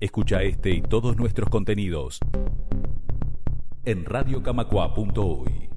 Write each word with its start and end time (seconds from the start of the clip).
Escucha 0.00 0.44
este 0.44 0.70
y 0.70 0.80
todos 0.80 1.16
nuestros 1.16 1.48
contenidos 1.48 2.20
en 3.84 4.04
radiocamacua.uy. 4.04 5.67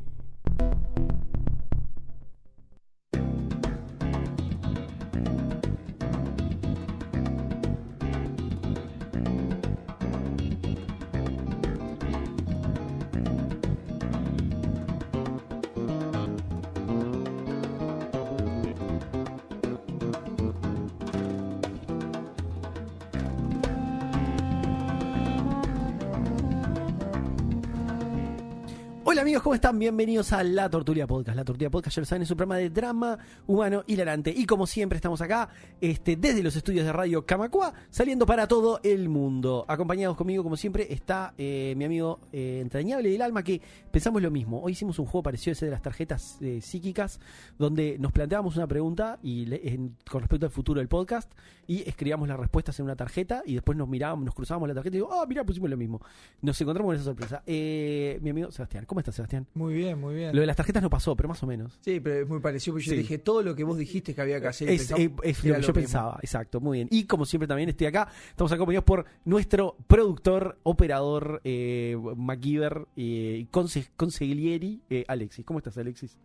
¿cómo 29.51 29.55
están? 29.55 29.79
Bienvenidos 29.79 30.31
a 30.31 30.45
La 30.45 30.69
Tortulia 30.69 31.05
Podcast. 31.05 31.35
La 31.35 31.43
Tortulia 31.43 31.69
Podcast, 31.69 31.97
ya 31.97 31.99
lo 31.99 32.05
saben, 32.05 32.21
es 32.21 32.31
un 32.31 32.37
programa 32.37 32.55
de 32.55 32.69
drama 32.69 33.19
humano 33.47 33.83
hilarante. 33.85 34.33
Y 34.33 34.45
como 34.45 34.65
siempre 34.65 34.95
estamos 34.95 35.19
acá, 35.19 35.49
este, 35.81 36.15
desde 36.15 36.41
los 36.41 36.55
estudios 36.55 36.85
de 36.85 36.93
Radio 36.93 37.25
Camacua, 37.25 37.73
saliendo 37.89 38.25
para 38.25 38.47
todo 38.47 38.79
el 38.81 39.09
mundo. 39.09 39.65
Acompañados 39.67 40.15
conmigo, 40.15 40.41
como 40.41 40.55
siempre, 40.55 40.93
está 40.93 41.33
eh, 41.37 41.73
mi 41.75 41.83
amigo 41.83 42.21
eh, 42.31 42.59
entrañable 42.61 43.09
del 43.09 43.21
alma, 43.21 43.43
que 43.43 43.59
pensamos 43.91 44.21
lo 44.21 44.31
mismo. 44.31 44.61
Hoy 44.61 44.71
hicimos 44.71 44.97
un 44.99 45.05
juego 45.05 45.21
parecido 45.21 45.51
a 45.51 45.55
ese 45.55 45.65
de 45.65 45.71
las 45.71 45.81
tarjetas 45.81 46.37
eh, 46.39 46.61
psíquicas, 46.61 47.19
donde 47.59 47.97
nos 47.99 48.13
planteábamos 48.13 48.55
una 48.55 48.67
pregunta 48.67 49.19
y 49.21 49.45
con 50.09 50.21
respecto 50.21 50.45
al 50.45 50.51
futuro 50.53 50.79
del 50.79 50.87
podcast, 50.87 51.29
y 51.67 51.81
escribíamos 51.89 52.29
las 52.29 52.39
respuestas 52.39 52.79
en 52.79 52.85
una 52.85 52.95
tarjeta, 52.95 53.43
y 53.45 53.55
después 53.55 53.77
nos 53.77 53.89
mirábamos, 53.89 54.23
nos 54.23 54.33
cruzábamos 54.33 54.69
la 54.69 54.75
tarjeta 54.75 54.95
y 54.95 54.99
digo, 54.99 55.11
ah, 55.11 55.25
mira, 55.27 55.43
pusimos 55.43 55.69
lo 55.69 55.75
mismo. 55.75 55.99
Nos 56.41 56.59
encontramos 56.61 56.91
con 56.91 56.95
esa 56.95 57.03
sorpresa. 57.03 57.43
Eh, 57.45 58.17
mi 58.21 58.29
amigo 58.29 58.49
Sebastián, 58.49 58.85
¿cómo 58.85 58.99
estás, 59.01 59.15
Sebastián? 59.15 59.40
Muy 59.53 59.73
bien, 59.73 59.99
muy 59.99 60.15
bien. 60.15 60.33
Lo 60.35 60.41
de 60.41 60.47
las 60.47 60.55
tarjetas 60.55 60.81
no 60.83 60.89
pasó, 60.89 61.15
pero 61.15 61.29
más 61.29 61.41
o 61.43 61.47
menos. 61.47 61.77
Sí, 61.81 61.99
pero 61.99 62.21
es 62.21 62.27
muy 62.29 62.39
parecido 62.39 62.73
porque 62.75 62.85
yo 62.85 62.91
Sí. 62.93 62.97
dije 62.99 63.17
todo 63.17 63.41
lo 63.43 63.55
que 63.55 63.63
vos 63.63 63.77
dijiste 63.77 64.13
que 64.15 64.21
había 64.21 64.39
que 64.41 64.47
hacer. 64.47 64.69
Es, 64.69 64.91
es 64.91 65.43
lo 65.43 65.55
que 65.55 65.61
yo 65.61 65.73
pensaba, 65.73 66.19
exacto, 66.21 66.59
muy 66.59 66.79
bien. 66.79 66.87
Y 66.91 67.05
como 67.05 67.25
siempre 67.25 67.47
también 67.47 67.69
estoy 67.69 67.87
acá, 67.87 68.07
estamos 68.29 68.51
acompañados 68.51 68.85
por 68.85 69.05
nuestro 69.25 69.75
productor, 69.87 70.57
operador, 70.63 71.41
eh, 71.43 71.97
MacGyver 72.15 72.87
eh, 72.95 73.47
conse- 73.51 73.87
eh, 74.89 75.03
Alexis. 75.07 75.45
¿Cómo 75.45 75.59
estás, 75.59 75.77
Alexis? 75.77 76.17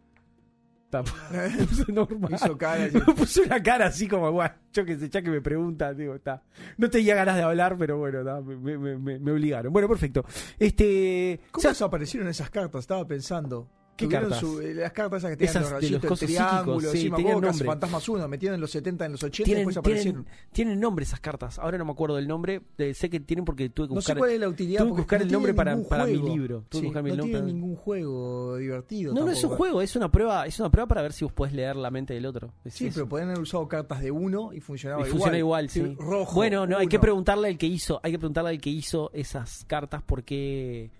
Está- 1.32 1.64
puso 1.66 1.84
normal. 1.92 2.32
Hizo 2.34 2.56
cara 2.58 2.84
así. 2.84 2.98
Puso 3.16 3.42
una 3.42 3.62
cara 3.62 3.86
así 3.86 4.08
como, 4.08 4.30
bueno, 4.32 4.54
yo 4.72 4.84
que 4.84 4.96
sé, 4.98 5.08
ya 5.08 5.22
que 5.22 5.30
me 5.30 5.40
preguntan, 5.40 5.96
digo, 5.96 6.14
está. 6.14 6.42
No 6.76 6.88
tenía 6.90 7.14
ganas 7.14 7.36
de 7.36 7.42
hablar, 7.42 7.76
pero 7.78 7.98
bueno, 7.98 8.42
me, 8.42 8.78
me- 8.78 8.96
me- 8.98 9.18
me 9.18 9.32
obligaron. 9.32 9.72
Bueno, 9.72 9.88
perfecto. 9.88 10.24
Este. 10.58 11.40
¿Cómo 11.50 11.62
Seb- 11.62 11.68
desaparecieron 11.70 12.28
esas 12.28 12.50
cartas? 12.50 12.80
Estaba 12.80 13.06
pensando. 13.06 13.68
¿Qué 13.96 14.08
cartas? 14.08 14.38
su- 14.40 14.60
eh, 14.60 14.74
las 14.74 14.92
cartas 14.92 15.18
esas 15.22 15.30
que 15.30 15.36
tenían 15.36 15.50
Esas 15.50 15.62
los 15.62 15.70
de 15.70 15.76
rayitos, 15.88 16.10
los 16.10 16.22
el 16.22 16.28
triángulo, 16.28 16.90
sí, 16.92 17.02
que 17.10 17.22
nombre. 17.40 17.64
Fantasmas 17.66 18.08
1, 18.08 18.28
metieron 18.28 18.54
en 18.54 18.60
los 18.60 18.70
70, 18.70 19.06
en 19.06 19.12
los 19.12 19.22
80 19.22 19.42
y 19.42 19.44
tienen, 19.44 19.58
después 19.66 19.76
aparecieron. 19.78 20.24
tienen, 20.24 20.50
tienen 20.52 20.80
nombre 20.80 21.04
esas 21.04 21.20
cartas. 21.20 21.58
Ahora 21.58 21.78
no 21.78 21.84
me 21.84 21.92
acuerdo 21.92 22.16
del 22.16 22.28
nombre. 22.28 22.60
eh, 22.78 22.94
sé 22.94 23.08
que 23.10 23.20
tienen 23.20 23.44
porque 23.44 23.68
tuve 23.70 23.88
que 23.88 23.94
No 23.94 24.00
sé 24.00 24.12
buscar. 24.12 24.18
cuál 24.18 24.30
es 24.30 24.40
la 24.40 24.48
utilidad. 24.48 24.78
tuve 24.80 24.86
que 24.86 24.90
porque 24.90 25.00
buscar 25.02 25.18
no 25.20 25.24
el 25.26 25.32
nombre 25.32 25.54
para- 25.54 25.82
para 25.82 26.06
mi 26.06 26.16
libro. 26.18 26.64
Tuve 26.68 26.80
Sí, 26.80 26.86
buscar 26.86 27.02
mi 27.02 27.10
no 27.10 27.16
nombre 27.16 27.38
tiene 27.40 27.52
ningún 27.52 27.76
juego 27.76 28.56
divertido. 28.56 29.14
No, 29.14 29.24
no 29.24 29.30
es 29.30 29.36
un 29.38 29.42
tampoco. 29.42 29.56
juego, 29.56 29.82
es 29.82 29.96
una 29.96 30.12
prueba, 30.12 30.46
es 30.46 30.60
una 30.60 30.70
prueba 30.70 30.86
para 30.88 31.02
ver 31.02 31.12
si 31.12 31.24
vos 31.24 31.32
podés 31.32 31.52
leer 31.54 31.76
la 31.76 31.90
mente 31.90 32.14
del 32.14 32.26
otro. 32.26 32.52
Es 32.64 32.74
Sí, 32.74 32.86
eso. 32.88 32.94
pero 32.96 33.08
podían 33.08 33.28
haber 33.30 33.40
usado 33.42 33.66
cartas 33.68 34.00
de 34.02 34.10
uno 34.10 34.52
y 34.52 34.60
funcionaba 34.60 35.00
Y 35.02 35.04
igual. 35.06 35.12
funciona 35.12 35.38
igual, 35.38 35.70
sí. 35.70 35.96
Rojo. 35.98 36.34
bueno, 36.34 36.66
no, 36.66 36.76
hay 36.78 36.86
que 36.88 36.98
preguntarle 36.98 37.48
al 37.48 37.58
que 37.58 37.66
hizo, 37.66 38.00
hay 38.02 38.12
que 38.12 38.18
preguntarle 38.18 38.50
al 38.50 38.60
que 38.60 38.70
hizo 38.70 39.10
esas 39.14 39.64
cartas 39.66 40.02
por 40.02 40.22
qué, 40.22 40.90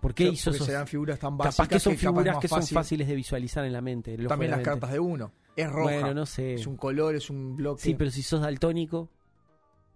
por 0.00 0.14
qué 0.14 0.28
hizo 0.28 0.50
esos. 0.50 0.66
serán 0.66 0.86
figuras 0.86 1.18
tan 1.18 1.36
básicas 1.36 1.56
Capaz 1.56 1.68
que 1.68 1.80
son 1.80 1.96
figuras 1.96 2.38
que 2.38 2.48
son 2.48 2.60
fácil. 2.60 2.74
fáciles 2.74 3.08
de 3.08 3.14
visualizar 3.14 3.64
en 3.64 3.72
la 3.72 3.80
mente. 3.80 4.16
También 4.16 4.50
las 4.50 4.58
mente. 4.58 4.70
cartas 4.70 4.92
de 4.92 5.00
uno. 5.00 5.32
Es 5.56 5.70
roja. 5.70 5.84
Bueno, 5.84 6.14
no 6.14 6.26
sé. 6.26 6.54
Es 6.54 6.66
un 6.66 6.76
color, 6.76 7.14
es 7.14 7.30
un 7.30 7.56
bloque. 7.56 7.82
Sí, 7.82 7.94
pero 7.94 8.10
si 8.10 8.22
sos 8.22 8.40
daltónico, 8.40 9.08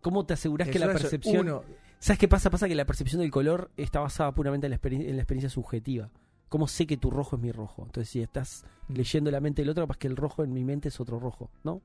¿cómo 0.01 0.25
te 0.25 0.35
asegurás 0.35 0.69
que 0.69 0.79
Eso 0.79 0.87
la 0.87 0.93
es 0.93 1.01
percepción 1.03 1.41
uno. 1.49 1.63
¿Sabes 1.99 2.19
qué 2.19 2.29
pasa? 2.29 2.49
Pasa 2.49 2.67
que 2.67 2.75
la 2.75 2.87
percepción 2.87 3.21
del 3.21 3.31
color 3.31 3.71
está 3.77 4.01
basada 4.01 4.33
puramente 4.33 4.67
en 4.67 4.71
la, 4.71 4.81
en 4.83 5.17
la 5.17 5.23
experiencia 5.23 5.51
subjetiva. 5.51 6.11
¿Cómo 6.49 6.67
sé 6.67 6.87
que 6.87 6.97
tu 6.97 7.11
rojo 7.11 7.37
es 7.37 7.43
mi 7.43 7.53
rojo? 7.53 7.83
Entonces, 7.85 8.09
si 8.09 8.23
estás 8.23 8.65
leyendo 8.89 9.31
la 9.31 9.41
mente 9.41 9.63
del 9.63 9.69
otro, 9.69 9.85
capaz 9.85 9.99
que 9.99 10.09
el 10.09 10.17
rojo 10.17 10.43
en 10.43 10.53
mi 10.53 10.65
mente 10.65 10.89
es 10.89 10.99
otro 10.99 11.21
rojo, 11.21 11.51
¿no? 11.63 11.83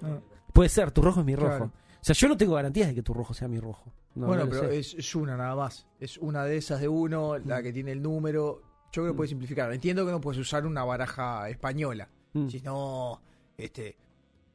Ah. 0.00 0.20
Puede 0.52 0.68
ser, 0.70 0.92
tu 0.92 1.02
rojo 1.02 1.20
es 1.20 1.26
mi 1.26 1.34
rojo. 1.34 1.48
Claro. 1.56 1.72
O 2.00 2.04
sea, 2.04 2.14
yo 2.14 2.28
no 2.28 2.36
tengo 2.36 2.54
garantías 2.54 2.88
de 2.88 2.94
que 2.94 3.02
tu 3.02 3.12
rojo 3.12 3.34
sea 3.34 3.48
mi 3.48 3.58
rojo. 3.60 3.92
No, 4.14 4.26
bueno, 4.28 4.44
no 4.44 4.50
pero 4.50 4.70
es, 4.70 4.94
es 4.94 5.14
una 5.14 5.36
nada 5.36 5.54
más. 5.56 5.86
Es 6.00 6.16
una 6.18 6.44
de 6.44 6.56
esas 6.56 6.80
de 6.80 6.88
uno, 6.88 7.38
la 7.38 7.62
que 7.62 7.72
tiene 7.72 7.92
el 7.92 8.02
número. 8.02 8.62
Yo 8.92 9.02
creo 9.02 9.06
que 9.06 9.12
Mm. 9.12 9.16
puedes 9.16 9.30
simplificar. 9.30 9.72
Entiendo 9.72 10.06
que 10.06 10.12
no 10.12 10.20
puedes 10.20 10.40
usar 10.40 10.64
una 10.66 10.84
baraja 10.84 11.48
española. 11.50 12.08
Mm. 12.32 12.48
Si 12.48 12.60
no, 12.60 13.20
este. 13.56 13.96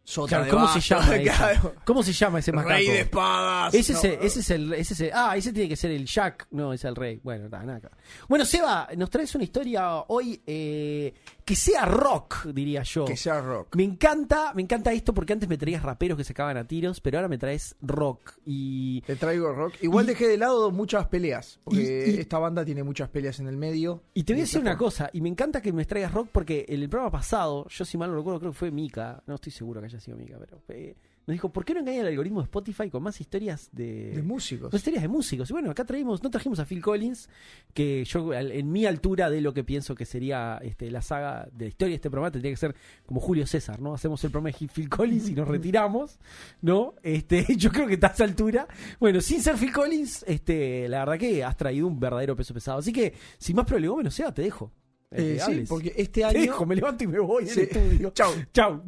Sota 0.05 0.27
Claro, 0.29 0.43
de 0.45 0.51
¿cómo 0.51 0.67
se 0.67 0.79
llama 0.81 1.17
claro. 1.23 1.73
¿Cómo 1.85 2.03
se 2.03 2.11
llama 2.11 2.39
ese 2.39 2.51
macaco? 2.51 2.73
Rey 2.73 2.87
de 2.87 2.99
espadas. 3.01 3.73
Ese, 3.73 3.93
no. 3.93 3.99
es 3.99 4.03
el, 4.05 4.13
ese 4.21 4.39
es 4.41 4.49
el, 4.49 4.73
ese 4.73 4.93
es 4.95 4.99
el- 5.01 5.11
ah, 5.13 5.37
ese 5.37 5.53
tiene 5.53 5.69
que 5.69 5.75
ser 5.77 5.91
el 5.91 6.05
Jack, 6.05 6.47
no, 6.51 6.73
es 6.73 6.83
el 6.83 6.95
rey. 6.95 7.21
Bueno, 7.23 7.47
nada, 7.47 7.63
nada. 7.63 7.91
Bueno, 8.27 8.43
Seba, 8.43 8.89
nos 8.97 9.09
traes 9.09 9.33
una 9.35 9.45
historia 9.45 9.95
hoy 10.09 10.41
eh, 10.45 11.13
que 11.45 11.55
sea 11.55 11.85
rock, 11.85 12.47
diría 12.47 12.83
yo. 12.83 13.05
Que 13.05 13.15
sea 13.15 13.39
rock. 13.39 13.75
Me 13.77 13.83
encanta, 13.83 14.51
me 14.53 14.61
encanta 14.61 14.91
esto 14.91 15.13
porque 15.13 15.31
antes 15.33 15.47
me 15.47 15.57
traías 15.57 15.81
raperos 15.83 16.17
que 16.17 16.25
se 16.25 16.33
cagan 16.33 16.57
a 16.57 16.67
tiros, 16.67 16.99
pero 16.99 17.17
ahora 17.19 17.29
me 17.29 17.37
traes 17.37 17.75
rock 17.81 18.33
y 18.45 18.99
Te 19.03 19.15
traigo 19.15 19.53
rock. 19.53 19.75
Igual 19.81 20.03
Y- 20.03 20.07
dejé 20.09 20.27
de 20.27 20.37
lado 20.37 20.69
muchas 20.69 21.07
peleas. 21.07 21.59
Porque 21.63 22.05
Y- 22.07 22.15
y- 22.15 22.19
esta 22.19 22.39
banda 22.39 22.65
tiene 22.65 22.83
muchas 22.83 23.07
peleas 23.09 23.39
en 23.39 23.47
el 23.47 23.55
medio. 23.55 24.03
y 24.13 24.23
te 24.23 24.33
voy 24.33 24.41
a 24.41 24.43
decir 24.43 24.59
una 24.59 24.77
cosa, 24.77 25.09
y 25.13 25.21
me 25.21 25.29
encanta 25.29 25.61
que 25.61 25.71
me 25.71 25.85
traigas 25.85 26.11
rock 26.13 26.27
porque 26.31 26.65
en 26.67 26.81
el 26.81 26.89
programa 26.89 27.11
pasado, 27.11 27.65
yo 27.69 27.85
si 27.85 27.97
mal 27.97 28.09
no 28.11 28.17
recuerdo, 28.17 28.39
creo 28.41 28.51
que 28.51 28.57
fue 28.57 28.69
Mika, 28.71 29.23
no 29.27 29.35
estoy 29.35 29.51
seguro 29.53 29.79
que 29.81 29.92
haya 29.95 29.99
sido 30.05 30.17
Mika, 30.17 30.37
pero 30.39 30.61
eh, 30.69 30.95
nos 31.25 31.33
dijo, 31.33 31.53
¿por 31.53 31.63
qué 31.63 31.73
no 31.73 31.79
engaña 31.79 32.01
el 32.01 32.07
algoritmo 32.07 32.41
de 32.41 32.45
Spotify 32.45 32.89
con 32.89 33.01
más 33.01 33.21
historias 33.21 33.69
de, 33.71 34.11
De 34.11 34.21
músicos. 34.23 34.73
Más 34.73 34.79
historias 34.81 35.01
de 35.03 35.07
músicos. 35.07 35.49
Y 35.49 35.53
bueno, 35.53 35.71
acá 35.71 35.85
traímos, 35.85 36.21
no 36.21 36.29
trajimos 36.29 36.59
a 36.59 36.65
Phil 36.65 36.81
Collins, 36.81 37.29
que 37.73 38.03
yo 38.05 38.31
al- 38.33 38.51
en 38.51 38.71
mi 38.71 38.85
altura 38.85 39.29
de 39.29 39.39
lo 39.39 39.53
que 39.53 39.63
pienso 39.63 39.95
que 39.95 40.05
sería 40.05 40.59
este, 40.61 40.91
la 40.91 41.01
saga 41.01 41.47
de 41.53 41.65
la 41.65 41.69
historia 41.69 41.91
de 41.91 41.95
este 41.95 42.09
programa 42.09 42.31
tendría 42.31 42.51
que 42.51 42.57
ser 42.57 42.75
como 43.05 43.21
Julio 43.21 43.47
César, 43.47 43.79
¿no? 43.81 43.93
Hacemos 43.93 44.21
el 44.25 44.31
programa 44.31 44.57
de 44.57 44.67
Phil 44.67 44.89
Collins 44.89 45.29
y 45.29 45.33
nos 45.33 45.47
retiramos, 45.47 46.19
¿no? 46.61 46.93
Este, 47.03 47.45
yo 47.57 47.71
creo 47.71 47.87
que 47.87 47.93
está 47.93 48.07
a 48.07 48.11
esa 48.11 48.23
altura. 48.25 48.67
Bueno, 48.99 49.21
sin 49.21 49.41
ser 49.41 49.55
Phil 49.55 49.71
Collins, 49.71 50.25
este, 50.27 50.89
la 50.89 50.99
verdad 50.99 51.17
que 51.19 51.43
has 51.43 51.55
traído 51.55 51.87
un 51.87 51.99
verdadero 51.99 52.35
peso 52.35 52.53
pesado. 52.53 52.79
Así 52.79 52.91
que, 52.91 53.13
sin 53.37 53.55
más 53.55 53.65
prolegómeno, 53.65 54.11
sea, 54.11 54.33
te 54.33 54.41
dejo. 54.41 54.71
Eh, 55.13 55.37
Eh, 55.37 55.41
sí, 55.45 55.63
porque 55.67 55.93
este 55.95 56.21
Te 56.21 56.25
año. 56.25 56.39
dejo, 56.41 56.65
me 56.65 56.75
levanto 56.75 57.03
y 57.03 57.07
me 57.07 57.19
voy 57.19 57.47
Sí. 57.47 57.61
del 57.61 57.69
estudio. 57.69 58.09
Chau. 58.15 58.31
Chau. 58.53 58.81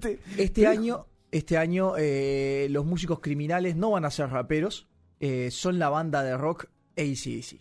Te- 0.00 0.18
Este 0.36 0.66
año, 0.66 1.06
este 1.30 1.56
año 1.58 1.94
eh, 1.98 2.68
los 2.70 2.84
músicos 2.84 3.20
criminales 3.20 3.76
no 3.76 3.90
van 3.92 4.04
a 4.04 4.10
ser 4.10 4.28
raperos, 4.30 4.88
eh, 5.20 5.50
son 5.50 5.78
la 5.78 5.88
banda 5.88 6.22
de 6.22 6.36
rock 6.36 6.66
ACDC. 6.96 7.60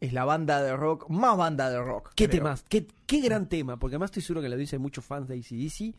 Es 0.00 0.12
la 0.12 0.24
banda 0.24 0.62
de 0.62 0.76
rock, 0.76 1.08
más 1.08 1.36
banda 1.36 1.70
de 1.70 1.78
rock. 1.80 2.10
¿Qué 2.14 2.28
creo. 2.28 2.42
temas? 2.42 2.64
¿Qué, 2.68 2.86
qué 3.06 3.20
gran 3.20 3.48
tema? 3.48 3.78
Porque 3.78 3.94
además 3.94 4.08
estoy 4.08 4.22
seguro 4.22 4.42
que 4.42 4.48
la 4.48 4.54
audiencia 4.56 4.76
hay 4.76 4.82
muchos 4.82 5.04
fans 5.04 5.28
de 5.28 5.34
ACDC. 5.36 5.94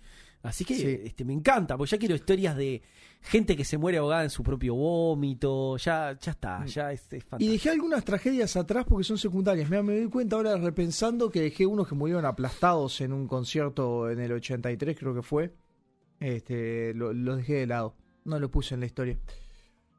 Así 0.45 0.63
que 0.65 0.75
Sí. 0.75 0.99
este, 1.05 1.25
me 1.25 1.33
encanta, 1.33 1.75
porque 1.77 1.91
ya 1.91 1.97
quiero 1.97 2.15
historias 2.15 2.55
de 2.55 2.81
gente 3.21 3.55
que 3.57 3.65
se 3.65 3.77
muere 3.77 3.97
ahogada 3.97 4.23
en 4.23 4.29
su 4.29 4.43
propio 4.43 4.75
vómito. 4.75 5.77
Ya, 5.77 6.17
ya 6.19 6.31
está, 6.31 6.59
Mm. 6.59 6.65
ya 6.67 6.91
es, 6.91 7.01
es 7.01 7.13
Y 7.13 7.19
fantástico. 7.21 7.51
dejé 7.51 7.69
algunas 7.71 8.05
tragedias 8.05 8.55
atrás 8.55 8.85
porque 8.87 9.03
son 9.03 9.17
secundarias. 9.17 9.69
Mira, 9.69 9.81
me 9.83 9.97
doy 9.99 10.09
cuenta 10.09 10.35
ahora 10.35 10.55
repensando 10.57 11.29
que 11.31 11.41
dejé 11.41 11.65
unos 11.65 11.87
que 11.87 11.95
murieron 11.95 12.25
aplastados 12.25 13.01
en 13.01 13.13
un 13.13 13.27
concierto 13.27 14.09
en 14.09 14.19
el 14.19 14.31
83, 14.33 14.97
creo 14.97 15.15
que 15.15 15.21
fue. 15.23 15.53
Este, 16.19 16.93
lo- 16.93 17.11
los 17.13 17.37
dejé 17.37 17.53
de 17.55 17.67
lado. 17.67 17.95
No 18.23 18.39
lo 18.39 18.49
puse 18.49 18.73
en 18.75 18.79
la 18.81 18.85
historia. 18.85 19.17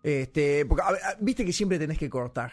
Este, 0.03 0.65
porque 0.67 0.83
a 0.83 0.93
ver, 0.93 1.01
a- 1.03 1.17
viste 1.21 1.45
que 1.45 1.53
siempre 1.53 1.79
tenés 1.79 1.99
que 1.99 2.09
cortar. 2.09 2.53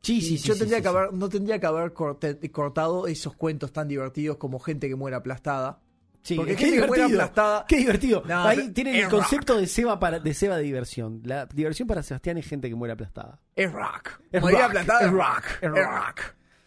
Sí, 0.00 0.20
sí, 0.20 0.36
sí. 0.36 0.48
yo 0.48 0.56
tendría 0.56 0.82
que 0.82 0.88
haber, 0.88 1.12
no 1.14 1.28
tendría 1.30 1.58
que 1.58 1.64
haber 1.66 1.92
corte- 1.94 2.38
cortado 2.50 3.06
esos 3.06 3.34
cuentos 3.36 3.72
tan 3.72 3.88
divertidos 3.88 4.36
como 4.36 4.58
gente 4.58 4.88
que 4.88 4.94
muere 4.96 5.16
aplastada. 5.16 5.80
Sí, 6.24 6.36
porque 6.36 6.56
qué 6.56 6.70
divertido. 6.72 7.04
aplastada. 7.06 7.66
Qué 7.68 7.76
divertido. 7.76 8.22
No, 8.26 8.44
Ahí 8.44 8.70
tienen 8.72 8.96
el 8.96 9.08
concepto 9.10 9.58
de 9.58 9.66
Seba, 9.66 10.00
para, 10.00 10.18
de 10.18 10.32
Seba 10.32 10.56
de 10.56 10.62
diversión. 10.62 11.20
La 11.24 11.44
diversión 11.44 11.86
para 11.86 12.02
Sebastián 12.02 12.38
es 12.38 12.46
gente 12.48 12.68
que 12.70 12.74
muere 12.74 12.94
aplastada. 12.94 13.38
Es 13.54 13.70
rock. 13.70 14.20
Es 14.32 14.40
Morir 14.40 14.56
rock, 14.58 14.66
aplastada 14.68 15.00
es 15.00 15.06
es 15.06 15.12
rock, 15.12 15.44
es 15.60 15.70
rock. 15.70 16.20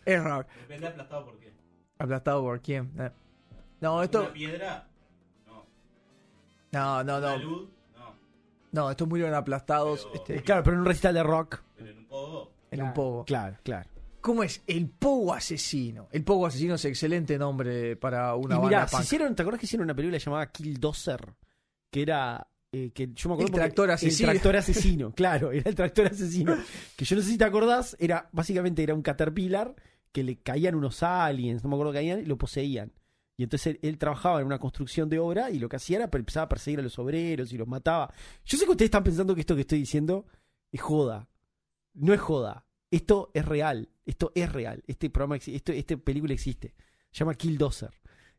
Es 0.05 0.23
rock. 0.23 0.47
Depende 0.61 0.87
aplastado 0.87 1.25
por 1.25 1.39
qué. 1.39 1.53
¿Aplastado 1.97 2.41
por 2.43 2.61
quién? 2.61 2.91
Eh. 2.99 3.11
No, 3.81 4.03
esto. 4.03 4.21
¿Una 4.21 4.33
piedra? 4.33 4.87
No. 5.47 5.65
No, 6.71 7.03
no, 7.03 7.17
¿Una 7.17 7.31
no. 7.31 7.37
luz? 7.39 7.69
No. 7.97 8.13
No, 8.71 8.91
estos 8.91 9.07
murieron 9.07 9.33
aplastados 9.33 10.07
Pero- 10.11 10.15
este, 10.23 10.43
Claro, 10.43 10.61
pero 10.63 10.75
en 10.75 10.79
un 10.81 10.85
recital 10.85 11.15
de 11.15 11.23
rock. 11.23 11.61
Pero 11.75 11.89
en 11.89 11.97
un 11.97 12.05
pogo. 12.05 12.51
en 12.69 12.81
un 12.83 12.93
pogo. 12.93 13.25
Claro, 13.25 13.57
claro. 13.63 13.89
¿Cómo 14.27 14.43
es? 14.43 14.61
El 14.67 14.89
Pogo 14.89 15.33
Asesino. 15.33 16.09
El 16.11 16.25
Pogo 16.25 16.47
Asesino 16.47 16.75
es 16.75 16.83
excelente 16.83 17.37
nombre 17.37 17.95
para 17.95 18.35
una 18.35 18.55
y 18.55 18.57
banda 18.57 18.67
mirá, 18.67 18.85
punk. 18.85 18.99
se 18.99 19.05
hicieron, 19.05 19.33
¿te 19.33 19.41
acuerdas 19.41 19.61
que 19.61 19.67
hicieron 19.67 19.85
una 19.85 19.95
película 19.95 20.17
llamada 20.17 20.51
Kill 20.51 20.81
Dozer? 20.81 21.33
Que 21.89 22.01
era 22.01 22.45
eh, 22.73 22.91
que 22.93 23.13
yo 23.13 23.29
me 23.29 23.35
acuerdo 23.35 23.53
El 23.53 23.61
tractor 23.61 23.89
asesino. 23.89 24.29
El 24.29 24.35
tractor 24.35 24.55
asesino, 24.57 25.13
claro, 25.13 25.53
era 25.53 25.69
el 25.69 25.75
tractor 25.75 26.07
asesino. 26.07 26.57
Que 26.97 27.05
yo 27.05 27.15
no 27.15 27.21
sé 27.21 27.29
si 27.29 27.37
te 27.37 27.45
acordás, 27.45 27.95
era 28.01 28.27
básicamente 28.33 28.83
era 28.83 28.93
un 28.93 29.01
caterpillar 29.01 29.73
que 30.11 30.23
le 30.23 30.35
caían 30.41 30.75
unos 30.75 31.03
aliens, 31.03 31.63
no 31.63 31.69
me 31.69 31.75
acuerdo 31.75 31.93
que 31.93 31.99
caían, 31.99 32.19
y 32.19 32.25
lo 32.25 32.37
poseían. 32.37 32.91
Y 33.37 33.43
entonces 33.43 33.75
él, 33.75 33.79
él 33.81 33.97
trabajaba 33.97 34.41
en 34.41 34.47
una 34.47 34.59
construcción 34.59 35.07
de 35.07 35.19
obra 35.19 35.51
y 35.51 35.59
lo 35.59 35.69
que 35.69 35.77
hacía 35.77 35.99
era 35.99 36.09
empezaba 36.11 36.47
a 36.47 36.49
perseguir 36.49 36.81
a 36.81 36.83
los 36.83 36.99
obreros 36.99 37.53
y 37.53 37.57
los 37.57 37.67
mataba. 37.69 38.13
Yo 38.43 38.57
sé 38.57 38.65
que 38.65 38.71
ustedes 38.71 38.87
están 38.87 39.05
pensando 39.05 39.33
que 39.35 39.39
esto 39.39 39.55
que 39.55 39.61
estoy 39.61 39.79
diciendo 39.79 40.25
es 40.69 40.81
joda. 40.81 41.29
No 41.93 42.13
es 42.13 42.19
joda. 42.19 42.66
Esto 42.89 43.31
es 43.33 43.45
real. 43.45 43.89
Esto 44.05 44.31
es 44.35 44.51
real. 44.51 44.83
Este 44.87 45.09
programa, 45.09 45.35
esto, 45.35 45.71
este 45.71 45.97
película 45.97 46.33
existe. 46.33 46.73
Se 47.11 47.19
llama 47.19 47.35
Killdozer. 47.35 47.91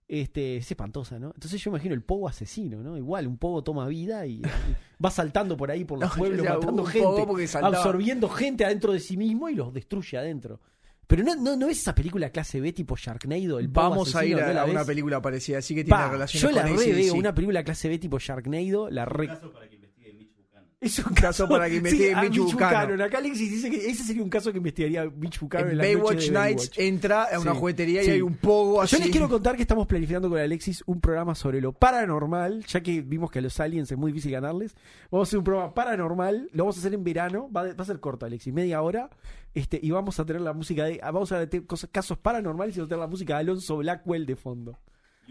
Este, 0.07 0.57
es 0.57 0.71
espantosa, 0.71 1.19
¿no? 1.19 1.33
Entonces 1.35 1.63
yo 1.63 1.69
imagino 1.69 1.95
el 1.95 2.03
pogo 2.03 2.29
asesino, 2.29 2.83
¿no? 2.83 2.97
Igual, 2.97 3.27
un 3.27 3.37
pogo 3.37 3.63
toma 3.63 3.87
vida 3.87 4.25
y, 4.27 4.37
y 4.37 4.43
va 5.05 5.11
saltando 5.11 5.55
por 5.55 5.71
ahí 5.71 5.85
por 5.85 6.01
los 6.01 6.09
No, 6.17 6.17
pueblos, 6.17 6.41
sea, 6.41 6.55
matando 6.55 6.85
gente, 6.85 7.27
absorbiendo 7.61 8.29
gente 8.31 8.65
adentro 8.65 8.95
de 8.95 9.01
sí 9.01 9.19
mismo 9.19 9.51
y 9.51 9.55
los 9.55 9.75
destruye 9.75 10.17
adentro. 10.17 10.61
Pero 11.07 11.23
no, 11.25 11.35
no, 11.37 11.57
no 11.57 11.69
es 11.69 11.79
esa 11.79 11.95
película 11.95 12.31
clase 12.31 12.61
B 12.61 12.73
tipo 12.73 12.95
Sharknado, 12.97 13.59
el 13.59 13.71
pogo 13.71 13.89
Vamos 13.89 14.15
a 14.15 14.21
asesino, 14.21 14.39
ir 14.39 14.45
¿no 14.45 14.51
a, 14.51 14.55
la 14.55 14.63
a 14.63 14.65
una 14.67 14.85
película 14.85 15.23
parecida, 15.23 15.59
así 15.59 15.75
que 15.75 15.85
tiene 15.85 15.99
Pa, 15.99 16.11
relación 16.11 16.43
yo 16.43 16.51
la 16.51 16.63
re 16.63 16.93
veo, 16.93 17.15
una 17.15 17.35
película 17.35 17.65
clase 17.65 17.89
B 17.89 17.99
tipo 17.99 18.19
Sharknado, 18.19 18.91
la 18.91 19.07
re... 19.07 19.25
Un 19.25 19.35
caso 19.35 19.53
para 19.53 19.69
que 19.69 19.77
investigue 19.77 20.13
Mitch 20.13 20.35
Buchanan. 20.37 20.68
Es 20.81 20.97
un 21.01 21.13
caso 21.13 21.49
para 21.49 21.69
que 21.69 21.77
investigue 21.77 22.15
a 22.15 22.23
Mitch 22.23 22.37
Buchanan. 22.39 23.01
Acá 23.03 23.19
Alexis 23.19 23.51
dice 23.51 23.69
que 23.69 23.91
ese 23.91 24.05
sería 24.05 24.23
un 24.23 24.31
caso 24.31 24.53
que 24.53 24.59
investigaría 24.59 25.07
Mitch 25.11 25.41
Buchanan 25.41 25.71
en, 25.73 25.73
En 25.73 25.79
Baywatch 25.79 26.31
Nights 26.31 26.71
entra 26.77 27.25
a 27.25 27.41
una 27.41 27.51
Sí, 27.53 27.59
juguetería 27.59 28.03
sí. 28.05 28.11
y 28.11 28.13
hay 28.13 28.23
un 28.23 28.37
pogo 28.37 28.81
así. 28.81 28.95
Yo 28.97 29.03
les 29.03 29.11
quiero 29.11 29.29
contar 29.29 29.57
que 29.57 29.63
estamos 29.63 29.89
planificando 29.89 30.31
con 30.31 30.39
Alexis 30.39 30.85
un 30.87 31.01
programa 31.01 31.35
sobre 31.35 31.61
lo 31.61 31.73
paranormal, 31.73 32.65
ya 32.67 32.81
que 32.81 33.01
vimos 33.01 33.29
que 33.33 33.41
a 33.41 33.43
los 33.43 33.59
aliens 33.59 33.91
es 33.91 33.99
muy 33.99 34.13
difícil 34.13 34.31
ganarles. 34.31 34.77
Vamos 35.11 35.27
a 35.27 35.31
hacer 35.31 35.39
un 35.41 35.45
programa 35.45 35.75
paranormal, 35.75 36.49
lo 36.53 36.63
vamos 36.63 36.77
a 36.77 36.79
hacer 36.79 36.95
en 36.95 37.03
verano, 37.03 37.51
va, 37.51 37.63
a- 37.63 37.75
va 37.75 37.83
a 37.83 37.85
ser 37.85 37.99
corto, 37.99 38.25
Alexis, 38.27 38.55
media 38.55 38.81
hora, 38.81 39.11
este, 39.55 39.81
y 39.83 39.91
vamos 39.91 40.21
a 40.21 40.25
tener 40.27 40.43
la 40.43 40.53
música 40.53 40.85
de, 40.85 41.01
vamos 41.03 41.33
a 41.33 41.45
tener 41.49 41.67
cosas, 41.67 41.91
casos 41.91 42.19
paranormales 42.19 42.77
y 42.77 42.79
vamos 42.79 42.87
a 42.87 42.91
tener 42.91 43.01
la 43.01 43.09
música 43.09 43.35
de 43.35 43.41
Alonso 43.41 43.79
Blackwell 43.79 44.27
de 44.27 44.37
fondo. 44.37 44.79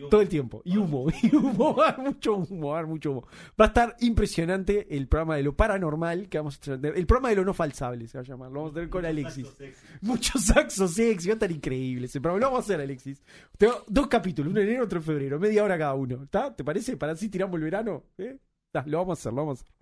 Todo 0.09 0.21
el 0.21 0.29
tiempo. 0.29 0.61
Y 0.63 0.77
humo, 0.77 1.07
y 1.23 1.35
humo, 1.35 1.75
va 1.75 1.87
a 1.87 1.89
haber 1.89 2.05
mucho 2.05 2.35
humo, 2.35 2.69
va 2.69 2.75
a 2.75 2.79
haber 2.79 2.89
mucho 2.89 3.11
humo. 3.11 3.27
Va 3.59 3.65
a 3.65 3.67
estar 3.69 3.95
impresionante 3.99 4.95
el 4.95 5.07
programa 5.07 5.35
de 5.37 5.43
lo 5.43 5.55
paranormal 5.55 6.29
que 6.29 6.37
vamos 6.37 6.57
a 6.57 6.59
tener. 6.59 6.97
El 6.97 7.07
programa 7.07 7.29
de 7.29 7.35
lo 7.37 7.45
no 7.45 7.53
falsable 7.53 8.07
se 8.07 8.17
va 8.17 8.21
a 8.21 8.25
llamar. 8.25 8.51
Lo 8.51 8.59
vamos 8.59 8.71
a 8.71 8.73
tener 8.75 8.89
con 8.89 9.05
Alexis. 9.05 9.47
Saxo 9.47 9.57
sexy. 9.57 9.85
Muchos 10.01 10.45
saxos 10.45 10.93
sexy, 10.93 11.27
va 11.29 11.33
a 11.33 11.35
estar 11.35 11.51
increíble 11.51 12.05
ese 12.05 12.21
programa. 12.21 12.39
Lo 12.39 12.51
vamos 12.51 12.65
a 12.65 12.73
hacer, 12.73 12.81
Alexis. 12.81 13.23
Tengo 13.57 13.83
dos 13.87 14.07
capítulos, 14.07 14.51
uno 14.51 14.61
en 14.61 14.67
enero, 14.67 14.83
otro 14.85 14.99
en 14.99 15.05
febrero, 15.05 15.39
media 15.39 15.63
hora 15.63 15.77
cada 15.77 15.95
uno. 15.95 16.23
¿Está? 16.23 16.55
¿Te 16.55 16.63
parece? 16.63 16.95
Para 16.97 17.13
así 17.13 17.29
tiramos 17.29 17.55
el 17.55 17.63
verano. 17.63 18.03
¿Eh? 18.17 18.37
Lo 18.85 18.99
vamos 18.99 19.17
a 19.17 19.21
hacer, 19.21 19.33
lo 19.33 19.41
vamos 19.41 19.59
a 19.59 19.63
hacer. 19.63 19.73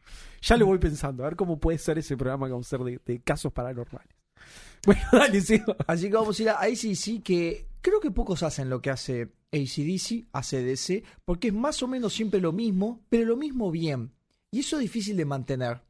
Ya 0.41 0.57
lo 0.57 0.67
voy 0.67 0.77
pensando, 0.77 1.23
a 1.23 1.27
ver 1.27 1.35
cómo 1.35 1.59
puede 1.59 1.77
ser 1.77 1.97
ese 1.97 2.15
programa 2.15 2.47
que 2.47 2.53
vamos 2.53 2.71
a 2.71 2.75
hacer 2.75 2.85
de, 2.85 3.01
de 3.05 3.19
casos 3.21 3.51
paranormales. 3.51 4.09
Bueno, 4.85 5.01
dale, 5.11 5.41
Seba. 5.41 5.75
Así 5.87 6.09
que 6.09 6.15
vamos 6.15 6.39
a 6.39 6.43
ir 6.43 6.49
a 6.49 6.59
ACDC, 6.59 7.23
que 7.23 7.65
creo 7.85 7.99
que 7.99 8.09
pocos 8.09 8.41
hacen 8.41 8.67
lo 8.67 8.81
que 8.81 8.89
hace 8.89 9.31
ACDC, 9.51 10.27
ACDC, 10.31 11.03
porque 11.23 11.49
es 11.49 11.53
más 11.53 11.83
o 11.83 11.87
menos 11.87 12.15
siempre 12.15 12.41
lo 12.41 12.51
mismo, 12.51 13.05
pero 13.09 13.25
lo 13.25 13.37
mismo 13.37 13.69
bien. 13.69 14.11
Y 14.49 14.61
eso 14.61 14.77
es 14.77 14.81
difícil 14.81 15.15
de 15.15 15.25
mantener, 15.25 15.83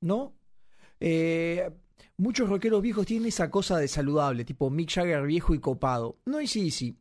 ¿no? 0.00 0.36
Eh, 1.00 1.68
muchos 2.16 2.48
rockeros 2.48 2.80
viejos 2.80 3.06
tienen 3.06 3.26
esa 3.26 3.50
cosa 3.50 3.76
de 3.78 3.88
saludable, 3.88 4.44
tipo 4.44 4.70
Mick 4.70 4.92
Jagger 4.92 5.26
viejo 5.26 5.52
y 5.52 5.58
copado. 5.58 6.20
No 6.26 6.38
ACDC. 6.38 6.94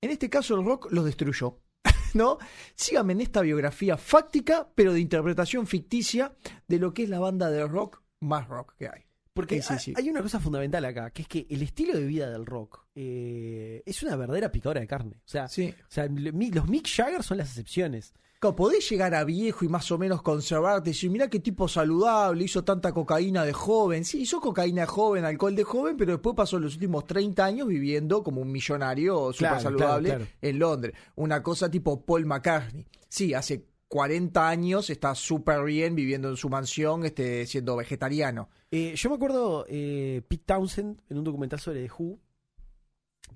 En 0.00 0.10
este 0.12 0.30
caso 0.30 0.54
el 0.54 0.64
rock 0.64 0.86
los 0.92 1.04
destruyó. 1.04 1.58
¿No? 2.14 2.38
Síganme 2.76 3.14
en 3.14 3.22
esta 3.22 3.40
biografía 3.40 3.96
fáctica, 3.96 4.70
pero 4.76 4.92
de 4.92 5.00
interpretación 5.00 5.66
ficticia 5.66 6.36
de 6.68 6.78
lo 6.78 6.94
que 6.94 7.02
es 7.02 7.08
la 7.08 7.18
banda 7.18 7.50
de 7.50 7.66
rock 7.66 8.00
más 8.20 8.46
rock 8.46 8.76
que 8.76 8.86
hay. 8.86 9.11
Porque 9.34 9.62
Sí, 9.62 9.74
sí, 9.78 9.94
hay 9.96 10.10
una 10.10 10.22
cosa 10.22 10.40
fundamental 10.40 10.84
acá, 10.84 11.10
que 11.10 11.22
es 11.22 11.28
que 11.28 11.46
el 11.48 11.62
estilo 11.62 11.94
de 11.94 12.04
vida 12.04 12.30
del 12.30 12.44
rock 12.44 12.84
eh, 12.94 13.82
es 13.86 14.02
una 14.02 14.16
verdadera 14.16 14.52
picadora 14.52 14.80
de 14.80 14.86
carne. 14.86 15.16
O 15.24 15.28
sea, 15.28 15.46
o 15.46 16.08
los 16.10 16.68
Mick 16.68 16.86
Jagger 16.88 17.22
son 17.22 17.38
las 17.38 17.48
excepciones. 17.48 18.12
Claro, 18.38 18.56
podés 18.56 18.90
llegar 18.90 19.14
a 19.14 19.22
viejo 19.22 19.64
y 19.64 19.68
más 19.68 19.90
o 19.92 19.98
menos 19.98 20.20
conservarte 20.20 20.90
y 20.90 20.92
decir, 20.92 21.10
mirá 21.10 21.28
qué 21.28 21.38
tipo 21.38 21.68
saludable, 21.68 22.42
hizo 22.44 22.64
tanta 22.64 22.92
cocaína 22.92 23.44
de 23.44 23.52
joven. 23.52 24.04
Sí, 24.04 24.22
hizo 24.22 24.40
cocaína 24.40 24.80
de 24.82 24.86
joven, 24.88 25.24
alcohol 25.24 25.54
de 25.54 25.62
joven, 25.62 25.96
pero 25.96 26.12
después 26.12 26.34
pasó 26.34 26.58
los 26.58 26.74
últimos 26.74 27.06
30 27.06 27.44
años 27.44 27.68
viviendo 27.68 28.22
como 28.24 28.40
un 28.40 28.50
millonario 28.50 29.32
súper 29.32 29.48
Claro, 29.48 29.60
saludable 29.62 30.08
claro. 30.08 30.26
en 30.42 30.58
Londres. 30.58 30.94
Una 31.14 31.40
cosa 31.42 31.70
tipo 31.70 32.04
Paul 32.04 32.26
McCartney. 32.26 32.84
Sí, 33.08 33.32
hace 33.32 33.64
40 33.92 34.48
años 34.48 34.88
está 34.88 35.14
súper 35.14 35.62
bien 35.64 35.94
viviendo 35.94 36.30
en 36.30 36.38
su 36.38 36.48
mansión, 36.48 37.04
este, 37.04 37.44
siendo 37.44 37.76
vegetariano. 37.76 38.48
Eh, 38.70 38.94
yo 38.96 39.10
me 39.10 39.16
acuerdo 39.16 39.66
eh, 39.68 40.22
Pete 40.26 40.44
Townsend 40.46 41.02
en 41.10 41.18
un 41.18 41.24
documental 41.24 41.60
sobre 41.60 41.86
The 41.86 41.92
Who, 41.92 42.18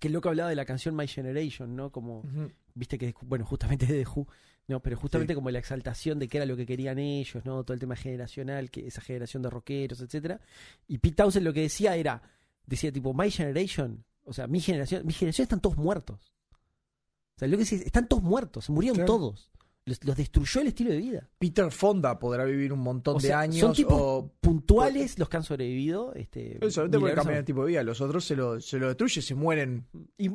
que 0.01 0.09
el 0.09 0.15
loco 0.15 0.31
hablaba 0.31 0.49
de 0.49 0.57
la 0.57 0.65
canción 0.65 0.97
My 0.97 1.07
Generation, 1.07 1.77
¿no? 1.77 1.93
Como, 1.93 2.23
viste 2.73 2.97
que, 2.97 3.15
bueno, 3.21 3.45
justamente 3.45 3.85
de 3.85 4.03
The 4.03 4.11
Who, 4.11 4.27
no, 4.69 4.81
pero 4.81 4.97
justamente 4.97 5.35
como 5.35 5.51
la 5.51 5.59
exaltación 5.59 6.19
de 6.19 6.27
qué 6.27 6.39
era 6.39 6.47
lo 6.47 6.57
que 6.57 6.65
querían 6.65 6.99
ellos, 6.99 7.45
¿no? 7.45 7.63
Todo 7.63 7.75
el 7.75 7.81
tema 7.81 7.95
generacional, 7.95 8.71
que 8.71 8.87
esa 8.87 9.03
generación 9.03 9.43
de 9.43 9.51
rockeros, 9.51 10.01
etcétera. 10.01 10.41
Y 10.89 10.97
Pete 10.97 11.17
Townsend 11.17 11.45
lo 11.45 11.53
que 11.53 11.61
decía 11.61 11.97
era, 11.97 12.23
decía 12.65 12.91
tipo, 12.91 13.13
My 13.13 13.31
Generation, 13.31 14.07
o 14.25 14.33
sea, 14.33 14.47
mi 14.47 14.61
generación, 14.61 15.05
mi 15.05 15.13
generación 15.13 15.43
están 15.43 15.61
todos 15.61 15.77
muertos. 15.77 16.33
O 17.35 17.41
sea, 17.41 17.47
lo 17.47 17.59
que 17.59 17.65
decía, 17.65 17.79
están 17.85 18.09
todos 18.09 18.23
muertos, 18.23 18.65
se 18.65 18.73
murieron 18.73 18.97
Claro. 18.97 19.13
todos. 19.13 19.51
Los, 19.89 20.03
los 20.05 20.17
destruyó 20.17 20.61
el 20.63 20.67
estilo 20.67 20.91
de 20.91 20.97
vida. 20.99 21.31
Peter 21.39 21.71
Fonda 21.71 22.19
podrá 22.19 22.45
vivir 22.45 22.73
un 22.73 22.81
montón 22.81 23.17
O 23.17 23.21
sea, 23.21 23.39
de 23.39 23.45
años. 23.45 23.61
son 23.61 23.73
tipos 23.73 23.97
o... 23.99 24.33
puntuales 24.41 25.17
los 25.17 25.29
que 25.29 25.37
han 25.37 25.45
sobrevivido. 25.45 26.13
Este, 26.15 26.59
Solamente 26.71 26.99
porque 26.99 27.15
cambian 27.15 27.39
el 27.39 27.45
tipo 27.45 27.63
de 27.63 27.69
vida. 27.69 27.83
Los 27.85 28.01
otros 28.01 28.25
se 28.25 28.35
lo, 28.35 28.61
se 28.61 28.79
lo 28.81 28.89
destruye, 28.89 29.23
se 29.23 29.35
mueren. 29.37 29.87
Y, 30.19 30.29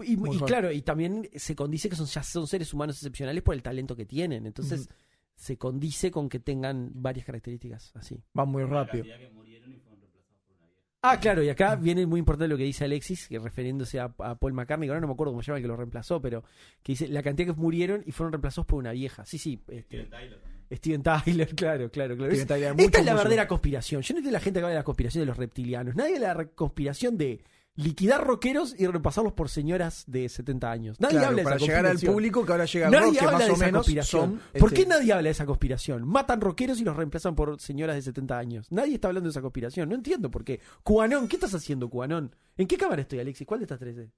claro, 0.45 0.71
y 0.71 0.81
también 0.81 1.29
se 1.35 1.53
condice 1.55 1.89
que 1.89 1.97
son, 1.97 2.05
ya 2.07 2.23
son 2.23 2.47
seres 2.47 2.73
humanos 2.73 2.95
excepcionales 2.95 3.43
por 3.43 3.53
el 3.53 3.61
talento 3.61 3.93
que 3.93 4.05
tienen. 4.05 4.45
Entonces, 4.45 4.87
se 5.35 5.57
condice 5.57 6.11
con 6.11 6.29
que 6.29 6.39
tengan 6.39 6.89
varias 6.93 7.25
características 7.25 7.91
así. 7.95 8.23
Va 8.37 8.45
muy 8.45 8.63
La 8.63 8.69
rápido. 8.69 9.03
cantidad 9.03 9.19
que 9.19 9.33
murieron 9.33 9.73
y 9.73 9.75
fueron 9.79 9.99
reemplazados 9.99 10.39
por 10.47 10.55
una 10.55 10.67
vieja. 10.67 10.90
Ah, 11.03 11.19
claro, 11.19 11.41
y 11.41 11.49
acá 11.49 11.75
viene 11.75 12.05
muy 12.05 12.19
importante 12.19 12.47
lo 12.47 12.57
que 12.57 12.63
dice 12.63 12.83
Alexis, 12.85 13.27
que 13.27 13.39
refiriéndose 13.39 13.99
a, 13.99 14.13
a 14.19 14.35
Paul 14.35 14.53
McCartney, 14.53 14.87
que 14.87 14.91
ahora 14.91 15.01
no 15.01 15.07
me 15.07 15.13
acuerdo 15.13 15.31
cómo 15.33 15.41
se 15.41 15.47
llama 15.47 15.57
el 15.57 15.63
que 15.63 15.67
lo 15.67 15.75
reemplazó, 15.75 16.21
pero 16.21 16.43
que 16.83 16.91
dice 16.91 17.07
la 17.07 17.23
cantidad 17.23 17.55
que 17.55 17.59
murieron 17.59 18.03
y 18.05 18.11
fueron 18.11 18.33
reemplazados 18.33 18.67
por 18.67 18.77
una 18.77 18.91
vieja. 18.91 19.25
Sí, 19.25 19.39
sí, 19.39 19.59
este, 19.67 20.05
Steven 20.05 20.09
Tyler. 20.11 20.39
Steven 20.71 21.03
Tyler, 21.03 21.47
claro, 21.55 21.89
claro, 21.89 22.15
claro. 22.15 22.31
Steven 22.35 22.41
Es- 22.41 22.47
Tyler, 22.47 22.75
esta 22.85 22.99
es 22.99 23.05
la 23.05 23.13
verdadera 23.15 23.47
conspiración. 23.47 24.01
Yo 24.03 24.13
no 24.13 24.19
entiendo 24.19 24.37
la 24.37 24.43
gente 24.43 24.59
que 24.59 24.63
habla 24.65 24.73
de 24.75 24.79
la 24.79 24.83
conspiración 24.83 25.21
de 25.23 25.25
los 25.25 25.37
reptilianos. 25.37 25.95
Nadie 25.95 26.15
habla 26.17 26.27
de 26.29 26.35
la 26.43 26.45
conspiración 26.51 27.17
de 27.17 27.41
liquidar 27.75 28.25
rockeros 28.25 28.75
y 28.77 28.85
repasarlos 28.87 29.33
por 29.33 29.49
señoras 29.49 30.03
de 30.07 30.27
70 30.27 30.71
años. 30.71 30.99
Nadie 30.99 31.13
Claro, 31.13 31.27
habla 31.27 31.37
de 31.37 31.43
para 31.43 31.55
esa 31.55 31.65
llegar 31.65 31.85
al 31.85 31.99
público 31.99 32.45
que 32.45 32.51
ahora 32.51 32.65
llega 32.65 32.85
al 32.87 32.91
Nadie 32.91 33.05
rock, 33.05 33.13
que 33.13 33.19
habla 33.25 33.37
más 33.37 33.45
de 33.45 33.51
o 33.51 33.55
esa 33.55 33.65
menos 33.65 33.79
conspiración. 33.79 34.21
son. 34.21 34.41
¿Por 34.59 34.69
este, 34.73 34.81
qué 34.83 34.89
nadie 34.89 35.13
habla 35.13 35.23
de 35.23 35.29
esa 35.31 35.45
conspiración? 35.45 36.07
Matan 36.07 36.41
rockeros 36.41 36.79
y 36.81 36.83
los 36.83 36.95
reemplazan 36.95 37.35
por 37.35 37.59
señoras 37.61 37.95
de 37.95 38.01
70 38.01 38.37
años. 38.37 38.71
Nadie 38.71 38.95
está 38.95 39.07
hablando 39.07 39.27
de 39.27 39.31
esa 39.31 39.41
conspiración. 39.41 39.89
No 39.89 39.95
entiendo 39.95 40.29
por 40.29 40.43
qué. 40.43 40.59
Cubanón, 40.83 41.27
¿qué 41.27 41.37
estás 41.37 41.53
haciendo, 41.55 41.89
Cubanón? 41.89 42.35
¿En 42.57 42.67
qué 42.67 42.77
cámara 42.77 43.01
estoy, 43.01 43.19
Alexis? 43.19 43.47
¿Cuál 43.47 43.61
de 43.61 43.65
estas 43.65 43.79
tres 43.79 43.97
es? 43.97 44.09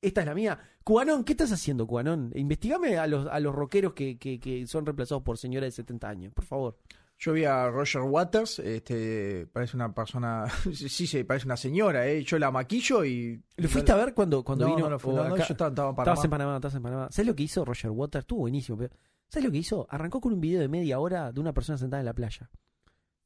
Esta 0.00 0.20
es 0.20 0.26
la 0.28 0.34
mía. 0.34 0.58
Cubanón, 0.84 1.24
¿qué 1.24 1.32
estás 1.32 1.50
haciendo, 1.50 1.86
Cubanón? 1.86 2.30
Investigame 2.36 2.96
a 2.98 3.06
los, 3.08 3.26
a 3.26 3.40
los 3.40 3.52
rockeros 3.54 3.94
que, 3.94 4.16
que, 4.18 4.38
que 4.38 4.66
son 4.68 4.86
reemplazados 4.86 5.24
por 5.24 5.36
señoras 5.38 5.66
de 5.66 5.72
70 5.72 6.08
años, 6.08 6.32
por 6.32 6.44
favor. 6.44 6.78
Yo 7.20 7.32
vi 7.32 7.44
a 7.44 7.68
Roger 7.68 8.02
Waters, 8.02 8.60
este, 8.60 9.46
parece 9.52 9.76
una 9.76 9.92
persona, 9.92 10.44
sí, 10.72 10.88
sí, 11.06 11.24
parece 11.24 11.46
una 11.46 11.56
señora, 11.56 12.06
¿eh? 12.06 12.22
Yo 12.22 12.38
la 12.38 12.50
maquillo 12.52 13.04
y... 13.04 13.42
¿Lo 13.56 13.68
fuiste 13.68 13.90
a 13.90 13.96
ver 13.96 14.14
cuando, 14.14 14.44
cuando 14.44 14.68
no, 14.68 14.76
vino? 14.76 14.88
No, 14.88 14.96
no, 14.98 15.02
o 15.02 15.16
no, 15.16 15.28
no, 15.30 15.36
yo 15.36 15.42
estaba, 15.42 15.68
estaba 15.70 15.90
en 15.90 15.96
Panamá. 15.96 16.02
Estabas 16.02 16.24
en 16.24 16.30
Panamá, 16.30 16.54
estabas 16.56 16.74
en 16.76 16.82
Panamá. 16.82 17.08
¿Sabes 17.10 17.26
lo 17.26 17.34
que 17.34 17.42
hizo 17.42 17.64
Roger 17.64 17.90
Waters? 17.90 18.22
Estuvo 18.22 18.38
buenísimo. 18.40 18.78
pero- 18.78 18.94
¿Sabes 19.28 19.44
lo 19.46 19.50
que 19.50 19.58
hizo? 19.58 19.86
Arrancó 19.90 20.20
con 20.20 20.32
un 20.32 20.40
video 20.40 20.60
de 20.60 20.68
media 20.68 21.00
hora 21.00 21.32
de 21.32 21.40
una 21.40 21.52
persona 21.52 21.76
sentada 21.76 22.00
en 22.00 22.06
la 22.06 22.14
playa. 22.14 22.48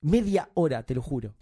Media 0.00 0.48
hora, 0.54 0.82
te 0.84 0.94
lo 0.94 1.02
juro. 1.02 1.34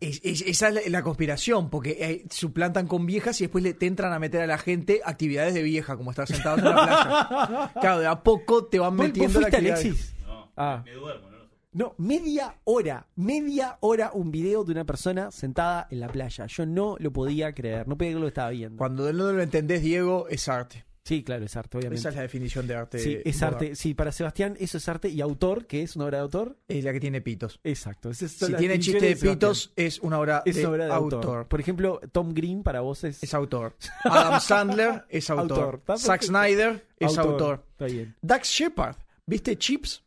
Es- 0.00 0.20
es- 0.24 0.42
esa 0.42 0.68
es 0.68 0.74
la, 0.74 0.80
la 0.88 1.02
conspiración, 1.04 1.70
porque 1.70 1.96
eh, 2.00 2.26
suplantan 2.30 2.88
con 2.88 3.06
viejas 3.06 3.40
y 3.40 3.44
después 3.44 3.62
le, 3.62 3.74
te 3.74 3.86
entran 3.86 4.12
a 4.12 4.18
meter 4.18 4.40
a 4.42 4.46
la 4.48 4.58
gente 4.58 5.00
actividades 5.04 5.54
de 5.54 5.62
vieja, 5.62 5.96
como 5.96 6.10
estar 6.10 6.26
sentados 6.26 6.58
en 6.58 6.64
la 6.64 6.74
playa. 6.74 7.72
Claro, 7.80 8.00
de 8.00 8.06
a 8.08 8.22
poco 8.22 8.64
te 8.66 8.80
van 8.80 8.96
¿Vos, 8.96 9.06
vos 9.06 9.14
metiendo 9.14 9.40
la 9.40 9.46
actividad. 9.46 9.78
Alexis? 9.78 10.14
No, 10.26 10.52
Ah. 10.56 10.82
me 10.84 10.92
duermo, 10.92 11.30
no 11.72 11.94
media 11.98 12.56
hora, 12.64 13.06
media 13.16 13.78
hora 13.80 14.10
un 14.12 14.30
video 14.30 14.64
de 14.64 14.72
una 14.72 14.84
persona 14.84 15.30
sentada 15.30 15.88
en 15.90 16.00
la 16.00 16.08
playa. 16.08 16.46
Yo 16.46 16.66
no 16.66 16.96
lo 16.98 17.12
podía 17.12 17.54
creer, 17.54 17.88
no 17.88 17.96
podía 17.96 18.10
creer 18.10 18.20
lo 18.20 18.26
que 18.26 18.28
estaba 18.28 18.50
viendo. 18.50 18.76
Cuando 18.78 19.12
no 19.12 19.32
lo 19.32 19.42
entendés, 19.42 19.82
Diego, 19.82 20.28
es 20.28 20.48
arte. 20.48 20.84
Sí, 21.04 21.24
claro, 21.24 21.44
es 21.44 21.56
arte, 21.56 21.78
obviamente. 21.78 21.98
Esa 21.98 22.10
es 22.10 22.14
la 22.14 22.22
definición 22.22 22.66
de 22.68 22.76
arte. 22.76 22.98
sí, 23.00 23.18
es 23.24 23.40
moderno. 23.40 23.56
arte. 23.56 23.74
Sí, 23.74 23.92
para 23.94 24.12
Sebastián 24.12 24.56
eso 24.60 24.78
es 24.78 24.88
arte 24.88 25.08
y 25.08 25.20
autor, 25.20 25.66
que 25.66 25.82
es 25.82 25.96
una 25.96 26.04
obra 26.04 26.18
de 26.18 26.22
autor. 26.22 26.58
Es 26.68 26.84
la 26.84 26.92
que 26.92 27.00
tiene 27.00 27.20
pitos. 27.20 27.58
Exacto. 27.64 28.14
son 28.14 28.28
Si 28.28 28.54
tiene 28.54 28.78
chiste 28.78 29.06
de 29.06 29.16
pitos, 29.16 29.72
es 29.74 29.98
una 29.98 30.20
obra, 30.20 30.42
es 30.46 30.56
de, 30.56 30.66
obra 30.66 30.84
de 30.84 30.92
autor. 30.92 31.24
autor. 31.24 31.48
Por 31.48 31.58
ejemplo, 31.60 32.00
Tom 32.12 32.32
Green 32.32 32.62
para 32.62 32.82
vos 32.82 33.02
es, 33.02 33.20
Es 33.20 33.34
autor. 33.34 33.76
Adam 34.04 34.40
Sandler 34.40 35.04
es 35.08 35.28
Autor. 35.28 35.80
autor. 35.82 35.98
Zack. 35.98 36.22
Snyder 36.22 36.86
es 37.00 37.18
autor. 37.18 37.64
Está 37.72 37.86
bien. 37.86 38.14
Dax 38.22 38.48
Shepard, 38.48 38.96
¿viste 39.26 39.58
Chips? 39.58 40.04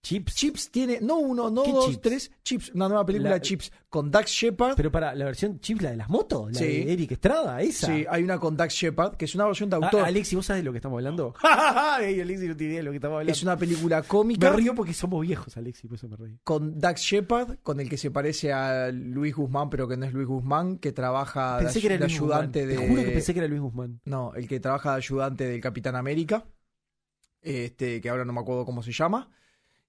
Chips. 0.00 0.34
Chips 0.36 0.70
tiene, 0.70 1.00
no 1.02 1.16
uno, 1.18 1.50
no 1.50 1.64
¿Qué 1.64 1.72
dos, 1.72 1.86
Chips? 1.90 2.00
tres, 2.00 2.30
Chips, 2.44 2.70
una 2.72 2.88
nueva 2.88 3.04
película 3.04 3.30
La- 3.30 3.34
de 3.36 3.40
Chips 3.42 3.72
con 3.88 4.10
Dax 4.10 4.30
Shepard. 4.30 4.76
Pero 4.76 4.92
para 4.92 5.12
la 5.14 5.24
versión 5.24 5.58
Chips, 5.60 5.82
la 5.82 5.90
de 5.90 5.96
las 5.96 6.08
motos, 6.08 6.52
la 6.52 6.58
Sí. 6.60 6.64
de 6.66 6.92
Eric 6.92 7.12
Estrada, 7.12 7.60
esa. 7.60 7.88
Sí, 7.88 8.06
hay 8.08 8.22
una 8.22 8.38
con 8.38 8.56
Dax 8.56 8.72
Shepard, 8.74 9.16
que 9.16 9.24
es 9.24 9.34
una 9.34 9.46
versión 9.46 9.68
de 9.68 9.76
Ah, 9.76 9.80
autor. 9.82 10.04
Alexi, 10.04 10.36
¿vos 10.36 10.46
sabés 10.46 10.62
de 10.62 10.64
lo 10.66 10.72
que 10.72 10.78
estamos 10.78 10.98
hablando? 10.98 11.34
Ey, 12.00 12.20
Alexi 12.20 12.46
no 12.46 12.56
tiene 12.56 12.72
idea 12.74 12.80
de 12.80 12.84
lo 12.84 12.90
que 12.92 12.96
estamos 12.98 13.14
hablando. 13.16 13.32
es 13.32 13.42
una 13.42 13.56
película 13.56 14.00
Me 14.00 14.06
cómica 14.06 14.50
río 14.52 14.74
porque 14.74 14.94
somos 14.94 15.20
viejos, 15.26 15.56
Alexi, 15.56 15.88
por 15.88 15.96
eso 15.98 16.08
me 16.08 16.16
reí. 16.16 16.38
con 16.44 16.78
Dax 16.78 17.00
Shepard, 17.02 17.58
con 17.64 17.80
el 17.80 17.88
que 17.88 17.96
se 17.98 18.10
parece 18.12 18.52
a 18.52 18.90
Luis 18.92 19.34
Guzmán, 19.34 19.68
pero 19.68 19.88
que 19.88 19.96
no 19.96 20.06
es 20.06 20.12
Luis 20.12 20.28
Guzmán, 20.28 20.78
que 20.78 20.92
trabaja 20.92 21.58
de, 21.58 21.64
Pensé 21.64 21.80
que 21.80 21.86
era 21.88 21.96
de 21.96 22.04
Luis 22.04 22.14
ayudante 22.14 22.60
Guzmán. 22.60 22.76
de. 22.78 22.82
Te 22.82 22.88
juro 22.88 23.02
que 23.04 23.10
pensé 23.10 23.32
que 23.34 23.40
era 23.40 23.48
Luis 23.48 23.60
Guzmán. 23.62 24.00
No, 24.04 24.32
el 24.36 24.46
que 24.46 24.60
trabaja 24.60 24.92
de 24.92 24.96
ayudante 24.98 25.44
del 25.44 25.60
Capitán 25.60 25.96
América, 25.96 26.46
este, 27.42 28.00
que 28.00 28.08
ahora 28.08 28.24
no 28.24 28.32
me 28.32 28.40
acuerdo 28.40 28.64
cómo 28.64 28.82
se 28.82 28.92
llama. 28.92 29.28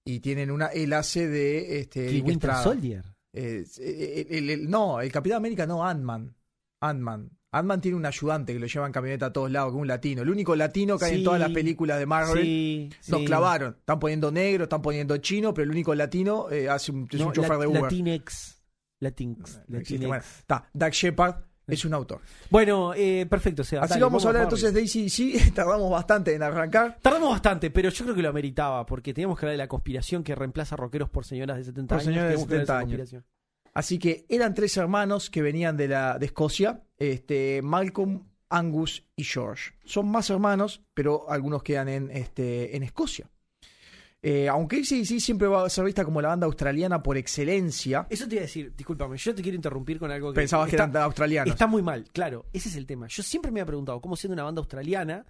Y 0.04 0.20
tienen 0.20 0.50
una, 0.50 0.66
él 0.68 0.92
hace 0.92 1.28
de 1.28 1.80
este, 1.80 2.04
¿Y 2.04 2.08
Eric 2.08 2.26
Winter 2.26 2.50
Estrada. 2.50 2.62
Soldier? 2.64 3.04
Eh, 3.32 3.64
el- 3.78 4.26
el- 4.36 4.50
el- 4.50 4.70
no, 4.70 5.00
el 5.00 5.12
Capitán 5.12 5.36
América 5.38 5.66
no, 5.66 5.84
Ant-Man. 5.86 6.34
Ant-Man. 6.82 7.30
Ant-Man 7.52 7.80
tiene 7.80 7.96
un 7.96 8.06
ayudante 8.06 8.52
que 8.52 8.58
lo 8.60 8.66
lleva 8.66 8.86
en 8.86 8.92
camioneta 8.92 9.26
a 9.26 9.32
todos 9.32 9.50
lados, 9.50 9.72
que 9.72 9.76
es 9.78 9.80
un 9.82 9.88
latino. 9.88 10.22
El 10.22 10.30
único 10.30 10.54
latino 10.56 10.96
que 10.98 11.04
hay 11.06 11.18
en 11.18 11.24
todas 11.24 11.40
las 11.40 11.50
películas 11.50 11.98
de 11.98 12.06
Marvel. 12.06 12.44
Sí, 12.44 12.90
Nos 13.08 13.20
sí. 13.20 13.26
clavaron. 13.26 13.76
Están 13.78 13.98
poniendo 13.98 14.30
negro, 14.32 14.64
están 14.64 14.82
poniendo 14.82 15.16
chino, 15.18 15.52
pero 15.52 15.64
el 15.64 15.70
único 15.70 15.94
latino 15.94 16.50
eh, 16.50 16.68
hace 16.68 16.92
un, 16.92 17.08
es 17.10 17.18
No, 17.20 17.26
un 17.26 17.32
chofer 17.32 17.58
de 17.58 17.66
Uber. 17.66 17.82
Latinx. 17.82 18.56
No 19.00 19.06
existe. 19.08 19.64
Latinex. 19.68 20.06
Bueno, 20.08 20.22
está. 20.38 20.70
Doug 20.72 20.90
Shepard 20.92 21.34
es 21.74 21.84
un 21.84 21.94
autor. 21.94 22.20
Bueno, 22.50 22.92
eh, 22.94 23.26
perfecto. 23.28 23.64
Seba, 23.64 23.82
Así 23.82 23.94
dale, 23.94 24.02
vamos 24.04 24.24
a 24.24 24.28
hablar 24.28 24.44
entonces 24.44 24.72
de 24.72 24.80
ACDC. 24.80 25.54
Tardamos 25.54 25.90
bastante 25.90 26.34
en 26.34 26.42
arrancar. 26.42 26.98
Tardamos 27.00 27.30
bastante, 27.30 27.70
pero 27.70 27.90
yo 27.90 28.04
creo 28.04 28.14
que 28.14 28.22
lo 28.22 28.28
ameritaba, 28.28 28.86
porque 28.86 29.14
teníamos 29.14 29.38
que 29.38 29.46
hablar 29.46 29.54
de 29.54 29.58
la 29.64 29.68
conspiración 29.68 30.22
que 30.22 30.34
reemplaza 30.34 30.76
rockeros 30.76 31.08
por 31.10 31.24
señoras 31.24 31.56
de 31.56 31.64
70 31.64 31.94
Por 31.94 32.00
años. 32.00 32.04
señoras 32.04 32.28
de 32.28 32.34
Teníamos 32.36 32.48
que 32.48 32.54
hablar 32.54 32.86
70 32.86 33.02
esa 33.02 33.16
años. 33.16 33.24
Así 33.72 33.98
que 33.98 34.26
eran 34.28 34.54
tres 34.54 34.76
hermanos 34.76 35.30
que 35.30 35.42
venían 35.42 35.76
de, 35.76 35.88
la, 35.88 36.18
de 36.18 36.26
Escocia, 36.26 36.82
este, 36.98 37.60
Malcolm, 37.62 38.24
Angus 38.48 39.06
y 39.14 39.24
George. 39.24 39.72
Son 39.84 40.10
más 40.10 40.28
hermanos, 40.30 40.82
pero 40.92 41.30
algunos 41.30 41.62
quedan 41.62 41.88
en, 41.88 42.10
este, 42.10 42.76
en 42.76 42.82
Escocia. 42.82 43.30
Eh, 44.22 44.48
aunque 44.48 44.76
ACDC 44.76 45.18
siempre 45.18 45.48
va 45.48 45.64
a 45.64 45.70
ser 45.70 45.84
vista 45.84 46.04
como 46.04 46.20
la 46.20 46.28
banda 46.28 46.44
australiana 46.46 47.02
por 47.02 47.16
excelencia, 47.16 48.06
Eso 48.10 48.28
te 48.28 48.34
iba 48.34 48.42
a 48.42 48.46
decir, 48.46 48.74
discúlpame, 48.76 49.16
yo 49.16 49.34
te 49.34 49.40
quiero 49.42 49.56
interrumpir 49.56 49.98
con 49.98 50.10
algo 50.10 50.32
que. 50.32 50.36
pensabas 50.40 50.68
que 50.68 50.76
eran 50.76 50.94
australianos. 50.96 51.50
Está 51.52 51.66
muy 51.66 51.82
mal, 51.82 52.04
claro, 52.12 52.44
ese 52.52 52.68
es 52.68 52.76
el 52.76 52.86
tema. 52.86 53.06
Yo 53.08 53.22
siempre 53.22 53.50
me 53.50 53.60
había 53.60 53.66
preguntado 53.68 54.00
cómo 54.00 54.16
siendo 54.16 54.34
una 54.34 54.42
banda 54.44 54.58
australiana, 54.60 55.24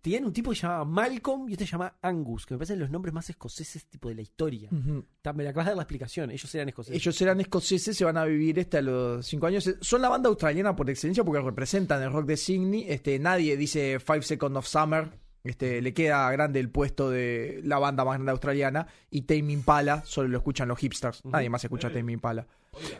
tenían 0.00 0.24
un 0.24 0.32
tipo 0.32 0.48
que 0.48 0.56
se 0.56 0.62
llamaba 0.62 0.86
Malcolm 0.86 1.50
y 1.50 1.52
este 1.52 1.66
se 1.66 1.72
llama 1.72 1.98
Angus, 2.00 2.46
que 2.46 2.54
me 2.54 2.58
parecen 2.58 2.78
los 2.78 2.88
nombres 2.88 3.12
más 3.12 3.28
escoceses 3.28 3.84
tipo 3.84 4.08
de 4.08 4.14
la 4.14 4.22
historia. 4.22 4.70
Ujú. 4.72 5.04
Ta- 5.20 5.34
Me 5.34 5.44
la 5.44 5.50
acabas 5.50 5.66
de 5.66 5.70
dar 5.72 5.76
la 5.76 5.82
explicación, 5.82 6.30
ellos 6.30 6.54
eran 6.54 6.70
escoceses. 6.70 6.96
Ellos 6.96 7.20
eran 7.20 7.40
escoceses, 7.42 7.94
se 7.94 8.04
van 8.06 8.16
a 8.16 8.24
vivir 8.24 8.58
este 8.58 8.78
a 8.78 8.82
los 8.82 9.26
cinco 9.26 9.48
años. 9.48 9.68
Son 9.82 10.00
la 10.00 10.08
banda 10.08 10.30
australiana 10.30 10.74
por 10.74 10.88
excelencia 10.88 11.22
porque 11.24 11.42
representan 11.42 12.02
el 12.02 12.10
rock 12.10 12.24
de 12.24 12.38
Sydney. 12.38 12.86
Este, 12.88 13.18
nadie 13.18 13.58
dice 13.58 14.00
Five 14.00 14.22
Seconds 14.22 14.56
of 14.56 14.66
Summer. 14.66 15.10
Este, 15.42 15.80
le 15.80 15.94
queda 15.94 16.30
grande 16.32 16.60
el 16.60 16.68
puesto 16.70 17.08
de 17.10 17.60
la 17.64 17.78
banda 17.78 18.04
más 18.04 18.14
grande 18.14 18.32
australiana. 18.32 18.86
Y 19.10 19.22
Tame 19.22 19.52
Impala 19.52 20.02
solo 20.04 20.28
lo 20.28 20.36
escuchan 20.38 20.68
los 20.68 20.78
hipsters. 20.78 21.24
Nadie 21.24 21.48
más 21.48 21.64
escucha 21.64 21.90
Tame 21.90 22.12
Impala. 22.12 22.46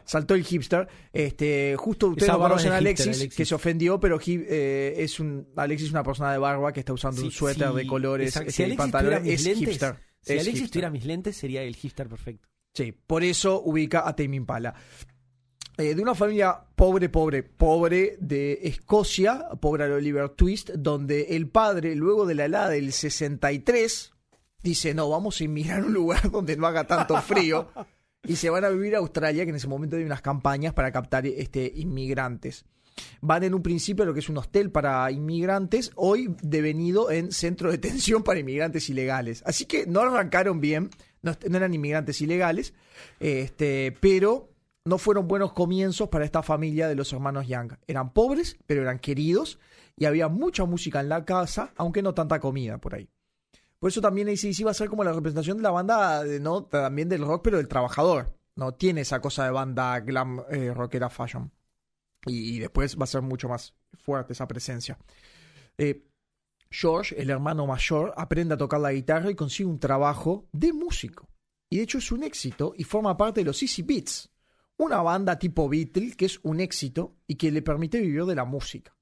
Saltó 0.04 0.34
el 0.34 0.44
hipster. 0.44 0.88
Este, 1.12 1.76
justo 1.78 2.08
ustedes 2.08 2.28
barba 2.32 2.48
conocen 2.48 2.72
a 2.72 2.78
Alexis, 2.78 3.06
Alexis. 3.08 3.34
que 3.36 3.44
se 3.44 3.54
ofendió, 3.54 4.00
pero 4.00 4.18
eh, 4.26 4.94
es 4.98 5.20
un, 5.20 5.48
Alexis 5.56 5.88
es 5.88 5.92
una 5.92 6.02
persona 6.02 6.32
de 6.32 6.38
barba 6.38 6.72
que 6.72 6.80
está 6.80 6.92
usando 6.92 7.22
un 7.22 7.30
suéter 7.30 7.68
sí, 7.70 7.76
de 7.76 7.86
colores. 7.86 8.34
este, 8.36 8.50
Si 8.50 8.62
y 8.62 8.64
Alexis 8.64 8.78
pantalones. 8.78 9.28
es 9.28 9.44
lentes, 9.44 9.68
hipster. 9.68 9.94
Si 10.22 10.32
Es 10.32 10.40
Alexis 10.40 10.54
hipster. 10.54 10.70
tuviera 10.70 10.90
mis 10.90 11.04
lentes, 11.04 11.36
sería 11.36 11.62
el 11.62 11.76
hipster 11.76 12.08
perfecto. 12.08 12.48
Sí, 12.72 12.92
por 12.92 13.22
eso 13.24 13.60
ubica 13.64 14.08
a 14.08 14.14
Tame 14.16 14.36
Impala. 14.36 14.74
Eh, 15.80 15.94
de 15.94 16.02
una 16.02 16.14
familia 16.14 16.60
pobre, 16.76 17.08
pobre, 17.08 17.42
pobre 17.42 18.18
de 18.20 18.58
Escocia, 18.64 19.48
pobre 19.62 19.84
al 19.84 19.92
Oliver 19.92 20.28
Twist, 20.28 20.68
donde 20.72 21.28
el 21.30 21.48
padre, 21.48 21.94
luego 21.94 22.26
de 22.26 22.34
la 22.34 22.44
helada 22.44 22.68
del 22.68 22.92
63, 22.92 24.12
dice, 24.62 24.92
no, 24.92 25.08
vamos 25.08 25.40
a 25.40 25.44
inmigrar 25.44 25.80
a 25.80 25.86
un 25.86 25.94
lugar 25.94 26.30
donde 26.30 26.58
no 26.58 26.66
haga 26.66 26.84
tanto 26.86 27.16
frío. 27.22 27.70
y 28.24 28.36
se 28.36 28.50
van 28.50 28.66
a 28.66 28.68
vivir 28.68 28.94
a 28.94 28.98
Australia, 28.98 29.44
que 29.44 29.50
en 29.50 29.56
ese 29.56 29.68
momento 29.68 29.96
hay 29.96 30.04
unas 30.04 30.20
campañas 30.20 30.74
para 30.74 30.92
captar 30.92 31.26
este, 31.26 31.72
inmigrantes. 31.74 32.66
Van 33.22 33.42
en 33.42 33.54
un 33.54 33.62
principio 33.62 34.02
a 34.02 34.06
lo 34.06 34.12
que 34.12 34.20
es 34.20 34.28
un 34.28 34.36
hostel 34.36 34.70
para 34.70 35.10
inmigrantes, 35.10 35.92
hoy 35.94 36.34
devenido 36.42 37.10
en 37.10 37.32
centro 37.32 37.70
de 37.70 37.78
detención 37.78 38.22
para 38.22 38.40
inmigrantes 38.40 38.90
ilegales. 38.90 39.42
Así 39.46 39.64
que 39.64 39.86
no 39.86 40.00
arrancaron 40.00 40.60
bien, 40.60 40.90
no, 41.22 41.34
no 41.48 41.56
eran 41.56 41.72
inmigrantes 41.72 42.20
ilegales, 42.20 42.74
este, 43.18 43.96
pero 43.98 44.50
no 44.84 44.98
fueron 44.98 45.28
buenos 45.28 45.52
comienzos 45.52 46.08
para 46.08 46.24
esta 46.24 46.42
familia 46.42 46.88
de 46.88 46.94
los 46.94 47.12
hermanos 47.12 47.46
Young. 47.46 47.74
Eran 47.86 48.12
pobres, 48.12 48.56
pero 48.66 48.82
eran 48.82 48.98
queridos 48.98 49.58
y 49.96 50.06
había 50.06 50.28
mucha 50.28 50.64
música 50.64 51.00
en 51.00 51.08
la 51.08 51.24
casa, 51.24 51.72
aunque 51.76 52.02
no 52.02 52.14
tanta 52.14 52.40
comida 52.40 52.78
por 52.78 52.94
ahí. 52.94 53.08
Por 53.78 53.88
eso 53.88 54.00
también 54.00 54.28
ACDC 54.28 54.66
va 54.66 54.70
a 54.70 54.74
ser 54.74 54.88
como 54.88 55.04
la 55.04 55.12
representación 55.12 55.56
de 55.56 55.62
la 55.62 55.70
banda, 55.70 56.22
también 56.70 57.08
del 57.08 57.24
rock, 57.24 57.42
pero 57.42 57.56
del 57.56 57.68
trabajador. 57.68 58.36
No 58.56 58.74
tiene 58.74 59.02
esa 59.02 59.20
cosa 59.20 59.44
de 59.44 59.50
banda 59.50 60.00
glam 60.00 60.42
eh, 60.50 60.72
rockera 60.74 61.08
fashion. 61.08 61.50
Y, 62.26 62.56
y 62.56 62.58
después 62.58 62.98
va 62.98 63.04
a 63.04 63.06
ser 63.06 63.22
mucho 63.22 63.48
más 63.48 63.74
fuerte 63.94 64.34
esa 64.34 64.46
presencia. 64.46 64.98
Eh, 65.78 66.06
George, 66.70 67.20
el 67.20 67.30
hermano 67.30 67.66
mayor, 67.66 68.12
aprende 68.16 68.54
a 68.54 68.58
tocar 68.58 68.80
la 68.80 68.92
guitarra 68.92 69.30
y 69.30 69.34
consigue 69.34 69.68
un 69.68 69.80
trabajo 69.80 70.46
de 70.52 70.72
músico. 70.72 71.28
Y 71.70 71.78
de 71.78 71.82
hecho 71.84 71.98
es 71.98 72.12
un 72.12 72.22
éxito 72.22 72.74
y 72.76 72.84
forma 72.84 73.16
parte 73.16 73.40
de 73.40 73.46
los 73.46 73.62
Easy 73.62 73.82
Beats, 73.82 74.29
una 74.80 75.02
banda 75.02 75.38
tipo 75.38 75.68
Beatle 75.68 76.16
que 76.16 76.24
es 76.24 76.40
un 76.42 76.58
éxito 76.58 77.16
y 77.26 77.34
que 77.34 77.50
le 77.50 77.60
permite 77.60 78.00
vivir 78.00 78.24
de 78.24 78.34
la 78.34 78.46
música. 78.46 78.96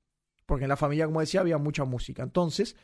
Porque 0.45 0.65
en 0.65 0.71
la 0.71 0.77
familia, 0.77 1.07
como 1.07 1.21
decía, 1.21 1.41
había 1.41 1.59
mucha 1.59 1.85
música. 1.85 2.23
Entonces, 2.23 2.75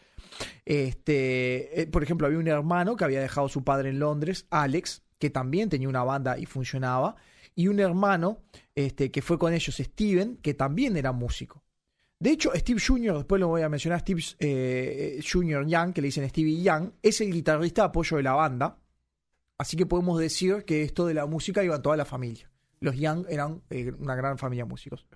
este, 0.64 1.82
eh, 1.82 1.86
por 1.86 2.02
ejemplo, 2.02 2.26
había 2.26 2.38
un 2.38 2.46
hermano 2.46 2.94
que 2.94 3.04
había 3.04 3.20
dejado 3.20 3.46
a 3.46 3.50
su 3.50 3.64
padre 3.64 3.88
en 3.88 3.98
Londres, 3.98 4.46
Alex, 4.50 5.02
que 5.18 5.30
también 5.30 5.68
tenía 5.70 5.88
una 5.88 6.04
banda 6.04 6.38
y 6.38 6.46
funcionaba, 6.46 7.16
y 7.54 7.68
un 7.68 7.80
hermano 7.80 8.42
este, 8.74 9.10
que 9.10 9.22
fue 9.22 9.38
con 9.38 9.52
ellos, 9.54 9.76
Steven, 9.76 10.36
que 10.36 10.54
también 10.54 10.96
era 10.96 11.12
músico. 11.12 11.64
De 12.20 12.30
hecho, 12.30 12.52
Steve 12.54 12.80
Jr., 12.80 13.16
después 13.16 13.40
lo 13.40 13.48
voy 13.48 13.62
a 13.62 13.68
mencionar, 13.68 14.00
Steve 14.00 14.22
eh, 14.38 15.20
Jr. 15.20 15.66
Young, 15.66 15.92
que 15.92 16.00
le 16.00 16.08
dicen 16.08 16.28
Stevie 16.28 16.62
Young, 16.62 16.92
es 17.02 17.20
el 17.20 17.32
guitarrista 17.32 17.82
de 17.82 17.86
apoyo 17.86 18.18
de 18.18 18.22
la 18.22 18.34
banda. 18.34 18.78
Así 19.58 19.76
que 19.76 19.86
podemos 19.86 20.18
decir 20.20 20.64
que 20.64 20.82
esto 20.82 21.06
de 21.06 21.14
la 21.14 21.26
música 21.26 21.64
iba 21.64 21.76
en 21.76 21.82
toda 21.82 21.96
la 21.96 22.04
familia. 22.04 22.50
Los 22.84 22.96
Young 22.96 23.26
eran 23.28 23.62
eh, 23.70 23.92
una 23.98 24.14
gran 24.14 24.38
familia 24.38 24.64
de 24.64 24.70
músicos. 24.70 25.06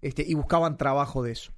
Este, 0.00 0.24
y 0.26 0.34
buscaban 0.34 0.76
trabajo 0.76 1.22
de 1.22 1.32
eso. 1.32 1.52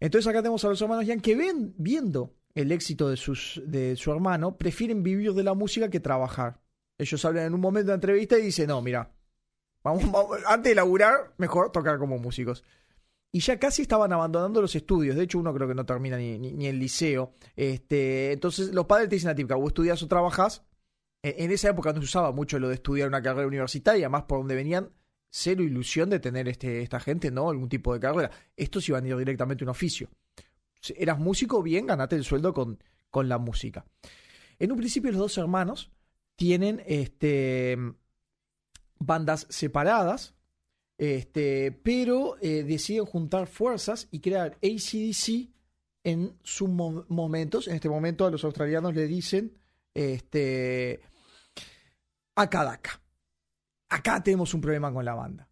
Entonces 0.00 0.28
acá 0.28 0.40
tenemos 0.40 0.64
a 0.64 0.68
los 0.68 0.80
hermanos 0.82 1.06
Young 1.06 1.20
que 1.20 1.36
ven, 1.36 1.74
viendo 1.78 2.34
el 2.54 2.72
éxito 2.72 3.08
de, 3.08 3.16
sus, 3.16 3.62
de 3.66 3.96
su 3.96 4.12
hermano, 4.12 4.56
prefieren 4.56 5.02
vivir 5.02 5.32
de 5.34 5.42
la 5.42 5.54
música 5.54 5.90
que 5.90 6.00
trabajar. 6.00 6.60
Ellos 6.98 7.24
hablan 7.24 7.46
en 7.46 7.54
un 7.54 7.60
momento 7.60 7.86
de 7.86 7.92
la 7.92 7.94
entrevista 7.94 8.38
y 8.38 8.42
dicen, 8.42 8.68
no, 8.68 8.80
mira, 8.80 9.10
vamos, 9.82 10.10
vamos- 10.12 10.38
antes 10.46 10.70
de 10.70 10.74
laburar, 10.76 11.34
mejor 11.38 11.72
tocar 11.72 11.98
como 11.98 12.18
músicos. 12.18 12.62
Y 13.32 13.40
ya 13.40 13.58
casi 13.58 13.82
estaban 13.82 14.12
abandonando 14.12 14.60
los 14.60 14.76
estudios. 14.76 15.16
De 15.16 15.24
hecho, 15.24 15.40
uno 15.40 15.52
creo 15.52 15.66
que 15.66 15.74
no 15.74 15.84
termina 15.84 16.16
ni, 16.16 16.38
ni, 16.38 16.66
el 16.68 16.78
liceo. 16.78 17.34
Este, 17.56 18.30
entonces, 18.30 18.72
los 18.72 18.86
padres 18.86 19.08
te 19.08 19.16
dicen 19.16 19.30
a 19.30 19.34
ti, 19.34 19.42
vos 19.42 19.66
estudias 19.66 20.00
o 20.04 20.06
trabajás. 20.06 20.62
E- 21.24 21.36
En 21.44 21.50
esa 21.50 21.70
época 21.70 21.92
no 21.92 22.00
se 22.00 22.04
usaba 22.04 22.30
mucho 22.32 22.58
lo 22.58 22.68
de 22.68 22.74
estudiar 22.74 23.08
una 23.08 23.22
carrera 23.22 23.48
universitaria, 23.48 24.08
más 24.08 24.24
por 24.24 24.38
donde 24.38 24.54
venían, 24.54 24.90
cero 25.30 25.62
ilusión 25.64 26.10
de 26.10 26.20
tener 26.20 26.46
este, 26.48 26.82
esta 26.82 27.00
gente, 27.00 27.30
¿no? 27.30 27.48
Algún 27.50 27.68
tipo 27.68 27.92
de 27.94 28.00
carrera. 28.00 28.30
Estos 28.56 28.88
iban 28.88 29.04
a 29.04 29.08
ir 29.08 29.16
directamente 29.16 29.64
a 29.64 29.66
un 29.66 29.70
oficio. 29.70 30.08
Si 30.80 30.94
eras 30.96 31.18
músico, 31.18 31.62
bien, 31.62 31.86
ganate 31.86 32.14
el 32.14 32.24
sueldo 32.24 32.52
con, 32.52 32.78
con 33.10 33.28
la 33.28 33.38
música. 33.38 33.84
En 34.58 34.70
un 34.70 34.78
principio, 34.78 35.10
los 35.10 35.18
dos 35.20 35.38
hermanos 35.38 35.90
tienen 36.36 36.82
este, 36.86 37.76
bandas 38.98 39.46
separadas, 39.50 40.34
este, 40.98 41.72
pero 41.72 42.36
eh, 42.40 42.62
deciden 42.62 43.04
juntar 43.04 43.46
fuerzas 43.46 44.08
y 44.10 44.20
crear 44.20 44.56
ACDC 44.62 45.48
en 46.04 46.36
sus 46.42 46.68
mo- 46.68 47.04
momentos. 47.08 47.66
En 47.66 47.74
este 47.74 47.88
momento 47.88 48.26
a 48.26 48.30
los 48.30 48.44
australianos 48.44 48.94
le 48.94 49.06
dicen 49.08 49.56
este, 49.94 51.00
Akadaka. 52.36 53.00
Acá 53.90 54.22
tenemos 54.22 54.52
un 54.54 54.60
problema 54.60 54.92
con 54.92 55.04
la 55.04 55.14
banda. 55.14 55.48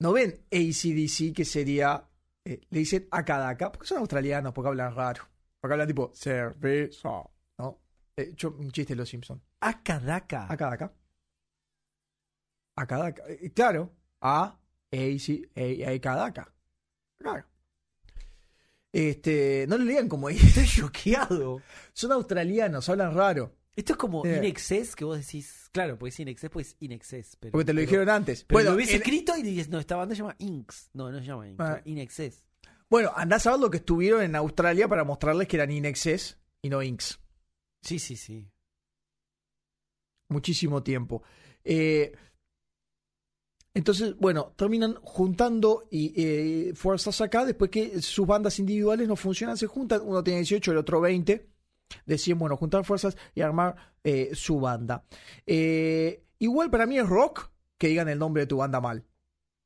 ¿No 0.00 0.12
ven 0.12 0.44
ACDC 0.50 1.32
que 1.34 1.44
sería... 1.44 2.08
eh, 2.44 2.60
le 2.70 2.78
dicen 2.80 3.06
Akadaka 3.10 3.70
porque 3.72 3.86
son 3.86 3.98
australianos, 3.98 4.52
porque 4.52 4.68
hablan 4.68 4.94
raro. 4.94 5.24
Porque 5.60 5.72
hablan 5.74 5.86
tipo 5.88 6.10
cerveza, 6.14 7.08
¿no? 7.58 7.80
Eh, 8.16 8.32
yo, 8.36 8.50
un 8.58 8.70
chiste 8.70 8.94
de 8.94 8.98
los 8.98 9.08
Simpsons. 9.08 9.40
Akadaka. 9.60 10.46
Akadaka. 10.52 10.92
Akadaka. 12.76 13.22
Eh, 13.28 13.52
Claro. 13.54 13.92
A, 14.20 14.44
A, 14.92 15.18
C, 15.18 15.48
A, 15.56 15.88
A, 15.90 15.94
Akadaka. 15.94 16.52
Claro. 17.18 17.44
Este, 18.92 19.66
no 19.68 19.76
lo 19.78 19.84
lean 19.84 20.08
como 20.08 20.28
ahí. 20.28 20.36
Estoy 20.36 20.66
choqueado. 20.66 21.60
Son 21.92 22.12
australianos, 22.12 22.88
hablan 22.88 23.14
raro. 23.14 23.54
Esto 23.76 23.92
es 23.94 23.96
como. 23.98 24.24
In 24.24 24.44
Excess, 24.44 24.94
que 24.94 25.04
vos 25.04 25.18
decís, 25.18 25.68
claro, 25.72 25.98
pues 25.98 26.18
In 26.20 26.28
Excess, 26.28 26.50
pues 26.50 26.76
In 26.80 26.92
Excess. 26.92 27.36
Pero, 27.40 27.52
Porque 27.52 27.64
te 27.64 27.72
lo 27.72 27.78
pero- 27.78 27.86
dijeron 27.90 28.08
antes. 28.08 28.44
Pero 28.44 28.56
bueno, 28.58 28.70
lo 28.70 28.76
hubiese 28.76 28.94
en- 28.96 29.02
escrito 29.02 29.36
y 29.36 29.42
dices, 29.42 29.68
no, 29.68 29.78
esta 29.80 29.96
banda 29.96 30.14
se 30.14 30.20
llama 30.22 30.36
Inks. 30.38 30.90
No, 30.92 31.10
no 31.10 31.18
se 31.18 31.24
llama 31.26 31.48
Inks, 31.48 31.60
Ah. 31.60 31.80
In 31.84 31.98
Excess. 31.98 32.44
bueno, 32.88 33.10
andás 33.16 33.46
a 33.46 33.50
ver 33.52 33.60
lo 33.60 33.70
que 33.70 33.78
estuvieron 33.78 34.22
en 34.22 34.36
Australia 34.36 34.86
para 34.86 35.02
mostrarles 35.04 35.48
que 35.48 35.56
eran 35.56 35.70
Inexcess 35.72 36.38
y 36.62 36.68
no 36.70 36.82
Inks. 36.82 37.18
Sí, 37.82 37.98
sí, 37.98 38.16
sí. 38.16 38.48
muchísimo 40.30 40.82
tiempo. 40.82 41.22
Eh, 41.64 42.12
entonces, 43.74 44.16
bueno, 44.16 44.52
terminan 44.56 44.94
juntando 45.02 45.86
y, 45.90 46.12
eh, 46.16 46.72
fuerzas 46.74 47.20
acá, 47.20 47.44
después 47.44 47.70
que 47.70 48.00
sus 48.00 48.26
bandas 48.26 48.58
individuales 48.58 49.06
no 49.08 49.16
funcionan, 49.16 49.56
se 49.56 49.66
juntan, 49.66 50.00
uno 50.04 50.22
tiene 50.24 50.40
18, 50.40 50.72
el 50.72 50.78
otro 50.78 51.00
20, 51.00 51.50
deciden, 52.06 52.38
bueno, 52.38 52.56
juntar 52.56 52.84
fuerzas 52.84 53.16
y 53.34 53.40
armar 53.40 53.76
eh, 54.02 54.30
su 54.34 54.60
banda. 54.60 55.04
Eh, 55.46 56.24
igual 56.38 56.70
para 56.70 56.86
mí 56.86 56.98
es 56.98 57.06
rock 57.08 57.50
que 57.78 57.88
digan 57.88 58.08
el 58.08 58.18
nombre 58.18 58.42
de 58.42 58.46
tu 58.46 58.56
banda 58.58 58.80
mal. 58.80 59.04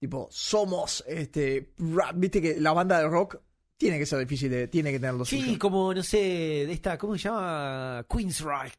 Tipo, 0.01 0.29
somos, 0.31 1.03
este, 1.09 1.73
rap, 1.79 2.13
viste 2.17 2.41
que 2.41 2.61
la 2.61 2.73
banda 2.73 3.01
de 3.01 3.09
rock 3.09 3.41
tiene 3.77 3.99
que 3.99 4.07
ser 4.07 4.19
difícil, 4.21 4.51
de, 4.51 4.67
tiene 4.69 4.91
que 4.93 4.99
tener 4.99 5.15
lo 5.15 5.25
Sí, 5.25 5.41
suyo. 5.41 5.59
como, 5.59 5.95
no 5.95 6.03
sé, 6.03 6.17
de 6.19 6.73
esta, 6.73 6.99
¿cómo 6.99 7.15
se 7.17 7.25
llama? 7.29 8.05
Queensryche. 8.09 8.79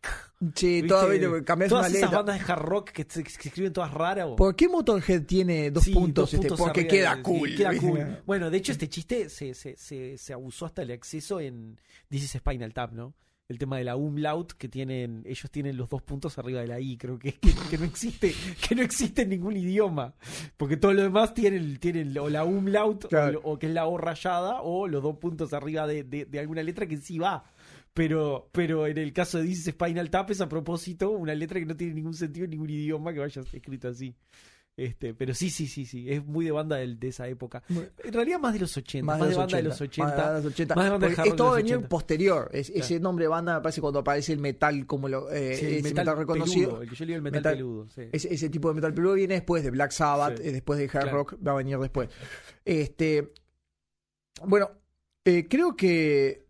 Sí, 0.55 0.83
todavía 0.87 1.43
cambias 1.43 1.69
Todas 1.69 1.87
una 1.89 1.97
esas 1.97 2.09
letra. 2.09 2.17
bandas 2.17 2.45
de 2.47 2.53
hard 2.53 2.61
rock 2.61 2.89
que, 2.91 3.05
se- 3.09 3.23
que 3.23 3.29
se 3.29 3.47
escriben 3.49 3.71
todas 3.73 3.93
raras. 3.93 4.27
¿Por 4.37 4.55
qué 4.55 4.67
Motorhead 4.69 5.23
tiene 5.25 5.71
dos 5.71 5.83
Sí, 5.85 5.93
puntos? 5.93 6.23
dos 6.31 6.33
este? 6.33 6.47
puntos 6.49 6.59
porque 6.67 6.81
arriba 6.81 6.91
queda 6.93 7.15
de- 7.17 7.21
cool. 7.23 7.55
queda 7.55 7.69
¿viste? 7.71 7.87
cool. 7.87 8.17
Bueno, 8.25 8.49
de 8.49 8.57
hecho, 8.57 8.71
este 8.73 8.89
chiste 8.89 9.29
se, 9.29 9.53
se, 9.53 9.75
se, 9.77 10.17
se 10.17 10.33
abusó 10.33 10.65
hasta 10.65 10.81
el 10.81 10.91
acceso 10.91 11.39
en 11.39 11.79
This 12.09 12.23
is 12.23 12.31
Spinal 12.31 12.73
Tap, 12.73 12.91
¿no? 12.93 13.13
El 13.49 13.57
tema 13.57 13.77
de 13.79 13.83
la 13.83 13.95
umlaut 13.95 14.53
que 14.53 14.69
tienen, 14.69 15.23
ellos 15.25 15.49
tienen 15.49 15.75
los 15.75 15.89
dos 15.89 16.03
puntos 16.03 16.37
arriba 16.37 16.61
de 16.61 16.67
la 16.67 16.79
I, 16.79 16.97
creo 16.97 17.17
que, 17.17 17.33
que, 17.33 17.51
que 17.67 17.77
no 17.79 17.83
existe, 17.85 18.31
que 18.67 18.75
no 18.75 18.83
existe 18.83 19.23
en 19.23 19.29
ningún 19.29 19.57
idioma. 19.57 20.13
Porque 20.55 20.77
todo 20.77 20.93
lo 20.93 21.01
demás 21.01 21.33
tienen, 21.33 21.77
tienen 21.79 22.15
o 22.19 22.29
la 22.29 22.43
umlaut, 22.43 23.07
Claro. 23.07 23.41
o, 23.43 23.53
o 23.53 23.59
que 23.59 23.65
es 23.65 23.73
la 23.73 23.87
O 23.87 23.97
rayada, 23.97 24.61
o 24.61 24.87
los 24.87 25.01
dos 25.01 25.17
puntos 25.17 25.51
arriba 25.53 25.87
de, 25.87 26.03
de, 26.03 26.25
de 26.25 26.39
alguna 26.39 26.61
letra 26.61 26.85
que 26.85 26.97
sí 26.97 27.17
va. 27.17 27.43
Pero, 27.91 28.49
pero 28.51 28.85
en 28.85 28.99
el 28.99 29.11
caso 29.13 29.39
de 29.39 29.47
is 29.47 29.65
Spinal 29.65 30.11
Tap 30.11 30.29
es 30.29 30.41
a 30.41 30.47
propósito 30.47 31.09
una 31.09 31.33
letra 31.33 31.59
que 31.59 31.65
no 31.65 31.75
tiene 31.75 31.95
ningún 31.95 32.13
sentido 32.13 32.43
en 32.45 32.51
ningún 32.51 32.69
idioma 32.69 33.11
que 33.13 33.19
vaya 33.19 33.41
escrito 33.51 33.87
así. 33.87 34.13
Este, 34.81 35.13
pero 35.13 35.33
sí, 35.33 35.49
sí, 35.49 35.67
sí, 35.67 35.85
sí, 35.85 36.09
es 36.09 36.25
muy 36.25 36.45
de 36.45 36.51
banda 36.51 36.77
de, 36.77 37.07
esa 37.07 37.27
época. 37.27 37.61
En 37.69 38.13
realidad 38.13 38.39
más 38.39 38.53
de 38.53 38.59
los 38.59 38.77
80, 38.77 39.05
más, 39.05 39.19
de, 39.19 39.25
los 39.27 39.37
banda 39.37 39.57
de 39.57 39.63
los 39.63 39.81
80, 39.81 40.07
80. 40.13 40.15
Más 40.25 40.35
de 40.37 40.43
los 40.43 40.53
80. 40.53 40.75
más 40.75 40.83
de 40.85 40.89
banda 40.91 41.07
de 41.07 41.13
esto 41.29 41.49
80. 41.49 41.89
posterior. 41.89 42.49
Es- 42.53 42.67
Claro. 42.69 42.85
Ese 42.85 42.99
nombre 42.99 43.25
de 43.25 43.29
banda 43.29 43.55
me 43.55 43.61
parece 43.61 43.81
cuando 43.81 43.99
aparece 43.99 44.31
el 44.33 44.39
metal 44.39 44.85
como 44.85 45.09
lo, 45.09 45.29
eh, 45.31 45.55
Sí, 45.55 45.65
el 45.65 45.71
ese 45.73 45.83
metal, 45.89 46.05
metal, 46.05 46.17
reconocido. 46.17 46.67
peludo, 46.69 46.81
el 46.83 46.89
que 46.89 46.95
yo 46.95 47.05
le 47.05 47.07
digo 47.07 47.15
el 47.17 47.21
metal, 47.23 47.39
Metal- 47.41 47.55
peludo. 47.55 47.89
sí. 47.89 48.01
Ese, 48.11 48.33
ese 48.33 48.49
tipo 48.49 48.69
de 48.69 48.75
metal 48.75 48.93
peludo 48.93 49.13
viene 49.15 49.33
después 49.33 49.63
de 49.63 49.71
Black 49.71 49.91
Sabbath, 49.91 50.37
Sí. 50.37 50.47
eh, 50.47 50.51
después 50.53 50.79
de 50.79 50.85
hard 50.85 50.91
Claro. 50.91 51.11
rock, 51.17 51.35
va 51.45 51.51
a 51.51 51.55
venir 51.55 51.77
después. 51.79 52.09
Este, 52.63 53.31
bueno, 54.45 54.71
eh, 55.25 55.47
creo 55.49 55.75
que 55.75 56.47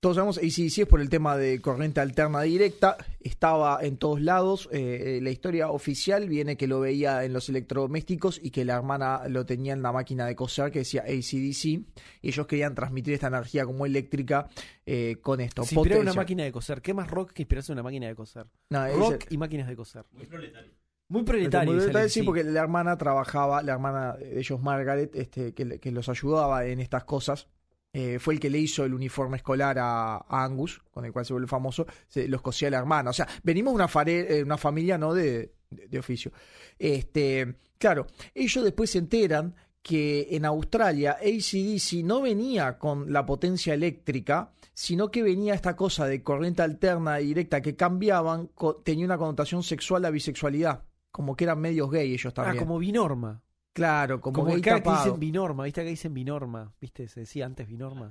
todos 0.00 0.16
sabemos, 0.16 0.36
si 0.36 0.66
es 0.66 0.86
por 0.86 1.00
el 1.00 1.08
tema 1.08 1.36
de 1.36 1.60
corriente 1.60 2.00
alterna 2.00 2.42
directa, 2.42 2.96
estaba 3.20 3.78
en 3.82 3.96
todos 3.96 4.20
lados. 4.20 4.68
eh, 4.70 5.16
eh, 5.16 5.20
la 5.22 5.30
historia 5.30 5.70
oficial 5.70 6.28
viene 6.28 6.56
que 6.56 6.66
lo 6.66 6.80
veía 6.80 7.24
en 7.24 7.32
los 7.32 7.48
electrodomésticos 7.48 8.38
y 8.42 8.50
que 8.50 8.64
la 8.64 8.74
hermana 8.74 9.22
lo 9.28 9.46
tenía 9.46 9.72
en 9.72 9.82
la 9.82 9.92
máquina 9.92 10.26
de 10.26 10.36
coser 10.36 10.70
que 10.70 10.80
decía 10.80 11.02
ACDC. 11.02 11.64
Y 11.64 11.84
ellos 12.22 12.46
querían 12.46 12.74
transmitir 12.74 13.14
esta 13.14 13.28
energía 13.28 13.64
como 13.64 13.86
eléctrica 13.86 14.48
eh, 14.84 15.16
con 15.22 15.40
esto. 15.40 15.64
Se 15.64 15.74
inspiró 15.74 15.96
en 15.96 16.02
una 16.02 16.12
máquina 16.12 16.44
de 16.44 16.52
coser. 16.52 16.82
¿Qué 16.82 16.92
más 16.92 17.10
rock 17.10 17.32
que 17.32 17.42
inspirarse 17.42 17.72
en 17.72 17.78
una 17.78 17.82
máquina 17.84 18.06
de 18.06 18.14
coser? 18.14 18.46
No, 18.70 18.86
Rock 18.88 19.24
y 19.30 19.38
máquinas 19.38 19.66
de 19.66 19.76
coser. 19.76 20.04
Muy 20.12 20.26
proletario. 20.26 20.72
Muy 21.08 21.22
proletario. 21.22 21.72
muy 21.72 21.82
Alex, 21.82 22.12
sí, 22.12 22.22
porque 22.22 22.44
la 22.44 22.60
hermana 22.60 22.98
trabajaba, 22.98 23.62
la 23.62 23.72
hermana 23.72 24.16
de 24.16 24.38
ellos, 24.38 24.60
Margaret, 24.60 25.14
este, 25.14 25.54
que 25.54 25.90
los 25.92 26.08
ayudaba 26.08 26.66
en 26.66 26.80
estas 26.80 27.04
cosas. 27.04 27.48
Eh, 27.92 28.18
fue 28.18 28.34
el 28.34 28.40
que 28.40 28.50
le 28.50 28.58
hizo 28.58 28.84
el 28.84 28.92
uniforme 28.94 29.38
escolar 29.38 29.78
a, 29.78 30.16
a 30.16 30.44
Angus, 30.44 30.82
con 30.90 31.04
el 31.04 31.12
cual 31.12 31.24
se 31.24 31.32
vuelve 31.32 31.48
famoso, 31.48 31.86
se, 32.08 32.28
los 32.28 32.42
cosía 32.42 32.68
la 32.70 32.78
hermana. 32.78 33.10
O 33.10 33.12
sea, 33.12 33.26
venimos 33.42 33.72
de 33.72 33.76
una, 33.76 33.88
fare- 33.88 34.26
eh, 34.38 34.42
una 34.42 34.58
familia 34.58 34.98
no 34.98 35.14
de, 35.14 35.52
de- 35.70 35.88
de 35.88 35.98
oficio. 35.98 36.30
Este, 36.78 37.56
claro, 37.78 38.06
ellos 38.34 38.64
después 38.64 38.90
se 38.90 38.98
enteran 38.98 39.54
que 39.82 40.28
en 40.32 40.44
Australia 40.44 41.12
ACDC 41.20 42.02
no 42.04 42.20
venía 42.20 42.76
con 42.76 43.12
la 43.12 43.24
potencia 43.24 43.72
eléctrica, 43.72 44.50
sino 44.74 45.10
que 45.12 45.22
venía 45.22 45.54
esta 45.54 45.76
cosa 45.76 46.06
de 46.06 46.22
corriente 46.24 46.62
alterna 46.62 47.20
y 47.20 47.26
directa 47.28 47.62
que 47.62 47.76
cambiaban, 47.76 48.50
tenía 48.84 49.04
una 49.06 49.16
connotación 49.16 49.62
sexual 49.62 50.04
a 50.04 50.10
bisexualidad, 50.10 50.82
como 51.12 51.36
que 51.36 51.44
eran 51.44 51.60
medios 51.60 51.90
gay 51.90 52.12
ellos 52.12 52.32
Ah, 52.36 52.42
también. 52.42 52.58
como 52.64 52.78
binorma. 52.80 53.42
Claro, 53.76 54.20
como, 54.20 54.40
Como 54.44 54.60
que 54.60 54.72
dicen 54.74 55.20
binorma. 55.20 55.64
¿Viste 55.64 55.82
acá 55.82 55.90
dicen 55.90 56.14
binorma? 56.14 56.72
¿Viste? 56.80 57.06
Se 57.08 57.20
decía 57.20 57.44
antes 57.46 57.68
binorma. 57.68 58.10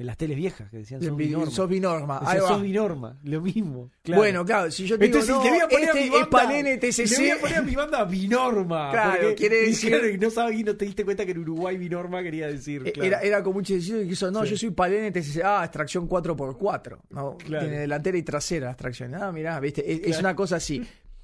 En 0.00 0.06
las 0.06 0.16
teles 0.16 0.36
viejas 0.36 0.70
que 0.70 0.76
decían 0.76 1.02
sos 1.02 1.16
Bi- 1.16 1.24
binorma. 1.26 1.50
Sos 1.50 1.68
binorma. 1.68 2.20
Decían, 2.20 2.36
Ahí 2.36 2.40
va. 2.42 2.48
sos 2.48 2.62
binorma. 2.62 3.18
Lo 3.24 3.40
mismo. 3.40 3.90
claro. 4.02 4.20
Bueno, 4.22 4.44
claro, 4.44 4.70
si 4.70 4.86
yo 4.86 4.96
te 4.96 5.06
digo, 5.06 5.18
Entonces, 5.18 5.34
no, 5.36 5.42
le 5.42 5.50
voy 5.50 5.58
a 5.58 5.68
poner 5.68 5.82
este 5.88 5.90
a 5.90 6.02
mi 6.02 6.08
banda, 6.10 6.86
es 6.86 7.10
Le 7.10 7.16
voy 7.18 7.30
a 7.30 7.40
poner 7.40 7.56
a 7.58 7.62
mi 7.62 7.74
banda 7.74 8.04
Binorma. 8.04 8.90
Claro, 8.92 9.10
porque- 9.22 9.34
quiere 9.34 9.56
decir- 9.62 9.88
claro, 9.90 10.04
no 10.20 10.30
sabes 10.30 10.60
y 10.60 10.62
no 10.62 10.76
te 10.76 10.84
diste 10.84 11.04
cuenta 11.04 11.24
que 11.26 11.32
en 11.32 11.38
Uruguay 11.38 11.76
Binorma 11.78 12.22
quería 12.22 12.46
decir. 12.46 12.82
Eh, 12.86 12.92
claro. 12.92 13.06
Era, 13.08 13.20
era 13.22 13.42
como 13.42 13.58
un 13.58 13.64
chistecito 13.64 13.98
que 13.98 14.04
hizo, 14.04 14.30
no, 14.30 14.44
Sí. 14.44 14.50
yo 14.50 14.56
soy 14.56 14.70
Palén 14.70 15.12
TCC, 15.12 15.42
ah, 15.44 15.62
extracción 15.64 16.06
4x4. 16.08 16.98
No, 17.10 17.36
Claro. 17.38 17.64
Tiene 17.64 17.80
delantera 17.80 18.18
y 18.18 18.22
trasera 18.22 18.66
la 18.66 18.72
extracción. 18.72 19.14
Ah, 19.16 19.32
mirá, 19.32 19.58
viste, 19.58 19.80
es, 19.90 19.98
es 19.98 20.04
Claro. 20.06 20.20
una 20.20 20.36
cosa 20.36 20.56
así. 20.56 20.80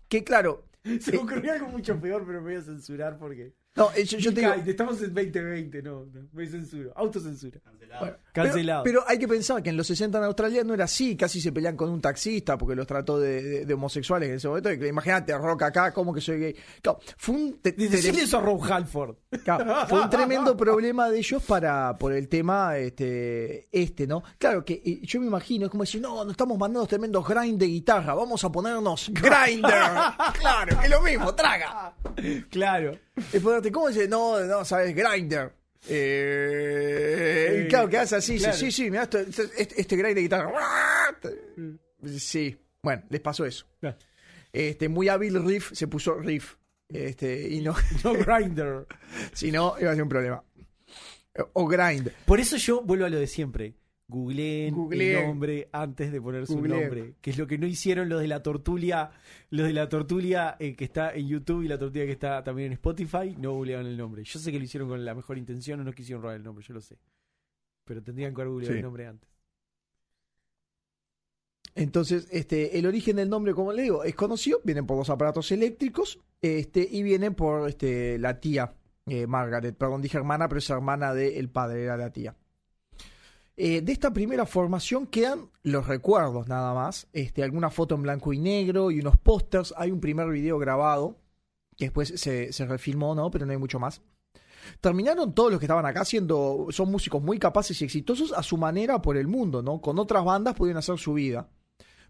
Que 0.08 0.24
claro, 0.24 0.64
Se 1.00 1.12
me 1.12 1.18
ocurrió 1.18 1.52
algo 1.52 1.68
mucho 1.68 1.98
peor, 2.00 2.24
pero 2.26 2.42
me 2.42 2.50
voy 2.50 2.56
a 2.60 2.62
censurar 2.62 3.16
porque. 3.18 3.52
No, 3.76 3.90
eh, 3.96 4.04
yo, 4.04 4.18
yo 4.18 4.32
te 4.32 4.40
digo, 4.40 4.52
Ay, 4.54 4.62
estamos 4.66 5.00
en 5.02 5.12
2020, 5.14 5.82
no, 5.82 6.04
no, 6.12 6.28
me 6.32 6.46
censuro. 6.46 6.92
Autocensura. 6.94 7.58
Cancelado. 7.60 8.00
Bueno, 8.00 8.16
Cancelado. 8.32 8.82
Pero, 8.84 9.00
pero 9.00 9.10
hay 9.10 9.18
que 9.18 9.26
pensar 9.28 9.62
que 9.62 9.70
en 9.70 9.76
los 9.76 9.86
60 9.88 10.18
en 10.18 10.24
Australia 10.24 10.64
no 10.64 10.74
era 10.74 10.84
así, 10.84 11.16
casi 11.16 11.40
se 11.40 11.50
pelean 11.52 11.76
con 11.76 11.90
un 11.90 12.00
taxista 12.00 12.56
porque 12.56 12.74
los 12.76 12.86
trató 12.86 13.18
de, 13.18 13.42
de- 13.42 13.66
de 13.66 13.74
homosexuales 13.74 14.28
en 14.28 14.34
ese 14.36 14.46
momento. 14.48 14.72
Imagínate, 14.72 15.36
rock 15.38 15.62
acá, 15.62 15.92
¿cómo 15.92 16.12
que 16.14 16.20
soy 16.20 16.38
gay? 16.38 16.56
Claro, 16.82 16.98
fue 17.16 17.34
un, 17.34 17.58
te- 17.60 17.72
Decirle 17.72 18.22
eso 18.22 18.38
a 18.38 18.40
Rob 18.42 18.62
Halford. 18.62 19.16
claro, 19.44 19.86
fue 19.88 20.00
un 20.02 20.10
tremendo 20.10 20.56
problema 20.56 21.08
de 21.10 21.18
ellos 21.18 21.42
para 21.42 21.96
por 21.98 22.12
el 22.12 22.28
tema 22.28 22.76
este, 22.78 23.68
este 23.72 24.06
¿no? 24.06 24.22
Claro 24.38 24.64
que 24.64 24.82
eh, 24.84 25.00
yo 25.02 25.20
me 25.20 25.26
imagino, 25.26 25.66
es 25.66 25.70
como 25.70 25.82
decir, 25.82 26.00
no, 26.00 26.24
nos 26.24 26.32
estamos 26.32 26.56
mandando 26.58 26.86
tremendos 26.86 27.26
grind 27.26 27.58
de 27.58 27.66
guitarra, 27.66 28.14
vamos 28.14 28.42
a 28.44 28.50
ponernos 28.52 29.10
grinder. 29.12 29.62
claro, 30.40 30.80
es 30.82 30.90
lo 30.90 31.00
mismo, 31.02 31.34
traga. 31.34 31.94
Claro. 32.50 32.98
Es 33.32 33.42
ponerte, 33.42 33.70
¿cómo 33.70 33.88
dice? 33.88 34.08
No, 34.08 34.40
no, 34.40 34.64
sabes, 34.64 34.94
grinder. 34.94 35.52
Eh, 35.88 37.62
Eh, 37.64 37.66
claro, 37.68 37.88
que 37.88 37.98
hace 37.98 38.16
así, 38.16 38.38
claro. 38.38 38.56
sí, 38.56 38.72
sí, 38.72 38.86
esto- 38.86 39.18
este, 39.18 39.42
este, 39.56 39.80
este 39.80 39.96
grind 39.96 40.14
de 40.16 40.22
guitarra. 40.22 40.52
Sí, 42.18 42.56
bueno, 42.82 43.02
les 43.10 43.20
pasó 43.20 43.44
eso. 43.44 43.66
Este, 44.52 44.88
muy 44.88 45.08
hábil 45.08 45.44
riff, 45.44 45.72
se 45.72 45.86
puso 45.88 46.14
riff. 46.18 46.54
Este, 46.88 47.48
y 47.48 47.60
no, 47.60 47.74
No 48.04 48.12
Grinder. 48.14 48.86
si 49.32 49.50
no, 49.50 49.74
iba 49.80 49.90
a 49.90 49.94
ser 49.94 50.02
un 50.02 50.08
problema. 50.08 50.44
O 51.54 51.66
grind. 51.66 52.10
Por 52.26 52.38
eso 52.40 52.56
yo 52.56 52.82
vuelvo 52.82 53.06
a 53.06 53.08
lo 53.08 53.18
de 53.18 53.26
siempre. 53.26 53.74
Googleen 54.06 54.74
Googleen. 54.74 55.18
el 55.18 55.26
nombre 55.28 55.68
antes 55.72 56.12
de 56.12 56.20
poner 56.20 56.46
su 56.46 56.56
Googleen. 56.56 56.80
nombre. 56.82 57.14
Que 57.20 57.30
es 57.30 57.38
lo 57.38 57.46
que 57.46 57.56
no 57.58 57.66
hicieron 57.66 58.08
los 58.08 58.20
de 58.20 58.28
la 58.28 58.42
tortulia. 58.42 59.10
Los 59.50 59.66
de 59.66 59.72
la 59.72 59.88
tortulia 59.88 60.56
eh, 60.58 60.74
que 60.76 60.84
está 60.84 61.12
en 61.14 61.26
YouTube 61.28 61.62
y 61.62 61.68
la 61.68 61.78
tortulia 61.78 62.04
que 62.06 62.12
está 62.12 62.44
también 62.44 62.66
en 62.66 62.72
Spotify. 62.74 63.34
No 63.38 63.52
googlearon 63.52 63.86
el 63.86 63.96
nombre. 63.96 64.22
Yo 64.24 64.38
sé 64.38 64.52
que 64.52 64.58
lo 64.58 64.64
hicieron 64.64 64.88
con 64.88 65.04
la 65.04 65.14
mejor 65.14 65.38
intención 65.38 65.80
o 65.80 65.84
no 65.84 65.92
quisieron 65.92 66.22
robar 66.22 66.36
el 66.36 66.42
nombre, 66.42 66.64
yo 66.66 66.74
lo 66.74 66.80
sé. 66.80 66.98
Pero 67.84 68.02
tendrían 68.02 68.34
que 68.34 68.40
haber 68.42 68.50
googleado 68.52 68.74
Sí. 68.74 68.78
el 68.78 68.84
nombre 68.84 69.06
antes. 69.06 69.30
Entonces, 71.76 72.28
este, 72.30 72.78
el 72.78 72.86
origen 72.86 73.16
del 73.16 73.28
nombre, 73.28 73.52
como 73.52 73.72
le 73.72 73.82
digo, 73.82 74.04
es 74.04 74.14
conocido, 74.14 74.60
viene 74.62 74.84
por 74.84 74.96
los 74.96 75.10
aparatos 75.10 75.50
eléctricos, 75.50 76.20
este, 76.40 76.86
y 76.88 77.02
viene 77.02 77.32
por 77.32 77.68
este, 77.68 78.16
la 78.18 78.38
tía 78.38 78.74
eh, 79.06 79.26
Margaret, 79.26 79.76
perdón, 79.76 80.00
dije 80.00 80.16
hermana, 80.16 80.48
pero 80.48 80.60
es 80.60 80.70
hermana 80.70 81.12
del 81.12 81.50
padre, 81.50 81.82
era 81.82 81.96
la 81.96 82.10
tía. 82.12 82.36
Eh, 83.56 83.82
de 83.82 83.92
esta 83.92 84.12
primera 84.12 84.46
formación 84.46 85.06
quedan 85.06 85.50
los 85.62 85.86
recuerdos 85.86 86.48
nada 86.48 86.74
más, 86.74 87.06
este, 87.12 87.44
alguna 87.44 87.70
foto 87.70 87.94
en 87.94 88.02
blanco 88.02 88.32
y 88.32 88.38
negro 88.38 88.90
y 88.90 88.98
unos 88.98 89.16
pósters, 89.16 89.72
hay 89.76 89.92
un 89.92 90.00
primer 90.00 90.28
video 90.28 90.58
grabado, 90.58 91.20
que 91.76 91.86
después 91.86 92.08
se, 92.16 92.52
se 92.52 92.66
refilmó, 92.66 93.14
¿no? 93.14 93.30
Pero 93.30 93.46
no 93.46 93.52
hay 93.52 93.58
mucho 93.58 93.78
más. 93.78 94.02
Terminaron 94.80 95.34
todos 95.34 95.52
los 95.52 95.60
que 95.60 95.66
estaban 95.66 95.86
acá 95.86 96.04
siendo, 96.04 96.66
son 96.70 96.90
músicos 96.90 97.22
muy 97.22 97.38
capaces 97.38 97.80
y 97.80 97.84
exitosos 97.84 98.32
a 98.32 98.42
su 98.42 98.56
manera 98.56 99.00
por 99.00 99.16
el 99.16 99.28
mundo, 99.28 99.62
¿no? 99.62 99.80
Con 99.80 99.98
otras 99.98 100.24
bandas 100.24 100.54
pudieron 100.54 100.78
hacer 100.78 100.98
su 100.98 101.14
vida. 101.14 101.48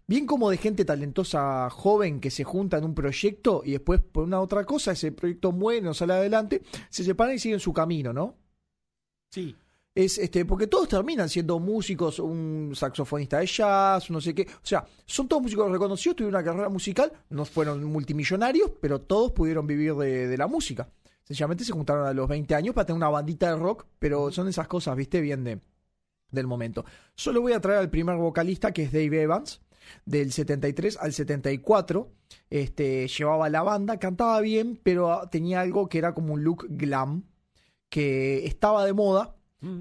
Bien 0.07 0.25
como 0.25 0.49
de 0.49 0.57
gente 0.57 0.85
talentosa 0.85 1.69
joven 1.69 2.19
que 2.19 2.29
se 2.29 2.43
junta 2.43 2.77
en 2.77 2.85
un 2.85 2.93
proyecto 2.93 3.61
y 3.65 3.71
después 3.71 4.01
por 4.01 4.23
una 4.23 4.39
otra 4.39 4.63
cosa 4.63 4.91
ese 4.91 5.11
proyecto 5.11 5.51
muere, 5.51 5.81
no 5.81 5.93
sale 5.93 6.13
adelante, 6.13 6.61
se 6.89 7.03
separan 7.03 7.35
y 7.35 7.39
siguen 7.39 7.59
su 7.59 7.73
camino, 7.73 8.13
¿no? 8.13 8.35
Sí. 9.31 9.55
Es 9.95 10.17
este, 10.17 10.43
porque 10.43 10.67
todos 10.67 10.89
terminan 10.89 11.29
siendo 11.29 11.57
músicos, 11.57 12.19
un 12.19 12.73
saxofonista 12.75 13.39
de 13.39 13.45
jazz, 13.45 14.11
no 14.11 14.19
sé 14.19 14.35
qué. 14.35 14.41
O 14.41 14.65
sea, 14.65 14.85
son 15.05 15.29
todos 15.29 15.41
músicos 15.41 15.71
reconocidos, 15.71 16.17
tuvieron 16.17 16.35
una 16.35 16.43
carrera 16.43 16.67
musical, 16.67 17.13
no 17.29 17.45
fueron 17.45 17.81
multimillonarios, 17.85 18.71
pero 18.81 18.99
todos 18.99 19.31
pudieron 19.31 19.65
vivir 19.65 19.95
de, 19.95 20.27
de 20.27 20.37
la 20.37 20.47
música. 20.47 20.89
Sencillamente 21.23 21.63
se 21.63 21.71
juntaron 21.71 22.05
a 22.05 22.13
los 22.13 22.27
20 22.27 22.53
años 22.55 22.75
para 22.75 22.85
tener 22.85 22.97
una 22.97 23.09
bandita 23.09 23.49
de 23.49 23.55
rock, 23.55 23.85
pero 23.97 24.31
son 24.31 24.49
esas 24.49 24.67
cosas, 24.67 24.97
viste, 24.97 25.21
bien 25.21 25.45
de, 25.45 25.61
del 26.29 26.45
momento. 26.45 26.83
Solo 27.15 27.39
voy 27.41 27.53
a 27.53 27.61
traer 27.61 27.79
al 27.79 27.89
primer 27.89 28.17
vocalista, 28.17 28.73
que 28.73 28.83
es 28.83 28.91
Dave 28.91 29.21
Evans, 29.21 29.61
del 30.05 30.31
73 30.31 30.97
al 30.97 31.13
74. 31.13 32.11
Este, 32.49 33.07
llevaba 33.07 33.49
la 33.49 33.63
banda, 33.63 33.97
cantaba 33.97 34.41
bien, 34.41 34.79
pero 34.83 35.27
tenía 35.31 35.61
algo 35.61 35.87
que 35.87 35.97
era 35.97 36.13
como 36.13 36.33
un 36.33 36.43
look 36.43 36.67
glam, 36.69 37.23
que 37.89 38.45
estaba 38.45 38.85
de 38.85 38.93
moda, 38.93 39.35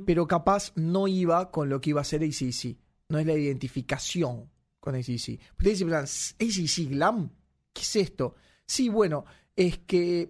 Pero 0.07 0.27
capaz 0.27 0.73
no 0.77 1.07
iba 1.09 1.51
con 1.51 1.69
lo 1.69 1.81
que 1.81 1.91
iba 1.91 2.01
a 2.01 2.05
ser 2.05 2.23
ACC. 2.23 2.77
No 3.11 3.19
es 3.19 3.27
la 3.27 3.35
identificación 3.35 4.51
con 4.81 4.95
ACC. 4.95 5.39
Ustedes 5.59 5.79
se 6.11 6.35
¿ACC 6.85 6.91
Glam? 6.91 7.31
¿Qué 7.73 7.83
es 7.83 7.97
esto? 7.97 8.35
Sí, 8.67 8.89
bueno, 8.89 9.25
es 9.55 9.79
que 9.79 10.23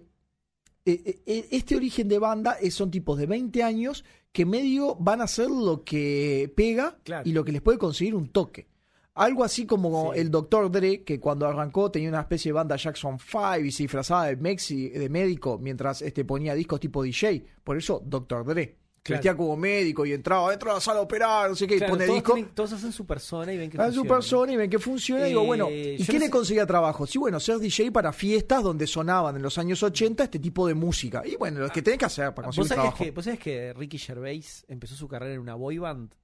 eh, 0.87 1.21
eh, 1.25 1.47
este 1.51 1.75
origen 1.75 2.07
de 2.07 2.19
banda 2.19 2.53
es- 2.61 2.73
son 2.73 2.91
tipos 2.91 3.17
de 3.17 3.25
20 3.27 3.63
años 3.63 4.03
que 4.31 4.45
medio 4.45 4.95
van 4.95 5.21
a 5.21 5.23
hacer 5.23 5.49
lo 5.49 5.83
que 5.83 6.51
pega 6.55 6.99
Claro. 7.03 7.27
y 7.27 7.31
lo 7.33 7.43
que 7.45 7.51
les 7.53 7.61
puede 7.61 7.77
conseguir 7.77 8.13
un 8.15 8.27
toque. 8.29 8.67
Algo 9.13 9.45
así 9.45 9.65
como 9.65 10.13
Sí. 10.13 10.19
el 10.19 10.29
Dr. 10.29 10.69
Dre, 10.69 11.03
que 11.03 11.19
cuando 11.21 11.47
arrancó 11.47 11.89
tenía 11.89 12.09
una 12.09 12.19
especie 12.19 12.49
de 12.49 12.53
banda 12.53 12.75
Jackson 12.75 13.17
5 13.17 13.59
y 13.65 13.71
se 13.71 13.83
disfrazaba 13.83 14.25
de, 14.27 14.35
mexi, 14.35 14.89
de 14.89 15.07
médico 15.09 15.57
mientras 15.57 16.01
este, 16.01 16.25
ponía 16.25 16.53
discos 16.53 16.81
tipo 16.81 17.01
DJ. 17.01 17.45
Por 17.63 17.77
eso 17.77 18.03
Dr. 18.05 18.43
Dre. 18.45 18.77
Claro. 19.05 19.19
Vestía 19.19 19.37
como 19.37 19.55
médico 19.55 20.03
y 20.03 20.13
entraba 20.13 20.49
dentro 20.49 20.69
de 20.71 20.73
la 20.77 20.81
sala 20.81 20.97
a 20.97 21.03
operar, 21.03 21.47
no 21.47 21.55
sé 21.55 21.67
qué, 21.67 21.75
y 21.75 21.77
Claro, 21.77 21.93
pone 21.93 22.05
todos, 22.07 22.15
disco. 22.17 22.33
tienen- 22.33 22.51
todos 22.55 22.73
hacen 22.73 22.91
su 22.91 23.05
persona 23.05 23.53
y 23.53 23.57
ven 23.57 23.69
que 23.69 23.77
su 23.77 23.83
funciona. 23.83 24.09
persona 24.09 24.51
y 24.51 24.55
ven 24.55 24.69
que 24.71 24.79
funciona. 24.79 25.25
y 25.25 25.29
digo, 25.29 25.43
Eh, 25.43 25.45
bueno, 25.45 25.69
¿y 25.69 25.97
qué 26.03 26.13
no 26.13 26.19
le 26.19 26.25
sé- 26.25 26.31
conseguía 26.31 26.65
trabajo? 26.65 27.05
Sí, 27.05 27.19
bueno, 27.19 27.39
ser 27.39 27.59
DJ 27.59 27.91
para 27.91 28.11
fiestas 28.11 28.63
donde 28.63 28.87
sonaban 28.87 29.35
en 29.35 29.43
los 29.43 29.59
años 29.59 29.83
80 29.83 30.23
este 30.23 30.39
tipo 30.39 30.65
de 30.67 30.73
música. 30.73 31.21
Y 31.23 31.35
bueno, 31.35 31.59
lo 31.59 31.69
que 31.69 31.83
tenés 31.83 31.99
que 31.99 32.05
hacer 32.05 32.33
para 32.33 32.47
¿Vos 32.47 32.55
conseguir 32.55 32.69
sabías, 32.77 32.83
trabajo. 32.95 33.03
que, 33.03 33.11
¿Vos 33.11 33.25
sabías 33.25 33.43
que 33.43 33.73
Ricky 33.73 33.99
Gervais 33.99 34.65
empezó 34.67 34.95
su 34.95 35.07
carrera 35.07 35.35
en 35.35 35.39
una 35.39 35.53
boy 35.53 35.77
band? 35.77 36.15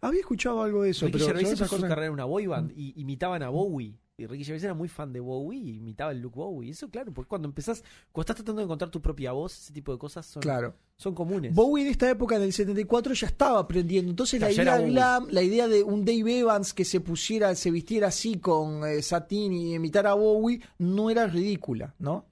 Había 0.00 0.18
escuchado 0.20 0.62
algo 0.64 0.82
de 0.82 0.90
eso, 0.90 1.06
Ricky 1.06 1.18
pero 1.18 1.26
Gervais 1.26 1.48
empezó 1.52 1.76
su 1.76 1.82
carrera 1.82 2.06
en 2.08 2.12
una 2.12 2.24
boy 2.24 2.46
band 2.46 2.72
y 2.76 3.00
imitaban 3.00 3.44
a 3.44 3.50
Bowie. 3.50 4.00
Y 4.18 4.26
Ricky 4.26 4.44
Gervais 4.44 4.64
era 4.64 4.72
muy 4.72 4.88
fan 4.88 5.12
de 5.12 5.20
Bowie 5.20 5.58
y 5.58 5.76
imitaba 5.76 6.10
el 6.10 6.20
look 6.20 6.34
Bowie. 6.36 6.70
Eso, 6.70 6.88
claro, 6.88 7.12
porque 7.12 7.28
cuando 7.28 7.48
empezás, 7.48 7.84
cuando 8.12 8.22
estás 8.22 8.36
tratando 8.36 8.60
de 8.60 8.64
encontrar 8.64 8.90
tu 8.90 9.02
propia 9.02 9.32
voz, 9.32 9.52
ese 9.58 9.74
tipo 9.74 9.92
de 9.92 9.98
cosas 9.98 10.24
son, 10.24 10.40
Claro. 10.40 10.74
son 10.96 11.14
comunes. 11.14 11.54
Bowie 11.54 11.84
en 11.84 11.90
esta 11.90 12.08
época, 12.10 12.36
en 12.36 12.42
el 12.42 12.52
74, 12.54 13.12
ya 13.12 13.26
estaba 13.26 13.58
aprendiendo. 13.58 14.08
Entonces 14.10 14.40
la 14.40 14.50
idea 14.50 14.78
glam, 14.78 15.26
la 15.30 15.42
idea 15.42 15.68
de 15.68 15.82
un 15.82 16.02
Dave 16.06 16.38
Evans 16.38 16.72
que 16.72 16.86
se 16.86 17.00
pusiera, 17.00 17.54
se 17.54 17.70
vistiera 17.70 18.08
así 18.08 18.38
con 18.38 18.86
eh, 18.86 19.02
satín 19.02 19.52
y 19.52 19.74
imitara 19.74 20.12
a 20.12 20.14
Bowie, 20.14 20.62
no 20.78 21.10
era 21.10 21.26
ridícula, 21.26 21.94
¿no? 21.98 22.24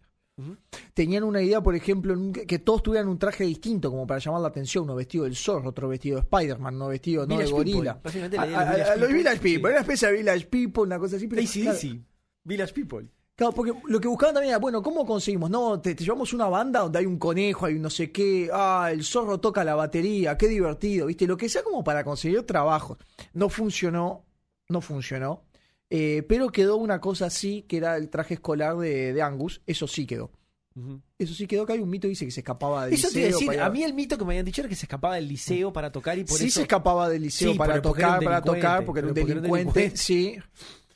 Tenían 0.94 1.22
una 1.24 1.40
idea, 1.42 1.60
por 1.60 1.74
ejemplo, 1.74 2.14
que 2.46 2.58
todos 2.58 2.82
tuvieran 2.82 3.08
un 3.08 3.18
traje 3.18 3.44
distinto, 3.44 3.90
como 3.90 4.06
para 4.06 4.18
llamar 4.20 4.40
la 4.40 4.48
atención. 4.48 4.84
Uno 4.84 4.94
vestido 4.94 5.24
del 5.24 5.36
zorro, 5.36 5.70
otro 5.70 5.88
vestido 5.88 6.16
de 6.16 6.22
Spider-Man, 6.22 6.74
uno 6.74 6.88
vestido 6.88 7.26
no 7.26 7.38
de 7.38 7.46
gorila. 7.46 8.00
Básicamente 8.02 8.38
A, 8.38 8.42
a- 8.42 8.46
los 8.46 8.58
a- 8.88 8.92
a 8.92 8.96
los 8.96 9.12
Village 9.12 9.36
People, 9.40 9.70
sí. 9.70 9.72
una 9.74 9.80
especie 9.80 10.08
de 10.08 10.14
Village 10.14 10.46
People, 10.46 10.82
una 10.82 10.98
cosa 10.98 11.16
así. 11.16 11.26
Pero, 11.28 11.42
claro, 11.42 11.70
AC/DC. 11.70 12.00
Village 12.44 12.72
People. 12.74 13.08
Claro, 13.36 13.52
porque 13.52 13.72
lo 13.88 14.00
que 14.00 14.06
buscaban 14.06 14.34
también 14.34 14.50
era, 14.50 14.58
bueno, 14.60 14.80
¿cómo 14.80 15.04
conseguimos? 15.04 15.50
No, 15.50 15.80
te, 15.80 15.94
te 15.96 16.04
llevamos 16.04 16.32
una 16.32 16.46
banda 16.46 16.80
donde 16.80 17.00
hay 17.00 17.06
un 17.06 17.18
conejo, 17.18 17.66
hay 17.66 17.74
un 17.74 17.82
no 17.82 17.90
sé 17.90 18.12
qué, 18.12 18.48
ah, 18.52 18.90
el 18.92 19.02
zorro 19.02 19.40
toca 19.40 19.64
la 19.64 19.74
batería, 19.74 20.36
qué 20.38 20.46
divertido, 20.46 21.06
¿viste? 21.06 21.26
Lo 21.26 21.36
que 21.36 21.48
sea 21.48 21.64
como 21.64 21.82
para 21.82 22.04
conseguir 22.04 22.42
trabajo. 22.44 22.96
No 23.32 23.48
funcionó, 23.48 24.24
no 24.68 24.80
funcionó, 24.80 25.42
eh, 25.90 26.24
pero 26.28 26.50
quedó 26.50 26.76
una 26.76 27.00
cosa 27.00 27.26
así, 27.26 27.62
que 27.68 27.76
era 27.78 27.96
el 27.96 28.08
traje 28.10 28.34
escolar 28.34 28.76
de, 28.76 29.12
de 29.12 29.22
Angus, 29.22 29.62
eso 29.66 29.86
sí 29.86 30.06
quedó. 30.06 30.30
Eso 31.18 31.34
sí 31.34 31.46
quedó, 31.46 31.64
que 31.66 31.74
hay 31.74 31.78
un 31.78 31.88
mito 31.88 32.06
que 32.06 32.10
dice 32.10 32.24
que 32.24 32.32
se 32.32 32.40
escapaba 32.40 32.86
del 32.86 32.94
Eso 32.94 33.06
liceo. 33.06 33.26
decir, 33.28 33.46
para 33.46 33.56
ir 33.58 33.62
a 33.62 33.70
mí 33.70 33.84
el 33.84 33.94
mito 33.94 34.18
que 34.18 34.24
me 34.24 34.32
habían 34.32 34.44
dicho 34.44 34.60
era 34.60 34.68
que 34.68 34.74
se 34.74 34.86
escapaba 34.86 35.14
del 35.14 35.28
liceo 35.28 35.72
para 35.72 35.92
tocar 35.92 36.18
y 36.18 36.24
por 36.24 36.36
sí 36.36 36.46
eso... 36.46 36.54
se 36.56 36.62
escapaba 36.62 37.08
del 37.08 37.22
liceo 37.22 37.52
Sí, 37.52 37.58
para 37.58 37.80
tocar, 37.80 38.20
para 38.24 38.42
tocar, 38.42 38.84
porque 38.84 38.98
era 38.98 39.08
un 39.08 39.16
era 39.16 39.24
delincuente. 39.24 39.96
sí. 39.96 40.36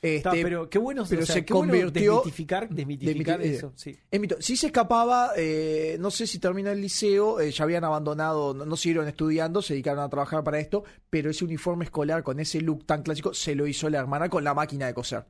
Este, 0.00 0.42
pero 0.44 0.70
qué 0.70 0.78
bueno, 0.78 1.04
pero 1.08 1.22
o 1.22 1.26
sea, 1.26 1.34
se 1.34 1.44
qué 1.44 1.52
bueno 1.52 1.72
convirtió- 1.72 2.14
desmitificar, 2.18 2.68
desmitificar 2.68 3.40
Desmiti- 3.40 3.44
eso, 3.56 3.72
sí. 3.74 3.98
Es 4.10 4.20
mito. 4.20 4.36
Sí 4.40 4.56
se 4.56 4.66
escapaba, 4.68 5.32
eh, 5.36 5.96
no 5.98 6.10
sé 6.12 6.26
si 6.28 6.38
terminó 6.38 6.70
el 6.70 6.80
liceo, 6.80 7.40
eh, 7.40 7.50
ya 7.50 7.64
habían 7.64 7.82
abandonado, 7.82 8.54
no, 8.54 8.64
no 8.64 8.76
siguieron 8.76 9.08
estudiando, 9.08 9.60
se 9.60 9.74
dedicaron 9.74 10.04
a 10.04 10.08
trabajar 10.08 10.44
para 10.44 10.60
esto, 10.60 10.84
pero 11.10 11.30
ese 11.30 11.44
uniforme 11.44 11.84
escolar 11.84 12.22
con 12.22 12.38
ese 12.38 12.60
look 12.60 12.86
tan 12.86 13.02
clásico 13.02 13.34
se 13.34 13.56
lo 13.56 13.66
hizo 13.66 13.90
la 13.90 13.98
hermana 13.98 14.28
con 14.28 14.44
la 14.44 14.54
máquina 14.54 14.86
de 14.86 14.94
coser. 14.94 15.26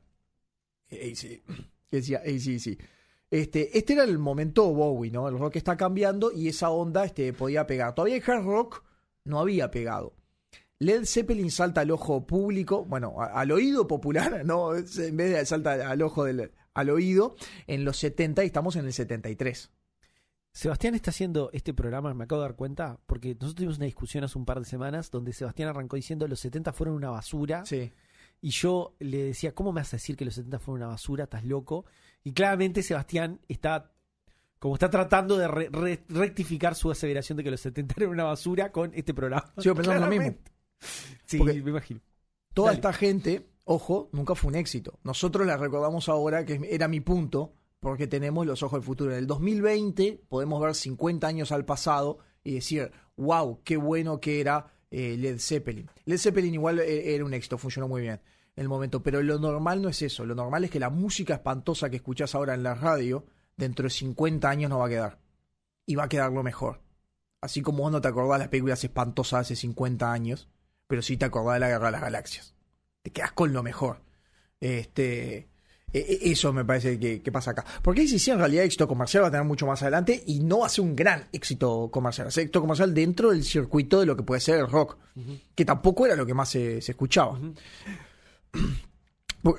Eh, 0.89 1.15
sí. 1.15 1.41
Decía, 1.89 2.21
sí, 2.39 2.59
sí. 2.59 2.77
Este, 3.31 3.75
este 3.77 3.93
era 3.93 4.03
el 4.03 4.17
momento 4.19 4.71
Bowie, 4.71 5.11
¿no? 5.11 5.27
El 5.29 5.37
rock 5.39 5.55
está 5.55 5.77
cambiando 5.77 6.31
y 6.31 6.47
esa 6.47 6.69
onda 6.69 7.05
este, 7.05 7.33
podía 7.33 7.65
pegar. 7.65 7.93
Todavía 7.95 8.17
el 8.17 8.23
hard 8.25 8.43
rock 8.43 8.83
no 9.23 9.39
había 9.39 9.71
pegado. 9.71 10.13
Led 10.79 11.05
Zeppelin 11.05 11.51
salta 11.51 11.81
al 11.81 11.91
ojo 11.91 12.25
público, 12.25 12.85
bueno, 12.85 13.15
a- 13.21 13.25
al 13.39 13.51
oído 13.51 13.87
popular, 13.87 14.45
¿no? 14.45 14.75
En 14.75 15.17
vez 15.17 15.31
de 15.33 15.45
salta 15.45 15.89
al 15.89 16.01
ojo 16.01 16.23
del, 16.23 16.51
al 16.73 16.89
oído, 16.89 17.35
en 17.67 17.83
los 17.83 17.97
70 17.97 18.43
y 18.43 18.47
estamos 18.47 18.75
en 18.77 18.85
el 18.85 18.93
73. 18.93 19.71
Sebastián 20.51 20.95
está 20.95 21.11
haciendo 21.11 21.49
este 21.53 21.73
programa, 21.73 22.13
me 22.13 22.23
acabo 22.23 22.41
de 22.41 22.47
dar 22.47 22.55
cuenta, 22.55 22.99
porque 23.05 23.29
nosotros 23.35 23.55
tuvimos 23.55 23.77
una 23.77 23.85
discusión 23.85 24.23
hace 24.23 24.37
un 24.37 24.45
par 24.45 24.59
de 24.59 24.65
semanas 24.65 25.11
donde 25.11 25.31
Sebastián 25.33 25.69
arrancó 25.69 25.95
diciendo 25.95 26.27
los 26.27 26.39
70 26.39 26.73
fueron 26.73 26.95
una 26.95 27.09
basura 27.11 27.65
Sí. 27.65 27.91
y 28.41 28.49
yo 28.49 28.95
le 28.99 29.25
decía, 29.25 29.53
¿cómo 29.53 29.71
me 29.73 29.81
vas 29.81 29.93
a 29.93 29.97
decir 29.97 30.15
que 30.17 30.25
los 30.25 30.33
70 30.35 30.59
fueron 30.59 30.81
una 30.81 30.87
basura? 30.91 31.25
¿Estás 31.25 31.43
loco? 31.45 31.85
Y 32.23 32.31
claramente 32.33 32.81
Sebastián 32.83 33.39
está 33.47 33.91
como 34.57 34.73
está 34.75 34.89
tratando 34.89 35.37
de 35.37 35.47
re- 35.47 35.69
re- 35.71 36.03
rectificar 36.09 36.75
su 36.75 36.89
aseveración 36.91 37.37
de 37.37 37.43
que 37.43 37.51
los 37.51 37.61
70 37.61 37.93
eran 37.97 38.09
una 38.09 38.23
basura 38.23 38.71
con 38.71 38.91
este 38.95 39.13
programa. 39.13 39.53
Sigo 39.57 39.75
pensando 39.75 40.05
lo 40.05 40.11
mismo. 40.11 40.35
Sí, 41.25 41.37
Porque- 41.37 41.61
me 41.61 41.69
imagino. 41.71 42.01
Toda 42.53 42.69
Dale. 42.69 42.77
esta 42.77 42.93
gente, 42.93 43.49
ojo, 43.65 44.09
nunca 44.11 44.35
fue 44.35 44.49
un 44.49 44.55
éxito. 44.55 44.99
Nosotros 45.03 45.45
la 45.45 45.57
recordamos 45.57 46.09
ahora, 46.09 46.45
que 46.45 46.59
era 46.69 46.87
mi 46.87 46.99
punto, 46.99 47.53
porque 47.79 48.07
tenemos 48.07 48.45
los 48.45 48.63
ojos 48.63 48.79
del 48.79 48.85
futuro. 48.85 49.11
En 49.11 49.17
el 49.19 49.27
2020 49.27 50.23
podemos 50.27 50.59
ver 50.61 50.73
50 50.75 51.27
años 51.27 51.51
al 51.51 51.65
pasado 51.65 52.19
y 52.43 52.55
decir, 52.55 52.91
wow, 53.15 53.61
qué 53.63 53.77
bueno 53.77 54.19
que 54.19 54.41
era 54.41 54.73
eh, 54.91 55.15
Led 55.17 55.39
Zeppelin. 55.39 55.89
Led 56.05 56.17
Zeppelin 56.17 56.53
igual 56.55 56.79
eh, 56.79 57.13
era 57.13 57.23
un 57.23 57.33
éxito, 57.33 57.57
funcionó 57.57 57.87
muy 57.87 58.01
bien 58.01 58.19
en 58.55 58.63
el 58.63 58.67
momento, 58.69 59.01
pero 59.01 59.21
lo 59.23 59.39
normal 59.39 59.81
no 59.81 59.87
es 59.87 60.01
eso. 60.01 60.25
Lo 60.25 60.35
normal 60.35 60.65
es 60.65 60.71
que 60.71 60.79
la 60.79 60.89
música 60.89 61.35
espantosa 61.35 61.89
que 61.89 61.97
escuchás 61.97 62.35
ahora 62.35 62.55
en 62.55 62.63
la 62.63 62.75
radio, 62.75 63.25
dentro 63.55 63.83
de 63.83 63.89
50 63.89 64.49
años 64.49 64.69
no 64.69 64.79
va 64.79 64.87
a 64.87 64.89
quedar. 64.89 65.19
Y 65.85 65.95
va 65.95 66.05
a 66.05 66.09
quedar 66.09 66.31
lo 66.33 66.43
mejor. 66.43 66.81
Así 67.39 67.61
como 67.61 67.83
vos 67.83 67.91
no 67.91 68.01
te 68.01 68.09
acordás 68.09 68.33
de 68.33 68.39
las 68.39 68.47
películas 68.49 68.83
espantosas 68.83 69.41
hace 69.41 69.55
50 69.55 70.11
años, 70.11 70.49
pero 70.89 71.03
sí 71.03 71.17
te 71.17 71.25
acordás 71.25 71.53
de 71.53 71.59
la 71.59 71.67
Guerra 71.69 71.85
de 71.85 71.91
las 71.91 72.01
Galaxias. 72.01 72.55
Te 73.03 73.11
quedas 73.11 73.31
con 73.33 73.53
lo 73.53 73.61
mejor. 73.61 74.01
Este, 74.59 75.37
e- 75.37 75.47
e- 75.93 76.31
eso 76.31 76.51
me 76.51 76.65
parece 76.65 76.99
que, 76.99 77.21
que 77.21 77.31
pasa 77.31 77.51
acá. 77.51 77.63
Porque 77.83 78.07
si 78.07 78.17
sí, 78.17 78.31
en 78.31 78.39
realidad 78.39 78.63
éxito 78.63 78.87
comercial 78.87 79.21
va 79.21 79.27
a 79.27 79.31
tener 79.31 79.45
mucho 79.45 79.67
más 79.67 79.83
adelante 79.83 80.23
y 80.25 80.39
no 80.39 80.61
va 80.61 80.65
a 80.65 80.69
ser 80.69 80.83
un 80.83 80.95
gran 80.95 81.27
éxito 81.31 81.91
comercial. 81.91 82.31
Ser 82.31 82.41
éxito 82.45 82.59
comercial 82.59 82.91
dentro 82.91 83.29
del 83.29 83.43
circuito 83.43 83.99
de 83.99 84.07
lo 84.07 84.17
que 84.17 84.23
puede 84.23 84.41
ser 84.41 84.57
el 84.57 84.67
rock, 84.67 84.97
que 85.53 85.63
tampoco 85.63 86.07
era 86.07 86.15
lo 86.15 86.25
que 86.25 86.33
más 86.33 86.49
se, 86.49 86.81
se 86.81 86.93
escuchaba. 86.93 87.39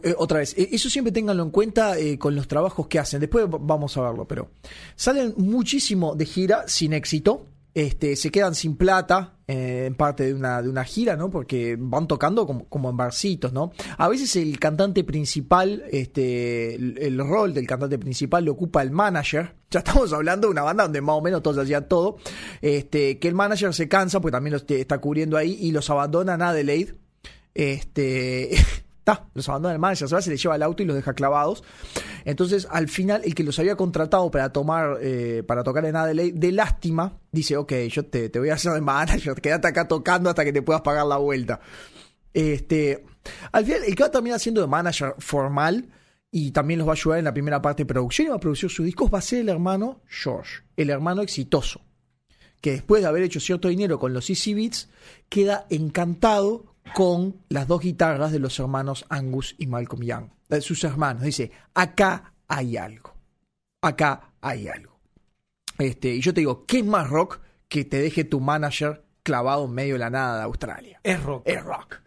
Eh, 0.02 0.14
otra 0.18 0.40
vez, 0.40 0.58
eh, 0.58 0.68
eso 0.72 0.90
siempre 0.90 1.12
ténganlo 1.12 1.44
en 1.44 1.50
cuenta 1.50 1.96
eh, 1.96 2.18
con 2.18 2.34
los 2.34 2.48
trabajos 2.48 2.88
que 2.88 2.98
hacen. 2.98 3.20
Después 3.20 3.46
vamos 3.48 3.96
a 3.96 4.02
verlo, 4.02 4.26
pero 4.26 4.50
salen 4.96 5.32
muchísimo 5.36 6.16
de 6.16 6.26
gira 6.26 6.64
sin 6.66 6.92
éxito. 6.92 7.46
Este, 7.72 8.16
se 8.16 8.32
quedan 8.32 8.56
sin 8.56 8.76
plata 8.76 9.38
eh, 9.52 9.86
en 9.86 9.96
parte 9.96 10.26
de 10.26 10.32
una, 10.32 10.62
de 10.62 10.68
una 10.68 10.84
gira, 10.84 11.16
¿no? 11.16 11.28
Porque 11.28 11.76
van 11.76 12.06
tocando 12.06 12.46
como, 12.46 12.68
como 12.68 12.88
en 12.88 12.96
barcitos, 12.96 13.52
¿no? 13.52 13.72
A 13.98 14.08
veces 14.08 14.36
el 14.36 14.60
cantante 14.60 15.02
principal, 15.02 15.82
este, 15.90 16.76
el, 16.76 17.18
rol 17.18 17.52
del 17.52 17.66
cantante 17.66 17.98
principal 17.98 18.44
lo 18.44 18.52
ocupa 18.52 18.80
el 18.80 18.92
manager. 18.92 19.56
Ya 19.68 19.80
estamos 19.80 20.12
hablando 20.12 20.46
de 20.46 20.52
una 20.52 20.62
banda 20.62 20.84
donde 20.84 21.00
más 21.00 21.16
o 21.16 21.20
menos 21.20 21.42
todos 21.42 21.58
hacían 21.58 21.88
todo. 21.88 22.18
Este, 22.62 23.18
que 23.18 23.26
el 23.26 23.34
manager 23.34 23.74
se 23.74 23.88
cansa, 23.88 24.20
porque 24.20 24.36
también 24.36 24.52
los 24.52 24.64
está 24.68 24.98
cubriendo 24.98 25.36
ahí, 25.36 25.58
y 25.60 25.72
los 25.72 25.90
abandona 25.90 26.34
en 26.34 26.42
Adelaide. 26.42 26.94
Este. 27.52 28.50
los 29.34 29.48
abandona 29.48 29.74
el 29.74 29.80
manager, 29.80 30.08
se 30.08 30.14
va, 30.14 30.22
se 30.22 30.30
les 30.30 30.42
lleva 30.42 30.56
el 30.56 30.62
auto 30.62 30.82
y 30.82 30.86
los 30.86 30.96
deja 30.96 31.14
clavados. 31.14 31.62
Entonces, 32.24 32.66
al 32.70 32.88
final, 32.88 33.22
el 33.24 33.34
que 33.34 33.44
los 33.44 33.58
había 33.58 33.76
contratado 33.76 34.30
para 34.30 34.50
tomar, 34.52 34.98
eh, 35.00 35.42
para 35.46 35.62
tocar 35.62 35.84
en 35.84 35.96
Adelaide, 35.96 36.38
de 36.38 36.52
lástima, 36.52 37.18
dice, 37.32 37.56
ok, 37.56 37.72
yo 37.90 38.04
te, 38.06 38.28
te 38.28 38.38
voy 38.38 38.50
a 38.50 38.54
hacer 38.54 38.72
de 38.72 38.80
manager, 38.80 39.34
quédate 39.42 39.68
acá 39.68 39.88
tocando 39.88 40.28
hasta 40.30 40.44
que 40.44 40.52
te 40.52 40.62
puedas 40.62 40.82
pagar 40.82 41.06
la 41.06 41.16
vuelta. 41.16 41.60
Este, 42.32 43.04
al 43.52 43.64
final, 43.64 43.84
el 43.86 43.94
que 43.94 44.02
va 44.02 44.10
terminar 44.10 44.40
siendo 44.40 44.60
de 44.60 44.66
manager 44.66 45.14
formal 45.18 45.88
y 46.30 46.52
también 46.52 46.78
los 46.78 46.86
va 46.86 46.92
a 46.92 46.94
ayudar 46.94 47.18
en 47.18 47.24
la 47.24 47.32
primera 47.32 47.60
parte 47.60 47.82
de 47.82 47.86
producción 47.86 48.26
y 48.26 48.30
va 48.30 48.36
a 48.36 48.40
producir 48.40 48.70
sus 48.70 48.86
discos, 48.86 49.12
va 49.12 49.18
a 49.18 49.22
ser 49.22 49.40
el 49.40 49.48
hermano 49.48 50.00
George, 50.06 50.62
el 50.76 50.90
hermano 50.90 51.22
exitoso 51.22 51.80
que 52.60 52.72
después 52.72 53.02
de 53.02 53.08
haber 53.08 53.22
hecho 53.22 53.40
cierto 53.40 53.68
dinero 53.68 53.98
con 53.98 54.12
los 54.12 54.28
Easy 54.28 54.54
Beats, 54.54 54.88
queda 55.28 55.66
encantado 55.70 56.69
con 56.94 57.36
las 57.48 57.66
dos 57.66 57.80
guitarras 57.80 58.32
de 58.32 58.38
los 58.38 58.58
hermanos 58.58 59.04
Angus 59.08 59.54
y 59.58 59.66
Malcolm 59.66 60.02
Young. 60.02 60.30
De 60.48 60.60
sus 60.60 60.82
hermanos. 60.84 61.22
Dice, 61.22 61.50
acá 61.74 62.34
hay 62.48 62.76
algo. 62.76 63.14
Acá 63.82 64.32
hay 64.40 64.68
algo. 64.68 64.98
Este, 65.78 66.14
y 66.14 66.20
yo 66.20 66.34
te 66.34 66.40
digo, 66.40 66.66
¿qué 66.66 66.80
es 66.80 66.84
más 66.84 67.08
rock 67.08 67.40
que 67.68 67.84
te 67.84 68.00
deje 68.00 68.24
tu 68.24 68.40
manager 68.40 69.04
clavado 69.22 69.64
en 69.64 69.72
medio 69.72 69.94
de 69.94 70.00
la 70.00 70.10
nada 70.10 70.38
de 70.38 70.44
Australia? 70.44 71.00
Es 71.02 71.22
rock. 71.22 71.42
Es 71.46 71.62
rock. 71.62 72.00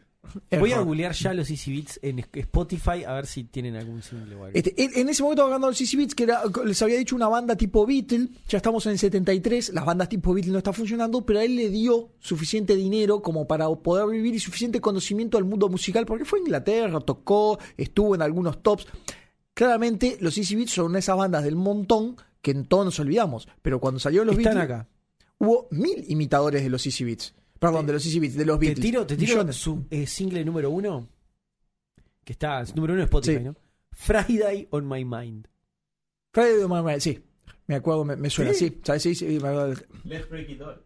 Voy 0.60 0.72
a 0.72 0.80
googlear 0.80 1.14
ya 1.14 1.34
los 1.34 1.50
Easy 1.50 1.72
Beats 1.72 2.00
en 2.02 2.20
Spotify 2.20 3.04
a 3.06 3.14
ver 3.14 3.28
si 3.28 3.44
tienen 3.44 3.76
algún 3.76 4.02
single 4.02 4.36
o 4.36 4.46
algo. 4.46 4.58
Este, 4.58 4.74
en, 4.82 4.92
en 4.96 5.10
ese 5.10 5.22
momento 5.22 5.44
hablando 5.44 5.68
de 5.68 5.72
los 5.72 5.78
CC 5.78 5.98
Beats, 5.98 6.16
que 6.16 6.24
era, 6.24 6.42
les 6.66 6.82
había 6.82 6.98
dicho 6.98 7.16
una 7.16 7.28
banda 7.28 7.56
tipo 7.56 7.86
Beatle, 7.86 8.30
ya 8.48 8.58
estamos 8.58 8.86
en 8.86 8.94
el 8.94 9.00
73, 9.00 9.74
las 9.74 9.86
bandas 9.86 10.10
tipo 10.10 10.34
Beatle 10.34 10.54
no 10.54 10.58
están 10.60 10.74
funcionando, 10.74 11.26
pero 11.26 11.40
a 11.40 11.44
él 11.44 11.56
le 11.56 11.70
dio 11.70 12.10
suficiente 12.20 12.76
dinero 12.76 13.22
como 13.22 13.48
para 13.48 13.70
poder 13.70 14.08
vivir 14.10 14.34
y 14.34 14.40
suficiente 14.40 14.82
conocimiento 14.82 15.38
del 15.38 15.46
mundo 15.46 15.70
musical, 15.70 16.06
porque 16.06 16.26
fue 16.26 16.40
a 16.40 16.42
Inglaterra, 16.44 17.00
tocó, 17.02 17.60
estuvo 17.78 18.16
en 18.16 18.22
algunos 18.22 18.64
tops. 18.64 18.88
Claramente 19.54 20.18
los 20.20 20.34
CC 20.34 20.56
Beats 20.56 20.72
son 20.72 20.96
esas 20.96 21.18
bandas 21.18 21.44
del 21.44 21.56
montón 21.56 22.16
que 22.42 22.52
en 22.52 22.66
todos 22.66 22.86
nos 22.86 23.00
olvidamos, 23.00 23.48
pero 23.62 23.80
cuando 23.80 24.00
salieron 24.00 24.28
los 24.28 24.38
Están 24.38 24.56
Beatles 24.56 24.72
acá. 24.80 24.90
hubo 25.38 25.68
mil 25.72 26.04
imitadores 26.08 26.64
de 26.64 26.70
los 26.70 26.82
CC 26.82 27.04
Beats. 27.04 27.34
Perdón, 27.68 27.86
de 27.88 27.94
los 27.94 28.04
CC 28.04 28.20
Beats, 28.20 28.36
de 28.36 28.46
los 28.46 28.60
Te 28.60 28.66
Beatles. 28.66 28.82
tiro, 28.86 29.06
te 29.08 29.16
tiro 29.18 29.32
Millones. 29.34 29.56
su 29.56 29.86
eh, 29.90 30.06
single 30.06 30.44
número 30.46 30.70
uno, 30.70 31.08
que 32.24 32.34
está 32.34 32.62
es 32.62 32.76
número 32.76 32.94
uno 32.94 33.02
en 33.02 33.06
Spotify, 33.06 33.38
Sí. 33.38 33.44
¿no? 33.44 33.56
Friday 33.92 34.68
on 34.72 34.88
My 34.88 35.06
Mind. 35.06 35.48
Friday 36.32 36.60
the 36.60 36.68
Night, 36.68 37.00
sí. 37.00 37.20
Me 37.68 37.76
acuerdo, 37.76 38.04
me, 38.06 38.16
me 38.16 38.30
suena, 38.30 38.54
¿Sí? 38.54 38.70
sí. 38.70 38.82
¿Sabes? 38.84 39.04
Sí, 39.04 39.16
sí, 39.16 39.26
me 39.42 39.48
acuerdo. 39.50 39.76
Let's 40.04 40.30
break 40.30 40.50
it 40.50 40.62
all. 40.62 40.82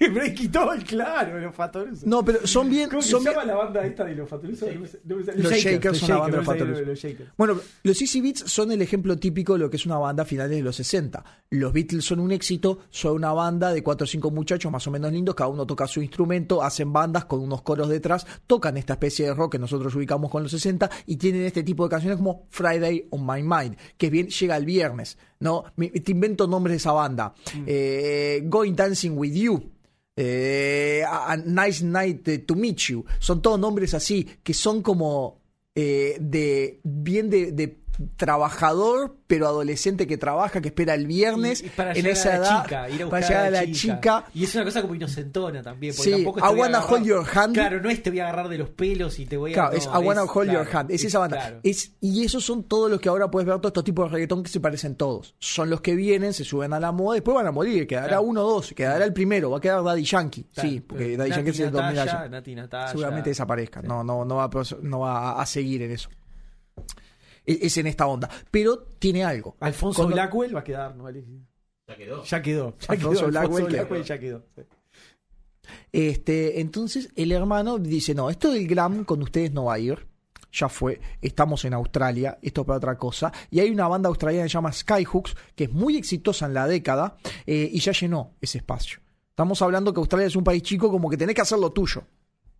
Break 0.14 0.40
It 0.40 0.56
All, 0.56 0.82
claro, 0.84 1.38
los 1.38 1.54
Fatorusos. 1.54 2.06
No, 2.06 2.24
pero 2.24 2.46
son 2.46 2.70
bien. 2.70 2.88
¿Cómo 2.88 3.02
son 3.02 3.22
se 3.22 3.28
bien- 3.28 3.38
llama 3.40 3.44
la 3.52 3.54
banda 3.56 3.84
esta 3.86 4.04
de 4.04 4.14
los 4.14 4.28
Fatorusos? 4.28 4.68
No 5.04 5.22
sale- 5.24 5.42
Los 5.42 5.52
Shakers 5.52 5.98
son 5.98 6.08
la 6.08 6.16
banda 6.18 6.38
de 6.38 6.44
Fatorusos. 6.44 6.86
los 6.86 6.98
Shakers. 6.98 7.30
Bueno, 7.36 7.60
los 7.82 8.00
Easy 8.00 8.20
Beats 8.20 8.44
son 8.50 8.72
el 8.72 8.80
ejemplo 8.82 9.16
típico 9.18 9.52
de 9.52 9.58
lo 9.60 9.70
que 9.70 9.76
es 9.76 9.84
una 9.86 9.98
banda 9.98 10.22
a 10.22 10.26
finales 10.26 10.56
de 10.56 10.62
los 10.62 10.76
60. 10.76 11.22
Los 11.50 11.72
Beatles 11.72 12.04
son 12.04 12.20
un 12.20 12.32
éxito, 12.32 12.78
son 12.90 13.16
una 13.16 13.32
banda 13.32 13.72
de 13.72 13.82
cuatro 13.82 14.04
o 14.04 14.06
cinco 14.06 14.30
muchachos 14.30 14.72
más 14.72 14.86
o 14.86 14.90
menos 14.90 15.12
lindos, 15.12 15.34
cada 15.34 15.48
uno 15.50 15.66
toca 15.66 15.86
su 15.86 16.00
instrumento, 16.00 16.62
hacen 16.62 16.92
bandas 16.92 17.26
con 17.26 17.40
unos 17.40 17.62
coros 17.62 17.88
detrás, 17.88 18.26
tocan 18.46 18.76
esta 18.78 18.94
especie 18.94 19.26
de 19.26 19.34
rock 19.34 19.52
que 19.52 19.58
nosotros 19.58 19.94
ubicamos 19.94 20.30
con 20.30 20.42
los 20.42 20.50
60 20.52 20.88
y 21.06 21.16
tienen 21.16 21.42
este 21.42 21.62
tipo 21.62 21.84
de 21.84 21.90
canciones 21.90 22.16
como 22.16 22.46
Friday 22.50 23.06
on 23.10 23.26
My 23.26 23.42
Mind, 23.42 23.76
que 23.98 24.08
bien 24.10 24.28
llega 24.28 24.56
el 24.56 24.64
viernes, 24.64 25.18
¿no? 25.40 25.64
Me- 25.76 25.88
te 25.90 26.12
invento 26.12 26.46
nombres 26.46 26.72
de 26.72 26.76
esa 26.78 26.92
banda. 26.92 27.34
Eh, 27.66 28.42
Going 28.46 28.74
Dancing 28.74 29.12
With 29.16 29.34
You. 29.34 29.70
Eh, 30.16 31.02
a, 31.06 31.36
Nice 31.36 31.84
Night 31.84 32.28
eh, 32.28 32.38
to 32.38 32.54
Meet 32.54 32.78
You. 32.78 33.04
Son 33.18 33.40
todos 33.40 33.58
nombres 33.58 33.94
así, 33.94 34.28
que 34.42 34.54
son 34.54 34.82
como 34.82 35.40
eh, 35.74 36.16
de 36.20 36.80
bien 36.82 37.30
de, 37.30 37.52
de 37.52 37.78
trabajador, 38.16 39.16
pero 39.26 39.46
adolescente 39.46 40.06
que 40.06 40.16
trabaja, 40.18 40.60
que 40.60 40.68
espera 40.68 40.94
el 40.94 41.06
viernes 41.06 41.62
Y- 41.62 41.66
y 41.66 41.68
para 41.70 41.92
en 41.92 42.06
esa 42.06 42.28
a 42.34 42.38
la 42.38 42.38
edad, 42.46 42.62
chica, 42.64 42.90
ir 42.90 43.02
a 43.02 43.08
para 43.10 43.26
llegar 43.28 43.46
a 43.46 43.50
la 43.50 43.72
chica. 43.72 44.24
Y 44.34 44.44
es 44.44 44.54
una 44.54 44.64
cosa 44.64 44.82
como 44.82 44.94
inocentona 44.94 45.62
también. 45.62 45.94
porque 45.96 46.10
Sí, 46.10 46.24
tampoco 46.24 46.40
I 46.40 46.58
wanna 46.58 46.84
hold 46.84 47.04
your 47.04 47.26
hand. 47.34 47.54
Claro, 47.54 47.80
no 47.80 47.90
es 47.90 48.02
te 48.02 48.10
voy 48.10 48.20
a 48.20 48.24
agarrar 48.28 48.48
de 48.48 48.58
los 48.58 48.68
pelos 48.70 49.18
y 49.18 49.26
te 49.26 49.36
voy 49.36 49.52
a. 49.52 49.54
Claro, 49.54 49.70
no, 49.72 49.78
es 49.78 49.84
I 49.86 49.98
wanna 50.06 50.24
hold 50.24 50.50
your 50.50 50.66
hand. 50.72 50.90
Es 50.90 51.04
esa 51.04 51.18
banda. 51.18 51.36
claro. 51.38 51.60
Es, 51.62 51.92
y 52.00 52.24
esos 52.24 52.44
son 52.44 52.64
todos 52.64 52.90
los 52.90 53.00
que 53.00 53.08
ahora 53.08 53.30
puedes 53.30 53.46
ver, 53.46 53.56
todos 53.56 53.70
estos 53.70 53.84
tipos 53.84 54.06
de 54.10 54.14
reggaetón 54.14 54.42
que 54.42 54.50
se 54.50 54.60
parecen 54.60 54.94
todos. 54.96 55.34
Son 55.38 55.68
los 55.70 55.80
que 55.80 55.94
vienen, 55.94 56.32
se 56.32 56.44
suben 56.44 56.72
a 56.72 56.80
la 56.80 56.92
moda, 56.92 57.14
después 57.14 57.34
van 57.34 57.46
a 57.46 57.52
morir. 57.52 57.86
Quedará 57.86 58.08
Claro. 58.08 58.22
uno 58.22 58.42
o 58.44 58.50
dos, 58.54 58.72
quedará 58.74 59.04
el 59.04 59.12
primero, 59.12 59.50
va 59.50 59.58
a 59.58 59.60
quedar 59.60 59.82
Daddy 59.82 60.02
Yankee. 60.04 60.46
Sí, 60.52 60.80
porque 60.80 61.16
Daddy 61.16 61.30
Yankee 61.30 61.50
es 61.50 61.60
el 61.60 61.72
Natasha, 61.72 62.12
2000 62.12 62.30
Nati 62.30 62.54
Natasha. 62.54 62.88
seguramente 62.92 63.30
desaparezca. 63.30 63.82
No, 63.82 64.02
no, 64.04 64.24
no 64.24 64.36
va, 64.36 64.50
no 64.82 65.00
va 65.00 65.40
a 65.40 65.46
seguir 65.46 65.82
en 65.82 65.92
eso. 65.92 66.08
Es, 67.52 67.58
es 67.62 67.76
en 67.78 67.86
esta 67.86 68.06
onda. 68.06 68.28
Pero 68.50 68.78
tiene 68.98 69.24
algo. 69.24 69.56
Alfonso 69.60 69.98
Cuando- 69.98 70.14
Blackwell 70.14 70.54
va 70.54 70.60
a 70.60 70.64
quedar, 70.64 70.96
¿no? 70.96 71.08
Ya 71.10 71.96
quedó. 71.96 72.24
Ya 72.24 72.42
quedó. 72.42 72.76
Ya 72.78 72.86
Alfonso 72.88 73.20
quedó. 73.20 73.30
Blackwell 73.30 73.64
Alfonso 73.64 73.66
quedó. 73.66 73.76
Blackwell 73.78 74.04
ya 74.04 74.18
quedó. 74.18 74.44
sí. 74.56 74.62
Este, 75.92 76.60
entonces 76.60 77.10
el 77.16 77.32
hermano 77.32 77.78
dice, 77.78 78.14
no, 78.14 78.30
esto 78.30 78.50
del 78.50 78.66
glam 78.66 79.04
con 79.04 79.22
ustedes 79.22 79.52
no 79.52 79.64
va 79.64 79.74
a 79.74 79.78
ir. 79.78 80.06
Ya 80.52 80.68
fue, 80.68 81.00
estamos 81.20 81.64
en 81.64 81.74
Australia, 81.74 82.38
esto 82.42 82.62
es 82.62 82.66
para 82.66 82.78
otra 82.78 82.98
cosa. 82.98 83.32
Y 83.52 83.60
hay 83.60 83.70
una 83.70 83.86
banda 83.86 84.08
australiana 84.08 84.44
que 84.46 84.48
se 84.48 84.54
llama 84.54 84.72
Skyhooks, 84.72 85.36
que 85.54 85.64
es 85.64 85.72
muy 85.72 85.96
exitosa 85.96 86.46
en 86.46 86.54
la 86.54 86.66
década, 86.66 87.18
eh, 87.46 87.70
y 87.72 87.78
ya 87.78 87.92
llenó 87.92 88.34
ese 88.40 88.58
espacio. 88.58 88.98
Estamos 89.28 89.62
hablando 89.62 89.92
que 89.94 90.00
Australia 90.00 90.26
es 90.26 90.34
un 90.34 90.42
país 90.42 90.62
chico, 90.64 90.90
como 90.90 91.08
que 91.08 91.16
tenés 91.16 91.36
que 91.36 91.42
hacer 91.42 91.58
lo 91.58 91.70
tuyo. 91.70 92.02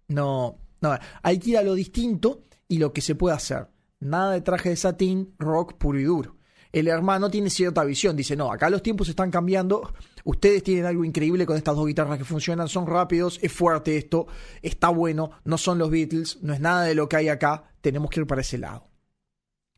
No, 0.07 0.57
no, 0.81 0.97
hay 1.23 1.39
que 1.41 1.51
ir 1.51 1.59
a 1.59 1.63
lo 1.63 1.75
distinto 1.75 2.43
y 2.69 2.79
lo 2.79 2.93
que 2.93 3.01
se 3.01 3.17
puede 3.17 3.35
hacer. 3.35 3.67
Nada 4.01 4.33
de 4.33 4.41
traje 4.41 4.71
de 4.71 4.77
satín, 4.77 5.35
rock 5.39 5.75
puro 5.75 6.01
y 6.01 6.05
duro. 6.05 6.37
El 6.73 6.89
hermano 6.89 7.31
tiene 7.31 7.51
cierta 7.51 7.85
visión, 7.85 8.17
dice, 8.17 8.37
no, 8.37 8.51
acá 8.53 8.71
los 8.71 8.83
tiempos 8.83 9.09
están 9.09 9.31
cambiando, 9.31 9.93
ustedes 10.25 10.63
tienen 10.63 10.87
algo 10.87 11.05
increíble 11.05 11.45
con 11.45 11.57
estas 11.57 11.75
dos 11.75 11.87
guitarras 11.87 12.17
que 12.17 12.25
funcionan, 12.25 12.69
son 12.69 12.87
rápidos, 12.87 13.41
es 13.43 13.53
fuerte 13.53 13.97
esto, 13.97 14.27
está 14.63 14.89
bueno, 14.89 15.33
no 15.45 15.59
son 15.59 15.79
los 15.79 15.91
Beatles, 15.91 16.39
no 16.43 16.55
es 16.55 16.61
nada 16.61 16.85
de 16.85 16.95
lo 16.95 17.09
que 17.09 17.17
hay 17.17 17.29
acá, 17.29 17.65
tenemos 17.81 18.09
que 18.09 18.21
ir 18.21 18.27
para 18.27 18.41
ese 18.41 18.57
lado. 18.57 18.89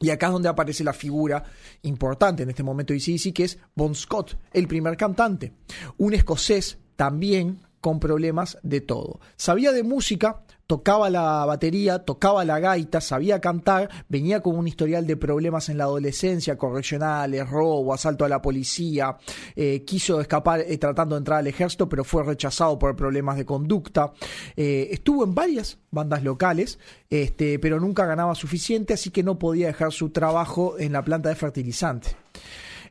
Y 0.00 0.11
acá 0.11 0.26
es 0.26 0.32
donde 0.32 0.48
aparece 0.48 0.85
la 0.85 0.92
figura 0.92 1.44
importante 1.82 2.42
en 2.42 2.50
este 2.50 2.62
momento 2.62 2.92
de 2.92 2.98
ACDC, 2.98 3.32
que 3.32 3.44
es 3.44 3.58
Bon 3.74 3.94
Scott, 3.94 4.37
el 4.52 4.68
primer 4.68 4.96
cantante. 4.96 5.52
Un 5.96 6.12
escocés 6.12 6.78
también 6.96 7.61
con 7.83 7.99
problemas 7.99 8.59
de 8.62 8.81
todo. 8.81 9.18
Sabía 9.37 9.73
de 9.73 9.83
música, 9.83 10.45
tocaba 10.68 11.11
la 11.11 11.45
batería, 11.45 11.99
tocaba 11.99 12.45
la 12.45 12.61
gaita, 12.61 13.01
sabía 13.01 13.40
cantar, 13.40 13.90
venía 14.09 14.40
con 14.40 14.57
un 14.57 14.68
historial 14.68 15.05
de 15.05 15.16
problemas 15.16 15.68
en 15.68 15.79
la 15.79 15.85
adolescencia, 15.85 16.57
correccionales, 16.57 17.51
robo, 17.51 17.92
asalto 17.92 18.25
a 18.25 18.29
la 18.29 18.40
policía, 18.40 19.18
eh, 19.57 19.83
quiso 19.85 20.21
escapar 20.21 20.61
eh, 20.61 20.79
tratando 20.79 21.16
de 21.16 21.18
entrar 21.18 21.40
al 21.40 21.49
ejército, 21.49 21.88
pero 21.88 22.05
fue 22.05 22.23
rechazado 22.23 22.79
por 22.79 22.95
problemas 22.95 23.37
de 23.37 23.45
conducta. 23.45 24.12
Eh, 24.57 24.88
estuvo 24.92 25.25
en 25.25 25.35
varias 25.35 25.79
bandas 25.90 26.23
locales, 26.23 26.79
este, 27.11 27.59
pero 27.59 27.81
nunca 27.81 28.07
ganaba 28.07 28.37
suficiente, 28.37 28.95
así 28.95 29.11
que 29.11 29.25
no 29.25 29.40
podía 29.40 29.66
dejar 29.66 29.92
su 29.92 30.11
trabajo 30.11 30.79
en 30.79 30.92
la 30.92 31.05
planta 31.05 31.31
de 31.31 31.35
fertilizante. 31.35 32.16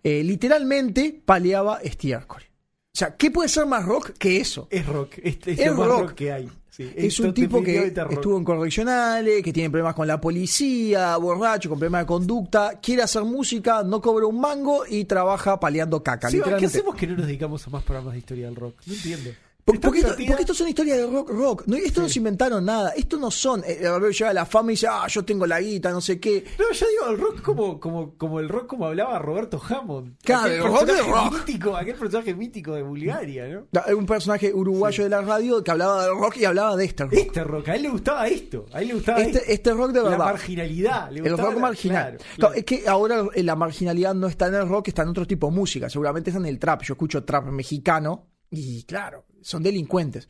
Literalmente 0.03 1.21
paleaba 1.25 1.77
estiércol. 1.77 2.50
O 2.93 2.97
sea, 2.97 3.15
¿qué 3.15 3.31
puede 3.31 3.47
ser 3.47 3.65
más 3.65 3.85
rock 3.85 4.11
que 4.17 4.37
eso? 4.41 4.67
Es 4.69 4.85
rock. 4.85 5.13
Es, 5.23 5.37
es 5.45 5.59
Es 5.59 5.67
lo 5.67 5.75
más 5.75 5.87
rock. 5.87 5.99
rock 6.01 6.13
que 6.13 6.31
hay. 6.33 6.49
Sí, 6.69 6.91
Es 6.95 7.19
un 7.19 7.33
tipo 7.33 7.61
que 7.61 7.93
estuvo 8.09 8.37
en 8.37 8.43
correccionales, 8.45 9.43
que 9.43 9.51
tiene 9.51 9.69
problemas 9.69 9.93
con 9.93 10.07
la 10.07 10.19
policía, 10.21 11.17
borracho, 11.17 11.67
con 11.69 11.77
problemas 11.79 12.03
de 12.03 12.05
conducta, 12.07 12.79
quiere 12.81 13.01
hacer 13.03 13.23
música, 13.23 13.83
no 13.83 13.99
cobra 14.01 14.25
un 14.25 14.39
mango 14.39 14.83
y 14.87 15.03
trabaja 15.05 15.59
paleando 15.59 16.01
caca. 16.01 16.29
Sí, 16.29 16.39
¿Qué 16.59 16.65
hacemos 16.65 16.95
que 16.95 17.07
no 17.07 17.15
nos 17.17 17.27
dedicamos 17.27 17.65
a 17.67 17.69
más 17.71 17.83
programas 17.83 18.13
de 18.13 18.19
historia 18.19 18.45
del 18.45 18.55
rock? 18.55 18.75
No 18.85 18.93
entiendo. 18.93 19.31
Por- 19.63 19.75
Es 19.75 19.81
tan 19.81 19.89
porque, 19.89 19.99
esto, 19.99 20.13
porque 20.27 20.41
esto 20.41 20.53
son 20.53 20.67
historias 20.67 20.97
de 20.97 21.07
rock 21.07 21.29
rock. 21.29 21.63
No, 21.67 21.75
esto 21.77 22.01
no 22.01 22.09
se 22.09 22.19
inventaron 22.19 22.65
nada. 22.65 22.91
Esto 22.91 23.17
no 23.17 23.29
son. 23.31 23.63
Eh, 23.65 23.79
llega 24.11 24.33
la 24.33 24.45
fama 24.45 24.71
y 24.71 24.73
dice, 24.73 24.87
ah, 24.89 25.05
yo 25.07 25.23
tengo 25.23 25.45
la 25.45 25.59
guita, 25.61 25.91
no 25.91 26.01
sé 26.01 26.19
qué. 26.19 26.43
No, 26.59 26.71
yo 26.71 26.85
digo 26.87 27.11
el 27.11 27.17
rock 27.19 27.41
como, 27.41 27.79
como, 27.79 28.15
como 28.17 28.39
el 28.39 28.49
rock 28.49 28.67
como 28.67 28.87
hablaba 28.87 29.19
Roberto 29.19 29.61
Hammond. 29.69 30.15
Claro, 30.23 30.45
aquel 30.45 30.55
el 30.57 30.63
rock 30.63 30.85
de 30.85 31.01
rock. 31.03 31.33
mítico, 31.33 31.75
aquel 31.77 31.95
personaje 31.95 32.33
mítico 32.35 32.73
de 32.73 32.81
Bulgaria, 32.83 33.47
¿no? 33.47 33.67
Un 33.95 34.05
personaje 34.05 34.53
uruguayo 34.53 35.03
de 35.03 35.09
la 35.09 35.21
radio 35.21 35.63
que 35.63 35.71
hablaba 35.71 36.05
del 36.05 36.15
rock 36.17 36.37
y 36.37 36.45
hablaba 36.45 36.75
de 36.75 36.85
este 36.85 37.03
rock. 37.03 37.13
Este 37.13 37.43
rock, 37.43 37.69
a 37.69 37.75
él 37.75 37.81
le 37.83 37.89
gustaba 37.89 38.27
esto. 38.27 38.65
A 38.73 38.81
él 38.81 38.87
le 38.89 38.93
gustaba 38.95 39.21
esto. 39.21 39.37
Este, 39.39 39.53
este 39.53 39.73
rock 39.73 39.91
de 39.91 40.01
la 40.03 40.09
verdad. 40.09 40.25
marginalidad. 40.25 41.11
Le 41.11 41.19
El 41.21 41.37
rock 41.37 41.53
la- 41.53 41.59
marginal. 41.59 42.03
claro, 42.03 42.17
Claro, 42.17 42.35
claro. 42.37 42.53
Es 42.55 42.65
que 42.65 42.87
ahora 42.87 43.25
eh, 43.33 43.43
la 43.43 43.55
marginalidad 43.55 44.13
no 44.15 44.27
está 44.27 44.47
en 44.47 44.55
el 44.55 44.67
rock, 44.67 44.87
está 44.89 45.03
en 45.03 45.09
otro 45.09 45.25
tipo 45.27 45.47
de 45.47 45.53
música. 45.53 45.89
Seguramente 45.89 46.29
está 46.31 46.39
en 46.39 46.45
el 46.47 46.59
trap. 46.59 46.81
Yo 46.83 46.93
escucho 46.93 47.23
trap 47.23 47.45
mexicano 47.45 48.27
y 48.49 48.83
claro, 48.83 49.25
son 49.41 49.63
delincuentes. 49.63 50.29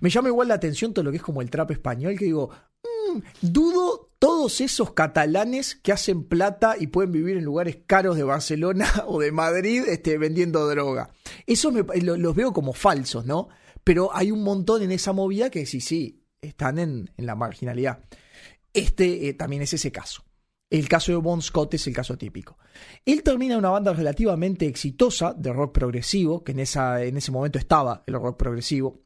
Me 0.00 0.10
llama 0.10 0.28
igual 0.28 0.48
la 0.48 0.54
atención 0.54 0.92
todo 0.94 1.04
lo 1.04 1.10
que 1.10 1.18
es 1.18 1.22
como 1.22 1.42
el 1.42 1.50
trap 1.50 1.70
español, 1.72 2.16
que 2.18 2.24
digo, 2.26 2.50
mm, 3.12 3.18
dudo 3.42 4.10
todos 4.18 4.60
esos 4.60 4.92
catalanes 4.94 5.76
que 5.76 5.92
hacen 5.92 6.24
plata 6.24 6.74
y 6.78 6.88
pueden 6.88 7.12
vivir 7.12 7.36
en 7.36 7.44
lugares 7.44 7.78
caros 7.86 8.16
de 8.16 8.24
Barcelona 8.24 8.86
o 9.06 9.20
de 9.20 9.30
Madrid 9.32 9.84
este, 9.86 10.18
vendiendo 10.18 10.66
droga. 10.68 11.10
Eso 11.46 11.70
me, 11.70 11.82
lo- 12.02 12.16
los 12.16 12.34
veo 12.34 12.52
como 12.52 12.72
falsos, 12.72 13.24
¿no? 13.26 13.48
Pero 13.84 14.14
hay 14.14 14.30
un 14.32 14.42
montón 14.42 14.82
en 14.82 14.90
esa 14.92 15.12
movida 15.12 15.50
que 15.50 15.64
sí, 15.66 15.80
sí, 15.80 16.24
están 16.42 16.78
en, 16.78 17.10
en 17.16 17.26
la 17.26 17.34
marginalidad. 17.34 18.00
Este 18.74 19.28
eh, 19.28 19.34
también 19.34 19.62
es 19.62 19.72
ese 19.72 19.90
caso. 19.92 20.24
El 20.70 20.88
caso 20.88 21.12
de 21.12 21.16
Bon 21.18 21.40
Scott 21.40 21.74
es 21.74 21.86
el 21.86 21.94
caso 21.94 22.18
típico. 22.18 22.58
Él 23.04 23.22
termina 23.22 23.54
en 23.54 23.60
una 23.60 23.70
banda 23.70 23.92
relativamente 23.92 24.66
exitosa 24.66 25.34
de 25.34 25.52
rock 25.52 25.72
progresivo, 25.72 26.44
que 26.44 26.52
en, 26.52 26.60
esa, 26.60 27.02
en 27.02 27.16
ese 27.16 27.32
momento 27.32 27.58
estaba 27.58 28.02
el 28.06 28.14
rock 28.14 28.36
progresivo. 28.36 29.02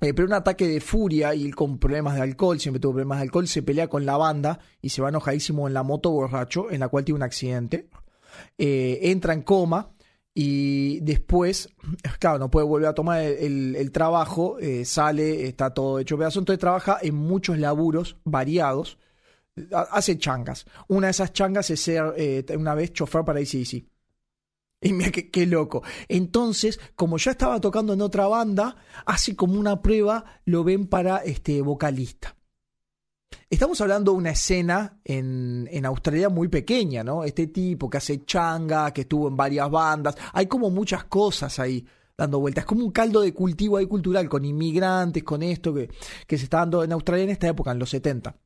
Eh, 0.00 0.12
pero 0.12 0.26
un 0.26 0.34
ataque 0.34 0.68
de 0.68 0.80
furia 0.80 1.34
y 1.34 1.50
con 1.50 1.78
problemas 1.78 2.16
de 2.16 2.22
alcohol, 2.22 2.60
siempre 2.60 2.80
tuvo 2.80 2.92
problemas 2.92 3.18
de 3.18 3.22
alcohol, 3.22 3.48
se 3.48 3.62
pelea 3.62 3.88
con 3.88 4.04
la 4.04 4.18
banda 4.18 4.58
y 4.82 4.90
se 4.90 5.00
va 5.00 5.08
enojadísimo 5.08 5.66
en 5.66 5.74
la 5.74 5.82
moto 5.82 6.10
borracho, 6.10 6.70
en 6.70 6.80
la 6.80 6.88
cual 6.88 7.04
tiene 7.04 7.16
un 7.16 7.22
accidente. 7.22 7.88
Eh, 8.58 8.98
entra 9.04 9.32
en 9.32 9.42
coma 9.42 9.94
y 10.34 11.00
después, 11.00 11.70
claro, 12.18 12.38
no 12.38 12.50
puede 12.50 12.66
volver 12.66 12.88
a 12.88 12.94
tomar 12.94 13.22
el, 13.22 13.90
trabajo, 13.90 14.58
eh, 14.58 14.84
sale, 14.84 15.46
está 15.46 15.72
todo 15.72 15.98
hecho 15.98 16.18
pedazo, 16.18 16.40
entonces 16.40 16.60
trabaja 16.60 16.98
en 17.00 17.14
muchos 17.14 17.58
laburos 17.58 18.18
variados, 18.24 18.98
hace 19.72 20.18
changas. 20.18 20.66
Una 20.88 21.08
de 21.08 21.12
esas 21.12 21.32
changas 21.32 21.70
es 21.70 21.80
ser 21.80 22.14
eh, 22.16 22.44
una 22.56 22.74
vez 22.74 22.92
chofer 22.92 23.24
para 23.24 23.40
ACDC. 23.40 23.84
Y 24.80 24.92
mira 24.92 25.10
qué, 25.10 25.30
qué 25.30 25.46
loco. 25.46 25.82
Entonces, 26.08 26.78
como 26.94 27.16
ya 27.16 27.30
estaba 27.32 27.60
tocando 27.60 27.94
en 27.94 28.02
otra 28.02 28.26
banda, 28.26 28.76
hace 29.06 29.34
como 29.34 29.58
una 29.58 29.80
prueba, 29.80 30.24
lo 30.44 30.64
ven 30.64 30.86
para 30.86 31.18
este 31.18 31.62
vocalista. 31.62 32.36
Estamos 33.48 33.80
hablando 33.80 34.12
de 34.12 34.18
una 34.18 34.30
escena 34.30 35.00
en, 35.04 35.68
en 35.70 35.86
Australia 35.86 36.28
muy 36.28 36.48
pequeña, 36.48 37.02
¿no? 37.02 37.24
Este 37.24 37.46
tipo 37.46 37.88
que 37.88 37.98
hace 37.98 38.24
changa, 38.24 38.92
que 38.92 39.02
estuvo 39.02 39.28
en 39.28 39.36
varias 39.36 39.70
bandas. 39.70 40.16
Hay 40.32 40.46
como 40.46 40.68
muchas 40.70 41.04
cosas 41.04 41.58
ahí 41.58 41.86
dando 42.16 42.40
vueltas. 42.40 42.62
Es 42.62 42.66
como 42.66 42.84
un 42.84 42.92
caldo 42.92 43.20
de 43.20 43.32
cultivo 43.32 43.76
ahí 43.76 43.86
cultural, 43.86 44.28
con 44.28 44.44
inmigrantes, 44.44 45.22
con 45.22 45.42
esto 45.42 45.72
que, 45.72 45.88
que 46.26 46.38
se 46.38 46.44
está 46.44 46.58
dando 46.58 46.84
en 46.84 46.92
Australia 46.92 47.24
en 47.24 47.30
esta 47.30 47.48
época, 47.48 47.72
en 47.72 47.78
los 47.78 47.90
70. 47.90 48.36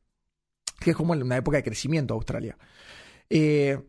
Que 0.81 0.91
es 0.91 0.95
como 0.97 1.13
una 1.13 1.37
época 1.37 1.57
de 1.57 1.63
crecimiento 1.63 2.13
Australia. 2.13 2.57
Eh, 3.29 3.79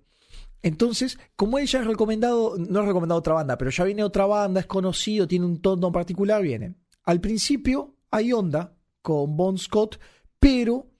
entonces, 0.62 1.18
como 1.34 1.58
él 1.58 1.66
ya 1.66 1.80
es 1.80 1.86
recomendado, 1.86 2.56
no 2.56 2.80
es 2.80 2.86
recomendado 2.86 3.18
otra 3.18 3.34
banda, 3.34 3.58
pero 3.58 3.70
ya 3.70 3.84
viene 3.84 4.04
otra 4.04 4.26
banda, 4.26 4.60
es 4.60 4.66
conocido, 4.66 5.26
tiene 5.26 5.44
un 5.44 5.60
tono 5.60 5.90
particular, 5.90 6.40
viene. 6.42 6.76
Al 7.04 7.20
principio 7.20 7.96
hay 8.10 8.32
onda 8.32 8.76
con 9.02 9.36
Bon 9.36 9.58
Scott, 9.58 9.98
pero 10.38 10.92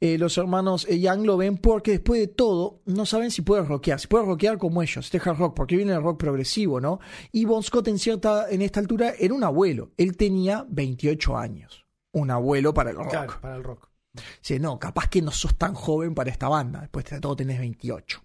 eh, 0.00 0.16
los 0.16 0.36
hermanos 0.38 0.86
eh, 0.88 0.98
Young 0.98 1.26
lo 1.26 1.36
ven 1.36 1.58
porque 1.58 1.92
después 1.92 2.20
de 2.20 2.28
todo 2.28 2.80
no 2.86 3.04
saben 3.04 3.30
si 3.30 3.42
puede 3.42 3.62
rockear, 3.62 4.00
si 4.00 4.08
puede 4.08 4.24
rockear 4.24 4.56
como 4.56 4.82
ellos, 4.82 5.04
este 5.04 5.18
hard 5.18 5.38
rock, 5.38 5.54
porque 5.54 5.76
viene 5.76 5.92
el 5.92 6.02
rock 6.02 6.18
progresivo, 6.18 6.80
¿no? 6.80 6.98
Y 7.30 7.44
Bon 7.44 7.62
Scott 7.62 7.88
en 7.88 7.98
cierta, 7.98 8.50
en 8.50 8.62
esta 8.62 8.80
altura 8.80 9.12
era 9.18 9.34
un 9.34 9.44
abuelo, 9.44 9.92
él 9.98 10.16
tenía 10.16 10.64
28 10.68 11.36
años, 11.36 11.86
un 12.12 12.30
abuelo 12.30 12.72
para 12.72 12.90
el 12.90 12.96
rock. 12.96 13.40
Para 13.40 13.56
el 13.56 13.62
rock. 13.62 13.91
Dice, 14.14 14.58
no, 14.58 14.78
capaz 14.78 15.08
que 15.08 15.22
no 15.22 15.30
sos 15.30 15.56
tan 15.56 15.74
joven 15.74 16.14
para 16.14 16.30
esta 16.30 16.48
banda, 16.48 16.80
después 16.80 17.04
de 17.06 17.20
todo 17.20 17.36
tenés 17.36 17.58
28. 17.58 18.22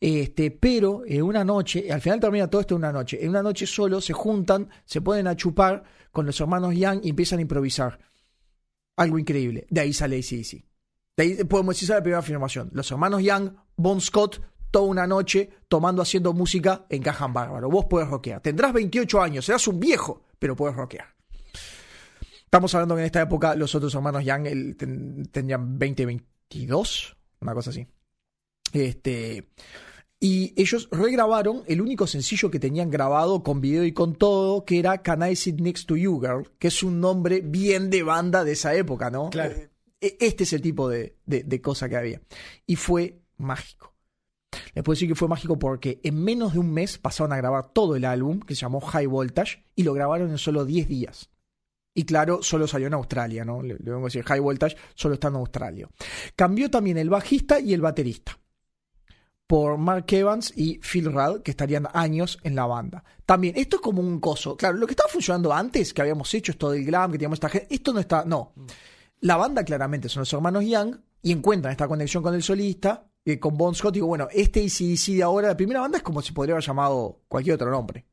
Este, 0.00 0.50
pero 0.50 1.02
en 1.06 1.22
una 1.22 1.44
noche, 1.44 1.90
al 1.92 2.00
final 2.00 2.20
termina 2.20 2.48
todo 2.48 2.60
esto 2.60 2.74
en 2.74 2.78
una 2.78 2.92
noche, 2.92 3.22
en 3.22 3.30
una 3.30 3.42
noche 3.42 3.66
solo 3.66 4.00
se 4.00 4.12
juntan, 4.12 4.68
se 4.84 5.00
ponen 5.00 5.26
a 5.26 5.36
chupar 5.36 5.82
con 6.10 6.26
los 6.26 6.40
hermanos 6.40 6.74
Young 6.74 7.00
y 7.02 7.10
empiezan 7.10 7.38
a 7.40 7.42
improvisar. 7.42 7.98
Algo 8.96 9.18
increíble. 9.18 9.66
De 9.70 9.80
ahí 9.80 9.92
sale 9.92 10.18
ACDC. 10.18 10.64
De 11.16 11.22
ahí 11.22 11.44
podemos 11.44 11.74
decir 11.74 11.88
la 11.88 12.02
primera 12.02 12.18
afirmación. 12.18 12.70
Los 12.72 12.90
hermanos 12.90 13.22
Young, 13.22 13.52
Bon 13.76 14.00
Scott, 14.00 14.40
toda 14.70 14.86
una 14.86 15.06
noche 15.06 15.50
tomando, 15.68 16.02
haciendo 16.02 16.32
música, 16.32 16.86
encajan 16.88 17.32
bárbaro. 17.32 17.68
Vos 17.70 17.86
podés 17.86 18.08
rockear. 18.08 18.40
Tendrás 18.40 18.72
28 18.72 19.20
años, 19.20 19.44
serás 19.44 19.66
un 19.68 19.80
viejo, 19.80 20.22
pero 20.38 20.56
podés 20.56 20.76
rockear. 20.76 21.19
Estamos 22.50 22.74
hablando 22.74 22.96
que 22.96 23.02
en 23.02 23.06
esta 23.06 23.22
época 23.22 23.54
los 23.54 23.76
otros 23.76 23.94
hermanos 23.94 24.24
Young 24.24 24.46
el- 24.48 24.76
ten- 24.76 25.26
tendrían 25.30 25.78
20, 25.78 26.04
22, 26.04 27.16
una 27.40 27.54
cosa 27.54 27.70
así. 27.70 27.86
Este, 28.72 29.48
y 30.18 30.52
ellos 30.60 30.88
regrabaron 30.90 31.62
el 31.68 31.80
único 31.80 32.08
sencillo 32.08 32.50
que 32.50 32.58
tenían 32.58 32.90
grabado 32.90 33.44
con 33.44 33.60
video 33.60 33.84
y 33.84 33.92
con 33.92 34.16
todo, 34.16 34.64
que 34.64 34.80
era 34.80 35.00
Can 35.00 35.30
I 35.30 35.36
Sit 35.36 35.60
Next 35.60 35.86
to 35.86 35.96
You 35.96 36.20
Girl, 36.20 36.50
que 36.58 36.66
es 36.68 36.82
un 36.82 37.00
nombre 37.00 37.40
bien 37.40 37.88
de 37.88 38.02
banda 38.02 38.42
de 38.42 38.50
esa 38.52 38.74
época, 38.74 39.10
¿no? 39.10 39.30
Claro. 39.30 39.54
Eh, 40.00 40.16
Este 40.18 40.42
es 40.42 40.52
el 40.52 40.60
tipo 40.60 40.88
de, 40.88 41.16
de, 41.26 41.44
de 41.44 41.60
cosa 41.60 41.88
que 41.88 41.96
había. 41.96 42.20
Y 42.66 42.74
fue 42.74 43.20
mágico. 43.36 43.94
Les 44.74 44.82
puedo 44.82 44.94
decir 44.96 45.06
que 45.08 45.14
fue 45.14 45.28
mágico 45.28 45.56
porque 45.56 46.00
en 46.02 46.16
menos 46.24 46.54
de 46.54 46.58
un 46.58 46.72
mes 46.72 46.98
pasaron 46.98 47.32
a 47.32 47.36
grabar 47.36 47.72
todo 47.72 47.94
el 47.94 48.04
álbum, 48.04 48.40
que 48.40 48.56
se 48.56 48.62
llamó 48.62 48.80
High 48.80 49.06
Voltage, 49.06 49.64
y 49.76 49.84
lo 49.84 49.92
grabaron 49.92 50.30
en 50.32 50.38
solo 50.38 50.64
10 50.64 50.88
días. 50.88 51.30
Y 51.92 52.04
claro, 52.04 52.42
solo 52.42 52.66
salió 52.66 52.86
en 52.86 52.94
Australia, 52.94 53.44
¿no? 53.44 53.62
Le, 53.62 53.74
le 53.74 53.90
vengo 53.90 54.02
a 54.02 54.04
decir, 54.04 54.24
High 54.24 54.40
Voltage 54.40 54.76
solo 54.94 55.14
está 55.14 55.28
en 55.28 55.36
Australia. 55.36 55.88
Cambió 56.36 56.70
también 56.70 56.98
el 56.98 57.10
bajista 57.10 57.58
y 57.58 57.74
el 57.74 57.80
baterista 57.80 58.40
por 59.50 59.78
Mark 59.78 60.04
Evans 60.10 60.52
y 60.54 60.78
Phil 60.78 61.12
Rudd, 61.12 61.42
que 61.42 61.50
estarían 61.50 61.88
años 61.92 62.38
en 62.44 62.54
la 62.54 62.66
banda. 62.66 63.02
También, 63.26 63.54
esto 63.56 63.78
es 63.78 63.82
como 63.82 64.00
un 64.00 64.20
coso. 64.20 64.56
Claro, 64.56 64.76
lo 64.76 64.86
que 64.86 64.92
estaba 64.92 65.08
funcionando 65.08 65.52
antes, 65.52 65.92
que 65.92 66.02
habíamos 66.02 66.32
hecho 66.34 66.52
esto 66.52 66.70
del 66.70 66.84
glam, 66.84 67.10
que 67.10 67.18
teníamos 67.18 67.38
esta 67.38 67.48
gente, 67.48 67.66
esto 67.68 67.92
no 67.92 67.98
está, 67.98 68.24
no. 68.24 68.54
La 69.22 69.36
banda 69.36 69.64
claramente 69.64 70.08
son 70.08 70.20
los 70.20 70.32
hermanos 70.32 70.64
Young 70.64 70.94
y 71.20 71.32
encuentran 71.32 71.72
esta 71.72 71.88
conexión 71.88 72.22
con 72.22 72.32
el 72.32 72.44
solista, 72.44 73.10
eh, 73.24 73.40
con 73.40 73.58
Bon 73.58 73.74
Scott. 73.74 73.94
Digo, 73.94 74.06
bueno, 74.06 74.28
este 74.30 74.60
ACDC 74.60 75.16
de 75.16 75.24
ahora, 75.24 75.48
la 75.48 75.56
primera 75.56 75.80
banda 75.80 75.98
es 75.98 76.04
como 76.04 76.22
si 76.22 76.30
podría 76.30 76.54
haber 76.54 76.64
llamado 76.64 77.22
cualquier 77.26 77.56
otro 77.56 77.72
nombre. 77.72 78.06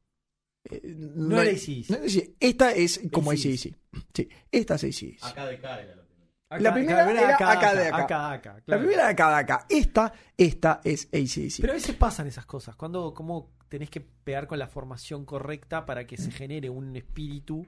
Eh, 0.69 0.81
No 0.95 1.41
era 1.41 1.51
AC/DC. 1.51 1.85
no 1.89 1.97
esta 2.39 2.71
es 2.71 3.01
como 3.11 3.31
AC/DC. 3.31 3.69
ACDC. 3.69 4.05
Sí, 4.13 4.29
esta 4.51 4.75
es 4.75 4.83
ACDC. 4.83 5.17
Acá 5.23 5.45
de 5.47 5.55
acá 5.55 5.81
era 5.81 5.93
primero. 5.93 6.63
La 6.63 6.73
primera 6.73 7.11
era 7.11 7.35
acá 7.35 7.73
de 7.75 7.87
acá. 7.87 7.97
acá, 8.03 8.31
acá, 8.31 8.63
La 8.65 8.77
primera 8.79 9.05
de 9.05 9.11
acá 9.11 9.29
de 9.29 9.35
acá. 9.35 9.65
Esta, 9.69 10.13
esta 10.37 10.81
es 10.83 11.07
ACDC. 11.13 11.61
Pero 11.61 11.73
a 11.73 11.75
veces 11.75 11.95
pasan 11.95 12.27
esas 12.27 12.45
cosas. 12.45 12.75
Cuando 12.75 13.13
como 13.13 13.55
tenés 13.69 13.89
que 13.89 13.99
pegar 14.01 14.47
con 14.47 14.57
la 14.59 14.67
formación 14.67 15.25
correcta 15.25 15.85
para 15.85 16.05
que 16.07 16.15
Mm. 16.15 16.21
se 16.21 16.31
genere 16.31 16.69
un 16.69 16.95
espíritu 16.95 17.67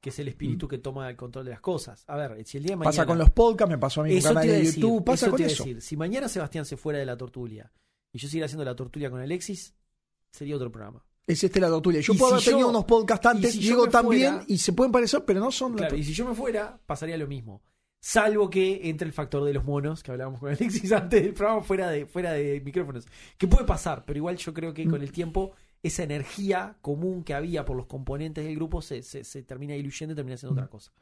que 0.00 0.08
es 0.10 0.18
el 0.18 0.28
espíritu 0.28 0.66
que 0.66 0.78
toma 0.78 1.10
el 1.10 1.16
control 1.16 1.44
de 1.44 1.50
las 1.50 1.60
cosas. 1.60 2.04
A 2.06 2.16
ver, 2.16 2.46
si 2.46 2.56
el 2.56 2.62
día 2.62 2.70
de 2.72 2.76
mañana. 2.76 2.90
Pasa 2.90 3.04
con 3.04 3.18
los 3.18 3.28
podcasts, 3.30 3.70
me 3.70 3.76
pasó 3.78 4.00
a 4.00 4.04
mí 4.04 4.10
con 4.10 4.18
Eso 4.18 4.28
canal 4.28 4.46
de 4.46 4.52
decir, 4.60 4.74
YouTube, 4.82 5.04
pasa 5.04 5.26
eso 5.26 5.30
con 5.32 5.36
te 5.36 5.42
iba 5.42 5.50
a 5.50 5.52
eso. 5.52 5.64
decir. 5.64 5.82
Si 5.82 5.96
mañana 5.96 6.28
Sebastián 6.28 6.64
se 6.64 6.76
fuera 6.78 6.98
de 6.98 7.04
la 7.04 7.16
tortulia 7.18 7.70
y 8.12 8.18
yo 8.18 8.26
siguiera 8.26 8.46
haciendo 8.46 8.64
la 8.64 8.74
tortulia 8.74 9.10
con 9.10 9.20
Alexis, 9.20 9.74
sería 10.32 10.56
otro 10.56 10.70
programa. 10.72 11.04
Es 11.30 11.44
este 11.44 11.60
la 11.60 11.68
tortulia. 11.68 12.00
Yo 12.00 12.12
Y 12.14 12.16
puedo 12.18 12.30
si 12.30 12.34
haber 12.34 12.44
tenido 12.44 12.60
yo- 12.66 12.70
unos 12.70 12.84
podcasts 12.84 13.26
antes, 13.26 13.52
si 13.52 13.68
también 13.90 14.32
fuera- 14.32 14.44
y 14.48 14.58
se 14.58 14.72
pueden 14.72 14.90
parecer, 14.92 15.24
pero 15.24 15.40
no 15.40 15.50
son 15.52 15.72
la 15.72 15.78
Claro, 15.78 15.96
y 15.96 16.04
si 16.04 16.12
yo 16.12 16.26
me 16.28 16.34
fuera, 16.34 16.78
pasaría 16.86 17.16
lo 17.16 17.26
mismo. 17.26 17.62
Salvo 18.02 18.48
que 18.48 18.88
entre 18.88 19.06
el 19.06 19.12
factor 19.12 19.44
de 19.44 19.52
los 19.52 19.62
monos, 19.64 20.02
que 20.02 20.10
hablábamos 20.10 20.40
con 20.40 20.48
Alexis 20.50 20.90
antes 20.92 21.22
del 21.22 21.34
programa, 21.34 21.62
fuera 21.62 21.90
de, 21.90 22.06
fuera 22.06 22.32
de 22.32 22.60
micrófonos. 22.62 23.06
Que 23.36 23.46
puede 23.46 23.64
pasar, 23.64 24.04
pero 24.06 24.16
igual 24.16 24.36
yo 24.38 24.54
creo 24.54 24.72
que 24.72 24.86
Mm. 24.86 24.90
con 24.90 25.02
el 25.02 25.12
tiempo, 25.12 25.52
esa 25.82 26.02
energía 26.02 26.76
común 26.80 27.22
que 27.24 27.34
había 27.34 27.64
por 27.64 27.76
los 27.76 27.86
componentes 27.86 28.44
del 28.44 28.54
grupo 28.56 28.80
se, 28.82 29.02
se, 29.02 29.22
se 29.24 29.42
termina 29.42 29.74
diluyendo 29.74 30.12
y 30.12 30.16
termina 30.16 30.36
siendo 30.36 30.54
Mm. 30.54 30.58
otra 30.58 30.70
cosa. 30.70 30.92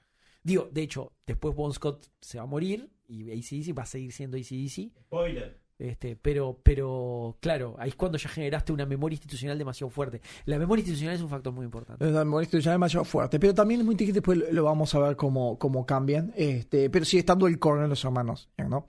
Digo, 0.42 0.68
de 0.72 0.82
hecho, 0.82 1.12
después 1.26 1.54
Bon 1.54 1.72
Scott 1.72 2.08
se 2.20 2.38
va 2.38 2.44
a 2.44 2.46
morir 2.46 2.90
y 3.06 3.30
ACDC 3.30 3.72
va 3.76 3.84
a 3.84 3.86
seguir 3.86 4.12
siendo 4.12 4.36
ACDC. 4.36 4.90
Spoiler. 5.06 5.58
Este, 5.78 6.16
pero, 6.16 6.58
pero, 6.62 7.36
claro, 7.40 7.76
ahí 7.78 7.90
es 7.90 7.94
cuando 7.94 8.18
ya 8.18 8.28
generaste 8.28 8.72
una 8.72 8.84
memoria 8.84 9.14
institucional 9.14 9.56
demasiado 9.56 9.90
fuerte. 9.90 10.20
La 10.44 10.58
memoria 10.58 10.80
institucional 10.80 11.14
es 11.14 11.22
un 11.22 11.28
factor 11.28 11.52
muy 11.52 11.64
importante. 11.64 12.04
La 12.10 12.24
memoria 12.24 12.44
institucional 12.46 12.74
es 12.74 12.80
demasiado 12.80 13.04
fuerte, 13.04 13.38
pero 13.38 13.54
también 13.54 13.80
es 13.80 13.86
muy 13.86 13.94
difícil, 13.94 14.14
después 14.14 14.38
lo 14.52 14.64
vamos 14.64 14.92
a 14.94 14.98
ver 14.98 15.14
cómo, 15.16 15.56
cómo 15.58 15.86
cambian, 15.86 16.32
este, 16.36 16.90
pero 16.90 17.04
sigue 17.04 17.20
estando 17.20 17.46
el 17.46 17.58
core 17.60 17.84
en 17.84 17.90
los 17.90 18.04
hermanos, 18.04 18.48
¿no? 18.58 18.88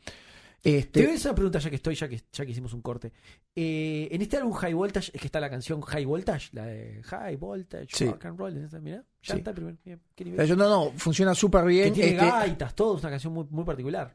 Te 0.61 0.77
Este, 0.79 1.03
voy 1.03 1.11
a 1.11 1.15
hacer 1.15 1.29
una 1.31 1.35
pregunta 1.35 1.59
ya 1.59 1.69
que 1.69 1.75
estoy, 1.77 1.95
ya 1.95 2.09
que, 2.09 2.21
ya 2.33 2.45
que 2.45 2.51
hicimos 2.51 2.73
un 2.73 2.81
corte. 2.81 3.13
Eh, 3.55 4.09
en 4.11 4.21
este 4.21 4.35
álbum 4.37 4.51
High 4.51 4.73
Voltage 4.73 5.11
es 5.13 5.21
que 5.21 5.27
está 5.27 5.39
la 5.39 5.49
canción 5.49 5.79
High 5.79 6.03
Voltage, 6.03 6.49
la 6.51 6.65
de 6.65 7.01
High 7.03 7.37
Voltage, 7.37 7.87
Sí. 7.93 8.05
Rock 8.07 8.25
and 8.25 8.37
Roll. 8.39 8.53
ya 8.55 8.99
Sí. 9.21 9.37
está 9.37 9.53
qué 9.53 10.25
nivel. 10.25 10.57
no, 10.57 10.67
no, 10.69 10.91
funciona 10.97 11.33
súper 11.33 11.61
que 11.61 11.67
bien. 11.67 11.93
tiene 11.93 12.11
este, 12.11 12.25
gaitas, 12.25 12.75
todo, 12.75 12.97
es 12.97 13.03
una 13.03 13.11
canción 13.11 13.31
muy, 13.31 13.45
muy 13.49 13.63
particular. 13.63 14.13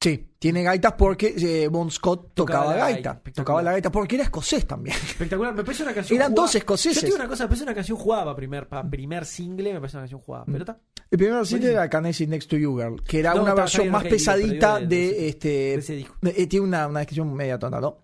Sí, 0.00 0.28
tiene 0.38 0.62
gaitas 0.62 0.92
porque 0.92 1.34
eh, 1.36 1.68
Bon 1.68 1.90
Scott 1.90 2.32
Tocaba 2.34 2.64
tocaba, 2.66 2.76
la 2.76 2.90
gaita, 2.92 3.22
tocaba 3.34 3.62
la 3.62 3.72
gaita, 3.72 3.90
porque 3.90 4.14
era 4.16 4.24
escocés 4.24 4.66
también. 4.66 4.96
Espectacular, 4.96 5.54
me 5.54 5.64
parece 5.64 5.82
una 5.82 5.92
canción. 5.94 6.16
Eran 6.16 6.30
jugada- 6.32 6.42
dos 6.46 6.54
escoceses. 6.54 6.94
Yo 6.96 7.00
te 7.00 7.06
digo 7.06 7.16
una 7.16 7.28
cosa, 7.28 7.44
me 7.44 7.48
parece 7.48 7.64
una 7.64 7.74
canción 7.74 7.98
jugada 7.98 8.24
para 8.24 8.36
primer, 8.36 8.68
para 8.68 8.88
primer 8.88 9.24
single, 9.24 9.72
me 9.74 9.80
parece 9.80 9.96
una 9.96 10.02
canción 10.02 10.20
Mm. 10.20 10.24
jugada. 10.24 10.44
Pero 10.46 10.58
está, 10.58 10.80
El 11.10 11.18
primer 11.18 11.46
single 11.46 11.70
era 11.72 11.88
Can 11.90 12.06
I 12.06 12.12
Sit 12.12 12.28
Next 12.28 12.50
to 12.50 12.56
You 12.56 12.76
Girl, 12.78 13.02
que 13.02 13.18
era 13.20 13.34
No, 13.34 13.42
una 13.42 13.54
versión 13.54 13.88
más 13.90 14.04
pesadita 14.04 14.78
de- 14.80 14.86
de, 14.86 14.96
de 14.96 15.28
este. 15.28 15.48
de 15.48 15.74
ese 15.74 15.94
disco. 15.96 16.16
eh, 16.22 16.46
tiene 16.46 16.66
una, 16.66 16.86
una 16.86 17.00
descripción 17.00 17.32
media 17.34 17.58
tonta, 17.58 17.80
¿no? 17.80 17.98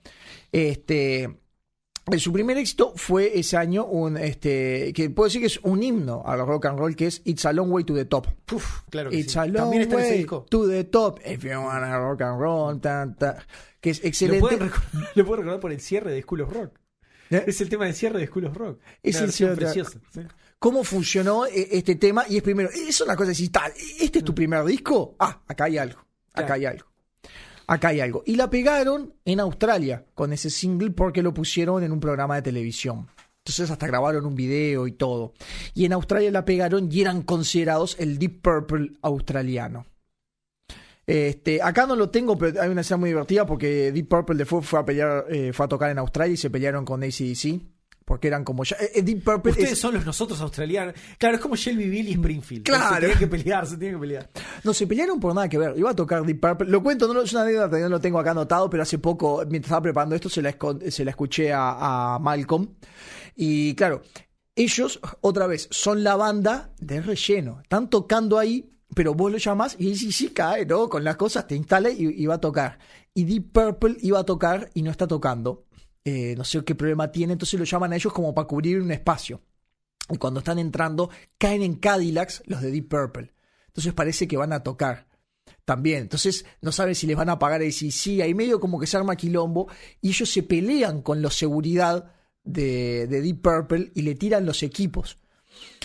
Este. 0.51 1.39
Eh, 2.11 2.19
Su 2.19 2.33
primer 2.33 2.57
éxito 2.59 2.93
fue 2.97 3.39
ese 3.39 3.57
año 3.57 3.85
un 3.87 4.17
este 4.17 4.93
que 4.93 5.09
puedo 5.11 5.29
decir 5.29 5.41
que 5.41 5.47
es 5.47 5.61
un 5.63 5.83
himno 5.83 6.23
al 6.27 6.45
rock 6.47 6.67
and 6.67 6.79
roll 6.79 6.97
que 6.97 7.07
es 7.07 7.23
It's 7.25 7.45
a 7.47 7.53
Long 7.53 7.71
Way 7.71 7.85
to 7.85 7.95
the 7.95 8.05
Top. 8.07 8.27
Uf, 8.53 8.81
claro 8.91 9.11
que 9.11 9.17
It's 9.19 9.33
sí. 9.33 9.39
a 9.39 9.47
long 9.47 9.57
También 9.57 9.83
está 9.83 10.01
ese 10.01 10.09
way 10.11 10.19
disco. 10.19 10.47
to 10.51 10.69
the 10.69 10.85
top 10.85 11.21
if 11.25 11.45
you 11.45 11.51
wanna 11.51 11.99
rock 11.99 12.23
and 12.23 12.41
roll, 12.41 12.81
ta, 12.81 13.07
ta, 13.19 13.39
que 13.81 13.91
es 13.91 14.05
excelente. 14.05 14.59
lo 15.15 15.25
puedo 15.25 15.37
recordar 15.37 15.61
por 15.61 15.71
el 15.73 15.81
cierre 15.81 16.11
de 16.13 16.23
School 16.23 16.41
of 16.43 16.53
Rock. 16.53 16.79
¿Eh? 17.31 17.45
Es 17.47 17.61
el 17.61 17.69
tema 17.69 17.87
de 17.87 17.93
cierre 17.95 18.19
de 18.21 18.27
School 18.27 18.45
of 18.47 18.57
Rock. 18.57 18.81
Es 19.03 19.21
el 19.21 19.33
cierre 19.33 19.55
de- 19.55 19.61
preciosa. 19.63 19.99
sí. 20.13 20.21
cómo 20.59 20.85
funcionó 20.85 21.47
eh, 21.47 21.69
este 21.73 21.95
tema 21.97 22.25
y 22.29 22.37
es 22.37 22.43
primero, 22.43 22.69
es 22.71 23.01
una 23.01 23.17
cosa 23.17 23.31
así, 23.33 23.49
tal, 23.49 23.73
este 24.01 24.19
es 24.21 24.25
tu 24.25 24.33
primer 24.35 24.65
disco, 24.65 25.17
ah, 25.19 25.43
acá 25.49 25.65
hay 25.65 25.77
algo, 25.79 25.99
acá 26.33 26.47
Claro. 26.47 26.55
hay 26.55 26.67
algo, 26.67 26.87
acá 27.73 27.89
hay 27.89 28.01
algo. 28.01 28.23
Y 28.27 28.37
la 28.37 28.51
pegaron 28.51 29.15
en 29.25 29.41
Australia 29.41 30.05
con 30.15 30.33
ese 30.33 30.51
single 30.51 30.91
porque 30.91 31.23
lo 31.23 31.33
pusieron 31.33 31.83
en 31.83 31.93
un 31.93 32.01
programa 32.01 32.37
de 32.37 32.43
televisión. 32.43 33.09
Entonces 33.39 33.71
hasta 33.71 33.87
grabaron 33.87 34.27
un 34.27 34.35
video 34.35 34.87
y 34.87 34.93
todo. 34.93 35.33
Y 35.75 35.85
en 35.85 35.93
Australia 35.95 36.31
la 36.31 36.45
pegaron 36.45 36.89
y 36.93 37.01
eran 37.01 37.23
considerados 37.23 37.97
el 37.99 38.19
Deep 38.19 38.43
Purple 38.43 38.93
australiano. 39.03 39.87
Este, 41.05 41.61
acá 41.61 41.87
no 41.87 41.97
lo 41.97 42.11
tengo, 42.11 42.39
pero 42.39 42.63
hay 42.63 42.69
una 42.69 42.83
escena 42.83 42.99
muy 42.99 43.11
divertida 43.11 43.45
porque 43.45 43.91
Deep 43.91 44.09
Purple 44.09 44.37
después 44.37 44.65
fue 44.65 44.79
a 44.79 44.85
pelear, 44.85 45.25
eh, 45.29 45.53
fue 45.53 45.67
a 45.67 45.69
tocar 45.69 45.91
en 45.91 45.99
Australia 45.99 46.35
y 46.35 46.37
se 46.37 46.51
pelearon 46.51 46.85
con 46.85 47.03
ACDC. 47.03 47.61
Porque 48.05 48.29
eran 48.29 48.45
como 48.45 48.65
ya. 48.65 48.77
eh, 48.95 49.03
Deep 49.03 49.25
Purple 49.25 49.53
Ustedes 49.53 49.73
es- 49.73 49.79
son 49.79 49.95
los 49.95 50.05
nosotros 50.07 50.41
australianos. 50.41 50.95
Claro, 51.19 51.37
es 51.37 51.41
como 51.41 51.57
Shelbyville 51.57 52.11
y 52.11 52.13
Springfield. 52.15 52.65
Claro. 52.65 52.95
Se 52.95 53.01
tienen 53.01 53.19
que 53.19 53.27
pelear, 53.27 53.67
se 53.67 53.77
tienen 53.77 53.97
que 53.97 54.01
pelear. 54.01 54.31
No, 54.65 54.75
se 54.75 54.87
pelearon 54.87 55.19
por 55.21 55.35
nada 55.35 55.49
que 55.49 55.59
ver. 55.59 55.75
Iba 55.79 55.91
a 55.91 55.95
tocar 55.97 56.25
Deep 56.25 56.41
Purple. 56.41 56.69
Lo 56.69 56.83
cuento, 56.83 57.07
no 57.09 57.15
lo- 57.15 57.23
es 57.23 57.33
una 57.33 57.43
anécdota 57.43 57.79
no 57.79 57.89
lo 57.89 58.01
tengo 58.01 58.19
acá 58.19 58.33
anotado, 58.33 58.69
pero 58.71 58.83
hace 58.83 58.99
poco, 58.99 59.39
mientras 59.49 59.69
estaba 59.71 59.83
preparando 59.83 60.15
esto, 60.15 60.29
se 60.29 60.43
la, 60.43 60.57
se 60.91 61.05
la 61.05 61.11
escuché 61.11 61.53
a, 61.53 62.15
a 62.15 62.19
Malcolm. 62.19 62.69
Y 63.37 63.75
claro, 63.75 64.03
ellos, 64.55 65.01
otra 65.21 65.47
vez, 65.47 65.69
son 65.71 66.05
la 66.05 66.17
banda 66.17 66.73
de 66.79 67.01
relleno. 67.01 67.61
Están 67.63 67.89
tocando 67.89 68.39
ahí, 68.39 68.69
pero 68.95 69.15
vos 69.15 69.33
lo 69.33 69.39
llamás 69.39 69.77
y 69.79 69.95
sí, 69.97 70.13
sí 70.13 70.29
cae, 70.29 70.67
¿no? 70.67 70.89
Con 70.89 71.03
las 71.05 71.17
cosas, 71.17 71.47
te 71.47 71.57
instala 71.57 71.89
y, 71.91 72.07
y 72.23 72.27
va 72.27 72.35
a 72.35 72.41
tocar. 72.41 72.79
Y 73.15 73.25
Deep 73.25 73.53
Purple 73.53 73.97
iba 74.01 74.19
a 74.21 74.25
tocar 74.25 74.71
y 74.75 74.83
no 74.83 74.91
está 74.91 75.07
tocando. 75.07 75.65
Eh, 76.05 76.35
no 76.37 76.45
sé 76.45 76.65
qué 76.65 76.75
problema 76.75 77.13
tiene, 77.13 77.35
entonces 77.35 77.59
lo 77.59 77.65
llaman 77.65 77.93
a 77.93 77.97
ellos 77.97 78.13
como 78.13 78.35
para 78.35 78.49
cubrir 78.49 78.81
un 78.81 78.91
espacio. 78.91 79.41
Y 80.11 80.17
cuando 80.17 80.41
están 80.41 80.59
entrando, 80.59 81.11
caen 81.39 81.63
en 81.63 81.77
Cadillacs 81.77 82.43
los 82.47 82.61
de 82.61 82.71
Deep 82.71 82.89
Purple. 82.89 83.33
Entonces 83.69 83.93
parece 83.95 84.27
que 84.29 84.37
van 84.37 84.53
a 84.53 84.63
tocar 84.63 85.07
también. 85.65 86.03
Entonces 86.03 86.45
no 86.61 86.73
saben 86.73 86.95
si 86.95 87.07
les 87.07 87.17
van 87.17 87.31
a 87.31 87.39
pagar 87.39 87.63
si 87.73 87.91
sí, 87.91 88.21
ahí 88.21 88.35
medio 88.35 88.61
como 88.61 88.79
que 88.79 88.87
se 88.87 88.97
arma 88.97 89.17
quilombo 89.17 89.69
y 90.01 90.09
ellos 90.09 90.31
se 90.31 90.43
pelean 90.43 91.03
con 91.03 91.23
los 91.23 91.37
seguridad 91.37 92.13
de, 92.45 93.07
de 93.07 93.21
Deep 93.21 93.41
Purple 93.41 93.93
y 93.95 94.03
le 94.03 94.15
tiran 94.15 94.45
los 94.45 94.63
equipos. 94.63 95.19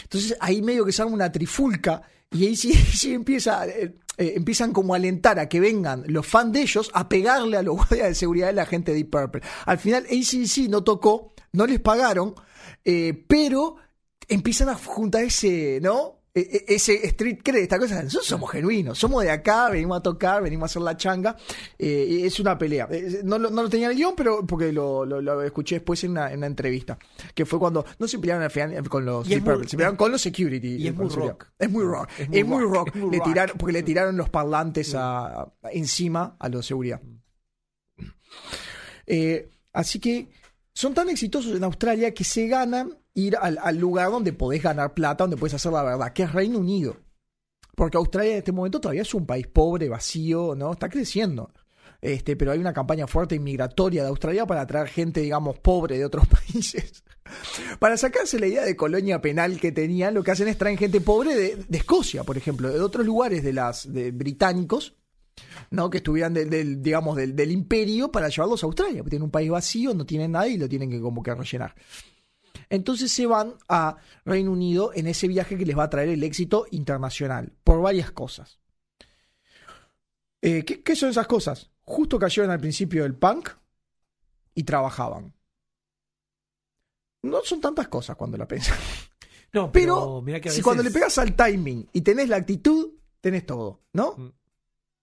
Entonces 0.02 0.36
ahí 0.40 0.62
medio 0.62 0.86
que 0.86 0.92
se 0.92 1.02
arma 1.02 1.14
una 1.14 1.32
trifulca 1.32 2.02
y 2.32 2.56
sí 2.56 3.14
empieza, 3.14 3.68
eh, 3.68 3.96
eh, 4.18 4.34
empiezan 4.36 4.74
como 4.74 4.94
a 4.94 4.98
alentar 4.98 5.40
a 5.40 5.48
que 5.48 5.60
vengan 5.60 6.04
los 6.08 6.26
fans 6.26 6.52
de 6.52 6.62
ellos 6.62 6.90
a 6.94 7.08
pegarle 7.08 7.58
a 7.58 7.62
los 7.62 7.76
guardias 7.78 8.08
de 8.10 8.16
seguridad 8.16 8.48
de 8.48 8.54
la 8.54 8.66
gente 8.66 8.92
de 8.92 8.98
Deep 8.98 9.12
Purple. 9.12 9.42
Al 9.66 9.78
final 9.78 10.06
ACDC 10.06 10.70
no 10.70 10.84
tocó, 10.84 11.34
no 11.54 11.68
les 11.68 11.80
pagaron, 11.80 12.34
eh, 12.84 13.26
pero 13.28 13.76
empiezan 14.28 14.70
a 14.70 14.76
juntar 14.76 15.24
ese, 15.24 15.80
¿no? 15.82 16.17
E- 16.38 16.64
e- 16.68 16.76
Ese 16.76 16.94
street 17.08 17.40
cred, 17.44 17.62
esta 17.62 17.80
cosa, 17.80 18.04
nosotros 18.04 18.28
somos 18.28 18.52
genuinos, 18.52 18.98
somos 19.00 19.24
de 19.24 19.32
acá, 19.32 19.70
venimos 19.70 19.98
a 19.98 20.04
tocar, 20.04 20.44
venimos 20.44 20.64
a 20.64 20.70
hacer 20.72 20.82
la 20.84 20.96
changa, 20.96 21.36
eh, 21.80 22.22
es 22.26 22.40
una 22.40 22.58
pelea. 22.58 22.88
Eh, 22.92 23.22
No, 23.24 23.40
lo- 23.40 23.50
no 23.50 23.64
lo 23.64 23.70
tenía 23.70 23.88
en 23.88 23.92
el 23.94 23.98
guion, 23.98 24.14
pero 24.16 24.46
porque 24.46 24.72
lo, 24.72 25.06
lo- 25.06 25.22
lo 25.22 25.42
escuché 25.42 25.76
después 25.76 26.04
en 26.04 26.12
una, 26.12 26.32
en 26.32 26.38
una 26.38 26.48
entrevista, 26.48 26.98
que 27.34 27.46
fue 27.46 27.58
cuando 27.58 27.86
no 28.00 28.08
se 28.08 28.20
pelearon 28.20 28.44
al 28.44 28.52
final 28.52 28.88
con 28.90 29.04
los 29.06 29.28
Deep 29.28 29.44
Purple, 29.44 29.68
se 29.68 29.78
pelearon 29.78 29.96
con 29.98 30.12
los 30.12 30.22
security. 30.22 30.76
y 30.76 30.88
es 30.88 30.96
muy 30.96 31.10
rock. 31.10 31.48
Es 31.58 31.70
muy 31.72 31.84
rock. 31.84 32.10
Es 32.18 32.30
Es 32.32 32.46
muy 32.46 32.62
rock, 32.64 32.74
rock. 32.74 32.88
es 32.90 33.02
muy 33.02 33.12
Le 33.18 33.20
tiraron, 33.24 33.58
porque 33.58 33.74
le 33.74 33.84
tiraron 33.84 34.16
los 34.18 34.30
parlantes 34.30 34.94
a- 34.96 35.42
a- 35.42 35.54
encima 35.72 36.36
a 36.40 36.50
los 36.50 36.66
seguridad. 36.66 37.02
Eh, 39.06 39.50
así 39.74 40.00
que 40.00 40.30
son 40.74 40.94
tan 40.94 41.10
exitosos 41.10 41.56
en 41.56 41.64
Australia 41.64 42.14
que 42.14 42.24
se 42.24 42.48
ganan 42.48 42.96
ir 43.18 43.36
al, 43.36 43.78
lugar 43.78 44.12
donde 44.12 44.32
podés 44.32 44.62
ganar 44.62 44.94
plata, 44.94 45.24
donde 45.24 45.38
puedes 45.38 45.56
hacer 45.56 45.72
la 45.72 45.82
verdad, 45.82 46.14
que 46.14 46.24
es 46.24 46.32
Reino 46.32 46.60
Unido. 46.60 46.98
Porque 47.76 47.98
Australia 47.98 48.34
en 48.34 48.38
este 48.38 48.52
momento 48.52 48.80
todavía 48.80 49.02
es 49.02 49.14
un 49.14 49.26
país 49.26 49.48
pobre, 49.48 49.90
vacío, 49.90 50.54
¿no? 50.56 50.72
Está 50.72 50.88
creciendo. 50.88 51.52
Este, 52.00 52.36
pero 52.36 52.52
hay 52.52 52.60
una 52.60 52.74
campaña 52.74 53.08
fuerte 53.08 53.34
inmigratoria 53.34 54.04
de 54.04 54.10
Australia 54.10 54.46
para 54.46 54.62
atraer 54.62 54.88
gente, 54.88 55.22
digamos, 55.22 55.58
pobre 55.58 55.98
de 55.98 56.06
otros 56.06 56.28
países. 56.54 57.04
Para 57.80 57.98
sacarse 57.98 58.40
la 58.40 58.46
idea 58.46 58.64
de 58.64 58.76
colonia 58.76 59.20
penal 59.20 59.60
que 59.60 59.72
tenían, 59.72 60.14
lo 60.14 60.24
que 60.24 60.32
hacen 60.32 60.48
es 60.48 60.58
traer 60.58 60.78
gente 60.78 61.02
pobre 61.02 61.36
de, 61.36 61.66
de 61.68 61.78
Escocia, 61.80 62.24
por 62.24 62.38
ejemplo, 62.38 62.70
de 62.70 62.80
otros 62.80 63.04
lugares 63.04 63.44
de 63.44 63.52
las 63.52 63.92
de 63.92 64.12
británicos, 64.12 64.96
¿no? 65.72 65.90
que 65.90 65.98
estuvieran 65.98 66.36
del, 66.36 66.52
del, 66.52 66.84
digamos, 66.84 67.18
del, 67.18 67.36
del 67.36 67.52
imperio 67.52 68.12
para 68.12 68.30
llevarlos 68.30 68.64
a 68.64 68.68
Australia, 68.68 69.00
porque 69.00 69.12
tienen 69.12 69.26
un 69.26 69.32
país 69.32 69.50
vacío, 69.50 69.96
no 69.96 70.06
tienen 70.06 70.34
nada 70.34 70.48
y 70.48 70.58
lo 70.58 70.70
tienen 70.70 70.92
que 70.92 71.02
como 71.02 71.24
que 71.24 71.34
rellenar. 71.34 71.74
Entonces 72.70 73.12
se 73.12 73.26
van 73.26 73.56
a 73.70 73.98
Reino 74.26 74.52
Unido 74.52 74.92
en 74.94 75.08
ese 75.08 75.28
viaje 75.28 75.58
que 75.58 75.66
les 75.66 75.78
va 75.78 75.84
a 75.84 75.90
traer 75.90 76.10
el 76.10 76.24
éxito 76.24 76.66
internacional, 76.72 77.54
por 77.64 77.82
varias 77.82 78.12
cosas. 78.12 78.60
Eh, 80.42 80.64
¿qué, 80.66 80.84
qué 80.84 80.96
son 80.96 81.10
esas 81.10 81.28
cosas? 81.28 81.72
Justo 81.84 82.20
cayeron 82.20 82.52
al 82.52 82.60
principio 82.60 83.04
del 83.04 83.16
punk 83.16 83.50
y 84.54 84.64
trabajaban. 84.64 85.34
No 87.24 87.42
son 87.44 87.60
tantas 87.62 87.88
cosas 87.88 88.16
cuando 88.16 88.38
la 88.38 88.48
pensas. 88.48 88.78
No, 89.54 89.72
Pero, 89.72 90.22
que 90.42 90.52
si 90.52 90.62
cuando 90.62 90.84
le 90.84 90.92
pegas 90.92 91.18
al 91.18 91.34
timing 91.34 91.88
y 91.94 92.02
tenés 92.02 92.28
la 92.28 92.36
actitud, 92.36 92.92
tenés 93.22 93.46
todo, 93.46 93.82
¿no? 93.94 94.14
Mm. 94.18 94.32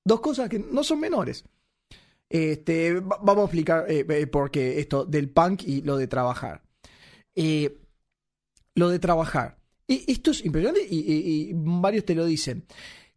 Dos 0.05 0.20
cosas 0.20 0.50
que 0.50 0.59
no 0.59 0.84
son 0.84 1.00
menores. 1.00 1.44
Este, 2.28 3.00
va- 3.00 3.18
vamos 3.22 3.38
a 3.38 3.44
explicar 3.46 3.86
eh, 3.90 4.05
eh, 4.07 4.26
por 4.26 4.50
qué 4.50 4.78
esto 4.80 5.07
del 5.07 5.30
punk 5.30 5.62
y 5.62 5.80
lo 5.80 5.96
de 5.96 6.09
trabajar. 6.09 6.62
Eh, 7.35 7.80
lo 8.74 8.89
de 8.89 8.99
trabajar. 8.99 9.59
Y 9.87 10.11
esto 10.11 10.30
es 10.30 10.45
impresionante 10.45 10.87
y, 10.89 10.99
y- 11.01 11.51
y 11.51 11.53
varios 11.55 12.05
te 12.05 12.14
lo 12.14 12.24
dicen. 12.24 12.64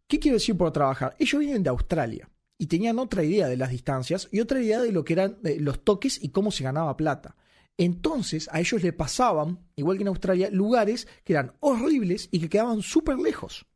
¿Qué 0.06 0.18
quiero 0.18 0.36
decir 0.36 0.56
por 0.56 0.72
trabajar? 0.72 1.16
Ellos 1.18 1.40
vienen 1.40 1.62
de 1.62 1.70
Australia 1.70 2.28
y 2.58 2.66
tenían 2.66 2.98
otra 2.98 3.22
idea 3.24 3.48
de 3.48 3.56
las 3.56 3.70
distancias 3.70 4.28
y 4.32 4.40
otra 4.40 4.60
idea 4.60 4.80
de 4.80 4.92
lo 4.92 5.04
que 5.04 5.12
eran 5.14 5.38
eh, 5.44 5.58
los 5.60 5.84
toques 5.84 6.22
y 6.22 6.30
cómo 6.30 6.50
se 6.50 6.64
ganaba 6.64 6.96
plata. 6.96 7.36
Entonces 7.76 8.48
a 8.52 8.60
ellos 8.60 8.82
le 8.82 8.92
pasaban, 8.92 9.60
igual 9.76 9.96
que 9.96 10.02
en 10.02 10.08
Australia, 10.08 10.50
lugares 10.50 11.06
que 11.24 11.32
eran 11.34 11.52
horribles 11.60 12.28
y 12.32 12.40
que 12.40 12.48
quedaban 12.48 12.82
súper 12.82 13.18
lejos. 13.18 13.66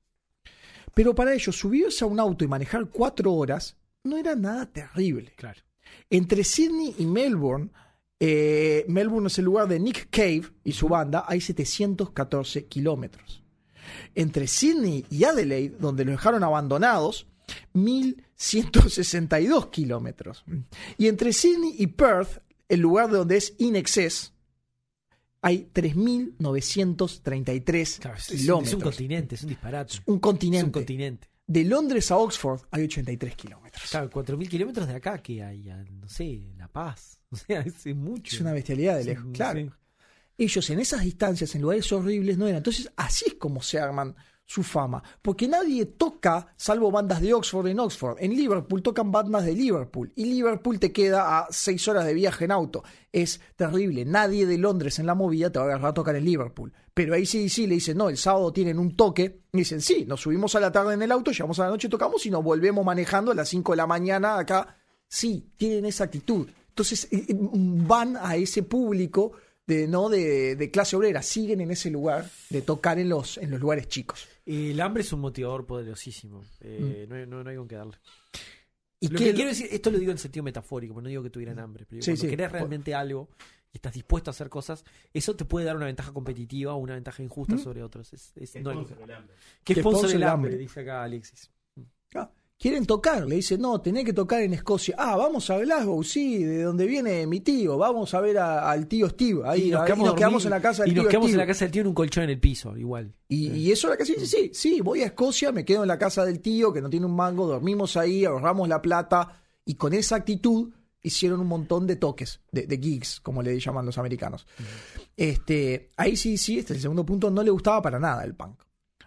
Pero 0.95 1.15
para 1.15 1.33
ellos 1.35 1.57
subirse 1.57 2.05
a 2.05 2.09
un 2.09 2.21
auto 2.21 2.45
y 2.45 2.49
manejar 2.49 2.87
cuatro 2.91 3.33
horas 3.33 3.77
no 4.05 4.17
era 4.19 4.35
nada 4.35 4.67
terrible. 4.71 5.33
Claro. 5.37 5.61
Entre 6.11 6.45
Sydney 6.45 6.95
y 6.99 7.07
Melbourne, 7.07 7.71
eh, 8.25 8.85
Melbourne 8.87 9.27
es 9.27 9.37
el 9.39 9.45
lugar 9.47 9.67
de 9.67 9.81
Nick 9.81 10.09
Cave 10.11 10.43
y 10.63 10.71
su 10.73 10.87
banda, 10.89 11.25
hay 11.27 11.41
714 11.41 12.67
kilómetros. 12.67 13.43
Entre 14.15 14.47
Sydney 14.47 15.05
y 15.11 15.25
Adelaide, 15.25 15.77
donde 15.81 16.05
los 16.05 16.13
dejaron 16.15 16.45
abandonados, 16.45 17.27
1162 17.73 19.67
kilómetros. 19.69 20.45
Y 20.99 21.09
entre 21.09 21.33
Sydney 21.33 21.75
y 21.79 21.87
Perth, 21.89 22.39
el 22.69 22.79
lugar 22.81 23.11
de 23.11 23.17
donde 23.19 23.37
es 23.39 23.55
In 23.59 23.75
Excess, 23.77 24.33
hay 25.41 25.69
3.933 25.75 27.99
Claro, 27.99 28.17
es, 28.17 28.31
es 28.31 28.33
un- 28.33 28.39
kilómetros. 28.39 28.69
es 28.69 28.75
un 28.75 28.81
continente, 28.81 29.35
es 29.35 29.43
un 29.43 29.49
disparate. 29.49 29.95
Un 30.07 30.15
Es 30.17 30.21
continente. 30.21 30.65
un 30.67 30.71
continente. 30.73 31.29
De 31.47 31.65
Londres 31.65 32.11
a 32.13 32.17
Oxford 32.19 32.61
hay 32.71 32.85
83 32.85 33.35
kilómetros. 33.35 33.91
Claro, 33.91 34.09
4.000 34.11 34.49
kilómetros 34.49 34.87
de 34.87 34.95
acá 34.95 35.19
que 35.21 35.43
hay, 35.43 35.65
no 36.01 36.09
sé, 36.09 36.41
La 36.57 36.69
Paz. 36.69 37.19
O 37.37 37.37
sea, 37.37 37.61
es, 37.61 37.87
mucho. 37.97 38.35
Es 38.35 38.41
una 38.41 38.53
bestialidad 38.53 38.97
de 38.97 39.03
Sí, 39.03 39.09
lejos. 39.09 39.31
Claro. 39.33 39.61
sí. 39.61 39.71
Ellos 40.39 40.71
en 40.71 40.81
esas 40.81 41.03
distancias, 41.03 41.55
en 41.55 41.63
lugares 41.63 41.91
horribles, 41.93 42.37
no 42.39 42.47
eran. 42.47 42.59
Entonces, 42.59 42.91
así 42.97 43.25
es 43.29 43.35
como 43.35 43.63
se 43.63 43.79
arman 43.79 44.15
su 44.45 44.63
fama. 44.63 45.03
Porque 45.23 45.49
nadie 45.49 45.87
toca, 45.87 46.55
salvo 46.57 46.91
bandas 46.91 47.21
de 47.21 47.33
Oxford 47.33 47.69
en 47.69 47.81
Oxford. 47.81 48.17
En 48.21 48.35
Liverpool 48.35 48.83
tocan 48.83 49.11
bandas 49.11 49.45
de 49.45 49.55
Liverpool. 49.55 50.13
Y 50.15 50.27
Liverpool 50.27 50.79
te 50.79 50.93
queda 50.93 51.39
a 51.39 51.47
seis 51.51 51.87
horas 51.89 52.05
de 52.05 52.15
viaje 52.15 52.45
en 52.45 52.53
auto. 52.53 52.83
Es 53.11 53.41
terrible. 53.57 54.05
Nadie 54.05 54.47
de 54.47 54.59
Londres 54.59 54.99
en 54.99 55.07
la 55.07 55.15
movida 55.15 55.51
te 55.51 55.59
va 55.59 55.67
a 55.67 55.69
agarrar 55.69 55.91
a 55.91 55.95
tocar 55.95 56.17
en 56.17 56.25
Liverpool. 56.25 56.73
Pero 56.93 57.15
ahí 57.15 57.25
sí, 57.25 57.49
sí, 57.49 57.67
le 57.67 57.75
dicen, 57.75 57.97
no, 57.97 58.09
el 58.09 58.19
sábado 58.19 58.53
tienen 58.53 58.79
un 58.79 58.95
toque. 58.97 59.43
Y 59.53 59.59
dicen, 59.59 59.81
sí, 59.81 60.05
nos 60.07 60.21
subimos 60.21 60.55
a 60.55 60.61
la 60.61 60.71
tarde 60.71 60.95
en 60.95 61.03
el 61.03 61.13
auto, 61.13 61.31
llegamos 61.31 61.59
a 61.59 61.65
la 61.65 61.71
noche, 61.71 61.89
tocamos 61.89 62.25
y 62.27 62.31
nos 62.31 62.45
volvemos 62.45 62.85
manejando 62.85 63.33
a 63.33 63.35
las 63.35 63.49
5 63.49 63.73
de 63.73 63.77
la 63.77 63.87
mañana 63.87 64.39
acá. 64.39 64.77
Sí, 65.09 65.53
tienen 65.57 65.87
esa 65.87 66.05
actitud. 66.05 66.49
Entonces 66.73 67.07
eh, 67.13 67.27
eh, 67.29 67.35
van 67.37 68.17
a 68.17 68.37
ese 68.37 68.63
público 68.63 69.33
de, 69.67 69.87
¿no? 69.87 70.09
de, 70.09 70.57
de 70.57 70.71
clase 70.71 70.97
obrera, 70.97 71.21
siguen 71.23 71.61
en 71.61 71.71
ese 71.71 71.91
lugar 71.91 72.29
de 72.51 72.63
tocar 72.63 72.99
en 72.99 73.11
los, 73.11 73.37
en 73.37 73.51
los 73.51 73.61
lugares 73.61 73.89
chicos. 73.89 74.27
El 74.47 74.81
hambre 74.81 75.03
es 75.03 75.13
un 75.13 75.21
motivador 75.21 75.67
poderosísimo. 75.67 76.43
Eh, 76.61 77.07
no, 77.09 77.15
hay- 77.17 77.27
no- 77.27 77.45
no 77.45 77.51
hay 77.51 77.57
con 77.57 77.69
qué 77.69 77.77
darle. 77.77 77.93
Mm. 77.97 79.05
Y 79.05 79.09
Lo 79.09 79.19
que- 79.19 79.25
que 79.27 79.35
quiero 79.35 79.51
decir, 79.51 79.69
esto 79.71 79.91
lo 79.91 79.99
digo 79.99 80.13
en 80.13 80.19
sentido 80.19 80.43
metafórico, 80.45 81.01
no 81.03 81.09
digo 81.09 81.23
que 81.23 81.31
tuvieran 81.31 81.59
hambre, 81.59 81.85
pero 81.89 82.01
Sí, 82.03 82.13
cuando 82.13 82.23
sí. 82.23 82.29
querés 82.31 82.53
realmente 82.53 82.95
algo 82.95 83.29
y 83.73 83.77
estás 83.77 83.93
dispuesto 83.95 84.31
a 84.31 84.33
hacer 84.33 84.49
cosas, 84.49 84.85
eso 85.13 85.37
te 85.37 85.45
puede 85.45 85.67
dar 85.67 85.77
una 85.77 85.87
ventaja 85.87 86.13
competitiva 86.13 86.73
o 86.75 86.79
una 86.79 86.95
ventaja 86.95 87.23
injusta 87.23 87.57
¿Mm? 87.57 87.59
sobre 87.59 87.83
otros. 87.83 88.13
Es, 88.13 88.33
es- 88.37 88.53
Que 88.53 88.61
no 88.61 88.71
el 88.71 88.79
hambre. 88.79 89.35
que 89.65 89.73
el 89.75 89.79
el 89.81 90.23
hambre, 90.23 90.29
hambre. 90.53 90.57
dice 90.57 90.81
acá 90.81 91.03
Alexis. 91.05 91.51
Ah, 92.15 92.31
quieren 92.63 92.87
tocar, 92.87 93.27
le 93.27 93.35
dicen, 93.35 93.61
no, 93.61 93.81
tenés 93.81 94.05
que 94.05 94.13
tocar 94.13 94.41
en 94.41 94.55
Escocia. 94.55 94.95
Ah, 94.97 95.17
vamos 95.17 95.51
a 95.51 95.59
Glasgow, 95.59 96.05
sí, 96.05 96.45
de 96.45 96.63
donde 96.63 96.87
viene 96.87 97.27
mi 97.27 97.41
tío, 97.41 97.77
vamos 97.77 98.15
a 98.15 98.21
ver 98.21 98.39
a- 98.39 98.71
al 98.71 98.87
tío 98.87 99.09
Steve. 99.11 99.41
Ahí, 99.45 99.63
ahí 99.65 99.71
nos 99.73 100.15
quedamos, 100.15 100.45
en 100.45 100.51
la 100.53 100.61
casa 100.63 100.85
del 100.85 100.93
y 100.93 100.95
nos 100.95 101.03
tío 101.03 101.11
quedamos 101.11 101.31
en 101.33 101.37
la 101.39 101.47
casa 101.47 101.65
del 101.65 101.73
tío 101.73 101.81
en 101.83 101.89
un 101.89 101.95
colchón 101.95 102.23
en 102.25 102.31
el 102.31 102.39
piso, 102.39 102.77
igual. 102.77 103.13
Y, 103.27 103.49
y 103.51 103.73
eso 103.73 103.89
era 103.89 103.97
que 103.97 104.05
sí, 104.07 104.15
sí, 104.17 104.27
sí, 104.27 104.51
sí, 104.55 104.81
voy 104.81 105.03
a 105.03 105.07
Escocia, 105.07 105.51
me 105.51 105.65
quedo 105.65 105.83
en 105.83 105.89
la 105.89 105.99
casa 105.99 106.25
del 106.25 106.39
tío 106.41 106.73
que 106.73 106.81
no 106.81 106.89
tiene 106.89 107.07
un 107.07 107.17
mango, 107.17 107.49
dormimos 107.49 107.97
ahí, 107.97 108.25
ahorramos 108.25 108.69
la 108.69 108.81
plata 108.81 109.43
y 109.65 109.75
con 109.75 109.93
esa 109.93 110.15
actitud 110.15 110.71
hicieron 111.03 111.41
un 111.41 111.49
montón 111.49 111.89
de 111.89 111.97
toques, 111.97 112.41
de, 112.53 112.69
de 112.69 112.79
gigs, 112.79 113.19
como 113.21 113.43
le 113.43 113.59
llaman 113.59 113.85
los 113.85 113.99
americanos. 113.99 114.47
Este, 115.17 115.91
ahí 115.97 116.17
sí, 116.17 116.39
sí, 116.39 116.59
este 116.59 116.75
es 116.75 116.77
el 116.79 116.83
segundo 116.83 117.05
punto, 117.05 117.29
no 117.31 117.43
le 117.43 117.51
gustaba 117.51 117.83
para 117.83 117.99
nada 117.99 118.23
el 118.25 118.35
punk. 118.35 118.61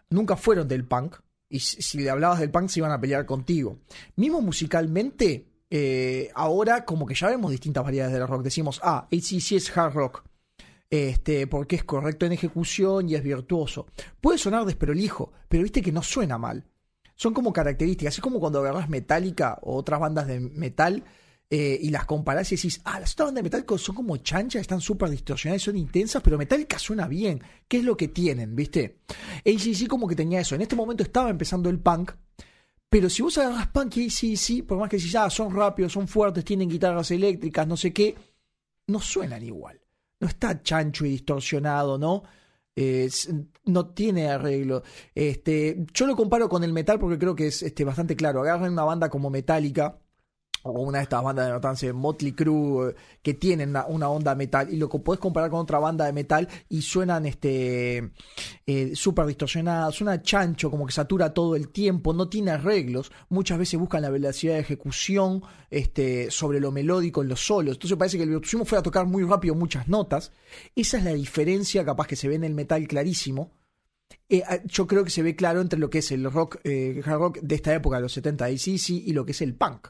Nunca 0.09 0.35
fueron 0.35 0.67
del 0.67 0.85
punk 0.85 1.15
y 1.49 1.59
si, 1.59 1.99
le 1.99 2.09
hablabas 2.09 2.39
del 2.39 2.51
punk 2.51 2.69
se 2.69 2.79
iban 2.79 2.91
a 2.91 2.99
pelear 2.99 3.25
contigo. 3.25 3.79
Mismo 4.15 4.41
musicalmente, 4.41 5.47
eh, 5.69 6.29
ahora 6.35 6.85
como 6.85 7.05
que 7.05 7.15
ya 7.15 7.27
vemos 7.27 7.51
distintas 7.51 7.83
variedades 7.83 8.13
del 8.13 8.27
rock. 8.27 8.43
Decimos, 8.43 8.79
ah, 8.83 9.07
ACC 9.11 9.53
es 9.53 9.77
hard 9.77 9.93
rock. 9.93 10.23
este, 10.89 11.47
porque 11.47 11.75
es 11.75 11.83
correcto 11.83 12.25
en 12.25 12.31
ejecución 12.31 13.09
y 13.09 13.15
es 13.15 13.23
virtuoso. 13.23 13.87
Puede 14.21 14.37
sonar 14.37 14.65
desprolijo, 14.65 15.33
pero 15.49 15.63
viste 15.63 15.81
que 15.81 15.91
no 15.91 16.03
suena 16.03 16.37
mal. 16.37 16.65
Son 17.15 17.33
como 17.33 17.53
características. 17.53 18.15
Es 18.15 18.21
como 18.21 18.39
cuando 18.39 18.59
agarras 18.59 18.89
Metallica 18.89 19.57
o 19.61 19.75
otras 19.75 19.99
bandas 19.99 20.27
de 20.27 20.39
metal 20.39 21.03
eh, 21.49 21.77
y 21.79 21.89
las 21.89 22.05
comparás 22.05 22.51
y 22.51 22.55
decís, 22.55 22.81
ah, 22.85 22.99
las 22.99 23.15
bandas 23.15 23.35
de 23.35 23.43
metal 23.43 23.65
son 23.77 23.95
como 23.95 24.17
chanchas, 24.17 24.61
están 24.61 24.81
súper 24.81 25.09
distorsionadas, 25.09 25.61
son 25.61 25.77
intensas, 25.77 26.21
pero 26.23 26.37
Metallica 26.37 26.79
suena 26.79 27.07
bien. 27.07 27.41
¿Qué 27.67 27.77
es 27.77 27.83
lo 27.83 27.95
que 27.95 28.07
tienen, 28.07 28.55
viste? 28.55 28.99
ACC 29.45 29.87
como 29.87 30.07
que 30.07 30.15
tenía 30.15 30.39
eso. 30.39 30.55
En 30.55 30.61
este 30.61 30.75
momento 30.75 31.03
estaba 31.03 31.29
empezando 31.29 31.69
el 31.69 31.79
punk. 31.79 32.11
Pero 32.89 33.09
si 33.09 33.21
vos 33.21 33.37
agarras 33.37 33.67
punk 33.67 33.97
y 33.97 34.07
ACC, 34.07 34.65
por 34.65 34.79
más 34.79 34.89
que 34.89 34.97
decís, 34.97 35.15
ah, 35.15 35.29
son 35.29 35.55
rápidos, 35.55 35.93
son 35.93 36.07
fuertes, 36.07 36.43
tienen 36.43 36.69
guitarras 36.69 37.11
eléctricas, 37.11 37.67
no 37.67 37.77
sé 37.77 37.93
qué, 37.93 38.15
no 38.87 38.99
suenan 38.99 39.43
igual. 39.43 39.79
No 40.19 40.27
está 40.27 40.61
chancho 40.63 41.05
y 41.05 41.09
distorsionado, 41.09 41.97
¿no? 41.97 42.23
Eh, 42.75 43.09
no 43.65 43.87
tiene 43.89 44.29
arreglo. 44.29 44.83
Este, 45.13 45.85
yo 45.93 46.07
lo 46.07 46.15
comparo 46.15 46.49
con 46.49 46.63
el 46.63 46.73
metal 46.73 46.99
porque 46.99 47.19
creo 47.19 47.35
que 47.35 47.47
es 47.47 47.61
este, 47.61 47.83
bastante 47.83 48.15
claro. 48.15 48.41
Agarran 48.41 48.73
una 48.73 48.83
banda 48.83 49.09
como 49.09 49.29
Metallica 49.29 49.99
o 50.65 50.81
una 50.81 50.97
de 50.97 51.03
estas 51.03 51.23
bandas 51.23 51.45
de 51.45 51.53
notancia, 51.53 51.93
Motley 51.93 52.31
Crue, 52.31 52.89
eh, 52.89 52.95
que 53.21 53.35
tienen 53.35 53.69
una, 53.87 54.09
onda 54.09 54.33
metal 54.33 54.73
y 54.73 54.77
lo 54.77 54.89
que 54.89 54.97
podés 54.99 55.19
comparar 55.19 55.51
con 55.51 55.59
otra 55.59 55.77
banda 55.77 56.05
de 56.05 56.13
metal 56.13 56.47
y 56.69 56.81
suenan 56.81 57.27
este 57.27 58.11
eh, 58.65 58.95
súper 58.95 59.27
distorsionadas, 59.27 59.93
suena 59.93 60.21
chancho, 60.23 60.71
como 60.71 60.87
que 60.87 60.91
satura 60.91 61.33
todo 61.33 61.55
el 61.55 61.69
tiempo, 61.69 62.13
no 62.13 62.29
tiene 62.29 62.51
arreglos, 62.51 63.11
muchas 63.29 63.59
veces 63.59 63.79
buscan 63.79 64.01
la 64.01 64.09
velocidad 64.09 64.55
de 64.55 64.61
ejecución 64.61 65.43
este, 65.69 66.31
sobre 66.31 66.59
lo 66.59 66.71
melódico 66.71 67.21
en 67.21 67.29
los 67.29 67.45
solos, 67.45 67.75
entonces 67.75 67.97
parece 67.97 68.17
que 68.17 68.23
el 68.23 68.29
virtuosismo 68.29 68.65
fue 68.65 68.79
a 68.79 68.83
tocar 68.83 69.05
muy 69.05 69.23
rápido 69.23 69.53
muchas 69.53 69.87
notas, 69.87 70.31
esa 70.75 70.97
es 70.97 71.03
la 71.03 71.13
diferencia 71.13 71.85
capaz 71.85 72.07
que 72.07 72.15
se 72.15 72.27
ve 72.27 72.35
en 72.35 72.43
el 72.43 72.55
metal 72.55 72.87
clarísimo, 72.87 73.51
eh, 74.29 74.41
ah, 74.47 74.59
yo 74.65 74.87
creo 74.87 75.03
que 75.03 75.11
se 75.11 75.21
ve 75.21 75.35
claro 75.35 75.61
entre 75.61 75.77
lo 75.77 75.91
que 75.91 75.99
es 75.99 76.11
el 76.11 76.31
rock, 76.31 76.57
eh, 76.63 77.01
hard 77.05 77.19
rock 77.19 77.39
de 77.41 77.55
esta 77.55 77.73
época, 77.73 77.97
de 77.97 78.03
los 78.03 78.13
70 78.13 78.45
de 78.45 78.57
CC, 78.57 78.93
y 78.93 79.13
lo 79.13 79.25
que 79.25 79.31
es 79.31 79.41
el 79.41 79.55
punk. 79.55 79.89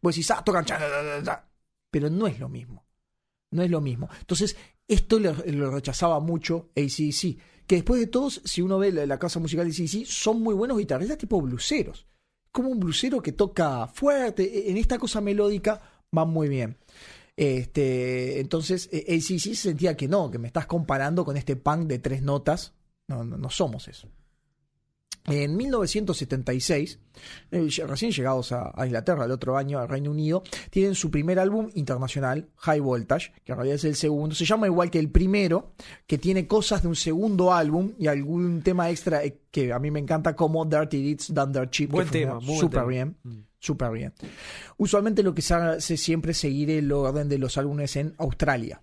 Vos 0.00 0.14
decís, 0.14 0.30
ah, 0.30 0.42
tocan 0.44 0.64
cha, 0.64 0.78
cha, 0.78 0.88
cha, 0.88 1.22
cha", 1.24 1.48
pero 1.90 2.10
no 2.10 2.26
es 2.26 2.38
lo 2.38 2.48
mismo. 2.48 2.86
No 3.52 3.62
es 3.62 3.70
lo 3.70 3.80
mismo. 3.80 4.08
Entonces, 4.20 4.56
esto 4.88 5.18
lo, 5.18 5.32
rechazaba 5.70 6.20
mucho 6.20 6.70
ACDC. 6.76 7.38
Que 7.66 7.76
después 7.76 8.00
de 8.00 8.08
todos, 8.08 8.42
si 8.44 8.60
uno 8.62 8.78
ve 8.78 8.92
la, 8.92 9.06
la 9.06 9.18
casa 9.18 9.38
musical 9.40 9.66
de 9.66 9.72
ACDC, 9.72 10.04
son 10.06 10.42
muy 10.42 10.54
buenos 10.54 10.76
guitarristas 10.76 11.18
tipo 11.18 11.40
bluseros. 11.40 12.06
Como 12.52 12.68
un 12.68 12.80
blusero 12.80 13.22
que 13.22 13.32
toca 13.32 13.86
fuerte. 13.86 14.42
e- 14.42 14.70
En 14.70 14.76
esta 14.76 14.98
cosa 14.98 15.20
melódica 15.20 15.80
van 16.10 16.28
muy 16.28 16.48
bien. 16.48 16.76
Este, 17.36 18.40
entonces, 18.40 18.88
eh, 18.92 19.04
ACDC 19.08 19.54
se 19.54 19.54
sentía 19.56 19.96
que 19.96 20.08
no, 20.08 20.30
que 20.30 20.38
me 20.38 20.46
estás 20.48 20.66
comparando 20.66 21.24
con 21.24 21.36
este 21.36 21.56
punk 21.56 21.86
de 21.86 21.98
tres 21.98 22.22
notas. 22.22 22.74
No, 23.08 23.24
no, 23.24 23.36
no 23.36 23.50
somos 23.50 23.88
eso. 23.88 24.08
En 25.26 25.56
1976, 25.56 26.98
eh, 27.50 27.68
recién 27.86 28.12
llegados 28.12 28.52
a, 28.52 28.72
a 28.74 28.84
Inglaterra 28.84 29.24
el 29.24 29.30
otro 29.30 29.56
año, 29.56 29.78
al 29.78 29.88
Reino 29.88 30.10
Unido, 30.10 30.42
tienen 30.68 30.94
su 30.94 31.10
primer 31.10 31.38
álbum 31.38 31.70
internacional, 31.74 32.50
High 32.56 32.80
Voltage, 32.80 33.32
que 33.42 33.52
en 33.52 33.56
realidad 33.56 33.76
es 33.76 33.84
el 33.84 33.96
segundo. 33.96 34.34
Se 34.34 34.44
llama 34.44 34.66
igual 34.66 34.90
que 34.90 34.98
el 34.98 35.10
primero, 35.10 35.72
que 36.06 36.18
tiene 36.18 36.46
cosas 36.46 36.82
de 36.82 36.88
un 36.88 36.96
segundo 36.96 37.54
álbum 37.54 37.92
y 37.98 38.06
algún 38.06 38.60
tema 38.60 38.90
extra 38.90 39.24
eh, 39.24 39.38
que 39.50 39.72
a 39.72 39.78
mí 39.78 39.90
me 39.90 40.00
encanta, 40.00 40.36
como 40.36 40.64
Dirty 40.66 41.02
Deeds 41.02 41.32
Done 41.32 41.58
Dirt 41.58 41.70
Cheap. 41.70 41.90
Buen 41.90 42.08
tema, 42.08 42.38
súper 42.40 42.84
bien. 42.86 43.16
Mm. 43.22 43.38
Súper 43.58 43.92
bien. 43.92 44.12
Usualmente 44.76 45.22
lo 45.22 45.34
que 45.34 45.40
se 45.40 45.54
hace 45.54 45.96
siempre 45.96 46.32
es 46.32 46.38
seguir 46.38 46.70
el 46.70 46.92
orden 46.92 47.30
de 47.30 47.38
los 47.38 47.56
álbumes 47.56 47.96
en 47.96 48.14
Australia. 48.18 48.82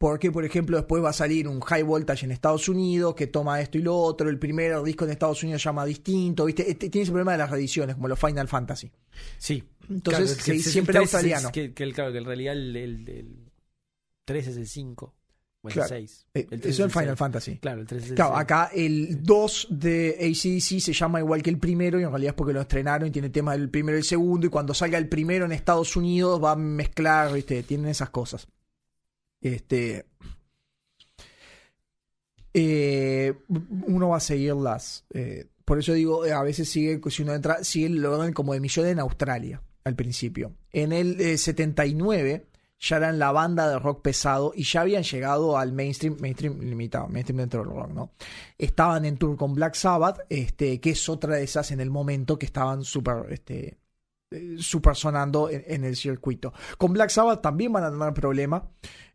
Porque, 0.00 0.32
por 0.32 0.46
ejemplo, 0.46 0.78
después 0.78 1.04
va 1.04 1.10
a 1.10 1.12
salir 1.12 1.46
un 1.46 1.60
High 1.60 1.82
Voltage 1.82 2.24
en 2.24 2.32
Estados 2.32 2.70
Unidos 2.70 3.14
que 3.14 3.26
toma 3.26 3.60
esto 3.60 3.76
y 3.76 3.82
lo 3.82 3.94
otro. 3.98 4.30
El 4.30 4.38
primer 4.38 4.82
disco 4.82 5.04
en 5.04 5.10
Estados 5.10 5.42
Unidos 5.42 5.60
se 5.60 5.66
llama 5.68 5.84
distinto. 5.84 6.46
¿viste? 6.46 6.70
Este- 6.70 6.88
Tiene 6.88 7.02
ese 7.02 7.12
problema 7.12 7.32
de 7.32 7.38
las 7.38 7.50
reediciones, 7.50 7.96
como 7.96 8.08
los 8.08 8.18
Final 8.18 8.48
Fantasy. 8.48 8.90
Sí. 9.36 9.62
Entonces, 9.90 10.36
Claro, 10.38 10.44
que 10.56 10.62
siempre 10.62 10.96
el 10.96 11.02
el 11.02 11.08
3 11.08 11.14
es 11.20 11.24
el- 11.26 11.32
australiano. 11.34 11.52
Que, 11.52 11.74
que 11.74 11.82
el- 11.82 11.92
claro, 11.92 12.12
que 12.12 12.18
en 12.18 12.24
realidad 12.24 12.54
el, 12.54 12.74
el, 12.76 13.08
el 13.10 13.50
3 14.24 14.46
es 14.46 14.56
el 14.56 14.66
5. 14.66 15.14
O 15.60 15.68
el 15.68 15.74
Claro. 15.74 15.88
6. 15.90 16.26
Eh, 16.32 16.46
El 16.50 16.60
3 16.62 16.64
eso 16.74 16.86
es 16.86 16.96
el 16.96 16.98
Final. 17.02 17.16
Fantasy. 17.18 17.58
Claro, 17.58 17.80
el 17.82 17.86
3 17.86 18.02
es 18.02 18.08
el 18.08 18.14
Claro, 18.14 18.36
acá 18.38 18.70
el 18.74 19.22
2 19.22 19.66
de 19.68 20.16
ACDC 20.18 20.80
se 20.80 20.92
llama 20.94 21.20
igual 21.20 21.42
que 21.42 21.50
el 21.50 21.58
primero 21.58 22.00
y 22.00 22.04
en 22.04 22.08
realidad 22.08 22.30
es 22.30 22.36
porque 22.36 22.54
lo 22.54 22.62
estrenaron 22.62 23.06
y 23.08 23.10
tiene 23.10 23.28
temas 23.28 23.58
del 23.58 23.68
primero 23.68 23.98
y 23.98 24.00
el 24.00 24.04
segundo 24.06 24.46
y 24.46 24.48
cuando 24.48 24.72
salga 24.72 24.96
el 24.96 25.10
primero 25.10 25.44
en 25.44 25.52
Estados 25.52 25.94
Unidos 25.94 26.42
va 26.42 26.52
a 26.52 26.56
mezclar, 26.56 27.34
¿viste? 27.34 27.62
Tienen 27.64 27.88
esas 27.90 28.08
cosas. 28.08 28.48
Este... 29.40 30.06
eh, 32.54 33.34
uno 33.86 34.08
va 34.10 34.16
a 34.16 34.20
seguir 34.20 34.54
las... 34.54 35.04
eh, 35.14 35.46
por 35.64 35.78
eso 35.78 35.92
digo, 35.92 36.26
eh, 36.26 36.32
a 36.32 36.42
veces 36.42 36.68
sigue, 36.68 37.00
si 37.10 37.22
uno 37.22 37.32
entra, 37.32 37.62
sigue 37.62 37.86
el 37.86 38.04
orden 38.04 38.32
como 38.32 38.54
de 38.54 38.60
millón 38.60 38.86
en 38.86 38.98
Australia 38.98 39.62
al 39.84 39.94
principio. 39.94 40.56
En 40.72 40.92
el 40.92 41.20
eh, 41.20 41.38
79 41.38 42.46
ya 42.80 42.96
eran 42.96 43.18
la 43.18 43.30
banda 43.30 43.68
de 43.68 43.78
rock 43.78 44.02
pesado 44.02 44.52
y 44.54 44.64
ya 44.64 44.80
habían 44.80 45.02
llegado 45.02 45.58
al 45.58 45.72
mainstream, 45.72 46.16
mainstream 46.18 46.58
limitado, 46.60 47.08
mainstream 47.08 47.38
dentro 47.38 47.60
del 47.62 47.70
rock, 47.70 47.90
¿no? 47.92 48.10
Estaban 48.58 49.04
en 49.04 49.16
tour 49.16 49.36
con 49.36 49.54
Black 49.54 49.74
Sabbath, 49.74 50.20
este, 50.28 50.80
que 50.80 50.90
es 50.90 51.08
otra 51.08 51.36
de 51.36 51.44
esas 51.44 51.70
en 51.70 51.80
el 51.80 51.90
momento 51.90 52.38
que 52.38 52.46
estaban 52.46 52.82
súper, 52.82 53.26
este, 53.30 53.78
eh, 54.30 54.56
súper 54.58 54.94
sonando 54.96 55.48
en, 55.50 55.64
en 55.66 55.84
el 55.84 55.96
circuito. 55.96 56.52
Con 56.78 56.92
Black 56.92 57.10
Sabbath 57.10 57.42
también 57.42 57.72
van 57.72 57.84
a 57.84 57.90
tener 57.90 58.12
problemas. 58.14 58.62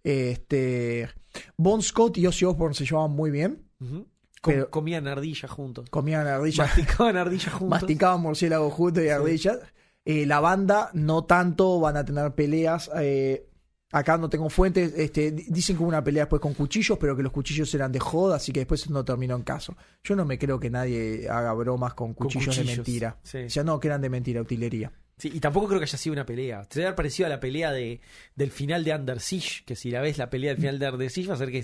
Este, 0.04 1.10
Bon 1.58 1.82
Scott 1.82 2.18
y 2.18 2.28
Ozzy 2.28 2.46
Osbourne 2.46 2.76
se 2.76 2.86
llevaban 2.86 3.12
muy 3.12 3.32
bien. 3.32 3.66
Ujú. 3.82 4.08
Com- 4.42 4.54
pero- 4.54 4.70
comían 4.70 5.08
ardillas 5.08 5.50
juntos. 5.50 5.90
Comían 5.90 6.28
ardillas, 6.28 6.68
Masticaban 6.68 7.18
ardillas 7.18 7.54
juntos. 7.54 7.70
masticaban 7.82 8.22
murciélagos 8.22 8.74
juntos 8.74 9.04
y 9.04 9.10
ardillas. 9.10 9.60
Eh, 10.06 10.26
la 10.28 10.40
banda 10.40 10.92
no 10.94 11.24
tanto, 11.26 11.80
van 11.80 11.98
a 11.98 12.06
tener 12.06 12.34
peleas. 12.36 12.90
eh, 12.98 13.48
acá 13.92 14.18
no 14.18 14.30
tengo 14.30 14.50
fuentes. 14.50 14.94
Este, 14.96 15.32
di- 15.32 15.46
dicen 15.50 15.76
que 15.76 15.82
hubo 15.82 15.90
una 15.90 16.04
pelea 16.04 16.24
después 16.24 16.42
con 16.42 16.54
cuchillos, 16.54 16.98
pero 17.00 17.16
que 17.16 17.24
los 17.24 17.32
cuchillos 17.32 17.74
eran 17.74 17.92
de 17.92 18.00
joda, 18.00 18.36
así 18.36 18.52
que 18.52 18.60
después 18.60 18.88
no 18.90 19.04
terminó 19.04 19.36
en 19.36 19.42
caso. 19.44 19.76
Yo 20.04 20.16
no 20.16 20.26
me 20.26 20.38
creo 20.38 20.60
que 20.60 20.70
nadie 20.70 21.28
haga 21.30 21.54
bromas 21.54 21.94
con 21.96 22.14
Con 22.14 22.28
cuchillos, 22.28 22.56
de 22.58 22.64
mentira. 22.66 23.18
sí. 23.24 23.46
O 23.46 23.50
sea, 23.50 23.64
no, 23.64 23.80
que 23.80 23.88
eran 23.88 24.02
de 24.02 24.10
mentira, 24.10 24.42
utilería. 24.42 24.92
Sí, 25.18 25.32
y 25.34 25.40
tampoco 25.40 25.68
creo 25.68 25.80
que 25.80 25.86
haya 25.86 25.98
sido 25.98 26.12
una 26.12 26.26
pelea. 26.26 26.64
Se 26.70 26.80
debe 26.80 26.88
haber 26.88 26.96
parecido 26.98 27.26
a 27.28 27.30
la 27.30 27.40
pelea 27.40 27.72
de, 27.72 28.02
del 28.36 28.52
final 28.52 28.84
de 28.84 28.94
Under 28.94 29.22
Siege, 29.22 29.64
que 29.66 29.78
si 29.78 29.90
la 29.90 30.02
ves 30.02 30.18
la 30.18 30.30
pelea 30.30 30.50
del 30.52 30.58
final 30.58 30.78
de 30.78 30.90
Under 30.90 31.10
Siege 31.10 31.30
va 31.30 31.36
a 31.36 31.38
ser 31.38 31.52
que 31.52 31.64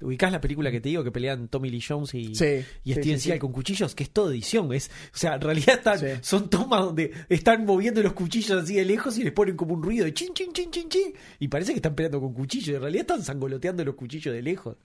ubicás 0.00 0.30
la 0.30 0.40
película 0.40 0.70
que 0.70 0.80
te 0.80 0.88
digo 0.88 1.02
que 1.02 1.10
pelean 1.10 1.48
Tommy 1.48 1.68
Lee 1.68 1.82
Jones 1.86 2.14
y, 2.14 2.36
Sí, 2.36 2.64
y 2.84 2.94
sí, 2.94 3.00
Steven 3.00 3.18
sí, 3.18 3.24
Seagal 3.24 3.36
sí. 3.38 3.40
con 3.40 3.50
cuchillos, 3.52 3.94
que 3.96 4.04
es 4.04 4.10
todo 4.10 4.30
edición, 4.30 4.72
es, 4.72 4.88
o 5.12 5.16
sea, 5.18 5.34
en 5.34 5.40
realidad 5.40 5.74
están, 5.78 5.98
Sí. 5.98 6.06
son 6.20 6.48
tomas 6.48 6.80
donde 6.82 7.10
están 7.28 7.64
moviendo 7.66 8.00
los 8.04 8.12
cuchillos 8.12 8.62
así 8.62 8.74
de 8.76 8.84
lejos 8.84 9.18
y 9.18 9.24
les 9.24 9.32
ponen 9.32 9.56
como 9.56 9.74
un 9.74 9.82
ruido 9.82 10.04
de 10.04 10.14
chin 10.14 10.32
chin 10.32 10.52
chin 10.52 10.70
chin 10.70 10.88
chin 10.88 11.12
y 11.40 11.48
parece 11.48 11.72
que 11.72 11.78
están 11.78 11.96
peleando 11.96 12.20
con 12.20 12.32
cuchillos, 12.32 12.76
en 12.76 12.82
realidad 12.82 13.00
están 13.00 13.24
zangoloteando 13.24 13.84
los 13.84 13.96
cuchillos 13.96 14.32
de 14.32 14.42
lejos. 14.42 14.76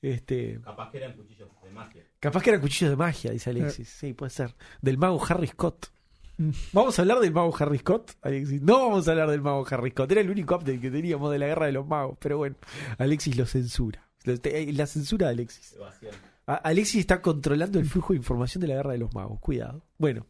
Este, 0.00 0.58
Capaz 0.64 0.90
que 0.90 0.96
eran 0.96 1.12
cuchillos 1.14 1.48
de 1.62 1.70
magia. 1.70 2.02
capaz 2.20 2.42
que 2.42 2.48
eran 2.50 2.62
cuchillos 2.62 2.90
de 2.90 2.96
magia, 2.96 3.30
dice 3.32 3.50
Alexis. 3.50 3.86
Sí, 3.88 4.14
puede 4.14 4.30
ser. 4.30 4.54
Del 4.80 4.96
mago 4.96 5.22
Harry 5.28 5.46
Scott. 5.46 5.92
¿Vamos 6.72 6.98
a 6.98 7.02
hablar 7.02 7.20
del 7.20 7.32
mago 7.32 7.54
Harry 7.58 7.78
Scott, 7.78 8.12
Alexis? 8.22 8.62
No 8.62 8.80
vamos 8.80 9.06
a 9.06 9.10
hablar 9.10 9.30
del 9.30 9.42
mago 9.42 9.66
Harry 9.70 9.90
Scott. 9.90 10.10
Era 10.10 10.20
el 10.20 10.30
único 10.30 10.54
update 10.54 10.80
que 10.80 10.90
teníamos 10.90 11.30
de 11.30 11.38
la 11.38 11.46
guerra 11.46 11.66
de 11.66 11.72
los 11.72 11.86
magos. 11.86 12.16
Pero 12.20 12.38
bueno, 12.38 12.56
Alexis 12.98 13.36
lo 13.36 13.46
censura. 13.46 14.08
Eh, 14.24 14.72
La 14.72 14.86
censura 14.86 15.26
de 15.26 15.32
Alexis. 15.34 15.76
Alexis 16.46 17.00
está 17.00 17.22
controlando 17.22 17.78
el 17.78 17.86
flujo 17.86 18.12
de 18.12 18.18
información 18.18 18.60
de 18.60 18.68
la 18.68 18.74
guerra 18.74 18.92
de 18.92 18.98
los 18.98 19.14
magos. 19.14 19.38
Cuidado. 19.40 19.84
Bueno, 19.98 20.26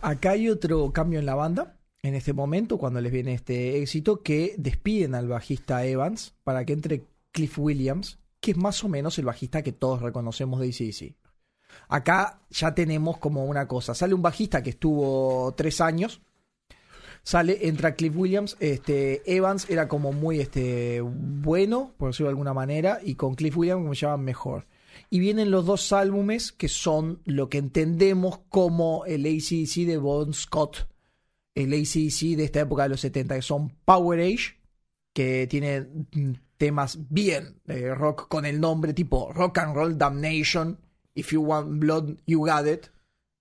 Acá 0.00 0.30
hay 0.30 0.48
otro 0.48 0.92
cambio 0.92 1.18
en 1.18 1.26
la 1.26 1.34
banda. 1.34 1.78
En 2.02 2.14
este 2.14 2.32
momento, 2.32 2.78
cuando 2.78 3.00
les 3.00 3.10
viene 3.10 3.34
este 3.34 3.80
éxito, 3.80 4.22
que 4.22 4.54
despiden 4.58 5.14
al 5.14 5.28
bajista 5.28 5.84
Evans 5.84 6.34
para 6.44 6.64
que 6.64 6.72
entre 6.72 7.04
Cliff 7.32 7.58
Williams, 7.58 8.18
que 8.40 8.52
es 8.52 8.56
más 8.56 8.84
o 8.84 8.88
menos 8.88 9.18
el 9.18 9.24
bajista 9.24 9.62
que 9.62 9.72
todos 9.72 10.02
reconocemos 10.02 10.60
de 10.60 10.68
ACDC. 10.68 11.16
Acá 11.88 12.40
ya 12.50 12.74
tenemos 12.74 13.18
como 13.18 13.44
una 13.44 13.68
cosa. 13.68 13.94
Sale 13.94 14.14
un 14.14 14.22
bajista 14.22 14.62
que 14.62 14.70
estuvo 14.70 15.52
tres 15.56 15.80
años. 15.80 16.20
Sale, 17.22 17.66
entra 17.66 17.96
Cliff 17.96 18.14
Williams. 18.16 18.56
Este, 18.60 19.22
Evans 19.26 19.68
era 19.68 19.88
como 19.88 20.12
muy 20.12 20.40
este, 20.40 21.00
bueno, 21.00 21.92
por 21.98 22.10
decirlo 22.10 22.28
de 22.28 22.32
alguna 22.32 22.54
manera, 22.54 23.00
y 23.02 23.16
con 23.16 23.34
Cliff 23.34 23.56
Williams 23.56 23.82
como 23.82 23.94
se 23.94 24.02
llaman 24.02 24.24
mejor. 24.24 24.66
Y 25.10 25.18
vienen 25.18 25.50
los 25.50 25.66
dos 25.66 25.92
álbumes 25.92 26.52
que 26.52 26.68
son 26.68 27.20
lo 27.24 27.48
que 27.48 27.58
entendemos 27.58 28.40
como 28.48 29.04
el 29.06 29.26
ACDC 29.26 29.86
de 29.86 29.98
Bon 29.98 30.32
Scott, 30.34 30.88
el 31.54 31.72
ACDC 31.72 32.36
de 32.36 32.44
esta 32.44 32.60
época 32.60 32.84
de 32.84 32.90
los 32.90 33.00
70, 33.00 33.34
que 33.34 33.42
son 33.42 33.70
Power 33.84 34.20
Age, 34.20 34.60
que 35.12 35.46
tiene 35.48 35.80
mm, 35.80 36.32
temas 36.56 36.98
bien 37.10 37.60
de 37.64 37.94
rock 37.94 38.28
con 38.28 38.46
el 38.46 38.60
nombre 38.60 38.94
tipo 38.94 39.32
Rock 39.32 39.58
and 39.58 39.74
Roll 39.74 39.98
Damnation, 39.98 40.78
If 41.16 41.32
You 41.32 41.42
Want 41.42 41.80
Blood, 41.80 42.16
You 42.26 42.44
Got 42.46 42.66
It, 42.66 42.90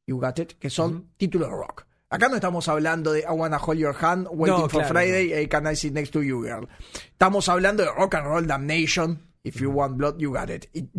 You 0.07 0.19
Got 0.19 0.39
It, 0.39 0.53
que 0.59 0.69
son 0.69 0.95
Ujú. 0.95 1.05
títulos 1.17 1.49
de 1.49 1.55
rock. 1.55 1.85
Acá 2.09 2.29
no 2.29 2.35
estamos 2.35 2.67
hablando 2.67 3.11
de 3.11 3.21
I 3.21 3.25
Wanna 3.31 3.57
Hold 3.57 3.79
Your 3.79 3.95
Hand, 3.99 4.27
Waiting 4.31 4.61
No, 4.61 4.69
for 4.69 4.81
claro, 4.83 4.87
Friday, 4.89 5.33
eh, 5.33 5.49
Can 5.49 5.65
I 5.71 5.75
Sit 5.75 5.93
Next 5.93 6.11
to 6.13 6.23
You 6.23 6.41
Girl. 6.43 6.67
Estamos 7.11 7.49
hablando 7.49 7.83
de 7.83 7.89
Rock 7.91 8.15
and 8.15 8.25
Roll 8.27 8.47
Damnation 8.47 9.19
If 9.43 9.61
you 9.61 9.69
want 9.69 9.95
blood, 9.97 10.15
you 10.17 10.31
got 10.33 10.49
it. 10.49 10.65
Y 10.73 10.89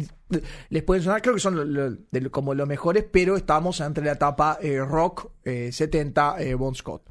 les 0.68 0.82
pueden 0.84 1.02
sonar, 1.02 1.20
creo 1.20 1.34
que 1.34 1.40
son 1.40 1.56
lo- 1.56 1.64
lo- 1.64 1.96
de- 2.12 2.30
como 2.30 2.54
los 2.54 2.68
mejores, 2.68 3.04
pero 3.10 3.36
estamos 3.36 3.80
entre 3.80 4.04
la 4.04 4.12
etapa 4.12 4.58
eh, 4.62 4.78
rock 4.78 5.32
eh, 5.42 5.72
70, 5.72 6.36
eh, 6.40 6.54
Bon 6.54 6.72
Scott. 6.72 7.02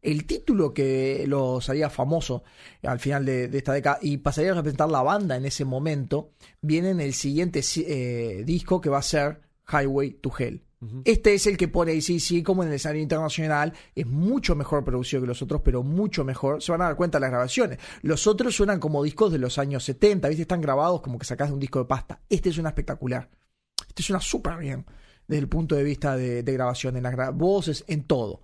El 0.00 0.26
título 0.26 0.72
que 0.72 1.24
los 1.26 1.68
haría 1.68 1.90
famoso 1.90 2.44
al 2.82 3.00
final 3.00 3.24
de, 3.24 3.48
de 3.48 3.58
esta 3.58 3.72
década 3.72 3.98
y 4.00 4.18
pasaría 4.18 4.52
a 4.52 4.54
representar 4.54 4.88
la 4.90 5.02
banda 5.02 5.36
en 5.36 5.44
ese 5.44 5.64
momento, 5.64 6.30
viene 6.60 6.90
en 6.90 7.00
el 7.00 7.14
siguiente 7.14 7.62
si- 7.62 7.84
eh, 7.88 8.42
disco 8.46 8.80
que 8.80 8.90
va 8.90 8.98
a 8.98 9.02
ser 9.02 9.40
Highway 9.70 10.12
to 10.20 10.30
Hell. 10.38 10.62
Este 11.04 11.34
es 11.34 11.48
el 11.48 11.56
que 11.56 11.66
pone 11.66 11.90
ACC 11.90 12.44
como 12.44 12.62
en 12.62 12.68
el 12.68 12.76
escenario 12.76 13.02
internacional. 13.02 13.72
Es 13.96 14.06
mucho 14.06 14.54
mejor 14.54 14.84
producido 14.84 15.20
que 15.22 15.26
los 15.26 15.42
otros, 15.42 15.60
pero 15.64 15.82
mucho 15.82 16.22
mejor. 16.22 16.62
Se 16.62 16.70
van 16.70 16.82
a 16.82 16.84
dar 16.84 16.94
cuenta 16.96 17.18
de 17.18 17.22
las 17.22 17.30
grabaciones. 17.30 17.78
Los 18.02 18.28
otros 18.28 18.54
suenan 18.54 18.78
como 18.78 19.02
discos 19.02 19.32
de 19.32 19.38
los 19.38 19.58
años 19.58 19.82
70, 19.82 20.28
¿viste? 20.28 20.42
Están 20.42 20.60
grabados 20.60 21.00
como 21.00 21.18
que 21.18 21.26
sacás 21.26 21.48
de 21.48 21.54
un 21.54 21.58
disco 21.60 21.80
de 21.80 21.86
pasta. 21.86 22.20
Este 22.28 22.52
suena 22.52 22.68
espectacular. 22.68 23.28
Este 23.88 24.04
suena 24.04 24.20
súper 24.20 24.56
bien 24.58 24.86
desde 25.26 25.40
el 25.40 25.48
punto 25.48 25.74
de 25.74 25.82
vista 25.82 26.16
de, 26.16 26.44
de 26.44 26.52
grabación, 26.52 26.96
en 26.96 27.02
las 27.02 27.12
gra- 27.14 27.36
voces, 27.36 27.84
en 27.88 28.04
todo. 28.04 28.42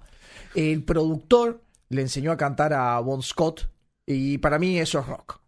El 0.54 0.84
productor 0.84 1.62
le 1.88 2.02
enseñó 2.02 2.32
a 2.32 2.36
cantar 2.36 2.72
a 2.72 2.98
Bon 3.00 3.22
Scott 3.22 3.68
y 4.06 4.38
para 4.38 4.58
mí 4.58 4.78
eso 4.78 4.98
es 5.00 5.06
rock. 5.06 5.40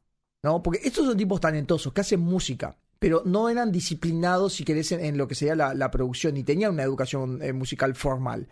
¿no? 0.43 0.63
Porque 0.63 0.81
estos 0.85 1.07
son 1.07 1.17
tipos 1.17 1.41
talentosos 1.41 1.93
que 1.93 2.01
hacen 2.03 2.21
música, 2.21 2.77
pero 2.99 3.23
no 3.25 3.49
eran 3.49 3.73
disciplinados, 3.73 4.55
si 4.55 4.65
querés, 4.65 4.93
en, 4.93 5.05
en 5.05 5.19
lo 5.19 5.27
que 5.27 5.35
sería 5.35 5.57
la, 5.57 5.75
la 5.75 5.91
producción, 5.91 6.35
ni 6.35 6.45
tenían 6.45 6.73
una 6.73 6.83
educación 6.85 7.43
eh, 7.43 7.53
musical 7.53 7.95
formal. 7.95 8.49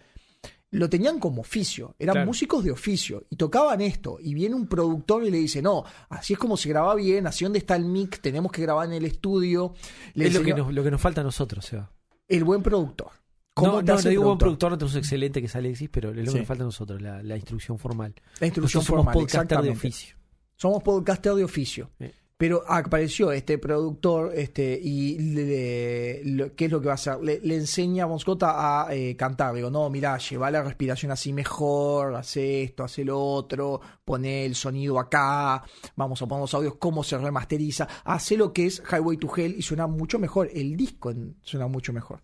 Lo 0.71 0.91
tenían 0.91 1.21
como 1.21 1.43
oficio, 1.43 1.95
eran 2.01 2.15
Claro. 2.15 2.27
músicos 2.27 2.65
de 2.65 2.73
oficio 2.73 3.23
y 3.31 3.37
tocaban 3.37 3.81
esto. 3.81 4.19
Y 4.21 4.35
viene 4.35 4.57
un 4.57 4.67
productor 4.67 5.23
y 5.25 5.31
le 5.31 5.39
dice: 5.39 5.63
No, 5.63 5.85
así 6.09 6.33
es 6.33 6.39
como 6.39 6.57
se 6.57 6.69
graba 6.69 6.97
bien, 6.97 7.29
así 7.29 7.45
donde 7.45 7.61
está 7.61 7.77
el 7.77 7.85
mic, 7.85 8.21
tenemos 8.21 8.51
que 8.51 8.63
grabar 8.63 8.87
en 8.89 8.95
el 8.95 9.05
estudio. 9.05 9.75
Le 10.15 10.27
es 10.27 10.35
lo 10.35 10.43
que, 10.43 10.53
nos, 10.53 10.75
lo 10.75 10.83
que 10.83 10.91
nos 10.91 11.01
falta 11.01 11.21
a 11.21 11.25
nosotros, 11.25 11.65
Seba. 11.65 11.93
El 12.27 12.43
buen 12.43 12.61
productor. 12.65 13.13
No, 13.57 13.63
¿Cómo 13.63 13.85
te 13.85 13.93
no, 13.93 13.95
hace 13.99 14.05
no 14.07 14.11
digo 14.11 14.23
buen 14.25 14.39
productor? 14.39 14.69
productor, 14.69 14.71
no 14.73 14.79
tenemos 14.79 14.95
un 14.95 14.99
excelente 14.99 15.41
que 15.41 15.47
es 15.47 15.55
Alexis, 15.57 15.89
pero 15.89 16.11
es 16.11 16.17
lo 16.17 16.25
Sí. 16.27 16.33
que 16.33 16.39
nos 16.41 16.49
falta 16.49 16.63
a 16.65 16.67
nosotros, 16.67 17.01
la, 17.01 17.23
la 17.23 17.37
instrucción 17.37 17.79
formal. 17.79 18.13
La 18.41 18.47
instrucción 18.49 18.81
Nosotros 18.81 18.85
somos 18.85 19.05
formal, 19.05 19.15
podcaster 19.15 19.61
de 19.63 19.71
oficio. 19.71 20.17
Somos 20.57 20.83
podcaster 20.83 21.35
de 21.35 21.45
oficio. 21.45 21.91
Pero 22.37 22.65
apareció 22.67 23.31
este 23.31 23.59
productor 23.59 24.33
este 24.35 24.79
y 24.83 25.17
le- 25.21 26.53
¿qué 26.57 26.65
es 26.65 26.71
lo 26.73 26.81
que 26.81 26.87
va 26.87 26.93
a 26.93 26.95
hacer? 26.97 27.21
Le, 27.23 27.39
le 27.41 27.55
enseña 27.55 28.05
a 28.05 28.07
Moscota 28.09 28.87
a 28.87 28.93
eh, 28.95 29.15
cantar. 29.17 29.55
Digo, 29.55 29.71
no, 29.71 29.89
mira, 29.89 30.19
lleva 30.19 30.51
la 30.51 30.63
respiración 30.65 31.13
así 31.13 31.33
mejor, 31.33 32.17
hace 32.17 32.65
esto, 32.65 32.83
hace 32.83 33.05
lo 33.05 33.21
otro, 33.21 33.81
pone 34.05 34.45
el 34.45 34.57
sonido 34.57 34.99
acá, 34.99 35.63
vamos 35.95 36.21
a 36.21 36.27
poner 36.27 36.41
los 36.43 36.55
audios, 36.55 36.75
cómo 36.77 37.05
se 37.05 37.17
remasteriza, 37.19 37.87
hace 38.05 38.37
lo 38.37 38.53
que 38.53 38.67
es 38.67 38.83
Highway 38.91 39.17
to 39.17 39.31
Hell 39.35 39.55
y 39.57 39.63
suena 39.63 39.87
mucho 39.87 40.19
mejor. 40.19 40.51
El 40.53 40.77
disco 40.77 41.13
en- 41.13 41.37
suena 41.43 41.69
mucho 41.69 41.93
mejor. 41.93 42.21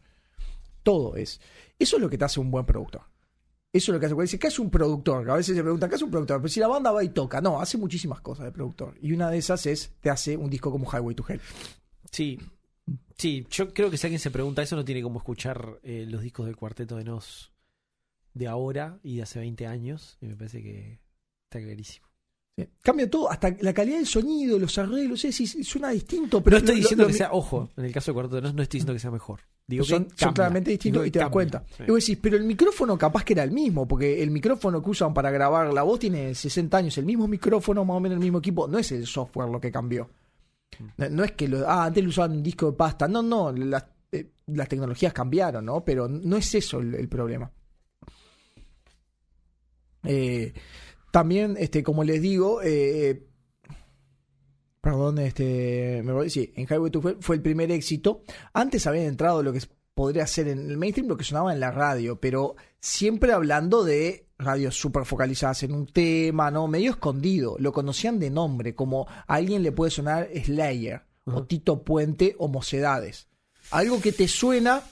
Todo 0.83 1.17
es. 1.17 1.41
Eso 1.79 1.97
es 1.97 2.03
lo 2.03 2.11
que 2.11 2.19
te 2.19 2.25
hace 2.25 2.41
un 2.41 2.51
buen 2.51 2.67
productor. 2.67 3.03
Eso 3.73 3.93
es 3.93 3.95
lo 3.95 4.01
que 4.01 4.07
hace. 4.07 4.15
Dice, 4.15 4.39
¿qué 4.39 4.49
hace 4.49 4.61
un 4.61 4.71
productor? 4.71 5.31
A 5.31 5.37
veces 5.37 5.57
se 5.57 5.63
preguntan, 5.63 5.89
¿qué 5.89 5.95
hace 5.95 6.05
un 6.05 6.11
productor? 6.11 6.39
Pero 6.41 6.49
si 6.49 6.61
la 6.61 6.67
banda 6.67 6.91
va 6.91 7.05
y 7.05 7.11
toca. 7.11 7.41
No, 7.41 7.61
hace 7.61 7.79
muchísimas 7.79 8.21
cosas 8.21 8.47
de 8.47 8.53
productor. 8.53 8.97
Y 9.01 9.13
una 9.13 9.31
de 9.31 9.39
esas 9.39 9.65
es, 9.67 9.93
te 10.01 10.11
hace 10.11 10.37
un 10.37 10.51
disco 10.51 10.71
como 10.71 10.91
Highway 10.91 11.15
to 11.15 11.25
Hell. 11.29 11.41
Sí. 12.11 12.39
Sí, 13.17 13.47
yo 13.51 13.73
creo 13.73 13.91
que 13.91 13.97
si 13.97 14.07
alguien 14.07 14.19
se 14.19 14.31
pregunta 14.31 14.63
eso, 14.63 14.75
no 14.75 14.85
tiene 14.85 15.03
como 15.03 15.19
escuchar 15.19 15.79
eh, 15.83 16.07
los 16.09 16.23
discos 16.23 16.47
del 16.47 16.57
Cuarteto 16.57 16.97
de 16.97 17.05
Nos 17.05 17.53
de 18.35 18.49
ahora 18.49 18.99
y 19.03 19.17
de 19.17 19.23
hace 19.23 19.39
20 19.39 19.67
años. 19.67 20.19
Y 20.21 20.27
me 20.27 20.37
parece 20.37 20.63
que 20.63 21.01
está 21.45 21.61
clarísimo. 21.61 22.10
Cambia 22.83 23.09
todo, 23.11 23.31
hasta 23.31 23.55
la 23.61 23.73
calidad 23.73 23.97
del 23.99 24.07
sonido, 24.07 24.59
los 24.59 24.77
arreglos, 24.79 25.25
es, 25.25 25.41
es- 25.41 25.67
suena 25.67 25.91
distinto. 25.91 26.43
Pero 26.43 26.55
no 26.55 26.59
estoy 26.59 26.75
lo- 26.77 26.81
diciendo 26.81 27.05
lo- 27.05 27.09
que 27.09 27.15
sea, 27.15 27.33
ojo, 27.33 27.71
en 27.77 27.85
el 27.85 27.93
caso 27.93 28.07
del 28.11 28.15
Cuarteto 28.15 28.37
de 28.37 28.43
Nos 28.43 28.55
no 28.55 28.63
estoy 28.63 28.79
diciendo 28.79 28.93
que 28.93 28.99
sea 28.99 29.11
mejor. 29.11 29.41
Digo 29.67 29.85
son, 29.85 30.05
que 30.05 30.11
son 30.11 30.17
cambia. 30.17 30.35
claramente 30.35 30.71
distintos 30.73 31.03
Digo 31.03 31.09
y 31.09 31.11
te 31.13 31.19
das 31.21 31.29
cuenta. 31.29 31.65
Sí. 31.77 31.85
Y 31.87 31.91
vos 31.91 32.01
decís, 32.01 32.19
pero 32.21 32.37
el 32.37 32.45
micrófono 32.45 32.99
capaz 32.99 33.25
que 33.25 33.35
era 33.35 33.45
el 33.45 33.53
mismo, 33.53 33.87
porque 33.87 34.23
el 34.23 34.31
micrófono 34.31 34.83
que 34.83 34.91
usan 34.91 35.15
para 35.15 35.31
grabar 35.31 35.73
la 35.73 35.83
voz 35.85 36.01
tiene 36.01 36.35
60 36.35 36.77
años, 36.79 36.99
el 36.99 37.05
mismo 37.05 37.29
micrófono, 37.29 37.85
más 37.85 37.97
o 37.97 38.01
menos 38.01 38.17
el 38.17 38.23
mismo 38.23 38.39
equipo, 38.39 38.67
no 38.67 38.79
es 38.79 38.91
el 38.93 39.07
software 39.07 39.49
lo 39.49 39.61
que 39.61 39.71
cambió. 39.71 40.11
No, 40.97 41.09
no 41.09 41.25
es 41.25 41.33
que 41.33 41.47
lo, 41.49 41.69
ah, 41.69 41.85
antes 41.85 42.03
lo 42.03 42.11
usaban 42.11 42.33
un 42.33 42.43
disco 42.43 42.71
de 42.71 42.77
pasta, 42.77 43.07
no, 43.07 43.23
no, 43.23 43.53
las, 43.53 43.85
eh, 44.11 44.31
las 44.47 44.69
tecnologías 44.69 45.13
cambiaron, 45.13 45.65
¿no? 45.65 45.85
Pero 45.85 46.09
no 46.09 46.37
es 46.37 46.53
eso 46.55 46.81
el, 46.81 46.95
el 46.97 47.09
problema. 47.09 47.51
Eh, 50.03 50.53
también, 51.11 51.57
este, 51.59 51.83
como 51.83 52.05
les 52.05 52.21
digo, 52.23 52.61
eh, 52.63 53.27
perdón, 54.81 55.19
este, 55.19 56.03
me 56.05 56.13
voy- 56.13 56.31
sí, 56.31 56.53
en 56.57 56.67
Highway 56.69 56.91
to 56.91 57.07
Hell 57.07 57.17
fue 57.21 57.37
el 57.37 57.43
primer 57.43 57.71
éxito. 57.71 58.23
Antes 58.53 58.87
habían 58.87 59.07
entrado 59.07 59.43
lo 59.43 59.53
que 59.53 59.61
podría 59.95 60.27
ser 60.27 60.49
en 60.49 60.71
el 60.71 60.79
mainstream, 60.79 61.09
lo 61.09 61.17
que 61.17 61.25
sonaba 61.25 61.53
en 61.53 61.61
la 61.61 61.71
radio, 61.71 62.19
pero 62.21 62.57
siempre 62.81 63.33
hablando 63.33 63.85
de 63.85 64.27
radios 64.39 64.75
súper 64.75 65.05
focalizadas 65.05 65.63
en 65.65 65.75
un 65.75 65.87
tema, 65.87 66.51
¿no? 66.51 66.67
Medio 66.67 66.93
escondido. 66.93 67.57
Lo 67.59 67.73
conocían 67.73 68.19
de 68.19 68.31
nombre, 68.31 68.75
como 68.75 69.07
a 69.09 69.23
alguien 69.35 69.63
le 69.63 69.73
puede 69.73 69.91
sonar 69.91 70.29
Slayer, 70.45 71.03
o 71.27 71.31
Ujú. 71.33 71.45
Tito 71.45 71.83
Puente, 71.85 72.35
o 72.39 72.49
Mocedades. 72.49 73.29
Algo 73.71 74.01
que 74.01 74.13
te 74.13 74.27
suena, 74.29 74.83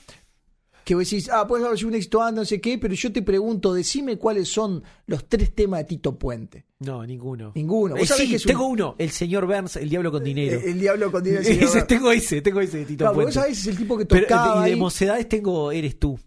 que 0.89 0.95
vos 0.95 1.07
decís, 1.07 1.29
ah, 1.31 1.45
puedes 1.47 1.63
haber 1.63 1.77
sido 1.77 1.89
un 1.89 1.93
éxito 1.95 2.19
antes, 2.23 2.35
no 2.35 2.45
sé 2.45 2.59
qué, 2.59 2.79
pero 2.79 2.95
yo 2.95 3.11
te 3.11 3.21
pregunto, 3.21 3.75
decime 3.75 4.17
cuáles 4.17 4.49
son 4.49 4.81
los 5.05 5.29
tres 5.29 5.53
temas 5.53 5.81
de 5.81 5.83
Tito 5.85 6.17
Puente. 6.17 6.65
No, 6.79 7.05
ninguno. 7.05 7.51
Ninguno. 7.53 7.95
Eh, 7.95 8.07
sí, 8.07 8.27
que 8.27 8.37
es 8.37 8.45
un- 8.45 8.47
tengo 8.47 8.67
uno. 8.67 8.95
El 8.97 9.11
señor 9.11 9.45
Burns, 9.45 9.75
el 9.75 9.87
diablo 9.87 10.11
con 10.11 10.23
dinero. 10.23 10.59
Eh, 10.59 10.71
El 10.71 10.79
diablo 10.79 11.11
con 11.11 11.23
dinero. 11.23 11.43
Ese, 11.43 11.83
tengo 11.83 12.11
ese, 12.11 12.41
tengo 12.41 12.59
ese 12.59 12.79
de 12.79 12.85
Tito 12.85 12.97
Claro, 13.03 13.13
Puente. 13.13 13.27
vos 13.27 13.33
sabés, 13.35 13.59
es 13.59 13.67
el 13.67 13.77
tipo 13.77 13.97
que 13.99 14.05
Pero, 14.07 14.23
tocaba 14.23 14.61
y 14.61 14.69
de 14.69 14.73
ahí. 14.73 14.79
mocedades 14.79 15.29
tengo 15.29 15.71
Eres 15.71 15.99
tú. 15.99 16.19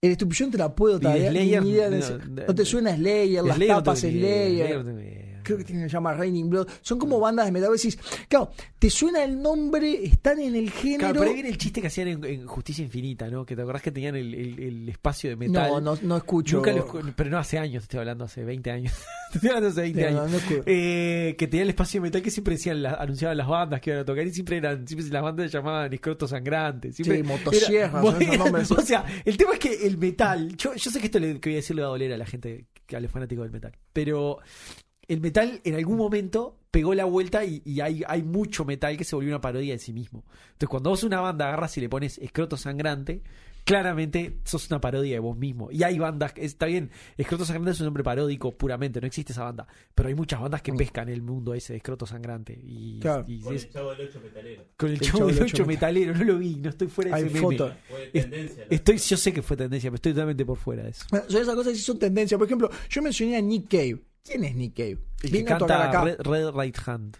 El 0.00 0.12
estupillón 0.12 0.50
te 0.52 0.56
la 0.58 0.74
puedo 0.74 0.98
todavía. 0.98 1.24
ni 1.30 1.36
Slayer, 1.38 1.62
idea 1.64 1.90
de 1.90 1.98
no, 1.98 2.04
ese- 2.04 2.18
no, 2.18 2.42
no 2.46 2.54
te 2.54 2.64
suena 2.64 2.96
Slayer, 2.96 3.44
las 3.44 3.56
Slayer 3.56 3.76
tapas 3.76 3.98
Slayer. 3.98 4.48
Slayer 4.82 5.27
no. 5.48 5.56
Creo 5.56 5.58
que 5.58 5.64
tiene 5.64 5.82
que 5.82 5.88
se 5.88 5.92
llama 5.94 6.14
Raining 6.14 6.50
Blood. 6.50 6.68
Son 6.82 6.98
como 6.98 7.18
bandas 7.20 7.46
de 7.46 7.52
metal. 7.52 7.70
Decís, 7.72 7.98
claro, 8.28 8.50
te 8.78 8.90
suena 8.90 9.24
el 9.24 9.40
nombre, 9.40 10.04
están 10.04 10.38
en 10.40 10.54
el 10.54 10.70
género. 10.70 10.98
Claro, 11.00 11.14
pero 11.20 11.28
ahí 11.30 11.34
viene 11.34 11.48
el 11.48 11.58
chiste 11.58 11.80
que 11.80 11.86
hacían 11.88 12.08
en, 12.08 12.24
en 12.24 12.46
Justicia 12.46 12.84
Infinita, 12.84 13.28
¿no? 13.28 13.44
Que 13.46 13.56
te 13.56 13.62
acordás 13.62 13.82
que 13.82 13.92
tenían 13.92 14.16
el, 14.16 14.34
el- 14.34 14.58
el 14.60 14.88
espacio 14.88 15.30
de 15.30 15.36
metal. 15.36 15.70
no, 15.70 15.80
no, 15.80 15.98
no 16.02 16.16
escucho. 16.16 16.56
Nunca 16.56 16.72
lo 16.72 16.86
pero 17.16 17.30
no 17.30 17.38
hace 17.38 17.58
años, 17.58 17.82
te 17.82 17.84
estoy 17.84 18.00
hablando, 18.00 18.24
hace 18.24 18.44
20 18.44 18.70
años. 18.70 18.92
te 19.32 19.38
estoy 19.38 19.48
hablando 19.50 19.68
hace 19.70 19.80
20 19.82 20.00
No, 20.02 20.10
no, 20.10 20.18
años. 20.20 20.30
no 20.32 20.38
escucho. 20.38 20.62
Eh, 20.66 21.34
que 21.38 21.46
tenía 21.48 21.62
el 21.64 21.70
espacio 21.70 22.00
de 22.00 22.08
metal 22.08 22.22
que 22.22 22.30
siempre 22.30 22.54
decían, 22.54 22.82
la- 22.82 22.94
anunciaban 22.94 23.36
las 23.36 23.46
bandas 23.48 23.80
que 23.80 23.90
iban 23.90 24.02
a 24.02 24.04
tocar 24.04 24.26
y 24.26 24.32
siempre 24.32 24.56
eran, 24.58 24.86
siempre 24.86 25.08
las 25.08 25.22
bandas 25.22 25.50
se 25.50 25.56
llamaban 25.58 25.92
escroto 25.92 26.28
sangrante. 26.28 26.92
Siempre 26.92 27.16
Sí, 27.18 27.22
motosierras. 27.22 28.04
O 28.78 28.80
sea, 28.82 29.04
el 29.24 29.36
tema 29.36 29.52
es 29.54 29.58
que 29.58 29.86
el 29.86 29.98
metal, 29.98 30.56
yo, 30.56 30.74
yo 30.74 30.90
sé 30.90 30.98
que 31.00 31.06
esto 31.06 31.18
le, 31.18 31.40
que 31.40 31.48
voy 31.50 31.54
a 31.54 31.56
decir 31.56 31.74
le 31.76 31.82
va 31.82 31.88
a 31.88 31.90
doler 31.90 32.12
a 32.12 32.16
la 32.18 32.26
gente, 32.26 32.66
que 32.86 32.96
a 32.96 33.00
los 33.00 33.10
fanáticos 33.10 33.44
del 33.44 33.52
metal, 33.52 33.72
pero 33.92 34.38
el 35.08 35.20
metal 35.20 35.60
en 35.64 35.74
algún 35.74 35.96
momento 35.96 36.58
pegó 36.70 36.94
la 36.94 37.06
vuelta 37.06 37.44
y, 37.44 37.62
y 37.64 37.80
hay, 37.80 38.02
hay 38.06 38.22
mucho 38.22 38.64
metal 38.64 38.96
que 38.96 39.04
se 39.04 39.16
volvió 39.16 39.30
una 39.30 39.40
parodia 39.40 39.72
de 39.72 39.78
sí 39.78 39.92
mismo. 39.92 40.24
Entonces, 40.52 40.68
cuando 40.68 40.90
vos 40.90 41.02
una 41.02 41.20
banda 41.20 41.48
agarras 41.48 41.76
y 41.78 41.80
le 41.80 41.88
pones 41.88 42.18
escroto 42.18 42.56
sangrante, 42.58 43.22
claramente 43.64 44.38
sos 44.44 44.70
una 44.70 44.80
parodia 44.80 45.14
de 45.14 45.18
vos 45.18 45.36
mismo. 45.36 45.70
Y 45.70 45.82
hay 45.82 45.98
bandas, 45.98 46.32
que- 46.32 46.44
está 46.44 46.66
bien, 46.66 46.90
escroto 47.16 47.44
sangrante 47.44 47.72
es 47.72 47.80
un 47.80 47.86
nombre 47.86 48.02
paródico 48.02 48.52
puramente, 48.56 49.00
no 49.00 49.06
existe 49.06 49.32
esa 49.32 49.44
banda, 49.44 49.66
pero 49.94 50.08
hay 50.08 50.14
muchas 50.14 50.40
bandas 50.40 50.62
que 50.62 50.72
pescan 50.72 51.08
el 51.08 51.22
mundo 51.22 51.52
ese 51.54 51.72
de 51.72 51.78
escroto 51.78 52.06
sangrante. 52.06 52.58
Y, 52.62 52.98
Claro. 53.00 53.24
y 53.28 53.40
Con 53.40 53.54
es- 53.54 53.64
el 53.64 53.70
chavo 53.70 53.90
del 53.94 54.08
8 54.08 54.20
metalero. 54.22 54.64
con 54.76 54.88
el 54.88 54.94
El 54.94 55.00
chavo 55.00 55.18
Chavo 55.18 55.26
del 55.28 55.34
del 55.36 55.44
8 55.44 55.54
Ocho 55.56 55.66
metalero, 55.66 56.14
no 56.14 56.24
lo 56.24 56.38
vi, 56.38 56.56
no 56.56 56.70
estoy 56.70 56.88
fuera 56.88 57.10
de 57.10 57.16
Hay 57.16 57.22
ese 57.24 57.34
meme. 57.34 57.46
foto. 57.56 57.72
Fue 57.88 58.06
tendencia. 58.12 58.64
¿no? 58.64 58.76
Estoy, 58.76 58.98
yo 58.98 59.16
sé 59.16 59.32
que 59.32 59.42
fue 59.42 59.56
tendencia, 59.56 59.90
pero 59.90 59.96
estoy 59.96 60.12
totalmente 60.12 60.44
por 60.46 60.56
fuera 60.58 60.82
de 60.84 60.90
eso. 60.90 61.04
Bueno, 61.10 61.24
Son 61.28 61.42
esas 61.42 61.54
cosas 61.54 61.72
que 61.72 61.78
sí 61.78 61.84
son 61.84 61.98
tendencia. 61.98 62.38
Por 62.38 62.46
ejemplo, 62.46 62.70
yo 62.90 63.02
mencioné 63.02 63.36
a 63.36 63.40
Nick 63.40 63.68
Cave. 63.68 64.02
¿Quién 64.28 64.44
es 64.44 64.54
Nick 64.54 64.74
Cave? 64.76 64.98
El 65.22 65.30
que 65.30 65.36
Vino 65.38 65.54
a 65.54 65.58
tocar 65.58 65.90
canta 65.90 66.00
acá. 66.00 66.04
Red, 66.04 66.20
Red 66.20 66.50
Right 66.54 66.76
Hand. 66.86 67.16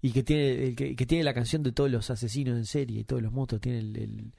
Y 0.00 0.10
que 0.12 0.22
tiene, 0.24 0.64
el 0.66 0.74
que, 0.76 0.96
que 0.96 1.06
tiene 1.06 1.22
la 1.24 1.32
canción 1.32 1.62
de 1.62 1.70
todos 1.72 1.88
los 1.90 2.10
asesinos 2.10 2.58
en 2.58 2.66
serie 2.66 3.00
y 3.00 3.04
todos 3.04 3.22
los 3.22 3.32
motos. 3.32 3.60
Tiene 3.60 3.78
el, 3.78 3.96
el- 3.96 4.32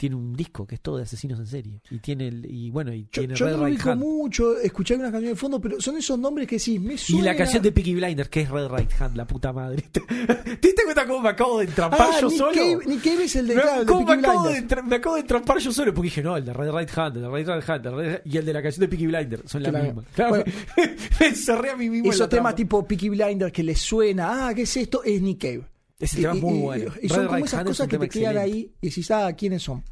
tiene 0.00 0.16
un 0.16 0.32
disco 0.34 0.66
que 0.66 0.76
es 0.76 0.80
todo 0.80 0.96
de 0.96 1.02
asesinos 1.02 1.38
en 1.38 1.46
serie. 1.46 1.82
Y 1.90 1.98
tiene 1.98 2.28
el, 2.28 2.46
y 2.50 2.70
bueno, 2.70 2.90
y 2.94 3.02
Yo, 3.12 3.20
tiene 3.20 3.34
yo 3.34 3.44
Red 3.44 3.56
no 3.58 3.66
Right 3.66 3.86
Hand. 3.86 4.00
mucho, 4.00 4.58
escuché 4.58 4.94
algunas 4.94 5.12
canciones 5.12 5.36
de 5.36 5.40
fondo, 5.40 5.60
pero 5.60 5.78
son 5.78 5.98
esos 5.98 6.18
nombres 6.18 6.48
que 6.48 6.58
sí, 6.58 6.78
me 6.78 6.94
Y 6.94 6.98
suena. 6.98 7.26
la 7.26 7.36
canción 7.36 7.62
de 7.62 7.70
Peaky 7.70 7.94
Blinders, 7.96 8.30
que 8.30 8.40
es 8.40 8.48
Red 8.50 8.68
Right 8.68 8.90
Hand, 8.98 9.14
la 9.14 9.26
puta 9.26 9.52
madre. 9.52 9.82
¿Te, 9.92 10.00
te 10.00 10.68
diste 10.68 10.84
cuenta 10.84 11.06
cómo 11.06 11.20
me 11.20 11.28
acabo 11.28 11.58
de 11.58 11.66
entrampar 11.66 12.08
Ah, 12.14 12.18
yo 12.22 12.28
Nick 12.30 12.38
solo? 12.38 12.52
Cave, 12.54 12.78
Nick 12.86 13.02
Cave 13.04 13.24
es 13.24 13.36
el 13.36 13.46
de, 13.48 13.54
Me- 13.56 13.60
claro, 13.60 13.80
de 13.80 13.86
¿Cómo 13.86 14.06
me 14.06 14.12
acabo, 14.14 14.48
de 14.48 14.82
me 14.86 14.96
acabo 14.96 15.14
de 15.16 15.20
entrampar 15.20 15.58
yo 15.58 15.70
solo? 15.70 15.92
Porque 15.92 16.06
dije, 16.06 16.22
no, 16.22 16.36
el 16.38 16.44
de 16.46 16.52
Red 16.54 16.70
Right 16.72 16.90
Hand, 16.96 17.16
el 17.16 17.22
de 17.22 17.28
Red 17.28 17.46
Right 17.48 17.68
Hand, 17.70 17.86
el 17.86 18.22
y 18.24 18.36
el 18.38 18.46
de 18.46 18.52
la 18.54 18.62
canción 18.62 18.80
de 18.80 18.88
Peaky 18.88 19.06
Blinders 19.06 19.50
son 19.50 19.62
la 19.62 19.68
Claro. 19.70 19.84
misma. 19.84 20.04
Claro, 20.14 20.30
Bueno. 20.30 20.44
me, 21.20 21.26
encerré 21.26 21.70
a 21.70 21.76
mí 21.76 21.90
mismo. 21.90 22.10
Esos 22.10 22.28
temas 22.28 22.54
tipo 22.54 22.82
Peaky 22.86 23.10
Blinders 23.10 23.52
que 23.52 23.62
les 23.62 23.78
suena, 23.78 24.48
ah, 24.48 24.54
¿qué 24.54 24.62
es 24.62 24.76
esto? 24.78 25.04
Es 25.04 25.20
Nick 25.20 25.40
Cave. 25.42 25.64
Ese 26.00 26.18
Y- 26.18 26.22
tema 26.22 26.34
es 26.34 26.38
y- 26.38 26.44
muy 26.44 26.58
y- 26.58 26.62
bueno. 26.62 26.92
Y, 27.02 27.08
son 27.08 27.18
Red 27.20 27.26
como 27.28 27.44
esas 27.44 27.60
es 27.60 27.66
cosas 27.66 27.88
que 27.88 27.98
te 27.98 28.08
quedan 28.08 28.36
excelente. 28.36 28.40
ahí 28.40 28.74
y 28.80 28.88
decís, 28.88 29.10
ah, 29.12 29.32
¿quiénes 29.36 29.62
son? 29.62 29.84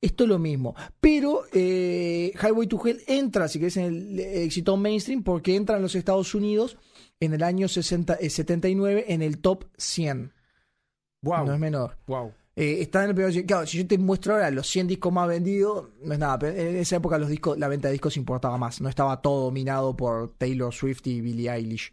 Esto 0.00 0.24
es 0.24 0.28
lo 0.30 0.38
mismo. 0.40 0.74
Pero 1.00 1.44
eh, 1.52 2.32
Highway 2.42 2.66
to 2.66 2.80
Hell 2.84 3.02
entra, 3.06 3.46
si 3.46 3.60
querés, 3.60 3.76
en 3.76 3.84
el 3.84 4.18
eh, 4.18 4.42
éxito 4.44 4.76
mainstream 4.76 5.22
porque 5.22 5.54
entra 5.54 5.76
en 5.76 5.82
los 5.82 5.94
Estados 5.94 6.34
Unidos 6.34 6.76
en 7.20 7.34
el 7.34 7.42
año 7.44 7.68
60, 7.68 8.14
eh, 8.14 8.28
79 8.30 9.04
en 9.08 9.22
el 9.22 9.38
top 9.38 9.66
100. 9.76 10.32
Wow. 11.22 11.46
No 11.46 11.54
es 11.54 11.60
menor. 11.60 11.98
Wow. 12.08 12.32
Eh, 12.56 12.78
está 12.80 13.04
en 13.04 13.10
el 13.10 13.14
primer 13.14 13.46
Claro, 13.46 13.64
si 13.66 13.78
yo 13.78 13.86
te 13.86 13.96
muestro 13.96 14.34
ahora 14.34 14.50
los 14.50 14.66
100 14.66 14.88
discos 14.88 15.12
más 15.12 15.28
vendidos, 15.28 15.88
no 16.02 16.12
es 16.12 16.18
nada. 16.18 16.38
Pero 16.38 16.58
en 16.58 16.76
esa 16.76 16.96
época 16.96 17.16
los 17.18 17.28
discos, 17.28 17.56
la 17.58 17.68
venta 17.68 17.88
de 17.88 17.92
discos 17.92 18.16
importaba 18.16 18.58
más. 18.58 18.80
No 18.80 18.88
estaba 18.88 19.22
todo 19.22 19.44
dominado 19.44 19.96
por 19.96 20.34
Taylor 20.36 20.74
Swift 20.74 21.06
y 21.06 21.20
Billie 21.20 21.48
Eilish. 21.50 21.92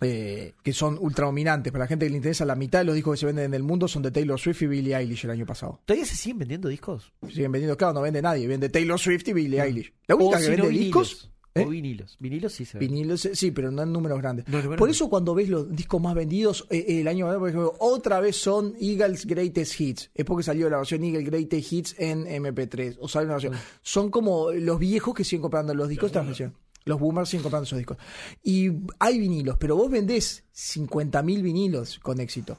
Eh, 0.00 0.54
que 0.62 0.72
son 0.72 0.98
ultra 1.00 1.26
dominantes. 1.26 1.72
Para 1.72 1.84
la 1.84 1.88
gente 1.88 2.06
que 2.06 2.10
le 2.10 2.16
interesa, 2.16 2.44
la 2.44 2.56
mitad 2.56 2.80
de 2.80 2.84
los 2.84 2.94
discos 2.94 3.14
que 3.14 3.20
se 3.20 3.26
venden 3.26 3.46
en 3.46 3.54
el 3.54 3.62
mundo 3.62 3.88
son 3.88 4.02
de 4.02 4.10
Taylor 4.10 4.38
Swift 4.38 4.62
y 4.62 4.66
Billie 4.66 4.96
Eilish 4.96 5.24
el 5.24 5.30
año 5.30 5.46
pasado. 5.46 5.80
¿Todavía 5.84 6.06
se 6.06 6.16
siguen 6.16 6.40
vendiendo 6.40 6.68
discos? 6.68 7.12
Siguen 7.28 7.52
vendiendo, 7.52 7.76
claro, 7.76 7.94
no 7.94 8.02
vende 8.02 8.20
nadie. 8.20 8.46
Vende 8.46 8.68
Taylor 8.68 8.98
Swift 8.98 9.28
y 9.28 9.32
Billie 9.32 9.62
Eilish. 9.62 9.92
La 10.06 10.16
única 10.16 10.38
O 10.38 10.40
que 10.40 10.48
vende 10.48 10.68
discos. 10.68 11.30
¿eh? 11.54 11.64
O 11.64 11.68
vinilos. 11.68 12.16
Vinilos 12.18 12.52
sí 12.52 12.64
se 12.64 12.78
ven. 12.78 12.88
Vinilos, 12.88 13.28
sí, 13.32 13.50
pero 13.50 13.70
no 13.70 13.82
en 13.82 13.92
números 13.92 14.18
grandes. 14.18 14.46
No, 14.48 14.76
Por 14.76 14.90
eso 14.90 15.08
cuando 15.08 15.34
ves 15.34 15.48
los 15.48 15.74
discos 15.74 16.00
más 16.00 16.14
vendidos 16.14 16.66
eh, 16.70 16.84
eh, 16.88 17.00
el 17.00 17.08
año 17.08 17.26
pasado, 17.26 17.40
por 17.40 17.48
ejemplo, 17.48 17.74
otra 17.78 18.20
vez 18.20 18.36
son 18.36 18.74
Eagles 18.80 19.26
Greatest 19.26 19.80
Hits. 19.80 20.10
Es 20.14 20.24
porque 20.24 20.42
salió 20.42 20.68
la 20.68 20.78
versión 20.78 21.04
Eagle 21.04 21.22
Greatest 21.22 21.72
Hits 21.72 21.94
en 21.98 22.26
MP3. 22.26 22.96
O 23.00 23.08
sale 23.08 23.26
una 23.26 23.34
versión. 23.34 23.54
Son 23.82 24.10
como 24.10 24.50
los 24.50 24.78
viejos 24.78 25.14
que 25.14 25.24
siguen 25.24 25.42
comprando 25.42 25.74
los 25.74 25.88
discos 25.88 26.10
de 26.10 26.18
esta 26.18 26.26
versión. 26.26 26.54
Los 26.84 27.00
boomers 27.00 27.28
siguen 27.30 27.42
comprando 27.42 27.64
esos 27.64 27.78
discos. 27.78 27.96
Y 28.42 28.70
hay 28.98 29.18
vinilos, 29.18 29.56
pero 29.58 29.76
vos 29.76 29.90
vendés 29.90 30.44
50.000 30.54 31.42
vinilos 31.42 31.98
con 32.00 32.20
éxito. 32.20 32.58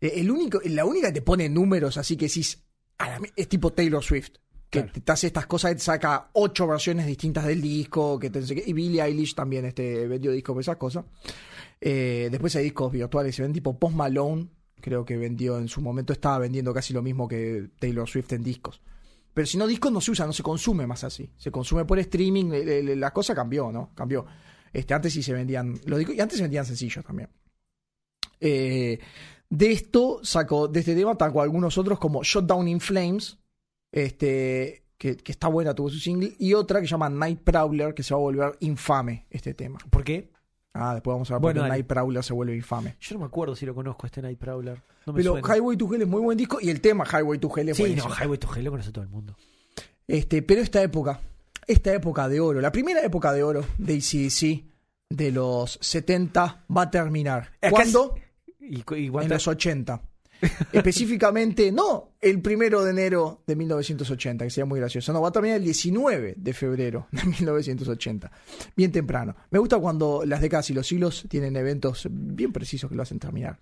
Eh, 0.00 0.14
El 0.16 0.30
único, 0.30 0.60
la 0.64 0.84
única 0.84 1.08
que 1.08 1.14
te 1.14 1.22
pone 1.22 1.48
números 1.48 1.96
así 1.96 2.16
que 2.16 2.26
decís, 2.26 2.62
es 3.36 3.48
tipo 3.48 3.72
Taylor 3.72 4.02
Swift. 4.02 4.32
Que 4.68 4.84
Claro. 4.84 5.00
te 5.04 5.12
hace 5.12 5.26
estas 5.26 5.46
cosas, 5.46 5.72
te 5.72 5.80
saca 5.80 6.30
ocho 6.32 6.66
versiones 6.66 7.06
distintas 7.06 7.44
del 7.44 7.60
disco, 7.60 8.18
que 8.18 8.30
te 8.30 8.40
y 8.66 8.72
Billie 8.72 9.02
Eilish 9.02 9.34
también 9.34 9.66
este, 9.66 10.08
vendió 10.08 10.32
discos 10.32 10.54
por 10.54 10.62
esas 10.62 10.76
cosas. 10.78 11.04
Eh, 11.78 12.28
después 12.30 12.56
hay 12.56 12.64
discos 12.64 12.90
virtuales, 12.90 13.36
se 13.36 13.42
ven 13.42 13.52
tipo 13.52 13.78
Post 13.78 13.94
Malone, 13.94 14.48
creo 14.80 15.04
que 15.04 15.18
vendió 15.18 15.58
en 15.58 15.68
su 15.68 15.82
momento, 15.82 16.14
estaba 16.14 16.38
vendiendo 16.38 16.72
casi 16.72 16.94
lo 16.94 17.02
mismo 17.02 17.28
que 17.28 17.68
Taylor 17.78 18.08
Swift 18.08 18.32
en 18.32 18.42
discos. 18.42 18.80
Pero 19.34 19.46
si 19.46 19.56
no, 19.56 19.66
discos 19.66 19.90
no 19.90 20.00
se 20.00 20.10
usa, 20.10 20.26
no 20.26 20.32
se 20.32 20.42
consume 20.42 20.86
más 20.86 21.04
así. 21.04 21.30
Se 21.36 21.50
consume 21.50 21.84
por 21.84 21.98
streaming, 21.98 22.50
la 22.96 23.12
cosa 23.12 23.34
cambió, 23.34 23.72
¿no? 23.72 23.92
Cambió. 23.94 24.26
Este, 24.72 24.94
antes 24.94 25.12
sí 25.12 25.22
se 25.22 25.32
vendían, 25.32 25.78
los 25.86 25.98
discos, 25.98 26.14
y 26.14 26.20
antes 26.20 26.38
se 26.38 26.44
vendían 26.44 26.66
sencillos 26.66 27.04
también. 27.04 27.28
Eh, 28.40 28.98
de 29.48 29.70
esto 29.70 30.20
saco, 30.22 30.68
de 30.68 30.80
este 30.80 30.94
tema, 30.94 31.16
saco 31.18 31.42
algunos 31.42 31.76
otros 31.78 31.98
como 31.98 32.22
Shut 32.22 32.46
Down 32.46 32.68
in 32.68 32.80
Flames, 32.80 33.38
este, 33.92 34.84
que, 34.98 35.16
que 35.16 35.32
está 35.32 35.48
buena, 35.48 35.74
tuvo 35.74 35.90
su 35.90 35.98
single, 35.98 36.34
y 36.38 36.54
otra 36.54 36.80
que 36.80 36.86
se 36.86 36.92
llama 36.92 37.08
Night 37.08 37.40
Prowler, 37.42 37.94
que 37.94 38.02
se 38.02 38.14
va 38.14 38.18
a 38.18 38.22
volver 38.22 38.56
infame 38.60 39.26
este 39.30 39.54
tema. 39.54 39.78
¿Por 39.90 40.04
qué? 40.04 40.31
Ah, 40.74 40.94
después 40.94 41.14
vamos 41.14 41.30
a 41.30 41.34
ver 41.34 41.40
Bueno, 41.42 41.60
por 41.60 41.66
qué. 41.68 41.72
Night 41.72 41.86
Prowler 41.86 42.24
se 42.24 42.32
vuelve 42.32 42.56
infame. 42.56 42.96
Yo 43.00 43.14
no 43.14 43.20
me 43.20 43.26
acuerdo 43.26 43.54
si 43.54 43.66
lo 43.66 43.74
conozco, 43.74 44.06
este 44.06 44.22
Night 44.22 44.38
Prowler. 44.38 44.80
No 45.06 45.12
me 45.12 45.18
Pero 45.18 45.32
suena. 45.32 45.54
Highway 45.54 45.76
to 45.76 45.94
Hell 45.94 46.02
es 46.02 46.08
muy 46.08 46.20
buen 46.22 46.38
disco 46.38 46.58
y 46.60 46.70
el 46.70 46.80
tema 46.80 47.04
Highway 47.04 47.38
to 47.38 47.50
Hell 47.54 47.68
es 47.68 47.76
Sí, 47.76 47.82
buenísimo. 47.82 48.08
no, 48.08 48.14
Highway 48.14 48.38
to 48.38 48.48
Hell 48.54 48.64
lo 48.64 48.70
conoce 48.70 48.90
todo 48.92 49.04
el 49.04 49.10
mundo. 49.10 49.36
Este, 50.06 50.42
pero 50.42 50.60
esta 50.62 50.82
época, 50.82 51.20
esta 51.66 51.92
época 51.92 52.28
de 52.28 52.40
oro, 52.40 52.60
la 52.60 52.72
primera 52.72 53.02
época 53.04 53.32
de 53.32 53.42
oro 53.42 53.64
de 53.78 53.94
ACDC 53.94 54.64
de 55.10 55.30
los 55.30 55.78
70 55.80 56.64
va 56.74 56.82
a 56.82 56.90
terminar. 56.90 57.50
¿Cuándo? 57.70 58.14
Y, 58.58 58.82
cu- 58.82 58.94
y 58.94 59.06
En 59.08 59.28
los 59.28 59.46
80. 59.46 60.00
Específicamente, 60.72 61.70
no 61.70 62.12
el 62.20 62.40
primero 62.40 62.82
de 62.84 62.90
enero 62.90 63.42
de 63.46 63.56
1980, 63.56 64.44
que 64.44 64.50
sería 64.50 64.64
muy 64.64 64.80
gracioso. 64.80 65.12
No, 65.12 65.20
va 65.20 65.28
a 65.28 65.32
terminar 65.32 65.58
el 65.58 65.64
19 65.64 66.34
de 66.36 66.52
febrero 66.52 67.06
de 67.12 67.24
1980. 67.24 68.30
Bien 68.76 68.92
temprano. 68.92 69.36
Me 69.50 69.58
gusta 69.58 69.78
cuando 69.78 70.24
las 70.24 70.40
décadas 70.40 70.68
y 70.70 70.74
los 70.74 70.86
siglos 70.86 71.26
tienen 71.28 71.56
eventos 71.56 72.08
bien 72.10 72.52
precisos 72.52 72.90
que 72.90 72.96
lo 72.96 73.02
hacen 73.02 73.18
terminar. 73.18 73.58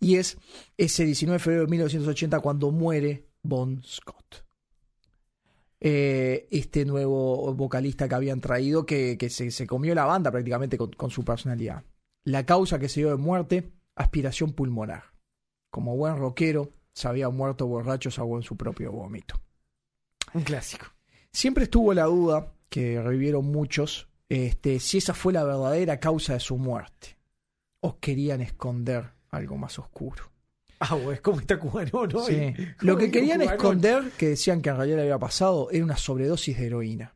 Y 0.00 0.16
es 0.16 0.38
ese 0.76 1.04
19 1.04 1.36
de 1.36 1.42
febrero 1.42 1.64
de 1.64 1.70
1980 1.70 2.40
cuando 2.40 2.70
muere 2.70 3.26
Bon 3.42 3.82
Scott. 3.84 4.44
Eh, 5.78 6.48
este 6.50 6.84
nuevo 6.86 7.54
vocalista 7.54 8.08
que 8.08 8.14
habían 8.14 8.40
traído 8.40 8.86
que, 8.86 9.18
que 9.18 9.28
se, 9.28 9.50
se 9.50 9.66
comió 9.66 9.94
la 9.94 10.06
banda 10.06 10.30
prácticamente 10.30 10.78
con, 10.78 10.92
con 10.92 11.10
su 11.10 11.24
personalidad. 11.24 11.84
La 12.24 12.46
causa 12.46 12.78
que 12.78 12.88
se 12.88 13.00
dio 13.00 13.10
de 13.10 13.16
muerte, 13.16 13.72
aspiración 13.94 14.52
pulmonar. 14.52 15.15
Como 15.76 15.94
buen 15.94 16.16
rockero, 16.16 16.72
se 16.94 17.06
había 17.06 17.28
muerto 17.28 17.66
borracho, 17.66 18.10
se 18.10 18.18
ahogó 18.22 18.38
en 18.38 18.42
su 18.42 18.56
propio 18.56 18.92
vómito. 18.92 19.38
Un 20.32 20.40
clásico. 20.40 20.86
Siempre 21.30 21.64
estuvo 21.64 21.92
la 21.92 22.04
duda, 22.04 22.50
que 22.70 22.98
revivieron 23.02 23.44
muchos, 23.44 24.08
este, 24.30 24.80
si 24.80 24.96
esa 24.96 25.12
fue 25.12 25.34
la 25.34 25.44
verdadera 25.44 26.00
causa 26.00 26.32
de 26.32 26.40
su 26.40 26.56
muerte. 26.56 27.18
O 27.80 27.98
querían 27.98 28.40
esconder 28.40 29.04
algo 29.28 29.58
más 29.58 29.78
oscuro. 29.78 30.24
Ah, 30.80 30.96
es 31.12 31.20
como 31.20 31.40
está 31.40 31.58
cubano, 31.58 32.06
¿no? 32.06 32.24
Sí. 32.24 32.54
Lo 32.80 32.94
¿cómo 32.94 33.04
que 33.04 33.10
querían 33.10 33.42
esconder, 33.42 34.12
que 34.16 34.28
decían 34.28 34.62
que 34.62 34.70
en 34.70 34.76
realidad 34.78 34.96
le 34.96 35.02
había 35.02 35.18
pasado, 35.18 35.70
era 35.70 35.84
una 35.84 35.98
sobredosis 35.98 36.56
de 36.56 36.68
heroína. 36.68 37.15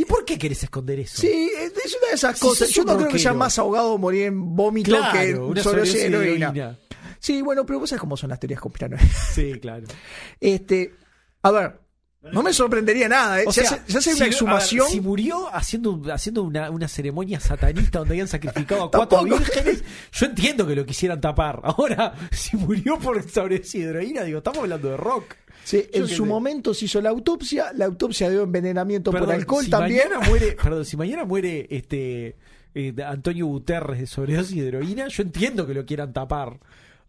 ¿Y 0.00 0.06
por 0.06 0.24
qué 0.24 0.38
querés 0.38 0.62
esconder 0.62 0.98
eso? 0.98 1.20
Sí, 1.20 1.52
es 1.54 1.94
una 1.94 2.08
de 2.08 2.14
esas 2.14 2.38
Si 2.38 2.46
cosas. 2.46 2.70
Yo 2.70 2.84
no 2.84 2.96
creo 2.96 3.08
que 3.10 3.18
sea 3.18 3.34
más 3.34 3.58
ahogado 3.58 3.98
morir 3.98 4.22
en 4.22 4.56
vómito 4.56 4.92
claro, 4.92 5.12
que 5.12 5.34
una 5.34 5.62
sobredosis 5.62 5.94
de 5.94 6.06
heroína. 6.06 6.78
Sí, 7.18 7.42
bueno, 7.42 7.66
pero 7.66 7.80
vos 7.80 7.90
sabés 7.90 8.00
cómo 8.00 8.16
son 8.16 8.30
las 8.30 8.40
teorías 8.40 8.62
conspiranoicas. 8.62 9.10
Sí, 9.34 9.60
claro. 9.60 9.86
Este, 10.40 10.94
a 11.42 11.50
ver, 11.50 11.80
no 12.22 12.42
me 12.42 12.52
sorprendería 12.52 13.08
nada. 13.08 13.40
¿eh? 13.40 13.44
O 13.46 13.52
se 13.52 13.64
sea, 13.64 13.78
hace, 13.78 13.92
se 13.92 13.98
hace 13.98 14.10
si- 14.10 14.16
una 14.16 14.24
ver, 14.24 14.32
exhumación. 14.32 14.88
si 14.88 15.00
murió 15.00 15.54
haciendo, 15.54 16.02
haciendo 16.12 16.42
una, 16.42 16.70
una 16.70 16.86
ceremonia 16.88 17.40
satanista 17.40 17.98
donde 18.00 18.14
habían 18.14 18.28
sacrificado 18.28 18.84
a 18.84 18.90
cuatro 18.92 19.24
vírgenes, 19.24 19.82
yo 20.12 20.26
entiendo 20.26 20.66
que 20.66 20.76
lo 20.76 20.84
quisieran 20.84 21.20
tapar. 21.20 21.60
Ahora, 21.64 22.14
si 22.32 22.56
murió 22.56 22.98
por 22.98 23.22
sobredosis 23.28 23.82
de 23.84 23.90
heroína, 23.90 24.22
digo, 24.24 24.38
estamos 24.38 24.60
hablando 24.60 24.88
de 24.90 24.96
rock. 24.96 25.34
Sí, 25.64 25.84
en 25.92 26.08
su 26.08 26.22
sé. 26.24 26.28
momento 26.28 26.72
se 26.74 26.86
hizo 26.86 27.00
la 27.00 27.10
autopsia. 27.10 27.72
La 27.74 27.84
autopsia 27.84 28.28
dio 28.30 28.42
envenenamiento 28.42 29.10
por 29.12 29.30
alcohol 29.30 29.64
si 29.64 29.70
también. 29.70 30.08
Mañana 30.08 30.26
muere, 30.28 30.52
perdón, 30.62 30.84
si 30.84 30.96
mañana 30.96 31.24
muere 31.24 31.66
este 31.70 32.36
eh, 32.74 32.94
Antonio 33.06 33.46
Guterres 33.46 33.98
de 34.00 34.06
sobredosis 34.06 34.56
de 34.56 34.68
heroína, 34.68 35.08
yo 35.08 35.22
entiendo 35.22 35.66
que 35.66 35.74
lo 35.74 35.84
quieran 35.84 36.12
tapar. 36.12 36.60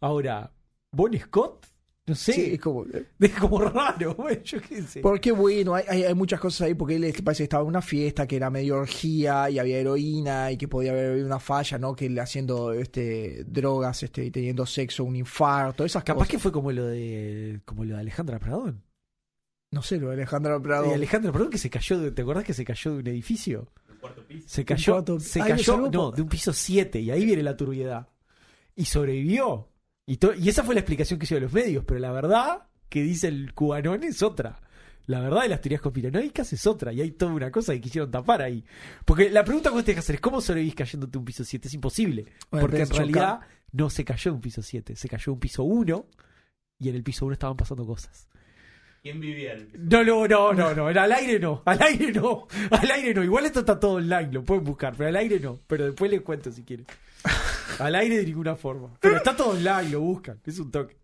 Ahora, 0.02 0.52
Bon 0.94 1.18
Scott, 1.18 1.66
no 2.08 2.16
sé, 2.16 2.34
Sí, 2.34 2.42
es 2.54 2.60
como. 2.60 2.86
es 3.20 3.32
como 3.34 3.60
raro, 3.62 4.16
güey, 4.18 4.42
yo 4.44 4.60
qué 4.62 4.82
sé. 4.82 5.02
Porque 5.02 5.32
bueno, 5.32 5.76
hay, 5.76 5.86
hay, 5.88 6.04
hay 6.04 6.14
muchas 6.16 6.40
cosas 6.40 6.62
ahí, 6.68 6.74
porque 6.74 6.96
él 6.96 7.04
este, 7.04 7.22
parece 7.24 7.40
que 7.44 7.46
estaba 7.46 7.64
en 7.64 7.70
una 7.70 7.82
fiesta 7.82 8.28
que 8.28 8.36
era 8.38 8.50
medio 8.50 8.78
orgía 8.78 9.50
y 9.50 9.60
había 9.60 9.78
heroína 9.78 10.52
y 10.52 10.58
que 10.58 10.68
podía 10.68 10.92
haber 10.92 11.24
una 11.24 11.40
falla, 11.40 11.78
¿no? 11.78 11.96
Que 11.96 12.08
él 12.08 12.18
haciendo 12.20 12.74
este 12.74 13.44
drogas, 13.46 14.04
este, 14.04 14.26
y 14.26 14.32
teniendo 14.32 14.66
sexo, 14.66 15.04
un 15.04 15.16
infarto, 15.16 15.86
esas 15.86 16.04
Capaz 16.04 16.20
cosas. 16.22 16.32
que 16.32 16.40
fue 16.40 16.52
como 16.52 16.72
lo 16.72 16.86
de 16.88 17.62
como 17.66 17.86
lo 17.86 17.96
de 17.96 18.02
Alejandra 18.02 18.40
Pradón. 18.40 18.84
No 19.74 19.82
sé, 19.82 19.98
lo 20.00 20.08
de 20.10 20.16
Alejandro 20.16 20.62
Prado. 20.62 20.88
De 20.90 20.96
Alejandra 20.96 21.32
Pradón 21.32 21.50
que 21.50 21.58
se 21.58 21.70
cayó, 21.70 21.98
de- 22.00 22.12
¿te 22.12 22.24
acordás 22.24 22.44
que 22.44 22.54
se 22.54 22.66
cayó 22.66 22.92
de 22.92 22.98
un 23.00 23.08
edificio? 23.08 23.70
El 23.90 23.98
cuarto 24.00 24.28
piso. 24.28 24.50
Se 24.50 24.66
cayó, 24.66 24.94
cuarto- 24.96 25.20
se 25.22 25.42
Ay, 25.42 25.52
cayó, 25.52 25.90
no, 25.90 26.12
de 26.12 26.22
un 26.22 26.28
piso 26.28 26.52
7 26.52 27.00
y 27.00 27.10
ahí 27.10 27.24
viene 27.26 27.42
la 27.44 27.56
turbiedad. 27.56 28.10
Y 28.76 28.84
sobrevivió. 28.84 29.70
Y, 30.06 30.20
esa 30.50 30.64
fue 30.64 30.76
la 30.76 30.82
explicación 30.82 31.20
que 31.20 31.26
hicieron 31.26 31.44
los 31.44 31.54
medios, 31.54 31.86
pero 31.86 32.00
la 32.00 32.12
verdad 32.12 32.68
que 32.90 33.04
dice 33.04 33.28
el 33.28 33.54
cubanón 33.54 34.04
es 34.04 34.22
otra. 34.22 34.60
La 35.06 35.20
verdad 35.20 35.44
de 35.44 35.50
las 35.50 35.62
teorías 35.62 35.82
conspiranoicas 35.82 36.54
es 36.54 36.68
otra. 36.68 36.94
Y 36.94 37.02
hay 37.02 37.12
toda 37.12 37.34
una 37.34 37.52
cosa 37.52 37.74
que 37.74 37.82
quisieron 37.82 38.12
tapar 38.12 38.42
ahí. 38.42 38.64
Porque 39.06 39.30
la 39.30 39.44
pregunta 39.44 39.70
que 39.70 39.76
vos 39.76 39.84
tenés 39.84 39.96
que 39.96 40.00
hacer 40.00 40.16
es 40.16 40.22
¿cómo 40.22 40.42
sobrevivís 40.42 40.76
cayéndote 40.76 41.14
de 41.14 41.18
un 41.18 41.26
piso 41.26 41.44
7? 41.44 41.68
Es 41.68 41.74
imposible. 41.74 42.26
Bueno, 42.50 42.68
porque 42.68 42.82
en 42.84 42.90
realidad 42.90 43.40
no 43.72 43.90
se 43.90 44.06
cayó 44.06 44.34
un 44.34 44.42
piso 44.42 44.62
7, 44.62 44.96
se 44.96 45.10
cayó 45.10 45.34
un 45.34 45.40
piso 45.40 45.64
1 45.64 46.06
y 46.80 46.90
en 46.90 46.96
el 46.96 47.04
piso 47.04 47.26
1 47.26 47.34
estaban 47.34 47.58
pasando 47.58 47.86
cosas. 47.86 48.28
¿Quién 49.02 49.20
vivía 49.20 49.54
en 49.54 49.60
el 49.60 49.68
piso? 49.68 49.84
No, 49.84 50.04
no, 50.04 50.28
no, 50.28 50.54
no, 50.54 50.76
no, 50.76 50.88
al 50.88 51.12
aire 51.12 51.40
no, 51.40 51.64
al 51.66 51.82
aire 51.82 52.12
no, 52.12 52.48
al 52.70 52.92
aire 52.92 53.14
no. 53.14 53.24
Igual 53.24 53.46
esto 53.46 53.62
está 53.62 53.80
todo 53.80 53.94
online, 53.94 54.32
lo 54.32 54.44
pueden 54.44 54.64
buscar, 54.64 54.94
pero 54.96 55.10
al 55.10 55.16
aire 55.16 55.40
no. 55.40 55.60
Pero 55.68 55.86
después 55.86 56.12
les 56.12 56.22
cuento 56.22 56.52
si 56.52 56.64
quieren. 56.64 56.86
Al 57.80 57.96
aire 57.96 58.18
de 58.18 58.26
ninguna 58.26 58.56
forma. 58.56 58.90
Pero 59.00 59.18
está 59.18 59.36
todo 59.36 59.50
online, 59.52 59.90
lo 59.90 60.02
buscan, 60.02 60.40
es 60.46 60.60
un 60.60 60.72
toque. 60.72 60.98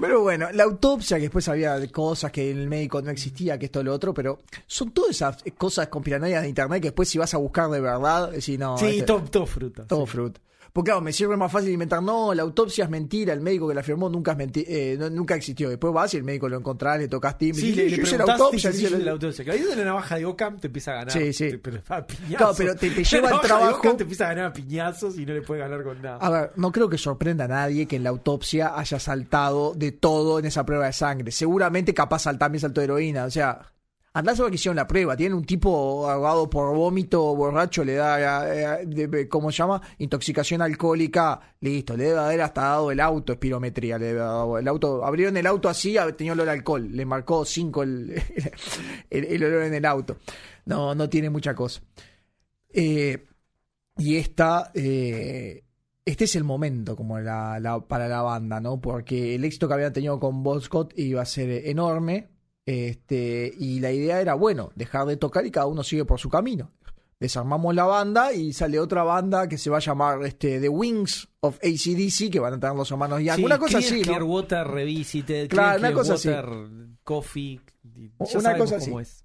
Pero 0.00 0.20
bueno, 0.22 0.48
la 0.52 0.62
autopsia, 0.64 1.16
que 1.16 1.22
después 1.24 1.48
había 1.48 1.84
cosas 1.90 2.30
que 2.30 2.50
en 2.50 2.58
el 2.58 2.68
médico 2.68 3.02
no 3.02 3.10
existía, 3.10 3.58
que 3.58 3.66
esto 3.66 3.82
lo 3.82 3.92
otro, 3.92 4.14
pero 4.14 4.38
son 4.66 4.90
todas 4.92 5.10
esas 5.10 5.42
cosas 5.56 5.88
conspiranoicas 5.88 6.42
de 6.42 6.48
internet 6.48 6.82
que 6.82 6.88
después 6.88 7.08
si 7.08 7.18
vas 7.18 7.34
a 7.34 7.38
buscar 7.38 7.68
de 7.70 7.80
verdad, 7.80 8.30
decís, 8.30 8.58
no, 8.58 8.78
sí, 8.78 8.86
este- 8.86 9.02
todo, 9.02 9.22
todo 9.22 9.46
fruta. 9.46 9.86
todo 9.86 10.06
sí. 10.06 10.12
fruto. 10.12 10.40
Porque 10.72 10.90
claro, 10.90 11.00
me 11.00 11.12
sirve 11.12 11.36
más 11.36 11.50
fácil 11.50 11.70
inventar, 11.70 12.02
no, 12.02 12.32
la 12.34 12.42
autopsia 12.42 12.84
es 12.84 12.90
mentira, 12.90 13.32
el 13.32 13.40
médico 13.40 13.68
que 13.68 13.74
la 13.74 13.82
firmó 13.82 14.08
nunca, 14.08 14.32
es 14.32 14.38
menti- 14.38 14.64
eh, 14.68 14.96
no- 14.98 15.10
nunca 15.10 15.34
existió. 15.34 15.68
Después 15.68 15.92
vas 15.92 16.12
y 16.14 16.18
el 16.18 16.24
médico 16.24 16.48
lo 16.48 16.56
encontrás, 16.58 16.98
le 16.98 17.08
tocas 17.08 17.36
timbre, 17.38 17.60
Sí, 17.60 17.68
y 17.68 17.74
le, 17.74 17.90
le 17.90 18.02
hice 18.02 18.18
la 18.18 18.24
autopsia, 18.24 18.70
te 18.70 18.76
dice, 18.76 18.78
dice 18.78 18.80
"Yo 18.82 18.86
hice 18.88 18.96
el- 18.96 19.04
la 19.06 19.12
autopsia. 19.12 19.44
Que 19.44 19.50
ahí 19.52 19.60
de 19.62 19.76
la 19.76 19.84
navaja 19.84 20.16
de 20.16 20.24
Ockham 20.26 20.58
te 20.58 20.66
empieza 20.68 20.92
a 20.92 20.94
ganar. 20.96 21.12
Sí, 21.12 21.32
sí. 21.32 21.50
Te- 21.50 21.58
Pero 21.58 21.78
a. 21.88 22.06
Claro, 22.06 22.52
pero 22.56 22.74
te- 22.76 22.90
lleva 22.90 23.30
de 23.30 23.38
trabajo- 23.40 23.96
te 23.96 24.02
empieza 24.02 24.24
a 24.26 24.28
ganar 24.28 24.44
a 24.46 24.52
piñazos 24.52 25.18
y 25.18 25.26
no 25.26 25.34
le 25.34 25.42
puede 25.42 25.60
ganar 25.60 25.82
con 25.82 26.00
nada. 26.02 26.18
A 26.18 26.30
ver, 26.30 26.52
no 26.56 26.70
creo 26.72 26.88
que 26.88 26.98
sorprenda 26.98 27.44
a 27.44 27.48
nadie 27.48 27.86
que 27.86 27.96
en 27.96 28.04
la 28.04 28.10
autopsia 28.10 28.78
haya 28.78 28.98
saltado 29.00 29.74
de 29.74 29.92
todo 29.92 30.38
en 30.38 30.44
esa 30.44 30.64
prueba 30.64 30.86
de 30.86 30.92
sangre. 30.92 31.30
Seguramente 31.32 31.94
capaz 31.94 32.24
también 32.38 32.60
saltó 32.60 32.80
heroína. 32.82 33.24
O 33.24 33.30
sea, 33.30 33.60
Andás 34.14 34.40
a 34.40 34.48
que 34.48 34.54
hicieron 34.54 34.76
la 34.76 34.86
prueba. 34.86 35.16
Tienen 35.16 35.36
un 35.36 35.44
tipo 35.44 36.08
ahogado 36.08 36.48
por 36.48 36.74
vómito, 36.74 37.36
borracho, 37.36 37.84
le 37.84 37.94
da, 37.94 38.80
eh, 38.80 39.28
¿cómo 39.28 39.52
se 39.52 39.58
llama? 39.58 39.80
Intoxicación 39.98 40.62
alcohólica. 40.62 41.40
Listo, 41.60 41.96
le 41.96 42.04
debe 42.04 42.18
haber 42.18 42.40
hasta 42.40 42.62
dado 42.62 42.90
el 42.90 43.00
auto, 43.00 43.32
espirometría. 43.32 43.98
Le 43.98 44.10
el 44.10 44.68
auto, 44.68 45.04
abrieron 45.04 45.36
el 45.36 45.46
auto 45.46 45.68
así, 45.68 45.96
tenía 46.16 46.32
olor 46.32 46.48
a 46.48 46.52
alcohol. 46.52 46.88
Le 46.90 47.04
marcó 47.04 47.44
5 47.44 47.82
el, 49.10 49.44
olor 49.44 49.62
en 49.62 49.74
el 49.74 49.84
auto. 49.84 50.16
No, 50.64 50.94
no 50.94 51.08
tiene 51.08 51.30
mucha 51.30 51.54
cosa. 51.54 51.80
Eh, 52.70 53.26
y 53.98 54.16
esta, 54.16 54.70
eh, 54.74 55.64
este 56.04 56.24
es 56.24 56.36
el 56.36 56.44
momento 56.44 56.96
como 56.96 57.18
la, 57.20 57.84
para 57.86 58.08
la 58.08 58.22
banda, 58.22 58.60
¿no? 58.60 58.80
Porque 58.80 59.34
el 59.34 59.44
éxito 59.44 59.68
que 59.68 59.74
habían 59.74 59.92
tenido 59.92 60.18
con 60.18 60.42
Bon 60.42 60.60
Scott 60.60 60.94
iba 60.96 61.20
a 61.20 61.26
ser 61.26 61.50
enorme. 61.68 62.30
Este, 62.72 63.50
y 63.58 63.80
la 63.80 63.92
idea 63.92 64.20
era, 64.20 64.34
bueno, 64.34 64.70
dejar 64.74 65.06
de 65.06 65.16
tocar 65.16 65.46
y 65.46 65.50
cada 65.50 65.64
uno 65.66 65.82
sigue 65.82 66.04
por 66.04 66.20
su 66.20 66.28
camino. 66.28 66.70
Desarmamos 67.18 67.74
la 67.74 67.84
banda 67.86 68.34
y 68.34 68.52
sale 68.52 68.78
otra 68.78 69.02
banda 69.04 69.48
que 69.48 69.56
se 69.56 69.70
va 69.70 69.78
a 69.78 69.80
llamar 69.80 70.22
este, 70.26 70.60
The 70.60 70.68
Wings 70.68 71.28
of 71.40 71.56
ACDC, 71.62 72.30
que 72.30 72.38
van 72.40 72.52
a 72.52 72.60
tener 72.60 72.76
los 72.76 72.90
hermanos 72.90 73.22
Young. 73.22 73.36
Sí, 73.36 73.44
una 73.44 73.58
cosa 73.58 73.78
Clear- 73.78 73.84
así, 73.92 74.00
¿no? 74.00 74.06
Clearwater 74.06 74.66
Revisited, 74.68 75.48
Claro, 75.48 75.78
Clear- 75.78 75.80
una 75.80 75.92
cosa 75.94 76.14
así. 76.14 76.28
Coffee. 77.02 77.60
ya 77.82 78.38
Una 78.38 78.58
cosa 78.58 78.78
cómo 78.78 78.98
así. 78.98 79.10
es. 79.10 79.24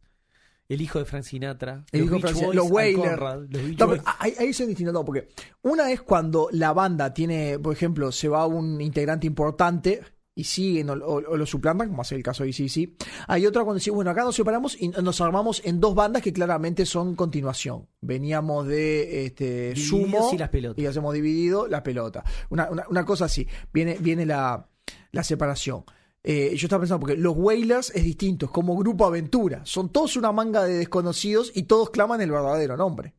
El 0.70 0.80
hijo 0.82 1.00
de 1.00 1.06
Frank 1.06 1.24
Sinatra. 1.24 1.84
El 1.92 2.06
los 2.06 2.18
hijo 2.20 2.28
Sinatra, 2.30 2.62
Boys, 2.62 2.96
los. 2.96 3.06
Conrad, 3.10 3.40
los 3.50 3.62
No, 3.78 3.88
Boys. 3.88 4.02
ahí, 4.20 4.34
ahí 4.40 4.54
son 4.54 4.68
distintos, 4.68 4.94
no, 4.94 5.04
porque 5.04 5.28
una 5.64 5.92
es 5.92 6.02
cuando 6.02 6.48
la 6.54 6.72
banda 6.72 7.14
tiene, 7.14 7.60
por 7.60 7.74
ejemplo, 7.74 8.10
se 8.14 8.30
va 8.30 8.46
un 8.48 8.80
integrante 8.80 9.28
importante 9.28 10.02
y 10.36 10.46
siguen 10.46 10.90
o, 10.90 10.94
o- 10.94 11.32
o 11.32 11.38
lo 11.38 11.46
suplantan, 11.46 11.90
como 11.90 12.02
hace 12.02 12.16
el 12.16 12.24
caso 12.24 12.44
de 12.44 12.50
ICC. 12.50 12.92
Hay 13.28 13.46
otra 13.46 13.64
cuando 13.64 13.76
decimos, 13.80 13.96
bueno, 13.98 14.12
acá 14.12 14.24
nos 14.24 14.36
separamos 14.36 14.76
y 14.82 14.88
nos 14.90 15.22
armamos 15.22 15.62
en 15.64 15.80
dos 15.80 15.94
bandas 15.96 16.22
que 16.22 16.34
claramente 16.34 16.86
son 16.86 17.16
continuación. 17.16 17.88
Veníamos 18.02 18.68
de 18.68 19.26
este, 19.26 19.76
Sumo 19.76 20.32
y 20.34 20.38
las 20.38 20.50
pelotas. 20.50 20.82
y 20.84 20.88
hacemos 20.88 21.14
dividido 21.14 21.68
la 21.68 21.84
pelota. 21.84 22.24
Una, 22.50 22.70
una, 22.72 22.86
una 22.90 23.06
cosa 23.06 23.26
así. 23.26 23.48
Viene, 23.72 23.98
viene 24.00 24.26
la, 24.26 24.68
la 25.12 25.24
separación. 25.24 25.84
Eh, 26.26 26.56
yo 26.56 26.68
estaba 26.68 26.80
pensando, 26.80 27.02
porque 27.02 27.18
los 27.18 27.34
Whalers 27.36 27.90
es 27.94 28.04
distinto, 28.04 28.46
es 28.46 28.52
como 28.52 28.78
grupo 28.78 29.06
aventura. 29.06 29.62
Son 29.66 29.90
todos 29.90 30.16
una 30.16 30.32
manga 30.32 30.64
de 30.64 30.74
desconocidos 30.78 31.52
y 31.54 31.64
todos 31.64 31.90
claman 31.90 32.22
el 32.22 32.32
verdadero 32.32 32.78
nombre. 32.78 33.14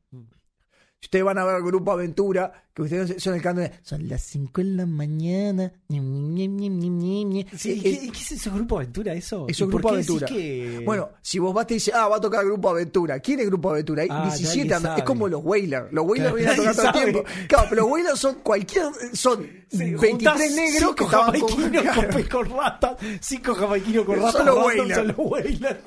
Si 1.04 1.08
ustedes 1.08 1.24
van 1.26 1.36
a 1.36 1.44
ver 1.44 1.60
Grupo 1.62 1.92
Aventura, 1.92 2.50
que 2.72 2.80
ustedes 2.80 3.22
son 3.22 3.34
el 3.34 3.42
canto 3.42 3.60
de 3.60 3.72
Son 3.82 4.08
las 4.08 4.22
5 4.22 4.62
de 4.62 4.68
la 4.68 4.86
mañana. 4.86 5.70
ñe, 5.88 6.00
ñe, 6.00 6.48
ñe, 6.48 6.68
ñe, 6.70 6.88
ñe, 6.88 7.24
ñe". 7.24 7.46
Sí, 7.58 7.72
Eh, 7.72 7.80
¿qué, 7.82 7.90
eh, 8.06 8.10
qué 8.10 8.18
es 8.20 8.32
eso, 8.32 8.50
Grupo 8.54 8.76
Aventura? 8.78 9.12
Eso, 9.12 9.44
eso 9.46 9.64
¿Y 9.64 9.66
es 9.66 9.70
Grupo 9.70 9.90
Aventura. 9.90 10.26
que- 10.26 10.80
Bueno, 10.82 11.10
si 11.20 11.38
vos 11.38 11.52
vas 11.52 11.66
te 11.66 11.74
dice, 11.74 11.92
ah, 11.94 12.08
va 12.08 12.16
a 12.16 12.20
tocar 12.22 12.42
Grupo 12.46 12.70
Aventura. 12.70 13.20
¿Quién 13.20 13.38
es 13.40 13.46
Grupo 13.48 13.68
Aventura? 13.68 14.02
Hay 14.04 14.08
Ah, 14.10 14.22
17 14.24 14.64
nadie 14.64 14.74
andan- 14.76 14.98
Es 15.00 15.04
como 15.04 15.28
los 15.28 15.44
Whalers. 15.44 15.92
Los 15.92 16.06
Whalers 16.06 16.32
Claro, 16.32 16.36
vienen 16.36 16.54
a 16.54 16.56
tocar 16.56 16.74
todo 16.74 16.86
el 16.86 17.12
tiempo. 17.12 17.30
Claro, 17.48 17.66
pero 17.68 17.82
los 17.82 17.90
Whalers 17.92 18.18
son 18.18 18.34
cualquier. 18.36 18.84
Son 19.12 19.42
Sí, 19.68 19.78
23 19.78 20.10
juntás 20.10 20.38
negros 20.38 20.78
cinco 20.78 20.94
que 20.94 21.04
jamaiquinos 21.04 22.28
con, 22.30 22.48
ratas, 22.50 22.96
cinco 23.20 23.54
jamaiquinos 23.54 24.04
con 24.06 24.14
Son 24.16 24.24
ratas, 24.24 24.46
los 24.46 24.54
ratas, 24.56 24.66
Wailers. 24.78 24.94
son 24.96 25.06
los 25.08 25.16
Wailers. 25.18 25.78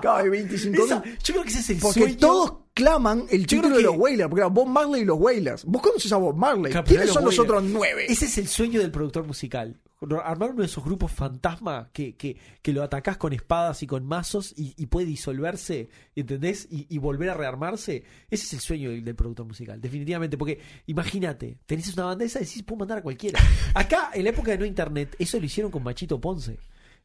Claro, 0.00 0.16
hay 0.16 0.28
25 0.28 0.84
Esa- 0.84 1.02
yo 1.04 1.34
creo 1.34 1.42
que 1.42 1.48
ese 1.48 1.58
es 1.58 1.70
el 1.70 1.78
Porque 1.80 2.00
sueño. 2.02 2.16
todos 2.18 2.52
claman 2.80 3.26
el 3.30 3.46
título 3.46 3.76
de 3.76 3.82
los 3.82 3.96
Whalers, 3.96 4.28
porque 4.28 4.40
era 4.40 4.48
Bob 4.48 4.66
Marley 4.66 5.02
y 5.02 5.04
los 5.04 5.18
Whalers. 5.18 5.64
¿Vos 5.66 5.82
conoces 5.82 6.10
a 6.12 6.16
Bob 6.16 6.36
Marley? 6.36 6.72
Claro, 6.72 6.86
¿Quiénes 6.86 7.06
los 7.06 7.14
son 7.14 7.24
los 7.24 7.38
Wailers. 7.38 7.50
otros 7.58 7.70
nueve? 7.70 8.06
Ese 8.08 8.24
es 8.24 8.38
el 8.38 8.48
sueño 8.48 8.80
del 8.80 8.90
productor 8.90 9.26
musical. 9.26 9.78
Armar 10.24 10.52
uno 10.52 10.60
de 10.60 10.66
esos 10.66 10.82
grupos 10.82 11.12
fantasma 11.12 11.90
que, 11.92 12.16
que, 12.16 12.34
que 12.62 12.72
lo 12.72 12.82
atacás 12.82 13.18
con 13.18 13.34
espadas 13.34 13.82
y 13.82 13.86
con 13.86 14.06
mazos 14.06 14.54
y, 14.56 14.72
y 14.78 14.86
puede 14.86 15.06
disolverse, 15.06 15.90
¿entendés? 16.16 16.66
Y, 16.70 16.86
y 16.88 16.96
volver 16.96 17.28
a 17.28 17.34
rearmarse. 17.34 18.04
Ese 18.30 18.44
es 18.44 18.52
el 18.54 18.60
sueño 18.60 18.88
del, 18.90 19.04
del 19.04 19.14
productor 19.14 19.44
musical, 19.44 19.78
definitivamente. 19.78 20.38
Porque 20.38 20.58
imagínate, 20.86 21.58
tenés 21.66 21.92
una 21.92 22.06
banda 22.06 22.24
esa 22.24 22.40
y 22.40 22.46
decís, 22.46 22.62
puedo 22.62 22.78
mandar 22.78 22.98
a 22.98 23.02
cualquiera. 23.02 23.38
Acá, 23.74 24.10
en 24.14 24.24
la 24.24 24.30
época 24.30 24.52
de 24.52 24.58
no 24.58 24.64
internet, 24.64 25.14
eso 25.18 25.38
lo 25.38 25.44
hicieron 25.44 25.70
con 25.70 25.82
Machito 25.82 26.18
Ponce. 26.18 26.58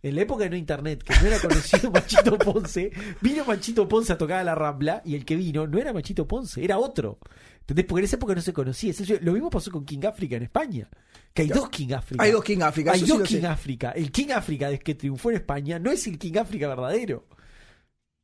En 0.03 0.15
la 0.15 0.21
época 0.21 0.43
de 0.43 0.51
no 0.51 0.55
internet, 0.55 1.03
que 1.03 1.13
no 1.19 1.27
era 1.27 1.39
conocido 1.39 1.89
Machito 1.91 2.37
Ponce, 2.37 2.91
vino 3.21 3.43
Machito 3.43 3.87
Ponce 3.87 4.13
a 4.13 4.17
tocar 4.17 4.39
a 4.39 4.43
la 4.43 4.53
Rambla 4.53 5.01
y 5.03 5.15
el 5.15 5.25
que 5.25 5.35
vino 5.35 5.65
no 5.65 5.79
era 5.79 5.93
Machito 5.93 6.27
Ponce, 6.27 6.63
era 6.63 6.77
otro. 6.77 7.17
¿Entendés? 7.61 7.85
Porque 7.85 8.01
en 8.01 8.05
esa 8.05 8.17
época 8.17 8.35
no 8.35 8.41
se 8.41 8.53
conocía. 8.53 8.93
Lo 9.21 9.33
mismo 9.33 9.49
pasó 9.49 9.71
con 9.71 9.83
King 9.83 10.05
Africa 10.05 10.35
en 10.35 10.43
España. 10.43 10.87
Que 11.33 11.41
hay 11.41 11.47
dos 11.47 11.69
King 11.69 11.93
Africa. 11.93 12.23
Hay 12.23 12.31
dos 12.31 12.43
King 12.43 12.61
Africa, 12.61 12.91
Hay 12.91 12.99
sí 12.99 13.07
dos 13.07 13.23
King 13.23 13.41
sé. 13.41 13.47
Africa. 13.47 13.91
El 13.91 14.11
King 14.11 14.29
Africa 14.35 14.69
de 14.69 14.77
que 14.77 14.93
triunfó 14.93 15.31
en 15.31 15.37
España 15.37 15.79
no 15.79 15.91
es 15.91 16.05
el 16.05 16.19
King 16.19 16.37
Africa 16.37 16.67
verdadero. 16.67 17.25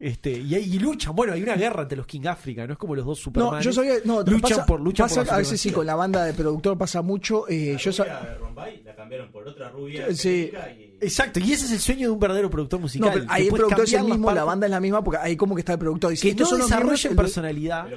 Este, 0.01 0.31
y, 0.31 0.55
hay- 0.55 0.63
y 0.75 0.79
luchan, 0.79 1.15
bueno, 1.15 1.33
hay 1.33 1.43
una 1.43 1.55
guerra 1.55 1.83
entre 1.83 1.95
los 1.95 2.07
King 2.07 2.25
Africa, 2.25 2.65
no 2.65 2.73
es 2.73 2.79
como 2.79 2.95
los 2.95 3.05
dos 3.05 3.19
Superman. 3.19 3.53
No, 3.53 3.61
yo 3.61 3.71
sabía. 3.71 3.93
No, 4.03 4.23
luchan 4.23 4.41
pasa, 4.41 4.65
por 4.65 4.79
luchan 4.81 5.05
pasa- 5.07 5.21
por 5.21 5.27
la 5.27 5.33
A 5.35 5.37
veces 5.37 5.61
sí, 5.61 5.71
con 5.71 5.85
la 5.85 5.93
banda 5.95 6.25
de 6.25 6.33
productor 6.33 6.75
pasa 6.75 7.03
mucho. 7.03 7.47
eh, 7.47 7.73
La 7.73 7.77
yo 7.77 7.91
rubia 7.91 8.19
de 8.21 8.35
Rombay 8.39 8.81
la 8.83 8.95
cambiaron 8.95 9.31
por 9.31 9.47
otra 9.47 9.69
rubia. 9.69 10.07
Sí. 10.15 10.51
y- 10.79 10.91
Exacto, 11.03 11.39
y 11.39 11.51
ese 11.51 11.65
es 11.65 11.71
el 11.71 11.79
sueño 11.79 12.07
de 12.09 12.13
un 12.13 12.19
verdadero 12.19 12.49
productor 12.49 12.79
musical. 12.79 13.07
No, 13.09 13.13
pero 13.13 13.25
que 13.25 13.31
ahí 13.33 13.43
el 13.43 13.49
puedes 13.49 13.61
productor 13.65 13.85
es 13.85 13.93
el 13.93 14.03
mismo, 14.05 14.31
la 14.31 14.43
banda 14.43 14.67
es 14.67 14.71
la 14.71 14.79
misma, 14.79 15.03
porque 15.03 15.17
ahí 15.19 15.35
como 15.35 15.55
que 15.55 15.61
está 15.61 15.73
el 15.73 15.79
productor. 15.79 16.11
Dice, 16.11 16.29
que 16.29 16.35
no 16.43 16.55
desarrollen 16.57 17.15
personalidad, 17.15 17.87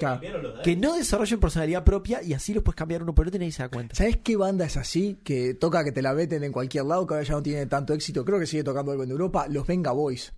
que 0.62 0.76
no 0.76 0.94
desarrollen 0.96 1.40
personalidad 1.40 1.84
propia 1.84 2.22
y 2.22 2.32
así 2.34 2.55
los 2.55 2.62
puedes 2.62 2.76
cambiar 2.76 3.02
uno 3.02 3.14
por 3.14 3.26
otro 3.26 3.36
y 3.36 3.40
nadie 3.40 3.52
se 3.52 3.62
da 3.62 3.68
cuenta. 3.68 3.94
¿Sabes 3.94 4.18
qué 4.22 4.36
banda 4.36 4.64
es 4.66 4.76
así? 4.76 5.18
Que 5.24 5.55
toca 5.55 5.84
que 5.84 5.92
te 5.92 6.02
la 6.02 6.12
meten 6.14 6.44
en 6.44 6.52
cualquier 6.52 6.84
lado, 6.84 7.07
que 7.07 7.14
ahora 7.14 7.26
ya 7.26 7.34
no 7.34 7.42
tiene 7.42 7.66
tanto 7.66 7.92
éxito. 7.94 8.24
Creo 8.24 8.38
que 8.38 8.46
sigue 8.46 8.64
tocando 8.64 8.92
algo 8.92 9.05
en 9.05 9.11
Europa. 9.11 9.46
Los 9.48 9.66
Venga 9.66 9.92
Boys. 9.92 10.32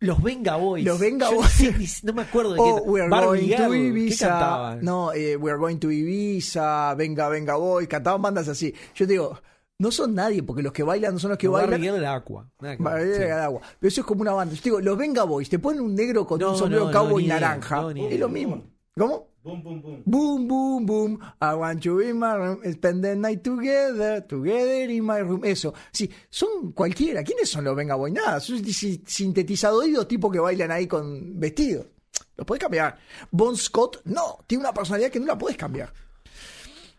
Los 0.00 0.22
Venga 0.22 0.56
Boys. 0.56 0.84
Los 0.84 0.98
Venga 1.00 1.30
no 1.30 1.36
Boys. 1.38 1.50
sé 1.50 2.06
no 2.06 2.12
me 2.12 2.22
acuerdo 2.22 2.54
de 2.54 2.60
Oh, 2.60 2.82
qué. 2.84 2.90
We're 2.90 3.08
going 3.08 3.40
to 3.40 3.56
Girl, 3.56 3.70
¿qué 3.72 3.78
Ibiza. 3.78 4.78
No, 4.82 5.12
eh, 5.12 5.36
We're 5.36 5.58
going 5.58 5.76
to 5.78 5.90
Ibiza. 5.90 6.94
Venga, 6.96 7.28
Venga 7.28 7.56
Boys. 7.56 7.88
Cantaban 7.88 8.22
bandas 8.22 8.48
así. 8.48 8.72
Yo 8.94 9.06
te 9.06 9.12
digo, 9.14 9.40
no 9.78 9.90
son 9.90 10.14
nadie, 10.14 10.42
porque 10.42 10.62
los 10.62 10.72
que 10.72 10.82
bailan 10.82 11.14
no 11.14 11.18
son 11.18 11.30
los 11.30 11.38
que 11.38 11.46
No, 11.46 11.54
bailan. 11.54 11.80
Que 11.80 11.90
ver, 11.90 12.78
Barbie 12.78 13.14
sí. 13.16 13.22
Agua. 13.22 13.60
Pero 13.80 13.88
eso 13.88 14.00
es 14.00 14.06
como 14.06 14.22
una 14.22 14.32
banda. 14.32 14.54
Yo 14.54 14.60
te 14.62 14.68
digo, 14.68 14.80
los 14.80 14.96
Venga 14.98 15.24
Boys, 15.24 15.48
te 15.48 15.58
ponen 15.58 15.80
un 15.80 15.94
negro 15.94 16.26
con 16.26 16.38
No, 16.40 16.52
un 16.52 16.58
sombrero 16.58 16.90
cowboy 16.90 17.26
naranja. 17.26 17.88
Es 18.08 18.20
lo 18.20 18.28
mismo. 18.28 18.62
¿Cómo? 18.96 19.27
Boom, 19.42 19.62
boom, 19.62 19.80
boom. 19.80 20.02
Boom, 20.04 20.48
boom, 20.48 20.86
boom. 20.86 21.18
I 21.40 21.54
want 21.54 21.80
you 21.84 22.00
in 22.00 22.18
my 22.18 22.34
room. 22.34 22.60
Spend 22.72 23.02
the 23.02 23.14
night 23.16 23.42
together. 23.42 24.20
Together 24.26 24.90
in 24.90 25.04
my 25.04 25.20
room. 25.20 25.42
Eso. 25.44 25.72
Sí, 25.92 26.10
son 26.28 26.72
cualquiera. 26.72 27.22
¿Quiénes 27.22 27.48
son 27.48 27.64
los 27.64 27.74
Venga 27.76 27.94
Boy? 27.94 28.10
Nada. 28.10 28.40
Son 28.40 28.62
si- 28.64 29.02
sintetizadores 29.06 30.06
tipos 30.08 30.30
que 30.32 30.40
bailan 30.40 30.70
ahí 30.70 30.86
con 30.86 31.38
vestidos. 31.38 31.86
Los 32.36 32.46
puedes 32.46 32.60
cambiar. 32.62 32.98
Bon 33.30 33.56
Scott, 33.56 34.02
no. 34.04 34.38
Tiene 34.46 34.64
una 34.64 34.72
personalidad 34.74 35.10
que 35.10 35.20
no 35.20 35.26
la 35.26 35.38
puedes 35.38 35.56
cambiar. 35.56 35.92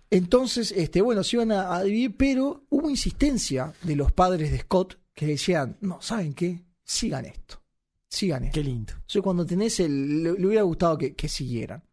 Entonces, 0.09 0.71
este, 0.71 1.01
bueno, 1.01 1.23
se 1.23 1.35
iban 1.35 1.51
a, 1.51 1.75
a 1.75 1.83
dividir, 1.83 2.17
pero 2.17 2.63
hubo 2.69 2.89
insistencia 2.89 3.73
de 3.83 3.95
los 3.95 4.11
padres 4.11 4.51
de 4.51 4.59
Scott 4.59 4.97
que 5.13 5.27
decían, 5.27 5.77
no, 5.81 6.01
¿saben 6.01 6.33
qué? 6.33 6.63
Sigan 6.83 7.25
esto. 7.25 7.61
Sigan 8.09 8.45
esto. 8.45 8.55
Qué 8.55 8.63
lindo. 8.63 8.93
Entonces, 8.93 9.21
cuando 9.21 9.45
tenés 9.45 9.79
el. 9.81 10.23
Le, 10.23 10.33
le 10.33 10.47
hubiera 10.47 10.63
gustado 10.63 10.97
que, 10.97 11.13
que 11.15 11.27
siguieran. 11.29 11.83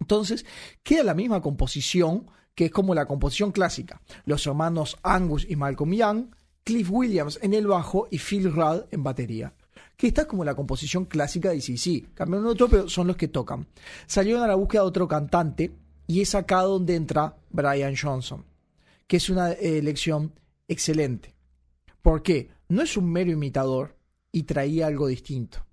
Entonces, 0.00 0.44
queda 0.82 1.04
la 1.04 1.14
misma 1.14 1.40
composición, 1.40 2.26
que 2.54 2.66
es 2.66 2.70
como 2.70 2.94
la 2.94 3.06
composición 3.06 3.52
clásica. 3.52 4.00
Los 4.24 4.46
hermanos 4.46 4.98
Angus 5.02 5.46
y 5.48 5.56
Malcolm 5.56 5.92
Young, 5.92 6.34
Cliff 6.64 6.90
Williams 6.90 7.38
en 7.42 7.54
el 7.54 7.66
bajo 7.66 8.08
y 8.10 8.18
Phil 8.18 8.52
Rudd 8.52 8.84
en 8.90 9.02
batería. 9.02 9.54
Que 9.96 10.08
está 10.08 10.26
como 10.26 10.44
la 10.44 10.54
composición 10.54 11.04
clásica 11.04 11.50
de 11.50 11.60
CC. 11.60 12.06
Cambiaron 12.14 12.46
otro, 12.46 12.68
pero 12.68 12.88
son 12.88 13.06
los 13.06 13.16
que 13.16 13.28
tocan. 13.28 13.66
Salieron 14.06 14.42
a 14.42 14.46
la 14.46 14.54
búsqueda 14.54 14.82
de 14.82 14.88
otro 14.88 15.06
cantante, 15.06 15.72
y 16.06 16.22
es 16.22 16.34
acá 16.34 16.62
donde 16.62 16.96
entra 16.96 17.36
Brian 17.50 17.94
Johnson, 17.96 18.44
que 19.06 19.18
es 19.18 19.30
una 19.30 19.52
elección 19.52 20.32
excelente. 20.66 21.34
¿Por 22.02 22.22
qué? 22.22 22.50
No 22.68 22.82
es 22.82 22.96
un 22.96 23.12
mero 23.12 23.30
imitador 23.30 23.96
y 24.32 24.44
traía 24.44 24.86
algo 24.86 25.06
distinto 25.06 25.64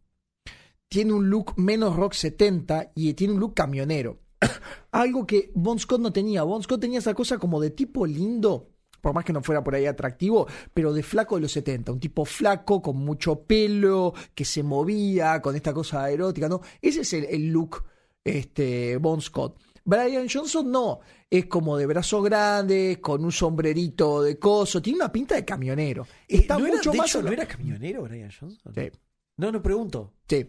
tiene 0.90 1.14
un 1.14 1.30
look 1.30 1.54
menos 1.58 1.96
rock 1.96 2.14
70 2.14 2.92
y 2.96 3.14
tiene 3.14 3.34
un 3.34 3.40
look 3.40 3.54
camionero. 3.54 4.20
Algo 4.92 5.26
que 5.26 5.52
Bon 5.56 5.80
Scott 5.80 6.02
no 6.02 6.14
tenía. 6.14 6.44
Bon 6.44 6.62
Scott 6.62 6.82
tenía 6.82 7.00
esa 7.00 7.14
cosa 7.14 7.38
como 7.38 7.60
de 7.60 7.72
tipo 7.72 8.06
lindo, 8.06 8.70
por 9.02 9.14
más 9.14 9.26
que 9.26 9.34
no 9.34 9.42
fuera 9.42 9.64
por 9.64 9.76
ahí 9.76 9.86
atractivo, 9.86 10.48
pero 10.74 10.94
de 10.94 11.04
flaco 11.04 11.36
de 11.36 11.42
los 11.42 11.52
70. 11.52 11.92
Un 11.92 12.00
tipo 12.00 12.26
flaco, 12.26 12.82
con 12.82 12.98
mucho 12.98 13.44
pelo, 13.44 14.14
que 14.34 14.46
se 14.46 14.64
movía, 14.64 15.42
con 15.42 15.56
esta 15.56 15.74
cosa 15.74 16.10
erótica, 16.10 16.48
¿no? 16.48 16.62
Ese 16.82 17.02
es 17.02 17.14
el, 17.14 17.26
el 17.26 17.48
look 17.50 17.84
este, 18.24 18.98
Bon 18.98 19.22
Scott. 19.22 19.60
Brian 19.84 20.28
Johnson 20.30 20.70
no, 20.70 21.00
es 21.30 21.46
como 21.46 21.78
de 21.78 21.86
brazo 21.86 22.22
grande, 22.22 23.00
con 23.02 23.24
un 23.24 23.32
sombrerito 23.32 24.22
de 24.22 24.38
coso, 24.38 24.82
tiene 24.82 24.98
una 24.98 25.12
pinta 25.12 25.36
de 25.36 25.46
camionero. 25.46 26.06
Está 26.28 26.56
Eh, 26.56 26.60
¿No 26.60 26.68
era, 26.68 26.82
de 26.82 26.98
más... 26.98 27.10
hecho, 27.10 27.22
¿no 27.22 27.32
era 27.32 27.46
camionero 27.48 28.04
Brian 28.04 28.30
Johnson? 28.30 28.74
Sí. 28.76 28.92
No, 29.38 29.50
no 29.50 29.62
pregunto. 29.62 30.14
Sí. 30.28 30.46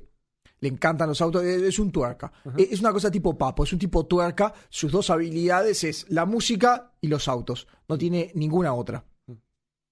Le 0.60 0.68
encantan 0.68 1.08
los 1.08 1.20
autos, 1.20 1.44
es 1.44 1.78
un 1.78 1.92
tuerca. 1.92 2.32
Es 2.56 2.72
es 2.72 2.80
una 2.80 2.92
cosa 2.92 3.10
tipo 3.10 3.36
papo, 3.36 3.64
es 3.64 3.72
un 3.72 3.78
tipo 3.78 4.06
tuerca. 4.06 4.52
Sus 4.68 4.90
dos 4.90 5.10
habilidades 5.10 5.84
es 5.84 6.06
la 6.10 6.26
música 6.26 6.92
y 7.00 7.08
los 7.08 7.28
autos. 7.28 7.68
No 7.88 7.96
tiene 7.96 8.32
ninguna 8.34 8.74
otra. 8.74 9.04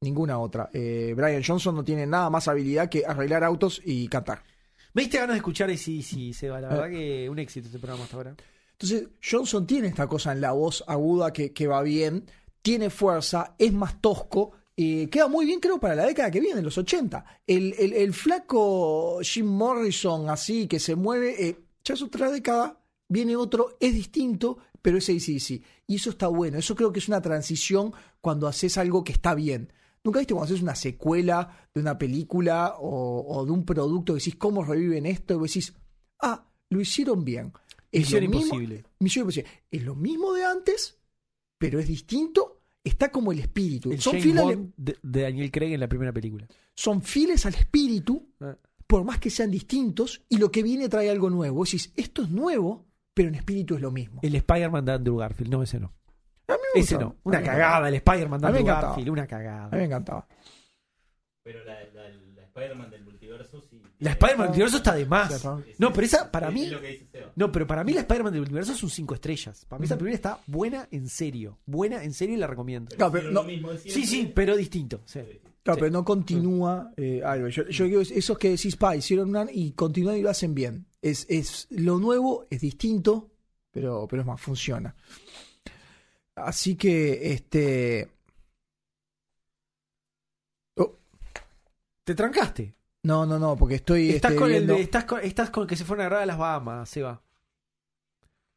Ninguna 0.01 0.39
otra. 0.39 0.69
Eh, 0.73 1.15
Brian 1.17 1.43
Johnson 1.45 1.75
no 1.75 1.85
tiene 1.85 2.07
nada 2.07 2.29
más 2.31 2.49
habilidad 2.49 2.89
que 2.89 3.05
arreglar 3.07 3.45
autos 3.45 3.81
y 3.85 4.09
cantar. 4.09 4.43
Me 4.93 5.03
diste 5.03 5.19
ganas 5.19 5.35
de 5.35 5.39
escuchar 5.39 5.71
y 5.71 5.77
sí, 5.77 6.03
sí, 6.03 6.33
Seba. 6.33 6.61
La 6.61 6.69
verdad 6.69 6.91
que 6.91 7.29
un 7.31 7.39
éxito 7.39 7.67
este 7.67 7.79
programa 7.79 8.05
hasta 8.05 8.17
ahora. 8.17 8.37
Entonces, 8.73 9.09
Johnson 9.23 9.67
tiene 9.67 9.89
esta 9.89 10.07
cosa 10.07 10.33
en 10.33 10.41
la 10.41 10.53
voz 10.53 10.85
aguda 10.87 11.33
que, 11.33 11.53
que 11.53 11.67
va 11.67 11.83
bien, 11.83 12.27
tiene 12.61 12.91
fuerza, 12.91 13.55
es 13.59 13.73
más 13.73 14.01
tosco. 14.01 14.53
Y 14.77 15.07
queda 15.07 15.27
muy 15.29 15.47
bien, 15.47 15.59
creo, 15.61 15.81
para 15.81 15.95
la 15.95 16.05
década 16.07 16.31
que 16.31 16.41
viene, 16.41 16.61
los 16.63 16.77
80. 16.77 17.25
El, 17.47 17.75
el- 17.79 17.95
el 17.95 18.13
flaco 18.13 19.21
Jim 19.23 19.47
Morrison, 19.47 20.29
así, 20.29 20.67
que 20.69 20.79
se 20.79 20.95
mueve, 20.95 21.49
eh, 21.49 21.59
ya 21.85 21.95
es 21.95 22.03
otra 22.03 22.31
década, 22.31 22.79
viene 23.09 23.37
otro, 23.37 23.77
es 23.81 23.95
distinto, 23.95 24.59
pero 24.83 24.99
es 24.99 25.09
ACDC. 25.09 25.63
Y 25.87 25.97
eso 25.97 26.11
está 26.11 26.29
bueno. 26.29 26.59
Eso 26.59 26.75
creo 26.77 26.93
que 26.93 26.99
es 26.99 27.09
una 27.09 27.23
transición 27.23 27.93
cuando 28.21 28.47
haces 28.47 28.77
algo 28.79 29.03
que 29.03 29.13
está 29.13 29.35
bien. 29.35 29.73
¿Nunca 30.05 30.19
viste 30.21 30.35
cuando 30.35 30.53
haces 30.53 30.63
una 30.63 30.75
secuela 30.77 31.69
de 31.75 31.81
una 31.81 31.99
película 31.99 32.75
o, 32.79 33.25
o 33.27 33.45
de 33.45 33.51
un 33.53 33.65
producto 33.65 34.13
que 34.13 34.19
decís, 34.19 34.37
¿cómo 34.37 34.63
reviven 34.63 35.07
esto? 35.07 35.35
Y 35.35 35.37
vos 35.39 35.49
decís, 35.49 35.73
ah, 36.21 36.47
lo 36.71 36.81
hicieron 36.81 37.25
bien. 37.25 37.53
Es 37.91 38.03
Misión 38.03 38.25
lo 38.25 38.31
mismo- 38.31 38.45
imposible. 38.47 38.85
Misión 39.01 39.23
Imposible. 39.23 39.51
Es 39.71 39.83
lo 39.83 39.95
mismo 39.97 40.33
de 40.35 40.45
antes, 40.45 40.99
pero 41.59 41.81
es 41.81 41.89
distinto. 41.89 42.56
Está 42.87 43.11
como 43.11 43.33
el 43.33 43.41
espíritu. 43.41 43.91
El 43.91 44.01
Son 44.01 44.13
James 44.13 44.23
fieles, 44.25 44.45
Bond 44.45 44.73
de, 44.77 44.97
de 45.03 45.23
Daniel 45.23 45.51
Craig 45.51 45.73
en 45.75 45.81
la 45.81 45.89
primera 45.89 46.13
película. 46.13 46.47
son 46.75 47.03
fieles 47.03 47.45
al 47.47 47.55
espíritu, 47.55 48.29
Ah. 48.41 48.57
por 48.87 49.03
más 49.05 49.19
que 49.19 49.29
sean 49.31 49.51
distintos, 49.51 50.23
y 50.29 50.37
lo 50.39 50.51
que 50.53 50.63
viene 50.63 50.89
trae 50.89 51.11
algo 51.11 51.29
nuevo. 51.29 51.57
Vos 51.57 51.69
decís, 51.71 51.93
esto 51.97 52.23
es 52.23 52.31
nuevo, 52.31 52.87
pero 53.13 53.29
en 53.29 53.35
espíritu 53.35 53.75
es 53.75 53.81
lo 53.81 53.91
mismo. 53.91 54.21
El 54.23 54.35
Spider-Man 54.37 54.85
de 54.85 54.93
Andrew 54.93 55.17
Garfield. 55.17 55.51
No, 55.51 55.63
ese 55.63 55.81
no. 55.81 55.93
A 56.49 56.53
mí 56.53 56.59
me 56.75 56.81
Ese 56.81 56.97
no. 56.97 57.17
Una 57.25 57.43
cagada, 57.43 57.89
el 57.89 57.95
Spider-Man 57.97 58.41
de 58.41 58.47
Andrew. 58.47 58.65
Garfield. 58.67 59.09
Una 59.09 59.23
A 59.23 59.25
mí 59.25 59.29
me 59.33 59.37
cagada. 59.37 59.85
encantaba. 59.85 60.29
Pero 61.43 61.65
la, 61.65 61.75
la, 61.93 62.09
la 62.09 62.26
Spider-Man 62.57 62.91
del 62.91 63.05
multiverso 63.05 63.61
sí. 63.71 63.83
La 63.99 64.11
Spider-Man 64.13 64.47
del 64.47 64.55
universo 64.55 64.77
está 64.79 64.95
de 64.95 65.07
más. 65.07 65.45
No, 65.79 65.93
pero 65.93 66.07
esa, 66.07 66.31
para 66.31 66.51
mí. 66.51 66.71
No, 67.35 67.53
pero 67.53 67.67
para 67.67 67.85
mí 67.85 67.93
la 67.93 68.01
Spider-Man 68.01 68.33
del 68.33 68.43
universo 68.43 68.73
es 68.73 68.83
un 68.83 68.91
5 68.91 69.15
estrellas. 69.15 69.65
Para 69.69 69.79
mí 69.81 69.85
esa 69.87 69.97
primera 69.97 70.15
está 70.15 70.41
buena 70.47 70.89
en 70.91 71.09
serio. 71.09 71.59
Buena 71.67 72.03
en 72.03 72.13
serio 72.15 72.35
y 72.35 72.39
la 72.39 72.47
recomiendo. 72.47 72.95
Claro, 72.97 73.13
pero 73.13 73.29
no- 73.31 73.43
lo 73.43 73.45
mismo 73.45 73.71
de 73.73 73.79
Sí, 73.79 74.07
sí, 74.07 74.33
pero 74.35 74.57
distinto. 74.57 75.01
sí. 75.05 75.21
Claro, 75.63 75.79
Sí. 75.79 75.81
pero 75.81 75.91
no 75.91 76.05
continúa 76.05 76.93
eh, 76.97 77.23
algo. 77.25 77.49
Yo, 77.49 77.67
yo 77.69 77.85
digo, 77.87 78.01
esos 78.01 78.39
que 78.39 78.51
decís, 78.51 78.77
pa, 78.77 78.95
hicieron 78.95 79.31
una 79.31 79.47
y 79.53 79.73
continúan 79.73 80.17
y 80.17 80.23
lo 80.23 80.31
hacen 80.31 80.55
bien. 80.55 80.87
Es, 81.03 81.27
es 81.29 81.67
lo 81.71 81.99
nuevo, 81.99 82.47
es 82.51 82.61
distinto, 82.61 83.31
pero, 83.73 84.07
pero 84.09 84.23
es 84.23 84.27
más, 84.27 84.41
funciona. 84.41 84.95
Así 86.37 86.77
que, 86.77 87.33
este. 87.33 88.09
Oh, 90.77 90.95
Te 92.07 92.15
trancaste. 92.15 92.73
no, 93.03 93.27
no, 93.27 93.37
no, 93.37 93.57
porque 93.57 93.75
estoy. 93.75 94.11
Estás 94.11 94.31
este, 94.31 94.41
con 94.41 94.53
el 94.53 94.65
de- 94.65 94.81
estás 94.81 95.05
con, 95.05 95.21
estás 95.21 95.51
con 95.51 95.63
el 95.65 95.69
que 95.69 95.75
se 95.75 95.85
fueron 95.85 96.07
a 96.07 96.09
grabar 96.09 96.23
a 96.23 96.27
las 96.27 96.39
Bahamas, 96.39 96.89
Seba. 96.89 97.21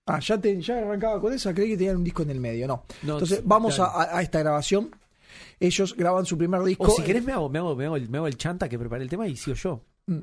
Ah, 0.06 0.20
ya, 0.20 0.40
te, 0.40 0.62
ya 0.62 0.78
arrancaba 0.78 1.20
con 1.20 1.34
esa, 1.34 1.52
creí 1.54 1.70
que 1.70 1.78
tenían 1.78 1.98
un 1.98 2.04
disco 2.04 2.22
en 2.22 2.30
el 2.30 2.40
medio, 2.40 2.68
no. 2.68 2.84
No, 3.04 3.14
Entonces, 3.14 3.42
vamos 3.44 3.80
a 3.80 4.22
esta 4.22 4.40
grabación. 4.40 4.92
Ellos 5.60 5.96
graban 5.96 6.26
su 6.28 6.38
primer 6.38 6.62
disco. 6.64 6.86
O 6.86 6.90
si 6.96 7.02
querés 7.04 7.24
me 7.24 7.32
hago, 7.32 7.50
me 7.50 7.58
hago, 7.60 7.76
me 7.76 7.86
hago 7.86 7.96
el, 7.96 8.08
me 8.10 8.18
hago 8.20 8.28
el 8.28 8.38
chanta 8.38 8.70
que 8.70 8.78
preparé 8.78 9.04
el 9.04 9.10
tema 9.10 9.28
y 9.28 9.36
sigo 9.36 9.56
yo. 9.56 9.82
Mm. 10.06 10.20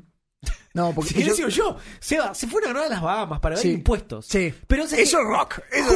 No, 0.76 0.92
porque 0.94 1.08
Si 1.10 1.14
querés 1.14 1.36
sigo 1.36 1.48
yo. 1.48 1.76
Seba, 1.98 2.34
se 2.34 2.46
fueron 2.46 2.70
a 2.70 2.72
grabar 2.74 2.86
a 2.92 2.94
las 2.94 3.02
Bahamas 3.02 3.40
para 3.40 3.54
ver 3.56 3.62
Sí. 3.62 3.70
impuestos. 3.72 4.26
Sí. 4.26 4.52
Pero 4.66 4.84
Eso 4.84 4.96
es 4.96 5.12
rock. 5.14 5.58
Eso 5.72 5.94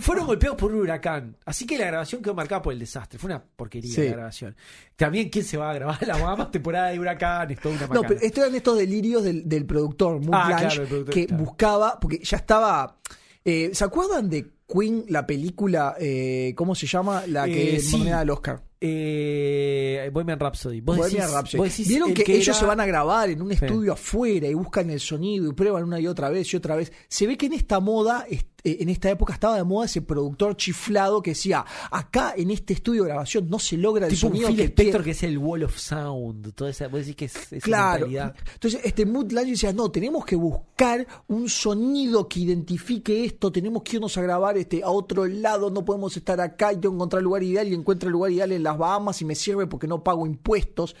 fueron 0.00 0.26
golpeados 0.26 0.58
por 0.58 0.72
un 0.74 0.80
huracán. 0.80 1.36
Así 1.44 1.64
que 1.66 1.78
la 1.78 1.86
grabación 1.86 2.20
quedó 2.22 2.34
marcada 2.34 2.60
por 2.60 2.72
el 2.72 2.78
desastre. 2.78 3.18
Fue 3.18 3.28
una 3.28 3.42
porquería 3.42 3.94
Sí. 3.94 4.04
la 4.04 4.12
grabación. 4.12 4.56
También, 4.96 5.28
¿quién 5.30 5.44
se 5.44 5.56
va 5.56 5.70
a 5.70 5.74
grabar 5.74 5.98
a 6.02 6.06
las 6.06 6.20
Bahamas? 6.20 6.50
Temporada 6.50 6.88
de 6.88 6.98
huracanes, 6.98 7.60
toda 7.60 7.76
una 7.76 7.86
No, 7.86 8.02
pero 8.02 8.20
estos 8.20 8.42
eran 8.44 8.54
estos 8.54 8.76
delirios 8.76 9.22
del, 9.22 9.48
del 9.48 9.64
productor, 9.64 10.20
Mood 10.20 10.30
Ah, 10.34 10.46
Blanche, 10.48 10.66
claro, 10.66 10.82
el 10.82 10.88
productor, 10.88 11.14
que 11.14 11.26
claro. 11.26 11.44
buscaba, 11.44 12.00
porque 12.00 12.18
ya 12.22 12.36
estaba. 12.36 12.96
eh, 13.44 13.70
¿Se 13.72 13.84
acuerdan 13.84 14.28
de 14.28 14.50
Queen, 14.68 15.04
la 15.08 15.24
película, 15.24 15.94
eh, 16.00 16.52
¿cómo 16.56 16.74
se 16.74 16.88
llama? 16.88 17.24
La 17.28 17.44
que 17.44 17.76
Eh, 17.76 17.80
sí. 17.80 17.92
nominada 17.96 18.22
al 18.22 18.30
Oscar. 18.30 18.62
Eh, 18.80 20.10
Bohemian 20.12 20.38
Rhapsody. 20.38 20.80
¿Vos 20.80 20.96
Bohemian 20.96 21.22
decís- 21.26 21.34
Rhapsody. 21.34 21.58
vos 21.58 21.68
decís 21.68 21.88
Vieron 21.88 22.14
que, 22.14 22.22
ellos 22.32 22.48
era- 22.48 22.54
se 22.58 22.64
van 22.66 22.80
a 22.80 22.86
grabar 22.86 23.30
en 23.30 23.42
un 23.42 23.48
Sí. 23.54 23.64
estudio 23.64 23.92
afuera 23.92 24.48
y 24.48 24.54
buscan 24.54 24.90
el 24.90 25.00
sonido 25.00 25.48
y 25.50 25.52
prueban 25.54 25.84
una 25.84 25.98
y 26.00 26.06
otra 26.06 26.28
vez 26.30 26.52
y 26.52 26.56
otra 26.56 26.76
vez. 26.76 26.92
Se 27.08 27.26
ve 27.26 27.36
que 27.36 27.46
en 27.46 27.54
esta 27.54 27.80
moda, 27.80 28.26
est- 28.28 28.46
eh, 28.66 28.76
en 28.80 28.88
esta 28.88 29.10
época 29.10 29.32
estaba 29.32 29.56
de 29.56 29.64
moda 29.64 29.86
ese 29.86 30.02
productor 30.02 30.56
chiflado 30.56 31.22
que 31.22 31.30
decía, 31.30 31.64
acá 31.90 32.34
en 32.36 32.50
este 32.50 32.72
estudio 32.74 33.02
de 33.04 33.08
grabación 33.10 33.48
no 33.48 33.58
se 33.58 33.76
logra 33.76 34.06
el 34.06 34.12
Tipo 34.14 34.26
un 34.26 34.32
sonido 34.32 34.48
Phil 34.48 34.56
que 34.56 34.62
Spector 34.64 34.84
quiero". 34.84 35.04
que 35.04 35.10
es 35.12 35.22
el 35.22 35.38
Wall 35.38 35.62
of 35.64 35.76
Sound. 35.78 36.52
Toda 36.54 36.70
esa, 36.70 36.88
vos 36.88 37.00
decís 37.00 37.16
que 37.16 37.24
es 37.26 37.52
esa 37.52 37.60
Claro. 37.64 38.06
mentalidad. 38.06 38.34
Entonces, 38.54 38.80
este 38.84 39.06
Mood 39.06 39.32
Lange 39.32 39.50
decía, 39.52 39.72
no, 39.72 39.90
tenemos 39.90 40.24
que 40.24 40.36
buscar 40.36 41.06
un 41.28 41.48
sonido 41.48 42.28
que 42.28 42.40
identifique 42.40 43.24
esto, 43.24 43.50
tenemos 43.52 43.82
que 43.82 43.96
irnos 43.96 44.16
a 44.18 44.22
grabar 44.22 44.58
este, 44.58 44.82
a 44.82 44.90
otro 44.90 45.26
lado, 45.26 45.70
no 45.70 45.84
podemos 45.84 46.16
estar 46.16 46.40
acá 46.40 46.72
y 46.72 46.76
tengo 46.76 46.90
que 46.92 46.96
encontrar 46.96 47.18
el 47.20 47.24
lugar 47.24 47.42
ideal 47.42 47.68
y 47.68 47.74
encuentro 47.74 48.08
el 48.08 48.12
lugar 48.12 48.32
ideal 48.32 48.52
en 48.52 48.62
las 48.62 48.76
Bahamas 48.76 49.20
y 49.22 49.24
me 49.24 49.34
sirve 49.34 49.66
porque 49.66 49.86
no 49.86 50.02
pago 50.02 50.26
impuestos. 50.26 50.96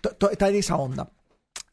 To- 0.00 0.10
to- 0.10 0.30
Está 0.30 0.48
en 0.48 0.54
esa 0.56 0.76
onda. 0.76 1.10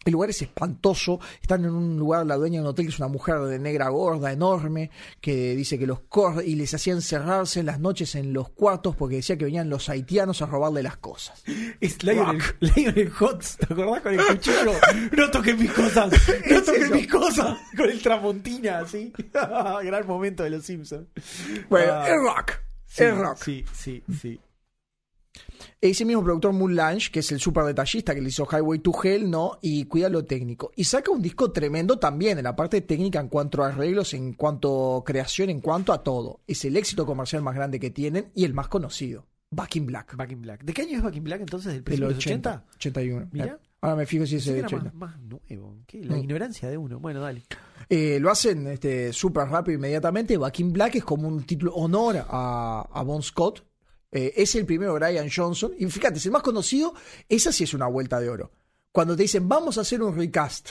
El 0.05 0.11
lugar 0.13 0.29
es 0.29 0.39
espantoso. 0.43 1.19
Están 1.41 1.65
en 1.65 1.71
un 1.71 1.97
lugar, 1.97 2.27
la 2.27 2.35
dueña 2.35 2.59
de 2.59 2.61
un 2.61 2.67
hotel 2.67 2.85
que 2.85 2.91
es 2.91 2.99
una 2.99 3.07
mujer 3.07 3.39
de 3.39 3.57
negra 3.57 3.89
gorda, 3.89 4.31
enorme, 4.31 4.91
que 5.19 5.55
dice 5.55 5.79
que 5.79 5.87
los 5.87 6.01
corre 6.01 6.45
y 6.45 6.53
les 6.53 6.71
hacía 6.75 6.93
encerrarse 6.93 7.61
en 7.61 7.65
las 7.65 7.79
noches 7.79 8.13
en 8.13 8.31
los 8.31 8.49
cuartos 8.49 8.95
porque 8.95 9.15
decía 9.15 9.35
que 9.35 9.45
venían 9.45 9.67
los 9.67 9.89
haitianos 9.89 10.43
a 10.43 10.45
robarle 10.45 10.83
las 10.83 10.97
cosas. 10.97 11.43
Es 11.81 12.03
Lionel, 12.03 12.39
Lionel 12.59 13.11
Hutz, 13.19 13.57
¿te 13.57 13.73
acordás 13.73 14.01
con 14.01 14.13
el 14.13 14.25
cuchillo? 14.27 14.73
No 15.11 15.31
toques 15.31 15.57
mis 15.57 15.71
cosas, 15.71 16.11
no 16.51 16.55
Es 16.55 16.65
toques 16.65 16.91
mis 16.91 17.07
cosas. 17.07 17.57
Con 17.75 17.89
el 17.89 17.99
Tramontina, 17.99 18.79
así. 18.79 19.11
Gran 19.33 20.05
momento 20.05 20.43
de 20.43 20.51
los 20.51 20.63
Simpsons. 20.65 21.07
Bueno, 21.67 22.05
es 22.05 22.13
rock. 22.21 22.51
sí, 22.85 23.03
es 23.03 23.17
rock. 23.17 23.37
Sí, 23.43 23.65
sí, 23.73 24.03
sí. 24.21 24.39
Ese 25.81 26.05
mismo 26.05 26.23
productor 26.23 26.53
Moon 26.53 26.75
Lange, 26.75 27.11
que 27.11 27.19
es 27.19 27.31
el 27.31 27.39
super 27.39 27.63
detallista 27.65 28.15
que 28.15 28.21
le 28.21 28.29
hizo 28.29 28.47
Highway 28.49 28.79
to 28.79 28.91
Hell, 29.03 29.29
¿no? 29.29 29.59
Y 29.61 29.85
cuida 29.85 30.09
lo 30.09 30.25
técnico. 30.25 30.71
Y 30.75 30.83
saca 30.85 31.11
un 31.11 31.21
disco 31.21 31.51
tremendo 31.51 31.99
también 31.99 32.37
en 32.37 32.45
la 32.45 32.55
parte 32.55 32.81
técnica, 32.81 33.19
en 33.19 33.27
cuanto 33.27 33.63
a 33.63 33.67
arreglos, 33.67 34.13
en 34.13 34.33
cuanto 34.33 34.97
a 34.97 35.03
creación, 35.03 35.49
en 35.49 35.61
cuanto 35.61 35.93
a 35.93 36.01
todo. 36.01 36.39
Es 36.47 36.65
el 36.65 36.75
éxito 36.77 37.05
comercial 37.05 37.41
más 37.43 37.53
grande 37.55 37.79
que 37.79 37.91
tienen 37.91 38.31
y 38.33 38.45
el 38.45 38.53
más 38.53 38.67
conocido. 38.67 39.25
Back 39.51 39.75
in 39.75 39.85
Black. 39.85 40.15
Back 40.15 40.31
in 40.31 40.41
Black. 40.41 40.63
¿De 40.63 40.73
qué 40.73 40.81
año 40.83 40.97
es 40.97 41.03
Back 41.03 41.15
in 41.17 41.23
Black 41.23 41.41
entonces? 41.41 41.73
¿Del 41.73 41.83
principio 41.83 42.07
de 42.09 42.15
los 42.15 42.23
80. 42.25 42.49
80? 42.49 42.75
81. 42.77 43.29
Mirá. 43.31 43.45
Eh, 43.45 43.57
Ahora 43.81 43.97
me 43.97 44.05
fijo 44.07 44.25
si 44.25 44.37
es 44.37 44.45
de 44.45 44.53
que 44.53 44.57
era 44.59 44.67
80. 44.67 44.83
más, 44.95 44.95
más 44.95 45.19
nuevo. 45.21 45.75
¿Qué? 45.85 46.03
La 46.03 46.15
Mm. 46.15 46.19
ignorancia 46.19 46.69
de 46.69 46.77
uno. 46.77 46.99
Bueno, 46.99 47.19
dale. 47.21 47.43
Eh, 47.87 48.17
lo 48.19 48.31
hacen 48.31 48.65
este, 48.67 49.13
súper 49.13 49.47
rápido 49.47 49.77
inmediatamente. 49.77 50.37
Back 50.37 50.59
in 50.61 50.73
Black 50.73 50.95
es 50.95 51.03
como 51.03 51.27
un 51.27 51.43
título 51.43 51.73
honor 51.75 52.25
a, 52.27 52.87
a 52.91 53.03
Bon 53.03 53.21
Scott. 53.21 53.63
Eh, 54.15 54.33
es 54.37 54.55
el 54.55 54.65
primero 54.65 54.93
Brian 54.95 55.27
Johnson. 55.29 55.73
Y 55.77 55.85
fíjate, 55.87 56.17
es 56.17 56.25
el 56.25 56.31
más 56.31 56.41
conocido. 56.41 56.93
Esa 57.27 57.51
sí 57.51 57.65
es 57.65 57.73
una 57.73 57.87
vuelta 57.87 58.19
de 58.19 58.29
oro. 58.29 58.51
Cuando 58.91 59.15
te 59.15 59.23
dicen, 59.23 59.47
vamos 59.49 59.77
a 59.77 59.81
hacer 59.81 60.01
un 60.01 60.15
recast. 60.15 60.69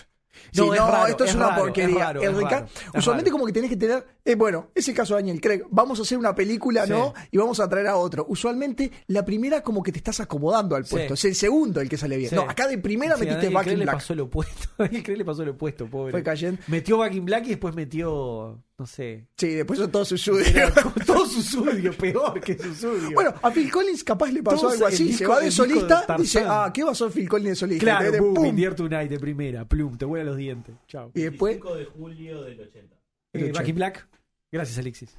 No, 0.57 0.65
Sí, 0.65 0.71
es 0.73 0.79
raro, 0.79 1.07
esto 1.07 1.23
es, 1.25 1.31
es 1.31 1.37
una 1.37 1.51
raro, 1.51 1.63
porquería. 1.63 1.95
es 1.97 2.01
raro, 2.01 2.23
El 2.23 2.35
recast- 2.37 2.67
usualmente 2.97 3.31
como 3.31 3.47
que 3.47 3.53
tenés 3.53 3.71
que 3.71 3.77
tener, 3.77 4.05
eh, 4.25 4.35
bueno, 4.35 4.71
es 4.75 4.89
el 4.89 4.95
caso 4.95 5.15
de 5.15 5.21
Daniel 5.21 5.41
Craig, 5.41 5.63
vamos 5.71 6.01
a 6.01 6.03
hacer 6.03 6.19
una 6.19 6.35
película, 6.35 6.87
Sí. 6.87 6.91
¿no? 6.91 7.15
Y 7.31 7.39
vamos 7.39 7.61
a 7.61 7.69
traer 7.69 7.87
a 7.87 7.97
otro. 7.97 8.27
Usualmente 8.29 8.91
la 9.07 9.25
primera 9.25 9.63
como 9.63 9.81
que 9.81 9.93
te 9.93 9.99
estás 9.99 10.19
acomodando 10.19 10.75
al 10.75 10.87
Sí. 10.87 10.91
puesto, 10.97 11.15
es 11.15 11.25
el 11.27 11.37
segundo 11.37 11.81
el 11.81 11.89
que 11.89 11.97
sale 11.97 12.17
bien. 12.17 12.35
No, 12.35 12.43
acá 12.43 12.67
de 12.67 12.79
primera 12.79 13.17
metiste 13.17 13.49
Back 13.49 13.67
in 13.69 13.79
le 13.79 13.85
Black. 13.85 13.95
pasó 13.95 14.13
lo 14.17 14.25
opuesto. 14.25 14.71
A 14.79 14.83
Daniel 14.85 15.03
Craig 15.05 15.19
le 15.19 15.25
pasó 15.25 15.45
lo 15.45 15.53
opuesto, 15.53 15.87
pobre. 15.87 16.11
Fue 16.11 16.23
cayendo. 16.25 16.61
Metió 16.67 16.99
Back 16.99 17.15
in 17.15 17.25
Black 17.27 17.45
y 17.47 17.51
después 17.51 17.73
metió, 17.77 18.61
no 18.79 18.87
sé. 18.87 19.29
Sí, 19.37 19.49
después 19.51 19.79
son 19.79 19.91
todos 19.93 20.09
sus 20.09 20.27
Era 20.29 20.41
estudios. 20.69 20.73
como 20.83 20.95
todo 21.07 21.27
su 21.27 21.43
sudio, 21.43 21.93
peor 21.97 22.41
que 22.41 22.59
su 22.59 22.75
sudio. 22.75 23.11
Bueno, 23.15 23.33
a 23.43 23.51
Phil 23.51 23.71
Collins 23.71 24.03
capaz 24.03 24.31
le 24.33 24.43
pasó 24.43 24.63
Todos 24.63 24.73
algo 24.75 24.89
el 24.89 24.95
así. 24.95 25.13
se 25.13 25.25
disco- 25.25 25.31
va 25.31 25.37
el 25.39 25.41
de 25.45 25.49
disco 25.51 25.63
de 25.65 25.69
solista, 25.71 26.01
Tarzán. 26.07 26.17
dice, 26.23 26.45
ah, 26.47 26.71
¿qué 26.75 26.83
va 26.83 26.89
a 26.89 26.93
hacer 26.93 27.11
Phil 27.11 27.29
Collins 27.29 27.51
de 27.51 27.57
solista? 27.57 27.85
claro, 27.85 28.05
Entonces, 28.07 28.21
boom, 28.21 28.57
¡pum! 28.57 28.75
Tonight 28.75 29.11
de 29.11 29.19
primera, 29.21 29.65
plum, 29.69 29.97
te 29.97 30.05
vuela 30.05 30.25
los 30.25 30.37
dientes. 30.37 30.75
Chao. 30.89 31.11
Y 31.15 31.23
después, 31.23 31.55
25 31.61 31.77
de 31.77 31.85
julio 31.85 32.43
del 32.43 32.61
80. 32.61 32.97
Eh, 33.35 33.53
Back 33.53 33.69
in 33.69 33.75
Black. 33.77 34.09
Gracias, 34.53 34.79
Alexis. 34.79 35.17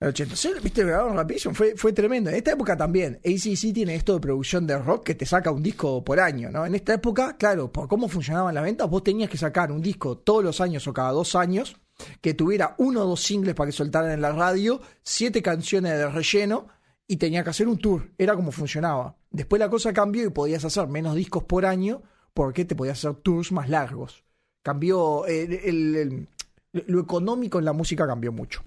el 0.00 0.08
80. 0.08 0.36
Sí, 0.36 0.50
viste, 0.62 0.84
grabaron 0.84 1.16
rapidísimo, 1.16 1.54
fue, 1.54 1.74
fue 1.76 1.92
tremendo. 1.92 2.30
En 2.30 2.36
esta 2.36 2.52
época 2.52 2.76
también, 2.76 3.18
ACC 3.24 3.72
tiene 3.74 3.94
esto 3.96 4.14
de 4.14 4.20
producción 4.20 4.64
de 4.66 4.78
rock 4.78 5.04
que 5.06 5.14
te 5.16 5.26
saca 5.26 5.50
un 5.50 5.62
disco 5.62 6.04
por 6.04 6.20
año, 6.20 6.50
¿no? 6.50 6.64
En 6.66 6.74
esta 6.76 6.94
época, 6.94 7.36
claro, 7.36 7.72
por 7.72 7.88
cómo 7.88 8.08
funcionaban 8.08 8.54
las 8.54 8.62
ventas, 8.64 8.88
vos 8.88 9.02
tenías 9.02 9.28
que 9.30 9.38
sacar 9.38 9.72
un 9.72 9.80
disco 9.82 10.18
todos 10.18 10.44
los 10.44 10.60
años 10.60 10.86
o 10.86 10.92
cada 10.92 11.10
dos 11.12 11.34
años, 11.34 11.76
que 12.20 12.34
tuviera 12.34 12.74
uno 12.78 13.02
o 13.02 13.06
dos 13.06 13.22
singles 13.22 13.54
para 13.54 13.68
que 13.68 13.76
soltaran 13.76 14.10
en 14.12 14.20
la 14.20 14.32
radio, 14.32 14.80
siete 15.02 15.42
canciones 15.42 15.92
de 15.92 16.08
relleno, 16.08 16.68
y 17.06 17.16
tenía 17.16 17.44
que 17.44 17.50
hacer 17.50 17.68
un 17.68 17.78
tour. 17.78 18.10
Era 18.18 18.34
como 18.34 18.52
funcionaba. 18.52 19.16
Después 19.30 19.60
la 19.60 19.70
cosa 19.70 19.92
cambió 19.92 20.24
y 20.24 20.30
podías 20.30 20.64
hacer 20.64 20.88
menos 20.88 21.14
discos 21.14 21.44
por 21.44 21.64
año, 21.66 22.02
porque 22.34 22.64
te 22.64 22.74
podías 22.74 22.98
hacer 22.98 23.20
tours 23.22 23.52
más 23.52 23.68
largos. 23.68 24.24
Cambió, 24.62 25.24
lo 25.26 27.00
económico 27.00 27.58
en 27.58 27.64
la 27.64 27.72
música 27.72 28.06
cambió 28.06 28.32
mucho. 28.32 28.64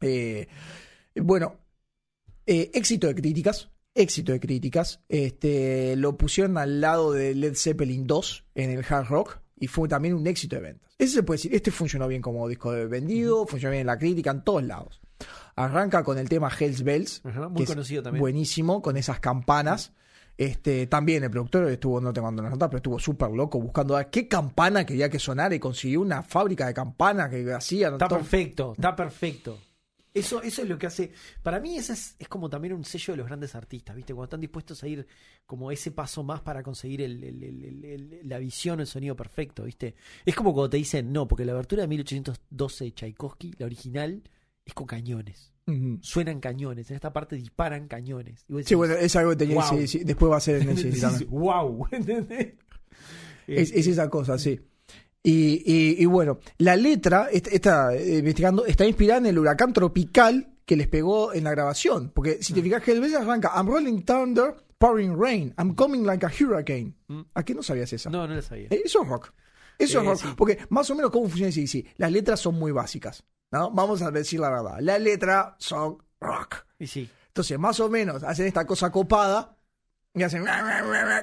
Eh, 0.00 0.46
bueno, 1.16 1.56
eh, 2.46 2.70
éxito 2.74 3.06
de 3.06 3.14
críticas. 3.14 3.70
Éxito 3.94 4.32
de 4.32 4.40
críticas. 4.40 5.00
Este, 5.08 5.96
lo 5.96 6.16
pusieron 6.16 6.58
al 6.58 6.80
lado 6.80 7.12
de 7.12 7.34
Led 7.34 7.54
Zeppelin 7.54 8.06
2 8.06 8.44
en 8.54 8.70
el 8.70 8.84
hard 8.88 9.08
rock. 9.08 9.40
Y 9.64 9.66
fue 9.66 9.88
también 9.88 10.14
un 10.14 10.26
éxito 10.26 10.56
de 10.56 10.62
ventas. 10.62 10.90
Ese 10.98 11.14
se 11.14 11.22
puede 11.22 11.38
decir, 11.38 11.54
este 11.54 11.70
funcionó 11.70 12.06
bien 12.06 12.20
como 12.20 12.46
disco 12.48 12.70
de 12.72 12.86
vendido, 12.86 13.46
funcionó 13.46 13.70
bien 13.72 13.80
en 13.82 13.86
la 13.86 13.98
crítica, 13.98 14.30
en 14.30 14.42
todos 14.44 14.62
lados. 14.62 15.00
Arranca 15.56 16.02
con 16.04 16.18
el 16.18 16.28
tema 16.28 16.50
Hells 16.58 16.82
Bells, 16.82 17.22
muy 17.24 17.54
que 17.56 17.62
es 17.62 17.68
conocido 17.70 18.02
también. 18.02 18.20
buenísimo, 18.20 18.82
con 18.82 18.96
esas 18.96 19.20
campanas. 19.20 19.92
Este, 20.36 20.88
también 20.88 21.22
el 21.22 21.30
productor 21.30 21.68
estuvo, 21.70 22.00
no 22.00 22.12
te 22.12 22.20
mando 22.20 22.42
las 22.42 22.50
notas, 22.50 22.68
pero 22.68 22.78
estuvo 22.78 22.98
súper 22.98 23.30
loco 23.30 23.60
buscando 23.60 23.94
a 23.94 23.98
ver 24.00 24.10
qué 24.10 24.26
campana 24.26 24.84
quería 24.84 25.08
que 25.08 25.20
sonara 25.20 25.54
y 25.54 25.60
consiguió 25.60 26.00
una 26.00 26.22
fábrica 26.24 26.66
de 26.66 26.74
campanas 26.74 27.30
que 27.30 27.52
hacían. 27.52 27.92
Está 27.94 28.08
todo- 28.08 28.18
perfecto, 28.18 28.72
está 28.72 28.96
perfecto. 28.96 29.58
Eso, 30.14 30.40
eso 30.42 30.62
es 30.62 30.68
lo 30.68 30.78
que 30.78 30.86
hace. 30.86 31.10
Para 31.42 31.58
mí, 31.58 31.76
ese 31.76 31.92
es, 31.94 32.14
es 32.20 32.28
como 32.28 32.48
también 32.48 32.72
un 32.74 32.84
sello 32.84 33.12
de 33.14 33.16
los 33.18 33.26
grandes 33.26 33.56
artistas, 33.56 33.96
¿viste? 33.96 34.14
Cuando 34.14 34.26
están 34.26 34.40
dispuestos 34.40 34.80
a 34.84 34.86
ir 34.86 35.04
como 35.44 35.72
ese 35.72 35.90
paso 35.90 36.22
más 36.22 36.40
para 36.40 36.62
conseguir 36.62 37.02
el- 37.02 37.22
el- 37.24 38.20
la 38.22 38.38
visión, 38.38 38.78
el 38.78 38.86
sonido 38.86 39.16
perfecto, 39.16 39.64
¿viste? 39.64 39.96
Es 40.24 40.36
como 40.36 40.54
cuando 40.54 40.70
te 40.70 40.76
dicen, 40.76 41.12
no, 41.12 41.26
porque 41.26 41.44
la 41.44 41.50
abertura 41.52 41.82
de 41.82 41.88
1812 41.88 42.84
de 42.84 42.92
Tchaikovsky, 42.92 43.54
la 43.58 43.66
original, 43.66 44.22
es 44.64 44.72
con 44.72 44.86
cañones. 44.86 45.52
Suenan 46.02 46.40
cañones. 46.40 46.90
En 46.90 46.94
esta 46.96 47.12
parte 47.12 47.34
disparan 47.36 47.88
cañones. 47.88 48.44
Sí, 48.64 48.74
bueno, 48.76 48.94
es 48.94 49.16
algo 49.16 49.30
que 49.30 49.36
tenía 49.36 49.56
Wow. 49.56 49.80
sí, 49.80 49.88
sí, 49.88 50.04
después 50.04 50.30
va 50.30 50.36
a 50.36 50.40
ser 50.40 50.62
en 50.62 50.68
wow, 51.30 51.88
¿entendés? 51.90 52.54
Es, 53.46 53.72
es 53.72 53.86
esa 53.88 54.08
cosa, 54.08 54.38
sí. 54.38 54.60
Y, 55.26 55.62
y- 55.64 56.02
y 56.02 56.04
bueno, 56.04 56.38
la 56.58 56.76
letra, 56.76 57.28
esta, 57.32 57.50
esta, 57.50 57.94
eh, 57.94 58.18
investigando, 58.18 58.66
está 58.66 58.84
inspirada 58.84 59.18
en 59.20 59.26
el 59.26 59.38
huracán 59.38 59.72
tropical 59.72 60.50
que 60.66 60.76
les 60.76 60.86
pegó 60.86 61.32
en 61.32 61.44
la 61.44 61.50
grabación. 61.50 62.12
Porque 62.14 62.42
si 62.42 62.52
te 62.52 62.60
Mm. 62.60 62.64
fijas, 62.64 62.86
Hellbells 62.88 63.14
arranca 63.14 63.50
I'm 63.56 63.66
rolling 63.66 64.02
thunder, 64.02 64.54
pouring 64.78 65.18
rain, 65.18 65.54
I'm 65.58 65.74
coming 65.74 66.04
like 66.04 66.24
a 66.26 66.28
hurricane. 66.28 66.94
Mm. 67.08 67.22
¿A 67.34 67.42
qué 67.42 67.54
no 67.54 67.62
sabías 67.62 67.90
esa? 67.92 68.10
No, 68.10 68.26
no 68.28 68.34
lo 68.34 68.42
sabía. 68.42 68.68
Eh, 68.70 68.82
Eso 68.84 69.02
es 69.02 69.08
rock. 69.08 69.32
Eso 69.78 69.98
Eh, 69.98 70.02
es 70.02 70.06
rock. 70.08 70.18
sí. 70.20 70.28
Porque 70.36 70.58
más 70.68 70.90
o 70.90 70.94
menos 70.94 71.10
cómo 71.10 71.26
funciona 71.28 71.50
sí 71.50 71.86
Las 71.96 72.12
letras 72.12 72.38
son 72.40 72.56
muy 72.56 72.70
básicas. 72.72 73.24
¿no? 73.50 73.70
Vamos 73.70 74.02
a 74.02 74.10
decir 74.10 74.40
la 74.40 74.50
verdad. 74.50 74.76
Las 74.80 75.00
letras 75.00 75.54
son 75.58 75.98
rock. 76.20 76.66
Y 76.78 76.86
sí. 76.86 77.08
Entonces, 77.28 77.58
más 77.58 77.80
o 77.80 77.88
menos, 77.88 78.22
hacen 78.24 78.46
esta 78.46 78.66
cosa 78.66 78.90
copada 78.92 79.56
y 80.14 80.22
hacen. 80.22 80.44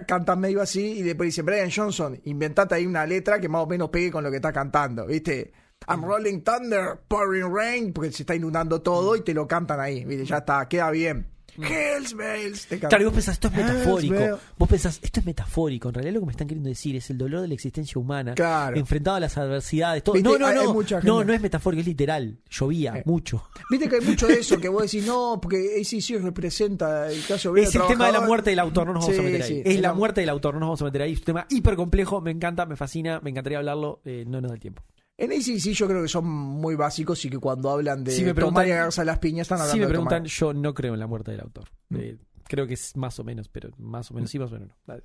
cantan 0.06 0.40
medio 0.40 0.62
así 0.62 1.00
y 1.00 1.02
después 1.02 1.28
dicen, 1.28 1.46
Brian 1.46 1.72
Johnson, 1.74 2.20
inventate 2.26 2.76
ahí 2.76 2.86
una 2.86 3.06
letra 3.06 3.40
que 3.40 3.48
más 3.48 3.62
o 3.64 3.68
menos 3.68 3.90
pegue 3.90 4.12
con 4.12 4.24
lo 4.24 4.30
que 4.30 4.36
está 4.38 4.52
cantando, 4.52 5.06
¿viste? 5.08 5.54
I'm 5.88 6.04
rolling 6.04 6.42
thunder, 6.42 7.00
pouring 7.08 7.52
rain, 7.52 7.94
porque 7.94 8.12
se 8.12 8.24
está 8.24 8.36
inundando 8.36 8.82
todo 8.82 9.16
y 9.16 9.22
te 9.22 9.34
lo 9.34 9.48
cantan 9.48 9.80
ahí, 9.80 10.06
¿viste? 10.06 10.26
Ya 10.26 10.38
está, 10.40 10.68
queda 10.68 10.92
bien. 10.92 11.28
Hells 11.58 12.14
Bells. 12.16 12.66
Claro, 12.68 13.02
y 13.02 13.06
vos 13.06 13.14
pensás, 13.14 13.34
esto 13.36 13.48
es 13.48 13.54
metafórico. 13.56 14.40
Vos 14.58 14.70
pensás, 14.70 15.00
esto 15.02 15.20
es 15.20 15.26
metafórico. 15.26 15.90
En 15.90 15.96
realidad 15.96 16.14
lo 16.16 16.20
que 16.22 16.26
me 16.28 16.32
están 16.32 16.48
queriendo 16.48 16.70
decir 16.70 16.96
es 16.96 17.10
el 17.10 17.18
dolor 17.18 17.42
de 17.42 17.48
la 17.48 17.54
existencia 17.54 18.00
humana. 18.00 18.34
Claro. 18.36 18.78
Enfrentado 18.78 19.18
a 19.18 19.20
las 19.20 19.38
adversidades. 19.38 20.04
Todo. 20.04 20.16
No, 20.22 20.38
no, 20.38 20.52
no. 20.54 20.74
No, 21.04 21.24
no 21.24 21.34
es 21.34 21.42
metafórico, 21.42 21.82
es 21.82 21.88
literal. 21.88 22.40
Llovía 22.50 22.94
Eh. 22.98 23.04
mucho. 23.06 23.48
Viste 23.70 23.88
que 23.90 23.96
hay 23.98 24.02
mucho 24.02 24.28
de 24.28 24.36
eso 24.36 24.58
que 24.60 24.70
vos 24.70 24.84
decís, 24.84 25.06
no, 25.08 25.40
porque 25.42 25.80
ACC 25.82 26.22
representa 26.24 27.10
el 27.12 27.24
caso 27.26 27.56
Es 27.58 27.74
el 27.76 27.82
tema 27.82 27.88
de 27.88 27.90
la 27.90 27.96
trabajador". 27.98 28.28
muerte 28.28 28.50
del 28.52 28.60
autor, 28.60 28.88
no 28.88 28.94
nos 28.94 29.04
vamos 29.04 29.16
Sí, 29.16 29.22
a 29.22 29.24
meter 29.24 29.42
ahí. 29.44 29.48
sí, 29.50 29.62
es 29.66 29.80
la- 29.82 29.94
muerte 29.94 30.22
del 30.22 30.30
autor, 30.30 30.54
no 30.56 30.60
nos 30.62 30.68
vamos 30.68 30.82
a 30.82 30.86
meter 30.86 31.02
ahí. 31.04 31.14
Es 31.14 31.20
un 31.20 31.26
tema 31.26 31.46
hiper 31.50 31.76
complejo, 31.76 32.22
me 32.22 32.32
encanta, 32.32 32.66
me 32.66 32.76
fascina, 32.76 33.20
me 33.22 33.30
encantaría 33.32 33.58
hablarlo, 33.60 34.02
eh, 34.06 34.24
no 34.28 34.42
nos 34.42 34.50
da 34.52 34.56
el 34.56 34.62
tiempo. 34.62 34.84
En 35.22 35.32
ACC 35.32 35.72
yo 35.74 35.88
creo 35.88 36.02
que 36.02 36.08
son 36.08 36.26
muy 36.28 36.74
básicos 36.76 37.24
y 37.26 37.30
que 37.30 37.38
cuando 37.38 37.70
hablan 37.70 38.04
de 38.04 38.12
Si 38.12 38.24
me 38.24 38.34
tomar 38.34 38.36
preguntan- 38.36 38.68
y 38.68 38.72
agarrarse 38.72 39.02
a 39.02 39.06
las 39.06 39.20
piñas 39.20 39.46
están 39.46 39.60
hablando 39.60 39.74
Si 39.74 39.80
me 39.80 39.86
de 39.86 39.90
preguntan, 39.90 40.26
yo 40.26 40.54
no 40.54 40.74
creo 40.74 40.94
en 40.96 41.00
la 41.00 41.06
muerte 41.08 41.30
del 41.32 41.42
autor. 41.42 41.70
Mm. 41.90 41.96
Eh, 41.98 42.18
creo 42.48 42.66
que 42.66 42.74
es 42.74 42.98
más 42.98 43.20
o 43.20 43.24
menos, 43.24 43.48
pero 43.48 43.70
más 43.78 44.10
o 44.10 44.16
menos 44.16 44.32
sí, 44.32 44.40
más 44.40 44.52
o 44.52 44.56
menos 44.56 44.70
no. 44.88 44.96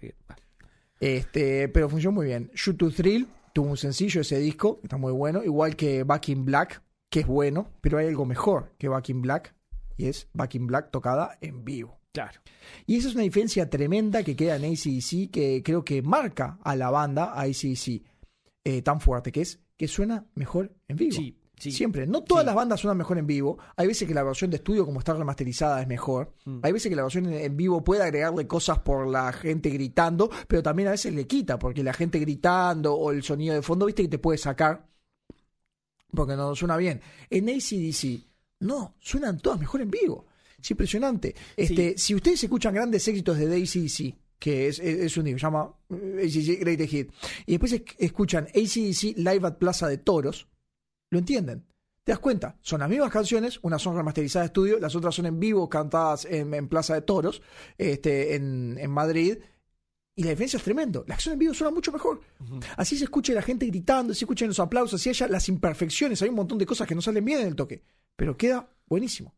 Este, 1.01 1.69
pero 1.69 1.89
funcionó 1.89 2.15
muy 2.15 2.27
bien. 2.27 2.51
Shoot 2.55 2.79
to 2.79 2.91
Thrill 2.91 3.29
tuvo 3.53 3.69
un 3.71 3.77
sencillo 3.77 4.23
ese 4.23 4.39
disco, 4.39 4.81
está 4.83 4.97
muy 4.97 5.13
bueno, 5.13 5.45
igual 5.45 5.77
que 5.77 6.03
Back 6.03 6.31
in 6.31 6.45
Black, 6.45 6.83
que 7.11 7.21
es 7.21 7.27
bueno, 7.27 7.69
pero 7.81 7.99
hay 7.99 8.07
algo 8.07 8.25
mejor 8.25 8.73
que 8.79 8.89
Back 8.89 9.11
in 9.11 9.23
Black, 9.23 9.55
y 9.97 10.07
es 10.07 10.29
Back 10.33 10.55
in 10.55 10.67
Black 10.67 10.91
tocada 10.91 11.37
en 11.41 11.65
vivo. 11.65 12.01
Claro. 12.13 12.41
Y 12.87 12.97
esa 12.97 13.09
es 13.09 13.15
una 13.15 13.25
diferencia 13.25 13.69
tremenda 13.69 14.23
que 14.23 14.35
queda 14.35 14.57
en 14.57 14.65
ACDC, 14.65 15.31
que 15.31 15.63
creo 15.63 15.85
que 15.85 16.01
marca 16.01 16.59
a 16.63 16.75
la 16.75 16.89
banda, 16.91 17.35
a 17.35 17.43
ACDC, 17.43 18.03
eh, 18.65 18.81
tan 18.81 19.01
fuerte, 19.01 19.31
que 19.31 19.43
es 19.43 19.61
que 19.77 19.89
suena 19.89 20.27
mejor 20.35 20.75
en 20.89 20.97
vivo. 20.97 21.13
Sí, 21.13 21.37
sí. 21.59 21.73
Siempre. 21.73 22.07
No 22.07 22.23
todas 22.23 22.43
Sí. 22.43 22.47
las 22.47 22.55
bandas 22.55 22.81
suenan 22.81 22.99
mejor 22.99 23.19
en 23.19 23.27
vivo. 23.27 23.59
Hay 23.77 23.87
veces 23.87 24.07
que 24.09 24.15
la 24.15 24.23
versión 24.23 24.51
de 24.51 24.57
estudio, 24.57 24.85
como 24.85 24.99
está 24.99 25.15
remasterizada, 25.15 25.81
es 25.83 25.89
mejor. 25.89 26.35
Mm. 26.45 26.61
Hay 26.63 26.73
veces 26.73 26.89
que 26.91 26.97
la 26.97 27.03
versión 27.03 27.27
en- 27.27 27.35
en 27.35 27.57
vivo 27.57 27.83
puede 27.85 28.03
agregarle 28.03 28.47
cosas 28.47 28.79
por 28.81 29.07
la 29.07 29.33
gente 29.33 29.71
gritando, 29.71 30.31
pero 30.49 30.63
también 30.63 30.89
a 30.89 30.93
veces 30.93 31.15
le 31.15 31.27
quita, 31.27 31.59
porque 31.59 31.83
la 31.83 31.93
gente 31.93 32.19
gritando 32.19 32.95
o 32.95 33.11
el 33.11 33.23
sonido 33.23 33.55
de 33.55 33.63
fondo, 33.63 33.87
viste 33.87 34.03
que 34.03 34.09
te 34.09 34.19
puede 34.19 34.39
sacar 34.39 34.87
porque 36.13 36.37
no 36.37 36.55
suena 36.55 36.77
bien. 36.77 37.01
En 37.31 37.49
ACDC, 37.49 38.23
no, 38.61 38.97
suenan 39.01 39.39
todas 39.39 39.61
mejor 39.61 39.83
en 39.83 39.91
vivo. 39.91 40.27
Es 40.59 40.71
impresionante. 40.71 41.35
Este, 41.57 41.99
Si 41.99 42.15
ustedes 42.15 42.43
escuchan 42.43 42.75
grandes 42.75 43.07
éxitos 43.07 43.37
de 43.37 43.45
ACDC, 43.47 44.15
que 44.39 44.69
es, 44.69 44.79
es, 44.79 44.99
es 45.01 45.17
un 45.17 45.25
disco, 45.25 45.39
se 45.39 45.47
llama 45.47 45.75
eh, 45.91 46.23
ACDC 46.25 46.61
Great 46.61 46.81
Hit, 46.89 47.11
y 47.47 47.53
después 47.53 47.73
esc- 47.73 47.95
escuchan 47.99 48.45
ACDC 48.49 49.17
Live 49.19 49.47
at 49.47 49.59
Plaza 49.59 49.89
de 49.89 49.99
Toros, 49.99 50.49
lo 51.11 51.19
entienden. 51.19 51.65
¿Te 52.05 52.13
das 52.13 52.19
cuenta? 52.21 52.57
Son 52.61 52.79
las 52.81 52.89
mismas 52.89 53.11
canciones, 53.11 53.59
unas 53.63 53.83
son 53.83 53.97
remasterizadas 53.97 54.45
de 54.45 54.51
estudio, 54.51 54.79
las 54.79 54.95
otras 54.95 55.13
son 55.15 55.27
en 55.27 55.41
vivo, 55.41 55.69
cantadas 55.69 56.25
en, 56.25 56.55
en 56.55 56.69
Plaza 56.69 56.95
de 56.95 57.01
Toros, 57.03 57.43
este, 57.79 58.37
en, 58.37 58.77
en 58.79 58.91
Madrid. 58.93 59.39
Y 60.15 60.23
la 60.23 60.31
diferencia 60.31 60.57
es 60.57 60.63
tremendo. 60.63 61.05
La 61.09 61.15
acción 61.17 61.33
en 61.35 61.41
vivo 61.41 61.53
suena 61.53 61.73
mucho 61.75 61.91
mejor. 61.93 62.21
Así 62.77 62.97
se 62.97 63.05
escucha 63.05 63.35
la 63.35 63.43
gente 63.43 63.67
gritando, 63.67 64.15
se 64.15 64.25
escuchan 64.25 64.49
los 64.49 64.61
aplausos, 64.61 65.01
así 65.01 65.11
haya 65.11 65.27
las 65.29 65.49
imperfecciones. 65.49 66.23
Hay 66.23 66.29
un 66.29 66.37
montón 66.37 66.59
de 66.59 66.65
cosas 66.65 66.87
que 66.87 66.95
no 66.95 67.03
salen 67.03 67.25
bien 67.25 67.41
en 67.41 67.49
el 67.49 67.57
toque. 67.57 67.83
Pero 68.15 68.37
queda 68.37 68.71
buenísimo. 68.87 69.35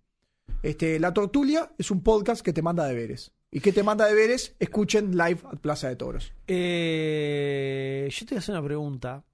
Este, 0.62 1.00
la 1.00 1.12
Tortulia 1.14 1.72
es 1.78 1.90
un 1.90 2.02
podcast 2.02 2.42
que 2.42 2.52
te 2.52 2.62
manda 2.62 2.86
deberes. 2.86 3.32
¿Y 3.50 3.60
qué 3.60 3.72
te 3.72 3.82
manda 3.82 4.06
deberes? 4.06 4.54
Escuchen 4.58 5.12
live 5.16 5.40
at 5.50 5.58
Plaza 5.58 5.88
de 5.88 5.96
Toros. 5.96 6.32
Eh, 6.46 8.08
yo 8.10 8.26
te 8.26 8.34
voy 8.34 8.36
a 8.36 8.40
hacer 8.40 8.54
una 8.54 8.64
pregunta. 8.64 9.24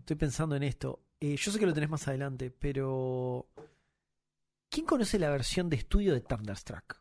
Estoy 0.00 0.16
pensando 0.16 0.56
en 0.56 0.62
esto. 0.62 1.00
Eh, 1.20 1.36
yo 1.36 1.50
sé 1.50 1.58
que 1.58 1.66
lo 1.66 1.72
tenés 1.74 1.88
más 1.90 2.06
adelante, 2.08 2.50
pero. 2.50 3.48
¿Quién 4.68 4.84
conoce 4.84 5.18
la 5.18 5.30
versión 5.30 5.70
de 5.70 5.76
estudio 5.76 6.12
de 6.12 6.20
Thunderstruck? 6.20 7.00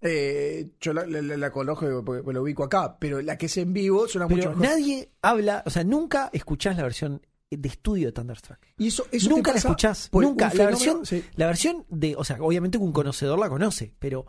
Eh, 0.00 0.70
yo 0.80 0.92
la, 0.92 1.06
la- 1.06 1.36
la- 1.36 1.50
conozco 1.50 2.04
porque 2.04 2.32
lo 2.32 2.42
ubico 2.42 2.64
acá, 2.64 2.98
pero 2.98 3.20
la 3.22 3.36
que 3.38 3.46
es 3.46 3.56
en 3.56 3.72
vivo 3.72 4.06
suena 4.06 4.26
mucho 4.26 4.50
mejor. 4.50 4.62
nadie 4.64 5.10
habla, 5.22 5.62
o 5.66 5.70
sea, 5.70 5.82
nunca 5.84 6.30
escuchás 6.32 6.76
la 6.76 6.82
versión 6.82 7.26
de 7.50 7.68
estudio 7.68 8.06
de 8.08 8.12
Thunderstruck. 8.12 8.58
Y 8.78 8.88
eso, 8.88 9.06
eso 9.12 9.28
te 9.28 9.34
nunca 9.34 9.52
la 9.52 9.58
escuchás, 9.58 10.10
nunca. 10.12 10.50
un 10.50 10.58
La 10.58 10.66
versión, 10.66 11.06
sí. 11.06 11.22
la 11.36 11.46
versión 11.46 11.84
de, 11.88 12.14
o 12.16 12.24
sea, 12.24 12.38
obviamente 12.40 12.78
que 12.78 12.84
un 12.84 12.92
conocedor 12.92 13.38
la 13.38 13.48
conoce, 13.48 13.94
pero 13.98 14.26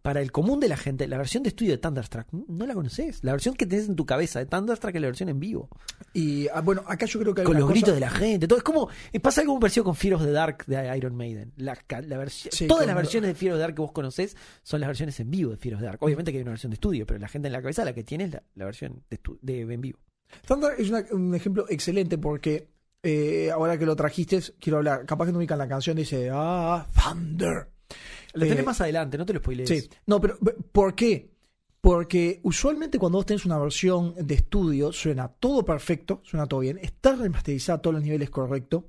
para 0.00 0.20
el 0.20 0.30
común 0.30 0.60
de 0.60 0.68
la 0.68 0.76
gente, 0.76 1.08
la 1.08 1.18
versión 1.18 1.42
de 1.42 1.48
estudio 1.48 1.72
de 1.72 1.78
Thunderstruck 1.78 2.28
no 2.32 2.66
la 2.66 2.74
conoces. 2.74 3.18
La 3.24 3.32
versión 3.32 3.56
que 3.56 3.66
tenés 3.66 3.88
en 3.88 3.96
tu 3.96 4.06
cabeza 4.06 4.38
de 4.38 4.46
Thunderstruck 4.46 4.94
es 4.94 5.00
la 5.00 5.08
versión 5.08 5.28
en 5.28 5.40
vivo. 5.40 5.68
Y 6.14 6.46
ah, 6.48 6.60
bueno, 6.60 6.84
acá 6.86 7.04
yo 7.06 7.18
creo 7.18 7.34
que 7.34 7.40
hay 7.40 7.44
con 7.46 7.54
los 7.56 7.64
cosa- 7.64 7.72
gritos 7.74 7.94
de 7.94 8.00
la 8.00 8.10
gente, 8.10 8.46
todo. 8.46 8.58
Es 8.58 8.62
como, 8.64 8.88
eh, 9.12 9.18
pasa 9.18 9.40
algo 9.40 9.54
muy 9.54 9.60
parecido 9.60 9.82
con 9.84 9.96
Fear 9.96 10.14
of 10.14 10.22
the 10.22 10.30
Dark 10.30 10.64
de 10.66 10.96
Iron 10.96 11.16
Maiden. 11.16 11.52
La, 11.56 11.74
ca- 11.74 12.00
la 12.00 12.16
versi- 12.16 12.48
Sí, 12.52 12.68
todas 12.68 12.86
las 12.86 12.94
versiones 12.94 13.28
de 13.28 13.34
Fear 13.34 13.54
of 13.54 13.56
the 13.56 13.60
Dark 13.62 13.74
que 13.74 13.82
vos 13.82 13.92
conocés 13.92 14.36
son 14.62 14.80
las 14.80 14.86
versiones 14.88 15.18
en 15.18 15.30
vivo 15.32 15.50
de 15.50 15.56
Fear 15.56 15.74
of 15.74 15.80
the 15.80 15.86
Dark. 15.86 15.98
Obviamente 16.00 16.30
que 16.30 16.38
hay 16.38 16.42
una 16.42 16.52
versión 16.52 16.70
de 16.70 16.74
estudio, 16.74 17.04
pero 17.04 17.18
la 17.18 17.28
gente 17.28 17.48
en 17.48 17.52
la 17.52 17.60
cabeza 17.60 17.84
la 17.84 17.92
que 17.92 18.04
tiene 18.04 18.24
es 18.24 18.30
la, 18.32 18.42
la 18.54 18.64
versión 18.66 19.02
de, 19.10 19.20
de 19.42 19.60
en 19.74 19.80
vivo. 19.80 19.98
Thunder 20.46 20.74
es 20.78 20.88
una- 20.90 21.04
un 21.12 21.34
ejemplo 21.34 21.66
excelente 21.68 22.18
porque 22.18 22.68
eh, 23.02 23.50
ahora 23.52 23.78
que 23.78 23.86
lo 23.86 23.94
trajiste, 23.94 24.40
quiero 24.58 24.78
hablar. 24.78 25.06
Capaz 25.06 25.26
que 25.26 25.32
no 25.32 25.38
ubican 25.38 25.58
la 25.58 25.68
canción, 25.68 25.96
dice, 25.96 26.30
ah, 26.32 26.86
Thunder. 26.94 27.68
Lo 28.34 28.40
tenés 28.42 28.58
Eh, 28.58 28.62
más 28.64 28.80
adelante, 28.80 29.16
no 29.16 29.24
te 29.24 29.32
lo 29.32 29.38
spoilees. 29.40 29.68
Sí, 29.68 29.88
no, 30.06 30.20
pero 30.20 30.36
¿por 30.72 30.94
qué? 30.94 31.30
Porque 31.80 32.40
usualmente 32.42 32.98
cuando 32.98 33.18
vos 33.18 33.26
tenés 33.26 33.46
una 33.46 33.56
versión 33.58 34.14
de 34.18 34.34
estudio 34.34 34.92
suena 34.92 35.28
todo 35.28 35.64
perfecto, 35.64 36.20
suena 36.24 36.46
todo 36.46 36.60
bien, 36.60 36.78
está 36.82 37.14
remasterizada 37.14 37.78
a 37.78 37.82
todos 37.82 37.94
los 37.94 38.02
niveles 38.02 38.30
correctos 38.30 38.84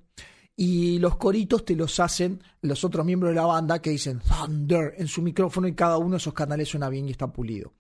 y 0.56 0.98
los 1.00 1.16
coritos 1.16 1.64
te 1.64 1.76
los 1.76 2.00
hacen 2.00 2.44
los 2.62 2.84
otros 2.84 3.06
miembros 3.06 3.30
de 3.32 3.36
la 3.36 3.46
banda 3.46 3.80
que 3.82 3.92
dicen 3.92 4.20
Thunder 4.20 4.96
en 4.98 5.08
su 5.08 5.22
micrófono 5.22 5.68
y 5.68 5.76
cada 5.76 5.98
uno 5.98 6.12
de 6.12 6.18
esos 6.18 6.34
canales 6.34 6.68
suena 6.68 6.90
bien 6.90 7.08
y 7.08 7.12
está 7.12 7.32
pulido. 7.32 7.74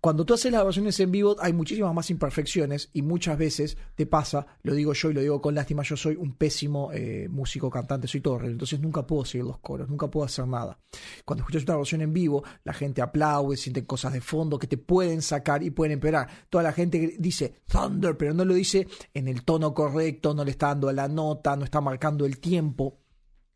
Cuando 0.00 0.24
tú 0.24 0.34
haces 0.34 0.50
las 0.50 0.64
versiones 0.64 0.98
en 0.98 1.12
vivo 1.12 1.36
hay 1.38 1.52
muchísimas 1.52 1.94
más 1.94 2.10
imperfecciones 2.10 2.90
y 2.92 3.02
muchas 3.02 3.38
veces 3.38 3.76
te 3.94 4.04
pasa, 4.04 4.46
lo 4.62 4.74
digo 4.74 4.94
yo 4.94 5.10
y 5.10 5.14
lo 5.14 5.20
digo 5.20 5.40
con 5.40 5.54
lástima, 5.54 5.84
yo 5.84 5.96
soy 5.96 6.16
un 6.16 6.34
pésimo 6.34 6.90
eh, 6.92 7.28
músico, 7.30 7.70
cantante, 7.70 8.08
soy 8.08 8.20
todo 8.20 8.40
entonces 8.40 8.80
nunca 8.80 9.06
puedo 9.06 9.24
seguir 9.24 9.46
los 9.46 9.58
coros, 9.60 9.88
nunca 9.88 10.10
puedo 10.10 10.26
hacer 10.26 10.48
nada. 10.48 10.76
Cuando 11.24 11.42
escuchas 11.42 11.62
una 11.62 11.76
versión 11.76 12.00
en 12.00 12.12
vivo, 12.12 12.42
la 12.64 12.72
gente 12.72 13.00
aplaude, 13.00 13.56
sienten 13.56 13.84
cosas 13.84 14.12
de 14.12 14.20
fondo 14.20 14.58
que 14.58 14.66
te 14.66 14.76
pueden 14.76 15.22
sacar 15.22 15.62
y 15.62 15.70
pueden 15.70 15.92
empeorar. 15.92 16.28
Toda 16.50 16.64
la 16.64 16.72
gente 16.72 17.14
dice 17.18 17.60
Thunder, 17.66 18.16
pero 18.16 18.34
no 18.34 18.44
lo 18.44 18.54
dice 18.54 18.88
en 19.14 19.28
el 19.28 19.44
tono 19.44 19.72
correcto, 19.72 20.34
no 20.34 20.44
le 20.44 20.50
está 20.50 20.68
dando 20.68 20.88
a 20.88 20.92
la 20.92 21.06
nota, 21.06 21.54
no 21.54 21.64
está 21.64 21.80
marcando 21.80 22.26
el 22.26 22.40
tiempo. 22.40 22.98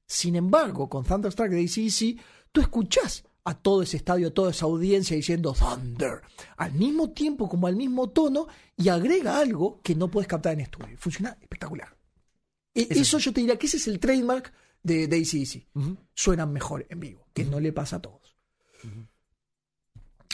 Sin 0.07 0.37
embargo, 0.37 0.89
con 0.89 1.05
Thunderstruck 1.05 1.49
de 1.49 1.63
ACDC, 1.63 2.23
tú 2.53 2.61
escuchás 2.61 3.25
a 3.47 3.55
todo 3.55 3.83
ese 3.83 3.97
estadio, 3.97 4.29
a 4.29 4.31
toda 4.35 4.51
esa 4.51 4.67
audiencia 4.67 5.17
diciendo 5.17 5.55
Thunder, 5.59 6.21
al 6.57 6.73
mismo 6.73 7.11
tiempo 7.13 7.49
como 7.49 7.67
al 7.69 7.77
mismo 7.77 8.11
tono, 8.11 8.49
y 8.77 8.89
agrega 8.89 9.39
algo 9.39 9.81
que 9.83 9.95
no 9.95 10.11
puedes 10.11 10.27
captar 10.29 10.53
en 10.55 10.61
estudio. 10.61 10.97
Funciona 10.99 11.37
espectacular. 11.41 11.97
E- 12.75 12.89
Eso, 12.91 13.19
yo 13.19 13.33
te 13.33 13.41
diría 13.41 13.57
que 13.59 13.67
ese 13.67 13.79
es 13.79 13.87
el 13.89 13.99
trademark 14.01 14.53
de, 14.83 15.07
de 15.09 15.17
AC/DC. 15.17 15.67
Ujú. 15.75 15.97
Suenan 16.13 16.53
mejor 16.53 16.87
en 16.91 17.01
vivo, 17.01 17.27
que 17.33 17.45
no 17.45 17.59
le 17.61 17.73
pasa 17.73 17.97
a 17.97 18.03
todos. 18.03 18.37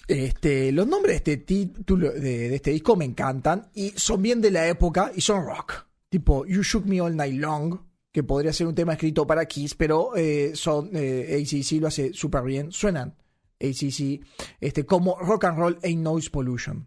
Este, 0.09 0.73
los 0.73 0.87
nombres 0.87 1.13
de 1.25 1.33
este 1.33 1.37
título 1.45 2.11
de, 2.13 2.21
de 2.49 2.55
este 2.57 2.71
disco 2.73 2.97
me 2.97 3.05
encantan 3.05 3.71
y 3.75 3.91
son 3.91 4.21
bien 4.21 4.41
de 4.41 4.51
la 4.51 4.67
época 4.67 5.13
y 5.15 5.21
son 5.21 5.45
rock. 5.45 5.87
Tipo 6.09 6.45
You 6.45 6.63
Shook 6.63 6.85
Me 6.87 7.01
All 7.01 7.17
Night 7.17 7.39
Long, 7.41 7.79
que 8.13 8.23
podría 8.23 8.53
ser 8.53 8.67
un 8.67 8.75
tema 8.75 8.93
escrito 8.93 9.27
para 9.27 9.47
Kiss, 9.47 9.75
pero 9.75 10.15
eh, 10.15 10.53
son 10.55 10.91
eh, 10.93 11.43
ACC 11.43 11.81
lo 11.81 11.89
hace 11.89 12.13
súper 12.13 12.43
bien. 12.43 12.71
Suenan 12.71 13.17
ACC 13.59 14.21
este, 14.61 14.85
como 14.85 15.19
Rock 15.19 15.45
and 15.45 15.59
Roll 15.59 15.79
Ain't 15.83 16.03
Noise 16.03 16.31
Pollution. 16.31 16.87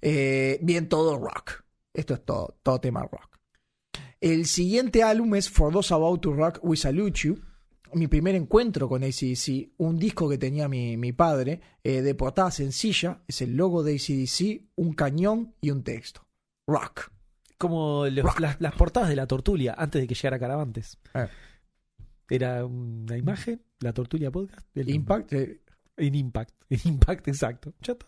Eh, 0.00 0.58
bien 0.62 0.88
todo 0.88 1.18
rock. 1.18 1.64
Esto 1.92 2.14
es 2.14 2.24
todo, 2.24 2.58
todo 2.62 2.80
tema 2.80 3.02
rock. 3.02 3.38
El 4.20 4.46
siguiente 4.46 5.02
álbum 5.02 5.34
es 5.34 5.50
For 5.50 5.72
Those 5.72 5.94
About 5.94 6.20
to 6.22 6.32
Rock 6.32 6.60
We 6.62 6.76
Salute 6.76 7.20
You. 7.20 7.40
Mi 7.92 8.08
primer 8.08 8.34
encuentro 8.34 8.88
con 8.88 9.04
ACDC, 9.04 9.70
un 9.76 9.98
disco 9.98 10.28
que 10.28 10.36
tenía 10.36 10.68
mi, 10.68 10.96
mi 10.96 11.12
padre, 11.12 11.60
eh, 11.84 12.02
de 12.02 12.14
portada 12.16 12.50
sencilla, 12.50 13.22
es 13.28 13.40
el 13.40 13.56
logo 13.56 13.84
de 13.84 13.94
ACDC, 13.94 14.64
un 14.74 14.94
cañón 14.94 15.54
y 15.60 15.70
un 15.70 15.84
texto. 15.84 16.26
Rock. 16.66 17.12
Como 17.58 18.06
los- 18.06 18.40
las, 18.40 18.60
las 18.60 18.74
portadas 18.74 19.08
de 19.08 19.16
la 19.16 19.26
tortulia 19.26 19.74
antes 19.76 20.00
de 20.02 20.08
que 20.08 20.14
llegara 20.14 20.38
Caravantes. 20.38 20.98
Eh. 21.14 21.28
Era 22.28 22.64
una 22.64 23.16
imagen, 23.16 23.62
la 23.80 23.92
tortulia 23.92 24.30
podcast. 24.30 24.66
el- 24.74 24.88
Impact, 24.90 25.32
eh, 25.34 25.60
En 25.96 26.14
Impact. 26.14 26.54
En 26.70 26.80
Impact, 26.84 27.28
exacto. 27.28 27.72
Está. 27.80 28.06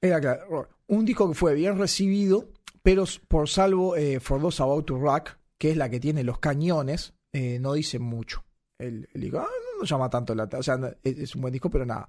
Era 0.00 0.20
claro, 0.20 0.68
un 0.88 1.04
disco 1.04 1.28
que 1.28 1.34
fue 1.34 1.54
bien 1.54 1.76
recibido, 1.78 2.48
pero 2.82 3.04
por 3.28 3.48
salvo 3.48 3.96
eh, 3.96 4.18
For 4.20 4.40
Those 4.40 4.62
About 4.62 4.86
to 4.86 4.98
Rock, 4.98 5.30
que 5.58 5.70
es 5.72 5.76
la 5.76 5.88
que 5.90 6.00
tiene 6.00 6.24
los 6.24 6.38
cañones, 6.38 7.14
eh, 7.32 7.58
no 7.60 7.74
dice 7.74 7.98
mucho. 7.98 8.44
El, 8.78 9.08
el 9.12 9.20
disco 9.20 9.38
ah, 9.40 9.42
no, 9.42 9.80
no 9.80 9.84
llama 9.84 10.08
tanto 10.08 10.34
la 10.36 10.44
O 10.56 10.62
sea, 10.62 10.76
no- 10.76 10.88
es, 11.02 11.18
es 11.18 11.34
un 11.34 11.42
buen 11.42 11.52
disco, 11.52 11.68
pero 11.68 11.84
nada. 11.84 12.08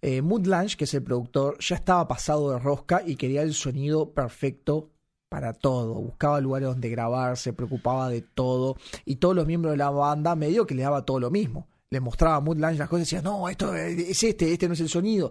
Eh, 0.00 0.20
Mood 0.22 0.46
Lange, 0.46 0.76
que 0.76 0.84
es 0.84 0.94
el 0.94 1.02
productor, 1.02 1.58
ya 1.60 1.76
estaba 1.76 2.08
pasado 2.08 2.50
de 2.52 2.58
rosca 2.58 3.02
y 3.06 3.16
quería 3.16 3.42
el 3.42 3.54
sonido 3.54 4.12
perfecto 4.12 4.90
para 5.36 5.52
todo. 5.52 5.92
Buscaba 5.96 6.40
lugares 6.40 6.66
donde 6.66 6.88
grabar, 6.88 7.36
se 7.36 7.52
preocupaba 7.52 8.08
de 8.08 8.22
todo. 8.22 8.78
Y 9.04 9.16
todos 9.16 9.36
los 9.36 9.46
miembros 9.46 9.72
de 9.72 9.76
la 9.76 9.90
banda 9.90 10.34
medio 10.34 10.66
que 10.66 10.74
le 10.74 10.80
daba 10.80 11.04
todo 11.04 11.20
lo 11.20 11.30
mismo. 11.30 11.68
Le 11.90 12.00
mostraba 12.00 12.38
a 12.38 12.72
las 12.72 12.88
cosas 12.88 13.12
y 13.12 13.16
decía, 13.16 13.20
no, 13.20 13.46
esto 13.46 13.74
es 13.76 14.22
este, 14.22 14.50
este 14.50 14.66
no 14.66 14.72
es 14.72 14.80
el 14.80 14.88
sonido. 14.88 15.30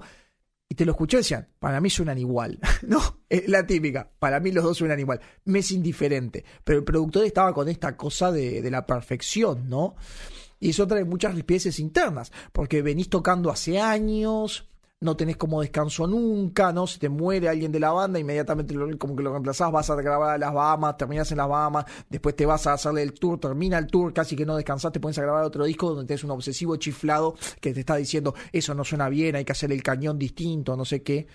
Y 0.69 0.76
te 0.76 0.86
lo 0.86 0.91
escuché 0.91 1.18
y 1.18 1.22
decían, 1.22 1.48
para 1.57 1.82
mí 1.82 1.90
suenan 1.90 2.19
igual. 2.19 2.60
no, 2.88 3.02
es 3.27 3.49
la 3.49 3.65
típica, 3.65 4.11
para 4.19 4.40
mí 4.40 4.52
los 4.52 4.64
dos 4.64 4.77
suenan 4.77 4.99
igual. 4.99 5.22
Me 5.45 5.57
es 5.57 5.72
indiferente. 5.72 6.45
Pero 6.64 6.77
el 6.77 6.86
productor 6.86 7.26
estaba 7.26 7.52
con 7.52 7.68
esta 7.68 7.98
cosa 7.98 8.32
de, 8.32 8.61
la 8.69 8.86
perfección, 8.86 9.68
¿no? 9.68 9.95
Y 10.60 10.69
eso 10.69 10.86
trae 10.86 11.03
muchas 11.03 11.34
rispidezes 11.34 11.80
internas, 11.80 12.32
porque 12.52 12.84
venís 12.84 13.10
tocando 13.10 13.49
hace 13.49 13.80
años, 13.80 14.69
no 15.06 15.15
tenés 15.15 15.38
como 15.38 15.61
descanso 15.61 16.06
nunca, 16.07 16.73
¿no? 16.73 16.86
Se 16.88 16.99
te 16.99 17.07
muere 17.07 17.48
alguien 17.48 17.72
de 17.72 17.80
la 17.80 17.91
banda, 17.91 18.19
inmediatamente 18.19 18.73
lo- 18.73 18.98
como 18.98 19.15
que 19.15 19.23
lo 19.23 19.32
reemplazás, 19.32 19.72
vas 19.72 19.90
a 19.90 19.95
grabar 19.95 20.32
a 20.32 20.38
las 20.38 20.53
Bahamas, 20.53 20.98
terminás 20.98 21.32
en 21.32 21.38
las 21.38 21.48
Bahamas, 21.48 21.86
después 22.10 22.36
te 22.36 22.45
vas 22.45 22.68
a 22.68 22.73
hacerle 22.73 23.03
el 23.03 23.14
tour, 23.14 23.40
termina 23.40 23.77
el 23.77 23.88
tour, 23.88 24.11
casi 24.14 24.36
que 24.36 24.45
no 24.45 24.57
descansás, 24.57 24.91
te 24.91 24.99
pones 24.99 25.18
a 25.19 25.22
grabar 25.22 25.45
otro 25.45 25.64
disco 25.64 25.90
donde 25.94 26.07
tenés 26.07 26.23
un 26.26 26.32
obsesivo 26.32 26.76
chiflado 26.76 27.36
que 27.61 27.73
te 27.73 27.80
está 27.80 27.95
diciendo, 27.95 28.36
eso 28.52 28.73
no 28.76 28.84
suena 28.84 29.07
bien, 29.07 29.36
hay 29.38 29.45
que 29.45 29.53
hacer 29.53 29.72
el 29.72 29.82
cañón 29.82 30.19
distinto, 30.19 30.76
no 30.76 30.84
sé 30.84 31.02
qué. 31.03 31.27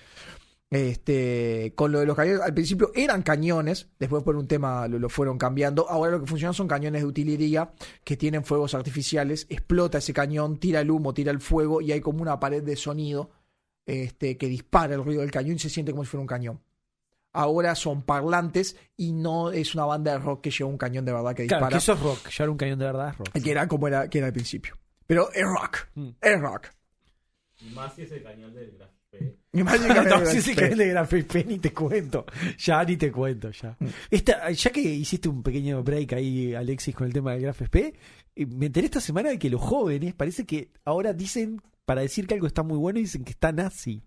Este, 0.73 1.73
con 1.75 1.91
lo 1.91 1.99
de 1.99 2.07
los 2.07 2.15
cañones, 2.15 2.43
al 2.43 2.55
principio 2.55 2.93
eran 2.95 3.23
cañones, 3.23 3.89
después 3.99 4.23
por 4.23 4.37
un 4.37 4.47
tema 4.47 4.87
lo, 4.87 5.01
lo 5.01 5.09
fueron 5.09 5.37
cambiando. 5.37 5.89
Ahora 5.91 6.13
lo 6.13 6.21
que 6.21 6.27
funcionan 6.29 6.55
son 6.55 6.69
cañones 6.69 7.03
de 7.03 7.09
utilería 7.09 7.73
que 8.05 8.17
tienen 8.17 8.45
fuegos 8.45 8.75
artificiales. 8.75 9.47
Explota 9.49 9.99
ese 9.99 10.13
cañón, 10.13 10.59
tira 10.59 10.81
el 10.81 10.91
humo, 10.93 11.13
tira 11.13 11.33
el 11.33 11.41
fuego 11.41 11.81
y 11.81 11.91
hay 11.91 12.01
como 12.01 12.23
una 12.23 12.39
pared 12.39 12.63
de 12.63 12.77
sonido 12.77 13.31
este, 13.91 14.37
que 14.37 14.47
dispara 14.47 14.95
el 14.95 15.05
ruido 15.05 15.21
del 15.23 15.31
cañón 15.31 15.57
y 15.57 15.59
se 15.59 15.69
siente 15.71 15.93
como 15.93 16.05
si 16.05 16.11
fuera 16.11 16.23
un 16.23 16.27
cañón. 16.27 16.61
Ahora 17.33 17.75
son 17.77 18.03
parlantes 18.03 18.77
y 18.97 19.13
no 19.13 19.51
es 19.53 19.75
una 19.75 19.85
banda 19.85 20.13
de 20.13 20.19
rock 20.19 20.43
que 20.43 20.51
lleva 20.51 20.69
un 20.69 20.79
cañón 20.79 21.05
de 21.05 21.13
verdad 21.13 21.35
que 21.35 21.47
Claro, 21.47 21.67
dispara. 21.67 21.71
que 21.71 21.79
eso 21.79 21.93
es 21.93 22.01
rock. 22.01 22.29
Ya 22.31 22.45
era 22.45 22.51
un 22.51 22.57
cañón 22.59 22.79
de 22.79 22.85
verdad, 22.87 23.09
es 23.11 23.19
rock. 23.19 23.29
Que 23.43 23.51
era 23.51 23.69
como 23.69 23.87
era, 23.89 24.09
que 24.11 24.19
era 24.19 24.27
al 24.29 24.33
principio. 24.33 24.77
Pero 25.07 25.31
es 25.33 25.45
rock. 25.45 25.79
Mm. 25.95 26.09
Es 26.21 26.41
rock. 26.41 26.67
Y 27.61 27.71
más 27.75 27.95
si 27.95 28.03
es 28.03 28.13
el 28.13 28.23
cañón 28.23 28.55
del 28.55 28.71
Graf 28.73 28.91
P. 29.11 29.37
Y 29.53 29.63
más 29.65 29.81
no, 30.07 30.27
sí, 30.27 30.41
sí, 30.41 30.55
cañón 30.55 30.79
de 30.79 30.89
Gran 30.89 31.07
Pepe, 31.07 31.45
ni 31.45 31.59
te 31.59 31.73
cuento. 31.73 32.25
Ya, 32.59 32.85
ni 32.85 32.97
te 32.97 33.11
cuento, 33.11 33.51
ya. 33.51 33.77
Mm. 33.79 33.87
Esta, 34.11 34.51
ya 34.51 34.71
que 34.71 34.81
hiciste 34.81 35.29
un 35.29 35.43
pequeño 35.43 35.83
break 35.83 36.13
ahí, 36.13 36.55
Alexis, 36.55 36.95
con 36.95 37.07
el 37.09 37.13
tema 37.13 37.33
del 37.35 37.47
SP, 37.51 37.95
eh, 38.37 38.47
me 38.47 38.67
enteré 38.67 38.87
esta 38.87 39.01
semana 39.01 39.31
de 39.31 39.39
que 39.39 39.51
los 39.51 39.61
jóvenes 39.61 40.15
parece 40.15 40.47
que 40.47 40.71
ahora 40.85 41.13
dicen, 41.13 41.61
para 41.91 42.03
decir 42.03 42.25
que 42.29 42.35
algo 42.35 42.47
está 42.47 42.63
muy 42.63 42.79
bueno, 42.79 43.01
dicen 43.01 43.25
que 43.25 43.33
está 43.33 43.51
nazi. 43.51 44.01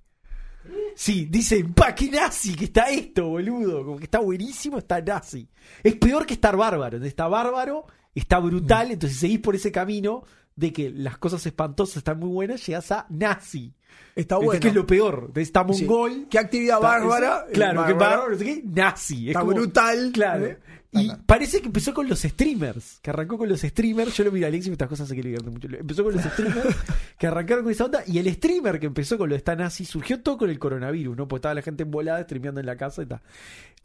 Sí, 0.96 1.26
dicen, 1.30 1.74
pa, 1.74 1.94
qué 1.94 2.10
nazi 2.10 2.56
que 2.56 2.64
está 2.64 2.90
esto, 2.90 3.28
boludo. 3.28 3.84
Como 3.84 3.98
que 3.98 4.06
está 4.06 4.20
buenísimo, 4.20 4.78
está 4.78 5.02
nazi. 5.02 5.50
Es 5.84 5.96
peor 5.98 6.26
que 6.26 6.36
estar 6.36 6.56
bárbaro. 6.56 7.04
Está 7.04 7.28
bárbaro, 7.28 7.86
está 8.16 8.40
brutal, 8.40 8.92
entonces 8.92 9.20
seguís 9.20 9.40
por 9.40 9.54
ese 9.54 9.70
camino 9.70 10.24
de 10.56 10.72
que 10.72 10.92
las 10.92 11.18
cosas 11.18 11.46
espantosas 11.46 11.98
están 11.98 12.20
muy 12.20 12.30
buenas, 12.30 12.66
llegás 12.66 12.90
a 12.94 13.06
nazi. 13.10 13.74
Está 14.16 14.38
bueno. 14.38 14.62
que 14.62 14.70
es 14.70 14.74
lo 14.76 14.88
peor. 14.88 15.30
Está 15.36 15.66
Sí. 15.74 15.84
mongol. 15.84 16.28
Qué 16.30 16.40
actividad 16.40 16.78
está- 16.78 16.88
bárbara. 16.88 17.46
es- 17.50 17.54
claro, 17.54 17.86
que 17.86 17.92
bárbara. 17.92 18.10
bárbaro, 18.12 18.32
no 18.32 18.38
sé 18.38 18.46
qué, 18.46 18.62
nazi. 18.64 19.24
Es 19.24 19.28
Está 19.32 19.40
como- 19.42 19.52
brutal. 19.56 20.12
Claro. 20.14 20.46
¿eh? 20.46 20.60
Y 20.94 21.12
parece 21.26 21.60
que 21.60 21.68
empezó 21.68 21.94
con 21.94 22.08
los 22.08 22.22
streamers. 22.22 23.00
Que 23.02 23.10
arrancó 23.10 23.38
con 23.38 23.50
los 23.50 23.62
streamers. 23.62 24.16
Yo 24.16 24.24
lo 24.24 24.32
miro 24.32 24.46
a 24.46 24.50
Alexis, 24.50 24.72
estas 24.72 24.88
cosas 24.88 25.08
sé 25.08 25.16
que 25.16 25.38
mucho. 25.44 25.68
Empezó 25.68 26.04
con 26.04 26.14
los 26.14 26.24
streamers 26.24 26.76
que 27.18 27.28
arrancaron 27.28 27.64
con 27.64 27.72
esa 27.72 27.86
onda. 27.86 28.04
Y 28.06 28.20
el 28.20 28.32
streamer 28.34 28.80
que 28.80 28.86
empezó 28.86 29.18
con 29.18 29.30
lo 29.30 29.34
de 29.34 29.38
esta 29.38 29.56
nazi 29.56 29.86
surgió 29.86 30.22
todo 30.22 30.38
con 30.38 30.50
el 30.50 30.60
coronavirus, 30.60 31.18
¿no? 31.18 31.28
Porque 31.28 31.40
estaba 31.40 31.56
la 31.56 31.62
gente 31.62 31.84
embolada 31.84 32.24
streameando 32.24 32.60
en 32.60 32.66
la 32.66 32.76
casa 32.76 33.02
y 33.02 33.06
tal. 33.08 33.22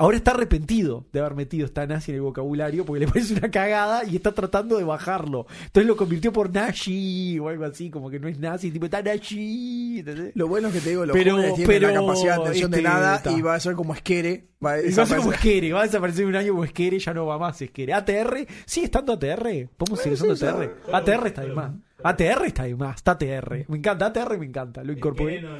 Ahora 0.00 0.16
está 0.16 0.30
arrepentido 0.30 1.06
de 1.12 1.18
haber 1.18 1.34
metido 1.34 1.66
esta 1.66 1.84
nazi 1.84 2.12
en 2.12 2.16
el 2.18 2.22
vocabulario 2.22 2.84
porque 2.84 3.00
le 3.00 3.08
parece 3.08 3.34
una 3.34 3.50
cagada 3.50 4.04
y 4.04 4.14
está 4.14 4.32
tratando 4.32 4.78
de 4.78 4.84
bajarlo. 4.84 5.46
Entonces 5.66 5.88
lo 5.88 5.96
convirtió 5.96 6.32
por 6.32 6.52
nazi 6.52 7.36
o 7.40 7.48
algo 7.48 7.64
así, 7.64 7.90
como 7.90 8.08
que 8.08 8.20
no 8.20 8.28
es 8.28 8.38
nazi, 8.38 8.70
tipo 8.70 8.84
está 8.84 9.02
nazi. 9.02 9.98
¿entendés? 9.98 10.30
Lo 10.36 10.46
bueno 10.46 10.68
es 10.68 10.74
que 10.74 10.80
te 10.80 10.90
digo, 10.90 11.04
los 11.04 11.16
Pero- 11.16 11.32
jóvenes 11.32 11.54
tienen 11.56 11.82
la 11.82 11.88
pero, 11.88 12.00
capacidad 12.06 12.36
de 12.36 12.42
atención 12.42 12.70
de 12.70 12.76
este, 12.78 12.88
nada 12.88 13.22
y 13.36 13.42
va 13.42 13.54
a 13.56 13.60
ser 13.60 13.74
como 13.74 13.92
esquere. 13.92 14.48
Va 14.64 14.72
a 14.74 14.80
Y 14.80 14.92
va 14.92 15.02
a 15.02 15.06
ser 15.06 15.18
como. 15.18 15.32
Esquere, 15.32 15.72
va 15.72 15.80
a 15.80 15.84
desaparecer 15.84 16.26
un 16.26 16.36
año 16.36 16.52
como 16.52 16.64
Esquere, 16.64 16.98
ya 16.98 17.12
no 17.14 17.26
va 17.26 17.38
más 17.38 17.60
Esquere. 17.60 17.92
ATR, 17.92 18.46
sigue 18.66 18.86
estando 18.86 19.12
ATR. 19.14 19.68
¿Podemos 19.76 20.00
seguir 20.00 20.14
usando 20.14 20.34
ATR? 20.34 20.76
ATR 20.92 21.26
está 21.26 21.42
de 21.42 21.52
más. 21.52 21.72
ATR 22.02 22.46
está 22.46 22.64
de 22.64 22.76
más, 22.76 22.96
está 22.96 23.12
ATR. 23.12 23.64
Me 23.68 23.78
encanta, 23.78 24.06
ATR 24.06 24.38
me 24.38 24.46
encanta, 24.46 24.84
lo 24.84 24.92
incorporé. 24.92 25.42
no, 25.42 25.58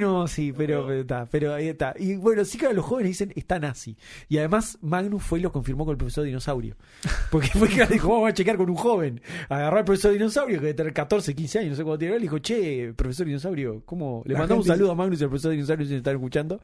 no 0.00 0.28
sí, 0.28 0.52
pero, 0.56 0.86
pero 0.86 1.00
está, 1.00 1.26
pero 1.30 1.54
ahí 1.54 1.68
está. 1.68 1.94
Y 1.98 2.16
bueno, 2.16 2.44
sí 2.44 2.56
que 2.56 2.72
los 2.72 2.84
jóvenes 2.84 3.10
dicen 3.10 3.32
está 3.36 3.58
nazi. 3.58 3.96
Y 4.28 4.38
además 4.38 4.78
Magnus 4.80 5.22
fue 5.22 5.40
y 5.40 5.42
lo 5.42 5.52
confirmó 5.52 5.84
con 5.84 5.92
el 5.92 5.98
profesor 5.98 6.24
Dinosaurio. 6.24 6.76
Porque 7.30 7.48
fue 7.48 7.68
que 7.68 7.84
dijo, 7.86 8.08
vamos 8.08 8.30
a 8.30 8.34
checar 8.34 8.56
con 8.56 8.70
un 8.70 8.76
joven. 8.76 9.20
Agarró 9.48 9.78
al 9.78 9.84
profesor 9.84 10.12
Dinosaurio, 10.12 10.58
que 10.58 10.66
debe 10.66 10.74
tener 10.74 10.92
14, 10.92 11.34
15 11.34 11.58
años, 11.58 11.70
no 11.70 11.76
sé 11.76 11.84
cuánto 11.84 11.98
tiene. 11.98 12.14
Le 12.14 12.20
dijo, 12.20 12.38
che, 12.38 12.92
profesor 12.96 13.26
Dinosaurio, 13.26 13.82
¿cómo? 13.84 14.22
Le 14.24 14.36
mandamos 14.36 14.66
un 14.66 14.72
saludo 14.72 14.92
a 14.92 14.94
Magnus 14.94 15.20
y 15.20 15.24
al 15.24 15.30
profesor 15.30 15.52
Dinosaurio 15.52 15.86
si 15.86 15.92
nos 15.92 15.98
están 15.98 16.14
escuchando. 16.14 16.60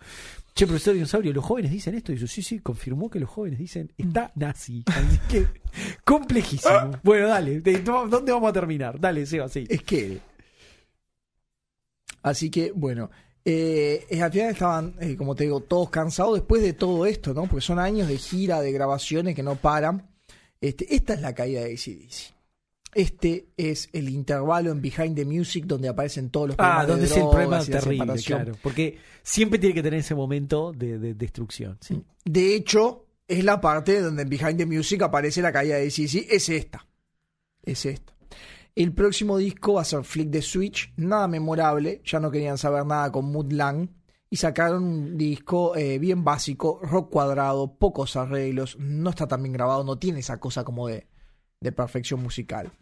Che, 0.55 0.67
profesor 0.67 0.95
Dinosaurio, 0.95 1.33
los 1.33 1.45
jóvenes 1.45 1.73
dicen 1.73 1.95
esto. 1.97 2.13
Y 2.13 2.17
yo, 2.17 2.27
sí, 2.29 2.41
sí, 2.43 2.61
confirmó 2.61 3.11
que 3.11 3.19
los 3.19 3.29
jóvenes 3.29 3.59
dicen 3.59 3.93
está 3.99 4.31
nazi. 4.37 4.85
Así 4.87 5.19
que, 5.29 5.47
complejísimo. 6.05 6.93
Bueno, 7.03 7.27
dale, 7.29 7.61
de- 7.61 7.81
¿dónde 7.81 8.31
vamos 8.31 8.51
a 8.51 8.53
terminar? 8.53 9.01
Dale, 9.01 9.27
Seba, 9.27 9.49
sí. 9.49 9.65
Esquere. 9.69 10.21
Así 12.23 12.51
que, 12.51 12.73
bueno. 12.73 13.11
Eh, 13.47 14.07
al 14.23 14.33
final 14.33 14.51
estaban, 14.51 14.95
eh, 15.01 15.17
como 15.17 15.35
te 15.35 15.45
digo, 15.45 15.61
todos 15.61 15.91
cansados 15.91 16.35
después 16.35 16.63
de 16.63 16.73
todo 16.73 17.05
esto, 17.05 17.35
¿no? 17.35 17.43
Porque 17.47 17.61
son 17.61 17.79
años 17.79 18.09
de 18.09 18.17
gira, 18.17 18.61
de 18.63 18.73
grabaciones 18.73 19.35
que 19.35 19.43
no 19.43 19.57
paran. 19.57 20.09
Este, 20.61 20.95
esta 20.95 21.13
es 21.15 21.21
la 21.21 21.35
caída 21.35 21.61
de 21.61 21.75
ACDC. 21.75 22.34
Este 22.95 23.49
es 23.57 23.89
el 23.93 24.09
intervalo 24.09 24.71
en 24.71 24.81
Behind 24.81 25.17
the 25.17 25.25
Music 25.25 25.65
donde 25.67 25.89
aparecen 25.89 26.31
todos 26.31 26.49
los 26.49 26.57
problemas 26.57 26.83
Ah, 26.83 26.87
donde 26.87 27.07
de 27.07 27.11
es 27.11 27.17
el 27.17 27.29
problema 27.29 27.65
terrible, 27.65 28.15
claro. 28.25 28.53
Porque 28.63 28.99
siempre 29.23 29.59
tiene 29.59 29.75
que 29.75 29.83
tener 29.83 30.01
ese 30.01 30.15
momento 30.15 30.73
de, 30.73 30.99
de 30.99 31.15
destrucción. 31.15 31.79
Sí. 31.81 32.03
De 32.25 32.55
hecho, 32.55 33.07
es 33.27 33.45
la 33.45 33.61
parte 33.61 34.01
donde 34.01 34.23
en 34.23 34.29
Behind 34.29 34.57
the 34.57 34.67
Music 34.67 35.03
aparece 35.03 35.43
la 35.43 35.53
caída 35.53 35.77
de 35.77 35.87
ACDC. 35.87 36.27
Es 36.31 36.49
esta. 36.49 36.87
Es 37.63 37.87
esta. 37.87 38.15
El 38.75 38.93
próximo 38.93 39.39
disco 39.39 39.75
va 39.75 39.83
a 39.83 39.85
ser 39.85 40.05
Flick 40.05 40.31
the 40.31 40.43
Switch. 40.43 40.93
Nada 40.97 41.29
memorable. 41.29 42.03
Ya 42.05 42.21
no 42.21 42.31
querían 42.31 42.59
saber 42.59 42.85
nada 42.85 43.11
con 43.11 43.31
Mood 43.31 43.53
Lang. 43.53 43.89
Y 44.29 44.37
sacaron 44.37 44.83
un 44.83 45.17
disco 45.17 45.77
eh, 45.77 45.99
bien 45.99 46.25
básico, 46.25 46.81
rock 46.83 47.11
cuadrado, 47.11 47.77
pocos 47.77 48.17
arreglos. 48.17 48.77
No 48.81 49.11
está 49.11 49.29
tan 49.29 49.43
bien 49.43 49.53
grabado, 49.53 49.85
no 49.85 49.97
tiene 49.97 50.21
esa 50.21 50.41
cosa 50.41 50.65
como 50.65 50.89
de, 50.89 51.07
de 51.61 51.73
perfección 51.73 52.21
musical. 52.21 52.73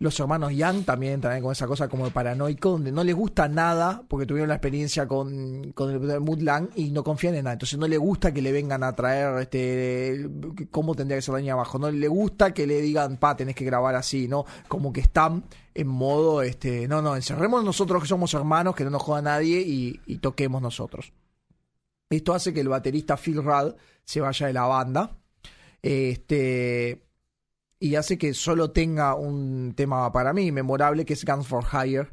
Los 0.00 0.18
hermanos 0.18 0.52
Young 0.52 0.86
también, 0.86 1.20
también 1.20 1.42
con 1.42 1.52
esa 1.52 1.66
cosa 1.66 1.86
como 1.86 2.06
de 2.06 2.10
paranoico, 2.10 2.70
donde 2.70 2.90
no 2.90 3.04
les 3.04 3.14
gusta 3.14 3.48
nada, 3.48 4.02
porque 4.08 4.24
tuvieron 4.24 4.48
la 4.48 4.54
experiencia 4.54 5.06
con, 5.06 5.72
con 5.72 5.90
el 5.90 6.20
Mood 6.20 6.40
Lang 6.40 6.70
y 6.74 6.90
no 6.90 7.04
confían 7.04 7.34
en 7.34 7.44
nada. 7.44 7.52
Entonces 7.52 7.78
no 7.78 7.86
le 7.86 7.98
gusta 7.98 8.32
que 8.32 8.40
le 8.40 8.50
vengan 8.50 8.82
a 8.82 8.96
traer 8.96 9.38
este 9.42 10.26
cómo 10.70 10.94
tendría 10.94 11.18
que 11.18 11.22
ser 11.22 11.34
la 11.34 11.40
niña 11.40 11.52
abajo. 11.52 11.78
No 11.78 11.90
le 11.90 12.08
gusta 12.08 12.54
que 12.54 12.66
le 12.66 12.80
digan, 12.80 13.18
pa, 13.18 13.36
tenés 13.36 13.54
que 13.54 13.66
grabar 13.66 13.94
así, 13.94 14.26
¿no? 14.26 14.46
Como 14.68 14.90
que 14.90 15.02
están 15.02 15.44
en 15.74 15.86
modo, 15.86 16.40
este, 16.40 16.88
no, 16.88 17.02
no, 17.02 17.14
encerremos 17.14 17.62
nosotros 17.62 18.02
que 18.02 18.08
somos 18.08 18.32
hermanos, 18.32 18.74
que 18.74 18.84
no 18.84 18.90
nos 18.90 19.02
joda 19.02 19.20
nadie 19.20 19.60
y, 19.60 20.00
y 20.06 20.16
toquemos 20.16 20.62
nosotros. 20.62 21.12
Esto 22.08 22.32
hace 22.32 22.54
que 22.54 22.60
el 22.60 22.68
baterista 22.68 23.18
Phil 23.18 23.42
Rudd 23.42 23.74
se 24.02 24.22
vaya 24.22 24.46
de 24.46 24.52
la 24.54 24.64
banda. 24.66 25.10
Este. 25.82 27.09
Y 27.82 27.94
hace 27.94 28.18
que 28.18 28.34
solo 28.34 28.70
tenga 28.70 29.14
un 29.14 29.72
tema 29.74 30.12
para 30.12 30.34
mí 30.34 30.52
memorable 30.52 31.04
que 31.06 31.14
es 31.14 31.24
Guns 31.24 31.46
for 31.46 31.64
Hire. 31.64 32.08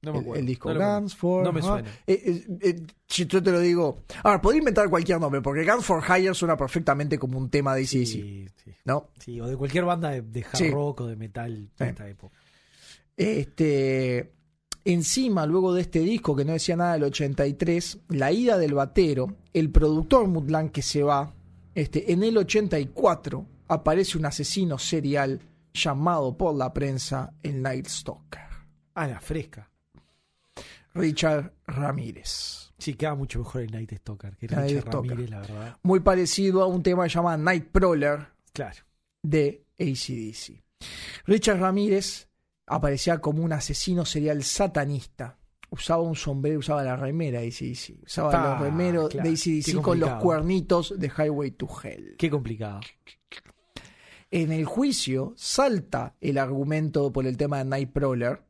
No 0.00 0.12
me 0.12 0.18
acuerdo. 0.18 0.40
el 0.40 0.46
disco 0.46 0.72
No 0.74 0.80
Guns 1.00 1.14
for 1.14 1.44
no 1.44 1.52
me 1.52 1.62
suena. 1.62 1.88
Eh, 2.06 2.22
eh, 2.26 2.58
eh, 2.60 2.86
si 3.06 3.26
yo 3.26 3.42
te 3.42 3.50
lo 3.52 3.60
digo. 3.60 4.02
Ahora, 4.22 4.40
podría 4.40 4.60
inventar 4.60 4.88
cualquier 4.88 5.20
nombre, 5.20 5.40
porque 5.42 5.64
Guns 5.64 5.84
for 5.84 6.02
Hire 6.02 6.34
suena 6.34 6.56
perfectamente 6.56 7.18
como 7.18 7.38
un 7.38 7.50
tema 7.50 7.74
de 7.74 7.82
ACDC, 7.82 8.06
Sí, 8.06 8.46
sí. 8.64 8.70
¿no? 8.84 9.10
Sí, 9.18 9.40
o 9.40 9.46
de 9.46 9.56
cualquier 9.56 9.84
banda 9.84 10.10
de, 10.10 10.22
de 10.22 10.44
hard 10.50 10.72
rock 10.72 11.00
o 11.02 11.06
de 11.06 11.16
metal 11.16 11.70
de 11.78 11.86
esta 11.86 12.08
época. 12.08 12.36
Este, 13.16 14.32
encima, 14.84 15.46
luego 15.46 15.74
de 15.74 15.82
este 15.82 16.00
disco 16.00 16.34
que 16.34 16.44
no 16.44 16.52
decía 16.52 16.76
nada 16.76 16.94
del 16.94 17.04
83, 17.04 17.98
la 18.08 18.32
ida 18.32 18.58
del 18.58 18.74
batero, 18.74 19.36
el 19.52 19.70
productor 19.70 20.26
Mutlan 20.28 20.70
que 20.70 20.82
se 20.82 21.02
va, 21.02 21.34
este, 21.74 22.12
en 22.12 22.22
el 22.22 22.36
84 22.36 23.46
aparece 23.74 24.16
un 24.18 24.26
asesino 24.26 24.78
serial 24.78 25.40
llamado 25.72 26.36
por 26.36 26.54
la 26.54 26.72
prensa 26.72 27.32
el 27.42 27.60
Night 27.62 27.86
Stalker, 27.88 28.42
Ah, 28.94 29.06
la 29.08 29.20
fresca. 29.20 29.68
Richard 30.94 31.52
Ramírez. 31.66 32.72
Sí, 32.78 32.94
queda 32.94 33.14
mucho 33.14 33.40
mejor 33.40 33.62
el 33.62 33.72
Night 33.72 33.92
Stalker 33.98 34.36
que 34.36 34.46
Night 34.46 34.70
Richard 34.70 34.82
Stalker. 34.88 35.10
Ramírez, 35.10 35.30
la 35.30 35.40
verdad. 35.40 35.76
Muy 35.82 36.00
parecido 36.00 36.62
a 36.62 36.66
un 36.66 36.82
tema 36.82 37.04
que 37.04 37.10
se 37.10 37.14
llama 37.16 37.36
Night 37.36 37.68
Prowler 37.72 38.28
Claro. 38.52 38.76
de 39.22 39.64
ACDC. 39.78 40.62
Richard 41.26 41.58
Ramírez 41.60 42.28
aparecía 42.66 43.18
como 43.20 43.42
un 43.42 43.52
asesino 43.52 44.04
serial 44.04 44.42
satanista. 44.44 45.38
Usaba 45.70 46.02
un 46.02 46.14
sombrero, 46.14 46.60
usaba 46.60 46.84
la 46.84 46.94
remera 46.94 47.40
de 47.40 47.48
ACDC. 47.48 48.04
Usaba 48.04 48.30
Ah, 48.32 48.50
los 48.52 48.60
remeros 48.60 49.08
claro. 49.10 49.28
de 49.28 49.34
ACDC 49.34 49.82
con 49.82 49.98
los 49.98 50.10
cuernitos 50.22 50.94
de 50.96 51.08
Highway 51.08 51.50
to 51.52 51.66
Hell. 51.82 52.14
Qué 52.16 52.30
complicado. 52.30 52.80
En 54.36 54.50
el 54.50 54.64
juicio 54.64 55.32
salta 55.36 56.16
el 56.20 56.38
argumento 56.38 57.12
por 57.12 57.26
el 57.26 57.36
tema 57.36 57.58
de 57.58 57.64
Nightcrawler. 57.66 58.42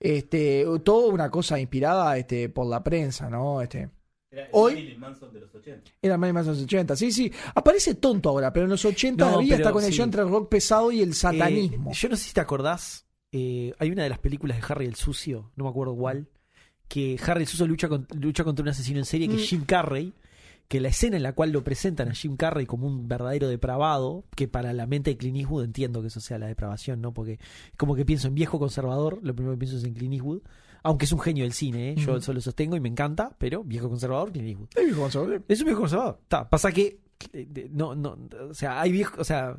Este, 0.00 0.66
toda 0.82 1.12
una 1.12 1.30
cosa 1.30 1.58
inspirada 1.58 2.16
este, 2.18 2.48
por 2.48 2.66
la 2.66 2.82
prensa, 2.82 3.28
¿no? 3.30 3.60
Este, 3.62 3.88
Era 4.30 4.42
el 4.44 4.48
Hoy- 4.52 4.72
Marilyn 4.74 5.00
Manson 5.00 5.32
de 5.32 5.40
los 5.40 5.54
80. 5.54 5.90
era 6.02 6.18
más 6.18 6.30
en 6.30 6.52
los 6.52 6.62
80. 6.62 6.96
Sí, 6.96 7.12
sí. 7.12 7.30
Aparece 7.54 7.94
tonto 7.94 8.28
ahora, 8.30 8.52
pero 8.52 8.64
en 8.64 8.70
los 8.70 8.84
80 8.84 9.30
No, 9.30 9.36
había 9.38 9.56
esta 9.56 9.72
conexión 9.72 10.04
sí. 10.06 10.08
entre 10.08 10.22
el 10.22 10.28
rock 10.28 10.48
pesado 10.48 10.90
y 10.92 11.00
el 11.00 11.14
satanismo. 11.14 11.90
Eh, 11.90 11.94
yo 11.94 12.08
no 12.08 12.16
sé 12.16 12.24
si 12.24 12.34
te 12.34 12.40
acordás, 12.40 13.06
eh, 13.32 13.72
hay 13.78 13.90
una 13.90 14.02
de 14.02 14.08
las 14.08 14.18
películas 14.18 14.58
de 14.58 14.64
Harry 14.68 14.86
el 14.86 14.94
Sucio, 14.96 15.52
no 15.56 15.64
me 15.64 15.70
acuerdo 15.70 15.94
cuál, 15.96 16.28
que 16.88 17.18
Harry 17.26 17.42
el 17.42 17.48
Sucio 17.48 17.66
lucha, 17.66 17.88
con- 17.88 18.06
lucha 18.18 18.42
contra 18.44 18.62
un 18.62 18.68
asesino 18.70 18.98
en 18.98 19.04
serie 19.04 19.28
que 19.28 19.36
es 19.36 19.42
Mm. 19.42 19.44
Jim 19.46 19.64
Carrey, 19.64 20.12
que 20.68 20.80
la 20.80 20.88
escena 20.88 21.16
en 21.16 21.22
la 21.22 21.32
cual 21.34 21.50
lo 21.52 21.62
presentan 21.62 22.08
a 22.08 22.14
Jim 22.14 22.36
Carrey 22.36 22.66
como 22.66 22.86
un 22.86 23.06
verdadero 23.06 23.48
depravado, 23.48 24.24
que 24.34 24.48
para 24.48 24.72
la 24.72 24.86
mente 24.86 25.10
de 25.10 25.16
Clint 25.16 25.36
Eastwood 25.38 25.64
entiendo 25.64 26.00
que 26.00 26.08
eso 26.08 26.20
sea 26.20 26.38
la 26.38 26.46
depravación, 26.46 27.00
¿no? 27.00 27.12
Porque 27.12 27.38
como 27.76 27.94
que 27.94 28.04
pienso 28.04 28.28
en 28.28 28.34
viejo 28.34 28.58
conservador, 28.58 29.18
lo 29.22 29.34
primero 29.34 29.54
que 29.54 29.58
pienso 29.60 29.76
es 29.76 29.84
en 29.84 29.94
Clint 29.94 30.14
Eastwood, 30.14 30.40
aunque 30.82 31.04
es 31.04 31.12
un 31.12 31.20
genio 31.20 31.44
del 31.44 31.52
cine, 31.52 31.90
¿eh? 31.90 31.94
yo 31.96 32.10
Ujú. 32.12 32.18
eso 32.18 32.32
lo 32.32 32.40
sostengo 32.40 32.76
y 32.76 32.80
me 32.80 32.88
encanta, 32.88 33.34
pero 33.38 33.62
viejo 33.64 33.88
conservador, 33.88 34.32
Clint 34.32 34.48
Eastwood. 34.48 34.68
Es 34.74 34.84
viejo 34.86 35.00
conservador. 35.02 35.42
Es 35.48 35.60
un 35.60 35.64
viejo 35.66 35.80
conservador. 35.80 36.18
Está, 36.22 36.48
pasa 36.48 36.72
que 36.72 36.98
eh, 37.32 37.68
no, 37.70 37.94
no, 37.94 38.18
o 38.50 38.54
sea, 38.54 38.80
hay 38.80 38.90
viejo, 38.92 39.20
o 39.20 39.24
sea, 39.24 39.56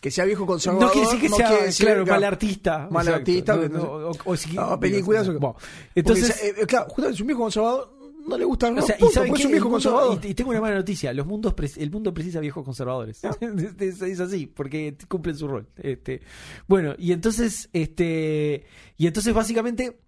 Que 0.00 0.10
sea 0.10 0.24
viejo 0.24 0.46
conservador. 0.46 0.86
no 0.86 0.92
quiere 0.92 1.06
decir 1.08 1.20
que 1.20 1.28
sea, 1.28 1.50
decir 1.62 1.86
claro, 1.86 2.04
que- 2.04 2.10
mal 2.10 2.24
artista. 2.24 2.88
Mal 2.90 3.06
Exacto. 3.06 3.18
artista, 3.20 3.56
No, 3.56 3.68
no, 3.68 3.82
o, 4.08 4.72
o 4.74 4.80
películas 4.80 5.28
o- 5.28 5.32
Bueno, 5.38 5.56
entonces, 5.94 6.42
eh, 6.42 6.54
eh, 6.62 6.66
claro, 6.66 6.86
justamente 6.88 7.14
es 7.16 7.20
un 7.20 7.26
viejo 7.28 7.42
conservador, 7.42 7.97
no 8.28 8.38
le 8.38 8.44
gusta 8.44 8.68
rock, 8.70 8.78
o 8.78 8.86
sea, 8.86 8.96
y 8.96 9.00
punto, 9.00 9.14
saben 9.14 9.32
qué? 9.34 9.40
es 9.40 9.46
un 9.46 9.52
viejo 9.52 9.68
mundo- 9.68 9.90
conservador. 9.90 10.20
y, 10.24 10.28
y 10.28 10.34
tengo 10.34 10.50
una 10.50 10.60
mala 10.60 10.76
noticia, 10.76 11.12
los 11.12 11.26
mundos 11.26 11.54
el 11.78 11.90
mundo 11.90 12.12
precisa 12.14 12.40
viejos 12.40 12.64
conservadores. 12.64 13.24
Ah. 13.24 13.36
es, 13.40 13.80
es- 13.80 14.02
es 14.02 14.20
así, 14.20 14.46
porque 14.46 14.96
cumplen 15.08 15.36
su 15.36 15.48
rol. 15.48 15.68
Este, 15.76 16.20
bueno, 16.66 16.94
y 16.98 17.12
entonces, 17.12 17.68
este, 17.72 18.64
y 18.96 19.06
entonces 19.06 19.34
básicamente 19.34 19.98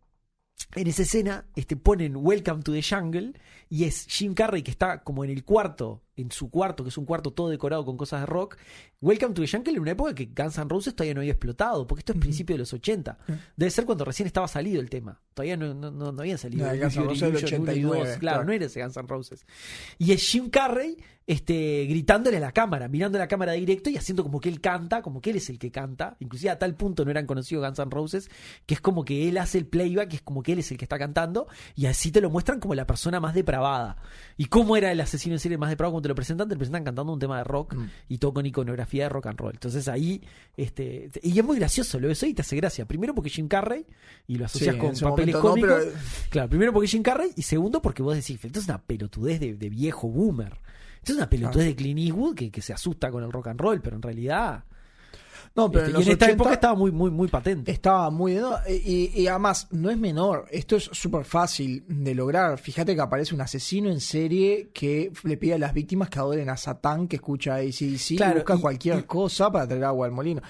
en 0.75 0.87
esa 0.87 1.03
escena 1.03 1.47
este, 1.57 1.75
ponen 1.77 2.15
Welcome 2.17 2.63
to 2.63 2.73
the 2.73 2.83
Jungle 2.83 3.33
y 3.69 3.85
es 3.85 4.07
Jim 4.09 4.35
Carrey 4.35 4.63
que 4.63 4.71
está 4.71 5.03
como 5.03 5.25
en 5.25 5.31
el 5.31 5.43
cuarto, 5.45 6.03
en 6.21 6.31
su 6.31 6.51
cuarto, 6.51 6.83
que 6.83 6.91
es 6.91 6.99
un 6.99 7.05
cuarto 7.05 7.33
todo 7.33 7.49
decorado 7.49 7.85
con 7.85 7.97
cosas 7.97 8.21
de 8.21 8.27
rock. 8.27 8.57
Welcome 9.01 9.35
to 9.35 9.43
the 9.43 9.49
Jungle 9.49 9.73
en 9.73 9.81
una 9.81 9.91
época 9.93 10.15
que 10.15 10.27
Guns 10.27 10.59
N' 10.59 10.69
Roses 10.69 10.95
todavía 10.95 11.15
no 11.15 11.21
había 11.21 11.33
explotado, 11.33 11.87
porque 11.87 12.01
esto 12.01 12.13
es 12.13 12.19
principio 12.19 12.55
de 12.55 12.61
los 12.61 12.73
80. 12.73 13.19
Debe 13.57 13.71
ser 13.71 13.85
cuando 13.85 14.05
recién 14.05 14.27
estaba 14.27 14.49
salido 14.49 14.81
el 14.81 14.91
tema. 14.91 15.21
Todavía 15.35 15.57
no, 15.57 15.75
no, 15.75 15.91
no, 15.91 16.13
no 16.13 16.21
había 16.21 16.39
salido. 16.39 16.67
No, 16.67 16.73
Use 16.73 16.83
Guns 16.83 16.97
N' 16.97 17.05
Roses 17.05 17.21
del 17.21 17.31
Illusion, 17.31 17.63
uno 17.63 17.73
y 17.73 17.75
89, 17.75 17.99
dos. 17.99 18.07
Claro, 18.07 18.21
claro. 18.21 18.45
no 18.45 18.53
era 18.53 18.67
ese 18.67 18.83
Guns 18.83 18.97
N' 18.97 19.09
Roses. 19.09 19.47
Y 19.99 20.13
es 20.13 20.23
Jim 20.23 20.51
Carrey 20.51 20.97
este, 21.31 21.87
gritándole 21.87 22.39
a 22.39 22.41
la 22.41 22.51
cámara, 22.51 22.89
mirando 22.89 23.17
la 23.17 23.29
cámara 23.29 23.53
directo 23.53 23.89
y 23.89 23.97
haciendo 23.97 24.25
como 24.25 24.41
que 24.41 24.49
él 24.49 24.61
canta, 24.61 25.01
como 25.01 25.21
que 25.21 25.31
él 25.31 25.37
es 25.37 25.49
el 25.49 25.61
que 25.61 25.71
canta. 25.71 26.17
Inclusive 26.19 26.51
a 26.51 26.59
tal 26.59 26.75
punto 26.75 27.05
no 27.05 27.13
eran 27.13 27.25
conocidos 27.25 27.65
Guns 27.65 27.79
N' 27.79 27.89
Roses, 27.89 28.29
que 28.67 28.75
es 28.75 28.81
como 28.81 29.05
que 29.05 29.29
él 29.29 29.39
hace 29.39 29.59
el 29.59 29.67
playback, 29.67 30.09
que 30.09 30.17
es 30.17 30.23
como 30.23 30.43
que 30.43 30.55
él 30.55 30.59
es 30.59 30.73
el 30.73 30.77
que 30.77 30.87
está 30.87 30.99
cantando, 30.99 31.47
y 31.77 31.87
así 31.87 32.11
te 32.11 32.21
lo 32.21 32.31
muestran 32.31 32.59
como 32.59 32.75
la 32.75 32.85
persona 32.85 33.21
más 33.21 33.33
depravada. 33.35 33.97
¿Y 34.37 34.47
cómo 34.47 34.77
era 34.77 34.91
el 34.91 35.01
asesino 35.01 35.37
en 35.37 35.39
serie 35.39 35.57
más 35.57 35.71
depravado 35.71 35.93
lo 36.11 36.15
presentan? 36.15 36.47
Te 36.49 36.55
lo 36.55 36.59
presentan 36.59 36.85
cantando 36.85 37.13
un 37.13 37.19
tema 37.19 37.39
de 37.39 37.45
rock 37.45 37.75
Mm. 37.75 37.87
y 38.09 38.19
todo 38.19 38.35
con 38.35 38.45
iconografía 38.47 39.05
de 39.05 39.09
rock 39.09 39.27
and 39.27 39.39
roll. 39.41 39.53
Entonces 39.55 39.89
ahí, 39.89 40.21
este, 40.57 41.09
y 41.23 41.39
es 41.39 41.45
muy 41.45 41.57
gracioso, 41.59 41.99
lo 41.99 42.09
ves 42.09 42.23
hoy 42.23 42.31
y 42.31 42.35
te 42.35 42.43
hace 42.43 42.57
gracia. 42.57 42.85
Primero 42.87 43.15
porque 43.15 43.31
Jim 43.31 43.49
Carrey, 43.49 43.87
y 44.27 44.37
lo 44.37 44.45
asocias 44.45 44.75
Sí, 44.75 44.81
con 44.81 44.91
papeles 44.91 45.35
momento 45.35 45.39
no, 45.39 45.43
cómicos. 45.43 45.85
pero- 45.85 45.99
Claro, 46.31 46.49
primero 46.49 46.73
porque 46.73 46.89
Jim 46.89 47.03
Carrey 47.03 47.31
y 47.37 47.43
segundo 47.43 47.81
porque 47.83 48.03
vos 48.03 48.15
decís, 48.15 48.45
esto 48.45 48.59
es 48.61 48.67
una 48.67 48.79
pelotudez 48.83 49.41
de, 49.41 49.55
de 49.55 49.69
viejo 49.71 50.09
boomer. 50.09 50.59
Esto 50.99 51.13
es 51.13 51.17
una 51.19 51.31
pelotudez 51.31 51.67
de 51.67 51.75
Clint 51.77 51.99
Eastwood 52.01 52.35
que, 52.35 52.51
que 52.51 52.61
se 52.61 52.73
asusta 52.75 53.11
con 53.11 53.25
el 53.25 53.33
rock 53.33 53.47
and 53.49 53.61
roll, 53.61 53.81
pero 53.81 53.97
en 53.97 54.03
realidad... 54.03 54.65
No, 55.57 55.71
pero 55.71 55.87
este, 55.87 55.91
en 55.91 55.91
y 55.91 55.99
los 55.99 56.07
en 56.07 56.13
esta 56.13 56.25
80 56.27 56.33
época 56.35 56.55
estaba 56.55 56.75
muy, 56.77 56.93
muy, 56.93 57.11
muy 57.11 57.29
patente. 57.29 57.73
Estaba 57.73 58.09
muy 58.11 58.35
de 58.35 58.41
no, 58.41 58.57
y, 58.69 59.11
y 59.15 59.27
además 59.27 59.67
no 59.73 59.91
es 59.91 59.99
menor, 59.99 60.47
esto 60.51 60.77
es 60.77 60.85
súper 60.93 61.25
fácil 61.25 61.85
de 61.89 62.15
lograr. 62.15 62.59
Fíjate 62.59 62.95
que 62.95 63.01
aparece 63.01 63.35
un 63.35 63.41
asesino 63.41 63.91
en 63.91 64.01
serie 64.01 64.71
que 64.73 65.13
le 65.25 65.37
pide 65.37 65.55
a 65.55 65.59
las 65.59 65.75
víctimas 65.75 66.09
que 66.09 66.19
adoren 66.21 66.49
a 66.51 66.57
Satán, 66.57 67.09
que 67.09 67.17
escucha 67.17 67.57
ACDC, 67.57 68.17
Claro, 68.17 68.33
y 68.33 68.39
busca 68.39 68.55
y- 68.57 68.61
cualquier 68.61 69.07
cosa 69.07 69.51
para 69.51 69.67
traer 69.67 69.85
agua 69.85 70.07
al 70.07 70.13
molino. 70.13 70.41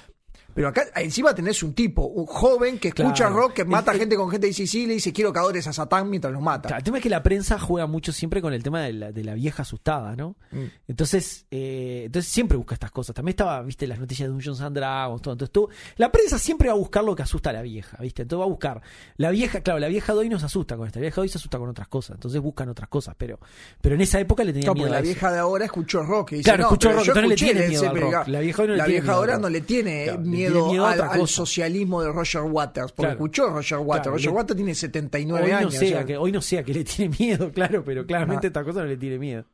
Pero 0.54 0.68
acá 0.68 0.84
encima 0.96 1.34
tenés 1.34 1.62
un 1.62 1.74
tipo, 1.74 2.02
un 2.06 2.26
joven 2.26 2.78
que 2.78 2.88
escucha 2.88 3.26
Claro. 3.26 3.36
rock, 3.36 3.52
que 3.54 3.64
mata 3.64 3.90
El- 3.92 3.96
el- 3.96 4.00
gente 4.00 4.16
con 4.16 4.30
gente 4.30 4.46
de 4.48 4.60
y 4.72 4.86
le 4.86 4.94
dice 4.94 5.12
quiero 5.12 5.32
que 5.32 5.38
adores 5.38 5.66
a 5.66 5.72
Satán 5.72 6.08
mientras 6.10 6.32
los 6.32 6.42
mata. 6.42 6.68
Claro, 6.68 6.78
el 6.78 6.84
tema 6.84 6.96
es 6.98 7.02
que 7.02 7.08
la 7.10 7.22
prensa 7.22 7.58
juega 7.58 7.86
mucho 7.86 8.12
siempre 8.12 8.40
con 8.42 8.52
el 8.52 8.62
tema 8.62 8.82
de 8.82 8.92
la, 8.92 9.12
de 9.12 9.24
la 9.24 9.34
vieja 9.34 9.62
asustada, 9.62 10.14
¿no? 10.16 10.36
Mm. 10.50 10.64
Entonces, 10.88 11.46
eh, 11.50 12.02
entonces 12.06 12.30
siempre 12.32 12.56
busca 12.56 12.74
estas 12.74 12.90
cosas. 12.90 13.14
También 13.14 13.30
estaba, 13.32 13.62
viste, 13.62 13.86
las 13.86 13.98
noticias 13.98 14.28
de 14.28 14.32
Dungeons 14.32 14.60
and 14.60 14.76
Dragons, 14.76 15.22
todo. 15.22 15.34
Entonces 15.34 15.52
tú, 15.52 15.68
la 15.96 16.10
prensa 16.12 16.38
siempre 16.38 16.68
va 16.68 16.74
a 16.74 16.78
buscar 16.78 17.04
lo 17.04 17.14
que 17.14 17.22
asusta 17.22 17.50
a 17.50 17.52
la 17.52 17.62
vieja, 17.62 17.96
¿viste? 18.00 18.22
Entonces 18.22 18.40
va 18.40 18.44
a 18.46 18.48
buscar. 18.48 18.82
La 19.16 19.30
vieja, 19.30 19.60
claro, 19.60 19.78
la 19.78 19.88
vieja 19.88 20.12
de 20.12 20.18
hoy 20.18 20.28
no 20.28 20.38
se 20.38 20.46
asusta 20.46 20.76
con 20.76 20.86
esta. 20.86 20.98
La 20.98 21.02
vieja 21.02 21.16
de 21.16 21.22
hoy 21.22 21.28
se 21.28 21.38
asusta 21.38 21.58
con 21.58 21.68
otras 21.68 21.88
cosas. 21.88 22.14
Entonces 22.16 22.40
buscan 22.40 22.68
otras 22.68 22.88
cosas. 22.88 23.14
Pero, 23.16 23.38
pero 23.80 23.94
en 23.94 24.00
esa 24.00 24.18
época 24.20 24.44
le 24.44 24.52
tenía 24.52 24.66
No, 24.68 24.74
miedo 24.74 24.86
porque 24.88 24.96
a 24.96 25.00
la 25.00 25.06
eso. 25.06 25.12
vieja 25.14 25.32
de 25.32 25.38
ahora 25.38 25.64
escuchó 25.64 26.02
rock 26.02 26.32
y 26.32 26.36
dice, 26.36 26.44
Claro, 26.50 26.62
no, 26.62 26.68
escuchó 26.68 26.88
rock, 26.92 26.98
entonces 27.00 27.28
le 27.28 27.34
escuché 27.34 27.52
tiene 27.52 27.68
miedo 27.68 27.82
al 27.82 27.88
Zeppelin". 27.88 28.12
rock. 28.12 28.28
La 28.28 28.40
vieja 28.40 28.62
hoy 28.62 28.68
no 28.68 28.74
le 28.74 28.78
tiene 28.80 28.90
vieja 28.92 29.04
miedo 29.04 29.16
ahora 29.16 29.38
no 29.38 29.48
le 29.48 29.60
tiene 29.60 30.04
Claro, 30.04 30.18
le 30.20 30.24
tiene 30.24 30.39
miedo, 30.48 30.70
miedo 30.70 30.86
a 30.86 30.92
al, 30.92 31.28
socialismo 31.28 32.02
de 32.02 32.12
Roger 32.12 32.42
Waters, 32.42 32.92
porque 32.92 33.02
Claro. 33.08 33.12
escuchó 33.12 33.48
Roger 33.50 33.78
Waters. 33.78 34.02
Claro, 34.02 34.10
Roger 34.16 34.30
le- 34.30 34.36
Waters 34.36 34.56
tiene 34.56 34.74
79 34.74 35.44
Hoy 35.44 35.50
no, 35.52 35.56
años. 35.58 35.74
sea 35.74 35.88
o 35.88 35.90
sea, 35.90 36.04
que, 36.04 36.16
hoy 36.16 36.32
no 36.32 36.40
sea 36.42 36.62
que 36.64 36.74
le 36.74 36.84
tiene 36.84 37.14
miedo, 37.18 37.52
claro, 37.52 37.84
pero 37.84 38.06
claramente 38.06 38.46
Ah. 38.46 38.48
esta 38.48 38.64
cosa 38.64 38.80
no 38.80 38.86
le 38.86 38.96
tiene 38.96 39.18
miedo. 39.18 39.44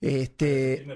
este. 0.00 0.86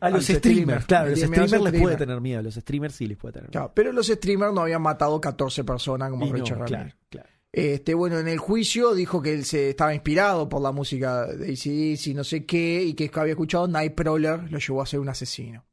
A 0.00 0.10
los 0.10 0.24
streamers, 0.24 0.38
streamer. 0.38 0.84
claro, 0.86 1.10
los 1.10 1.18
streamers 1.20 1.52
les 1.72 1.80
puede 1.80 1.96
tener 1.96 2.20
miedo, 2.20 2.40
a 2.40 2.42
los 2.42 2.54
streamers 2.54 2.94
sí 2.94 3.06
les 3.06 3.16
puede 3.16 3.32
tener 3.34 3.44
miedo. 3.48 3.52
claro, 3.52 3.72
pero 3.74 3.92
los 3.92 4.06
streamers 4.08 4.52
no 4.52 4.60
habían 4.62 4.82
matado 4.82 5.18
14 5.20 5.64
personas 5.64 6.10
como 6.10 6.26
Y 6.26 6.30
no, 6.30 6.34
Richard 6.36 6.58
Ramírez. 6.58 6.68
claro, 6.68 6.96
claro. 7.08 7.28
Este, 7.52 7.94
bueno, 7.94 8.18
en 8.18 8.26
el 8.28 8.38
juicio 8.38 8.94
dijo 8.94 9.22
que 9.22 9.32
él 9.32 9.44
se 9.44 9.70
estaba 9.70 9.94
inspirado 9.94 10.48
por 10.48 10.60
la 10.60 10.72
música 10.72 11.24
de 11.26 11.52
ACDC 11.52 12.08
y 12.08 12.14
no 12.14 12.24
sé 12.24 12.44
qué, 12.44 12.82
y 12.82 12.94
que 12.94 13.08
había 13.14 13.32
escuchado 13.32 13.68
Nightcrawler 13.68 14.50
lo 14.50 14.58
llevó 14.58 14.82
a 14.82 14.86
ser 14.86 14.98
un 15.00 15.08
asesino. 15.08 15.64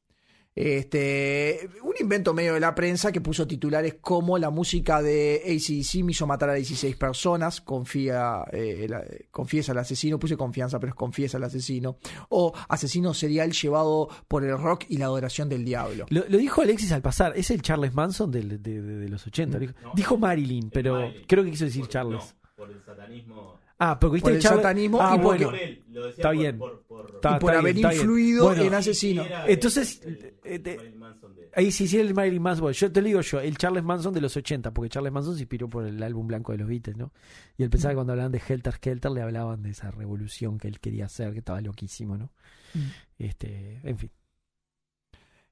Este, 0.53 1.69
un 1.83 1.93
invento 1.99 2.33
medio 2.33 2.53
de 2.55 2.59
la 2.59 2.75
prensa 2.75 3.11
que 3.11 3.21
puso 3.21 3.47
titulares 3.47 3.95
como 4.01 4.37
la 4.37 4.49
música 4.49 5.01
de 5.01 5.41
ACDC 5.45 6.03
me 6.03 6.11
hizo 6.11 6.27
matar 6.27 6.49
a 6.49 6.53
16 6.55 6.97
personas, 6.97 7.61
confía, 7.61 8.43
eh, 8.51 8.85
eh, 8.89 9.27
confiesa 9.31 9.71
el 9.71 9.77
asesino, 9.77 10.19
puse 10.19 10.35
confianza, 10.35 10.77
pero 10.79 10.89
es 10.89 10.95
confiesa 10.95 11.37
el 11.37 11.45
asesino, 11.45 11.97
o 12.29 12.53
asesino 12.67 13.13
serial 13.13 13.53
llevado 13.53 14.09
por 14.27 14.43
el 14.43 14.57
rock 14.57 14.83
y 14.89 14.97
la 14.97 15.05
adoración 15.05 15.47
del 15.47 15.63
diablo. 15.63 16.05
Lo, 16.09 16.25
lo 16.27 16.37
dijo 16.37 16.61
Alexis 16.61 16.91
al 16.91 17.01
pasar, 17.01 17.31
es 17.37 17.49
el 17.49 17.61
Charles 17.61 17.93
Manson 17.93 18.29
del- 18.29 18.61
de, 18.61 18.81
de- 18.81 18.81
de 18.81 19.07
los 19.09 19.25
80. 19.25 19.57
Dijo, 19.57 19.73
No, 19.81 19.91
dijo 19.95 20.17
Marilyn, 20.17 20.69
pero 20.69 20.95
Marilyn. 20.95 21.25
creo 21.27 21.43
que 21.45 21.51
quiso 21.51 21.63
decir 21.65 21.83
Por- 21.83 21.89
Charles. 21.89 22.35
no, 22.43 22.53
por 22.57 22.69
el 22.69 22.83
satanismo. 22.83 23.60
Ah, 23.83 23.97
porque 23.99 24.13
viste 24.15 24.29
Por 24.29 24.35
el 24.35 24.41
satanismo 24.43 24.99
Ah, 25.01 25.15
y 25.15 25.19
bueno. 25.19 25.45
por 25.45 25.55
él, 25.55 25.83
lo 25.89 26.05
decía 26.05 26.09
Está 26.17 26.29
por- 26.29 26.37
bien. 26.37 26.57
por- 26.59 26.81
por- 26.83 27.11
Está- 27.15 27.35
y 27.35 27.39
por 27.39 27.55
haber 27.55 27.73
bien, 27.73 27.91
influido 27.91 28.43
Bueno, 28.45 28.61
en 28.61 28.73
asesino. 28.75 29.23
Entonces, 29.47 30.01
el- 30.05 30.17
el- 30.17 30.35
eh, 30.53 30.59
de- 30.59 31.01
Ahí 31.55 31.71
sí, 31.71 31.87
sí, 31.87 31.97
el 31.99 32.13
Marilyn 32.13 32.41
Manson. 32.43 32.61
Bueno, 32.61 32.73
yo 32.73 32.91
te 32.91 33.01
lo 33.01 33.07
digo 33.07 33.21
yo, 33.21 33.39
el 33.41 33.57
Charles 33.57 33.83
Manson 33.83 34.13
de 34.13 34.21
los 34.21 34.37
80, 34.37 34.71
porque 34.71 34.89
Charles 34.89 35.11
Manson 35.11 35.33
se 35.35 35.41
inspiró 35.41 35.67
por 35.67 35.85
el 35.85 36.01
álbum 36.03 36.25
blanco 36.27 36.51
de 36.53 36.59
los 36.59 36.67
Beatles, 36.69 36.95
¿no? 36.95 37.11
Y 37.57 37.63
él 37.63 37.69
pensaba 37.69 37.91
que 37.91 37.95
cuando 37.95 38.13
hablaban 38.13 38.31
de 38.31 38.41
Helter 38.47 38.73
Skelter 38.75 39.11
le 39.11 39.21
hablaban 39.21 39.61
de 39.63 39.71
esa 39.71 39.89
revolución 39.91 40.57
que 40.59 40.67
él 40.69 40.79
quería 40.79 41.05
hacer, 41.05 41.33
que 41.33 41.39
estaba 41.39 41.59
loquísimo, 41.59 42.17
¿no? 42.17 42.31
Mm. 42.73 42.79
Este, 43.17 43.81
en 43.83 43.97
fin. 43.97 44.11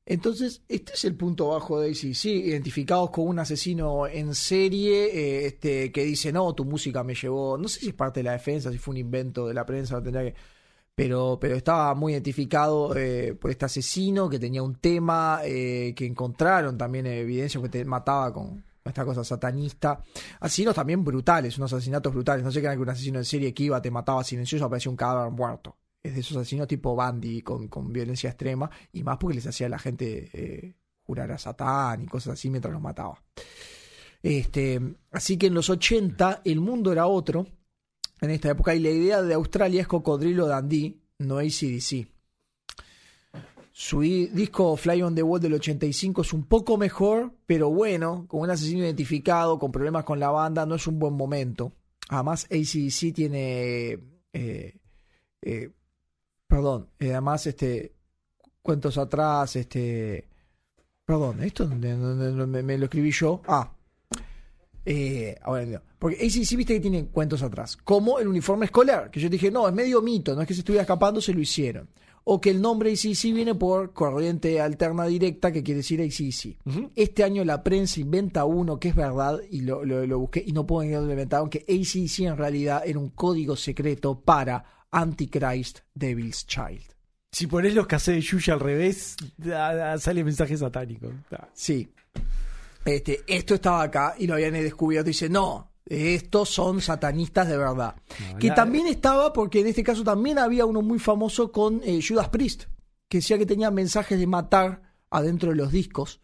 Entonces, 0.09 0.63
este 0.67 0.93
es 0.93 1.05
el 1.05 1.15
punto 1.15 1.49
bajo 1.49 1.79
de 1.79 1.91
ACC, 1.91 2.25
identificados 2.25 3.11
con 3.11 3.27
un 3.27 3.37
asesino 3.37 4.07
en 4.07 4.33
serie 4.33 5.05
eh, 5.05 5.45
este, 5.45 5.91
que 5.91 6.03
dice, 6.03 6.31
no, 6.31 6.55
tu 6.55 6.65
música 6.65 7.03
me 7.03 7.13
llevó, 7.13 7.59
no 7.59 7.67
sé 7.67 7.81
si 7.81 7.89
es 7.89 7.93
parte 7.93 8.21
de 8.21 8.23
la 8.23 8.31
defensa, 8.31 8.71
si 8.71 8.79
fue 8.79 8.93
un 8.93 8.97
invento 8.97 9.47
de 9.47 9.53
la 9.53 9.67
prensa, 9.67 9.93
lo 9.95 10.01
tendría 10.01 10.31
que... 10.31 10.35
Pero, 10.95 11.37
pero 11.39 11.55
estaba 11.55 11.93
muy 11.93 12.13
identificado 12.13 12.95
eh, 12.95 13.35
por 13.39 13.51
este 13.51 13.65
asesino 13.65 14.27
que 14.27 14.39
tenía 14.39 14.63
un 14.63 14.75
tema, 14.75 15.41
eh, 15.43 15.93
que 15.95 16.07
encontraron 16.07 16.75
también 16.75 17.05
evidencia 17.05 17.61
que 17.61 17.69
te 17.69 17.85
mataba 17.85 18.33
con 18.33 18.63
esta 18.83 19.05
cosa 19.05 19.23
satanista. 19.23 20.03
Asesinos 20.39 20.73
también 20.73 21.03
brutales, 21.03 21.55
unos 21.59 21.71
asesinatos 21.71 22.11
brutales. 22.11 22.43
No 22.43 22.51
sé 22.51 22.61
qué 22.61 22.65
era 22.65 22.75
que 22.75 22.81
un 22.81 22.89
asesino 22.89 23.19
en 23.19 23.25
serie 23.25 23.53
que 23.53 23.63
iba, 23.63 23.79
te 23.79 23.91
mataba 23.91 24.23
silencioso, 24.23 24.65
aparecía 24.65 24.89
un 24.89 24.97
cadáver 24.97 25.31
muerto. 25.31 25.77
Es 26.01 26.13
de 26.13 26.21
esos 26.21 26.37
asesinos 26.37 26.67
tipo 26.67 26.95
Bandy 26.95 27.41
con, 27.41 27.67
con 27.67 27.91
violencia 27.91 28.29
extrema 28.29 28.69
y 28.93 29.03
más 29.03 29.17
porque 29.17 29.35
les 29.35 29.47
hacía 29.47 29.67
a 29.67 29.69
la 29.69 29.79
gente 29.79 30.29
eh, 30.33 30.75
jurar 31.03 31.31
a 31.31 31.37
Satán 31.37 32.03
y 32.03 32.05
cosas 32.07 32.33
así 32.33 32.49
mientras 32.49 32.73
los 32.73 32.81
mataba. 32.81 33.21
Este, 34.21 34.79
así 35.11 35.37
que 35.37 35.47
en 35.47 35.53
los 35.53 35.69
80 35.69 36.41
el 36.45 36.59
mundo 36.61 36.91
era 36.91 37.07
otro 37.07 37.47
en 38.21 38.29
esta 38.29 38.51
época 38.51 38.75
y 38.75 38.79
la 38.79 38.89
idea 38.89 39.21
de 39.21 39.33
Australia 39.33 39.81
es 39.81 39.87
Cocodrilo 39.87 40.47
Dundee, 40.47 40.99
no 41.19 41.37
ACDC. 41.37 42.07
Su 43.71 44.01
disco 44.01 44.75
Fly 44.75 45.01
on 45.03 45.15
the 45.15 45.23
Wall 45.23 45.39
del 45.39 45.53
85 45.53 46.21
es 46.21 46.33
un 46.33 46.43
poco 46.43 46.77
mejor, 46.77 47.33
pero 47.45 47.69
bueno, 47.69 48.25
con 48.27 48.41
un 48.41 48.49
asesino 48.49 48.83
identificado, 48.83 49.57
con 49.57 49.71
problemas 49.71 50.03
con 50.03 50.19
la 50.19 50.29
banda, 50.31 50.65
no 50.65 50.75
es 50.75 50.85
un 50.85 50.99
buen 50.99 51.13
momento. 51.13 51.71
Además, 52.09 52.45
ACDC 52.51 53.13
tiene. 53.13 53.99
eh, 54.33 54.75
eh, 55.41 55.71
perdón, 56.49 56.89
eh, 56.99 57.11
además, 57.11 57.47
este. 57.47 57.93
Cuentos 58.61 58.97
atrás, 58.97 59.55
este. 59.55 60.27
Perdón, 61.05 61.41
esto 61.43 61.65
me, 61.67 62.61
me 62.61 62.77
lo 62.77 62.83
escribí 62.85 63.11
yo. 63.11 63.41
Ah. 63.47 63.71
Eh, 64.85 65.35
ahora 65.43 65.61
entiendo. 65.63 65.85
Porque 65.97 66.15
ACDC 66.17 66.55
viste 66.55 66.73
que 66.73 66.79
tiene 66.79 67.05
cuentos 67.07 67.41
atrás. 67.43 67.77
Como 67.77 68.19
el 68.19 68.27
uniforme 68.27 68.65
escolar, 68.65 69.11
que 69.11 69.19
yo 69.19 69.29
dije, 69.29 69.51
no, 69.51 69.67
es 69.67 69.73
medio 69.73 70.01
mito, 70.01 70.35
no 70.35 70.41
es 70.41 70.47
que 70.47 70.53
se 70.53 70.61
estuviera 70.61 70.83
escapando, 70.83 71.19
se 71.21 71.33
lo 71.33 71.39
hicieron. 71.41 71.89
O 72.23 72.39
que 72.39 72.49
el 72.51 72.61
nombre 72.61 72.91
ACDC 72.91 73.33
viene 73.33 73.55
por 73.55 73.91
corriente 73.93 74.61
alterna 74.61 75.05
directa, 75.05 75.51
que 75.51 75.63
quiere 75.63 75.79
decir 75.79 75.99
ACDC. 76.01 76.91
Este 76.95 77.23
año 77.23 77.43
la 77.43 77.63
prensa 77.63 77.99
inventa 77.99 78.45
uno 78.45 78.79
que 78.79 78.89
es 78.89 78.95
verdad, 78.95 79.39
y 79.49 79.61
lo, 79.61 79.83
lo- 79.83 80.05
lo 80.05 80.19
busqué, 80.19 80.43
y 80.45 80.51
no 80.53 80.65
puedo 80.67 80.83
ni 80.87 80.91
lo 80.93 81.09
inventaron, 81.09 81.49
que 81.49 81.65
ACDC 81.67 82.19
en 82.27 82.37
realidad 82.37 82.83
era 82.85 82.99
un 82.99 83.09
código 83.09 83.55
secreto 83.55 84.19
para 84.19 84.63
Antichrist 84.91 85.79
Devil's 85.93 86.45
Child. 86.45 86.83
Si 87.31 87.45
pones 87.47 87.75
los 87.75 87.85
cassettes 87.87 88.23
de 88.23 88.29
Yuya 88.31 88.53
al 88.55 88.59
revés, 88.59 89.15
da- 89.37 89.73
da- 89.75 89.97
sale 89.99 90.23
mensaje 90.23 90.57
satánico. 90.57 91.11
Da. 91.29 91.47
Sí. 91.53 91.89
Este, 92.85 93.21
esto 93.27 93.55
estaba 93.55 93.83
acá 93.83 94.15
y 94.17 94.25
lo 94.25 94.33
habían 94.33 94.53
descubierto 94.53 95.09
y 95.09 95.13
dice, 95.13 95.29
no, 95.29 95.71
estos 95.85 96.49
son 96.49 96.81
satanistas 96.81 97.47
de 97.47 97.57
verdad. 97.57 97.95
No, 98.33 98.39
que 98.39 98.47
la- 98.47 98.55
también 98.55 98.87
estaba, 98.87 99.31
porque 99.31 99.59
en 99.61 99.67
este 99.67 99.83
caso 99.83 100.03
también 100.03 100.39
había 100.39 100.65
uno 100.65 100.81
muy 100.81 100.97
famoso 100.97 101.51
con 101.51 101.81
eh, 101.83 101.99
Judas 102.05 102.29
Priest, 102.29 102.63
que 103.07 103.19
decía 103.19 103.37
que 103.37 103.45
tenía 103.45 103.69
mensajes 103.69 104.17
de 104.17 104.25
matar 104.27 104.81
adentro 105.11 105.49
de 105.49 105.55
los 105.55 105.71
discos. 105.71 106.21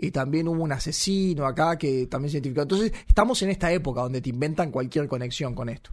Y 0.00 0.12
también 0.12 0.46
hubo 0.46 0.62
un 0.62 0.70
asesino 0.72 1.44
acá 1.44 1.76
que 1.76 2.06
también 2.06 2.30
se 2.30 2.36
identificó. 2.36 2.62
Entonces, 2.62 2.92
estamos 3.06 3.42
en 3.42 3.50
esta 3.50 3.72
época 3.72 4.00
donde 4.02 4.20
te 4.20 4.30
inventan 4.30 4.70
cualquier 4.70 5.08
conexión 5.08 5.54
con 5.56 5.68
esto. 5.68 5.90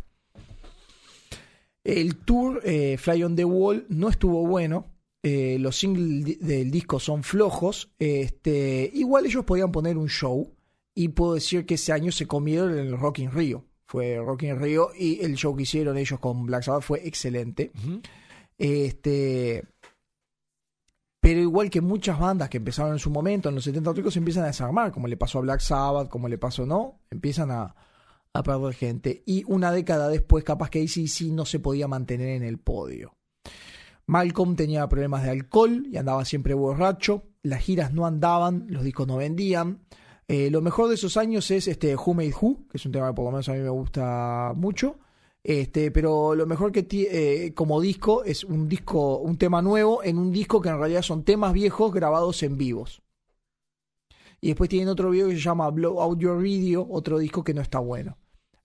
El 1.85 2.17
tour 2.17 2.61
eh, 2.65 2.97
Fly 2.97 3.23
on 3.23 3.35
the 3.35 3.45
Wall 3.45 3.85
no 3.89 4.09
estuvo 4.09 4.45
bueno. 4.47 4.87
Eh, 5.21 5.57
los 5.59 5.77
singles 5.77 6.39
del 6.39 6.71
disco 6.71 6.99
son 6.99 7.23
flojos. 7.23 7.91
Este, 7.99 8.89
igual 8.91 9.27
ellos 9.27 9.45
podían 9.45 9.71
poner 9.71 9.95
un 9.95 10.09
show. 10.09 10.51
Y 10.95 11.09
puedo 11.09 11.35
decir 11.35 11.65
que 11.65 11.75
ese 11.75 11.93
año 11.93 12.11
se 12.11 12.25
comieron 12.25 12.75
el 12.75 12.97
Rock 12.97 13.19
in 13.19 13.31
Rio. 13.31 13.65
Fue 13.85 14.17
Rock 14.17 14.43
in 14.43 14.59
Rio 14.59 14.89
y 14.97 15.23
el 15.23 15.35
show 15.35 15.55
que 15.55 15.63
hicieron 15.63 15.97
ellos 15.97 16.19
con 16.19 16.47
Black 16.47 16.63
Sabbath 16.63 16.83
fue 16.83 17.07
excelente. 17.07 17.71
Este, 18.57 19.63
pero 21.19 21.39
igual 21.39 21.69
que 21.69 21.81
muchas 21.81 22.17
bandas 22.17 22.49
que 22.49 22.57
empezaron 22.57 22.93
en 22.93 22.99
su 22.99 23.11
momento, 23.11 23.49
en 23.49 23.55
los 23.55 23.63
70 23.63 23.93
ricos, 23.93 24.13
se 24.13 24.19
empiezan 24.19 24.45
a 24.45 24.47
desarmar, 24.47 24.91
como 24.91 25.07
le 25.07 25.17
pasó 25.17 25.37
a 25.37 25.41
Black 25.41 25.59
Sabbath, 25.59 26.09
como 26.09 26.27
le 26.29 26.39
pasó, 26.39 26.65
¿no? 26.65 27.01
Empiezan 27.11 27.51
a, 27.51 27.75
a 28.35 28.43
perder 28.43 28.73
gente. 28.73 29.23
Y 29.25 29.43
una 29.47 29.71
década 29.71 30.09
después, 30.09 30.43
capaz 30.43 30.69
que 30.69 30.81
ACDC 30.81 31.31
no 31.31 31.45
se 31.45 31.59
podía 31.59 31.87
mantener 31.87 32.29
en 32.29 32.43
el 32.43 32.57
podio. 32.57 33.15
Malcolm 34.07 34.55
tenía 34.55 34.87
problemas 34.89 35.23
de 35.23 35.29
alcohol 35.29 35.87
y 35.89 35.97
andaba 35.97 36.25
siempre 36.25 36.53
borracho. 36.53 37.23
Las 37.43 37.61
giras 37.61 37.93
no 37.93 38.05
andaban, 38.05 38.65
los 38.69 38.83
discos 38.83 39.07
no 39.07 39.17
vendían. 39.17 39.85
Eh, 40.27 40.49
lo 40.51 40.61
mejor 40.61 40.89
de 40.89 40.95
esos 40.95 41.15
años 41.15 41.49
es 41.49 41.67
este 41.69 41.95
Who 41.95 42.13
Made 42.13 42.33
Who, 42.39 42.67
que 42.69 42.77
es 42.77 42.85
un 42.85 42.91
tema 42.91 43.07
que 43.07 43.13
por 43.13 43.25
lo 43.25 43.31
menos 43.31 43.47
a 43.47 43.53
mí 43.53 43.59
me 43.59 43.69
gusta 43.69 44.51
mucho. 44.53 44.99
Este, 45.41 45.91
pero 45.91 46.35
lo 46.35 46.45
mejor 46.45 46.73
que 46.73 46.83
tiene 46.83 47.53
como 47.53 47.79
disco 47.79 48.23
es 48.25 48.43
un 48.43 48.67
disco, 48.67 49.19
un 49.19 49.37
tema 49.37 49.61
nuevo 49.61 50.03
en 50.03 50.17
un 50.17 50.31
disco 50.31 50.59
que 50.59 50.69
en 50.69 50.79
realidad 50.79 51.03
son 51.03 51.23
temas 51.23 51.53
viejos 51.53 51.93
grabados 51.93 52.43
en 52.43 52.57
vivos. 52.57 53.01
Y 54.41 54.47
después 54.49 54.69
tienen 54.69 54.89
otro 54.89 55.09
video 55.09 55.29
que 55.29 55.35
se 55.35 55.41
llama 55.41 55.69
Blow 55.69 56.01
Out 56.01 56.19
Your 56.19 56.41
Video, 56.41 56.85
otro 56.89 57.17
disco 57.17 57.43
que 57.43 57.53
no 57.53 57.61
está 57.61 57.79
bueno. 57.79 58.17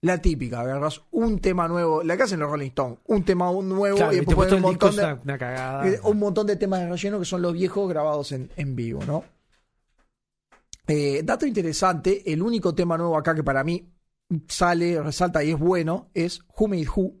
La 0.03 0.19
típica, 0.19 0.61
agarras 0.61 0.99
un 1.11 1.39
tema 1.39 1.67
nuevo, 1.67 2.01
la 2.01 2.17
que 2.17 2.23
hacen 2.23 2.39
los 2.39 2.49
Rolling 2.49 2.69
Stones, 2.69 2.97
un 3.05 3.23
tema 3.23 3.51
nuevo 3.51 3.97
Claro, 3.97 4.13
y 4.13 4.15
después 4.21 4.51
un 4.51 4.61
montón 4.61 4.95
de, 4.95 5.03
una, 5.03 5.21
una 5.23 5.37
cagada. 5.37 5.87
eh, 5.87 5.99
un 6.03 6.17
montón 6.17 6.47
de 6.47 6.55
temas 6.55 6.79
de 6.79 6.89
relleno 6.89 7.19
que 7.19 7.25
son 7.25 7.43
los 7.43 7.53
viejos 7.53 7.87
grabados 7.87 8.31
en, 8.31 8.49
en 8.55 8.75
vivo, 8.75 9.01
¿no? 9.05 9.23
Eh, 10.87 11.21
dato 11.23 11.45
interesante, 11.45 12.33
el 12.33 12.41
único 12.41 12.73
tema 12.73 12.97
nuevo 12.97 13.15
acá 13.15 13.35
que 13.35 13.43
para 13.43 13.63
mí 13.63 13.93
sale, 14.47 14.99
resalta 15.03 15.43
y 15.43 15.51
es 15.51 15.59
bueno, 15.59 16.09
es 16.15 16.41
Who 16.57 16.67
Made 16.67 16.87
Who, 16.95 17.13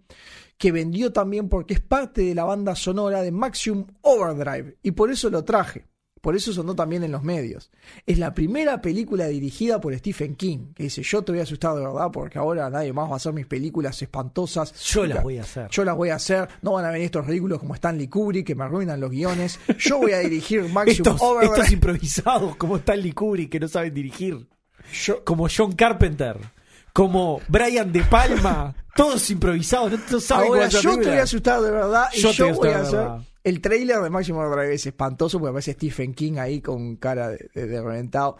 que 0.57 0.71
vendió 0.71 1.13
también 1.13 1.49
porque 1.49 1.75
es 1.75 1.81
parte 1.81 2.21
de 2.23 2.33
la 2.33 2.45
banda 2.45 2.73
sonora 2.75 3.21
de 3.21 3.31
Maximum 3.31 3.85
Overdrive, 4.01 4.77
y 4.81 4.91
por 4.91 5.11
eso 5.11 5.29
lo 5.29 5.43
traje. 5.43 5.87
Por 6.21 6.35
eso 6.35 6.53
sonó 6.53 6.75
también 6.75 7.03
en 7.03 7.11
los 7.11 7.23
medios. 7.23 7.71
Es 8.05 8.19
la 8.19 8.33
primera 8.35 8.79
película 8.79 9.25
dirigida 9.27 9.81
por 9.81 9.97
Stephen 9.97 10.35
King, 10.35 10.73
que 10.75 10.83
dice, 10.83 11.01
yo 11.01 11.23
te 11.23 11.31
voy 11.31 11.39
a 11.39 11.43
asustar 11.43 11.73
de 11.75 11.81
verdad 11.81 12.09
porque 12.13 12.37
ahora 12.37 12.69
nadie 12.69 12.93
más 12.93 13.09
va 13.09 13.13
a 13.13 13.15
hacer 13.17 13.33
mis 13.33 13.47
películas 13.47 13.99
espantosas. 14.01 14.73
Yo 14.83 15.05
las 15.07 15.23
voy 15.23 15.39
a 15.39 15.41
hacer. 15.41 15.67
Yo 15.71 15.83
las 15.83 15.95
voy 15.97 16.09
a 16.09 16.15
hacer, 16.15 16.47
no 16.61 16.73
van 16.73 16.85
a 16.85 16.91
venir 16.91 17.05
estos 17.05 17.25
ridículos 17.25 17.57
como 17.59 17.73
Stanley 17.73 18.07
Kubrick 18.07 18.45
que 18.45 18.53
me 18.55 18.63
arruinan 18.65 18.99
los 18.99 19.09
guiones. 19.09 19.59
Yo 19.79 19.97
voy 19.97 20.11
a 20.11 20.19
dirigir 20.19 20.61
Maximum 20.71 21.13
estos, 21.15 21.21
Overdrive. 21.21 21.55
estos 21.55 21.71
improvisados 21.71 22.55
como 22.55 22.77
Stanley 22.77 23.13
Kubrick 23.13 23.49
que 23.51 23.59
no 23.59 23.67
saben 23.67 23.93
dirigir. 23.93 24.47
Yo- 24.93 25.23
Como 25.23 25.47
John 25.49 25.71
Carpenter. 25.73 26.37
Como 26.93 27.39
Brian 27.47 27.91
De 27.91 28.03
Palma. 28.03 28.75
todos 28.95 29.29
improvisados. 29.31 29.91
No, 29.93 29.99
no 30.11 30.19
saben 30.19 30.49
Ahora 30.49 30.67
yo 30.67 30.81
te 30.99 31.07
voy 31.09 31.17
a 31.17 31.23
asustar 31.23 31.61
de 31.61 31.71
verdad 31.71 32.09
y 32.13 32.19
Yo 32.19 32.31
yo, 32.31 32.45
te 32.45 32.51
voy 32.51 32.69
a 32.69 32.77
voy 32.77 32.85
hacer. 32.87 33.07
El 33.43 33.61
trailer 33.61 33.99
de 34.01 34.09
Maximum 34.09 34.41
Overdrive 34.43 34.73
es 34.75 34.85
espantoso 34.85 35.39
porque 35.39 35.49
aparece 35.49 35.73
Stephen 35.73 36.13
King 36.13 36.33
ahí 36.37 36.61
con 36.61 36.95
cara 36.97 37.29
de, 37.29 37.49
de- 37.53 37.67
de 37.67 37.81
reventado. 37.81 38.37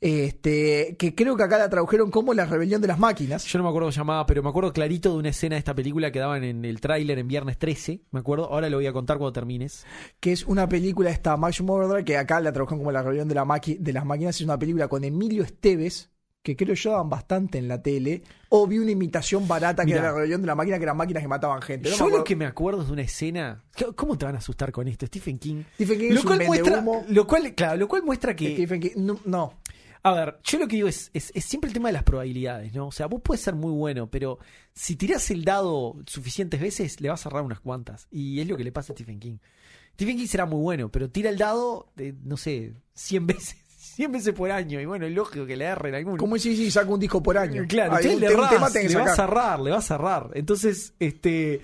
Este, 0.00 0.96
que 0.98 1.14
creo 1.14 1.36
que 1.36 1.42
acá 1.42 1.58
la 1.58 1.68
tradujeron 1.68 2.10
como 2.10 2.32
la 2.34 2.46
rebelión 2.46 2.80
de 2.80 2.88
las 2.88 2.98
máquinas. 2.98 3.44
Yo 3.44 3.58
no 3.58 3.64
me 3.64 3.68
acuerdo 3.68 3.90
llamaba, 3.90 4.26
pero 4.26 4.42
me 4.42 4.48
acuerdo 4.48 4.72
clarito 4.72 5.10
de 5.12 5.18
una 5.18 5.28
escena 5.28 5.56
de 5.56 5.58
esta 5.58 5.74
película 5.74 6.10
que 6.10 6.18
daban 6.18 6.42
en 6.44 6.64
el 6.64 6.80
tráiler 6.80 7.18
en 7.18 7.28
viernes 7.28 7.58
13. 7.58 8.00
Me 8.10 8.20
acuerdo. 8.20 8.46
Ahora 8.52 8.70
lo 8.70 8.78
voy 8.78 8.86
a 8.86 8.92
contar 8.92 9.18
cuando 9.18 9.32
termines. 9.32 9.84
que 10.20 10.32
es 10.32 10.44
una 10.46 10.68
película 10.68 11.10
esta 11.10 11.36
Maximum 11.36 11.76
Overdrive 11.76 12.04
que 12.04 12.16
acá 12.16 12.40
la 12.40 12.52
trabajan 12.52 12.78
como 12.78 12.92
la 12.92 13.02
rebelión 13.02 13.28
de, 13.28 13.34
la 13.34 13.44
maqui- 13.44 13.78
de 13.78 13.92
las 13.92 14.04
máquinas 14.06 14.36
es 14.36 14.42
una 14.42 14.58
película 14.58 14.88
con 14.88 15.04
Emilio 15.04 15.42
Esteves 15.42 16.10
que 16.42 16.56
creo 16.56 16.74
yo 16.74 16.92
daban 16.92 17.10
bastante 17.10 17.58
en 17.58 17.68
la 17.68 17.82
tele, 17.82 18.22
o 18.48 18.66
vi 18.66 18.78
una 18.78 18.90
imitación 18.90 19.46
barata 19.46 19.82
que 19.82 19.92
Mirá. 19.92 19.98
era 19.98 20.08
la 20.08 20.14
rebelión 20.14 20.40
de 20.40 20.46
la 20.46 20.54
máquina, 20.54 20.78
que 20.78 20.84
eran 20.84 20.96
máquinas 20.96 21.22
que 21.22 21.28
mataban 21.28 21.60
gente. 21.60 21.90
No 21.90 21.96
Yo 21.96 22.08
lo 22.08 22.24
que 22.24 22.34
me 22.36 22.46
acuerdo 22.46 22.82
es 22.82 22.86
de 22.86 22.92
una 22.94 23.02
escena. 23.02 23.62
¿Cómo 23.94 24.16
te 24.16 24.24
van 24.24 24.36
a 24.36 24.38
asustar 24.38 24.72
con 24.72 24.88
esto? 24.88 25.06
Stephen 25.06 25.38
King. 25.38 25.64
Stephen 25.74 25.98
King 25.98 26.08
Lo 26.08 26.14
es 26.14 26.24
un 26.24 26.26
cual, 26.26 26.46
muestra, 26.46 26.84
lo, 27.08 27.26
cual, 27.26 27.54
claro, 27.54 27.76
lo 27.76 27.88
cual 27.88 28.02
muestra 28.04 28.34
que. 28.34 28.54
Stephen 28.54 28.80
King, 28.80 28.90
no, 28.96 29.20
no. 29.24 29.60
A 30.02 30.12
ver, 30.12 30.38
yo 30.44 30.58
lo 30.58 30.66
que 30.66 30.76
digo 30.76 30.88
es, 30.88 31.10
es, 31.12 31.30
es 31.34 31.44
siempre 31.44 31.68
el 31.68 31.74
tema 31.74 31.90
de 31.90 31.92
las 31.92 32.04
probabilidades, 32.04 32.72
¿no? 32.72 32.86
O 32.86 32.92
sea, 32.92 33.06
vos 33.06 33.20
puedes 33.22 33.42
ser 33.42 33.54
muy 33.54 33.72
bueno, 33.72 34.10
pero 34.10 34.38
si 34.72 34.96
tirás 34.96 35.30
el 35.30 35.44
dado 35.44 35.96
suficientes 36.06 36.58
veces, 36.58 37.02
le 37.02 37.10
vas 37.10 37.20
a 37.20 37.24
cerrar 37.24 37.42
unas 37.42 37.60
cuantas. 37.60 38.08
Y 38.10 38.40
es 38.40 38.48
lo 38.48 38.56
que 38.56 38.64
le 38.64 38.72
pasa 38.72 38.94
a 38.94 38.96
Stephen 38.96 39.20
King. 39.20 39.36
Stephen 39.92 40.16
King 40.16 40.26
será 40.26 40.46
muy 40.46 40.60
bueno, 40.62 40.90
pero 40.90 41.10
tira 41.10 41.28
el 41.28 41.36
dado, 41.36 41.92
de, 41.96 42.14
no 42.24 42.38
sé, 42.38 42.72
100 42.94 43.26
veces. 43.26 43.59
100 44.00 44.12
veces 44.12 44.32
por 44.34 44.50
año. 44.50 44.80
Y 44.80 44.86
bueno, 44.86 45.06
es 45.06 45.12
lógico 45.12 45.44
que 45.46 45.56
le 45.56 45.64
erren 45.66 45.94
alguno. 45.94 46.16
¿Cómo 46.16 46.38
si 46.38 46.56
si 46.56 46.70
saca 46.70 46.88
un 46.90 47.00
disco 47.00 47.22
por 47.22 47.36
año? 47.36 47.64
Claro, 47.68 47.96
un, 47.96 48.20
le, 48.20 48.28
tema 48.28 48.48
vas 48.48 48.74
a 48.74 49.14
cerrar, 49.14 49.60
le 49.60 49.70
vas 49.70 49.84
a 49.90 49.96
cerrar. 49.96 50.30
Entonces, 50.34 50.94
este. 50.98 51.60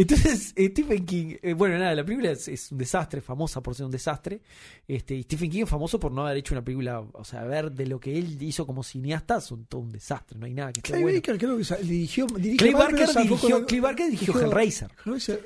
Entonces, 0.00 0.52
eh, 0.54 0.68
Stephen 0.70 1.04
King, 1.04 1.34
eh, 1.42 1.54
bueno, 1.54 1.76
nada, 1.76 1.92
la 1.92 2.04
película 2.04 2.30
es, 2.30 2.46
es 2.46 2.70
un 2.70 2.78
desastre, 2.78 3.20
famosa 3.20 3.60
por 3.60 3.74
ser 3.74 3.84
un 3.84 3.90
desastre. 3.90 4.40
Este, 4.86 5.16
y 5.16 5.24
Stephen 5.24 5.50
King 5.50 5.62
es 5.64 5.68
famoso 5.68 5.98
por 5.98 6.12
no 6.12 6.24
haber 6.24 6.36
hecho 6.36 6.54
una 6.54 6.62
película, 6.62 7.00
o 7.00 7.24
sea, 7.24 7.42
ver 7.42 7.72
de 7.72 7.84
lo 7.86 7.98
que 7.98 8.16
él 8.16 8.40
hizo 8.40 8.64
como 8.64 8.84
cineasta, 8.84 9.40
son 9.40 9.64
todo 9.64 9.80
un 9.80 9.90
desastre, 9.90 10.38
no 10.38 10.46
hay 10.46 10.54
nada 10.54 10.72
que 10.72 10.78
esté 10.78 10.90
Clay 10.92 11.02
bueno. 11.02 11.18
Baker 11.18 11.38
creo 11.38 11.56
que 11.58 11.82
dirigió. 11.82 12.26
dirigió 12.28 12.56
Clay 12.58 12.74
Barker 12.74 13.08
dirigió, 13.08 13.66
Clay 13.66 13.80
Barker 13.80 14.04
dirigió 14.06 14.34
dirigió- 14.34 14.46
Hellraiser. 14.46 14.90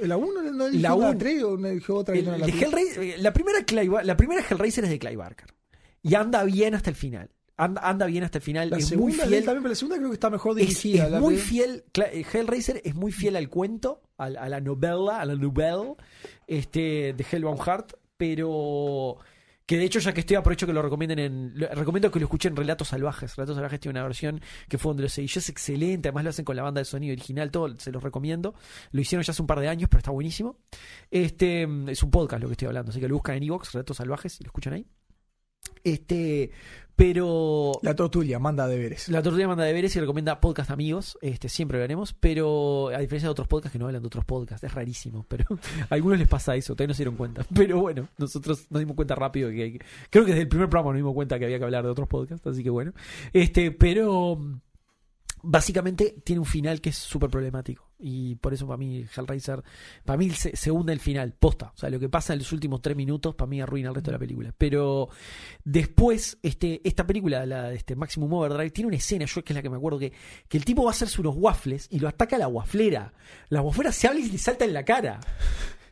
¿La 0.02 0.16
1 0.18 0.42
no 0.52 0.64
dirigió 0.66 0.82
La 0.82 0.88
la, 0.90 0.94
uno. 0.96 1.16
3 1.18 1.42
o 1.44 1.56
no 1.56 1.68
dirigió 1.68 1.96
otra 1.96 2.14
El- 2.14 2.24
no 2.26 2.36
la? 2.36 2.46
Hellraiser- 2.46 2.98
eh, 3.02 3.14
la 3.20 3.32
primera 3.32 3.64
Clay 3.64 3.88
la 4.04 4.16
primera 4.18 4.44
Hellraiser 4.50 4.84
es 4.84 4.90
de 4.90 4.98
Clay 4.98 5.16
Barker. 5.16 5.46
Y 6.02 6.14
anda 6.14 6.42
bien 6.44 6.74
hasta 6.74 6.90
el 6.90 6.96
final. 6.96 7.30
Anda, 7.56 7.80
anda 7.84 8.06
bien 8.06 8.24
hasta 8.24 8.38
el 8.38 8.42
final. 8.42 8.70
La 8.70 8.78
es 8.78 8.88
segunda 8.88 9.24
muy 9.24 9.28
fiel. 9.30 9.44
también, 9.44 9.62
pero 9.62 9.68
la 9.68 9.74
segunda 9.76 9.96
creo 9.98 10.08
que 10.10 10.14
está 10.14 10.30
mejor 10.30 10.54
dirigida. 10.54 11.06
es 11.06 11.20
muy 11.20 11.36
fiel. 11.36 11.84
Eh, 11.94 12.24
Hellraiser 12.32 12.80
es 12.84 12.94
muy 12.94 13.12
fiel 13.12 13.36
al 13.36 13.48
cuento, 13.48 14.02
a, 14.16 14.28
la 14.30 14.60
novela, 14.60 15.20
a 15.20 15.24
la 15.26 15.36
novela 15.36 15.94
este, 16.46 17.12
de 17.12 17.26
Hellbound 17.30 17.60
Heart, 17.60 17.92
pero 18.16 19.18
que 19.66 19.76
de 19.78 19.84
hecho, 19.84 20.00
ya 20.00 20.12
que 20.12 20.20
estoy, 20.20 20.36
aprovecho 20.36 20.66
que 20.66 20.72
lo 20.72 20.82
recomienden 20.82 21.18
en. 21.20 21.52
lo- 21.54 21.68
recomiendo 21.68 22.10
que 22.10 22.18
lo 22.18 22.26
escuchen 22.26 22.52
en 22.52 22.56
Relatos 22.56 22.88
Salvajes. 22.88 23.36
Relatos 23.36 23.54
Salvajes 23.54 23.78
tiene 23.78 23.98
una 23.98 24.02
versión 24.06 24.40
que 24.68 24.78
fue 24.78 24.90
donde 24.90 25.04
lo 25.04 25.08
seguí. 25.08 25.26
Es 25.32 25.48
excelente, 25.48 26.08
además 26.08 26.24
lo 26.24 26.30
hacen 26.30 26.44
con 26.44 26.56
la 26.56 26.62
banda 26.62 26.80
de 26.80 26.84
sonido 26.84 27.12
original, 27.12 27.50
todo, 27.50 27.78
se 27.78 27.92
los 27.92 28.02
recomiendo. 28.02 28.54
Lo 28.90 29.00
hicieron 29.00 29.22
ya 29.24 29.30
hace 29.30 29.40
un 29.42 29.46
par 29.46 29.60
de 29.60 29.68
años, 29.68 29.88
pero 29.88 29.98
está 29.98 30.10
buenísimo. 30.10 30.56
Este 31.10 31.62
es 31.88 32.02
un 32.02 32.10
podcast 32.10 32.42
lo 32.42 32.48
que 32.48 32.52
estoy 32.54 32.66
hablando, 32.68 32.90
así 32.90 33.00
que 33.00 33.08
lo 33.08 33.14
buscan 33.14 33.36
en 33.36 33.44
Evox, 33.44 33.72
Relatos 33.72 33.96
Salvajes, 33.98 34.40
y 34.40 34.44
lo 34.44 34.48
escuchan 34.48 34.72
ahí. 34.72 34.86
Este, 35.84 36.50
pero 36.94 37.72
La 37.82 37.96
tortulia, 37.96 38.38
manda 38.38 38.66
deberes. 38.68 39.08
la 39.08 39.22
tortuga 39.22 39.48
manda 39.48 39.64
deberes 39.64 39.96
y 39.96 40.00
recomienda 40.00 40.40
podcast 40.40 40.70
amigos. 40.70 41.18
Este, 41.22 41.48
siempre 41.48 41.78
lo 41.78 41.84
haremos, 41.84 42.12
pero 42.12 42.88
a 42.88 42.98
diferencia 42.98 43.26
de 43.28 43.32
otros 43.32 43.48
podcasts 43.48 43.72
que 43.72 43.78
no 43.78 43.86
hablan 43.86 44.02
de 44.02 44.06
otros 44.06 44.24
podcasts, 44.24 44.62
es 44.64 44.72
rarísimo, 44.72 45.24
pero 45.28 45.44
a 45.90 45.94
algunos 45.94 46.18
les 46.18 46.28
pasa 46.28 46.54
eso, 46.54 46.74
todavía 46.74 46.88
no 46.88 46.94
se 46.94 46.98
dieron 47.02 47.16
cuenta. 47.16 47.44
Pero 47.54 47.80
bueno, 47.80 48.08
nosotros 48.18 48.66
nos 48.70 48.80
dimos 48.80 48.94
cuenta 48.94 49.14
rápido 49.14 49.50
que 49.50 49.62
hay- 49.62 49.78
creo 50.10 50.24
que 50.24 50.30
desde 50.32 50.42
el 50.42 50.48
primer 50.48 50.68
programa 50.68 50.92
nos 50.92 50.98
dimos 50.98 51.14
cuenta 51.14 51.38
que 51.38 51.46
había 51.46 51.58
que 51.58 51.64
hablar 51.64 51.84
de 51.84 51.90
otros 51.90 52.08
podcasts, 52.08 52.46
así 52.46 52.62
que 52.62 52.70
bueno. 52.70 52.92
Este, 53.32 53.72
pero 53.72 54.38
básicamente 55.42 56.16
tiene 56.24 56.40
un 56.40 56.46
final 56.46 56.80
que 56.80 56.90
es 56.90 56.96
súper 56.96 57.30
problemático. 57.30 57.88
Y 58.04 58.34
por 58.36 58.52
eso 58.52 58.66
para 58.66 58.76
mí 58.78 59.04
Hellraiser, 59.16 59.62
para 60.04 60.16
mí 60.16 60.30
se, 60.30 60.56
se 60.56 60.70
hunde 60.72 60.92
el 60.92 60.98
final, 61.00 61.34
posta. 61.38 61.72
O 61.74 61.78
sea, 61.78 61.88
lo 61.90 62.00
que 62.00 62.08
pasa 62.08 62.32
en 62.32 62.40
los 62.40 62.52
últimos 62.52 62.82
tres 62.82 62.96
minutos, 62.96 63.34
para 63.36 63.48
mí 63.48 63.60
arruina 63.60 63.90
el 63.90 63.94
resto 63.94 64.10
de 64.10 64.14
la 64.16 64.18
película. 64.18 64.52
Pero 64.58 65.08
después, 65.64 66.38
este, 66.42 66.80
esta 66.84 67.06
película, 67.06 67.46
la 67.46 67.68
de 67.70 67.76
este 67.76 67.94
Maximum 67.96 68.32
Overdrive, 68.32 68.70
tiene 68.70 68.88
una 68.88 68.96
escena, 68.96 69.24
yo 69.26 69.44
que 69.44 69.52
es 69.52 69.56
la 69.56 69.62
que 69.62 69.70
me 69.70 69.76
acuerdo, 69.76 69.98
que, 69.98 70.12
que 70.48 70.58
el 70.58 70.64
tipo 70.64 70.82
va 70.84 70.90
a 70.90 70.92
hacerse 70.92 71.20
unos 71.20 71.34
waffles 71.36 71.86
y 71.90 71.98
lo 72.00 72.08
ataca 72.08 72.38
la 72.38 72.48
waflera. 72.48 73.12
La 73.48 73.62
waflera 73.62 73.92
se 73.92 74.08
habla 74.08 74.20
y 74.20 74.30
le 74.30 74.38
salta 74.38 74.64
en 74.64 74.72
la 74.74 74.84
cara. 74.84 75.20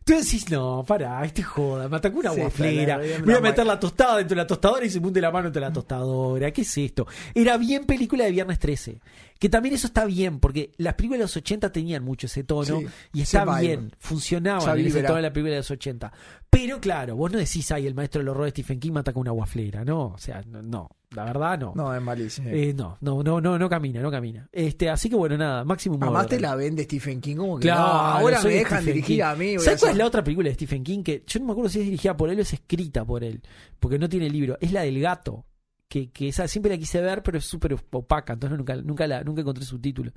Tú 0.03 0.15
decís, 0.15 0.51
no, 0.51 0.83
pará, 0.85 1.25
este 1.25 1.43
joda, 1.43 1.89
me 1.89 1.99
atacó 1.99 2.19
una 2.19 2.33
Sí, 2.33 2.41
guaflera. 2.41 2.97
la- 2.99 3.19
Voy 3.25 3.35
a 3.35 3.41
meter 3.41 3.67
la 3.67 3.79
tostada 3.79 4.17
dentro 4.17 4.35
de 4.35 4.43
la 4.43 4.47
tostadora 4.47 4.85
y 4.85 4.91
se 4.91 4.99
munde 4.99 5.21
la 5.21 5.31
mano 5.31 5.49
entre 5.49 5.61
la 5.61 5.73
tostadora. 5.73 6.51
¿Qué 6.51 6.63
es 6.63 6.79
esto? 6.79 7.07
Era 7.35 7.57
bien 7.59 7.85
película 7.85 8.25
de 8.25 8.31
Viernes 8.33 8.59
13. 8.59 8.99
Que 9.41 9.49
también 9.49 9.75
eso 9.75 9.87
está 9.87 10.05
bien, 10.05 10.39
porque 10.39 10.71
las 10.77 10.95
películas 10.95 11.21
de 11.21 11.25
los 11.25 11.37
80 11.39 11.73
tenían 11.73 12.05
mucho 12.05 12.27
ese 12.27 12.45
tono 12.45 12.81
Sí, 12.81 12.87
y 13.15 13.23
está 13.23 13.59
bien, 13.59 13.91
funcionaban 13.99 14.61
Esa 14.61 14.77
en 14.79 14.87
ese 14.87 15.03
tono 15.03 15.17
de 15.17 15.23
la 15.23 15.33
película 15.33 15.53
de 15.53 15.61
los 15.61 15.71
80. 15.71 16.13
Pero 16.51 16.79
claro, 16.79 17.17
vos 17.17 17.33
no 17.33 17.39
decís, 17.39 17.73
ay, 17.73 17.87
el 17.87 17.95
maestro 17.95 18.19
del 18.19 18.29
horror 18.29 18.45
de 18.45 18.51
Stephen 18.51 18.79
King 18.79 18.93
mata 18.93 19.15
con 19.15 19.23
una 19.23 19.31
guaflera, 19.31 19.83
¿no? 19.83 20.09
O 20.09 20.19
sea, 20.19 20.43
no, 20.47 20.61
no, 20.61 20.91
la 21.13 21.25
verdad 21.25 21.59
no. 21.59 21.73
No, 21.75 21.95
es 21.95 22.03
malísimo. 22.03 22.51
Eh, 22.51 22.75
no, 22.77 22.99
no, 23.01 23.23
no, 23.23 23.41
no, 23.41 23.59
no 23.59 23.69
camina, 23.71 24.03
no 24.03 24.11
camina. 24.11 24.47
Este, 24.53 24.91
así 24.91 25.09
que 25.09 25.17
bueno, 25.17 25.39
nada, 25.39 25.65
máximo 25.65 25.97
Además 26.03 26.27
te 26.27 26.39
la 26.39 26.55
vende 26.55 26.85
Stephen 26.85 27.23
King 27.23 27.37
como 27.37 27.59
que 27.59 27.63
Claro, 27.63 27.81
no, 27.81 27.89
ahora 27.89 28.43
me 28.43 28.51
dejan 28.51 28.83
Stephen 28.83 28.95
dirigir 28.95 29.17
King. 29.17 29.23
a 29.23 29.35
mí. 29.37 29.59
¿Sabes 29.59 29.81
cuál 29.81 29.93
es 29.93 29.99
la 29.99 30.07
otra 30.07 30.23
película 30.23 30.51
de 30.51 30.55
Stephen 30.55 30.85
King? 30.85 31.03
Que 31.03 31.25
yo 31.27 31.41
no 31.41 31.47
me 31.47 31.53
acuerdo 31.53 31.71
si 31.71 31.79
es 31.79 31.87
dirigida 31.87 32.15
por 32.15 32.29
él 32.29 32.39
o 32.39 32.43
es 32.43 32.53
escrita 32.53 33.07
por 33.07 33.25
él, 33.25 33.41
porque 33.79 33.99
no 33.99 34.07
tiene 34.07 34.29
libro. 34.29 34.59
Es 34.61 34.71
la 34.73 34.83
del 34.83 35.01
gato, 35.01 35.47
que, 35.91 36.11
que 36.11 36.29
esa 36.29 36.47
siempre 36.49 36.71
la 36.73 36.79
quise 36.79 37.01
ver, 37.03 37.23
pero 37.23 37.37
es 37.37 37.45
súper 37.45 37.75
opaca, 37.91 38.33
entonces 38.35 38.57
nunca, 38.57 38.77
nunca, 38.77 39.07
la, 39.07 39.23
nunca 39.25 39.41
encontré 39.43 39.65
su 39.65 39.79
título. 39.79 40.13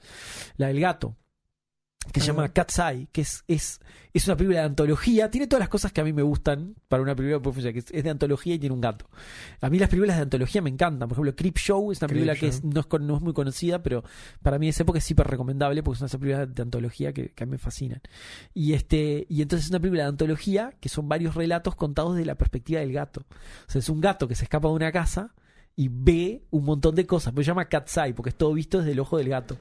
La 0.56 0.68
del 0.68 0.80
gato, 0.80 1.18
que 2.12 2.20
se 2.20 2.28
llama 2.28 2.50
Cat's 2.52 2.80
Eye, 2.80 3.08
que 3.14 3.22
es, 3.22 3.46
es, 3.48 3.80
es 4.14 4.28
una 4.28 4.36
película 4.36 4.60
de 4.60 4.66
antología. 4.66 5.32
Tiene 5.32 5.48
todas 5.48 5.62
las 5.62 5.70
cosas 5.70 5.94
que 5.94 6.02
a 6.02 6.04
mí 6.04 6.12
me 6.12 6.22
gustan 6.22 6.76
para 6.90 7.02
una 7.02 7.16
película 7.16 7.40
funcionar, 7.42 7.72
que 7.72 7.80
es, 7.80 7.86
es 7.92 8.04
de 8.04 8.10
antología 8.10 8.56
y 8.56 8.60
tiene 8.60 8.76
un 8.76 8.82
gato. 8.82 9.10
A 9.62 9.70
mí 9.70 9.80
las 9.80 9.88
películas 9.88 10.18
de 10.18 10.24
antología 10.24 10.62
me 10.62 10.70
encantan. 10.70 11.08
Por 11.08 11.16
ejemplo, 11.16 11.34
Creep 11.34 11.58
Show 11.58 11.94
es 11.94 12.02
una 12.02 12.08
Creep 12.10 12.26
película 12.26 12.36
que 12.36 12.48
es- 12.50 12.62
no, 12.66 12.82
es, 12.82 12.88
no 13.02 13.16
es 13.16 13.22
muy 13.22 13.32
conocida, 13.34 13.82
pero 13.82 14.04
para 14.42 14.60
mí 14.60 14.66
en 14.66 14.72
esa 14.72 14.84
época 14.84 15.00
es 15.00 15.06
súper 15.06 15.28
recomendable 15.28 15.82
porque 15.82 16.00
son 16.00 16.08
esas 16.08 16.20
películas 16.20 16.54
de 16.54 16.62
antología 16.62 17.14
que, 17.14 17.30
que 17.30 17.44
a 17.44 17.48
mí 17.48 17.52
me 17.52 17.58
fascinan. 17.58 18.02
Y 18.54 18.74
este 18.74 19.26
y 19.30 19.42
entonces 19.42 19.66
es 19.68 19.70
una 19.72 19.80
película 19.80 20.04
de 20.04 20.10
antología 20.10 20.74
que 20.82 20.90
son 20.90 21.08
varios 21.08 21.36
relatos 21.36 21.76
contados 21.76 22.16
desde 22.16 22.26
la 22.26 22.36
perspectiva 22.36 22.82
del 22.82 22.92
gato. 22.92 23.22
O 23.68 23.72
sea, 23.72 23.80
es 23.80 23.88
un 23.88 24.02
gato 24.02 24.28
que 24.28 24.36
se 24.36 24.44
escapa 24.44 24.68
de 24.68 24.74
una 24.74 24.92
casa 24.92 25.34
y 25.76 25.90
ve 25.90 26.44
un 26.52 26.66
montón 26.66 26.96
de 26.96 27.06
cosas. 27.06 27.34
Se 27.36 27.44
llama 27.44 27.66
Cat's 27.66 27.98
Eye 27.98 28.14
porque 28.14 28.30
es 28.30 28.36
todo 28.36 28.54
visto 28.54 28.80
desde 28.80 28.92
el 28.92 29.00
ojo 29.00 29.18
del 29.18 29.30
gato. 29.30 29.58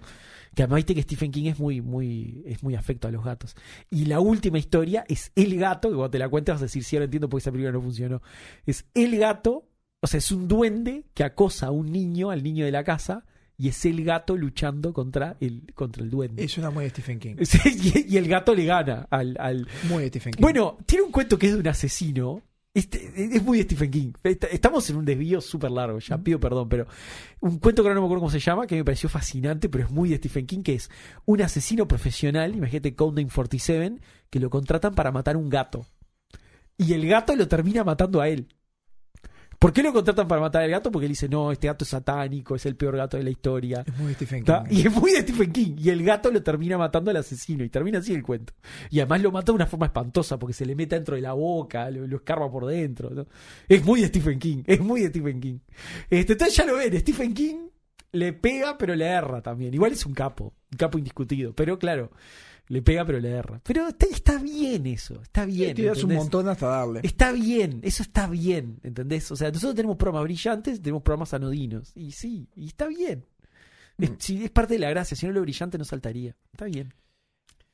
Que 0.55 0.62
además 0.62 0.78
viste 0.78 0.94
que 0.94 1.02
Stephen 1.02 1.32
King 1.32 1.47
es 1.47 1.59
muy, 1.59 1.80
muy, 1.80 2.43
es 2.44 2.62
muy 2.62 2.74
afecto 2.74 3.09
a 3.09 3.10
los 3.10 3.24
gatos. 3.24 3.56
Y 3.90 4.05
la 4.05 4.20
última 4.20 4.59
historia 4.59 5.05
es 5.09 5.32
el 5.34 5.59
gato, 5.59 5.89
que 5.89 5.94
cuando 5.94 6.10
te 6.10 6.18
la 6.18 6.28
cuentas 6.28 6.56
vas 6.56 6.62
a 6.62 6.64
decir, 6.66 6.84
sí, 6.84 6.97
ahora 6.97 7.06
entiendo 7.06 7.28
por 7.28 7.39
qué 7.39 7.43
esa 7.43 7.52
película 7.52 7.72
no 7.72 7.80
funcionó. 7.80 8.20
Es 8.66 8.84
el 8.93 9.16
gato, 9.18 9.66
o 10.01 10.06
sea, 10.06 10.18
es 10.18 10.30
un 10.30 10.48
duende 10.48 11.05
que 11.14 11.24
acosa 11.24 11.68
a 11.68 11.70
un 11.70 11.90
niño, 11.90 12.30
al 12.30 12.43
niño 12.43 12.66
de 12.66 12.70
la 12.72 12.84
casa, 12.84 13.24
y 13.56 13.68
es 13.68 13.84
el 13.86 14.05
gato 14.05 14.36
luchando 14.36 14.93
contra 14.93 15.36
el, 15.40 15.72
contra 15.74 16.02
el 16.02 16.10
duende. 16.10 16.44
Es 16.44 16.59
una 16.59 16.70
muy 16.70 16.84
de 16.84 16.90
Stephen 16.90 17.18
King. 17.18 17.36
Y 18.09 18.16
el 18.18 18.28
gato 18.28 18.55
le 18.55 18.66
gana 18.66 19.06
al, 19.09 19.36
al, 19.39 19.66
Muy 19.89 20.02
de 20.02 20.09
Stephen 20.09 20.34
King. 20.34 20.43
bueno, 20.43 20.76
tiene 20.84 21.05
un 21.05 21.12
cuento 21.12 21.39
que 21.39 21.47
es 21.47 21.52
de 21.55 21.60
un 21.60 21.68
asesino. 21.68 22.43
Este, 22.74 23.12
es 23.36 23.42
muy 23.42 23.58
de 23.58 23.64
Stephen 23.64 23.90
King. 23.90 24.12
Est- 24.22 24.44
Estamos 24.44 24.88
en 24.88 24.96
un 24.96 25.04
desvío 25.04 25.40
súper 25.42 25.70
largo, 25.70 25.98
ya 25.98 26.16
pido 26.16 26.40
perdón, 26.40 26.68
pero 26.70 26.86
un 27.40 27.58
cuento 27.58 27.82
que 27.82 27.90
no 27.90 27.96
me 27.96 28.00
acuerdo 28.06 28.20
cómo 28.20 28.30
se 28.30 28.40
llama, 28.40 28.66
que 28.66 28.76
me 28.76 28.84
pareció 28.84 29.10
fascinante, 29.10 29.68
pero 29.68 29.84
es 29.84 29.90
muy 29.90 30.08
de 30.08 30.16
Stephen 30.16 30.46
King, 30.46 30.62
que 30.62 30.74
es 30.74 30.90
un 31.26 31.42
asesino 31.42 31.86
profesional, 31.86 32.54
imagínate 32.56 32.94
Countdown 32.94 33.28
47, 33.28 34.00
que 34.30 34.40
lo 34.40 34.48
contratan 34.48 34.94
para 34.94 35.12
matar 35.12 35.36
un 35.36 35.50
gato. 35.50 35.84
Y 36.78 36.94
el 36.94 37.06
gato 37.06 37.36
lo 37.36 37.46
termina 37.46 37.84
matando 37.84 38.22
a 38.22 38.28
él. 38.30 38.48
¿Por 39.62 39.72
qué 39.72 39.80
lo 39.80 39.93
contratan 39.93 40.26
para 40.26 40.40
matar 40.40 40.62
al 40.62 40.70
gato? 40.70 40.90
Porque 40.90 41.06
él 41.06 41.12
dice, 41.12 41.28
no, 41.28 41.52
este 41.52 41.68
gato 41.68 41.84
es 41.84 41.90
satánico, 41.90 42.56
es 42.56 42.66
el 42.66 42.74
peor 42.74 42.97
gato 42.97 43.16
de 43.16 43.22
la 43.22 43.30
historia. 43.30 43.84
es 43.86 43.97
muy 43.97 44.09
de 44.09 44.14
Stephen 44.14 44.43
King. 44.43 44.52
¿Está? 44.52 44.64
Y 44.68 44.84
es 44.89 44.93
muy 44.93 45.12
de 45.12 45.20
Stephen 45.20 45.52
King. 45.52 45.76
Y 45.78 45.90
el 45.90 46.02
gato 46.02 46.32
lo 46.32 46.43
termina 46.43 46.76
matando 46.76 47.12
al 47.12 47.18
asesino. 47.18 47.62
Y 47.62 47.68
termina 47.68 48.01
así 48.01 48.12
el 48.12 48.24
cuento. 48.24 48.55
Y 48.90 48.98
además 48.98 49.22
lo 49.22 49.30
mata 49.30 49.52
de 49.52 49.52
una 49.52 49.66
forma 49.66 49.86
espantosa 49.86 50.36
porque 50.36 50.52
se 50.52 50.66
le 50.66 50.74
mete 50.74 50.97
dentro 50.97 51.14
de 51.14 51.20
la 51.22 51.34
boca, 51.34 51.89
lo, 51.93 52.09
lo 52.09 52.16
escarba 52.16 52.51
por 52.51 52.66
dentro. 52.66 53.10
¿no? 53.10 53.28
Es 53.68 53.84
muy 53.84 54.01
de 54.01 54.09
Stephen 54.09 54.40
King. 54.40 54.64
Es 54.66 54.80
muy 54.80 55.02
de 55.02 55.10
Stephen 55.10 55.40
King. 55.40 55.59
Este, 56.10 56.32
entonces 56.32 56.56
ya 56.56 56.66
lo 56.66 56.78
ven. 56.78 56.98
Stephen 56.98 57.32
King 57.32 57.68
le 58.10 58.32
pega, 58.32 58.76
pero 58.76 58.97
le 58.97 59.06
erra 59.06 59.43
también. 59.43 59.72
Igual 59.72 59.93
es 59.93 60.05
un 60.05 60.12
capo. 60.12 60.55
Un 60.72 60.76
capo 60.76 60.98
indiscutido. 60.98 61.55
Pero 61.55 61.78
claro, 61.78 62.10
le 62.72 62.80
pega, 62.80 63.04
pero 63.04 63.20
le 63.20 63.28
erra. 63.28 63.60
Pero 63.64 63.88
está, 63.88 64.06
está 64.06 64.38
bien 64.38 64.86
eso. 64.86 65.20
Está 65.20 65.44
bien. 65.44 65.74
Tiras 65.74 66.02
un 66.04 66.14
montón 66.14 66.48
hasta 66.48 66.68
darle. 66.68 67.00
Está 67.02 67.30
bien, 67.30 67.80
eso 67.82 68.02
está 68.02 68.26
bien, 68.28 68.80
¿entendés? 68.82 69.30
O 69.30 69.36
sea, 69.36 69.48
nosotros 69.50 69.74
tenemos 69.74 69.98
programas 69.98 70.24
brillantes, 70.24 70.80
tenemos 70.80 71.02
programas 71.02 71.34
anodinos. 71.34 71.92
Y 71.94 72.12
sí, 72.12 72.48
y 72.56 72.68
está 72.68 72.86
bien. 72.86 73.26
Es, 73.98 74.10
Mm. 74.12 74.14
sí, 74.18 74.44
es 74.44 74.50
parte 74.50 74.72
de 74.74 74.80
la 74.80 74.88
gracia, 74.88 75.14
si 75.14 75.26
no 75.26 75.32
lo 75.32 75.42
brillante 75.42 75.76
no 75.76 75.84
saltaría. 75.84 76.34
Está 76.50 76.64
bien. 76.64 76.94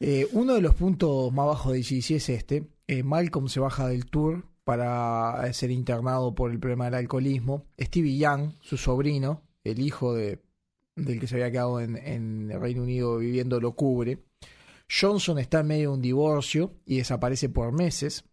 Eh, 0.00 0.26
uno 0.32 0.54
de 0.54 0.60
los 0.62 0.74
puntos 0.74 1.32
más 1.32 1.46
bajos 1.46 1.72
de 1.72 1.78
DC 1.78 2.16
es 2.16 2.28
este. 2.28 2.66
Eh, 2.88 3.04
Malcolm 3.04 3.46
se 3.48 3.60
baja 3.60 3.86
del 3.86 4.06
tour 4.06 4.46
para 4.64 5.46
eh, 5.46 5.52
ser 5.52 5.70
internado 5.70 6.34
por 6.34 6.50
el 6.50 6.58
problema 6.58 6.86
del 6.86 6.94
alcoholismo. 6.94 7.66
Stevie 7.80 8.18
Young, 8.18 8.50
su 8.60 8.76
sobrino, 8.76 9.42
el 9.62 9.78
hijo 9.78 10.12
de, 10.12 10.42
del 10.96 11.20
que 11.20 11.28
se 11.28 11.36
había 11.36 11.52
quedado 11.52 11.80
en, 11.80 11.96
en 11.96 12.50
el 12.50 12.60
Reino 12.60 12.82
Unido 12.82 13.18
viviendo, 13.18 13.60
lo 13.60 13.76
cubre. 13.76 14.24
Johnson 14.88 15.38
está 15.38 15.60
en 15.60 15.66
medio 15.66 15.90
de 15.90 15.94
un 15.96 16.02
divorcio 16.02 16.74
y 16.86 16.98
desaparece 16.98 17.48
por 17.48 17.72
meses. 17.72 18.24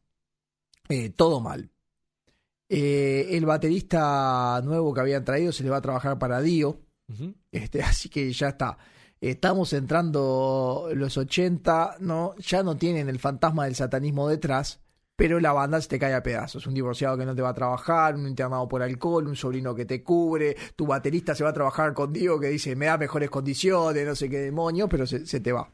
Eh, 0.90 1.10
todo 1.10 1.40
mal. 1.42 1.70
Eh, 2.70 3.30
el 3.32 3.46
baterista 3.46 4.62
nuevo 4.64 4.94
que 4.94 5.02
habían 5.02 5.24
traído 5.24 5.52
se 5.52 5.64
le 5.64 5.70
va 5.70 5.78
a 5.78 5.82
trabajar 5.82 6.18
para 6.18 6.42
Dio. 6.42 6.80
Este, 7.52 7.82
así 7.84 8.10
que 8.10 8.32
ya 8.32 8.50
está. 8.50 8.78
Estamos 9.22 9.74
entrando 9.74 10.90
los 10.94 11.18
80, 11.18 11.98
¿no? 12.00 12.36
Ya 12.38 12.64
no 12.64 12.78
tienen 12.78 13.10
el 13.10 13.20
fantasma 13.20 13.66
del 13.66 13.76
satanismo 13.76 14.28
detrás, 14.28 14.82
pero 15.16 15.40
la 15.40 15.54
banda 15.54 15.82
se 15.82 15.88
te 15.88 16.00
cae 16.00 16.14
a 16.14 16.22
pedazos. 16.22 16.68
Un 16.68 16.74
divorciado 16.74 17.18
que 17.18 17.26
no 17.26 17.36
te 17.36 17.42
va 17.42 17.50
a 17.50 17.54
trabajar, 17.54 18.16
un 18.16 18.28
internado 18.28 18.68
por 18.68 18.84
alcohol, 18.84 19.28
un 19.28 19.36
sobrino 19.36 19.74
que 19.74 19.86
te 19.86 20.04
cubre, 20.04 20.56
tu 20.76 20.86
baterista 20.86 21.34
se 21.34 21.44
va 21.44 21.52
a 21.52 21.54
trabajar 21.54 21.94
contigo 21.94 22.40
que 22.40 22.50
dice, 22.50 22.76
me 22.76 22.88
da 22.88 22.98
mejores 22.98 23.30
condiciones, 23.30 24.06
no 24.06 24.16
sé 24.16 24.30
qué 24.30 24.40
demonio, 24.40 24.90
pero 24.90 25.08
se, 25.08 25.26
se 25.26 25.40
te 25.40 25.52
va. 25.52 25.72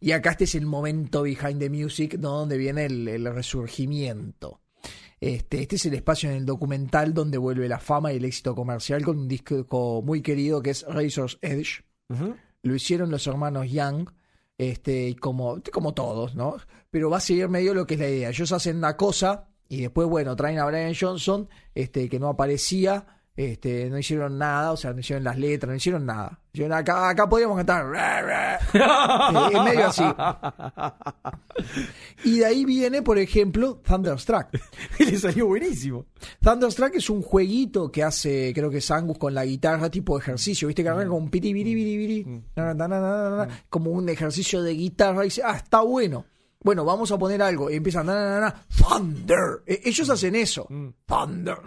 Y 0.00 0.12
acá 0.12 0.32
este 0.32 0.44
es 0.44 0.54
el 0.54 0.66
momento 0.66 1.22
behind 1.22 1.58
the 1.58 1.70
music, 1.70 2.18
¿no? 2.18 2.38
Donde 2.38 2.58
viene 2.58 2.86
el, 2.86 3.08
el 3.08 3.34
resurgimiento. 3.34 4.60
Este, 5.20 5.62
este 5.62 5.76
es 5.76 5.86
el 5.86 5.94
espacio 5.94 6.30
en 6.30 6.36
el 6.36 6.46
documental 6.46 7.14
donde 7.14 7.38
vuelve 7.38 7.68
la 7.68 7.78
fama 7.78 8.12
y 8.12 8.16
el 8.16 8.24
éxito 8.24 8.54
comercial 8.54 9.02
con 9.02 9.18
un 9.18 9.28
disco 9.28 10.02
muy 10.04 10.20
querido 10.20 10.62
que 10.62 10.70
es 10.70 10.84
Razor's 10.86 11.38
Edge. 11.40 11.84
Lo 12.62 12.74
hicieron 12.74 13.10
los 13.10 13.26
hermanos 13.26 13.70
Young, 13.70 14.08
este, 14.58 15.08
y 15.08 15.14
como, 15.14 15.60
como 15.72 15.94
todos, 15.94 16.34
¿no? 16.34 16.56
Pero 16.90 17.10
va 17.10 17.18
a 17.18 17.20
seguir 17.20 17.48
medio 17.48 17.74
lo 17.74 17.86
que 17.86 17.94
es 17.94 18.00
la 18.00 18.08
idea. 18.08 18.28
Ellos 18.28 18.52
hacen 18.52 18.76
una 18.76 18.96
cosa 18.96 19.48
y 19.68 19.80
después, 19.82 20.08
bueno, 20.08 20.36
traen 20.36 20.58
a 20.58 20.66
Brian 20.66 20.94
Johnson, 20.98 21.48
este, 21.74 22.08
que 22.08 22.20
no 22.20 22.28
aparecía, 22.28 23.06
este, 23.36 23.90
no 23.90 23.98
hicieron 23.98 24.38
nada, 24.38 24.72
o 24.72 24.76
sea, 24.76 24.94
no 24.94 25.00
hicieron 25.00 25.24
las 25.24 25.38
letras, 25.38 25.68
no 25.68 25.76
hicieron 25.76 26.06
nada. 26.06 26.40
Dijeron, 26.52 26.72
acá, 26.72 27.10
acá 27.10 27.28
podíamos 27.28 27.56
cantar. 27.58 27.84
Eh, 27.94 28.58
es 29.52 29.62
medio 29.62 29.86
así. 29.86 30.02
Y 32.24 32.38
de 32.38 32.46
ahí 32.46 32.64
viene, 32.64 33.02
por 33.02 33.18
ejemplo, 33.18 33.80
Thunderstruck. 33.86 34.48
Y 34.98 35.04
le 35.10 35.18
salió 35.18 35.46
buenísimo. 35.46 36.06
Thunderstruck 36.40 36.94
es 36.94 37.10
un 37.10 37.22
jueguito 37.22 37.92
que 37.92 38.02
hace, 38.02 38.52
creo 38.54 38.70
que 38.70 38.78
es 38.78 38.90
Angus 38.90 39.18
con 39.18 39.34
la 39.34 39.44
guitarra, 39.44 39.90
tipo 39.90 40.18
ejercicio, 40.18 40.68
¿viste? 40.68 40.82
Que 40.82 40.88
arranca 40.88 41.10
con 41.10 41.22
un 41.24 41.30
piti, 41.30 41.52
biri, 41.52 41.74
biri, 41.74 41.96
biri, 41.96 42.42
na, 42.56 42.74
na, 42.74 42.88
na, 42.88 43.00
na, 43.00 43.30
na, 43.30 43.46
na, 43.46 43.64
como 43.68 43.90
un 43.90 44.08
ejercicio 44.08 44.62
de 44.62 44.72
guitarra. 44.72 45.24
Y 45.24 45.28
dice, 45.28 45.42
ah, 45.44 45.56
está 45.56 45.82
bueno. 45.82 46.24
Bueno, 46.60 46.84
vamos 46.84 47.10
a 47.12 47.18
poner 47.18 47.40
algo. 47.42 47.70
Y 47.70 47.74
empiezan, 47.76 48.06
na, 48.06 48.14
na, 48.14 48.40
na, 48.40 48.66
Thunder. 48.76 49.62
E- 49.66 49.82
Ellos 49.84 50.10
hacen 50.10 50.34
eso. 50.34 50.66
Thunder. 51.06 51.58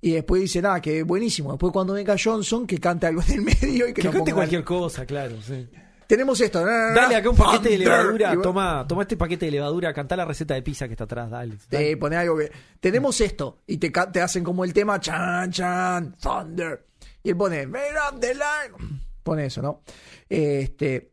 Y 0.00 0.12
después 0.12 0.42
dicen, 0.42 0.66
ah, 0.66 0.80
que 0.80 1.02
buenísimo. 1.02 1.50
Después 1.52 1.72
cuando 1.72 1.94
venga 1.94 2.14
Johnson, 2.22 2.66
que 2.66 2.78
cante 2.78 3.06
algo 3.06 3.22
en 3.26 3.32
el 3.34 3.40
medio 3.42 3.88
y 3.88 3.92
que, 3.94 4.02
Que 4.02 4.08
no 4.08 4.12
cante 4.12 4.30
ponga- 4.30 4.34
cualquier 4.36 4.64
cosa, 4.64 5.04
claro. 5.06 5.36
sí. 5.42 5.68
Tenemos 6.06 6.40
esto. 6.40 6.64
Dale 6.64 7.16
acá 7.16 7.28
un 7.28 7.36
paquete 7.36 7.68
de 7.68 7.78
levadura. 7.78 8.40
Toma, 8.40 8.86
toma 8.88 9.02
este 9.02 9.18
paquete 9.18 9.44
de 9.44 9.52
levadura. 9.52 9.92
Cantá 9.92 10.16
la 10.16 10.24
receta 10.24 10.54
de 10.54 10.62
pizza 10.62 10.86
que 10.86 10.94
está 10.94 11.04
atrás. 11.04 11.28
Dale. 11.28 11.56
dale. 11.70 11.96
Pone 11.98 12.16
algo 12.16 12.38
que. 12.38 12.50
Tenemos 12.80 13.20
esto. 13.20 13.58
Y 13.66 13.76
te, 13.76 13.90
te 13.90 14.20
hacen 14.22 14.42
como 14.42 14.64
el 14.64 14.72
tema. 14.72 14.98
Chan, 15.00 15.50
chan, 15.52 16.16
Thunder. 16.18 16.86
Y 17.22 17.28
él 17.28 17.36
pone. 17.36 17.66
Made 17.66 17.92
up 18.10 18.18
the 18.20 18.32
line. 18.32 19.00
Pone 19.22 19.44
eso, 19.46 19.60
¿no? 19.60 19.82
Este. 20.28 21.12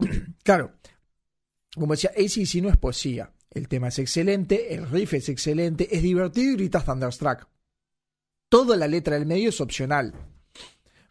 Claro. 0.44 0.72
Como 1.74 1.94
decía, 1.94 2.10
ACC 2.16 2.62
no 2.62 2.68
es 2.68 2.76
poesía. 2.76 3.32
El 3.50 3.68
tema 3.68 3.88
es 3.88 3.98
excelente. 3.98 4.74
El 4.74 4.88
riff 4.88 5.14
es 5.14 5.28
excelente. 5.28 5.88
Es 5.94 6.02
divertido 6.02 6.52
y 6.52 6.56
gritas 6.56 6.84
Thunderstruck. 6.84 7.46
Toda 8.48 8.76
la 8.76 8.88
letra 8.88 9.14
del 9.14 9.26
medio 9.26 9.50
es 9.50 9.60
opcional. 9.60 10.12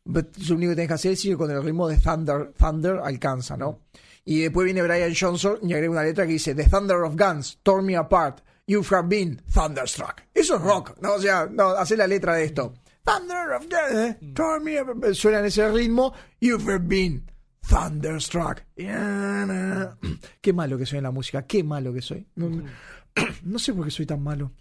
Lo 0.06 0.56
único 0.56 0.72
que 0.72 0.76
tenés 0.76 0.88
que 0.88 0.94
hacer 0.94 1.12
es 1.12 1.26
ir 1.26 1.38
con 1.38 1.52
el 1.52 1.64
ritmo 1.64 1.88
de 1.88 1.98
Thunder, 1.98 2.52
Thunder 2.58 3.00
alcanza, 3.04 3.56
¿no? 3.56 3.82
Y 4.26 4.42
después 4.42 4.66
viene 4.66 4.82
Brian 4.82 5.14
Johnson 5.18 5.60
y 5.62 5.74
agrega 5.74 5.92
una 5.92 6.04
letra 6.04 6.26
que 6.26 6.34
dice 6.34 6.56
The 6.56 6.66
Thunder 6.66 6.98
of 6.98 7.16
Guns, 7.16 7.60
tore 7.64 7.84
me 7.84 7.96
apart, 7.96 8.42
you 8.68 8.84
have 8.92 9.08
been 9.08 9.42
thunderstruck. 9.54 10.24
Eso 10.34 10.56
es 10.56 10.62
rock, 10.62 10.98
¿no? 11.02 11.14
O 11.14 11.22
sea, 11.22 11.48
no, 11.50 11.70
hace 11.70 11.96
la 11.96 12.08
letra 12.08 12.36
de 12.36 12.46
esto. 12.46 12.74
Thunder 13.04 13.52
of 13.52 13.64
Guns, 13.64 13.94
eh, 13.94 14.18
tore 14.34 14.60
me 14.60 14.80
apart. 14.80 15.14
Suena 15.14 15.40
en 15.40 15.46
ese 15.46 15.70
ritmo, 15.70 16.14
you 16.40 16.58
have 16.68 16.80
been 16.80 17.24
thunderstruck. 17.68 18.64
Qué 18.76 20.54
malo 20.54 20.78
que 20.78 20.86
soy 20.86 20.98
en 20.98 21.04
la 21.04 21.12
música, 21.12 21.46
qué 21.46 21.64
malo 21.64 21.94
que 21.94 22.02
soy. 22.02 22.28
No, 23.44 23.60
sé 23.60 23.74
por 23.74 23.86
qué 23.86 23.92
soy 23.92 24.06
tan 24.06 24.22
malo. 24.22 24.52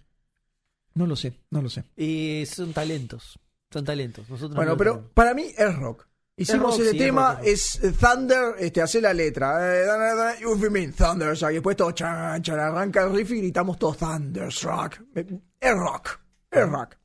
No 0.95 1.05
lo 1.05 1.15
sé, 1.15 1.39
no 1.51 1.61
lo 1.61 1.69
sé. 1.69 1.85
Eh, 1.95 2.45
son 2.45 2.73
talentos. 2.73 3.39
Son 3.71 3.85
talentos. 3.85 4.29
Nosotros 4.29 4.55
Bueno, 4.55 4.71
no 4.71 4.77
pero 4.77 4.91
tenemos. 4.95 5.11
para 5.13 5.33
mí 5.33 5.45
es 5.55 5.75
rock. 5.75 6.07
Hicimos 6.35 6.71
rock, 6.71 6.79
ese 6.81 6.91
sí, 6.91 6.97
es 6.97 7.03
tema, 7.03 7.33
rock, 7.35 7.43
es 7.45 7.83
es, 7.83 7.97
Thunder, 7.97 8.55
este, 8.57 8.81
hace 8.81 8.99
la 9.01 9.13
letra. 9.13 9.59
Eh, 9.61 10.37
you 10.41 10.55
y 10.55 11.53
después 11.53 11.77
todo 11.77 11.91
chan, 11.91 12.41
chan, 12.41 12.59
arranca 12.59 13.03
el 13.03 13.13
riff 13.15 13.31
y 13.31 13.37
gritamos 13.37 13.77
todo 13.77 13.93
Thunderstruck. 13.93 15.01
Eh, 15.15 15.39
Es 15.59 15.73
rock, 15.75 16.19
es 16.49 16.67
rock. 16.67 16.95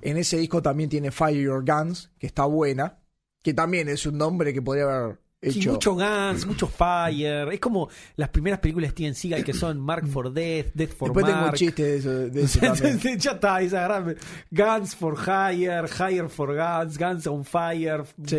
En 0.00 0.16
ese 0.16 0.36
disco 0.36 0.62
también 0.62 0.90
tiene 0.90 1.10
Fire 1.10 1.40
Your 1.42 1.64
Guns, 1.64 2.10
que 2.18 2.26
está 2.28 2.44
buena, 2.44 2.98
que 3.42 3.54
también 3.54 3.88
es 3.88 4.04
un 4.06 4.18
nombre 4.18 4.52
que 4.52 4.62
podría 4.62 4.84
haber 4.84 5.18
Sí, 5.40 5.60
hecho. 5.60 5.70
mucho 5.74 5.94
Guns, 5.94 6.46
mucho 6.46 6.66
Fire. 6.66 7.48
Es 7.52 7.60
como 7.60 7.88
las 8.16 8.28
primeras 8.30 8.58
películas 8.58 8.88
de 8.88 8.92
Steven 8.92 9.14
Seagal 9.14 9.44
que 9.44 9.52
son 9.52 9.78
Mark 9.78 10.04
for 10.08 10.32
Death, 10.32 10.72
Death 10.74 10.90
for 10.96 11.08
Después 11.10 11.26
tengo 11.26 11.38
un 11.38 11.44
Mark. 11.44 11.56
chiste 11.56 11.82
de 11.84 11.96
eso, 11.98 12.10
de 12.28 12.42
eso 12.42 12.58
también. 12.60 13.18
ya 13.20 13.30
está, 13.30 13.60
esa 13.62 13.82
gran. 13.84 14.16
Guns 14.50 14.96
for 14.96 15.14
Hire, 15.16 15.84
Hire 15.86 16.28
for 16.28 16.56
Guns, 16.56 16.98
Guns 16.98 17.26
on 17.28 17.44
Fire, 17.44 18.02
Sí. 18.26 18.38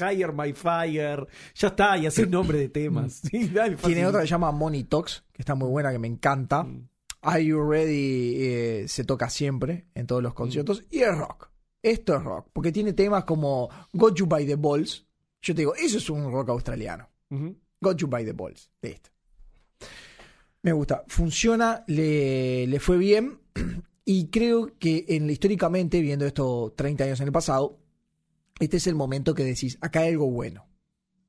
Hire 0.00 0.30
My 0.32 0.52
Fire. 0.52 1.26
Ya 1.56 1.66
está, 1.68 1.98
y 1.98 2.06
hace 2.06 2.22
un 2.22 2.30
nombre 2.30 2.58
de 2.58 2.68
temas. 2.68 3.20
Sí, 3.28 3.48
dale, 3.48 3.74
Tiene 3.74 4.06
otra 4.06 4.20
que 4.20 4.28
se 4.28 4.30
llama 4.30 4.52
Money 4.52 4.84
Talks, 4.84 5.24
que 5.32 5.42
está 5.42 5.56
muy 5.56 5.68
buena, 5.68 5.90
que 5.90 5.98
me 5.98 6.06
encanta. 6.06 6.62
Mm. 6.62 6.88
Are 7.22 7.44
You 7.44 7.60
Ready 7.68 8.34
eh, 8.36 8.84
se 8.86 9.02
toca 9.02 9.28
siempre 9.30 9.86
en 9.96 10.06
todos 10.06 10.22
los 10.22 10.32
conciertos. 10.34 10.84
Y 10.92 11.00
es 11.00 11.16
rock. 11.18 11.48
Esto 11.84 12.16
es 12.16 12.22
rock. 12.24 12.48
Porque 12.52 12.72
tiene 12.72 12.92
temas 12.94 13.24
como 13.24 13.68
Got 13.92 14.16
You 14.16 14.26
by 14.26 14.46
the 14.46 14.56
Balls. 14.56 15.06
Yo 15.42 15.54
te 15.54 15.60
digo, 15.60 15.74
eso 15.74 15.98
es 15.98 16.08
un 16.10 16.32
rock 16.32 16.48
australiano. 16.48 17.08
Ujú. 17.30 17.54
Got 17.80 17.98
You 17.98 18.06
by 18.08 18.24
the 18.24 18.32
Balls. 18.32 18.70
Listo. 18.80 19.10
Me 20.62 20.72
gusta. 20.72 21.04
Funciona, 21.08 21.84
le, 21.86 22.66
le 22.66 22.80
fue 22.80 22.96
bien. 22.98 23.38
Y 24.06 24.28
creo 24.28 24.70
que 24.78 25.06
en, 25.08 25.30
históricamente, 25.30 25.98
viendo 26.02 26.26
esto 26.26 26.74
30 26.76 27.04
años 27.04 27.20
en 27.20 27.26
el 27.28 27.32
pasado, 27.32 27.78
este 28.60 28.76
es 28.76 28.86
el 28.86 28.94
momento 28.94 29.34
que 29.34 29.44
decís, 29.44 29.78
acá 29.80 30.00
hay 30.00 30.10
algo 30.10 30.30
bueno. 30.30 30.66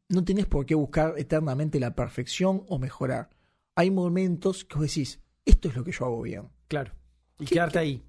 No 0.10 0.26
tenés 0.26 0.46
por 0.46 0.66
qué 0.66 0.76
buscar 0.76 1.14
eternamente 1.18 1.80
la 1.80 1.96
perfección 1.96 2.66
o 2.68 2.78
mejorar. 2.78 3.30
Hay 3.76 3.92
momentos 3.92 4.66
que 4.66 4.76
vos 4.78 4.88
decís, 4.88 5.22
esto 5.46 5.70
es 5.70 5.76
lo 5.78 5.86
que 5.86 5.94
yo 5.94 6.04
hago 6.04 6.22
bien. 6.22 6.50
Claro. 6.68 6.92
Y 7.40 7.46
¿Qué- 7.46 7.56
quedarte 7.56 7.80
ahí. 7.80 8.04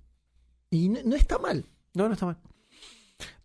Y 0.69 0.89
no, 0.89 0.99
no 1.05 1.15
está 1.15 1.39
mal. 1.39 1.65
No, 1.97 2.09
no 2.09 2.13
está 2.13 2.27
mal. 2.27 2.39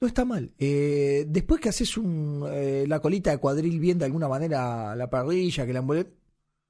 No 0.01 0.07
está 0.07 0.25
mal. 0.25 0.53
Eh, 0.59 1.25
después 1.29 1.61
que 1.61 1.69
haces 1.69 1.95
un, 1.95 2.45
eh, 2.51 2.83
la 2.85 2.99
colita 2.99 3.31
de 3.31 3.37
cuadril 3.37 3.79
bien 3.79 3.97
de 3.97 4.03
alguna 4.05 4.27
manera 4.27 4.93
la 4.93 5.09
parrilla, 5.09 5.65
que 5.65 5.71
la 5.71 5.79
envuelve, 5.79 6.11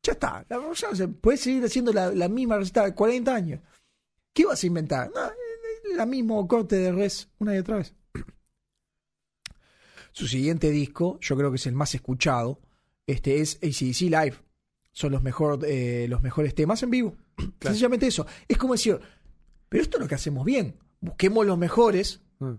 ya 0.04 0.12
está. 0.12 0.46
La, 0.48 0.62
ya 0.94 1.08
puedes 1.08 1.42
seguir 1.42 1.66
haciendo 1.66 1.92
la, 1.92 2.12
la 2.12 2.30
misma 2.30 2.58
receta 2.58 2.86
de 2.86 2.94
40 2.94 3.34
años. 3.34 3.62
¿Qué 4.32 4.46
vas 4.46 4.64
a 4.64 4.68
inventar? 4.68 5.12
No, 5.14 5.26
eh, 5.26 5.96
la 5.96 6.06
mismo 6.06 6.48
corte 6.48 6.76
de 6.76 6.92
res 6.92 7.30
una 7.40 7.56
y 7.56 7.58
otra 7.58 7.78
vez. 7.78 7.96
Su 10.12 10.28
siguiente 10.28 10.70
disco, 10.70 11.18
yo 11.20 11.36
creo 11.36 11.50
que 11.50 11.56
es 11.56 11.66
el 11.66 11.74
más 11.74 11.96
escuchado, 11.96 12.62
este 13.08 13.42
es 13.42 13.56
ACDC 13.56 14.02
Live. 14.02 14.36
Son 14.92 15.12
los, 15.12 15.24
mejor, 15.24 15.62
eh, 15.66 16.06
los 16.08 16.22
mejores 16.22 16.54
temas 16.54 16.84
en 16.84 16.92
vivo. 16.92 17.18
Sencillamente 17.60 18.06
eso. 18.06 18.28
Es 18.48 18.60
como 18.60 18.74
decir, 18.74 19.00
pero 19.68 19.82
esto 19.82 19.98
es 19.98 20.02
lo 20.02 20.08
que 20.08 20.16
hacemos 20.16 20.46
bien. 20.46 20.78
Busquemos 21.02 21.46
los 21.46 21.58
mejores 21.58 22.22
Mm. 22.40 22.56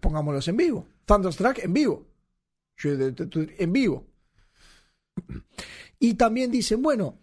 pongámoslos 0.00 0.48
en 0.48 0.56
vivo. 0.56 0.86
Thunderstruck 1.04 1.58
en 1.60 1.72
vivo. 1.72 2.06
En 2.82 3.72
vivo. 3.72 4.06
Y 5.98 6.14
también 6.14 6.50
dicen, 6.50 6.82
bueno, 6.82 7.20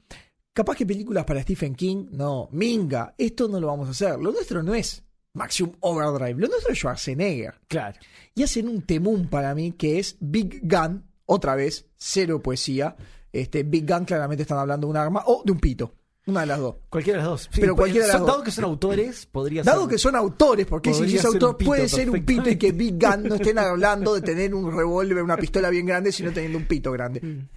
capaz 0.53 0.75
que 0.75 0.85
películas 0.85 1.25
para 1.25 1.41
Stephen 1.41 1.75
King, 1.75 2.07
no, 2.11 2.47
Minga, 2.51 3.13
esto 3.17 3.47
no 3.47 3.59
lo 3.59 3.67
vamos 3.67 3.87
a 3.89 3.91
hacer. 3.91 4.17
Lo 4.19 4.31
nuestro 4.31 4.63
no 4.63 4.73
es 4.73 5.03
Maximum 5.33 5.75
Overdrive, 5.81 6.39
lo 6.39 6.47
nuestro 6.47 6.71
es 6.71 6.79
Schwarzenegger. 6.79 7.59
Claro. 7.67 7.99
Y 8.33 8.43
hacen 8.43 8.67
un 8.69 8.81
temún 8.83 9.27
para 9.27 9.53
mí 9.53 9.73
que 9.73 9.99
es 9.99 10.15
Big 10.19 10.61
Gun, 10.63 11.03
otra 11.25 11.55
vez, 11.55 11.85
cero 11.97 12.41
poesía. 12.41 12.95
Este, 13.31 13.63
Big 13.63 13.85
Gun 13.85 14.05
claramente 14.05 14.43
están 14.43 14.57
hablando 14.57 14.87
de 14.87 14.91
un 14.91 14.97
arma 14.97 15.23
o 15.25 15.43
de 15.45 15.51
un 15.51 15.59
pito. 15.59 15.93
Una 16.31 16.41
de 16.41 16.47
las 16.47 16.59
dos. 16.59 16.75
Cualquiera 16.89 17.17
de 17.19 17.23
las 17.23 17.31
dos. 17.31 17.49
Sí, 17.51 17.61
Pero 17.61 17.75
cualquiera 17.75 18.07
de 18.07 18.13
las 18.13 18.17
son- 18.17 18.25
dos. 18.27 18.35
Dado 18.35 18.43
que 18.43 18.51
son 18.51 18.63
autores, 18.65 19.25
podría 19.27 19.63
Dado 19.63 19.81
ser. 19.81 19.89
que 19.89 19.97
son 19.97 20.15
autores, 20.15 20.65
porque 20.65 20.93
si 20.93 21.15
es 21.15 21.25
autor 21.25 21.57
pito 21.57 21.69
puede 21.69 21.87
ser 21.89 22.09
un 22.09 22.23
pito 22.25 22.49
y 22.49 22.57
que 22.57 22.71
Big. 22.71 22.95
Gun 22.99 23.23
no 23.23 23.35
estén 23.35 23.57
hablando 23.59 24.13
de 24.15 24.21
tener 24.21 24.53
un 24.55 24.75
revólver, 24.75 25.21
una 25.23 25.37
pistola 25.37 25.69
bien 25.69 25.85
grande, 25.85 26.11
sino 26.11 26.31
teniendo 26.31 26.57
un 26.57 26.65
pito 26.65 26.91
grande. 26.91 27.19
Mm. 27.21 27.47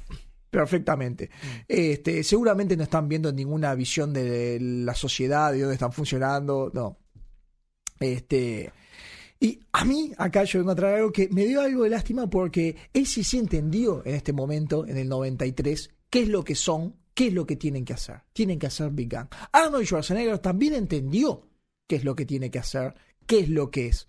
Perfectamente. 0.51 1.31
Este, 1.67 2.23
seguramente 2.23 2.77
no 2.77 2.85
están 2.85 3.09
viendo 3.09 3.33
ninguna 3.33 3.75
visión 3.75 4.13
de 4.13 4.59
la 4.61 4.95
sociedad, 4.95 5.51
de 5.53 5.61
dónde 5.61 5.75
están 5.75 5.93
funcionando, 5.93 6.71
no. 6.73 6.97
Este, 8.01 8.73
y 9.41 9.61
a 9.73 9.85
mí, 9.85 10.13
acá 10.17 10.45
yo 10.45 10.59
vengo 10.61 10.73
a 10.73 10.75
traer 10.77 10.97
algo 10.97 11.13
que 11.13 11.29
me 11.31 11.45
dio 11.47 11.61
algo 11.61 11.85
de 11.85 11.91
lástima 11.91 12.29
porque 12.29 12.77
él 12.93 13.07
sí 13.07 13.25
sí 13.25 13.39
entendió 13.39 14.03
en 14.05 14.15
este 14.15 14.33
momento, 14.33 14.87
en 14.87 14.97
el 14.97 15.09
93, 15.09 15.91
qué 16.11 16.23
es 16.23 16.29
lo 16.29 16.45
que 16.45 16.55
son, 16.55 16.97
qué 17.15 17.29
es 17.29 17.33
lo 17.33 17.47
que 17.47 17.57
tienen 17.57 17.85
que 17.85 17.95
hacer. 17.95 18.23
Tienen 18.33 18.59
que 18.59 18.67
hacer 18.67 18.91
Big 18.91 19.09
Gun. 19.11 19.29
Arnold 19.53 19.87
Schwarzenegger 19.87 20.39
también 20.41 20.75
entendió 20.75 21.49
qué 21.87 21.97
es 21.97 22.05
lo 22.05 22.15
que 22.15 22.27
tiene 22.27 22.51
que 22.51 22.59
hacer, 22.59 22.95
qué 23.27 23.41
es 23.41 23.49
lo 23.49 23.71
que 23.71 23.89
es. 23.89 24.09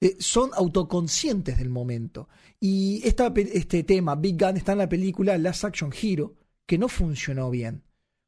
Eh, 0.00 0.16
son 0.18 0.50
autoconscientes 0.54 1.58
del 1.58 1.70
momento. 1.70 2.28
Y 2.60 3.00
esta 3.04 3.32
este 3.36 3.82
tema, 3.84 4.14
Big 4.16 4.38
Gun, 4.38 4.56
está 4.56 4.72
en 4.72 4.78
la 4.78 4.88
película 4.88 5.38
Last 5.38 5.64
Action 5.64 5.90
Hero, 6.00 6.34
que 6.66 6.78
no 6.78 6.88
funcionó 6.88 7.50
bien. 7.50 7.82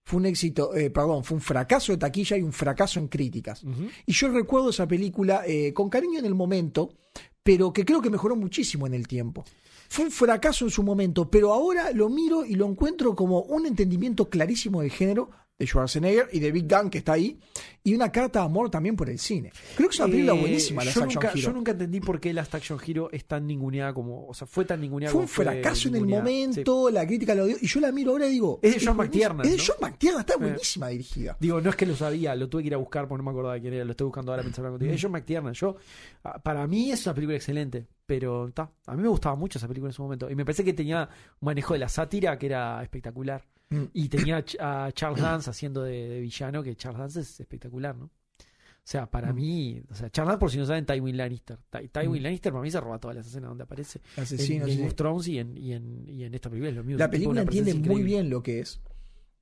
Fue 0.04 0.18
un 0.20 0.26
éxito, 0.26 0.74
eh, 0.74 0.90
perdón, 0.90 1.24
fue 1.24 1.36
un 1.36 1.40
fracaso 1.40 1.92
de 1.92 1.98
taquilla 1.98 2.36
y 2.36 2.42
un 2.42 2.52
fracaso 2.52 3.00
en 3.00 3.08
críticas. 3.08 3.64
Y 4.06 4.12
yo 4.12 4.28
recuerdo 4.28 4.70
esa 4.70 4.86
película 4.86 5.42
eh, 5.44 5.72
con 5.74 5.90
cariño 5.90 6.20
en 6.20 6.26
el 6.26 6.34
momento, 6.34 6.94
pero 7.42 7.72
que 7.72 7.84
creo 7.84 8.00
que 8.00 8.08
mejoró 8.08 8.36
muchísimo 8.36 8.86
en 8.86 8.94
el 8.94 9.08
tiempo. 9.08 9.44
Fue 9.88 10.04
un 10.06 10.10
fracaso 10.10 10.64
en 10.64 10.70
su 10.70 10.82
momento, 10.82 11.30
pero 11.30 11.52
ahora 11.52 11.90
lo 11.92 12.08
miro 12.08 12.44
y 12.44 12.54
lo 12.54 12.66
encuentro 12.66 13.14
como 13.14 13.42
un 13.42 13.66
entendimiento 13.66 14.28
clarísimo 14.28 14.82
del 14.82 14.90
género 14.90 15.30
de 15.58 15.66
Schwarzenegger 15.66 16.28
y 16.32 16.40
de 16.40 16.52
Big 16.52 16.68
Gun 16.68 16.90
que 16.90 16.98
está 16.98 17.14
ahí, 17.14 17.38
y 17.82 17.94
una 17.94 18.12
carta 18.12 18.40
de 18.40 18.44
amor 18.44 18.68
también 18.68 18.94
por 18.94 19.08
el 19.08 19.18
cine. 19.18 19.52
Creo 19.76 19.88
que 19.88 19.94
es 19.94 20.00
una 20.00 20.08
película 20.08 20.34
Eh, 20.34 20.40
buenísima, 20.40 20.84
la 20.84 20.90
yo, 20.90 21.02
Action 21.02 21.14
nunca, 21.14 21.28
Hero. 21.28 21.38
yo 21.40 21.52
nunca 21.52 21.70
entendí 21.72 22.00
por 22.00 22.20
qué 22.20 22.32
Last 22.34 22.54
Action 22.54 22.78
Hero 22.84 23.08
es 23.10 23.24
tan 23.24 23.46
ninguneada 23.46 23.94
como. 23.94 24.26
O 24.26 24.34
sea, 24.34 24.46
fue 24.46 24.64
tan 24.66 24.80
ninguneada 24.80 25.12
Fue 25.12 25.22
un 25.22 25.26
como 25.26 25.34
fue 25.34 25.44
fracaso 25.46 25.88
en 25.88 25.94
el 25.96 26.06
momento, 26.06 26.90
la 26.90 27.06
crítica 27.06 27.34
lo 27.34 27.46
dio, 27.46 27.56
y 27.60 27.66
yo 27.66 27.80
la 27.80 27.90
miro 27.92 28.10
ahora 28.12 28.26
y 28.26 28.32
digo... 28.32 28.58
Es 28.62 28.74
de 28.80 28.86
John. 28.86 28.96
McTiernan, 28.98 29.46
Es 29.46 29.52
de 29.52 29.56
¿no? 29.58 29.62
John 29.66 29.76
McTiernan, 29.80 30.20
está 30.20 30.34
Eh. 30.34 30.38
buenísima 30.38 30.88
dirigida. 30.88 31.36
Digo, 31.40 31.60
no 31.60 31.70
es 31.70 31.76
que 31.76 31.86
lo 31.86 31.96
sabía, 31.96 32.34
lo 32.34 32.48
tuve 32.48 32.62
que 32.62 32.66
ir 32.68 32.74
a 32.74 32.78
buscar 32.78 33.08
porque 33.08 33.18
no 33.22 33.24
me 33.24 33.30
acordaba 33.30 33.54
de 33.54 33.60
quién 33.62 33.72
era, 33.74 33.84
lo 33.84 33.92
estoy 33.92 34.04
buscando 34.06 34.32
ahora 34.32 34.42
pensando 34.42 34.70
contigo. 34.72 34.92
Es 34.92 35.00
John 35.02 35.12
McTiernan. 35.12 35.54
Yo, 35.54 35.76
ah, 36.24 36.38
para 36.42 36.66
mí 36.66 36.90
es 36.90 37.06
una 37.06 37.14
película 37.14 37.36
excelente, 37.36 37.86
pero 38.04 38.50
ta, 38.52 38.70
a 38.86 38.94
mí 38.94 39.02
me 39.02 39.08
gustaba 39.08 39.36
mucho 39.36 39.58
esa 39.58 39.68
película 39.68 39.88
en 39.90 39.94
su 39.94 40.02
momento. 40.02 40.30
Y 40.30 40.34
me 40.34 40.44
parece 40.44 40.64
que 40.64 40.74
tenía 40.74 41.08
un 41.40 41.46
manejo 41.46 41.72
de 41.72 41.78
la 41.78 41.88
sátira 41.88 42.36
que 42.38 42.44
era 42.46 42.82
espectacular. 42.82 43.42
Mm. 43.70 43.84
Y 43.92 44.08
tenía 44.08 44.36
a 44.38 44.44
Ch- 44.44 44.56
a 44.60 44.92
Charles 44.92 45.20
Dance 45.22 45.50
haciendo 45.50 45.82
de, 45.82 46.08
de 46.08 46.20
villano, 46.20 46.62
que 46.62 46.76
Charles 46.76 46.98
Dance 47.00 47.20
es 47.20 47.40
espectacular, 47.40 47.96
¿no? 47.96 48.04
O 48.06 48.88
sea, 48.88 49.10
para 49.10 49.32
Mm. 49.32 49.36
mí, 49.36 49.82
o 49.90 49.94
sea, 49.96 50.08
Charles 50.10 50.28
Dance, 50.30 50.38
por 50.40 50.50
si 50.52 50.58
no 50.58 50.66
saben, 50.66 50.86
Tywin 50.86 51.16
Lannister. 51.16 51.58
Ty- 51.70 51.88
Tywin 51.88 52.22
Lannister 52.22 52.52
para 52.52 52.62
mí 52.62 52.70
se 52.70 52.80
roba 52.80 53.00
todas 53.00 53.16
las 53.16 53.26
escenas 53.26 53.48
donde 53.48 53.64
aparece. 53.64 54.00
Asesino, 54.16 54.66
en 54.66 54.88
sí. 54.90 54.94
Thrones 54.94 55.26
y 55.26 55.38
en, 55.40 55.58
y 55.58 55.72
en, 55.72 56.08
y 56.08 56.22
en 56.22 56.32
esta 56.34 56.48
película 56.48 56.70
es 56.70 56.76
lo 56.76 56.84
mismo. 56.84 56.98
La 57.00 57.10
película 57.10 57.42
entiende 57.42 57.74
muy 57.74 58.02
bien 58.04 58.30
lo 58.30 58.40
que 58.42 58.60
es. 58.60 58.80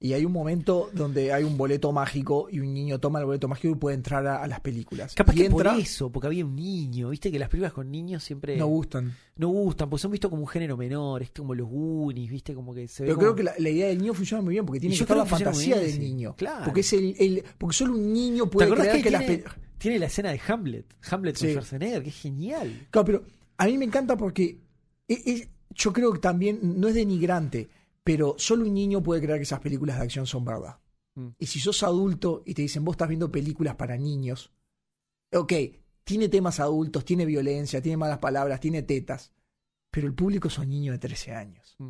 Y 0.05 0.13
hay 0.13 0.27
un 0.27 0.33
momento 0.33 0.91
donde 0.93 1.33
hay 1.33 1.45
un 1.45 1.57
boleto 1.57 1.91
mágico 1.91 2.49
y 2.51 2.61
un 2.61 2.75
niño 2.75 2.99
toma 3.01 3.21
el 3.21 3.25
boleto 3.25 3.49
mágico 3.49 3.73
y 3.73 3.79
puede 3.79 3.97
entrar 3.97 4.27
a, 4.27 4.43
a 4.43 4.47
las 4.47 4.61
películas. 4.61 5.15
Capaz 5.15 5.33
y 5.33 5.37
que 5.39 5.47
entra, 5.47 5.73
por 5.73 5.81
eso, 5.81 6.13
porque 6.13 6.27
había 6.27 6.45
un 6.45 6.55
niño, 6.55 7.09
viste 7.09 7.33
que 7.33 7.39
las 7.39 7.49
películas 7.49 7.73
con 7.73 7.91
niños 7.91 8.23
siempre 8.23 8.59
no 8.59 8.67
gustan. 8.67 9.17
no 9.37 9.49
gustan, 9.49 9.89
porque 9.89 10.03
son 10.03 10.11
vistos 10.11 10.29
como 10.31 10.43
un 10.43 10.49
género 10.49 10.77
menor, 10.77 11.23
es 11.23 11.31
como 11.31 11.55
los 11.55 11.67
Goonies, 11.67 12.31
viste, 12.31 12.53
como 12.55 12.75
que 12.75 12.87
se 12.87 13.05
ve 13.05 13.07
Pero 13.07 13.17
como- 13.17 13.27
creo 13.29 13.37
que 13.37 13.43
la, 13.45 13.55
la 13.59 13.71
idea 13.71 13.87
del 13.87 13.97
niño 13.97 14.13
funciona 14.13 14.43
muy 14.43 14.53
bien 14.53 14.67
porque 14.67 14.79
tiene 14.81 14.95
que 14.95 15.01
estar 15.05 15.17
la 15.17 15.25
fantasía 15.25 15.77
bien, 15.79 15.91
del 15.91 16.01
niño. 16.01 16.35
Claro. 16.37 16.67
Porque 16.67 16.81
es 16.81 16.93
el, 16.93 17.15
el- 17.19 17.45
porque 17.57 17.75
solo 17.75 17.95
un 17.95 18.13
niño 18.13 18.45
¿Te 18.45 18.51
puede 18.51 18.75
creer 18.75 19.03
que, 19.03 19.09
tiene, 19.11 19.45
tiene 19.79 19.99
la 20.01 20.07
escena 20.07 20.33
de 20.33 20.41
Hamlet? 20.47 20.85
Hamlet 21.11 21.39
con 21.39 21.47
Sí. 21.49 21.53
Schwarzenegger, 21.55 22.03
que 22.03 22.11
es 22.11 22.21
genial. 22.21 22.89
Claro, 22.91 23.07
pero 23.07 23.25
a 23.57 23.65
mí 23.65 23.79
me 23.79 23.87
encanta 23.87 24.19
porque 24.19 24.59
es- 25.09 25.27
es- 25.27 25.49
yo 25.75 25.95
creo 25.95 26.13
que 26.13 26.19
también 26.19 26.59
no 26.79 26.89
es 26.89 26.95
denigrante, 26.95 27.71
pero 28.05 28.37
solo 28.39 28.67
un 28.67 28.75
niño 28.75 29.03
puede 29.03 29.23
creer 29.23 29.39
que 29.39 29.45
esas 29.45 29.61
películas 29.61 29.97
de 29.97 30.05
acción 30.05 30.27
son 30.27 30.45
verdad. 30.45 30.79
Mm. 31.15 31.29
Y 31.39 31.47
si 31.47 31.59
sos 31.59 31.83
adulto 31.83 32.43
y 32.45 32.55
te 32.55 32.63
dicen, 32.63 32.85
vos 32.85 32.95
estás 32.95 33.09
viendo 33.09 33.33
películas 33.33 33.75
para 33.77 33.97
niños, 33.97 34.53
ok, 35.33 35.53
tiene 36.05 36.29
temas 36.29 36.61
adultos, 36.61 37.05
tiene 37.05 37.25
violencia, 37.25 37.81
tiene 37.81 37.97
malas 37.97 38.19
palabras, 38.19 38.61
tiene 38.61 38.83
tetas, 38.83 39.33
pero 39.91 40.07
el 40.07 40.15
público 40.15 40.51
son 40.51 40.69
niños 40.69 40.95
de 40.95 40.99
13 40.99 41.35
años. 41.35 41.77
Mm. 41.79 41.89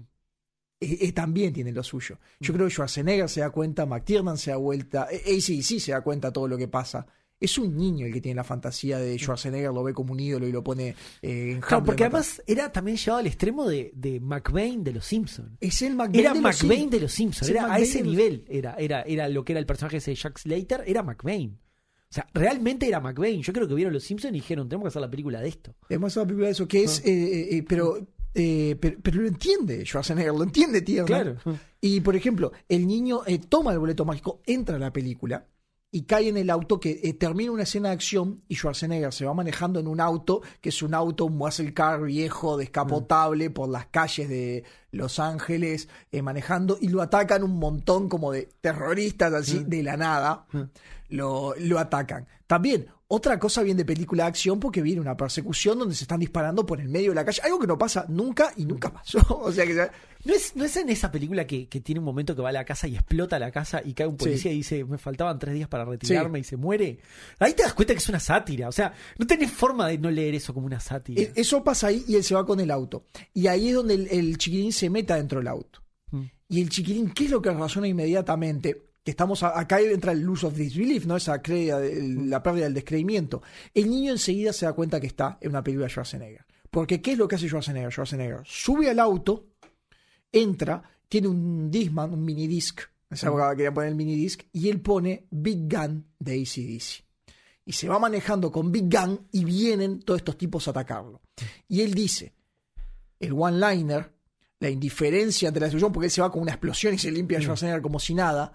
Eh, 0.81 0.99
eh, 1.01 1.13
también 1.13 1.53
tiene 1.53 1.73
lo 1.73 1.83
suyo. 1.83 2.19
Yo 2.39 2.53
creo 2.53 2.67
que 2.67 2.73
Schwarzenegger 2.73 3.29
se 3.29 3.41
da 3.41 3.51
cuenta, 3.51 3.87
McTiernan 3.87 4.39
se 4.39 4.51
da 4.51 4.57
vuelta, 4.57 5.09
eh, 5.11 5.41
sí, 5.41 5.63
sí 5.63 5.81
se 5.81 5.93
da 5.93 6.03
cuenta 6.03 6.33
todo 6.33 6.47
lo 6.47 6.57
que 6.57 6.69
pasa. 6.69 7.07
Es 7.41 7.59
un 7.59 7.77
niño 7.77 8.07
el 8.07 8.13
que 8.13 8.21
tiene 8.21 8.37
la 8.37 8.45
fantasía 8.45 8.99
de 8.99 9.19
Schwarzenegger, 9.19 9.71
lo 9.73 9.83
ve 9.83 9.93
como 9.93 10.13
un 10.13 10.21
ídolo 10.21 10.47
y 10.47 10.53
lo 10.53 10.63
pone 10.65 10.95
eh, 11.21 11.53
en 11.53 11.61
Claro, 11.61 11.85
porque 11.85 12.05
además 12.05 12.41
era 12.47 12.73
también 12.73 12.97
llevado 12.97 13.19
al 13.21 13.27
extremo 13.27 13.69
de, 13.69 13.91
de 13.95 14.21
McBain 14.21 14.83
de 14.85 14.93
los 14.93 15.05
Simpsons. 15.05 15.51
es 15.61 15.83
el 15.83 15.95
McBain 15.95 16.21
Era 16.21 16.33
de 16.33 16.41
los 16.41 16.63
McBain 16.63 16.89
de 16.91 17.01
los 17.01 17.13
Simpsons, 17.13 17.51
era 17.51 17.73
a 17.73 17.79
ese 17.79 18.03
nivel, 18.03 18.45
era, 18.49 18.75
era, 18.75 19.03
era 19.03 19.29
lo 19.29 19.45
que 19.45 19.53
era 19.53 19.61
el 19.61 19.67
personaje 19.67 19.99
ese 19.99 20.13
de 20.13 20.17
Jack 20.17 20.39
Slater, 20.39 20.85
era 20.87 21.03
McBain. 21.03 21.59
O 22.11 22.15
sea, 22.15 22.27
realmente 22.33 22.87
era 22.87 23.01
McBain. 23.01 23.43
Yo 23.43 23.53
creo 23.53 23.67
que 23.67 23.75
vieron 23.75 23.93
los 23.93 24.05
Simpsons 24.05 24.31
y 24.33 24.37
dijeron, 24.37 24.69
tenemos 24.69 24.85
que 24.85 24.89
hacer 24.89 25.03
la 25.03 25.11
película 25.11 25.41
de 25.41 25.49
esto. 25.49 25.75
Hemos 25.89 26.17
una 26.17 26.25
película 26.27 26.47
de 26.47 26.53
eso 26.53 26.69
que 26.69 26.85
es, 26.85 27.01
Ah. 27.01 27.09
eh, 27.09 27.13
eh, 27.13 27.57
eh, 27.57 27.65
pero, 27.69 27.99
eh, 28.33 28.77
pero, 28.81 28.99
pero 29.03 29.21
lo 29.23 29.27
entiende 29.29 29.85
Schwarzenegger, 29.85 30.33
lo 30.33 30.45
entiende 30.45 30.81
Tiernan. 30.83 31.37
Y 31.81 32.01
por 32.01 32.15
ejemplo, 32.15 32.53
el 32.69 32.87
niño 32.87 33.23
eh, 33.27 33.39
toma 33.41 33.73
el 33.73 33.81
boleto 33.81 34.05
mágico, 34.05 34.41
entra 34.47 34.77
a 34.77 34.79
la 34.79 34.93
película 34.93 35.45
y 35.95 36.03
cae 36.03 36.29
en 36.29 36.37
el 36.37 36.51
auto 36.51 36.81
que 36.81 36.99
eh, 37.05 37.15
termina 37.15 37.53
una 37.53 37.63
escena 37.63 37.91
de 37.91 37.95
acción 37.95 38.43
y 38.49 38.57
Schwarzenegger 38.57 39.13
se 39.13 39.27
va 39.27 39.33
manejando 39.33 39.79
en 39.79 39.87
un 39.87 40.01
auto 40.01 40.43
que 40.61 40.71
es 40.71 40.83
un 40.83 40.93
auto, 40.93 41.27
un 41.27 41.37
muscle 41.37 41.73
car 41.73 42.03
viejo, 42.03 42.57
descapotable 42.57 43.49
por 43.51 43.69
las 43.69 43.87
calles 43.87 44.29
de 44.29 44.65
Los 44.91 45.21
Ángeles, 45.21 45.89
eh, 46.11 46.21
manejando 46.21 46.79
y 46.81 46.89
lo 46.89 47.01
atacan 47.01 47.45
un 47.45 47.61
montón 47.61 48.09
como 48.09 48.33
de 48.33 48.49
terroristas 48.61 49.33
así 49.35 49.63
de 49.63 49.85
la 49.85 49.97
nada. 49.97 50.47
Lo, 51.11 51.55
lo 51.61 51.79
atacan. 51.79 52.27
También, 52.49 52.89
otra 53.07 53.39
cosa 53.39 53.63
bien 53.63 53.77
de 53.77 53.85
película 53.85 54.25
de 54.25 54.29
acción 54.29 54.59
porque 54.59 54.81
viene 54.83 55.01
una 55.01 55.17
persecución 55.17 55.79
donde 55.79 55.95
se 55.95 56.05
están 56.05 56.21
disparando 56.21 56.65
por 56.65 56.81
el 56.81 56.89
medio 56.89 57.11
de 57.11 57.17
la 57.17 57.25
calle. 57.25 57.43
Algo 57.43 57.59
que 57.59 57.67
no 57.67 57.77
pasa 57.79 58.07
nunca 58.09 58.53
y 58.57 58.65
nunca 58.65 58.93
pasó. 58.93 59.19
O 59.45 59.53
sea 59.53 59.67
que 59.67 59.75
¿No 59.75 60.33
es, 60.33 60.57
¿No 60.57 60.65
es 60.65 60.75
en 60.79 60.89
esa 60.89 61.13
película 61.13 61.47
que, 61.47 61.69
que 61.69 61.83
tiene 61.83 61.99
un 61.99 62.05
momento 62.07 62.35
que 62.35 62.41
va 62.41 62.49
a 62.49 62.53
la 62.53 62.65
casa 62.65 62.89
y 62.89 62.95
explota 62.95 63.39
la 63.39 63.51
casa 63.51 63.83
y 63.85 63.93
cae 63.93 64.07
un 64.07 64.17
policía 64.17 64.51
y 64.53 64.57
dice, 64.57 64.83
me 64.85 64.97
faltaban 64.97 65.39
tres 65.39 65.55
días 65.55 65.69
para 65.69 65.85
retirarme 65.85 66.39
y 66.39 66.45
se 66.45 66.57
muere? 66.57 66.99
Ahí 67.39 67.53
te 67.53 67.63
das 67.63 67.75
cuenta 67.75 67.93
que 67.93 67.99
es 67.99 68.09
una 68.09 68.21
sátira. 68.21 68.69
O 68.69 68.73
sea, 68.73 68.95
no 69.19 69.27
tenés 69.27 69.51
forma 69.53 69.87
de 69.87 69.99
no 69.99 70.11
leer 70.11 70.35
eso 70.35 70.55
como 70.55 70.65
una 70.67 70.81
sátira. 70.81 71.21
E- 71.21 71.33
Eso 71.37 71.63
pasa 71.63 71.89
ahí 71.89 72.05
y 72.09 72.15
él 72.17 72.25
se 72.25 72.35
va 72.35 72.47
con 72.47 72.59
el 72.59 72.71
auto. 72.71 73.05
Y 73.35 73.49
ahí 73.49 73.69
es 73.69 73.75
donde 73.75 73.95
el, 73.95 74.09
el 74.11 74.39
chiquilín 74.39 74.73
se 74.73 74.89
meta 74.89 75.17
dentro 75.17 75.41
del 75.41 75.49
auto. 75.49 75.83
Mm. 76.11 76.23
Y 76.49 76.63
el 76.63 76.71
chiquilín, 76.71 77.11
¿qué 77.11 77.27
es 77.27 77.31
lo 77.31 77.43
que 77.43 77.51
razona 77.51 77.87
inmediatamente? 77.87 78.83
Que 79.05 79.11
estamos 79.11 79.43
a- 79.43 79.59
acá 79.59 79.81
entra 79.81 80.13
el 80.13 80.21
lose 80.23 80.47
of 80.47 80.55
disbelief, 80.57 81.05
¿no? 81.07 81.17
Esa 81.17 81.41
crédida, 81.43 81.85
el- 81.85 82.29
la 82.31 82.43
pérdida 82.43 82.65
del 82.65 82.75
descreimiento. 82.75 83.43
El 83.75 83.91
niño 83.91 84.13
enseguida 84.13 84.53
se 84.53 84.65
da 84.67 84.73
cuenta 84.73 84.99
que 85.01 85.07
está 85.07 85.37
en 85.41 85.51
una 85.51 85.63
película 85.63 85.85
de 85.87 85.91
Schwarzenegger. 85.91 86.45
Porque 86.71 87.01
¿qué 87.03 87.13
es 87.13 87.19
lo 87.19 87.29
que 87.29 87.37
hace 87.37 87.47
Schwarzenegger? 87.47 87.93
Schwarzenegger 87.93 88.41
sube 88.45 88.89
al 88.91 88.99
auto, 88.99 89.51
entra, 90.33 90.83
tiene 91.09 91.29
un 91.29 91.71
Discman, 91.71 92.13
un 92.15 92.25
minidisc. 92.25 92.81
Esa 93.11 93.29
abogada 93.29 93.55
quería 93.55 93.73
poner 93.73 93.91
el 93.91 93.95
minidisc. 93.95 94.43
Y 94.53 94.69
él 94.71 94.81
pone 94.81 95.27
Big 95.31 95.69
Gun 95.73 96.07
de 96.19 96.33
ACDC. 96.41 97.05
Y 97.67 97.73
se 97.73 97.89
va 97.89 97.99
manejando 97.99 98.51
con 98.51 98.73
Big 98.73 98.89
Gun 98.91 99.29
y 99.33 99.45
vienen 99.45 100.01
todos 100.01 100.21
estos 100.21 100.37
tipos 100.37 100.67
a 100.67 100.71
atacarlo. 100.73 101.21
Y 101.69 101.83
él 101.83 101.95
dice, 101.95 102.35
el 103.21 103.33
one-liner, 103.35 104.13
la 104.61 104.71
indiferencia 104.71 105.49
ante 105.49 105.61
la 105.61 105.67
destrucción, 105.67 105.93
porque 105.93 106.07
él 106.07 106.11
se 106.11 106.23
va 106.23 106.33
con 106.33 106.43
una 106.43 106.53
explosión 106.53 106.95
y 106.95 106.99
se 106.99 107.11
limpia 107.13 107.39
a 107.39 107.41
Schwarzenegger 107.43 107.83
como 107.83 108.01
si 108.01 108.15
nada, 108.15 108.53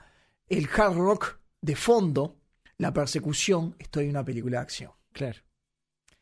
el 0.50 0.68
hard 0.76 0.96
rock 0.96 1.40
de 1.62 1.76
fondo, 1.76 2.38
la 2.78 2.94
persecución, 2.94 3.76
estoy 3.80 4.06
en 4.06 4.12
una 4.12 4.26
película 4.26 4.58
de 4.58 4.64
acción. 4.64 4.92
Claro. 5.12 5.40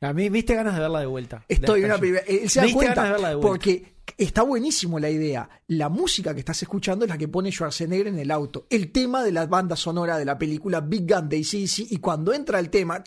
A 0.02 0.14
mí 0.14 0.30
me 0.30 0.38
diste 0.38 0.54
ganas 0.54 0.76
de 0.76 0.82
verla 0.82 0.99
de 0.99 1.06
vuelta. 1.08 1.44
Estoy 1.48 1.80
en 1.80 1.86
una 1.88 1.98
película. 1.98 2.24
Él 2.28 2.49
se 2.49 2.60
da 2.60 2.66
diste 2.66 2.86
ganas 2.86 2.95
de 2.95 2.95
cuenta 2.95 3.12
verla 3.12 3.30
de 3.30 3.36
vuelta. 3.36 3.48
porque 3.48 3.95
está 4.18 4.44
buenísimo 4.44 4.99
la 4.99 5.10
idea. 5.10 5.49
La 5.68 5.90
música 5.90 6.34
que 6.34 6.40
estás 6.40 6.62
escuchando 6.62 7.06
es 7.06 7.10
la 7.10 7.18
que 7.18 7.28
pone 7.28 7.52
Schwarzenegger 7.52 8.08
en 8.08 8.20
el 8.20 8.30
auto. 8.30 8.68
El 8.70 8.91
tema 8.91 9.24
de 9.24 9.32
la 9.32 9.48
banda 9.48 9.76
sonora 9.76 10.18
de 10.18 10.26
la 10.26 10.38
película 10.38 10.82
Big 10.82 11.12
Gun 11.12 11.28
de 11.30 11.38
ACDC 11.38 11.91
y 11.91 11.98
cuando 11.98 12.32
entra 12.34 12.60
el 12.60 12.70
tema 12.70 13.04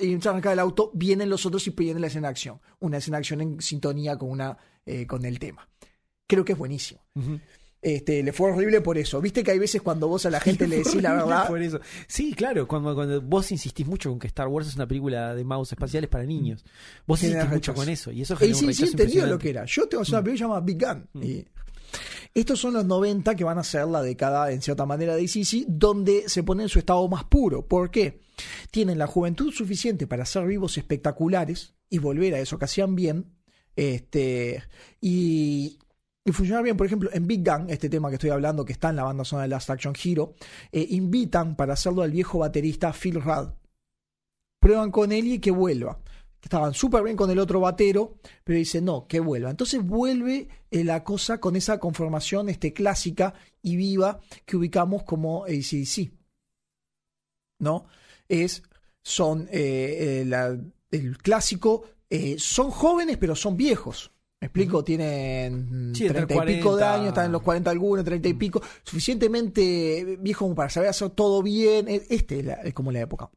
y 0.00 0.12
entra 0.12 0.36
acá 0.36 0.52
el 0.52 0.58
auto, 0.58 0.90
vienen 0.94 1.30
los 1.30 1.46
otros 1.46 1.66
y 1.66 1.70
viene 1.70 2.00
la 2.00 2.08
escena 2.08 2.28
de 2.28 2.32
acción. 2.32 2.60
Una 2.80 2.98
escena 2.98 3.16
de 3.16 3.20
acción 3.20 3.40
en 3.40 3.60
sintonía 3.62 4.18
con, 4.18 4.30
una, 4.30 4.56
eh, 4.84 5.06
con 5.06 5.24
el 5.24 5.38
tema. 5.38 5.66
Creo 6.26 6.44
que 6.44 6.52
es 6.52 6.58
buenísimo. 6.58 7.00
Este, 7.84 8.22
le 8.22 8.32
fue 8.32 8.50
horrible 8.50 8.80
por 8.80 8.96
eso. 8.96 9.20
Viste 9.20 9.42
que 9.44 9.50
hay 9.50 9.58
veces 9.58 9.82
cuando 9.82 10.08
vos 10.08 10.24
a 10.24 10.30
la 10.30 10.40
gente 10.40 10.66
le 10.66 10.78
decís 10.78 11.02
la 11.02 11.12
verdad. 11.12 11.46
por 11.46 11.60
eso. 11.60 11.80
Sí, 12.08 12.32
claro, 12.32 12.66
cuando, 12.66 12.94
cuando 12.94 13.20
vos 13.20 13.52
insistís 13.52 13.86
mucho 13.86 14.08
con 14.08 14.18
que 14.18 14.26
Star 14.26 14.48
Wars 14.48 14.66
es 14.68 14.74
una 14.76 14.88
película 14.88 15.34
de 15.34 15.44
magos 15.44 15.70
espaciales 15.70 16.08
para 16.08 16.24
niños. 16.24 16.64
Vos 17.06 17.22
insistís 17.22 17.50
mucho 17.50 17.74
con 17.74 17.88
eso 17.90 18.10
y 18.10 18.22
eso 18.22 18.36
genera 18.36 18.56
un 18.56 18.60
sí, 18.60 18.72
sí, 18.72 18.80
rechazo 18.84 19.02
entendió 19.02 19.26
lo 19.26 19.38
que 19.38 19.50
era. 19.50 19.64
Yo 19.66 19.86
tengo 19.86 20.02
una 20.08 20.20
Mm. 20.20 20.24
película 20.24 20.40
llamada 20.46 20.60
Big 20.62 20.78
Gun. 20.82 21.08
Y 21.22 21.44
estos 22.40 22.58
son 22.58 22.72
los 22.74 22.84
90 22.86 23.36
que 23.36 23.44
van 23.44 23.58
a 23.58 23.62
ser 23.62 23.86
la 23.86 24.02
década, 24.02 24.50
en 24.50 24.60
cierta 24.62 24.86
manera, 24.86 25.14
de 25.14 25.22
ICC, 25.22 25.66
donde 25.68 26.24
se 26.28 26.42
pone 26.42 26.62
en 26.64 26.68
su 26.68 26.78
estado 26.80 27.06
más 27.06 27.24
puro. 27.24 27.68
¿Por 27.68 27.90
qué? 27.90 28.18
Tienen 28.72 28.98
la 28.98 29.06
juventud 29.06 29.52
suficiente 29.52 30.06
para 30.08 30.24
ser 30.24 30.46
vivos 30.46 30.76
espectaculares 30.78 31.74
y 31.90 31.98
volver 31.98 32.34
a 32.34 32.40
eso 32.40 32.58
que 32.58 32.64
hacían 32.64 32.96
bien. 32.96 33.26
Este, 33.76 34.62
y, 35.00 35.78
y 36.24 36.32
funcionar 36.32 36.64
bien. 36.64 36.76
Por 36.76 36.86
ejemplo, 36.86 37.10
en 37.12 37.26
Big 37.26 37.44
Gun, 37.44 37.68
este 37.68 37.88
tema 37.88 38.08
que 38.08 38.14
estoy 38.14 38.30
hablando, 38.30 38.64
que 38.64 38.72
está 38.72 38.90
en 38.90 38.96
la 38.96 39.04
banda 39.04 39.24
sonora 39.24 39.44
de 39.44 39.48
Last 39.50 39.70
Action 39.70 39.94
Hero, 40.02 40.34
eh, 40.72 40.86
invitan 40.90 41.56
para 41.56 41.74
hacerlo 41.74 42.02
al 42.02 42.10
viejo 42.10 42.38
baterista 42.38 42.92
Phil 42.92 43.20
Rudd. 43.20 43.50
Prueban 44.60 44.90
con 44.90 45.12
él 45.12 45.26
y 45.26 45.38
que 45.38 45.50
vuelva. 45.50 45.98
Estaban 46.42 46.74
súper 46.74 47.02
bien 47.02 47.16
con 47.16 47.30
el 47.30 47.38
otro 47.38 47.60
batero, 47.60 48.16
pero 48.42 48.58
dicen 48.58 48.84
no, 48.84 49.06
que 49.06 49.20
vuelva. 49.20 49.50
Entonces 49.50 49.82
vuelve 49.82 50.48
eh, 50.70 50.84
la 50.84 51.02
cosa 51.02 51.40
con 51.40 51.56
esa 51.56 51.78
conformación 51.78 52.48
este, 52.48 52.72
clásica 52.72 53.34
y 53.62 53.76
viva 53.76 54.20
que 54.44 54.56
ubicamos 54.56 55.04
como 55.04 55.44
ACDC. 55.44 56.12
¿No? 57.60 57.86
Es 58.28 58.62
son 59.04 59.48
eh, 59.52 60.24
eh, 60.26 60.60
el 60.90 61.18
clásico, 61.18 61.84
eh, 62.08 62.36
son 62.38 62.70
jóvenes 62.70 63.18
pero 63.18 63.36
son 63.36 63.56
viejos. 63.56 64.10
¿Me 64.44 64.46
explico? 64.48 64.84
Tienen 64.84 65.92
Sí, 65.94 66.04
entre 66.06 66.26
30 66.26 66.34
y 66.50 66.56
pico 66.56 66.76
de 66.76 66.82
40. 66.82 66.94
años, 66.94 67.08
están 67.08 67.26
en 67.26 67.32
los 67.32 67.40
40 67.42 67.70
algunos, 67.70 68.04
30 68.04 68.28
y 68.28 68.34
pico, 68.34 68.60
suficientemente 68.82 70.18
viejos 70.20 70.40
como 70.44 70.54
para 70.54 70.68
saber 70.70 70.90
hacer 70.90 71.10
todo 71.10 71.42
bien. 71.42 71.88
Eh, 71.88 72.02
Este 72.10 72.40
es, 72.40 72.44
la- 72.44 72.54
es 72.54 72.74
como 72.74 72.92
la 72.92 73.00
época. 73.00 73.30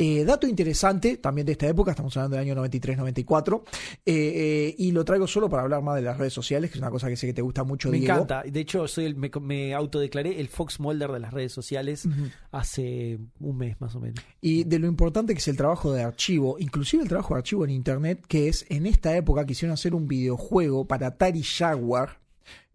Eh, 0.00 0.24
dato 0.24 0.46
interesante 0.46 1.16
también 1.16 1.44
de 1.44 1.52
esta 1.52 1.66
época, 1.66 1.90
estamos 1.90 2.16
hablando 2.16 2.36
del 2.36 2.46
año 2.48 2.54
93-94, 2.54 3.64
eh, 4.06 4.14
eh, 4.14 4.74
y 4.78 4.92
lo 4.92 5.04
traigo 5.04 5.26
solo 5.26 5.48
para 5.48 5.64
hablar 5.64 5.82
más 5.82 5.96
de 5.96 6.02
las 6.02 6.16
redes 6.16 6.32
sociales, 6.32 6.70
que 6.70 6.76
es 6.76 6.80
una 6.80 6.92
cosa 6.92 7.08
que 7.08 7.16
sé 7.16 7.26
que 7.26 7.32
te 7.34 7.42
gusta 7.42 7.64
mucho, 7.64 7.90
Me 7.90 7.98
Diego. 7.98 8.14
encanta. 8.14 8.44
De 8.48 8.60
hecho, 8.60 8.86
soy 8.86 9.06
el, 9.06 9.16
me, 9.16 9.28
me 9.40 9.74
autodeclaré 9.74 10.38
el 10.38 10.46
Fox 10.46 10.78
Mulder 10.78 11.10
de 11.10 11.18
las 11.18 11.32
redes 11.32 11.50
sociales 11.50 12.06
hace 12.52 13.18
un 13.40 13.56
mes 13.56 13.80
más 13.80 13.96
o 13.96 14.00
menos. 14.00 14.24
Y 14.40 14.62
de 14.62 14.78
lo 14.78 14.86
importante 14.86 15.32
que 15.34 15.40
es 15.40 15.48
el 15.48 15.56
trabajo 15.56 15.92
de 15.92 16.04
archivo, 16.04 16.60
inclusive 16.60 17.02
el 17.02 17.08
trabajo 17.08 17.34
de 17.34 17.38
archivo 17.38 17.64
en 17.64 17.70
Internet, 17.70 18.24
que 18.28 18.46
es 18.46 18.66
en 18.68 18.86
esta 18.86 19.16
época 19.16 19.46
quisieron 19.46 19.74
hacer 19.74 19.96
un 19.96 20.06
videojuego 20.06 20.86
para 20.86 21.08
Atari 21.08 21.42
Jaguar, 21.42 22.20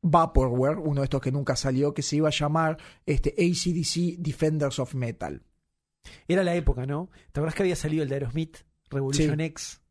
Vaporware, 0.01 0.77
uno 0.77 0.99
de 0.99 1.05
estos 1.05 1.21
que 1.21 1.31
nunca 1.31 1.55
salió, 1.55 1.93
que 1.93 2.01
se 2.01 2.17
iba 2.17 2.27
a 2.27 2.31
llamar 2.31 2.77
este, 3.05 3.29
ACDC 3.29 4.17
Defenders 4.19 4.79
of 4.79 4.93
Metal. 4.93 5.41
Era 6.27 6.43
la 6.43 6.55
época, 6.55 6.85
¿no? 6.85 7.09
¿Te 7.31 7.39
acuerdas 7.39 7.55
que 7.55 7.63
había 7.63 7.75
salido 7.75 8.03
el 8.03 8.09
de 8.09 8.15
Aerosmith? 8.15 8.57
Revolution 8.89 9.37
Sí. 9.37 9.43
X, 9.45 9.81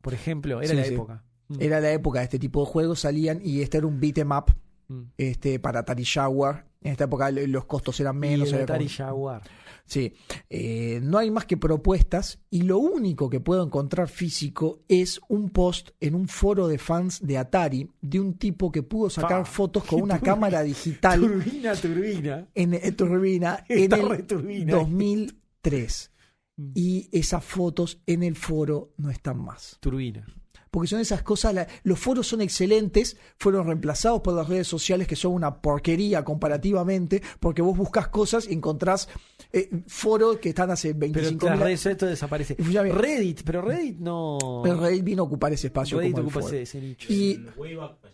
por 0.00 0.14
ejemplo. 0.14 0.60
Era 0.60 0.70
Sí, 0.70 0.76
la 0.76 0.84
sí. 0.84 0.94
época. 0.94 1.24
Mm, 1.48 1.56
Era 1.60 1.80
la 1.80 1.90
época 1.92 2.18
de 2.20 2.24
este 2.24 2.38
tipo 2.38 2.60
de 2.64 2.70
juegos, 2.70 3.00
salían 3.00 3.40
y 3.44 3.60
este 3.62 3.78
era 3.78 3.86
un 3.86 3.98
beat 4.00 4.18
'em 4.18 4.30
up 4.30 4.54
mm. 4.88 5.02
este, 5.18 5.58
para 5.58 5.80
Atari 5.80 6.04
Jaguar. 6.04 6.66
En 6.82 6.92
esta 6.92 7.04
época 7.04 7.30
los 7.30 7.64
costos 7.66 7.98
eran 8.00 8.16
menos. 8.18 8.48
y 8.48 8.50
el 8.50 8.54
era 8.56 8.64
Atari 8.64 8.84
como- 8.86 8.96
Jaguar. 8.96 9.42
Sí, 9.90 10.12
eh, 10.48 11.00
no 11.02 11.18
hay 11.18 11.32
más 11.32 11.46
que 11.46 11.56
propuestas 11.56 12.38
y 12.48 12.62
lo 12.62 12.78
único 12.78 13.28
que 13.28 13.40
puedo 13.40 13.64
encontrar 13.64 14.08
físico 14.08 14.84
es 14.86 15.20
un 15.28 15.50
post 15.50 15.90
en 15.98 16.14
un 16.14 16.28
foro 16.28 16.68
de 16.68 16.78
fans 16.78 17.18
de 17.26 17.36
Atari 17.38 17.90
de 18.00 18.20
un 18.20 18.34
tipo 18.34 18.70
que 18.70 18.84
pudo 18.84 19.10
sacar 19.10 19.46
fotos 19.46 19.82
con 19.82 20.00
una 20.00 20.14
turbina. 20.18 20.32
cámara 20.34 20.62
digital 20.62 21.20
Turbina, 21.20 21.74
turbina. 21.74 22.48
en, 22.54 22.74
en 22.74 22.94
Turbina 22.96 23.64
en 23.68 23.92
el 23.92 24.26
turbina. 24.26 24.72
2003 24.76 26.10
Mm. 26.56 26.72
y 26.74 27.08
esas 27.12 27.42
fotos 27.42 28.00
en 28.06 28.22
el 28.22 28.36
foro 28.36 28.92
no 28.98 29.08
están 29.10 29.38
más. 29.42 29.78
Turbina. 29.80 30.26
Porque 30.70 30.88
son 30.88 31.00
esas 31.00 31.22
cosas, 31.22 31.52
la- 31.54 31.66
los 31.82 31.98
foros 31.98 32.26
son 32.28 32.40
excelentes, 32.40 33.16
fueron 33.38 33.66
reemplazados 33.66 34.20
por 34.20 34.34
las 34.34 34.48
redes 34.48 34.68
sociales 34.68 35.08
que 35.08 35.16
son 35.16 35.32
una 35.32 35.60
porquería 35.60 36.24
comparativamente, 36.24 37.22
porque 37.40 37.60
vos 37.62 37.76
buscas 37.76 38.08
cosas 38.08 38.46
y 38.48 38.52
encontrás 38.54 39.08
eh, 39.52 39.68
foros 39.88 40.38
que 40.38 40.50
están 40.50 40.70
hace 40.70 40.88
Pero 40.94 41.00
25 41.12 41.46
las 41.46 41.56
mil 41.56 41.64
redes 41.64 41.84
esto 41.86 42.06
desaparece. 42.06 42.56
Reddit, 42.58 43.42
pero 43.44 43.62
Reddit 43.62 43.98
no. 43.98 44.60
Pero 44.62 44.78
Reddit 44.80 45.02
vino 45.04 45.22
a 45.22 45.26
ocupar 45.26 45.52
ese 45.52 45.66
espacio 45.68 45.98
Reddit 45.98 46.12
como 46.12 46.22
el 46.22 46.26
ocupa 46.28 46.40
foro. 46.42 46.54
ese, 46.54 46.62
ese 46.62 46.80
nicho. 46.80 47.12
Y 47.12 47.44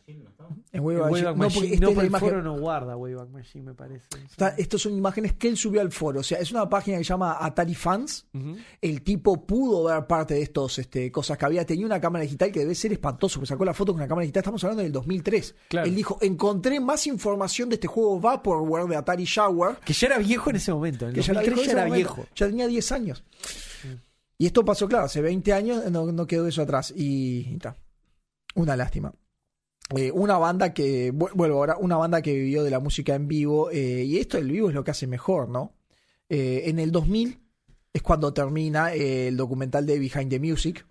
Machine, 0.06 0.62
en 0.72 0.80
Wayback 0.84 1.10
Wayback 1.10 1.36
Machine- 1.36 1.36
no, 1.36 1.54
porque 1.54 1.68
no, 1.68 1.74
esta 1.74 1.74
es 1.74 1.80
la 1.80 1.86
pero 1.88 2.00
el 2.00 2.06
imagen- 2.06 2.28
foro 2.28 2.42
no 2.42 2.58
guarda 2.60 2.96
Wayback 2.96 3.28
Machine, 3.30 3.64
me 3.64 3.74
parece. 3.74 4.06
Está- 4.30 4.48
estos 4.56 4.82
son 4.82 4.92
imágenes 4.96 5.32
que 5.34 5.48
él 5.48 5.56
subió 5.56 5.80
al 5.80 5.90
foro. 5.90 6.20
O 6.20 6.22
sea, 6.22 6.38
es 6.38 6.50
una 6.52 6.68
página 6.68 6.98
que 6.98 7.04
se 7.04 7.08
llama 7.08 7.36
Atari 7.40 7.74
Fans. 7.74 8.26
El 8.80 9.02
tipo 9.02 9.44
pudo 9.44 9.84
ver 9.84 10.06
parte 10.06 10.34
de 10.34 10.42
estos 10.42 10.78
este, 10.78 11.10
cosas 11.10 11.36
que 11.38 11.44
había. 11.44 11.66
Tenía 11.66 11.86
una 11.86 12.00
cámara 12.00 12.22
digital 12.22 12.52
que 12.52 12.60
debe 12.60 12.74
ser 12.74 12.92
espantoso, 12.92 13.40
porque 13.40 13.48
sacó 13.48 13.64
la 13.64 13.74
foto 13.74 13.92
con 13.92 14.00
una 14.00 14.08
cámara 14.08 14.22
digital. 14.22 14.40
Estamos 14.42 14.62
hablando 14.64 14.82
del 14.84 14.92
2003. 14.92 15.54
Claro. 15.68 15.88
Él 15.88 15.94
dijo: 15.94 16.18
Encontré 16.20 16.78
más 16.78 17.06
información 17.06 17.68
de 17.68 17.74
este 17.74 17.88
juego 17.88 18.20
Vaporware 18.20 18.86
de 18.86 18.96
Atari 18.96 19.26
Jaguar. 19.26 19.80
Que 19.80 19.92
ya 19.92 20.06
era 20.06 20.18
viejo 20.18 20.50
en 20.50 20.56
ese 20.56 20.72
momento. 20.72 21.08
En 21.08 21.14
que 21.14 21.22
ya, 21.22 21.32
la 21.32 21.40
2003 21.40 21.44
dijo 21.44 21.52
en 21.52 21.56
ya 21.56 21.62
ese 21.62 21.72
era 21.72 21.88
momento. 21.88 22.14
viejo. 22.14 22.28
Ya 22.36 22.46
tenía 22.46 22.66
10 22.68 22.92
años. 22.92 23.24
Y 24.38 24.44
esto 24.46 24.64
pasó, 24.64 24.86
claro, 24.86 25.06
hace 25.06 25.22
20 25.22 25.52
años 25.54 25.90
no, 25.90 26.12
no 26.12 26.26
quedó 26.26 26.46
eso 26.46 26.60
atrás. 26.62 26.92
Y, 26.94 27.48
y 27.54 27.58
ta. 27.58 27.76
Una 28.54 28.76
lástima. 28.76 29.12
Eh, 29.94 30.10
una 30.12 30.36
banda 30.38 30.74
que, 30.74 31.12
vu- 31.12 31.30
vuelvo 31.34 31.58
ahora, 31.58 31.76
una 31.78 31.96
banda 31.96 32.20
que 32.22 32.34
vivió 32.34 32.64
de 32.64 32.70
la 32.70 32.80
música 32.80 33.14
en 33.14 33.28
vivo, 33.28 33.70
eh, 33.70 34.02
y 34.04 34.18
esto 34.18 34.36
del 34.36 34.50
vivo 34.50 34.68
es 34.68 34.74
lo 34.74 34.82
que 34.82 34.90
hace 34.90 35.06
mejor, 35.06 35.48
¿no? 35.48 35.74
Eh, 36.28 36.64
en 36.66 36.80
el 36.80 36.90
2000 36.90 37.38
es 37.92 38.02
cuando 38.02 38.32
termina 38.32 38.92
eh, 38.94 39.28
el 39.28 39.36
documental 39.36 39.86
de 39.86 39.98
Behind 40.00 40.28
the 40.28 40.40
Music, 40.40 40.84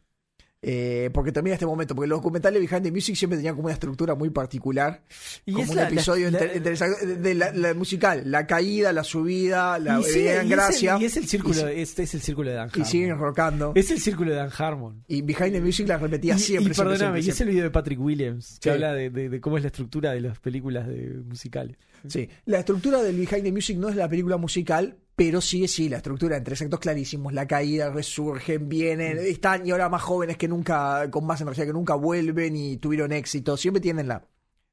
eh, 0.62 1.10
porque 1.14 1.32
termina 1.32 1.54
este 1.54 1.66
momento, 1.68 1.94
porque 1.94 2.08
los 2.08 2.18
documentales 2.20 2.60
Behind 2.60 2.84
the 2.84 2.92
Music 2.92 3.16
siempre 3.16 3.38
tenían 3.38 3.54
como 3.56 3.66
una 3.68 3.74
estructura 3.74 4.16
muy 4.16 4.32
particular, 4.32 5.04
Y 5.46 5.52
como 5.52 5.64
es 5.64 5.70
un 5.70 5.76
la- 5.76 5.88
episodio 5.88 6.32
la- 6.32 6.42
inter- 6.44 6.58
interesante 6.58 7.06
de, 7.18 7.34
la, 7.36 7.52
la 7.54 7.74
musical, 7.76 8.24
la 8.26 8.48
caída, 8.48 8.92
la 8.92 9.04
subida, 9.04 9.78
la 9.78 10.00
y 10.00 10.04
sí, 10.04 10.20
y 10.22 10.28
en 10.28 10.34
es 10.38 10.40
el- 10.42 10.50
gracia, 10.50 10.98
Y 11.00 11.06
es 11.06 11.18
el 11.18 11.28
círculo, 11.28 11.72
y 11.72 11.82
este 11.82 12.04
es 12.04 12.14
el 12.16 12.22
círculo 12.22 12.50
de 12.50 12.56
Dan 12.56 12.70
y 12.76 12.86
siguen 12.86 13.12
Harmon. 13.12 13.26
rockando. 13.28 13.72
Es 13.76 13.92
el 13.92 14.00
círculo 14.00 14.32
de 14.32 14.38
Dan 14.38 14.50
Harmon. 14.58 15.04
Y 15.08 15.22
Behind 15.22 15.52
the 15.52 15.62
Music 15.62 15.88
la 15.88 15.98
repetía 16.00 16.36
Y, 16.36 16.40
siempre. 16.40 16.74
y 16.74 16.76
perdóname, 16.76 16.98
siempre, 16.98 17.22
y 17.22 17.30
es 17.30 17.42
el 17.42 17.48
video 17.50 17.64
de 17.64 17.70
Patrick 17.72 18.00
Williams 18.00 18.58
que 18.60 18.70
Sí. 18.70 18.74
habla 18.74 18.94
de, 18.94 19.10
de- 19.12 19.30
de 19.30 19.42
cómo 19.42 19.58
es 19.58 19.64
la 19.64 19.68
estructura 19.68 20.14
de 20.14 20.22
las 20.22 20.40
películas 20.40 20.88
de 20.88 21.22
musicales. 21.28 21.78
Sí, 22.10 22.30
la 22.46 22.60
estructura 22.60 23.02
del 23.02 23.16
Behind 23.18 23.44
the 23.44 23.52
Music 23.52 23.78
no 23.78 23.90
es 23.90 23.96
la 23.96 24.10
película 24.10 24.38
musical, 24.38 24.98
pero 25.16 25.40
sigue, 25.42 25.68
sí, 25.68 25.90
la 25.90 25.98
estructura 25.98 26.38
en 26.38 26.44
tres 26.44 26.62
actos 26.62 26.80
clarísimos. 26.80 27.34
La 27.34 27.48
caída, 27.48 27.90
resurgen, 27.90 28.68
vienen, 28.68 29.18
están 29.18 29.66
y 29.66 29.72
ahora 29.72 29.90
más 29.90 30.02
jóvenes 30.02 30.38
que 30.38 30.48
nunca, 30.48 31.10
con 31.10 31.26
más 31.26 31.40
energía 31.42 31.66
que 31.66 31.74
nunca 31.74 31.96
vuelven 31.96 32.56
y 32.56 32.78
tuvieron 32.78 33.12
éxito. 33.12 33.56
Siempre 33.58 33.82
tienen 33.82 34.08
la, 34.08 34.28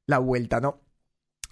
la 0.05 0.19
vuelta, 0.19 0.59
¿no? 0.59 0.81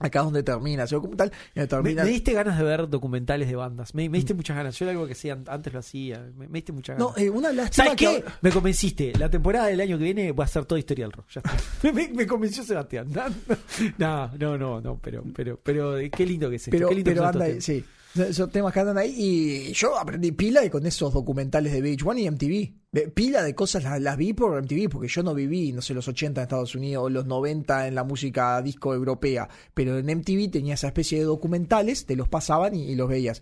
Acá 0.01 0.19
es 0.19 0.25
donde 0.25 0.43
termina 0.43 0.83
ese 0.83 0.95
documental. 0.95 1.31
y 1.55 1.59
donde 1.59 1.61
Me, 1.61 1.67
termina- 1.67 2.03
me 2.03 2.09
diste 2.09 2.33
ganas 2.33 2.57
de 2.57 2.63
ver 2.63 2.89
documentales 2.89 3.47
de 3.47 3.55
bandas. 3.55 3.93
Me, 3.95 4.09
me 4.09 4.17
diste 4.17 4.33
muchas 4.33 4.55
ganas. 4.57 4.77
Yo 4.77 4.85
era 4.85 4.91
algo 4.91 5.05
que 5.05 5.13
hacía, 5.13 5.37
antes 5.47 5.71
lo 5.73 5.79
hacía. 5.79 6.19
Me, 6.35 6.47
me 6.47 6.59
diste 6.59 6.71
muchas 6.71 6.97
ganas. 6.97 7.15
No, 7.17 7.21
eh, 7.23 7.29
una 7.29 7.51
lástima 7.51 7.85
¿Sabes 7.85 7.97
que- 7.99 8.23
qué? 8.23 8.31
Me 8.41 8.51
convenciste. 8.51 9.13
La 9.17 9.29
temporada 9.29 9.67
del 9.67 9.79
año 9.81 9.97
que 9.97 10.03
viene 10.03 10.31
va 10.31 10.43
a 10.45 10.47
ser 10.47 10.65
toda 10.65 10.79
historia 10.79 11.05
del 11.05 11.11
rock. 11.13 11.27
Ya 11.29 11.41
está. 11.41 11.91
me, 11.93 12.27
convenció 12.27 12.63
Sebastián. 12.63 13.07
No, 13.97 14.31
no, 14.37 14.57
no, 14.57 14.81
no, 14.81 14.99
pero, 15.01 15.23
pero, 15.35 15.59
pero 15.61 15.97
eh, 15.97 16.09
qué 16.09 16.25
lindo 16.25 16.49
que 16.49 16.55
es 16.57 16.63
esto. 16.63 16.71
pero, 16.71 16.89
qué 16.89 16.95
lindo 16.95 17.09
que 17.11 17.15
pero 17.15 17.25
estos 17.29 17.41
anda, 17.41 17.61
sí. 17.61 17.83
Esos 18.15 18.51
temas 18.51 18.73
que 18.73 18.79
andan 18.79 18.97
ahí. 18.97 19.13
Y 19.17 19.73
yo 19.73 19.97
aprendí 19.97 20.31
pila 20.31 20.69
con 20.69 20.85
esos 20.85 21.13
documentales 21.13 21.71
de 21.71 21.81
VH1 21.81 22.19
y 22.19 22.29
MTV. 22.29 23.13
Pila 23.13 23.41
de 23.41 23.55
cosas 23.55 24.01
las, 24.01 24.17
vi 24.17 24.33
por 24.33 24.61
MTV, 24.61 24.89
porque 24.89 25.07
yo 25.07 25.23
no 25.23 25.33
viví, 25.33 25.71
no 25.71 25.81
sé, 25.81 25.93
los 25.93 26.07
80 26.07 26.41
en 26.41 26.43
Estados 26.43 26.75
Unidos 26.75 27.09
los 27.09 27.25
90 27.25 27.87
en 27.87 27.95
la 27.95 28.03
música 28.03 28.61
disco 28.61 28.93
europea. 28.93 29.47
Pero 29.73 29.97
en 29.97 30.05
MTV 30.05 30.51
tenía 30.51 30.73
esa 30.73 30.87
especie 30.87 31.19
de 31.19 31.25
documentales, 31.25 32.05
te 32.05 32.15
los 32.15 32.27
pasaban 32.27 32.75
y, 32.75 32.89
y 32.89 32.95
los 32.95 33.07
veías. 33.07 33.41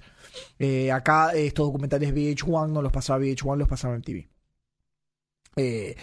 Eh, 0.59 0.91
acá 0.91 1.33
eh, 1.33 1.47
estos 1.47 1.67
documentales 1.67 2.13
VH1 2.13 2.69
no 2.69 2.81
los 2.81 2.91
pasaba 2.91 3.19
VH1, 3.23 3.57
los 3.57 3.67
pasaba 3.67 3.97
MTV. 3.97 4.27
Eh, 5.55 5.95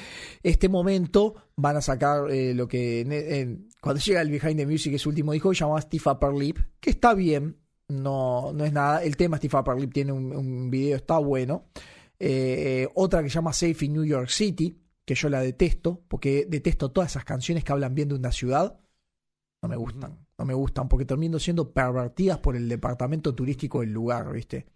este 0.42 0.68
momento 0.68 1.34
van 1.54 1.76
a 1.76 1.80
sacar 1.80 2.24
lo 2.28 2.68
que 2.68 3.58
cuando 3.80 4.02
llega 4.02 4.20
el 4.20 4.30
Behind 4.30 4.56
the 4.56 4.66
Music, 4.66 4.98
su 4.98 5.10
último 5.10 5.32
disco, 5.32 5.54
se 5.54 5.60
llama 5.60 5.80
Steve 5.80 6.02
Upper 6.04 6.32
Lip, 6.32 6.58
que 6.80 6.90
está 6.90 7.14
bien, 7.14 7.56
no, 7.88 8.52
no 8.52 8.64
es 8.64 8.72
nada. 8.72 9.02
El 9.02 9.16
tema 9.16 9.36
Steve 9.38 9.58
Upper 9.58 9.76
Lip 9.76 9.92
tiene 9.92 10.12
un, 10.12 10.34
un 10.34 10.70
video, 10.70 10.96
está 10.96 11.18
bueno. 11.18 11.66
Eh, 12.18 12.82
eh, 12.84 12.88
otra 12.94 13.22
que 13.22 13.28
se 13.28 13.34
llama 13.34 13.52
Safe 13.52 13.84
in 13.84 13.92
New 13.92 14.04
York 14.04 14.28
City, 14.28 14.80
que 15.04 15.14
yo 15.14 15.28
la 15.28 15.40
detesto, 15.40 16.02
porque 16.08 16.46
detesto 16.48 16.90
todas 16.90 17.12
esas 17.12 17.24
canciones 17.24 17.64
que 17.64 17.72
hablan 17.72 17.94
bien 17.94 18.08
de 18.08 18.14
una 18.14 18.32
ciudad. 18.32 18.80
No 19.62 19.68
me 19.68 19.76
gustan, 19.76 20.26
no 20.38 20.44
me 20.44 20.54
gustan, 20.54 20.88
porque 20.88 21.04
terminan 21.04 21.40
siendo 21.40 21.72
pervertidas 21.72 22.38
por 22.38 22.56
el 22.56 22.68
departamento 22.68 23.34
turístico 23.34 23.80
del 23.80 23.92
lugar, 23.92 24.32
¿viste? 24.32 24.66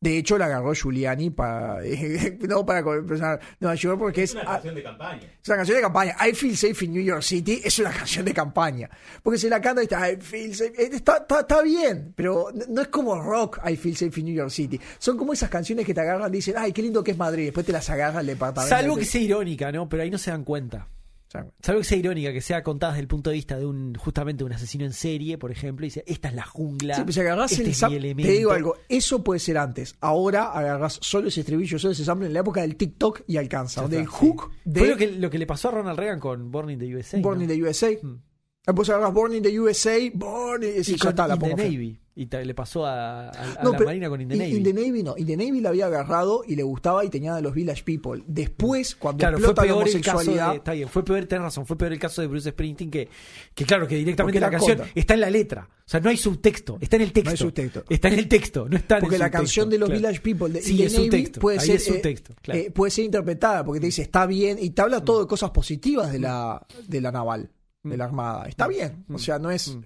De 0.00 0.16
hecho, 0.16 0.38
la 0.38 0.44
agarró 0.46 0.72
Giuliani 0.74 1.30
para. 1.30 1.78
no 2.48 2.64
para 2.64 2.78
empezar 2.78 3.40
Nueva 3.58 3.74
York, 3.74 3.98
porque 3.98 4.22
Es 4.22 4.30
es. 4.30 4.36
una 4.36 4.44
canción 4.44 4.74
de 4.76 4.82
campaña. 4.84 5.22
es 5.42 5.48
una 5.48 5.56
canción 5.56 5.76
de 5.76 5.82
campaña. 5.82 6.16
I 6.28 6.32
Feel 6.34 6.56
Safe 6.56 6.84
in 6.84 6.92
New 6.92 7.02
York 7.02 7.22
City 7.22 7.60
es 7.64 7.78
una 7.80 7.90
canción 7.90 8.24
de 8.24 8.32
campaña. 8.32 8.88
Porque 9.24 9.40
se 9.40 9.48
la 9.50 9.60
canta 9.60 9.82
y 9.82 9.84
está, 9.86 10.08
I 10.08 10.16
Feel 10.20 10.54
Safe. 10.54 10.72
eh, 10.80 10.90
Está, 10.92 11.16
está, 11.16 11.40
está 11.40 11.62
bien, 11.62 12.12
pero 12.14 12.46
no- 12.68 12.80
es 12.82 12.88
como 12.88 13.20
rock 13.20 13.58
I 13.68 13.74
Feel 13.76 13.96
Safe 13.96 14.20
in 14.20 14.26
New 14.26 14.34
York 14.36 14.50
City. 14.50 14.80
Son 15.00 15.16
como 15.18 15.32
esas 15.32 15.50
canciones 15.50 15.84
que 15.84 15.92
te 15.94 16.00
agarran 16.00 16.32
y 16.32 16.36
dicen, 16.36 16.54
ay, 16.56 16.72
qué 16.72 16.80
lindo 16.82 17.02
que 17.02 17.10
es 17.10 17.18
Madrid. 17.18 17.46
Después 17.46 17.66
te 17.66 17.72
las 17.72 17.90
agarra 17.90 18.20
el 18.20 18.26
departamento. 18.28 18.76
Salvo 18.76 18.96
que 18.96 19.04
sea 19.04 19.20
irónica, 19.20 19.72
¿no? 19.72 19.88
Pero 19.88 20.04
ahí 20.04 20.10
no 20.12 20.18
se 20.18 20.30
dan 20.30 20.44
cuenta. 20.44 20.86
Salvo 21.30 21.80
que 21.80 21.84
sea 21.84 21.98
irónica, 21.98 22.32
que 22.32 22.40
sea 22.40 22.62
contada 22.62 22.92
desde 22.94 23.02
el 23.02 23.08
punto 23.08 23.28
de 23.30 23.34
vista 23.36 23.58
de 23.58 23.66
un, 23.66 23.94
justamente 23.94 24.44
un 24.44 24.52
asesino 24.52 24.84
en 24.86 24.92
serie, 24.94 25.36
por 25.36 25.50
ejemplo, 25.50 25.84
y 25.84 25.88
dice, 25.88 26.02
esta 26.06 26.28
es 26.28 26.34
la 26.34 26.44
jungla. 26.44 26.94
Sí, 26.94 27.02
pues 27.02 27.14
si 27.14 27.20
agarrás 27.20 27.52
este 27.52 27.64
el 27.64 27.70
es 27.70 27.82
mi 27.82 27.88
te 27.90 27.96
elemento. 27.96 28.32
digo 28.32 28.52
algo, 28.52 28.76
eso 28.88 29.22
puede 29.22 29.38
ser 29.38 29.58
antes. 29.58 29.94
Ahora 30.00 30.44
agarras 30.52 30.98
solo 31.02 31.28
ese 31.28 31.40
estribillo, 31.40 31.78
solo 31.78 31.92
ese 31.92 32.04
sample 32.04 32.28
en 32.28 32.32
la 32.32 32.40
época 32.40 32.62
del 32.62 32.76
TikTok 32.76 33.22
y 33.26 33.36
alcanza. 33.36 33.82
Donde 33.82 33.98
el 33.98 34.04
sí. 34.04 34.10
hook 34.10 34.50
de 34.64 34.80
Fue 34.80 34.88
lo 34.88 34.96
que, 34.96 35.12
lo 35.12 35.30
que 35.30 35.38
le 35.38 35.46
pasó 35.46 35.68
a 35.68 35.72
Ronald 35.72 35.98
Reagan 35.98 36.20
con 36.20 36.50
Born 36.50 36.70
in 36.70 36.78
the 36.78 36.96
USA. 36.96 37.18
Born 37.18 37.38
¿no? 37.38 37.44
in 37.44 37.48
the 37.50 37.62
USA. 37.62 37.90
Mm. 38.02 38.22
Después 38.66 38.88
agarras 38.90 39.12
Born 39.12 39.34
in 39.34 39.42
the 39.42 39.60
USA, 39.60 39.98
Born 40.14 40.62
in... 40.62 40.84
Sí, 40.84 40.92
Y 40.92 40.96
ya 40.96 41.00
con 41.00 41.08
está, 41.10 41.28
la 41.28 41.34
In 41.34 41.40
the. 41.40 41.56
Navy. 41.56 42.00
Y 42.20 42.26
le 42.26 42.52
pasó 42.52 42.84
a, 42.84 43.28
a- 43.28 43.62
la 43.62 43.78
Marina 43.78 44.08
con 44.08 44.20
In 44.20 44.26
the 44.28 44.34
Navy. 44.36 44.56
In 44.56 44.62
the 44.64 44.72
Navy 44.72 45.04
no. 45.04 45.14
In 45.16 45.24
the 45.24 45.36
Navy 45.36 45.60
la 45.60 45.68
había 45.68 45.86
agarrado 45.86 46.42
y 46.44 46.56
le 46.56 46.64
gustaba 46.64 47.04
y 47.04 47.10
tenía 47.10 47.36
a 47.36 47.40
los 47.40 47.54
Village 47.54 47.84
People. 47.84 48.24
Después, 48.26 48.96
cuando 48.96 49.20
Claro, 49.20 49.38
fue 49.38 49.46
explota 49.50 49.62
la 49.62 49.72
peor 49.74 49.86
el 49.86 49.94
caso 50.02 50.10
homosexualidad. 50.16 50.50
de, 50.50 50.56
está 50.56 50.72
bien, 50.72 50.88
fue 50.88 51.04
peor, 51.04 51.24
tenés 51.26 51.42
razón, 51.44 51.64
fue 51.64 51.78
peor 51.78 51.92
el 51.92 52.00
caso 52.00 52.20
de 52.20 52.26
Bruce 52.26 52.50
Springsteen 52.50 52.90
que, 52.90 53.08
que 53.54 53.64
claro, 53.64 53.86
que 53.86 53.94
directamente 53.94 54.40
la 54.40 54.46
la 54.48 54.50
canción 54.50 54.78
contra. 54.78 54.92
está 55.00 55.14
en 55.14 55.20
la 55.20 55.30
letra. 55.30 55.68
O 55.70 55.88
sea, 55.90 56.00
no 56.00 56.10
hay 56.10 56.16
subtexto, 56.16 56.76
está 56.80 56.96
en 56.96 57.02
el 57.02 57.12
texto. 57.12 57.28
No 57.28 57.30
hay 57.30 57.36
subtexto. 57.36 57.84
Está 57.88 58.08
en 58.08 58.14
el 58.18 58.26
texto, 58.28 58.68
no 58.68 58.76
está 58.76 58.96
en 58.96 59.00
Porque 59.02 59.14
el 59.14 59.20
la 59.20 59.26
subtexto, 59.26 59.38
canción 59.44 59.70
de 59.70 59.78
los 59.78 59.88
claro. 59.88 60.00
Village 60.00 60.20
People 60.20 60.48
de 60.52 60.60
Sí, 60.62 60.72
In 60.72 60.76
the 60.78 60.84
es 60.86 60.92
Navy 60.94 61.04
subtexto, 61.04 61.40
puede 61.40 61.58
ahí 61.60 61.66
ser, 61.68 61.76
es 61.76 61.84
subtexto, 61.84 62.32
eh, 62.32 62.36
claro. 62.42 62.60
eh, 62.60 62.70
puede 62.72 62.90
ser 62.90 63.04
interpretada 63.04 63.64
porque 63.64 63.78
te 63.78 63.86
dice 63.86 64.02
está 64.02 64.26
bien 64.26 64.58
y 64.60 64.70
te 64.70 64.82
habla 64.82 65.04
todo 65.04 65.20
de 65.20 65.28
cosas 65.28 65.50
positivas 65.52 66.10
de 66.10 66.18
la, 66.18 66.66
de 66.88 67.00
la 67.00 67.12
naval, 67.12 67.48
de 67.84 67.96
la 67.96 68.06
armada. 68.06 68.48
Está 68.48 68.66
bien, 68.66 69.04
o 69.08 69.18
sea, 69.18 69.38
no 69.38 69.52
es. 69.52 69.78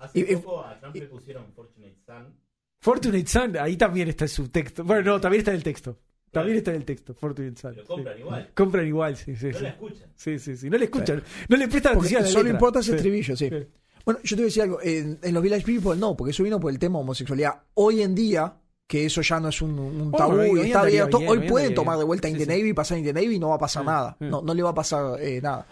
Hace 0.00 0.18
Y- 0.20 0.36
poco 0.36 0.64
a 0.64 0.78
Trump 0.80 0.96
le 0.96 1.06
pusieron 1.06 1.52
Fortunate 1.54 1.96
Son. 2.04 2.34
Fortunate 2.80 3.26
Son, 3.26 3.56
ahí 3.58 3.76
también 3.76 4.08
está 4.08 4.24
el 4.24 4.30
subtexto. 4.30 4.82
Bueno, 4.84 5.02
no, 5.12 5.20
también 5.20 5.40
está 5.40 5.50
en 5.52 5.58
el 5.58 5.62
texto. 5.62 5.98
También 6.30 6.58
está 6.58 6.70
en 6.70 6.76
el 6.78 6.84
texto, 6.84 7.12
Fortunate 7.14 7.60
Son. 7.60 7.74
Pero 7.74 7.86
compran 7.86 8.14
sí. 8.16 8.20
igual. 8.22 8.50
Compran 8.54 8.86
igual, 8.86 9.16
sí, 9.16 9.36
sí. 9.36 9.46
No 9.48 9.58
sí. 9.58 9.62
la 9.64 9.68
escuchan. 9.70 10.12
Sí, 10.16 10.38
sí, 10.38 10.56
sí. 10.56 10.70
No 10.70 10.78
le 10.78 10.84
escuchan, 10.86 11.22
no 11.48 11.56
le 11.56 11.68
prestan 11.68 11.94
Porque 11.94 12.08
atención 12.08 12.22
a 12.22 12.26
la 12.26 12.28
solo 12.32 12.42
letra. 12.44 12.56
importa 12.56 12.78
ese 12.80 12.90
Sí. 12.90 12.96
estribillo, 12.96 13.36
sí. 13.36 13.48
Sí. 13.50 13.66
Bueno, 14.04 14.20
yo 14.24 14.28
te 14.30 14.34
voy 14.36 14.42
a 14.42 14.46
decir 14.46 14.62
algo. 14.62 14.80
En, 14.82 15.18
en 15.22 15.34
los 15.34 15.42
Village 15.42 15.64
People 15.64 15.96
no, 15.96 16.16
porque 16.16 16.30
eso 16.30 16.42
vino 16.42 16.58
por 16.58 16.72
el 16.72 16.78
tema 16.78 16.98
homosexualidad. 17.00 17.62
Hoy 17.74 18.00
en 18.00 18.14
día, 18.14 18.56
que 18.86 19.04
eso 19.04 19.20
ya 19.20 19.38
no 19.40 19.48
es 19.48 19.60
un, 19.60 19.78
un 19.78 20.10
tabú 20.12 20.38
hoy- 20.38 20.46
y 20.46 20.50
hoy 20.52 20.66
está 20.68 20.84
bien, 20.84 21.14
hoy 21.14 21.26
hoy 21.26 21.48
pueden 21.48 21.74
tomar 21.74 21.98
de 21.98 22.04
vuelta 22.04 22.28
sí. 22.28 22.34
Navy, 22.46 22.72
pasar 22.72 23.02
the 23.02 23.12
Navy 23.12 23.34
y 23.34 23.38
no 23.38 23.50
va 23.50 23.56
a 23.56 23.58
pasar 23.58 23.82
Sí, 23.82 23.86
nada. 23.88 24.16
sí. 24.18 24.24
No, 24.26 24.40
no 24.40 24.54
le 24.54 24.62
va 24.62 24.70
a 24.70 24.74
pasar 24.74 25.20
eh, 25.20 25.40
nada. 25.42 25.66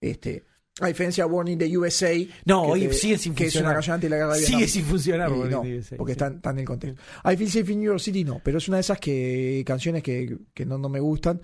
Este, 0.00 0.44
a 0.80 0.86
diferencia 0.86 1.24
de 1.24 1.30
Born 1.30 1.48
in 1.48 1.58
the 1.58 1.76
USA. 1.76 2.12
No, 2.46 2.62
hoy 2.62 2.88
te- 2.88 2.94
sigue 2.94 3.18
sin 3.18 3.34
Que 3.34 3.44
es 3.46 3.54
una 3.56 3.60
funcionar. 3.60 3.74
canción 3.74 3.94
anti 3.94 4.08
la 4.08 4.16
guerra 4.16 4.34
de 4.34 4.40
Sigue 4.42 4.68
sin 4.68 4.84
funcionar. 4.84 5.30
In 5.30 5.50
no, 5.50 5.60
USA, 5.60 5.96
porque 5.96 6.12
sí. 6.12 6.18
está, 6.18 6.28
está 6.28 6.50
en 6.50 6.58
el 6.60 6.64
contexto. 6.64 7.02
I 7.30 7.36
Feel 7.36 7.50
Safe 7.50 7.72
in 7.72 7.80
New 7.80 7.88
York 7.90 8.00
City 8.00 8.24
no, 8.24 8.40
pero 8.42 8.58
es 8.58 8.68
una 8.68 8.78
de 8.78 8.80
esas 8.80 8.98
que 8.98 9.62
canciones 9.66 10.02
que, 10.02 10.38
que 10.54 10.64
no, 10.64 10.78
no 10.78 10.88
me 10.88 11.00
gustan. 11.00 11.42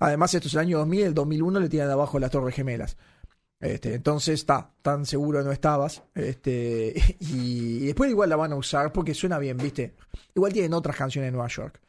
Además, 0.00 0.34
esto 0.34 0.48
es 0.48 0.54
el 0.54 0.60
año 0.60 0.78
2000, 0.78 1.04
el 1.04 1.14
2001 1.14 1.60
le 1.60 1.68
tiran 1.68 1.90
abajo 1.90 2.18
las 2.18 2.30
Torres 2.30 2.54
Gemelas. 2.54 2.96
Este, 3.58 3.94
entonces, 3.94 4.34
está, 4.40 4.70
tan 4.82 5.06
seguro 5.06 5.42
no 5.42 5.50
estabas. 5.52 6.02
Este, 6.14 6.92
y, 7.20 7.78
y 7.78 7.86
después 7.86 8.10
igual 8.10 8.28
la 8.28 8.36
van 8.36 8.52
a 8.52 8.56
usar 8.56 8.92
porque 8.92 9.14
suena 9.14 9.38
bien, 9.38 9.56
¿viste? 9.56 9.94
Igual 10.34 10.52
tienen 10.52 10.74
otras 10.74 10.94
canciones 10.96 11.28
de 11.28 11.32
Nueva 11.32 11.48
York. 11.48 11.80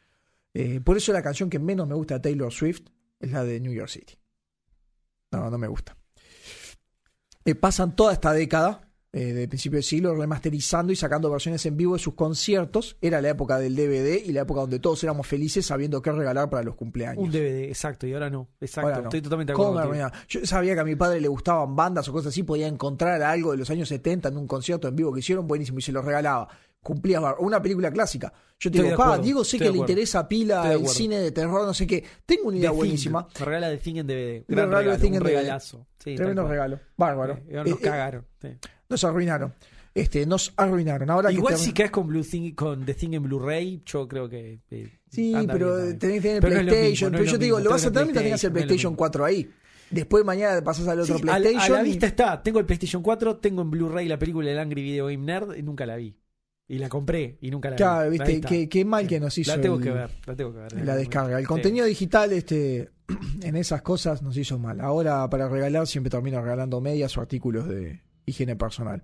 Eh, 0.54 0.80
por 0.82 0.96
eso 0.96 1.12
la 1.12 1.22
canción 1.22 1.50
que 1.50 1.58
menos 1.58 1.86
me 1.86 1.94
gusta 1.94 2.14
de 2.14 2.20
Taylor 2.20 2.50
Swift 2.50 2.80
es 3.20 3.30
la 3.30 3.44
de 3.44 3.60
New 3.60 3.72
York 3.74 3.90
City. 3.90 4.14
No, 5.30 5.50
no 5.50 5.58
me 5.58 5.68
gusta. 5.68 5.94
Eh, 7.48 7.54
pasan 7.54 7.96
toda 7.96 8.12
esta 8.12 8.34
década, 8.34 8.82
eh, 9.10 9.32
de 9.32 9.48
principio 9.48 9.78
del 9.78 9.82
siglo, 9.82 10.14
remasterizando 10.14 10.92
y 10.92 10.96
sacando 10.96 11.30
versiones 11.30 11.64
en 11.64 11.78
vivo 11.78 11.94
de 11.94 11.98
sus 11.98 12.12
conciertos. 12.12 12.98
Era 13.00 13.22
la 13.22 13.30
época 13.30 13.58
del 13.58 13.74
DVD 13.74 14.22
y 14.22 14.32
la 14.32 14.42
época 14.42 14.60
donde 14.60 14.80
todos 14.80 15.02
éramos 15.02 15.26
felices 15.26 15.64
sabiendo 15.64 16.02
qué 16.02 16.12
regalar 16.12 16.50
para 16.50 16.62
los 16.62 16.74
cumpleaños. 16.74 17.24
Un 17.24 17.30
DVD, 17.30 17.64
exacto, 17.64 18.06
y 18.06 18.12
ahora 18.12 18.28
no. 18.28 18.48
Exacto, 18.60 18.88
Ahora 18.88 19.00
no. 19.00 19.04
estoy 19.04 19.22
totalmente 19.22 19.54
de 19.54 19.56
¿Cómo 19.56 19.78
acuerdo. 19.78 20.12
Yo 20.28 20.44
sabía 20.44 20.74
que 20.74 20.80
a 20.80 20.84
mi 20.84 20.94
padre 20.94 21.22
le 21.22 21.28
gustaban 21.28 21.74
bandas 21.74 22.06
o 22.10 22.12
cosas 22.12 22.34
así, 22.34 22.42
podía 22.42 22.66
encontrar 22.66 23.22
algo 23.22 23.52
de 23.52 23.56
los 23.56 23.70
años 23.70 23.88
70 23.88 24.28
en 24.28 24.36
un 24.36 24.46
concierto 24.46 24.86
en 24.86 24.96
vivo 24.96 25.10
que 25.10 25.20
hicieron 25.20 25.48
buenísimo 25.48 25.78
y 25.78 25.82
se 25.82 25.92
lo 25.92 26.02
regalaba. 26.02 26.48
Cumplía 26.88 27.20
o 27.20 27.44
una 27.44 27.60
película 27.60 27.90
clásica. 27.90 28.32
Yo 28.58 28.70
te 28.70 28.78
Estoy 28.78 28.78
de 28.78 28.82
digo, 28.88 28.96
pa, 28.96 29.04
acuerdo, 29.04 29.22
Diego 29.24 29.44
sé 29.44 29.56
estoy 29.56 29.58
que 29.58 29.64
de 29.64 29.70
le 29.70 29.76
acuerdo. 29.76 29.92
interesa 29.92 30.26
pila 30.28 30.54
Estoy 30.56 30.68
de 30.68 30.74
el 30.74 30.80
acuerdo. 30.80 30.94
cine 30.94 31.18
de 31.20 31.32
terror, 31.32 31.66
no 31.66 31.74
sé 31.74 31.86
qué. 31.86 32.04
Tengo 32.24 32.48
una 32.48 32.56
idea 32.56 32.70
buenísima. 32.70 33.28
Me 33.38 33.44
regala 33.44 33.68
de 33.68 33.76
Thing 33.76 33.96
en 33.96 34.06
DVD. 34.06 34.44
Gran 34.48 34.68
regalo 34.68 34.78
regalo, 34.78 34.96
The 34.96 35.02
Thing 35.02 35.10
un 35.10 35.16
en 35.16 35.22
DVD. 35.22 35.28
regalazo. 35.36 35.86
Sí, 36.02 36.14
Tremendo 36.16 36.42
tal 36.42 36.46
cual. 36.46 36.50
regalo. 36.70 36.80
Bárbaro. 36.96 37.34
Eh, 37.46 37.52
nos 37.56 37.66
Eh, 37.66 37.70
eh, 37.70 37.76
cagaron. 37.82 38.26
sí. 38.40 38.48
nos 38.88 39.04
arruinaron. 39.04 39.54
Este, 39.94 40.24
nos 40.26 40.52
arruinaron. 40.56 41.10
Ahora 41.10 41.28
que 41.28 41.34
Igual 41.34 41.54
termi- 41.54 41.58
si 41.58 41.72
caes 41.72 41.90
con 41.90 42.06
Blue 42.06 42.22
Thing, 42.24 42.52
con 42.54 42.84
The 42.86 42.94
Thing 42.94 43.12
en 43.14 43.22
Blu-ray, 43.24 43.82
yo 43.84 44.08
creo 44.08 44.28
que. 44.28 44.60
eh, 44.70 44.88
Sí, 45.10 45.34
anda 45.34 45.52
pero 45.52 45.76
bien, 45.76 45.98
tenés 45.98 46.16
que 46.16 46.20
tener 46.22 46.40
Pero 46.40 46.54
no 46.54 46.60
es 46.60 46.66
lo 46.66 46.70
PlayStation. 46.72 46.90
mismo, 46.92 47.08
no 47.10 47.12
pero 47.12 47.24
es 47.24 47.30
yo 47.32 47.38
te 47.38 47.44
digo, 47.44 47.56
mismo, 47.58 47.64
lo 47.68 47.70
vas 47.74 47.80
a 47.82 47.84
tenés 47.84 47.92
tener 47.94 48.04
mientras 48.06 48.24
tengas 48.24 48.44
el 48.44 48.52
PlayStation, 48.52 48.52
no 48.52 48.58
es 48.58 48.64
lo 48.64 48.66
PlayStation 48.68 48.92
mismo. 48.92 48.96
4 48.98 49.24
ahí. 49.24 49.50
Después 49.90 50.24
mañana 50.24 50.62
pasas 50.62 50.86
al 50.88 51.00
otro 51.00 51.16
Sí, 51.16 51.22
a, 51.22 51.26
la- 51.26 51.38
PlayStation. 51.38 51.78
a 51.78 51.82
la 51.82 51.86
y- 51.88 51.90
vista 51.90 52.06
está. 52.06 52.42
Tengo 52.42 52.58
el 52.58 52.66
PlayStation 52.66 53.02
4, 53.02 53.36
tengo 53.38 53.62
en 53.62 53.70
Blu-ray 53.70 54.06
la 54.08 54.18
película 54.18 54.48
del 54.48 54.58
Angry 54.58 54.82
Video 54.82 55.06
Game 55.06 55.24
Nerd 55.24 55.56
y 55.56 55.62
nunca 55.62 55.86
la 55.86 55.96
vi. 55.96 56.14
Y 56.70 56.78
la 56.78 56.88
compré 56.90 57.38
y 57.40 57.50
nunca 57.50 57.70
la 57.70 57.76
Claro, 57.76 58.10
vi. 58.10 58.18
Ahí 58.20 58.26
viste, 58.34 58.46
qué, 58.46 58.68
qué 58.68 58.84
mal 58.84 59.06
que 59.06 59.18
nos 59.18 59.36
hizo 59.38 59.56
La 59.56 59.62
tengo 59.62 59.76
el- 59.76 59.82
que 59.82 59.90
ver, 59.90 60.10
la 60.26 60.36
tengo 60.36 60.52
que 60.52 60.58
ver. 60.58 60.84
la 60.84 60.96
descarga. 60.96 61.38
El 61.38 61.44
Sí. 61.44 61.48
contenido 61.48 61.86
digital 61.86 62.32
este, 62.32 62.90
en 63.42 63.56
esas 63.56 63.80
cosas 63.82 64.22
nos 64.22 64.36
hizo 64.36 64.58
mal. 64.58 64.80
Ahora 64.80 65.28
para 65.30 65.48
regalar 65.48 65.86
siempre 65.86 66.10
termino 66.10 66.42
regalando 66.42 66.80
medias 66.82 67.16
o 67.16 67.22
artículos 67.22 67.66
de 67.68 68.02
higiene 68.26 68.54
personal. 68.54 69.02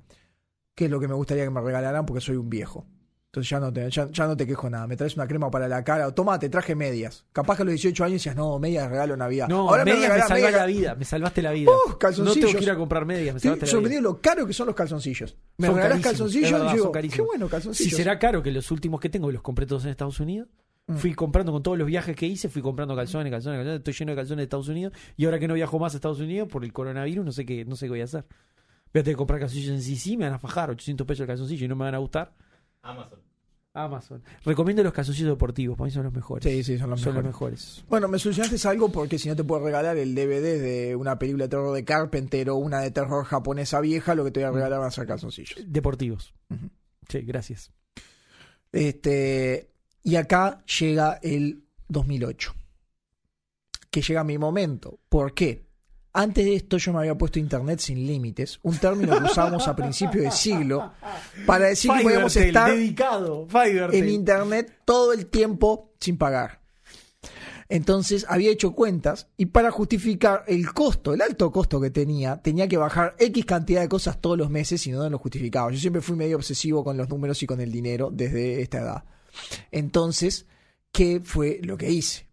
Que 0.74 0.84
es 0.86 0.90
lo 0.90 1.00
que 1.00 1.08
me 1.08 1.14
gustaría 1.14 1.44
que 1.44 1.50
me 1.50 1.60
regalaran 1.62 2.04
porque 2.04 2.20
soy 2.20 2.36
un 2.36 2.50
viejo. 2.50 2.86
Entonces 3.35 3.51
ya 3.51 3.59
no 3.59 3.73
te, 3.73 3.90
ya, 3.90 4.09
ya 4.12 4.27
no 4.28 4.36
te 4.36 4.47
quejo 4.47 4.70
nada. 4.70 4.86
Me 4.86 4.97
traes 4.97 5.16
una 5.16 5.27
crema 5.27 5.51
para 5.51 5.66
la 5.66 5.82
cara. 5.82 6.06
O 6.06 6.15
toma, 6.15 6.39
te 6.39 6.48
traje 6.48 6.77
medias. 6.77 7.24
Capaz 7.32 7.56
que 7.56 7.62
a 7.62 7.65
los 7.65 7.73
18 7.73 8.05
años 8.05 8.12
decías, 8.20 8.36
no, 8.36 8.61
medias 8.61 8.89
regalo 8.89 9.16
Navidad. 9.16 9.48
No, 9.48 9.69
Ahora 9.69 9.85
medias 9.85 10.02
me, 10.02 10.09
medias- 10.36 10.52
la 10.52 10.66
vida, 10.66 10.94
me 10.94 11.05
salvaste 11.05 11.43
la 11.43 11.51
vida. 11.51 11.73
Uh, 11.73 11.90
no 11.90 11.98
calzoncillos. 11.98 12.47
tengo 12.47 12.59
que 12.59 12.65
ir 12.65 12.70
a 12.70 12.77
comprar 12.77 13.05
medias, 13.06 13.35
me 13.35 13.40
salvaste 13.40 13.66
la 13.66 13.66
vida. 13.66 13.70
sorprendido 13.73 14.02
lo 14.02 14.20
caro 14.20 14.47
que 14.47 14.52
son 14.52 14.69
los 14.69 14.77
calzoncillos. 14.77 15.36
Me 15.59 15.66
Son 15.66 15.74
regalás 15.77 16.01
calzoncillos 16.01 16.52
verdad, 16.52 16.70
y 16.70 16.77
digo, 16.77 16.93
qué 16.93 17.23
bueno 17.23 17.47
Si 17.47 17.51
calzoncillos. 17.51 17.97
será 17.97 18.19
caro 18.20 18.40
que 18.40 18.52
los 18.52 18.70
últimos 18.70 19.01
que 19.01 19.09
tengo, 19.09 19.32
los 19.32 19.43
compré 19.43 19.66
todos 19.66 19.85
en 19.85 19.90
Estados 19.90 20.20
Unidos. 20.20 20.47
Mm. 20.86 20.97
Fui 20.97 21.12
comprando 21.15 21.51
con 21.51 21.62
todos 21.62 21.77
los 21.77 21.89
viajes 21.89 22.15
que 22.15 22.27
hice, 22.27 22.48
fui 22.48 22.62
comprando 22.62 22.94
calzones, 22.94 23.32
calzones, 23.32 23.59
calzones. 23.59 23.78
Estoy 23.78 23.94
lleno 23.94 24.12
de 24.12 24.16
calzones 24.16 24.36
de 24.39 24.44
Estados 24.44 24.69
Unidos. 24.69 24.93
Y 25.16 25.24
ahora 25.24 25.40
que 25.40 25.48
no 25.48 25.55
viajo 25.55 25.78
más 25.81 25.94
a 25.94 25.97
Estados 25.97 26.20
Unidos 26.20 26.48
por 26.48 26.65
el 26.65 26.73
coronavirus, 26.73 27.24
no 27.24 27.32
sé 27.32 27.44
qué, 27.44 27.65
no 27.65 27.74
sé 27.74 27.86
qué 27.86 27.90
voy 27.90 28.01
a 28.02 28.05
hacer. 28.05 28.24
Voy 28.93 29.01
a 29.01 29.02
tener 29.02 29.15
que 29.15 29.16
comprar 29.16 29.40
calzoncillos 29.40 29.74
en 29.74 29.82
CC, 29.82 30.16
me 30.16 30.27
van 30.27 30.35
a 30.35 30.39
fajar 30.39 30.70
800 30.70 31.05
pesos 31.05 31.23
el 31.23 31.27
calzoncillo 31.27 31.65
y 31.65 31.69
no 31.69 31.74
me 31.74 31.85
van 31.85 31.94
a 31.97 31.98
gustar. 31.98 32.32
Amazon. 32.82 33.19
Amazon. 33.74 34.22
Recomiendo 34.44 34.84
los 34.84 34.92
calzoncillos 34.92 35.30
deportivos, 35.30 35.76
para 35.76 35.86
mí 35.86 35.90
son 35.90 36.05
los 36.05 36.12
mejores. 36.12 36.44
Sí, 36.44 36.62
sí, 36.62 36.78
son 36.78 36.90
los 36.90 37.01
son 37.01 37.14
mejores. 37.14 37.24
los 37.24 37.34
mejores. 37.34 37.84
Bueno, 37.88 38.06
me 38.09 38.18
solucionaste 38.20 38.68
algo 38.68 38.88
porque 38.90 39.18
si 39.18 39.28
no 39.28 39.34
te 39.34 39.42
puedo 39.42 39.64
regalar 39.64 39.96
el 39.96 40.14
DVD 40.14 40.60
de 40.60 40.96
una 40.96 41.18
película 41.18 41.44
de 41.46 41.48
terror 41.48 41.74
de 41.74 41.84
Carpenter 41.84 42.51
o 42.51 42.56
una 42.56 42.80
de 42.80 42.92
terror 42.92 43.24
japonesa 43.24 43.80
vieja, 43.80 44.14
lo 44.14 44.24
que 44.24 44.30
te 44.30 44.40
voy 44.40 44.48
a 44.48 44.52
regalar 44.52 44.78
van 44.78 44.88
a 44.88 44.92
ser 44.92 45.06
calzoncillos. 45.06 45.59
Deportivos. 45.66 46.32
Ujú. 46.51 46.70
Sí, 47.09 47.20
gracias. 47.22 47.72
Este, 48.70 49.70
y 50.05 50.16
acá 50.16 50.64
llega 50.66 51.18
el 51.22 51.64
2008. 51.88 52.55
Que 53.90 54.02
llega 54.02 54.22
mi 54.24 54.38
momento. 54.38 55.01
¿Por 55.09 55.34
qué? 55.34 55.63
Antes 56.16 56.44
de 56.44 56.54
esto 56.54 56.78
yo 56.78 56.92
me 56.92 57.00
había 57.00 57.18
puesto 57.18 57.40
internet 57.40 57.80
sin 57.80 58.06
límites, 58.06 58.60
un 58.62 58.78
término 58.78 59.18
que 59.18 59.24
usábamos 59.24 59.66
a 59.66 59.74
principios 59.74 60.24
de 60.24 60.30
siglo 60.30 60.92
para 61.44 61.66
decir 61.66 61.90
que 61.90 62.04
podíamos 62.04 62.36
estar 62.36 62.70
dedicado. 62.70 63.48
Fivertel. 63.48 64.00
en 64.00 64.08
internet 64.08 64.82
todo 64.84 65.12
el 65.12 65.26
tiempo 65.26 65.92
sin 65.98 66.16
pagar. 66.16 66.60
Entonces 67.68 68.24
había 68.28 68.52
hecho 68.52 68.76
cuentas 68.76 69.26
y 69.36 69.46
para 69.46 69.72
justificar 69.72 70.44
el 70.46 70.72
costo, 70.72 71.14
el 71.14 71.20
alto 71.20 71.50
costo 71.50 71.80
que 71.80 71.90
tenía, 71.90 72.40
tenía 72.40 72.68
que 72.68 72.76
bajar 72.76 73.16
X 73.18 73.44
cantidad 73.44 73.80
de 73.80 73.88
cosas 73.88 74.20
todos 74.20 74.38
los 74.38 74.50
meses 74.50 74.86
y 74.86 74.92
no 74.92 75.10
lo 75.10 75.18
justificaba. 75.18 75.72
Yo 75.72 75.80
siempre 75.80 76.00
fui 76.00 76.14
medio 76.14 76.36
obsesivo 76.36 76.84
con 76.84 76.96
los 76.96 77.08
números 77.08 77.42
y 77.42 77.46
con 77.46 77.60
el 77.60 77.72
dinero 77.72 78.10
desde 78.12 78.62
esta 78.62 78.78
edad. 78.78 79.04
Entonces, 79.72 80.46
¿qué 80.92 81.20
fue 81.24 81.58
lo 81.64 81.76
que 81.76 81.90
hice? 81.90 82.28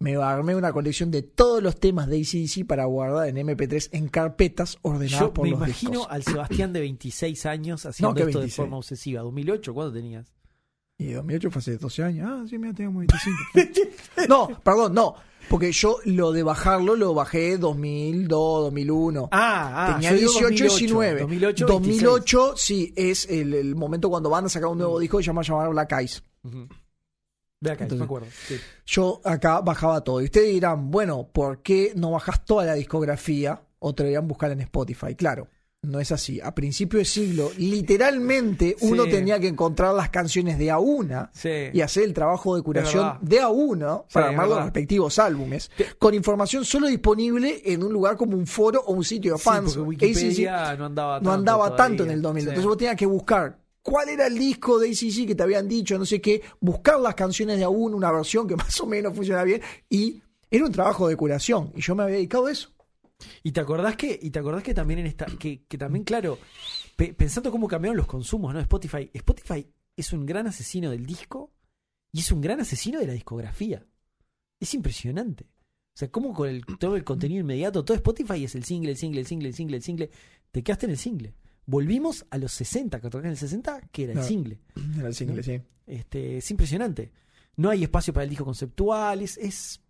Me 0.00 0.16
armé 0.16 0.54
una 0.56 0.72
colección 0.72 1.10
de 1.10 1.22
todos 1.22 1.62
los 1.62 1.78
temas 1.78 2.08
de 2.08 2.16
ACDC 2.20 2.66
para 2.66 2.86
guardar 2.86 3.28
en 3.28 3.36
MP3 3.36 3.90
en 3.92 4.08
carpetas 4.08 4.78
ordenadas 4.80 5.20
Yo 5.20 5.32
por 5.34 5.44
me 5.44 5.50
los 5.50 5.58
imagino 5.58 5.90
discos. 5.90 6.06
al 6.10 6.22
Sebastián 6.22 6.72
de 6.72 6.80
26 6.80 7.46
años 7.46 7.84
haciendo 7.84 8.14
que 8.14 8.22
esto 8.22 8.38
de 8.38 8.44
26. 8.44 8.56
forma 8.56 8.76
obsesiva. 8.78 9.22
¿2008? 9.22 9.72
¿Cuánto 9.74 9.92
tenías? 9.92 10.32
Y 10.96 11.12
2008 11.12 11.50
fue 11.50 11.60
hace 11.60 11.76
12 11.76 12.02
años. 12.02 12.28
Ah, 12.30 12.44
sí, 12.48 12.56
mira, 12.58 12.72
teníamos 12.72 13.06
25. 13.06 13.36
no, 14.28 14.48
perdón, 14.64 14.94
no. 14.94 15.14
Porque 15.50 15.70
yo 15.72 15.96
lo 16.04 16.32
de 16.32 16.42
bajarlo 16.44 16.96
lo 16.96 17.12
bajé 17.12 17.58
2002, 17.58 18.28
2001. 18.64 19.28
Ah, 19.32 19.92
Tenía 20.00 20.12
18, 20.14 20.48
19. 20.64 21.20
2008, 21.20 21.66
2008, 21.66 22.54
sí, 22.56 22.92
es 22.96 23.28
el, 23.28 23.52
el 23.54 23.74
momento 23.74 24.08
cuando 24.08 24.30
van 24.30 24.46
a 24.46 24.48
sacar 24.48 24.68
un 24.70 24.78
nuevo 24.78 24.98
disco 24.98 25.18
que 25.18 25.24
se 25.24 25.26
llama 25.28 25.42
llamar 25.42 25.68
Black 25.70 25.92
Eyes. 25.92 26.22
26. 26.42 26.64
Ujú. 26.68 26.74
De 27.62 27.70
acá, 27.70 27.84
Entonces- 27.84 27.98
me 28.00 28.04
acuerdo. 28.06 28.26
sí. 28.48 28.56
Yo 28.86 29.20
acá 29.22 29.60
bajaba 29.60 30.00
todo. 30.02 30.20
Y 30.22 30.24
ustedes 30.24 30.48
dirán, 30.48 30.90
bueno, 30.90 31.28
¿por 31.30 31.60
qué 31.62 31.92
no 31.94 32.12
bajas 32.12 32.42
toda 32.44 32.64
la 32.64 32.72
discografía 32.74 33.60
o 33.78 33.94
te 33.94 34.02
deberían 34.02 34.26
buscar 34.26 34.50
en 34.50 34.62
Spotify? 34.62 35.14
Claro, 35.14 35.46
no 35.82 36.00
es 36.00 36.10
así. 36.10 36.40
A 36.42 36.54
principio 36.54 36.98
de 36.98 37.04
siglo, 37.04 37.50
literalmente 37.58 38.76
uno 38.80 39.04
tenía 39.04 39.38
que 39.38 39.48
encontrar 39.48 39.94
las 39.94 40.08
canciones 40.08 40.58
de 40.58 40.70
a 40.70 40.78
una 40.78 41.30
Sí. 41.34 41.50
y 41.72 41.82
hacer 41.82 42.04
el 42.04 42.14
trabajo 42.14 42.56
de 42.56 42.62
curación 42.62 43.18
de 43.20 43.40
a 43.40 43.48
uno 43.48 44.04
Sí, 44.08 44.14
para 44.14 44.28
armar 44.28 44.48
los 44.48 44.62
respectivos 44.62 45.18
álbumes, 45.18 45.70
con 45.98 46.14
información 46.14 46.64
solo 46.64 46.86
disponible 46.86 47.60
en 47.64 47.82
un 47.82 47.92
lugar 47.92 48.16
como 48.16 48.36
un 48.38 48.46
foro 48.46 48.82
o 48.86 48.92
un 48.94 49.04
sitio 49.04 49.34
de 49.34 49.38
fans. 49.38 49.76
no 49.76 49.84
andaba 49.84 51.16
tanto. 51.16 51.28
no 51.28 51.32
andaba 51.32 51.76
tanto 51.76 52.04
en 52.04 52.10
el 52.10 52.22
2000. 52.22 52.42
Sí. 52.42 52.48
Entonces 52.48 52.66
vos 52.68 52.76
tenías 52.78 52.96
que 52.96 53.06
buscar 53.06 53.58
cuál 53.82 54.08
era 54.10 54.26
el 54.26 54.38
disco 54.38 54.78
de 54.78 54.88
ACC 54.90 55.26
que 55.26 55.34
te 55.34 55.42
habían 55.42 55.66
dicho, 55.68 55.98
no 55.98 56.04
sé 56.06 56.20
qué, 56.20 56.42
buscar 56.60 57.00
las 57.00 57.14
canciones 57.14 57.58
de 57.58 57.64
a 57.64 57.68
uno, 57.68 57.96
una 57.96 58.12
versión 58.12 58.46
que 58.46 58.56
más 58.56 58.80
o 58.80 58.86
menos 58.86 59.14
funciona 59.14 59.42
bien, 59.44 59.60
y 59.88 60.22
era 60.50 60.64
un 60.64 60.72
trabajo 60.72 61.08
de 61.08 61.16
curación. 61.16 61.72
Y 61.76 61.80
yo 61.80 61.94
me 61.94 62.02
había 62.02 62.16
dedicado 62.16 62.46
a 62.46 62.52
eso. 62.52 62.70
Y 63.42 63.52
te 63.52 63.60
acordás 63.60 63.96
que, 63.96 64.18
y 64.20 64.30
te 64.30 64.38
acordás 64.38 64.62
que 64.62 64.72
también 64.74 65.00
en 65.00 65.06
esta, 65.06 65.26
que, 65.26 65.64
que 65.66 65.76
también, 65.78 66.04
claro, 66.04 66.38
pe- 66.96 67.12
pensando 67.12 67.50
cómo 67.50 67.68
cambiaron 67.68 67.96
los 67.96 68.06
consumos, 68.06 68.54
¿no? 68.54 68.60
Spotify. 68.60 69.10
Spotify 69.12 69.66
es 69.96 70.12
un 70.12 70.24
gran 70.24 70.46
asesino 70.46 70.90
del 70.90 71.04
disco 71.04 71.52
y 72.12 72.20
es 72.20 72.32
un 72.32 72.40
gran 72.40 72.60
asesino 72.60 72.98
de 72.98 73.06
la 73.06 73.12
discografía. 73.12 73.86
Es 74.58 74.72
impresionante. 74.74 75.44
O 75.44 75.98
sea, 76.00 76.10
cómo 76.10 76.32
con 76.32 76.48
el, 76.48 76.64
todo 76.78 76.96
el 76.96 77.04
contenido 77.04 77.40
inmediato, 77.40 77.84
todo 77.84 77.94
Spotify 77.96 78.44
es 78.44 78.54
el 78.54 78.64
single, 78.64 78.92
el 78.92 78.96
single, 78.96 79.20
el 79.20 79.26
single, 79.26 79.48
el 79.48 79.54
single, 79.54 79.76
el 79.76 79.82
single. 79.82 80.10
Te 80.50 80.62
quedaste 80.62 80.86
en 80.86 80.92
el 80.92 80.98
single. 80.98 81.34
Volvimos 81.66 82.26
a 82.30 82.38
los 82.38 82.52
60, 82.52 83.00
que 83.00 83.06
en 83.18 83.26
el 83.26 83.36
60, 83.36 83.80
que 83.92 84.02
era 84.04 84.12
el 84.12 84.16
Claro. 84.18 84.28
single. 84.28 84.58
Era 84.98 85.08
el 85.08 85.14
single, 85.14 85.42
sí. 85.42 85.60
Este, 85.86 86.38
es 86.38 86.50
impresionante. 86.50 87.12
No 87.56 87.70
hay 87.70 87.82
espacio 87.84 88.12
para 88.12 88.24
el 88.24 88.30
disco 88.30 88.44
conceptual, 88.44 89.22
es, 89.22 89.36
es 89.38 89.80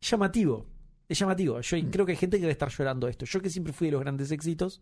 llamativo. 0.00 0.66
Es 1.08 1.18
llamativo. 1.18 1.60
Yo 1.60 1.76
Mm. 1.76 1.90
creo 1.90 2.06
que 2.06 2.12
hay 2.12 2.16
gente 2.18 2.36
que 2.36 2.42
debe 2.42 2.52
estar 2.52 2.70
llorando 2.70 3.08
esto. 3.08 3.24
Yo 3.26 3.40
que 3.40 3.50
siempre 3.50 3.72
fui 3.72 3.88
de 3.88 3.92
los 3.92 4.00
grandes 4.00 4.30
éxitos, 4.30 4.80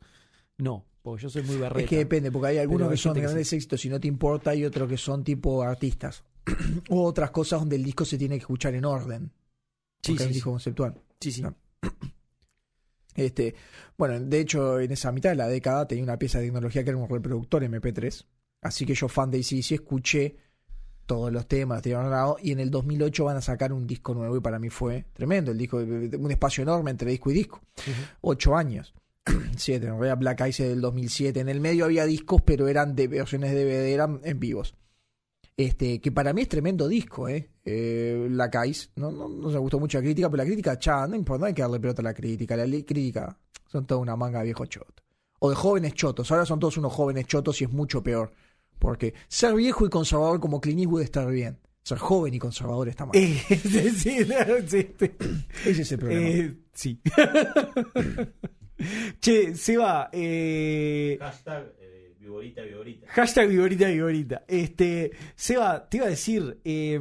no, 0.58 0.84
porque 1.02 1.22
yo 1.24 1.30
soy 1.30 1.42
muy 1.42 1.56
berreta. 1.56 1.80
Es 1.84 1.88
que 1.90 1.96
depende, 1.98 2.30
porque 2.30 2.48
hay 2.48 2.58
algunos 2.58 2.82
Pero 2.86 2.90
hay 2.90 2.96
que 2.96 3.02
son 3.02 3.14
que 3.14 3.20
grandes 3.20 3.52
éxitos 3.52 3.84
y 3.84 3.88
no 3.88 4.00
te 4.00 4.08
importa, 4.08 4.54
y 4.54 4.64
otros 4.64 4.88
que 4.88 4.96
son 4.96 5.24
tipo 5.24 5.62
artistas. 5.62 6.24
o 6.90 7.02
otras 7.04 7.30
cosas 7.30 7.60
donde 7.60 7.76
el 7.76 7.84
disco 7.84 8.04
se 8.04 8.18
tiene 8.18 8.36
que 8.36 8.40
escuchar 8.42 8.74
en 8.74 8.84
orden. 8.84 9.32
Sí, 10.02 10.12
sí, 10.12 10.14
es 10.16 10.20
un 10.20 10.28
sí. 10.28 10.34
disco 10.34 10.50
conceptual. 10.50 10.94
Sí, 11.20 11.32
sí. 11.32 11.42
No. 11.42 11.54
Este, 13.14 13.54
bueno, 13.96 14.18
de 14.20 14.40
hecho, 14.40 14.80
en 14.80 14.92
esa 14.92 15.12
mitad 15.12 15.30
de 15.30 15.36
la 15.36 15.48
década 15.48 15.86
tenía 15.86 16.04
una 16.04 16.18
pieza 16.18 16.38
de 16.38 16.46
tecnología 16.46 16.84
que 16.84 16.90
era 16.90 16.98
un 16.98 17.08
reproductor 17.08 17.62
MP3. 17.62 18.26
Así 18.62 18.86
que 18.86 18.94
yo, 18.94 19.08
fan 19.08 19.30
de 19.30 19.38
ACDC, 19.38 19.72
escuché 19.72 20.36
todos 21.06 21.30
los 21.32 21.46
temas, 21.46 21.82
grabado, 21.82 22.36
y 22.42 22.52
en 22.52 22.60
el 22.60 22.70
2008 22.70 23.24
van 23.24 23.36
a 23.36 23.42
sacar 23.42 23.72
un 23.72 23.86
disco 23.86 24.14
nuevo 24.14 24.36
y 24.36 24.40
para 24.40 24.58
mí 24.58 24.70
fue 24.70 25.04
tremendo. 25.12 25.52
El 25.52 25.58
disco, 25.58 25.78
un 25.78 26.30
espacio 26.30 26.62
enorme 26.62 26.90
entre 26.90 27.10
disco 27.10 27.30
y 27.30 27.34
disco. 27.34 27.60
Ocho 28.20 28.56
años. 28.56 28.94
Siete, 29.56 29.86
en 29.86 29.92
realidad 29.92 30.18
Black 30.18 30.46
Ice 30.48 30.68
del 30.68 30.80
2007. 30.80 31.40
En 31.40 31.48
el 31.48 31.60
medio 31.60 31.84
había 31.84 32.06
discos, 32.06 32.42
pero 32.42 32.68
eran 32.68 32.94
de 32.94 33.08
versiones 33.08 33.52
de 33.52 33.64
DVD, 33.64 33.92
eran 33.92 34.20
en 34.24 34.40
vivos. 34.40 34.74
Este, 35.56 36.00
que 36.00 36.10
para 36.10 36.32
mí 36.32 36.42
es 36.42 36.48
tremendo 36.48 36.88
disco, 36.88 37.28
¿eh? 37.28 37.50
Eh 37.64 38.26
Black 38.28 38.66
Ice. 38.66 38.88
No, 38.96 39.10
no, 39.10 39.28
no 39.28 39.50
se 39.50 39.58
gustó 39.58 39.78
mucho 39.78 39.98
la 39.98 40.04
crítica, 40.04 40.30
pero 40.30 40.42
la 40.42 40.46
crítica, 40.46 40.78
cha, 40.78 41.06
no 41.06 41.16
importa, 41.16 41.40
no 41.40 41.46
hay 41.46 41.54
que 41.54 41.62
darle 41.62 41.80
pelota 41.80 42.02
a 42.02 42.04
la 42.04 42.14
crítica. 42.14 42.56
La 42.56 42.64
crítica 42.64 43.36
son 43.66 43.86
toda 43.86 44.00
una 44.00 44.16
manga 44.16 44.40
de 44.40 44.46
viejo 44.46 44.66
choto. 44.66 45.02
O 45.40 45.50
de 45.50 45.56
jóvenes 45.56 45.94
chotos. 45.94 46.30
Ahora 46.30 46.46
son 46.46 46.58
todos 46.58 46.76
unos 46.76 46.92
jóvenes 46.92 47.26
chotos 47.26 47.60
y 47.60 47.64
es 47.64 47.72
mucho 47.72 48.02
peor. 48.02 48.32
Porque 48.78 49.14
ser 49.28 49.54
viejo 49.54 49.86
y 49.86 49.90
conservador 49.90 50.40
como 50.40 50.60
Clint 50.60 50.80
Eastwood 50.80 51.02
está 51.02 51.24
bien. 51.26 51.58
Ser 51.82 51.98
joven 51.98 52.32
y 52.32 52.38
conservador 52.38 52.88
está 52.88 53.04
mal. 53.04 53.14
Eh, 53.14 53.42
sí, 53.48 53.90
sí, 53.90 53.90
sí, 53.90 54.94
sí. 54.98 55.10
Ese 55.66 55.82
es 55.82 55.92
el 55.92 55.98
problema. 55.98 56.28
Eh, 56.28 56.56
sí. 56.72 57.00
che, 59.20 59.54
Seba, 59.54 60.08
eh, 60.12 61.18
Hashtag 61.20 61.74
eh, 61.78 61.84
Viborita, 62.24 62.62
Viborita. 62.62 63.06
Hashtag 63.09 63.48
Viborita 63.48 63.88
Viborita. 63.88 64.44
Este, 64.48 65.12
Seba, 65.36 65.88
te 65.88 65.98
iba 65.98 66.06
a 66.06 66.10
decir, 66.10 66.60
eh, 66.64 66.98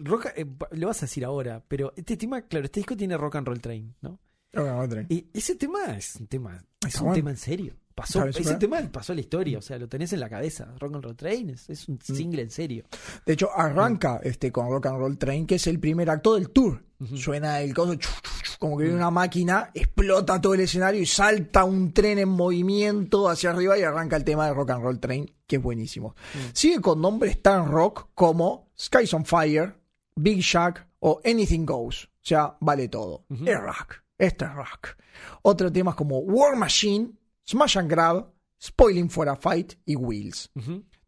rock, 0.00 0.26
eh, 0.36 0.46
lo 0.72 0.86
vas 0.88 1.02
a 1.02 1.06
decir 1.06 1.24
ahora, 1.24 1.62
pero 1.66 1.92
este 1.96 2.16
tema, 2.16 2.42
claro, 2.42 2.66
este 2.66 2.80
disco 2.80 2.96
tiene 2.96 3.16
Rock 3.16 3.36
and 3.36 3.46
Roll 3.46 3.60
Train, 3.60 3.94
¿no? 4.02 4.18
Ahora, 4.54 4.76
otra. 4.80 5.06
Y 5.08 5.26
ese 5.32 5.54
tema 5.54 5.96
es 5.96 6.16
un 6.16 6.26
tema, 6.26 6.56
es 6.82 6.88
Está 6.88 7.00
un 7.00 7.04
bueno. 7.06 7.14
tema 7.14 7.30
en 7.30 7.36
serio. 7.36 7.74
Pasó, 7.94 8.20
¿Sabes, 8.20 8.36
ese 8.38 8.54
tema 8.54 8.80
pasó 8.90 9.12
a 9.12 9.14
la 9.14 9.20
historia, 9.20 9.58
o 9.58 9.62
sea, 9.62 9.78
lo 9.78 9.88
tenés 9.88 10.12
en 10.12 10.20
la 10.20 10.28
cabeza. 10.30 10.72
Rock 10.78 10.94
and 10.94 11.04
Roll 11.04 11.16
Train 11.16 11.50
es, 11.50 11.68
es 11.68 11.88
un 11.88 12.00
single 12.00 12.42
en 12.42 12.50
serio. 12.50 12.84
De 13.26 13.34
hecho, 13.34 13.50
arranca 13.54 14.14
Mm. 14.14 14.26
este 14.28 14.50
con 14.52 14.68
Rock 14.70 14.86
and 14.86 14.98
Roll 14.98 15.18
Train, 15.18 15.46
que 15.46 15.56
es 15.56 15.66
el 15.66 15.78
primer 15.78 16.08
acto 16.10 16.34
del 16.34 16.50
tour. 16.50 16.82
Suena 17.16 17.60
el 17.60 17.74
coso, 17.74 17.94
como 18.60 18.76
que 18.78 18.84
Mm. 18.84 18.86
viene 18.86 18.96
una 18.98 19.10
máquina, 19.10 19.70
explota 19.74 20.40
todo 20.40 20.54
el 20.54 20.60
escenario 20.60 21.00
y 21.02 21.06
salta 21.06 21.64
un 21.64 21.92
tren 21.92 22.18
en 22.20 22.28
movimiento 22.28 23.28
hacia 23.28 23.50
arriba 23.50 23.76
y 23.78 23.82
arranca 23.82 24.16
el 24.16 24.24
tema 24.24 24.46
de 24.46 24.54
Rock 24.54 24.70
and 24.70 24.82
Roll 24.84 25.00
Train, 25.00 25.30
que 25.46 25.56
es 25.56 25.62
buenísimo. 25.62 26.14
Mm. 26.34 26.38
Sigue 26.54 26.80
con 26.80 27.00
nombres 27.00 27.42
tan 27.42 27.70
rock 27.70 28.08
como 28.14 28.70
Skies 28.78 29.12
on 29.14 29.24
Fire, 29.24 29.74
Big 30.14 30.40
Shack 30.40 30.86
o 31.00 31.20
Anything 31.24 31.66
Goes. 31.66 32.04
O 32.04 32.08
sea, 32.24 32.56
vale 32.60 32.88
todo. 32.88 33.24
Es 33.44 33.60
rock. 33.60 33.96
Este 34.16 34.44
es 34.44 34.54
rock. 34.54 34.90
Otros 35.42 35.72
temas 35.72 35.96
como 35.96 36.18
War 36.20 36.54
Machine, 36.56 37.10
Smash 37.48 37.76
and 37.76 37.90
Grab, 37.90 38.26
Spoiling 38.62 39.10
for 39.10 39.28
a 39.28 39.36
Fight 39.36 39.74
y 39.84 39.96
Wheels. 39.96 40.50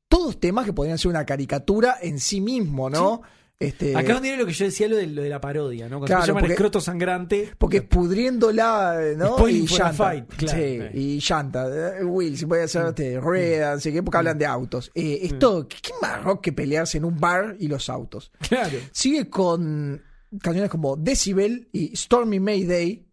Todos 0.09 0.39
temas 0.40 0.65
que 0.66 0.73
podrían 0.73 0.98
ser 0.98 1.11
una 1.11 1.24
caricatura 1.24 1.97
en 2.02 2.19
sí 2.20 2.40
mismo, 2.40 2.89
¿no? 2.90 3.23
Este, 3.59 3.93
Acá 3.93 4.01
es 4.09 4.15
donde 4.15 4.28
viene 4.31 4.43
lo 4.43 4.47
que 4.47 4.52
yo 4.52 4.65
decía, 4.65 4.89
lo 4.89 4.97
de, 4.97 5.06
lo 5.06 5.23
de 5.23 5.28
la 5.28 5.40
parodia, 5.40 5.85
¿no? 5.89 5.98
Cuando 5.98 6.06
Claro, 6.09 6.23
se 6.23 6.27
llama 6.28 6.40
el 6.40 6.43
porque- 6.43 6.52
escroto 6.55 6.81
sangrante. 6.81 7.52
porque 7.56 7.77
es 7.78 7.82
pudriéndola, 7.85 9.01
¿no? 9.16 9.36
Spoiling 9.39 9.62
y 9.65 9.66
for 9.69 9.81
a 9.82 9.85
llanta. 9.86 9.97
fight, 10.05 10.28
claro. 10.35 10.59
Sí, 10.59 10.65
Eh. 10.65 10.90
y 10.93 11.19
llanta. 11.20 11.98
eh, 11.98 12.05
Will, 12.05 12.36
si 12.36 12.47
puede 12.47 12.65
hacer 12.65 12.86
este, 12.86 13.20
ruedas, 13.20 13.77
no 13.77 13.81
sé 13.81 13.93
qué, 13.93 14.02
porque 14.02 14.19
hablan 14.19 14.39
de 14.39 14.47
autos. 14.47 14.90
Eh, 14.94 15.20
esto, 15.23 15.69
¿qué, 15.69 15.77
qué 15.81 15.93
más 16.02 16.23
rock 16.24 16.43
que 16.43 16.52
pelearse 16.52 16.98
en 16.98 17.05
un 17.05 17.19
bar 17.19 17.56
y 17.61 17.69
los 17.69 17.89
autos? 17.89 18.32
Claro. 18.48 18.77
Sigue 18.93 19.31
con 19.31 20.02
canciones 20.43 20.69
como 20.70 20.97
Decibel 20.97 21.69
y 21.73 21.94
Stormy 21.97 22.40
Mayday 22.40 23.06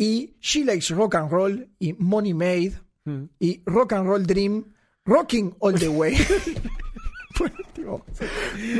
y 0.00 0.34
She 0.40 0.64
Likes 0.64 0.90
Rock 0.90 1.14
and 1.14 1.30
Roll 1.30 1.68
y 1.78 1.94
Money 1.98 2.32
Made 2.32 2.72
y 3.38 3.62
Rock 3.66 3.92
and 3.92 4.08
Roll 4.08 4.24
Dream, 4.24 4.64
Rocking 5.04 5.54
All 5.60 5.74
the 5.74 5.88
Way. 5.88 6.16
Tipo, 7.72 8.04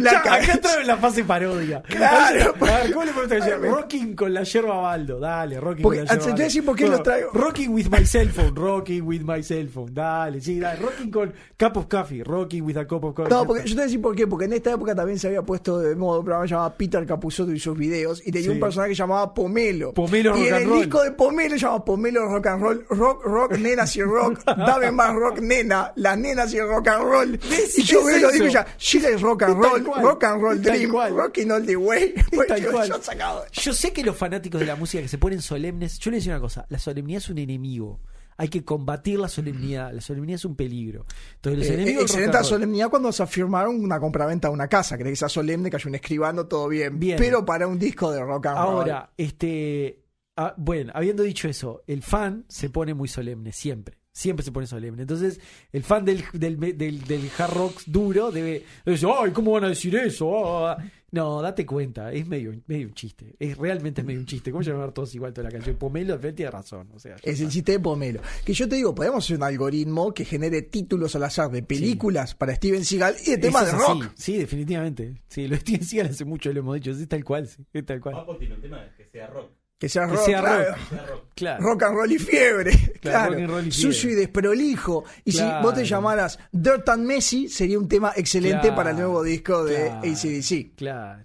la 0.00 0.10
Ya, 0.10 0.18
acá 0.18 0.52
entra 0.52 0.80
en 0.80 0.86
la 0.86 0.96
fase 0.96 1.24
parodia. 1.24 1.82
Claro. 1.82 2.54
A 2.60 2.64
ver, 2.82 2.92
¿cómo 2.92 3.04
le 3.04 3.12
canción? 3.28 3.62
Rocking 3.62 4.14
con 4.16 4.34
la 4.34 4.42
yerba 4.42 4.76
baldo. 4.80 5.18
Dale, 5.20 5.60
rocking 5.60 5.82
Porque- 5.82 5.98
con 6.00 6.06
la 6.06 6.12
yerba 6.14 6.26
Baldo. 6.26 6.42
decir 6.44 6.64
por 6.64 6.76
qué 6.76 6.86
lo 6.88 7.02
traigo. 7.02 7.30
Rocking 7.32 7.68
with 7.72 7.86
my 7.90 8.04
cell 8.04 8.28
phone. 8.30 8.54
Rocking 8.54 9.02
with 9.06 9.20
my 9.22 9.42
cell 9.42 9.68
phone. 9.68 9.94
Dale, 9.94 10.40
sí, 10.40 10.58
dale. 10.60 10.80
Rocking 10.80 11.10
con 11.10 11.32
cup 11.56 11.76
of 11.76 11.86
coffee. 11.88 12.22
Rocking 12.24 12.62
with 12.64 12.76
a 12.76 12.86
cup 12.86 13.04
of 13.04 13.14
coffee. 13.14 13.30
No, 13.30 13.46
porque 13.46 13.62
yo 13.62 13.68
te 13.68 13.74
voy 13.74 13.82
a 13.82 13.86
decir 13.86 14.00
por 14.02 14.16
qué, 14.16 14.26
porque 14.26 14.44
en 14.46 14.52
esta 14.54 14.72
época 14.72 14.94
también 14.94 15.18
se 15.18 15.28
había 15.28 15.42
puesto 15.42 15.78
de 15.78 15.94
modo 15.96 16.18
un 16.20 16.24
programa 16.24 16.46
llamado 16.46 16.74
Peter 16.76 17.06
Capusotto 17.06 17.52
y 17.52 17.60
sus 17.60 17.76
videos, 17.76 18.20
y 18.26 18.32
tenía 18.32 18.48
Sí. 18.48 18.54
un 18.54 18.60
personaje 18.60 18.90
que 18.90 18.96
llamaba 18.96 19.32
Pomelo. 19.32 19.92
Pomelo 19.94 20.36
y 20.36 20.40
Rock 20.40 20.48
en 20.48 20.54
and 20.54 20.62
el 20.62 20.68
Roll. 20.68 20.78
disco 20.80 21.02
de 21.02 21.10
Pomelo 21.12 21.50
se 21.54 21.58
llama 21.60 21.84
Pomelo 21.84 22.26
Rock 22.28 22.46
and 22.46 22.62
Roll, 22.62 22.86
Rock, 22.90 23.24
Rock, 23.24 23.52
Nenas 23.58 23.96
y 23.96 24.02
Rock, 24.02 24.44
dame 24.44 24.90
más 24.90 25.14
rock, 25.14 25.38
nena, 25.40 25.92
las 25.96 26.18
nenas 26.18 26.52
y 26.54 26.60
rock 26.60 26.88
and 26.88 27.02
roll. 27.04 27.40
Y 27.76 27.82
yo 27.82 28.04
veo 28.04 28.30
y 28.51 28.55
lo 28.55 28.56
digo 28.59 28.60
eso. 28.60 28.70
ya, 28.70 28.77
Chile 28.77 29.09
es 29.14 29.20
rock 29.20 29.43
and 29.44 29.56
roll, 29.62 29.85
cual. 29.85 30.02
rock 30.02 30.24
and 30.24 30.43
roll 30.43 30.60
dream, 30.62 30.90
cual. 30.90 31.14
rocking 31.14 31.51
all 31.51 31.64
the 31.66 31.77
way. 31.77 32.14
Yo- 32.60 32.70
cual. 32.70 32.89
yo 32.89 33.02
sacado. 33.02 33.44
Yo 33.52 33.72
sé 33.72 33.93
que 33.93 34.02
los 34.05 34.16
fanáticos 34.16 34.60
de 34.60 34.66
la 34.66 34.77
música 34.77 35.02
que 35.02 35.09
se 35.09 35.18
ponen 35.18 35.40
solemnes, 35.43 35.98
yo 35.98 36.10
les 36.10 36.20
decía 36.20 36.32
una 36.35 36.40
cosa, 36.40 36.66
la 36.68 36.78
solemnidad 36.78 37.18
es 37.18 37.28
un 37.31 37.39
enemigo. 37.39 38.01
Hay 38.36 38.48
que 38.48 38.64
combatir 38.64 39.18
la 39.18 39.28
solemnidad. 39.28 39.93
La 39.93 40.01
solemnidad 40.01 40.36
es 40.36 40.44
un 40.47 40.56
peligro. 40.56 41.05
Entonces, 41.35 41.59
los 41.59 41.68
Eh, 41.68 41.74
enemigos 41.74 41.97
del 41.97 42.02
excelente 42.06 42.36
la 42.39 42.43
solemnidad 42.44 42.89
cuando 42.89 43.12
se 43.12 43.22
afirmaron 43.22 43.85
una 43.85 44.01
compraventa 44.01 44.48
de 44.48 44.55
una 44.55 44.66
casa. 44.66 44.97
Crees 44.97 45.12
que 45.12 45.16
sea 45.16 45.28
solemne, 45.28 45.68
que 45.68 45.77
haya 45.77 45.89
un 45.89 45.94
escribano, 45.97 46.47
todo 46.47 46.66
bien. 46.68 46.98
Bien. 46.98 47.18
Pero 47.18 47.44
para 47.44 47.66
un 47.66 47.78
disco 47.78 48.10
de 48.10 48.20
rock 48.20 48.47
and 48.47 48.56
roll. 48.56 48.66
Ahora, 48.77 49.10
este. 49.18 50.02
ah, 50.39 50.55
bueno, 50.56 50.90
habiendo 50.94 51.22
dicho 51.22 51.48
eso, 51.48 51.82
el 51.86 52.02
fan 52.02 52.47
se 52.48 52.70
pone 52.70 52.94
muy 52.94 53.09
solemne, 53.09 53.52
siempre. 53.52 53.98
Siempre 54.20 54.44
se 54.44 54.52
pone 54.52 54.66
solemne. 54.66 55.01
Entonces, 55.01 55.40
el 55.72 55.82
fan 55.82 56.05
del, 56.05 56.22
del, 56.34 56.59
del, 56.76 57.05
del 57.06 57.30
hard 57.38 57.55
rock 57.55 57.80
duro 57.86 58.30
debe 58.30 58.64
decir, 58.84 59.09
ay, 59.18 59.30
¿cómo 59.30 59.52
van 59.52 59.64
a 59.64 59.68
decir 59.70 59.97
eso? 59.97 60.68
Ah". 60.68 60.76
No, 61.12 61.40
date 61.42 61.64
cuenta, 61.66 62.12
es 62.12 62.28
medio, 62.28 62.52
medio 62.66 62.86
un 62.86 62.94
chiste. 62.94 63.34
Es 63.38 63.56
realmente 63.56 64.02
es 64.02 64.06
medio 64.06 64.20
un 64.20 64.26
chiste. 64.26 64.52
¿Cómo 64.52 64.62
llamar 64.62 64.92
todos 64.92 65.12
igual 65.14 65.32
toda 65.32 65.48
la 65.48 65.51
canción? 65.51 65.74
Pomelo, 65.76 66.12
al 66.14 66.20
frente 66.20 66.36
tiene 66.36 66.51
razón. 66.52 66.88
O 66.94 66.98
sea, 67.01 67.16
Es 67.22 67.40
el 67.40 67.48
chiste 67.48 67.72
de 67.72 67.80
Pomelo. 67.80 68.20
Que 68.44 68.52
yo 68.52 68.68
te 68.68 68.76
digo, 68.76 68.94
podemos 68.94 69.24
hacer 69.24 69.38
un 69.38 69.42
algoritmo 69.42 70.12
que 70.12 70.24
genere 70.26 70.62
títulos 70.62 71.16
al 71.16 71.24
azar 71.24 71.51
de 71.51 71.62
películas 71.64 72.34
para 72.34 72.55
Steven 72.55 72.84
Seagal 72.84 73.16
y 73.26 73.30
de 73.30 73.38
temas 73.38 73.66
de 73.66 73.72
rock. 73.72 74.05
así. 74.05 74.12
Sí, 74.16 74.36
definitivamente. 74.38 75.14
Sí, 75.28 75.48
lo 75.48 75.56
Steven 75.56 75.82
Seagal 75.82 76.10
hace 76.12 76.24
mucho, 76.26 76.52
lo 76.52 76.60
hemos 76.60 76.74
dicho. 76.76 76.90
Es 76.90 77.09
tal 77.09 77.24
cual, 77.24 77.48
sí, 77.48 77.64
es 77.72 77.86
tal 77.86 78.01
cual. 78.01 78.14
Papo 78.16 78.36
tiene 78.36 78.55
un 78.55 78.60
tema 78.60 78.86
que 78.97 79.06
sea 79.06 79.26
rock. 79.28 79.51
Que 79.81 79.89
sea 79.89 80.07
Que 80.07 80.12
rock, 80.12 80.24
sea 80.27 80.40
claro. 80.40 80.65
rock. 80.70 80.77
Que 80.78 80.94
sea 80.94 81.07
rock. 81.07 81.24
Claro. 81.35 81.62
Rock 81.65 81.82
and 81.85 81.94
roll 81.97 82.12
y 82.12 82.19
fiebre. 82.19 82.73
Claro. 83.01 83.47
roll 83.48 83.66
y 83.66 83.73
Sucio 83.73 84.11
y 84.11 84.15
desprolijo. 84.15 85.05
Y 85.24 85.32
si 85.32 85.39
Claro. 85.39 85.62
vos 85.62 85.74
te 85.74 85.85
llamaras 85.86 86.39
Dirt 86.52 86.89
and 86.90 87.05
Messi, 87.07 87.48
sería 87.48 87.78
un 87.78 87.89
tema 87.89 88.12
excelente 88.15 88.61
Claro, 88.61 88.77
para 88.77 88.90
el 88.90 88.97
nuevo 88.97 89.23
disco 89.23 89.65
de 89.65 89.86
claro. 89.86 90.01
ACDC. 90.01 90.74
Claro, 90.77 91.24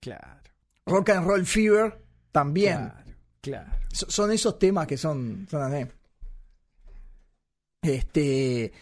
claro. 0.00 0.40
Rock 0.86 1.10
and 1.10 1.26
roll 1.26 1.44
fever 1.44 2.00
también. 2.32 2.76
Claro, 2.78 3.04
claro. 3.40 3.72
So- 3.92 4.08
Son 4.08 4.30
esos 4.32 4.56
temas 4.58 4.86
que 4.86 4.96
son, 4.96 5.46
son 5.50 5.62
así. 5.62 5.84
Este, 7.82 8.72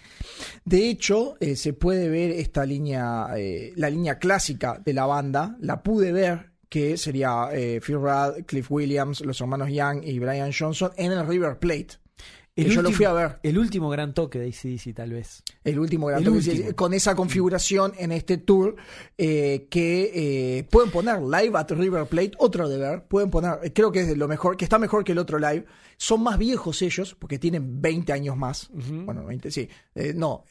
de 0.65 0.89
hecho, 0.91 1.37
eh, 1.41 1.55
se 1.57 1.73
puede 1.73 2.09
ver 2.09 2.33
esta 2.33 2.67
línea, 2.67 3.29
eh, 3.37 3.73
la 3.77 3.89
línea 3.91 4.19
clásica 4.19 4.81
de 4.85 4.93
la 4.93 5.07
banda, 5.07 5.57
la 5.61 5.83
pude 5.83 6.13
ver, 6.13 6.48
que 6.69 6.97
sería 6.97 7.49
eh, 7.53 7.81
Phil 7.85 7.97
Rudd, 7.97 8.45
Cliff 8.47 8.70
Williams, 8.70 9.20
los 9.23 9.40
hermanos 9.40 9.69
Young 9.70 10.03
y 10.05 10.19
Brian 10.19 10.53
Johnson 10.57 10.90
en 10.97 11.12
el 11.12 11.27
River 11.27 11.59
Plate. 11.59 11.99
El 12.59 12.65
que 12.65 12.70
yo 12.70 12.82
lo 12.82 12.90
fui 12.90 13.05
a 13.05 13.12
ver. 13.12 13.39
El 13.45 13.57
último 13.57 13.89
gran 13.89 14.15
toque 14.15 14.40
de 14.40 14.49
ACDC, 14.49 14.93
tal 14.93 15.12
vez. 15.12 15.45
El 15.62 15.78
último 15.78 16.09
gran 16.09 16.19
El 16.19 16.24
toque, 16.24 16.39
último. 16.39 16.74
con 16.74 16.93
esa 16.93 17.15
configuración 17.15 17.93
en 17.97 18.11
este 18.11 18.36
tour 18.36 18.74
eh, 19.16 19.69
que 19.70 20.11
eh, 20.59 20.65
pueden 20.65 20.90
poner 20.90 21.23
live 21.23 21.53
at 21.57 21.70
River 21.70 22.07
Plate, 22.07 22.32
otro 22.39 22.69
de 22.69 22.78
ver, 22.78 23.05
pueden 23.05 23.31
poner, 23.31 23.61
eh, 23.62 23.73
creo 23.73 23.93
que 23.93 24.01
es 24.01 24.09
de 24.09 24.16
lo 24.16 24.27
mejor, 24.27 24.57
que 24.57 24.65
está 24.65 24.77
mejor 24.81 25.05
que 25.05 25.12
el 25.12 25.19
otro 25.19 25.39
live. 25.39 25.66
Son 25.99 26.20
más 26.20 26.36
viejos 26.36 26.82
ellos, 26.82 27.15
porque 27.16 27.39
tienen 27.39 27.81
20 27.81 28.12
años 28.12 28.36
más. 28.36 28.70
Bueno, 28.73 29.24
20, 29.24 29.53
sí. 29.53 29.69
Eh, 29.95 30.12
no, 30.16 30.45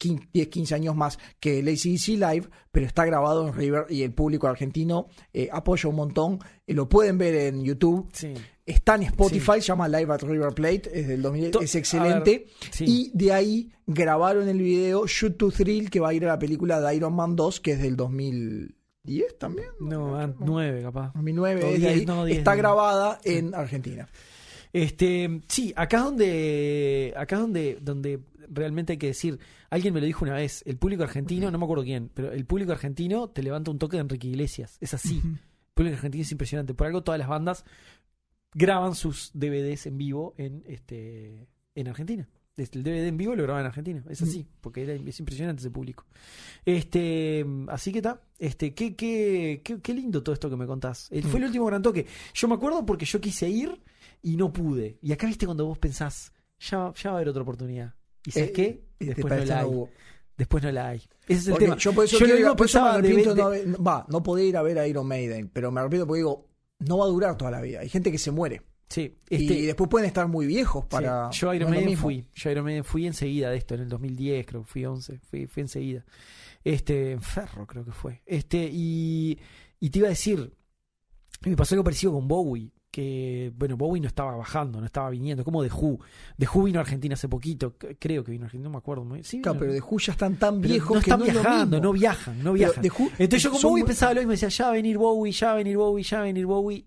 eh, 0.00 0.06
que 0.08 0.08
de 0.08 0.18
15, 0.18 0.28
10, 0.32 0.48
15 0.48 0.74
años 0.74 0.96
más 0.96 1.18
que 1.38 1.58
el 1.60 1.68
ACDC 1.68 2.08
Live, 2.18 2.48
pero 2.72 2.86
está 2.86 3.04
grabado 3.04 3.46
en 3.46 3.54
River 3.54 3.86
y 3.90 4.02
el 4.02 4.12
público 4.12 4.46
argentino 4.48 5.08
eh, 5.32 5.48
apoya 5.52 5.88
un 5.88 5.96
montón. 5.96 6.38
Eh, 6.66 6.74
lo 6.74 6.88
pueden 6.88 7.18
ver 7.18 7.34
en 7.34 7.62
YouTube. 7.64 8.08
Sí. 8.12 8.32
Está 8.66 8.94
en 8.94 9.02
Spotify, 9.02 9.54
se 9.54 9.62
llama 9.62 9.88
Live 9.88 10.12
at 10.12 10.22
River 10.22 10.52
Plate, 10.54 10.82
es 10.94 11.08
del 11.08 11.22
2000, 11.22 11.50
To- 11.50 11.60
es 11.60 11.74
excelente. 11.74 12.30
ver, 12.30 12.46
sí. 12.70 12.84
Y 12.86 13.10
de 13.14 13.32
ahí 13.32 13.72
grabaron 13.86 14.48
el 14.48 14.58
video 14.58 15.06
Shoot 15.08 15.36
to 15.36 15.50
Thrill, 15.50 15.90
que 15.90 15.98
va 15.98 16.10
a 16.10 16.14
ir 16.14 16.24
a 16.24 16.28
la 16.28 16.38
película 16.38 16.80
de 16.80 16.94
Iron 16.94 17.14
Man 17.16 17.34
2, 17.34 17.58
que 17.60 17.72
es 17.72 17.82
del 17.82 17.96
2010 17.96 19.38
también. 19.38 19.68
No, 19.80 20.16
ah, 20.16 20.32
nueve 20.38 20.82
capaz. 20.82 21.12
2009, 21.14 21.60
No, 21.60 21.66
es 21.66 21.72
de 21.72 21.78
10, 21.80 21.92
ahí. 22.00 22.06
no, 22.06 22.24
10, 22.24 22.38
está 22.38 22.54
grabada 22.54 23.18
en 23.24 23.54
Argentina. 23.56 24.08
Este, 24.72 25.40
sí, 25.48 25.72
acá 25.76 25.98
es 25.98 26.04
donde, 26.04 27.14
acá 27.16 27.36
es 27.36 27.40
donde, 27.42 27.78
donde 27.80 28.20
realmente 28.48 28.92
hay 28.92 28.98
que 28.98 29.08
decir, 29.08 29.38
alguien 29.68 29.92
me 29.94 30.00
lo 30.00 30.06
dijo 30.06 30.24
una 30.24 30.34
vez, 30.34 30.62
el 30.66 30.76
público 30.76 31.02
argentino, 31.02 31.50
no 31.50 31.58
me 31.58 31.64
acuerdo 31.64 31.84
quién, 31.84 32.10
pero 32.12 32.32
el 32.32 32.44
público 32.46 32.72
argentino 32.72 33.28
te 33.30 33.42
levanta 33.42 33.70
un 33.70 33.78
toque 33.78 33.96
de 33.96 34.02
Enrique 34.02 34.28
Iglesias, 34.28 34.76
es 34.80 34.94
así. 34.94 35.20
El 35.24 35.74
público 35.74 35.96
argentino 35.96 36.22
es 36.22 36.32
impresionante. 36.32 36.74
Por 36.74 36.86
algo 36.86 37.02
todas 37.02 37.18
las 37.18 37.28
bandas 37.28 37.64
graban 38.52 38.94
sus 38.94 39.30
DVDs 39.34 39.86
en 39.86 39.96
vivo 39.98 40.34
en 40.36 40.62
este 40.66 41.48
en 41.74 41.88
Argentina. 41.88 42.28
El 42.56 42.82
DVD 42.82 43.06
en 43.06 43.16
vivo 43.16 43.34
lo 43.34 43.44
graban 43.44 43.62
en 43.62 43.68
Argentina, 43.68 44.04
es 44.10 44.20
así, 44.20 44.46
porque 44.60 44.82
era- 44.82 44.92
es 44.92 45.18
impresionante 45.18 45.60
ese 45.60 45.70
público. 45.70 46.04
Este, 46.66 47.46
así 47.68 47.90
que 47.90 47.98
está, 47.98 48.20
este, 48.38 48.74
qué, 48.74 48.94
qué, 48.94 49.62
qué, 49.64 49.80
qué 49.80 49.94
lindo 49.94 50.22
todo 50.22 50.34
esto 50.34 50.50
que 50.50 50.56
me 50.56 50.66
contás. 50.66 51.08
Fue 51.28 51.38
el 51.40 51.46
último 51.46 51.64
gran 51.66 51.80
toque. 51.80 52.04
Yo 52.34 52.48
me 52.48 52.54
acuerdo 52.56 52.84
porque 52.84 53.06
yo 53.06 53.18
quise 53.20 53.48
ir 53.48 53.80
y 54.22 54.36
no 54.36 54.52
pude. 54.52 54.98
Y 55.02 55.12
acá 55.12 55.26
viste 55.26 55.46
cuando 55.46 55.66
vos 55.66 55.78
pensás, 55.78 56.32
ya, 56.58 56.92
ya 56.94 57.10
va 57.10 57.16
a 57.16 57.18
haber 57.18 57.28
otra 57.28 57.42
oportunidad. 57.42 57.94
¿Y 58.26 58.30
sabes 58.32 58.50
Eh, 58.50 58.52
qué? 58.52 58.84
Después 58.98 59.32
no 59.38 59.44
la 59.44 59.62
no 59.62 59.68
hay. 59.84 59.90
Después 60.36 60.62
no 60.64 60.72
la 60.72 60.88
hay. 60.88 60.98
Ese 61.28 61.32
es 61.34 61.46
el 61.46 61.50
Porque 61.52 61.64
tema. 61.66 61.76
Yo 61.76 61.92
por 61.92 62.04
eso, 62.04 62.18
Yo 62.18 62.24
a- 62.24 62.36
mismo 62.36 62.56
por 62.56 62.66
eso 62.66 62.78
me 62.78 62.84
pensaba 62.84 62.92
de- 62.92 62.98
arrepiento 62.98 63.34
de- 63.34 63.66
no 63.66 63.82
va, 63.82 64.06
no 64.08 64.22
podía 64.22 64.44
ir 64.46 64.56
a 64.56 64.62
ver 64.62 64.78
a 64.78 64.86
Iron 64.86 65.06
Maiden, 65.06 65.48
pero 65.52 65.70
me 65.70 65.80
arrepiento 65.80 66.06
porque 66.06 66.18
digo, 66.18 66.48
no 66.80 66.98
va 66.98 67.04
a 67.04 67.08
durar 67.08 67.36
toda 67.36 67.50
la 67.50 67.60
vida. 67.60 67.80
Hay 67.80 67.88
gente 67.88 68.10
que 68.10 68.18
se 68.18 68.30
muere. 68.30 68.62
Sí, 68.88 69.18
y 69.28 69.36
este, 69.36 69.66
después 69.66 69.88
pueden 69.88 70.06
estar 70.08 70.26
muy 70.26 70.46
viejos 70.46 70.84
para. 70.86 71.30
Sí, 71.32 71.40
Yo 71.40 71.50
a 71.50 71.56
Iron 71.56 71.70
no 71.70 71.76
Maiden 71.76 71.96
fui. 71.96 72.26
Yo 72.34 72.48
a 72.48 72.52
Iron 72.52 72.64
Maiden 72.64 72.84
fui 72.84 73.06
enseguida 73.06 73.48
de 73.50 73.56
esto, 73.58 73.74
en 73.74 73.82
el 73.82 73.88
2010, 73.88 74.46
creo 74.46 74.62
que 74.62 74.66
fui 74.68 74.84
11. 74.84 75.20
Fui, 75.30 75.46
fui 75.46 75.60
enseguida. 75.60 76.04
Este, 76.64 77.12
en 77.12 77.22
Ferro 77.22 77.66
creo 77.66 77.84
que 77.84 77.92
fue. 77.92 78.22
Este, 78.26 78.68
y, 78.72 79.38
y 79.78 79.90
te 79.90 79.98
iba 80.00 80.08
a 80.08 80.10
decir, 80.10 80.52
me 81.42 81.56
pasó 81.56 81.74
algo 81.74 81.84
parecido 81.84 82.12
con 82.12 82.26
Bowie. 82.26 82.72
Que, 82.90 83.52
bueno, 83.56 83.76
Bowie 83.76 84.00
no 84.00 84.08
estaba 84.08 84.36
bajando, 84.36 84.80
no 84.80 84.86
estaba 84.86 85.10
viniendo, 85.10 85.44
como 85.44 85.62
de 85.62 85.70
Who. 85.70 86.00
De 86.36 86.48
Who 86.52 86.64
vino 86.64 86.80
a 86.80 86.82
Argentina 86.82 87.14
hace 87.14 87.28
poquito, 87.28 87.76
creo 87.98 88.24
que 88.24 88.32
vino 88.32 88.44
a 88.44 88.46
Argentina, 88.46 88.64
no 88.68 88.72
me 88.72 88.78
acuerdo. 88.78 89.04
muy- 89.04 89.22
Sí, 89.22 89.40
Claro, 89.40 89.58
pero 89.60 89.72
de 89.72 89.80
Who 89.80 89.98
ya 90.00 90.12
están 90.12 90.36
tan 90.36 90.60
viejos 90.60 90.96
no 90.96 91.00
que 91.02 91.10
están 91.10 91.20
no 91.20 91.24
viajando, 91.24 91.80
no 91.80 91.92
viajan, 91.92 92.42
no 92.42 92.52
viajan. 92.52 92.82
The 92.82 92.90
Who- 92.90 93.10
Entonces 93.18 93.42
yo 93.44 93.50
con 93.52 93.60
son 93.60 93.70
Bowie 93.70 93.82
muy- 93.84 93.88
pensaba 93.88 94.14
lo 94.14 94.20
mismo, 94.22 94.32
decía, 94.32 94.48
ya 94.48 94.64
va 94.64 94.70
a 94.70 94.74
venir 94.74 94.98
Bowie, 94.98 95.32
ya 95.32 95.46
va 95.46 95.52
a 95.52 95.56
venir 95.56 95.76
Bowie, 95.76 96.02
ya 96.04 96.16
va 96.16 96.22
a 96.22 96.26
venir 96.26 96.46
Bowie. 96.46 96.84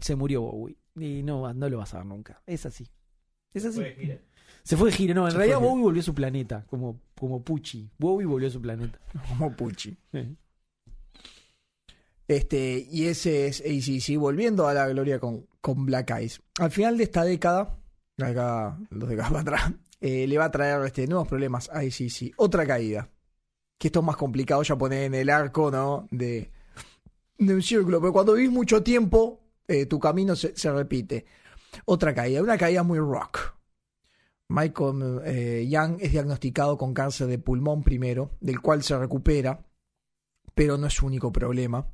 Se 0.00 0.14
murió 0.14 0.42
Bowie. 0.42 0.76
Y 0.96 1.22
no, 1.24 1.52
no 1.54 1.68
lo 1.68 1.78
vas 1.78 1.92
a 1.94 1.98
ver 1.98 2.06
nunca. 2.06 2.40
Es 2.46 2.64
así. 2.66 2.86
Es 3.52 3.64
así. 3.64 3.82
Se 4.62 4.76
fue 4.76 4.90
de 4.90 4.96
gira, 4.96 5.12
no, 5.14 5.24
en 5.24 5.32
Se 5.32 5.38
realidad. 5.38 5.58
Bowie 5.58 5.82
volvió 5.82 6.00
a 6.00 6.04
su 6.04 6.14
planeta, 6.14 6.64
como, 6.68 7.00
como 7.18 7.42
Pucci. 7.42 7.90
Bowie 7.98 8.26
volvió 8.26 8.46
a 8.46 8.50
su 8.52 8.60
planeta. 8.62 8.98
Como 9.28 9.50
Pucci. 9.56 9.96
Eh. 10.12 10.36
Este, 12.28 12.86
y 12.90 13.06
ese 13.06 13.46
es 13.46 13.60
ACC, 13.60 14.18
volviendo 14.18 14.66
a 14.66 14.74
la 14.74 14.88
gloria 14.88 15.18
con, 15.18 15.46
con 15.60 15.84
Black 15.84 16.10
Eyes. 16.10 16.40
Al 16.58 16.70
final 16.70 16.96
de 16.96 17.04
esta 17.04 17.24
década, 17.24 17.78
década, 18.16 18.78
dos 18.90 19.08
décadas 19.08 19.30
para 19.30 19.42
atrás, 19.42 19.72
eh, 20.00 20.26
le 20.26 20.38
va 20.38 20.46
a 20.46 20.50
traer 20.50 20.84
este, 20.84 21.06
nuevos 21.06 21.28
problemas 21.28 21.68
a 21.70 21.80
ACC. 21.80 22.34
Otra 22.36 22.66
caída. 22.66 23.08
Que 23.78 23.88
esto 23.88 24.00
es 24.00 24.06
más 24.06 24.16
complicado 24.16 24.62
ya 24.62 24.76
poner 24.76 25.04
en 25.04 25.14
el 25.14 25.30
arco, 25.30 25.70
¿no? 25.70 26.08
De, 26.10 26.50
de 27.38 27.54
un 27.54 27.62
círculo. 27.62 28.00
Pero 28.00 28.12
cuando 28.12 28.34
vivís 28.34 28.50
mucho 28.50 28.82
tiempo, 28.82 29.40
eh, 29.66 29.86
tu 29.86 29.98
camino 29.98 30.36
se, 30.36 30.56
se 30.56 30.72
repite. 30.72 31.26
Otra 31.84 32.14
caída, 32.14 32.42
una 32.42 32.58
caída 32.58 32.82
muy 32.82 32.98
rock. 32.98 33.54
Michael 34.48 35.22
eh, 35.24 35.66
Young 35.68 35.96
es 36.00 36.12
diagnosticado 36.12 36.76
con 36.76 36.92
cáncer 36.92 37.26
de 37.26 37.38
pulmón 37.38 37.82
primero, 37.82 38.32
del 38.40 38.60
cual 38.60 38.82
se 38.82 38.96
recupera, 38.98 39.64
pero 40.54 40.76
no 40.76 40.86
es 40.86 40.94
su 40.94 41.06
único 41.06 41.32
problema. 41.32 41.86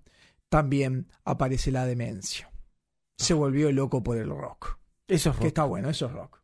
También 0.48 1.08
aparece 1.24 1.70
la 1.70 1.84
demencia. 1.86 2.50
Se 3.16 3.34
volvió 3.34 3.70
loco 3.72 4.02
por 4.02 4.16
el 4.16 4.28
rock. 4.28 4.78
Eso 5.06 5.30
es 5.30 5.36
Que 5.36 5.40
rock. 5.42 5.46
está 5.48 5.64
bueno, 5.64 5.90
eso 5.90 6.06
es 6.06 6.12
rock. 6.12 6.40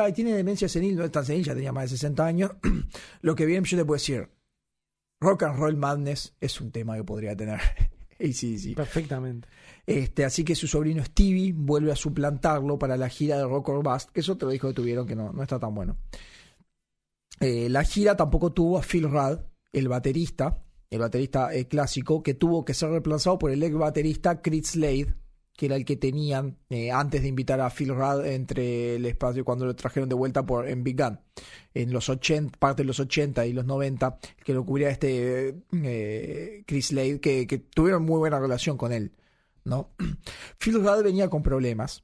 "Ay, 0.00 0.12
tiene 0.12 0.32
demencia 0.34 0.68
senil, 0.68 0.96
no 0.96 1.04
es 1.04 1.12
tan 1.12 1.24
senil, 1.24 1.44
ya 1.44 1.54
tenía 1.54 1.72
más 1.72 1.84
de 1.84 1.88
60 1.90 2.24
años. 2.26 2.50
Lo 3.22 3.34
que 3.34 3.46
bien 3.46 3.64
yo 3.64 3.76
te 3.76 3.84
puedo 3.84 3.96
decir, 3.98 4.28
Rock 5.20 5.42
and 5.44 5.58
Roll 5.58 5.76
Madness 5.76 6.34
es 6.40 6.60
un 6.60 6.70
tema 6.72 6.96
que 6.96 7.04
podría 7.04 7.36
tener 7.36 7.60
ACDC. 8.20 8.74
Perfectamente. 8.74 9.48
Este, 9.86 10.24
así 10.24 10.44
que 10.44 10.54
su 10.54 10.66
sobrino 10.66 11.04
Stevie 11.04 11.52
vuelve 11.54 11.92
a 11.92 11.96
suplantarlo 11.96 12.78
para 12.78 12.96
la 12.96 13.08
gira 13.08 13.36
de 13.38 13.44
Rock 13.44 13.68
or 13.68 13.82
Bust, 13.82 14.10
que 14.10 14.20
es 14.20 14.28
otro 14.28 14.48
disco 14.50 14.68
que 14.68 14.74
tuvieron 14.74 15.06
que 15.06 15.16
no, 15.16 15.32
no 15.32 15.42
está 15.42 15.58
tan 15.58 15.74
bueno. 15.74 15.96
Eh, 17.40 17.68
la 17.70 17.84
gira 17.84 18.16
tampoco 18.16 18.52
tuvo 18.52 18.78
a 18.78 18.82
Phil 18.82 19.08
Rudd, 19.10 19.38
el 19.72 19.88
baterista, 19.88 20.62
el 20.90 20.98
baterista 20.98 21.54
eh, 21.54 21.66
clásico, 21.66 22.22
que 22.22 22.34
tuvo 22.34 22.64
que 22.64 22.74
ser 22.74 22.90
reemplazado 22.90 23.38
por 23.38 23.52
el 23.52 23.62
ex 23.62 23.74
baterista 23.76 24.42
Chris 24.42 24.72
Slade, 24.72 25.14
que 25.56 25.66
era 25.66 25.76
el 25.76 25.84
que 25.84 25.96
tenían 25.96 26.58
eh, 26.68 26.90
antes 26.90 27.22
de 27.22 27.28
invitar 27.28 27.60
a 27.60 27.70
Phil 27.70 27.94
Rudd 27.94 28.26
entre 28.26 28.96
el 28.96 29.06
espacio 29.06 29.44
cuando 29.44 29.66
lo 29.66 29.76
trajeron 29.76 30.08
de 30.08 30.14
vuelta 30.16 30.44
por, 30.44 30.68
en 30.68 30.82
Big 30.82 31.00
Gun. 31.00 31.20
En 31.74 31.92
los 31.92 32.08
80, 32.08 32.58
parte 32.58 32.82
de 32.82 32.86
los 32.88 32.98
80 32.98 33.46
y 33.46 33.52
los 33.52 33.64
90, 33.64 34.18
que 34.44 34.52
lo 34.52 34.64
cubría 34.64 34.90
este 34.90 35.62
eh, 35.72 36.64
Chris 36.66 36.88
Slade, 36.88 37.20
que, 37.20 37.46
tuvieron 37.72 38.04
muy 38.04 38.18
buena 38.18 38.40
relación 38.40 38.76
con 38.76 38.92
él. 38.92 39.12
¿no? 39.64 39.90
Phil 40.58 40.74
Rudd 40.74 41.04
venía 41.04 41.30
con 41.30 41.42
problemas. 41.42 42.02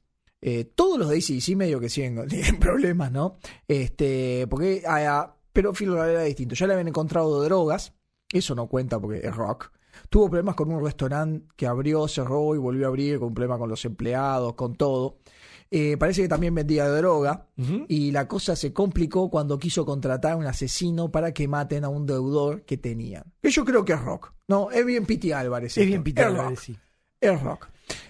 Todos 0.76 0.96
los 0.96 1.08
de 1.08 1.16
ACDC 1.16 1.56
medio 1.56 1.80
que 1.80 1.88
siguen 1.88 2.24
tienen 2.28 2.60
problemas, 2.60 3.10
¿no? 3.10 3.38
Este, 3.66 4.46
porque, 4.48 4.84
ah, 4.86 5.02
ah, 5.08 5.36
pero 5.52 5.72
Phil 5.72 5.88
Rudd 5.88 6.08
era 6.08 6.22
distinto. 6.22 6.54
Ya 6.54 6.68
le 6.68 6.74
habían 6.74 6.86
encontrado 6.86 7.42
drogas, 7.42 7.95
eso 8.32 8.54
no 8.54 8.66
cuenta 8.66 8.98
porque 9.00 9.26
es 9.26 9.34
rock. 9.34 9.70
Tuvo 10.10 10.28
problemas 10.28 10.54
con 10.54 10.70
un 10.70 10.84
restaurante 10.84 11.46
que 11.56 11.66
abrió, 11.66 12.06
cerró 12.06 12.54
y 12.54 12.58
volvió 12.58 12.86
a 12.86 12.88
abrir, 12.88 13.18
con 13.18 13.28
un 13.28 13.34
problema 13.34 13.58
con 13.58 13.68
los 13.68 13.84
empleados, 13.84 14.54
con 14.54 14.74
todo. 14.74 15.18
Eh, 15.70 15.96
parece 15.98 16.22
que 16.22 16.28
también 16.28 16.54
vendía 16.54 16.88
droga 16.88 17.48
y 17.88 18.12
la 18.12 18.28
cosa 18.28 18.54
se 18.54 18.72
complicó 18.72 19.30
cuando 19.30 19.58
quiso 19.58 19.84
contratar 19.84 20.32
a 20.32 20.36
un 20.36 20.46
asesino 20.46 21.10
para 21.10 21.32
que 21.32 21.48
maten 21.48 21.84
a 21.84 21.88
un 21.88 22.06
deudor 22.06 22.62
que 22.62 22.76
tenían. 22.76 23.24
Que 23.42 23.50
yo 23.50 23.64
creo 23.64 23.84
que 23.84 23.94
es 23.94 24.00
rock. 24.00 24.32
No, 24.46 24.70
es 24.70 24.86
bien 24.86 25.06
Piti 25.06 25.32
Álvarez. 25.32 25.76
Es 25.76 25.88
esto. 25.88 26.02
bien 26.02 26.16
rock. 26.16 26.26
Álvarez, 26.26 26.60
sí. 26.60 26.78
Es 27.20 27.42
rock. 27.42 27.68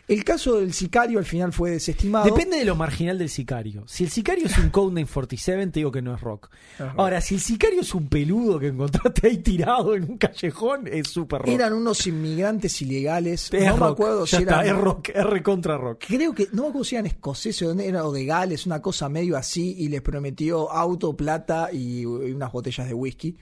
El 0.08 0.22
caso 0.24 0.58
del 0.60 0.72
sicario 0.72 1.18
al 1.18 1.24
final 1.24 1.52
fue 1.52 1.72
desestimado. 1.72 2.24
Depende 2.26 2.58
de 2.58 2.64
lo 2.64 2.76
marginal 2.76 3.18
del 3.18 3.28
sicario. 3.28 3.82
Si 3.88 4.04
el 4.04 4.10
sicario 4.10 4.46
es 4.46 4.56
un 4.56 4.70
Codename 4.70 5.04
47, 5.06 5.66
te 5.66 5.80
digo 5.80 5.90
que 5.90 6.00
no 6.00 6.14
es 6.14 6.20
rock. 6.20 6.48
Ahora, 6.96 7.20
si 7.20 7.34
el 7.34 7.40
sicario 7.40 7.80
es 7.80 7.92
un 7.94 8.08
peludo 8.08 8.58
que 8.60 8.68
encontraste 8.68 9.26
ahí 9.26 9.38
tirado 9.38 9.94
en 9.96 10.04
un 10.04 10.16
callejón, 10.16 10.86
es 10.86 11.08
súper 11.08 11.40
rock. 11.42 11.48
Eran 11.48 11.72
unos 11.72 12.06
inmigrantes 12.06 12.80
ilegales. 12.82 13.52
es 13.52 13.66
no 13.66 13.76
me 13.76 13.86
acuerdo 13.86 14.24
Ya 14.26 14.36
si 14.38 14.42
está, 14.44 14.62
eran. 14.64 14.76
es 14.76 14.82
rock, 14.82 15.08
es 15.12 15.24
recontra 15.26 15.76
rock. 15.76 16.04
Creo 16.06 16.32
que, 16.34 16.48
no 16.52 16.62
me 16.62 16.68
acuerdo 16.68 16.84
si 16.84 16.94
eran 16.94 17.06
escoceses 17.06 17.62
o 17.68 17.74
de- 17.74 17.88
era- 17.88 18.06
o 18.06 18.12
de 18.12 18.24
Gales, 18.24 18.64
una 18.66 18.80
cosa 18.80 19.08
medio 19.08 19.36
así, 19.36 19.74
y 19.78 19.88
les 19.88 20.02
prometió 20.02 20.70
auto, 20.70 21.16
plata 21.16 21.70
y, 21.72 22.02
y 22.02 22.04
unas 22.06 22.52
botellas 22.52 22.86
de 22.86 22.94
whisky. 22.94 23.36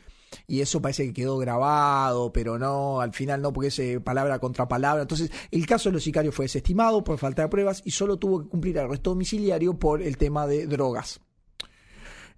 Y 0.46 0.60
eso 0.60 0.82
parece 0.82 1.06
que 1.06 1.14
quedó 1.14 1.38
grabado, 1.38 2.32
pero 2.32 2.58
no, 2.58 3.00
al 3.00 3.12
final 3.12 3.40
no, 3.40 3.52
porque 3.52 3.68
es 3.68 3.78
eh, 3.78 4.00
palabra 4.00 4.38
contra 4.38 4.68
palabra. 4.68 5.02
Entonces, 5.02 5.30
el 5.50 5.66
caso 5.66 5.88
de 5.88 5.94
los 5.94 6.04
sicarios 6.04 6.34
fue 6.34 6.44
desestimado 6.44 7.02
por 7.02 7.18
falta 7.18 7.42
de 7.42 7.48
pruebas 7.48 7.82
y 7.84 7.92
solo 7.92 8.18
tuvo 8.18 8.42
que 8.42 8.48
cumplir 8.48 8.78
arresto 8.78 9.10
domiciliario 9.10 9.78
por 9.78 10.02
el 10.02 10.18
tema 10.18 10.46
de 10.46 10.66
drogas. 10.66 11.20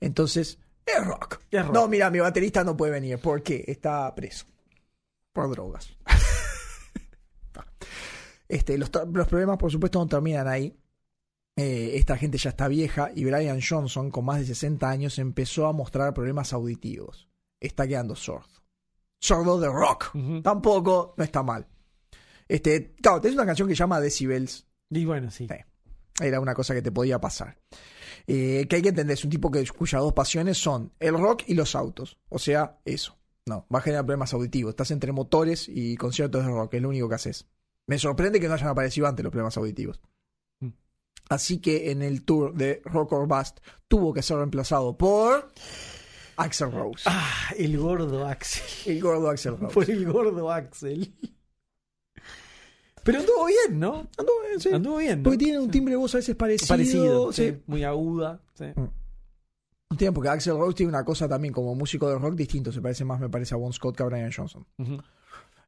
Entonces, 0.00 0.58
es 0.86 1.04
rock. 1.04 1.40
Es 1.50 1.64
rock. 1.64 1.74
No, 1.74 1.88
mira, 1.88 2.10
mi 2.10 2.20
baterista 2.20 2.62
no 2.62 2.76
puede 2.76 2.92
venir. 2.92 3.18
¿Por 3.18 3.42
qué? 3.42 3.64
Está 3.66 4.14
preso. 4.14 4.46
Por 5.32 5.50
drogas. 5.50 5.96
Este, 8.48 8.78
los 8.78 8.90
problemas, 8.90 9.58
por 9.58 9.72
supuesto, 9.72 9.98
no 9.98 10.06
terminan 10.06 10.46
ahí. 10.46 10.72
Eh, 11.56 11.96
esta 11.96 12.16
gente 12.16 12.38
ya 12.38 12.50
está 12.50 12.68
vieja 12.68 13.10
y 13.14 13.24
Brian 13.24 13.60
Johnson, 13.66 14.10
con 14.10 14.24
más 14.24 14.38
de 14.38 14.46
60 14.46 14.88
años, 14.88 15.18
empezó 15.18 15.66
a 15.66 15.72
mostrar 15.72 16.14
problemas 16.14 16.52
auditivos. 16.52 17.28
Está 17.60 17.86
quedando 17.86 18.14
sordo. 18.14 18.62
Sordo 19.20 19.58
de 19.58 19.68
rock. 19.68 20.12
Tampoco 20.42 21.14
no 21.16 21.24
está 21.24 21.42
mal. 21.42 21.66
Este, 22.48 22.94
claro, 22.94 23.20
tenés 23.20 23.34
una 23.34 23.46
canción 23.46 23.68
que 23.68 23.74
se 23.74 23.80
llama 23.80 24.00
Decibels. 24.00 24.66
Y 24.90 25.04
bueno, 25.04 25.30
sí. 25.30 25.48
Sí. 25.48 26.24
era 26.24 26.40
una 26.40 26.54
cosa 26.54 26.74
que 26.74 26.82
te 26.82 26.92
podía 26.92 27.20
pasar. 27.20 27.58
Eh, 28.26 28.66
que 28.68 28.76
hay 28.76 28.82
que 28.82 28.90
entender, 28.90 29.14
es 29.14 29.24
un 29.24 29.30
tipo 29.30 29.50
que, 29.50 29.66
cuyas 29.68 30.02
dos 30.02 30.12
pasiones 30.12 30.58
son 30.58 30.92
el 31.00 31.18
rock 31.18 31.44
y 31.46 31.54
los 31.54 31.74
autos. 31.74 32.18
O 32.28 32.38
sea, 32.38 32.78
eso. 32.84 33.18
No, 33.46 33.66
va 33.72 33.78
a 33.78 33.82
generar 33.82 34.04
problemas 34.04 34.34
auditivos. 34.34 34.70
Estás 34.70 34.90
entre 34.90 35.12
motores 35.12 35.68
y 35.68 35.96
conciertos 35.96 36.44
de 36.44 36.50
rock, 36.50 36.74
es 36.74 36.82
lo 36.82 36.88
único 36.88 37.08
que 37.08 37.14
haces. 37.14 37.46
Me 37.86 37.98
sorprende 37.98 38.40
que 38.40 38.48
no 38.48 38.54
hayan 38.54 38.68
aparecido 38.68 39.06
antes 39.06 39.22
los 39.22 39.30
problemas 39.30 39.56
auditivos. 39.56 40.00
Mm. 40.60 40.70
Así 41.28 41.58
que 41.58 41.92
en 41.92 42.02
el 42.02 42.24
tour 42.24 42.54
de 42.54 42.82
Rock 42.84 43.12
or 43.12 43.28
Bust 43.28 43.58
tuvo 43.86 44.12
que 44.12 44.22
ser 44.22 44.38
reemplazado 44.38 44.98
por 44.98 45.52
Axel 46.36 46.72
Rose. 46.72 47.04
Ah, 47.06 47.50
el 47.56 47.78
gordo 47.78 48.26
Axel. 48.26 48.62
El 48.86 49.00
gordo 49.00 49.30
Axel 49.30 49.56
Rose. 49.58 49.74
Por 49.74 49.90
el 49.90 50.10
gordo 50.10 50.50
Axel. 50.50 51.14
Pero 53.02 53.20
anduvo 53.20 53.46
bien, 53.46 53.78
¿no? 53.78 54.08
Anduvo 54.18 54.40
bien, 54.46 54.60
sí. 54.60 54.68
Anduvo 54.72 54.96
bien. 54.96 55.18
¿no? 55.18 55.22
Porque 55.24 55.38
tiene 55.38 55.60
un 55.60 55.70
timbre 55.70 55.92
de 55.92 55.98
voz 55.98 56.14
a 56.14 56.18
veces 56.18 56.34
parecido. 56.34 56.68
parecido, 56.68 57.32
sí. 57.32 57.50
sí, 57.50 57.62
muy 57.66 57.84
aguda. 57.84 58.40
sí. 58.54 58.66
Tiene, 59.96 60.12
porque 60.12 60.28
Axel 60.28 60.58
Rose 60.58 60.74
tiene 60.74 60.90
una 60.90 61.04
cosa 61.04 61.28
también 61.28 61.54
como 61.54 61.74
músico 61.74 62.08
de 62.08 62.18
rock 62.18 62.34
distinto. 62.34 62.72
Se 62.72 62.80
parece 62.80 63.04
más, 63.04 63.20
me 63.20 63.28
parece, 63.28 63.54
a 63.54 63.58
Bon 63.58 63.72
Scott 63.72 63.96
que 63.96 64.02
a 64.02 64.06
Brian 64.06 64.32
Johnson. 64.32 64.66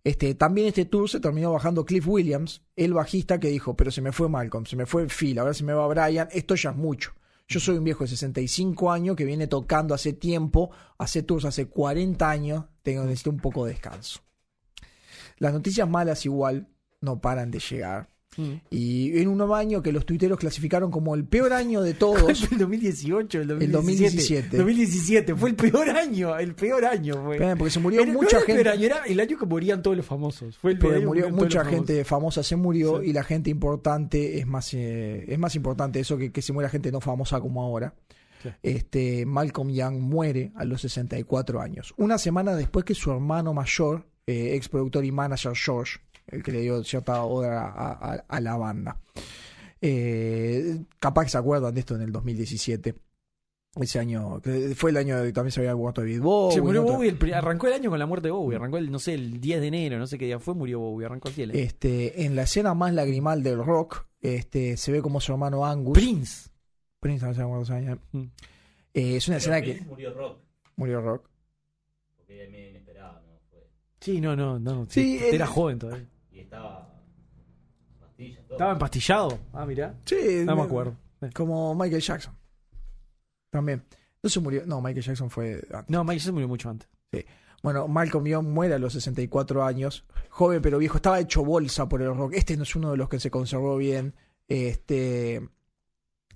Este, 0.02 0.34
también 0.34 0.66
este 0.68 0.84
tour 0.86 1.08
se 1.08 1.20
terminó 1.20 1.52
bajando 1.52 1.84
Cliff 1.84 2.06
Williams, 2.06 2.62
el 2.76 2.94
bajista 2.94 3.38
que 3.38 3.48
dijo, 3.48 3.76
pero 3.76 3.90
se 3.90 4.00
me 4.00 4.10
fue 4.10 4.28
Malcolm, 4.28 4.66
se 4.66 4.76
me 4.76 4.86
fue 4.86 5.06
Phil, 5.08 5.38
ahora 5.38 5.54
se 5.54 5.64
me 5.64 5.72
va 5.72 5.86
Brian, 5.86 6.28
esto 6.32 6.54
ya 6.54 6.70
es 6.70 6.76
mucho. 6.76 7.12
Yo 7.48 7.60
soy 7.60 7.78
un 7.78 7.84
viejo 7.84 8.04
de 8.04 8.10
65 8.10 8.92
años 8.92 9.16
que 9.16 9.24
viene 9.24 9.46
tocando 9.46 9.94
hace 9.94 10.12
tiempo, 10.12 10.70
hace 10.98 11.22
tours 11.22 11.46
hace 11.46 11.66
40 11.66 12.28
años, 12.28 12.66
tengo 12.82 13.04
necesito 13.04 13.30
un 13.30 13.38
poco 13.38 13.64
de 13.64 13.72
descanso. 13.72 14.20
Las 15.38 15.54
noticias 15.54 15.88
malas 15.88 16.26
igual 16.26 16.68
no 17.00 17.22
paran 17.22 17.50
de 17.50 17.58
llegar. 17.58 18.10
Mm. 18.38 18.52
Y 18.70 19.18
en 19.20 19.28
un 19.28 19.36
nuevo 19.36 19.54
año 19.54 19.82
que 19.82 19.92
los 19.92 20.06
tuiteros 20.06 20.38
clasificaron 20.38 20.90
como 20.90 21.14
el 21.14 21.24
peor 21.24 21.52
año 21.52 21.82
de 21.82 21.92
todos. 21.92 22.22
¿El 22.52 22.58
2018 22.58 23.40
el 23.42 23.48
2017? 23.48 23.64
El 23.64 23.72
2017. 23.72 24.56
2017. 24.56 25.34
Fue 25.34 25.50
el 25.50 25.56
peor 25.56 25.90
año. 25.90 26.38
El 26.38 26.54
peor 26.54 26.84
año 26.84 27.22
fue. 27.24 27.38
Porque 27.56 27.70
se 27.70 27.80
murió 27.80 28.02
Era- 28.02 28.12
no 28.12 28.18
mucha 28.20 28.38
era 28.38 28.40
el 28.40 28.46
gente. 28.56 28.68
año, 28.70 28.84
era 28.86 29.04
el 29.06 29.20
año 29.20 29.36
que 29.38 29.44
morían 29.46 29.82
todos 29.82 29.96
los 29.96 30.06
famosos. 30.06 30.56
Fue 30.56 30.70
el 30.70 30.78
peor 30.78 30.92
Porque 30.92 30.96
año 31.02 31.12
que 31.12 31.30
murió 31.30 31.30
mucha 31.44 31.64
gente 31.64 32.04
famosa 32.04 32.42
se 32.42 32.56
murió 32.56 33.00
Sí. 33.02 33.10
y 33.10 33.12
la 33.12 33.24
gente 33.24 33.50
importante 33.50 34.38
es 34.38 34.46
más 34.46 34.72
eh, 34.72 35.24
es 35.28 35.38
más 35.38 35.54
importante 35.56 36.00
eso 36.00 36.16
que, 36.16 36.30
que 36.32 36.40
se 36.40 36.52
muera 36.52 36.68
gente 36.70 36.92
no 36.92 37.00
famosa 37.00 37.40
como 37.40 37.62
ahora. 37.62 37.94
Sí. 38.42 38.50
Este 38.62 39.26
Malcolm 39.26 39.70
Young 39.70 39.98
muere 39.98 40.52
a 40.54 40.64
los 40.64 40.80
64 40.82 41.60
años. 41.60 41.92
Una 41.96 42.18
semana 42.18 42.54
después 42.54 42.84
que 42.84 42.94
su 42.94 43.10
hermano 43.10 43.52
mayor, 43.52 44.06
eh, 44.28 44.54
ex 44.54 44.68
productor 44.68 45.04
y 45.04 45.10
manager 45.10 45.52
George, 45.56 45.98
el 46.28 46.42
que 46.42 46.52
le 46.52 46.60
dio 46.60 46.82
cierta 46.84 47.22
obra 47.22 47.66
a, 47.68 47.92
a- 48.14 48.24
a 48.28 48.40
la 48.40 48.56
banda. 48.56 49.00
Eh, 49.80 50.78
capaz 50.98 51.24
que 51.24 51.30
se 51.30 51.38
acuerdan 51.38 51.72
de 51.74 51.80
esto 51.80 51.94
en 51.94 52.02
el 52.02 52.12
2017. 52.12 52.94
Ese 53.76 53.98
año, 54.00 54.40
fue 54.74 54.90
el 54.90 54.96
año 54.96 55.22
que 55.22 55.32
también 55.32 55.52
se 55.52 55.60
había 55.60 55.76
muerto 55.76 56.00
David 56.00 56.20
Bowie. 56.20 56.54
Se 56.54 56.60
murió. 56.60 56.82
Bowie, 56.82 57.10
el 57.10 57.34
arrancó 57.34 57.68
el 57.68 57.74
año 57.74 57.90
con 57.90 57.98
la 57.98 58.06
muerte 58.06 58.26
de 58.28 58.32
Bowie, 58.32 58.56
arrancó 58.56 58.78
el, 58.78 58.90
no 58.90 58.98
sé, 58.98 59.14
el 59.14 59.40
10 59.40 59.60
de 59.60 59.66
enero, 59.68 59.98
no 59.98 60.06
sé 60.08 60.18
qué 60.18 60.24
día 60.24 60.40
fue, 60.40 60.54
murió 60.54 60.80
Bowie, 60.80 61.06
arrancó 61.06 61.28
el 61.36 61.50
año. 61.50 61.58
Este, 61.60 62.24
en 62.24 62.34
la 62.34 62.42
escena 62.42 62.74
más 62.74 62.92
lagrimal 62.92 63.42
del 63.42 63.62
rock, 63.64 64.06
este, 64.20 64.76
se 64.76 64.90
ve 64.90 65.00
como 65.00 65.20
su 65.20 65.30
hermano 65.32 65.64
Angus. 65.64 65.96
Prince. 65.96 66.48
Prince, 66.98 67.24
no 67.24 67.34
sé 67.34 67.42
cuántos 67.44 67.70
años. 67.70 67.98
Mm. 68.10 68.22
Eh, 68.94 69.16
es 69.16 69.28
una 69.28 69.36
Pero 69.38 69.54
escena 69.54 69.58
Prince 69.60 69.78
que 69.80 69.84
murió 69.86 70.14
rock, 70.14 70.38
murió 70.74 71.00
rock. 71.00 71.28
porque 72.16 72.40
era 72.42 72.50
medio 72.50 72.70
inesperado, 72.70 73.20
¿no? 73.20 73.38
Fue- 73.50 73.68
Sí, 74.00 74.20
no, 74.20 74.34
no, 74.34 74.58
no. 74.58 74.86
Sí, 74.86 75.18
Sí, 75.18 75.24
el- 75.24 75.34
era 75.36 75.46
joven 75.46 75.78
todavía. 75.78 76.06
Estaba. 76.48 76.88
Pastillas, 78.00 78.42
todo. 78.46 78.54
¿Estaba 78.54 78.72
empastillado? 78.72 79.38
Ah, 79.52 79.66
mirá. 79.66 79.94
Sí, 80.06 80.42
No 80.46 80.56
me 80.56 80.62
acuerdo. 80.62 80.96
Como 81.34 81.74
Michael 81.74 82.00
Jackson. 82.00 82.34
También. 83.50 83.84
No 84.22 84.30
se 84.30 84.40
murió. 84.40 84.64
No, 84.66 84.80
Michael 84.80 85.04
Jackson 85.04 85.28
fue 85.30 85.62
antes. 85.72 85.90
No, 85.90 86.04
Mike 86.04 86.18
Jackson 86.18 86.34
murió 86.34 86.48
mucho 86.48 86.70
antes. 86.70 86.88
Bueno, 87.62 87.88
Malcolm 87.88 88.24
Young 88.24 88.46
muere 88.48 88.74
a 88.74 88.78
los 88.78 88.92
64 88.94 89.64
años. 89.64 90.04
Joven 90.30 90.62
pero 90.62 90.78
viejo. 90.78 90.96
Estaba 90.96 91.20
hecho 91.20 91.44
bolsa 91.44 91.88
por 91.88 92.00
el 92.00 92.14
rock. 92.14 92.34
Este 92.34 92.56
no 92.56 92.62
es 92.62 92.74
uno 92.74 92.92
de 92.92 92.96
los 92.96 93.08
que 93.08 93.20
se 93.20 93.30
conservó 93.30 93.76
bien. 93.76 94.14
Este. 94.46 95.46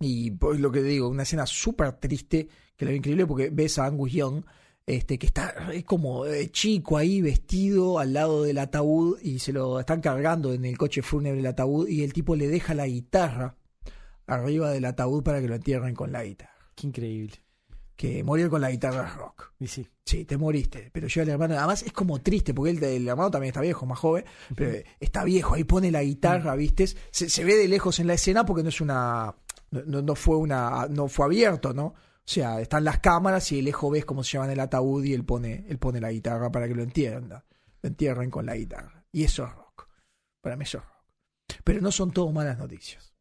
Y 0.00 0.32
pues 0.32 0.60
lo 0.60 0.70
que 0.70 0.82
digo, 0.82 1.08
una 1.08 1.22
escena 1.22 1.46
súper 1.46 1.92
triste, 1.92 2.48
que 2.76 2.84
la 2.84 2.90
veo 2.90 2.98
increíble 2.98 3.26
porque 3.26 3.50
ves 3.50 3.78
a 3.78 3.86
Angus 3.86 4.12
Young, 4.12 4.44
este, 4.86 5.18
que 5.18 5.26
está 5.26 5.70
es 5.72 5.84
como 5.84 6.26
eh, 6.26 6.50
chico 6.50 6.96
ahí, 6.96 7.20
vestido 7.22 7.98
al 7.98 8.12
lado 8.12 8.42
del 8.42 8.58
ataúd, 8.58 9.18
y 9.22 9.38
se 9.38 9.52
lo 9.52 9.78
están 9.80 10.00
cargando 10.00 10.52
en 10.52 10.64
el 10.64 10.76
coche 10.78 11.02
fúnebre 11.02 11.40
el 11.40 11.46
ataúd, 11.46 11.88
y 11.88 12.02
el 12.04 12.12
tipo 12.12 12.34
le 12.36 12.48
deja 12.48 12.74
la 12.74 12.86
guitarra 12.86 13.56
arriba 14.26 14.70
del 14.70 14.84
ataúd 14.84 15.22
para 15.22 15.40
que 15.40 15.48
lo 15.48 15.54
entierren 15.54 15.94
con 15.94 16.12
la 16.12 16.24
guitarra. 16.24 16.52
Qué 16.74 16.86
increíble. 16.86 17.34
Que 17.94 18.24
morir 18.24 18.48
con 18.48 18.60
la 18.60 18.70
guitarra 18.70 19.06
es 19.06 19.14
rock. 19.14 19.52
Y 19.60 19.66
sí. 19.66 19.86
Sí, 20.04 20.24
te 20.24 20.36
moriste. 20.36 20.90
Pero 20.92 21.06
yo 21.06 21.22
el 21.22 21.28
hermano, 21.28 21.56
además 21.56 21.82
es 21.84 21.92
como 21.92 22.20
triste, 22.20 22.52
porque 22.54 22.70
el, 22.72 22.82
el 22.82 23.06
hermano 23.06 23.30
también 23.30 23.50
está 23.50 23.60
viejo, 23.60 23.86
más 23.86 23.98
joven, 23.98 24.24
pero 24.56 24.72
está 24.98 25.22
viejo, 25.24 25.54
ahí 25.54 25.64
pone 25.64 25.90
la 25.92 26.02
guitarra, 26.02 26.56
¿viste? 26.56 26.86
Se, 27.10 27.28
se 27.28 27.44
ve 27.44 27.54
de 27.56 27.68
lejos 27.68 28.00
en 28.00 28.08
la 28.08 28.14
escena 28.14 28.44
porque 28.44 28.62
no 28.64 28.70
es 28.70 28.80
una. 28.80 29.34
No, 29.70 29.82
no- 29.86 30.02
no 30.02 30.14
fue 30.16 30.36
una. 30.36 30.88
no 30.90 31.06
fue 31.08 31.26
abierto, 31.26 31.72
¿no? 31.72 31.94
O 32.24 32.28
sea, 32.32 32.60
están 32.60 32.84
las 32.84 33.00
cámaras 33.00 33.50
y 33.52 33.56
de 33.56 33.62
lejos 33.62 33.90
ves 33.92 34.04
cómo 34.04 34.22
se 34.22 34.32
llevan 34.32 34.50
el 34.50 34.60
ataúd 34.60 35.04
y 35.04 35.12
él 35.12 35.24
pone, 35.24 35.64
él 35.68 35.78
pone 35.78 36.00
la 36.00 36.12
guitarra 36.12 36.50
para 36.52 36.68
que 36.68 36.74
lo 36.74 36.82
entierren. 36.82 37.28
Lo 37.28 37.42
entierren 37.82 38.30
con 38.30 38.46
la 38.46 38.54
guitarra. 38.56 39.04
Y 39.10 39.24
eso 39.24 39.44
es 39.44 39.52
rock. 39.52 39.88
Para 40.40 40.56
mí 40.56 40.62
eso 40.62 40.78
es 40.78 40.84
rock. 40.84 41.58
Pero 41.64 41.80
no 41.80 41.90
son 41.90 42.12
todo 42.12 42.30
malas 42.32 42.58
noticias. 42.58 43.12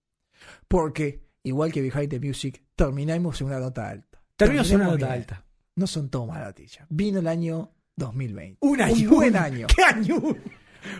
Porque, 0.67 1.27
igual 1.43 1.71
que 1.71 1.81
Behind 1.81 2.09
the 2.09 2.19
Music, 2.19 2.63
terminamos 2.75 3.41
en 3.41 3.47
una 3.47 3.59
nota 3.59 3.89
alta. 3.89 4.21
Terminó 4.35 4.61
en 4.61 4.65
una 4.65 4.69
Terminamos 4.69 4.99
nota 4.99 5.05
bien. 5.13 5.19
alta. 5.19 5.45
No 5.75 5.87
son 5.87 6.09
todo 6.09 6.27
malas 6.27 6.47
noticias. 6.47 6.85
Vino 6.89 7.19
el 7.19 7.27
año 7.27 7.71
2020. 7.95 8.57
Un 8.61 8.81
año. 8.81 9.09
Un 9.09 9.15
buen 9.15 9.35
año. 9.35 9.67
¿Qué 9.75 9.83
año? 9.83 10.21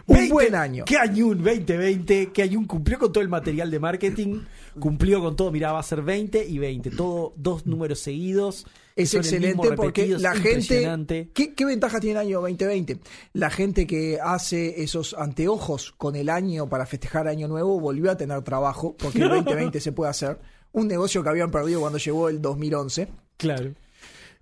Un 0.06 0.30
buen 0.30 0.56
año. 0.56 0.86
¿Qué 0.86 0.98
año 0.98 1.28
2020? 1.28 2.32
¿Qué 2.32 2.44
año 2.44 2.66
cumplió 2.68 2.99
con 2.99 3.12
todo 3.12 3.22
el 3.22 3.30
material 3.30 3.72
de 3.72 3.80
marketing? 3.80 4.41
Cumplió 4.80 5.22
con 5.22 5.36
todo. 5.36 5.52
Mirá, 5.52 5.72
va 5.72 5.80
a 5.80 5.84
ser 5.84 6.02
20 6.02 6.45
y 6.48 6.60
20. 6.60 6.91
Todo, 6.91 7.34
dos 7.36 7.66
números 7.66 7.99
seguidos. 7.99 8.66
Es 8.95 9.14
excelente 9.14 9.72
porque 9.76 10.08
la 10.20 10.36
gente. 10.36 11.30
¿qué, 11.34 11.53
¿Qué 11.53 11.66
ventaja 11.66 11.99
tiene 11.99 12.20
el 12.20 12.28
año 12.28 12.41
2020? 12.41 12.99
La 13.34 13.49
gente 13.49 13.88
que 13.88 14.20
hace 14.22 14.84
esos 14.84 15.14
anteojos 15.14 15.94
con 15.94 16.16
el 16.16 16.30
año 16.30 16.68
para 16.70 16.86
festejar 16.86 17.28
Año 17.28 17.48
Nuevo 17.48 17.80
volvió 17.80 18.12
a 18.12 18.18
tener 18.18 18.41
trabajo 18.44 18.95
porque 18.98 19.20
el 19.20 19.30
2020 19.30 19.80
se 19.80 19.91
puede 19.91 20.12
hacer. 20.12 20.40
Un 20.74 20.88
negocio 20.88 21.24
que 21.24 21.30
habían 21.30 21.52
perdido 21.52 21.82
cuando 21.82 21.98
llegó 21.98 22.30
el 22.30 22.41
2011. 22.41 23.08
Claro. 23.38 23.74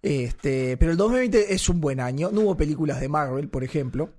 Este, 0.02 0.78
pero 0.78 0.92
el 0.92 0.98
2020 0.98 1.54
es 1.54 1.70
un 1.70 1.82
buen 1.82 2.00
año. 2.00 2.30
No 2.32 2.42
hubo 2.42 2.58
películas 2.58 3.02
de 3.02 3.10
Marvel, 3.10 3.50
por 3.50 3.64
ejemplo. 3.64 4.12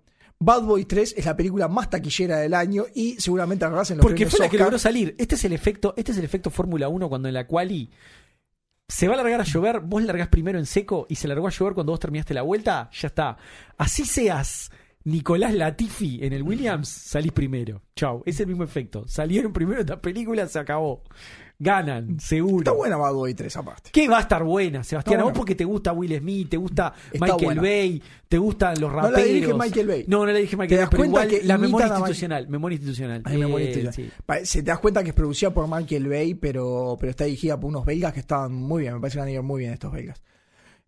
Bad 0.42 0.62
Boy 0.62 0.86
3 0.86 1.14
es 1.18 1.26
la 1.26 1.36
película 1.36 1.68
más 1.68 1.90
taquillera 1.90 2.38
del 2.38 2.54
año 2.54 2.84
y 2.94 3.20
seguramente 3.20 3.66
arrasen 3.66 3.98
los 3.98 4.02
Porque 4.02 4.20
premios 4.24 4.30
fue 4.36 4.46
la 4.46 4.50
que 4.50 4.56
Oscar. 4.56 4.66
logró 4.68 4.78
salir. 4.78 5.14
Este 5.18 5.34
es 5.34 5.44
el 5.44 5.52
efecto, 5.52 5.92
este 5.98 6.12
es 6.12 6.18
el 6.18 6.24
efecto 6.24 6.50
Fórmula 6.50 6.88
1 6.88 7.08
cuando 7.10 7.28
en 7.28 7.34
la 7.34 7.46
quali 7.46 7.90
se 8.88 9.06
va 9.06 9.14
a 9.14 9.16
largar 9.18 9.40
a 9.40 9.44
llover, 9.44 9.80
vos 9.80 10.02
largás 10.02 10.28
primero 10.28 10.58
en 10.58 10.66
seco 10.66 11.06
y 11.10 11.16
se 11.16 11.28
largó 11.28 11.46
a 11.46 11.50
llover 11.50 11.74
cuando 11.74 11.92
vos 11.92 12.00
terminaste 12.00 12.32
la 12.34 12.42
vuelta, 12.42 12.88
ya 12.92 13.08
está. 13.08 13.36
Así 13.76 14.04
seas 14.06 14.70
Nicolás 15.04 15.54
Latifi 15.54 16.24
en 16.24 16.32
el 16.32 16.42
Williams, 16.42 16.88
salís 16.88 17.32
primero. 17.32 17.82
Chau, 17.94 18.22
es 18.24 18.40
el 18.40 18.46
mismo 18.46 18.64
efecto. 18.64 19.04
Salieron 19.06 19.52
primero 19.52 19.80
esta 19.80 20.00
película, 20.00 20.46
se 20.48 20.58
acabó. 20.58 21.04
Ganan, 21.62 22.18
seguro. 22.18 22.60
Está 22.60 22.72
buena 22.72 22.96
Bad 22.96 23.12
Boy 23.12 23.34
3 23.34 23.54
aparte. 23.58 23.90
Que 23.92 24.08
va 24.08 24.16
a 24.16 24.20
estar 24.22 24.42
buena, 24.42 24.82
Sebastián. 24.82 25.20
A 25.20 25.24
vos 25.24 25.34
porque 25.34 25.54
te 25.54 25.64
gusta 25.66 25.92
Will 25.92 26.16
Smith, 26.18 26.48
te 26.48 26.56
gusta 26.56 26.94
Está 27.12 27.26
Michael 27.26 27.44
buena. 27.44 27.60
Bay, 27.62 28.02
te 28.28 28.38
gustan 28.38 28.80
los 28.80 28.90
No 28.90 28.96
raperos. 28.96 29.18
la 29.18 29.24
dirige 29.26 29.52
Michael 29.54 29.86
Bay. 29.86 30.04
No, 30.08 30.18
no 30.24 30.32
la 30.32 30.38
dije 30.38 30.52
¿Te 30.52 30.56
Michael 30.56 30.80
Bay, 30.80 30.88
pero 30.90 30.98
cuenta 31.02 31.06
igual 31.26 31.28
que 31.28 31.46
la 31.46 31.58
memoria 31.58 31.86
institucional, 31.88 32.48
memoria 32.48 32.76
institucional. 32.76 33.22
Ay, 33.26 33.36
memoria 33.36 33.66
institucional. 33.66 34.10
sí. 34.40 34.46
Se 34.46 34.62
te 34.62 34.70
das 34.70 34.78
cuenta 34.78 35.02
que 35.02 35.10
es 35.10 35.14
producida 35.14 35.52
por 35.52 35.68
Michael 35.68 36.08
Bay, 36.08 36.34
pero, 36.34 36.96
pero 36.98 37.10
está 37.10 37.24
dirigida 37.24 37.60
por 37.60 37.68
unos 37.68 37.84
belgas 37.84 38.14
que 38.14 38.20
estaban 38.20 38.54
muy 38.54 38.80
bien. 38.80 38.94
Me 38.94 39.00
parece 39.00 39.18
que 39.18 39.22
a 39.24 39.30
ir 39.30 39.42
muy 39.42 39.60
bien 39.60 39.74
estos 39.74 39.92
belgas. 39.92 40.22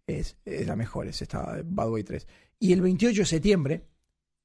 Es, 0.07 0.39
es 0.47 0.67
la 0.67 0.75
mejor, 0.75 1.07
es 1.07 1.21
esta 1.21 1.61
Bad 1.67 1.89
Boy 1.91 2.03
3. 2.03 2.27
Y 2.61 2.73
el 2.73 2.81
28 2.81 3.21
de 3.21 3.27
septiembre 3.27 3.85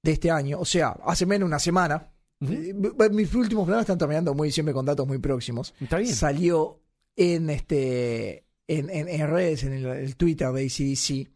de 0.03 0.11
este 0.11 0.29
año, 0.29 0.59
o 0.59 0.65
sea, 0.65 0.89
hace 1.05 1.25
menos 1.25 1.45
de 1.45 1.51
una 1.51 1.59
semana, 1.59 2.11
Eh, 2.41 2.73
mis 3.11 3.33
últimos 3.33 3.65
planos 3.65 3.81
están 3.81 3.97
terminando 3.97 4.33
muy 4.33 4.51
siempre 4.51 4.73
con 4.73 4.85
datos 4.85 5.07
muy 5.07 5.17
próximos. 5.17 5.73
Está 5.79 5.97
bien. 5.97 6.13
Salió 6.13 6.79
en 7.15 7.49
este 7.49 8.45
en, 8.67 8.89
en- 8.89 9.07
en 9.07 9.27
redes, 9.29 9.63
en 9.63 9.73
el, 9.73 9.85
el 9.85 10.15
Twitter 10.17 10.49
de 10.51 10.65
ACDC, 10.65 11.31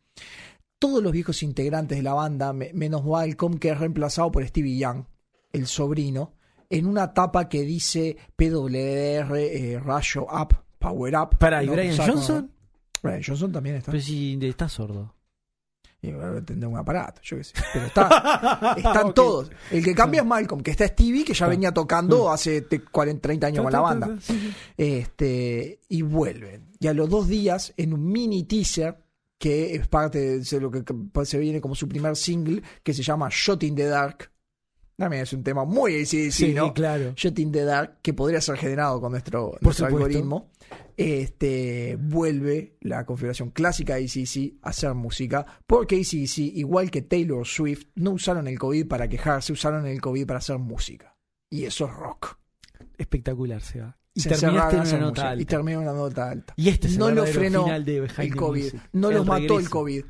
todos 0.78 1.02
los 1.02 1.12
viejos 1.12 1.42
integrantes 1.44 1.98
de 1.98 2.04
la 2.04 2.14
banda, 2.14 2.54
me- 2.54 2.74
menos 2.74 3.06
Malcolm, 3.06 3.58
que 3.58 3.70
es 3.70 3.80
reemplazado 3.80 4.32
por 4.32 4.46
Stevie 4.46 4.78
Young, 4.78 5.06
el 5.54 5.66
sobrino, 5.68 6.34
en 6.70 6.86
una 6.86 7.14
tapa 7.14 7.48
que 7.50 7.64
dice 7.64 8.18
PWR 8.36 9.36
eh, 9.38 9.80
Rayo 9.84 10.24
Up, 10.26 10.56
Power 10.78 11.16
Up. 11.16 11.38
Para, 11.38 11.64
¿y 11.64 11.68
No, 11.68 11.74
Brian. 11.74 11.96
Johnson? 11.98 12.52
Brian 13.02 13.22
Johnson 13.26 13.52
también 13.52 13.78
está. 13.78 13.92
Pero 13.92 14.04
si 14.04 14.38
está 14.42 14.68
sordo. 14.70 15.16
Y 16.04 16.12
tendrá 16.46 16.68
un 16.68 16.78
aparato, 16.78 17.22
yo 17.24 17.38
qué 17.38 17.44
sé. 17.44 17.54
Pero 17.74 17.86
está, 17.86 18.74
están 18.78 19.14
todos. 19.14 19.52
El 19.70 19.84
que 19.84 19.94
cambia 19.94 20.22
es 20.22 20.26
Malcolm, 20.28 20.64
que 20.64 20.72
está 20.72 20.88
Stevie, 20.88 21.24
que 21.24 21.34
ya 21.36 21.46
venía 21.48 21.72
tocando 21.72 22.32
hace 22.32 22.62
te- 22.62 22.82
40, 22.82 23.22
30 23.22 23.48
años 23.48 23.64
con 23.64 23.72
la 23.72 23.80
banda. 23.82 24.08
Este, 24.78 25.80
y 25.90 26.02
vuelven. 26.02 26.72
Y 26.80 26.88
a 26.88 26.94
los 26.94 27.08
dos 27.10 27.28
días, 27.28 27.74
en 27.78 27.94
un 27.94 28.12
mini 28.12 28.44
teaser, 28.46 28.98
que 29.38 29.76
es 29.76 29.88
parte 29.88 30.40
de 30.40 30.60
lo 30.60 30.72
que 30.72 30.84
se 31.26 31.38
viene 31.38 31.62
como 31.62 31.76
su 31.76 31.88
primer 31.88 32.16
single, 32.16 32.64
que 32.82 32.94
se 32.94 33.04
llama 33.04 33.28
Shot 33.32 33.62
in 33.64 33.76
the 33.76 33.86
Dark. 33.86 34.31
También 35.02 35.24
es 35.24 35.34
un 35.34 35.44
tema 35.44 35.66
muy 35.66 35.96
ACDC, 35.96 36.32
Sí, 36.32 36.54
¿no? 36.54 36.74
claro. 36.74 37.14
Shot 37.16 37.40
in 37.40 37.52
the 37.52 37.64
Dark, 37.64 37.98
que 38.04 38.14
podría 38.14 38.40
ser 38.40 38.56
generado 38.58 39.02
con 39.02 39.12
nuestro, 39.12 39.52
Por 39.54 39.64
nuestro 39.64 39.88
algoritmo. 39.88 40.52
Este, 40.96 41.98
vuelve 42.00 42.78
la 42.82 43.06
configuración 43.06 43.50
clásica 43.50 43.96
de 43.96 44.04
ACDC 44.06 44.60
a 44.62 44.70
hacer 44.70 44.94
música, 44.94 45.46
porque 45.66 45.96
ACDC, 45.96 46.38
igual 46.56 46.92
que 46.92 47.02
Taylor 47.02 47.48
Swift, 47.48 47.86
no 47.96 48.12
usaron 48.12 48.48
el 48.48 48.60
COVID 48.60 48.88
para 48.88 49.08
quejarse, 49.08 49.52
usaron 49.54 49.88
el 49.88 50.00
COVID 50.00 50.28
para 50.28 50.38
hacer 50.38 50.60
música. 50.60 51.16
Y 51.50 51.64
eso 51.66 51.86
es 51.88 51.94
rock. 51.94 52.38
Espectacular, 52.98 53.62
Seba. 53.62 53.98
Y 54.14 54.22
Se 54.22 54.30
terminaste 54.30 54.96
en 54.98 55.04
una 55.04 55.36
Y 55.36 55.46
terminó 55.46 55.80
una 55.80 55.94
nota 55.94 56.30
alta. 56.30 56.54
Y 56.58 56.70
este 56.70 56.88
es 56.88 56.94
el 56.94 57.00
no 57.00 57.10
lo 57.10 57.24
verdadero 57.24 57.40
frenó 57.40 57.64
final 57.64 57.86
de 57.86 57.98
el 58.20 58.36
COVID. 58.36 58.64
Music. 58.64 58.82
No 58.94 59.10
El 59.10 59.16
los 59.18 59.26
mató 59.26 59.58
el. 59.60 59.70
COVID. 59.70 60.04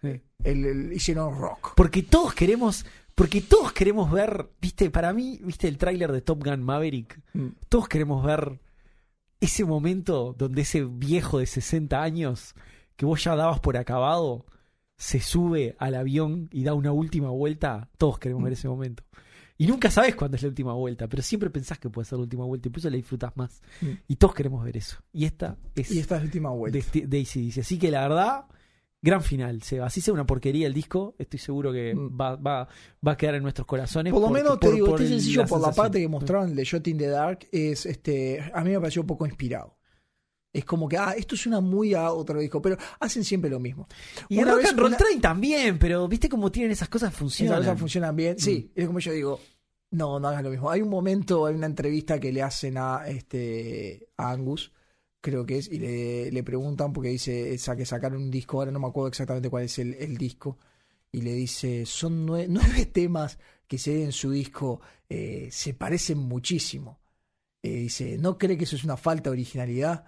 Sí. 0.00 0.22
El- 0.44 0.64
el- 0.64 0.92
hicieron 0.94 1.36
rock. 1.38 1.74
Porque 1.76 2.02
todos 2.04 2.32
queremos, 2.32 2.86
porque 3.20 3.42
todos 3.42 3.72
queremos 3.74 4.10
ver, 4.10 4.48
viste, 4.62 4.88
para 4.88 5.12
mí, 5.12 5.38
viste 5.44 5.68
el 5.68 5.76
tráiler 5.76 6.10
de 6.10 6.22
Top 6.22 6.42
Gun 6.42 6.62
Maverick, 6.62 7.20
Mm. 7.34 7.48
todos 7.68 7.86
queremos 7.86 8.24
ver 8.24 8.58
ese 9.40 9.66
momento 9.66 10.34
donde 10.38 10.62
ese 10.62 10.84
viejo 10.84 11.38
de 11.38 11.44
60 11.44 12.02
años 12.02 12.54
que 12.96 13.04
vos 13.04 13.22
ya 13.22 13.36
dabas 13.36 13.60
por 13.60 13.76
acabado 13.76 14.46
se 14.96 15.20
sube 15.20 15.76
al 15.78 15.96
avión 15.96 16.48
y 16.50 16.64
da 16.64 16.72
una 16.72 16.92
última 16.92 17.28
vuelta, 17.28 17.90
todos 17.98 18.18
queremos 18.18 18.42
ver 18.42 18.54
ese 18.54 18.68
momento. 18.68 19.02
Y 19.58 19.66
nunca 19.66 19.90
sabes 19.90 20.14
cuándo 20.14 20.38
es 20.38 20.42
la 20.42 20.48
última 20.48 20.72
vuelta, 20.72 21.06
pero 21.06 21.22
siempre 21.22 21.50
pensás 21.50 21.78
que 21.78 21.90
puede 21.90 22.06
ser 22.06 22.16
la 22.16 22.22
última 22.24 22.46
vuelta 22.46 22.68
y 22.68 22.70
por 22.70 22.78
eso 22.78 22.88
la 22.88 22.96
disfrutas 22.96 23.36
más. 23.36 23.60
Mm. 23.82 23.86
Y 24.08 24.16
todos 24.16 24.34
queremos 24.34 24.64
ver 24.64 24.78
eso. 24.78 24.96
Y 25.12 25.26
esta 25.26 25.58
es 25.74 25.90
Y 25.90 25.98
esta 25.98 26.16
es 26.16 26.22
la 26.22 26.24
última 26.24 26.50
vuelta. 26.50 26.78
de, 26.94 27.06
de 27.06 27.20
AC/DC. 27.20 27.60
Así 27.60 27.78
que 27.78 27.90
la 27.90 28.00
verdad, 28.08 28.44
gran 29.02 29.22
final, 29.22 29.62
Seba. 29.62 29.86
Así 29.86 30.00
sea 30.00 30.12
una 30.14 30.26
porquería 30.26 30.66
el 30.66 30.74
disco, 30.74 31.14
estoy 31.18 31.38
seguro 31.38 31.72
que 31.72 31.94
Mm. 31.94 32.20
va, 32.20 32.36
va, 32.36 32.68
va 33.06 33.12
a 33.12 33.16
quedar 33.16 33.34
en 33.36 33.42
nuestros 33.42 33.66
corazones. 33.66 34.12
Por 34.12 34.22
lo 34.22 34.30
menos 34.30 34.58
te 34.60 34.70
digo, 34.72 34.86
por 34.88 35.00
este 35.00 35.14
sencillo, 35.14 35.40
por 35.46 35.58
la 35.60 35.66
sensación. 35.68 35.84
parte 35.84 36.00
que 36.00 36.08
mostraron 36.08 36.54
de 36.54 36.64
Shot 36.64 36.86
in 36.88 36.98
the 36.98 37.06
Dark, 37.08 37.46
es 37.52 37.86
este. 37.86 38.50
A 38.54 38.62
mí 38.62 38.70
me 38.70 38.78
pareció 38.80 39.02
un 39.02 39.06
poco 39.08 39.26
inspirado. 39.26 39.76
Es 40.52 40.64
como 40.64 40.88
que, 40.88 40.98
ah, 40.98 41.14
esto 41.16 41.36
suena 41.36 41.60
muy 41.60 41.94
a 41.94 42.10
otro 42.10 42.40
disco, 42.40 42.60
pero 42.60 42.76
hacen 42.98 43.22
siempre 43.22 43.48
lo 43.48 43.60
mismo. 43.60 43.86
Y 44.28 44.40
en 44.40 44.48
Rock 44.48 44.64
and 44.66 44.78
Roll 44.78 44.88
una- 44.88 44.96
Train 44.96 45.20
también, 45.20 45.78
pero 45.78 46.08
viste 46.08 46.28
cómo 46.28 46.50
tienen 46.50 46.72
esas 46.72 46.88
cosas 46.88 47.10
Esas 47.10 47.18
funcionan. 47.20 47.58
cosas 47.58 47.78
funcionan 47.78 48.16
bien. 48.16 48.34
Mm. 48.34 48.40
Sí, 48.40 48.72
es 48.74 48.86
como 48.88 48.98
yo 48.98 49.12
digo, 49.12 49.40
no, 49.92 50.18
no 50.18 50.26
hagas 50.28 50.42
lo 50.42 50.50
mismo. 50.50 50.68
Hay 50.68 50.82
un 50.82 50.88
momento, 50.88 51.46
hay 51.46 51.54
una 51.54 51.66
entrevista 51.66 52.18
que 52.18 52.32
le 52.32 52.42
hacen 52.42 52.76
a 52.78 53.06
este 53.06 54.08
a 54.16 54.30
Angus, 54.32 54.72
creo 55.20 55.44
que 55.46 55.58
es, 55.58 55.68
y 55.68 55.78
le, 55.78 56.30
le 56.30 56.42
preguntan 56.42 56.92
porque 56.92 57.10
dice 57.10 57.56
que 57.76 57.86
sacaron 57.86 58.22
un 58.22 58.30
disco, 58.30 58.58
ahora 58.58 58.70
no 58.72 58.78
me 58.80 58.86
acuerdo 58.88 59.08
exactamente 59.08 59.50
cuál 59.50 59.64
es 59.64 59.78
el, 59.78 59.94
el 59.94 60.16
disco, 60.16 60.58
y 61.12 61.20
le 61.22 61.34
dice, 61.34 61.84
son 61.86 62.26
nue- 62.26 62.46
nueve 62.48 62.86
temas 62.86 63.38
que 63.66 63.78
se 63.78 63.92
ven 63.94 64.02
en 64.04 64.12
su 64.12 64.30
disco, 64.30 64.80
eh, 65.08 65.48
se 65.50 65.74
parecen 65.74 66.18
muchísimo. 66.18 67.00
Eh, 67.62 67.76
dice, 67.76 68.16
¿no 68.18 68.38
cree 68.38 68.56
que 68.56 68.64
eso 68.64 68.76
es 68.76 68.84
una 68.84 68.96
falta 68.96 69.24
de 69.30 69.34
originalidad? 69.34 70.04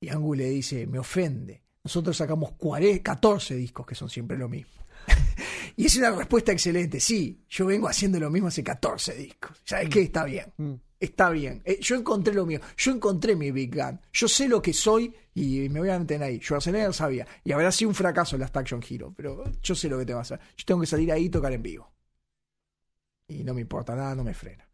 Y 0.00 0.08
Angus 0.08 0.36
le 0.38 0.48
dice, 0.50 0.86
me 0.86 0.98
ofende. 0.98 1.62
Nosotros 1.84 2.16
sacamos 2.16 2.52
40, 2.52 3.02
14 3.02 3.54
discos 3.54 3.86
que 3.86 3.94
son 3.94 4.08
siempre 4.10 4.36
lo 4.38 4.48
mismo. 4.48 4.72
y 5.76 5.86
es 5.86 5.96
una 5.96 6.10
respuesta 6.10 6.52
excelente. 6.52 6.98
Sí, 7.00 7.44
yo 7.48 7.66
vengo 7.66 7.86
haciendo 7.88 8.18
lo 8.18 8.30
mismo 8.30 8.48
hace 8.48 8.64
14 8.64 9.14
discos. 9.14 9.60
¿Sabes 9.64 9.88
qué? 9.90 10.02
Está 10.02 10.24
bien. 10.24 10.52
Está 10.98 11.30
bien. 11.30 11.62
Eh, 11.64 11.78
yo 11.80 11.96
encontré 11.96 12.32
lo 12.32 12.46
mío. 12.46 12.60
Yo 12.76 12.90
encontré 12.92 13.36
mi 13.36 13.50
Big 13.50 13.74
Gun. 13.74 14.00
Yo 14.12 14.28
sé 14.28 14.48
lo 14.48 14.62
que 14.62 14.72
soy 14.72 15.14
y 15.34 15.68
me 15.68 15.80
voy 15.80 15.90
a 15.90 15.98
mantener 15.98 16.28
ahí. 16.28 16.38
Schwarzenegger 16.38 16.94
sabía. 16.94 17.26
Y 17.44 17.52
habrá 17.52 17.70
sido 17.70 17.90
un 17.90 17.94
fracaso 17.94 18.38
Last 18.38 18.56
Action 18.56 18.82
Hero. 18.88 19.12
Pero 19.14 19.44
yo 19.62 19.74
sé 19.74 19.88
lo 19.88 19.98
que 19.98 20.06
tengo 20.06 20.20
que 20.20 20.22
hacer. 20.22 20.40
Yo 20.56 20.64
tengo 20.64 20.80
que 20.80 20.86
salir 20.86 21.12
ahí 21.12 21.26
y 21.26 21.28
tocar 21.28 21.52
en 21.52 21.62
vivo. 21.62 21.92
Y 23.28 23.44
no 23.44 23.54
me 23.54 23.60
importa 23.60 23.94
nada, 23.94 24.14
no 24.14 24.24
me 24.24 24.34
frena. 24.34 24.66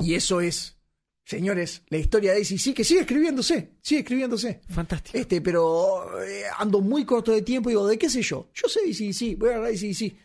Y 0.00 0.14
eso 0.14 0.40
es, 0.40 0.76
señores, 1.24 1.82
la 1.88 1.98
historia 1.98 2.32
de 2.32 2.40
ACC 2.40 2.74
que 2.74 2.84
sigue 2.84 3.02
escribiéndose. 3.02 3.74
Sigue 3.80 4.00
escribiéndose. 4.00 4.62
Fantástico. 4.68 5.16
Este, 5.16 5.40
pero 5.40 6.20
eh, 6.22 6.44
ando 6.58 6.80
muy 6.80 7.04
corto 7.04 7.30
de 7.30 7.42
tiempo 7.42 7.68
y 7.68 7.72
digo, 7.72 7.86
¿de 7.86 7.98
qué 7.98 8.10
sé 8.10 8.22
yo? 8.22 8.48
Yo 8.54 8.68
sé 8.68 8.92
sí, 8.92 9.12
sí, 9.12 9.34
voy 9.36 9.50
a 9.50 9.52
agarrar 9.52 9.76
sí, 9.76 9.94
sí. 9.94 10.18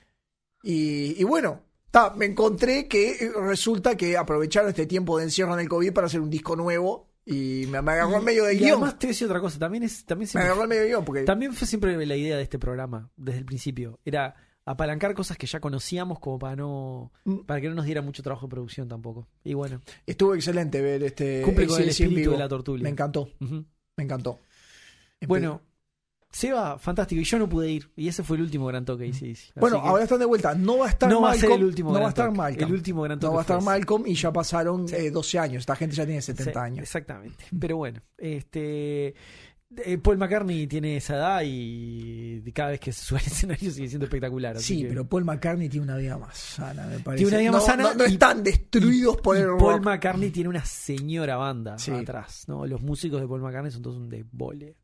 Y, 0.64 1.22
y 1.22 1.24
bueno, 1.24 1.69
ta, 1.92 2.14
me 2.16 2.26
encontré 2.26 2.88
que 2.88 3.12
eh, 3.12 3.32
resulta 3.42 3.96
que 3.96 4.18
aprovecharon 4.18 4.70
este 4.70 4.86
tiempo 4.86 5.18
de 5.18 5.26
encierro 5.26 5.54
en 5.54 5.60
el 5.62 5.70
COVID 5.70 5.94
para 5.94 6.08
hacer 6.08 6.22
un 6.22 6.30
disco 6.30 6.56
nuevo 6.56 7.08
y 7.26 7.66
me, 7.70 7.82
me 7.82 7.92
agarró 7.92 8.18
en 8.18 8.24
medio 8.26 8.46
de 8.46 8.56
y 8.56 8.58
guion. 8.60 8.72
además 8.78 8.98
te 9.00 9.08
voy 9.08 9.10
a 9.10 9.14
decir 9.14 9.28
otra 9.28 9.40
cosa, 9.40 9.60
también 9.60 9.84
es 9.84 10.06
también 10.06 10.26
Me 10.26 10.28
siempre, 10.32 10.48
agarró 10.50 10.64
en 10.64 10.70
medio 10.70 10.82
de 10.84 10.88
guion 10.90 11.06
porque 11.06 11.24
también 11.24 11.54
fue 11.54 11.68
siempre 11.68 12.06
la 12.06 12.16
idea 12.16 12.38
de 12.38 12.44
este 12.44 12.58
programa 12.60 13.10
desde 13.16 13.40
el 13.40 13.46
principio, 13.46 14.00
era 14.06 14.36
apalancar 14.66 15.14
cosas 15.16 15.36
que 15.38 15.48
ya 15.48 15.60
conocíamos 15.60 16.20
como 16.20 16.38
para 16.38 16.56
no 16.56 17.12
Mm. 17.26 17.40
para 17.46 17.60
que 17.62 17.70
no 17.70 17.76
nos 17.76 17.86
diera 17.86 18.02
mucho 18.02 18.22
trabajo 18.24 18.46
de 18.48 18.52
producción 18.52 18.88
tampoco. 18.88 19.28
Y 19.44 19.54
bueno, 19.56 19.82
estuvo 20.06 20.36
excelente 20.36 20.82
ver 20.82 21.02
este 21.04 21.42
cumple 21.44 21.66
con 21.68 21.82
el 21.82 21.90
espíritu 21.90 22.32
de 22.32 22.38
la 22.38 22.48
tortulia. 22.50 22.84
Me 22.84 22.90
encantó, 22.90 23.30
me 23.40 24.04
encantó. 24.04 24.40
Bueno, 25.28 25.62
Seba, 26.32 26.78
fantástico. 26.78 27.20
Y 27.22 27.24
yo 27.24 27.40
no 27.40 27.50
pude 27.50 27.70
ir. 27.72 27.90
Y 27.96 28.08
ese 28.08 28.24
fue 28.24 28.38
el 28.38 28.44
último 28.44 28.68
gran 28.68 28.86
toque. 28.86 29.12
Bueno, 29.56 29.82
que 29.82 29.88
ahora 29.88 30.04
están 30.04 30.20
de 30.20 30.26
vuelta. 30.26 30.54
No 30.54 30.78
va 30.78 30.86
a 30.86 30.90
estar 30.90 31.10
no 31.10 31.22
va 31.22 31.30
a 31.30 31.32
Malcolm. 31.32 31.52
ser 31.54 31.60
el 31.60 31.66
último 31.66 31.90
no 31.90 31.94
gran 31.96 32.04
va 32.04 32.08
a 32.08 32.10
estar. 32.10 32.32
Malcolm. 32.32 32.68
El 32.70 32.74
último 32.76 33.02
gran 33.02 33.18
no 33.18 33.22
toque 33.22 33.34
va 33.36 33.40
a 33.40 33.42
estar. 33.42 33.62
Malcolm 33.64 34.04
y 34.06 34.14
ya 34.14 34.32
pasaron 34.32 34.88
Sí. 34.88 34.96
eh, 34.96 35.12
12 35.12 35.40
años. 35.40 35.62
Esta 35.62 35.76
gente 35.76 35.96
ya 35.96 36.06
tiene 36.06 36.22
70 36.22 36.52
Sí, 36.54 36.58
años. 36.60 36.80
Exactamente. 36.84 37.46
Pero 37.60 37.78
bueno, 37.78 38.00
este 38.18 39.16
eh, 39.86 39.98
Paul 40.00 40.18
McCartney 40.18 40.66
tiene 40.68 40.98
esa 40.98 41.16
edad 41.16 41.42
y 41.46 42.42
cada 42.54 42.72
vez 42.72 42.80
que 42.80 42.92
se 42.92 43.04
sube 43.06 43.20
al 43.20 43.26
escenario 43.28 43.72
sigue 43.72 43.88
siendo 43.88 44.06
espectacular. 44.06 44.56
así 44.58 44.76
Sí, 44.76 44.82
que- 44.84 44.88
pero 44.90 45.08
Paul 45.08 45.26
McCartney 45.26 45.68
tiene 45.70 45.84
una 45.86 45.98
vida 45.98 46.18
más 46.18 46.38
sana, 46.38 46.86
me 46.88 47.00
parece. 47.00 47.24
Tiene 47.26 47.30
una 47.30 47.40
vida 47.40 47.52
más 47.52 47.62
No, 47.62 47.66
sana 47.68 47.84
No, 47.84 47.94
no 47.96 48.06
y- 48.08 48.14
están 48.14 48.44
destruidos 48.44 49.18
por 49.18 49.36
el 49.38 49.46
Paul 49.58 49.60
rock. 49.78 49.84
McCartney 49.84 50.30
tiene 50.32 50.50
una 50.50 50.64
señora 50.66 51.38
banda 51.38 51.78
Sí. 51.80 51.92
atrás, 51.92 52.46
¿no? 52.48 52.66
Los 52.68 52.82
músicos 52.82 53.20
de 53.22 53.28
Paul 53.28 53.42
McCartney 53.42 53.72
son 53.72 53.82
todos 53.82 53.98
un 53.98 54.10
debole. 54.10 54.76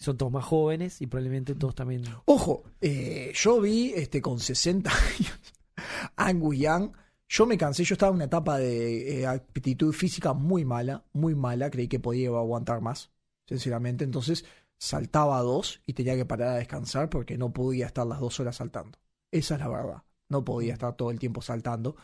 Son 0.00 0.16
todos 0.16 0.32
más 0.32 0.44
jóvenes 0.44 1.02
y 1.02 1.06
probablemente 1.06 1.54
todos 1.54 1.74
también. 1.74 2.02
Ojo, 2.24 2.64
eh, 2.80 3.32
yo 3.34 3.60
vi 3.60 3.92
este 3.94 4.22
con 4.22 4.40
60 4.40 4.90
años 4.90 5.38
Angus 6.16 6.56
Young. 6.56 6.92
Yo 7.28 7.46
me 7.46 7.58
cansé, 7.58 7.84
yo 7.84 7.92
estaba 7.94 8.08
en 8.08 8.16
una 8.16 8.24
etapa 8.24 8.58
de 8.58 9.20
eh, 9.20 9.26
aptitud 9.26 9.92
física 9.92 10.32
muy 10.32 10.64
mala, 10.64 11.04
muy 11.12 11.34
mala. 11.34 11.70
Creí 11.70 11.86
que 11.86 12.00
podía 12.00 12.28
aguantar 12.28 12.80
más, 12.80 13.12
sinceramente. 13.46 14.02
Entonces 14.04 14.46
saltaba 14.78 15.38
a 15.38 15.42
dos 15.42 15.82
y 15.84 15.92
tenía 15.92 16.16
que 16.16 16.24
parar 16.24 16.48
a 16.48 16.54
descansar 16.54 17.10
porque 17.10 17.36
no 17.36 17.52
podía 17.52 17.86
estar 17.86 18.06
las 18.06 18.20
dos 18.20 18.40
horas 18.40 18.56
saltando. 18.56 18.98
Esa 19.30 19.54
es 19.54 19.60
la 19.60 19.68
verdad. 19.68 20.02
No 20.30 20.42
podía 20.44 20.72
estar 20.72 20.96
todo 20.96 21.10
el 21.10 21.18
tiempo 21.18 21.42
saltando. 21.42 21.94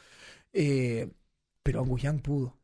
Eh, 0.52 1.10
pero 1.62 1.80
Angus 1.80 2.02
pudo. 2.22 2.58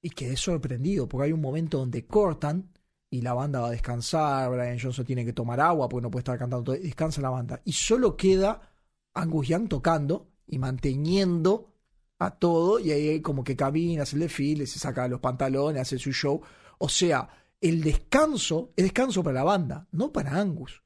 Y 0.00 0.10
quedé 0.10 0.36
sorprendido 0.36 1.06
porque 1.06 1.26
hay 1.26 1.32
un 1.32 1.42
momento 1.42 1.78
donde 1.78 2.06
cortan 2.06 2.72
y 3.12 3.20
la 3.20 3.34
banda 3.34 3.60
va 3.60 3.68
a 3.68 3.72
descansar. 3.72 4.50
Brian 4.50 4.78
Johnson 4.80 5.04
tiene 5.04 5.22
que 5.22 5.34
tomar 5.34 5.60
agua 5.60 5.86
porque 5.86 6.02
no 6.02 6.10
puede 6.10 6.22
estar 6.22 6.38
cantando 6.38 6.64
todo. 6.64 6.76
Descansa 6.76 7.20
la 7.20 7.28
banda. 7.28 7.60
Y 7.62 7.72
solo 7.72 8.16
queda 8.16 8.72
Angus 9.12 9.48
Young 9.48 9.68
tocando 9.68 10.30
y 10.46 10.58
manteniendo 10.58 11.74
a 12.18 12.30
todo. 12.30 12.78
Y 12.78 12.90
ahí 12.90 13.20
como 13.20 13.44
que 13.44 13.54
camina, 13.54 14.04
hace 14.04 14.16
el 14.16 14.22
desfile, 14.22 14.66
se 14.66 14.78
saca 14.78 15.06
los 15.08 15.20
pantalones, 15.20 15.82
hace 15.82 15.98
su 15.98 16.10
show. 16.10 16.40
O 16.78 16.88
sea, 16.88 17.28
el 17.60 17.82
descanso 17.82 18.72
es 18.74 18.84
descanso 18.84 19.22
para 19.22 19.34
la 19.34 19.44
banda, 19.44 19.86
no 19.92 20.10
para 20.10 20.40
Angus. 20.40 20.82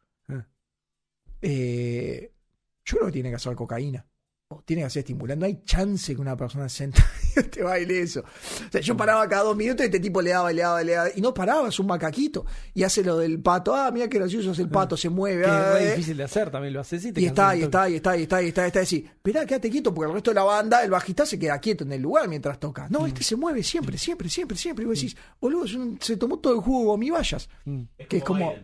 Eh, 1.40 2.34
yo 2.84 2.96
creo 2.96 3.06
que 3.06 3.12
tiene 3.12 3.28
que 3.28 3.36
hacer 3.36 3.54
cocaína. 3.54 4.04
O 4.48 4.62
tiene 4.64 4.82
que 4.82 4.86
hacer 4.86 5.00
estimulante. 5.00 5.40
No 5.40 5.46
hay 5.46 5.60
chance 5.64 6.14
que 6.14 6.20
una 6.20 6.36
persona 6.36 6.68
senta 6.68 7.04
te 7.50 7.64
baile 7.64 8.02
eso. 8.02 8.20
O 8.20 8.70
sea, 8.70 8.80
yo 8.80 8.96
paraba 8.96 9.28
cada 9.28 9.42
dos 9.42 9.56
minutos 9.56 9.82
y 9.82 9.86
este 9.86 9.98
tipo 9.98 10.22
le 10.22 10.30
daba, 10.30 10.52
le 10.52 10.62
daba, 10.62 10.84
le 10.84 10.92
daba. 10.92 11.08
Y 11.16 11.20
no 11.20 11.34
paraba, 11.34 11.68
es 11.68 11.80
un 11.80 11.88
macaquito. 11.88 12.46
Y 12.72 12.84
hace 12.84 13.02
lo 13.02 13.18
del 13.18 13.40
pato. 13.40 13.74
Ah, 13.74 13.90
mira 13.90 14.06
qué 14.08 14.18
gracioso 14.18 14.52
es 14.52 14.58
el 14.60 14.68
pato, 14.68 14.96
se 14.96 15.08
mueve. 15.08 15.42
Que 15.42 15.50
ah, 15.50 15.78
es 15.80 15.86
eh. 15.86 15.90
difícil 15.90 16.16
de 16.16 16.22
hacer, 16.22 16.50
también 16.50 16.74
lo 16.74 16.80
haces 16.80 17.04
y 17.04 17.12
te 17.12 17.20
Y 17.20 17.26
está, 17.26 17.56
y 17.56 17.62
está, 17.62 17.88
y 17.88 17.96
está, 17.96 18.16
y 18.16 18.22
está, 18.22 18.40
y 18.40 18.46
está, 18.46 18.64
y 18.64 18.66
está, 18.66 18.66
y 18.66 18.68
está. 18.68 18.80
Decís, 18.80 19.04
esperá, 19.04 19.44
quédate 19.46 19.68
quieto, 19.68 19.92
porque 19.92 20.10
el 20.10 20.14
resto 20.14 20.30
de 20.30 20.36
la 20.36 20.44
banda, 20.44 20.84
el 20.84 20.92
bajista 20.92 21.26
se 21.26 21.40
queda 21.40 21.58
quieto 21.58 21.82
en 21.82 21.90
el 21.90 22.02
lugar 22.02 22.28
mientras 22.28 22.60
toca. 22.60 22.86
No, 22.88 23.04
este 23.04 23.24
se 23.24 23.34
mueve 23.34 23.64
siempre, 23.64 23.98
siempre, 23.98 24.28
siempre, 24.28 24.56
siempre. 24.56 24.84
Y 24.84 24.86
vos 24.86 24.94
decís, 24.94 25.16
boludo, 25.40 25.66
se 25.98 26.16
tomó 26.16 26.38
todo 26.38 26.54
el 26.54 26.60
jugo 26.60 26.96
mi 26.96 27.10
vallas. 27.10 27.48
Mm. 27.64 27.82
Que 28.08 28.18
es 28.18 28.22
como-. 28.22 28.54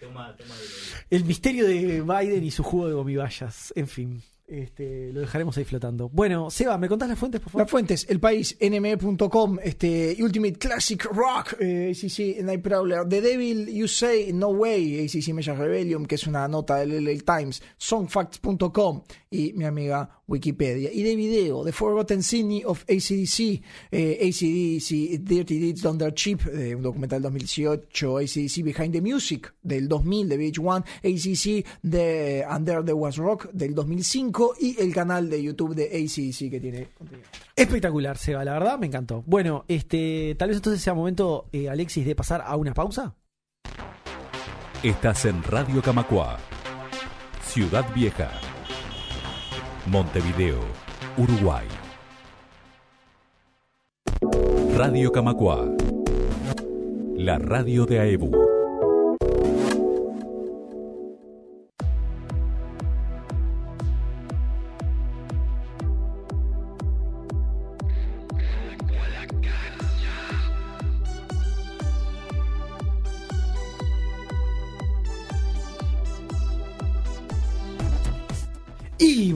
Toma, 0.00 0.36
toma 0.36 0.54
de- 0.54 1.16
El 1.16 1.24
misterio 1.24 1.66
de 1.66 2.02
Biden 2.02 2.44
y 2.44 2.50
su 2.50 2.62
juego 2.62 2.88
de 2.88 2.94
gomibayas. 2.94 3.72
En 3.76 3.86
fin. 3.88 4.22
Este, 4.46 5.12
lo 5.12 5.20
dejaremos 5.20 5.58
ahí 5.58 5.64
flotando. 5.64 6.08
Bueno, 6.08 6.50
Seba, 6.50 6.78
¿me 6.78 6.88
contás 6.88 7.06
las 7.10 7.18
fuentes, 7.18 7.38
por 7.38 7.50
favor? 7.52 7.64
Las 7.66 7.70
fuentes, 7.70 8.06
el 8.08 8.18
país, 8.18 8.56
nme.com, 8.58 9.58
este, 9.62 10.16
Ultimate 10.22 10.54
Classic 10.54 11.04
Rock, 11.04 11.56
eh, 11.60 11.92
ACC, 11.94 12.42
Night 12.42 12.62
Prowler, 12.62 13.06
The 13.06 13.20
Devil 13.20 13.66
You 13.70 13.86
Say, 13.86 14.32
No 14.32 14.48
Way, 14.48 15.04
ACC 15.04 15.34
Measure 15.34 15.54
Rebellion, 15.54 16.06
que 16.06 16.14
es 16.14 16.26
una 16.26 16.48
nota 16.48 16.76
del 16.76 16.92
LA 17.04 17.18
Times, 17.38 17.62
Songfacts.com 17.76 19.02
y 19.30 19.52
mi 19.52 19.64
amiga 19.66 20.17
Wikipedia. 20.28 20.92
Y 20.92 21.02
de 21.02 21.16
video, 21.16 21.64
The 21.64 21.72
Forgotten 21.72 22.22
City 22.22 22.62
of 22.64 22.82
ACDC, 22.82 23.62
eh, 23.90 24.18
ACDC 24.22 25.18
Dirty 25.20 25.58
Deeds 25.58 25.82
Done 25.82 25.98
Their 25.98 26.14
Cheap, 26.14 26.44
de 26.44 26.76
un 26.76 26.82
documental 26.82 27.22
del 27.22 27.32
2018, 27.32 28.18
ACDC 28.18 28.62
Behind 28.62 28.92
the 28.92 29.00
Music, 29.00 29.54
del 29.62 29.88
2000, 29.88 30.28
de 30.28 30.38
VH1, 30.38 30.84
ACC 31.02 31.66
de 31.82 32.46
Under 32.48 32.84
the 32.84 32.92
Was 32.92 33.16
Rock, 33.16 33.50
del 33.52 33.74
2005, 33.74 34.54
y 34.60 34.80
el 34.80 34.94
canal 34.94 35.28
de 35.28 35.42
YouTube 35.42 35.74
de 35.74 35.86
ACDC 35.86 36.50
que 36.50 36.60
tiene 36.60 36.88
contenido. 36.96 37.28
Espectacular, 37.56 38.16
Seba, 38.18 38.44
la 38.44 38.52
verdad 38.52 38.78
me 38.78 38.86
encantó. 38.86 39.24
Bueno, 39.26 39.64
este, 39.66 40.36
tal 40.38 40.48
vez 40.48 40.58
entonces 40.58 40.82
sea 40.82 40.94
momento, 40.94 41.48
eh, 41.52 41.68
Alexis, 41.68 42.06
de 42.06 42.14
pasar 42.14 42.42
a 42.46 42.54
una 42.56 42.74
pausa. 42.74 43.16
Estás 44.82 45.24
en 45.24 45.42
Radio 45.42 45.82
Camacua, 45.82 46.38
Ciudad 47.42 47.84
Vieja, 47.94 48.30
Montevideo, 49.90 50.60
Uruguay. 51.16 51.66
Radio 54.76 55.10
Camacua, 55.10 55.64
la 57.16 57.38
radio 57.38 57.86
de 57.86 57.98
AEBU. 57.98 58.57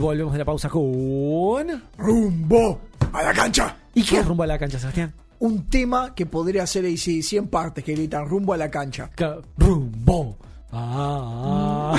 Volvemos 0.03 0.33
de 0.33 0.39
la 0.41 0.45
pausa 0.45 0.69
con. 0.69 1.83
Rumbo 1.99 2.81
a 3.12 3.23
la 3.23 3.33
cancha. 3.33 3.77
¿Y 3.95 4.03
qué 4.05 4.19
es 4.19 4.27
rumbo 4.27 4.43
a 4.43 4.47
la 4.47 4.59
cancha, 4.59 4.79
Sebastián? 4.79 5.12
Un 5.39 5.69
tema 5.69 6.15
que 6.15 6.27
podría 6.27 6.66
ser 6.66 6.85
ACDC 6.85 7.33
en 7.35 7.49
partes 7.49 7.83
que 7.85 7.93
gritan 7.95 8.29
rumbo 8.29 8.53
a 8.53 8.57
la 8.57 8.70
cancha. 8.70 9.11
Ca- 9.15 9.39
Rumbo. 9.59 10.37
Ah, 10.74 11.93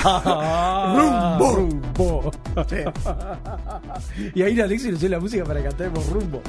Rumbo. 1.38 1.56
rumbo. 1.56 2.30
Y 4.34 4.42
ahí 4.42 4.60
Alexis 4.60 4.90
nos 4.92 5.00
dio 5.00 5.08
la 5.10 5.20
música 5.20 5.44
para 5.44 5.62
cantemos 5.62 6.08
rumbo. 6.08 6.40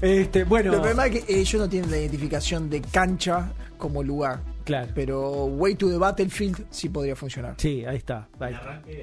Este, 0.00 0.42
bueno, 0.44 0.72
Lo 0.72 0.78
problema 0.80 1.06
es 1.06 1.24
que 1.24 1.40
ellos 1.40 1.60
no 1.60 1.68
tienen 1.68 1.90
la 1.90 1.98
identificación 1.98 2.68
de 2.70 2.80
cancha 2.80 3.52
como 3.78 4.02
lugar. 4.02 4.40
claro. 4.64 4.88
Pero 4.94 5.44
Way 5.46 5.74
to 5.76 5.88
the 5.90 5.98
Battlefield 5.98 6.66
sí 6.70 6.88
podría 6.88 7.14
funcionar. 7.14 7.54
Sí, 7.58 7.84
ahí 7.84 7.96
está. 7.98 8.26
Ahí. 8.40 8.54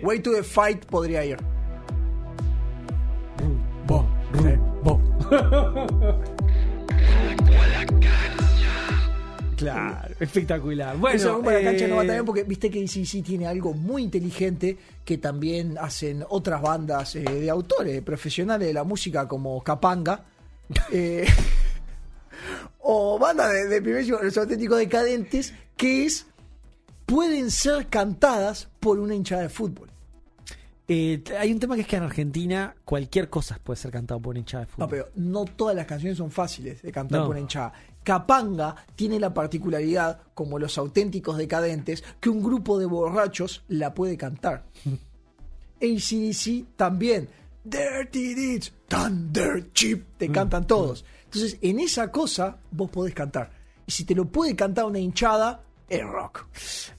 Way 0.03 0.19
to 0.19 0.31
the 0.33 0.43
Fight 0.43 0.85
podría 0.85 1.23
ir. 1.25 1.37
Rumbo. 4.39 5.01
Claro, 9.59 10.15
espectacular. 10.21 10.95
Bueno, 10.97 11.41
la 11.43 11.61
cancha 11.61 11.85
no 11.87 11.97
va 11.97 12.03
eh, 12.03 12.07
también 12.07 12.25
porque 12.25 12.43
viste 12.43 12.69
que 12.69 12.81
ACDC 12.81 13.21
tiene 13.25 13.45
algo 13.45 13.73
muy 13.73 14.03
inteligente 14.03 14.77
que 15.03 15.17
también 15.17 15.77
hacen 15.77 16.23
otras 16.29 16.61
bandas 16.61 17.17
eh, 17.17 17.23
de 17.23 17.49
autores 17.49 18.01
profesionales 18.01 18.67
de 18.69 18.73
la 18.73 18.85
música 18.85 19.27
como 19.27 19.61
Capanga. 19.61 20.23
eh, 20.93 21.27
o 22.79 23.19
bandas 23.19 23.51
de, 23.51 23.67
de 23.67 23.81
primer 23.81 24.07
los 24.07 24.37
auténticos 24.37 24.77
decadentes 24.77 25.53
que 25.75 26.05
es 26.05 26.25
pueden 27.05 27.51
ser 27.51 27.87
cantadas 27.87 28.69
por 28.79 28.97
una 28.99 29.13
hinchada 29.13 29.41
de 29.41 29.49
fútbol. 29.49 29.88
Eh, 30.89 31.23
hay 31.39 31.51
un 31.53 31.59
tema 31.59 31.75
que 31.75 31.81
es 31.81 31.87
que 31.87 31.95
en 31.97 32.03
Argentina 32.03 32.75
cualquier 32.83 33.29
cosa 33.29 33.59
puede 33.63 33.77
ser 33.77 33.91
cantado 33.91 34.19
por 34.19 34.35
hinchada 34.37 34.65
de 34.65 34.71
fútbol. 34.71 34.85
No, 34.85 34.89
pero 34.89 35.09
no 35.15 35.45
todas 35.45 35.75
las 35.75 35.85
canciones 35.85 36.17
son 36.17 36.31
fáciles 36.31 36.81
de 36.81 36.91
cantar 36.91 37.19
No. 37.19 37.25
por 37.27 37.35
una 37.35 37.41
hinchada. 37.41 37.71
Capanga 38.03 38.75
tiene 38.95 39.19
la 39.19 39.33
particularidad, 39.33 40.19
como 40.33 40.57
los 40.57 40.77
auténticos 40.77 41.37
decadentes, 41.37 42.03
que 42.19 42.29
un 42.29 42.41
grupo 42.41 42.79
de 42.79 42.87
borrachos 42.87 43.63
la 43.67 43.93
puede 43.93 44.17
cantar. 44.17 44.65
ACDC 45.81 46.75
también. 46.75 47.29
Dirty 47.63 48.33
Deeds, 48.33 48.73
Thunder 48.87 49.71
Chip, 49.73 49.99
Mm, 50.01 50.17
te 50.17 50.31
cantan 50.31 50.65
todos. 50.65 51.05
Entonces, 51.25 51.57
en 51.61 51.79
esa 51.79 52.09
cosa 52.11 52.57
vos 52.71 52.89
podés 52.89 53.13
cantar. 53.13 53.51
Y 53.85 53.91
si 53.91 54.05
te 54.05 54.15
lo 54.15 54.25
puede 54.25 54.55
cantar 54.55 54.85
una 54.85 54.99
hinchada, 54.99 55.61
es 55.89 56.03
rock. 56.03 56.45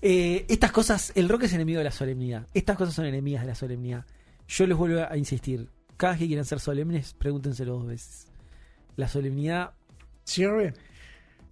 Eh, 0.03 0.45
estas 0.49 0.73
cosas, 0.73 1.13
el 1.15 1.29
rock 1.29 1.45
es 1.45 1.53
enemigo 1.53 1.79
de 1.79 1.85
la 1.85 1.91
solemnidad. 1.93 2.47
Estas 2.55 2.77
cosas 2.77 2.95
son 2.95 3.07
enemigas 3.07 3.43
de 3.43 3.49
la 3.49 3.55
solemnidad. 3.55 4.05
Yo 4.49 4.67
les 4.67 4.77
vuelvo 4.77 5.01
a 5.09 5.17
insistir. 5.17 5.69
Cada 5.97 6.13
vez 6.15 6.21
que 6.21 6.27
quieran 6.27 6.45
ser 6.45 6.61
solemnes, 6.61 7.15
pregúntenselo 7.19 7.75
dos 7.75 7.87
veces. 7.87 8.27
La 8.97 9.07
solemnidad, 9.09 9.73
¿Sirve? 10.25 10.73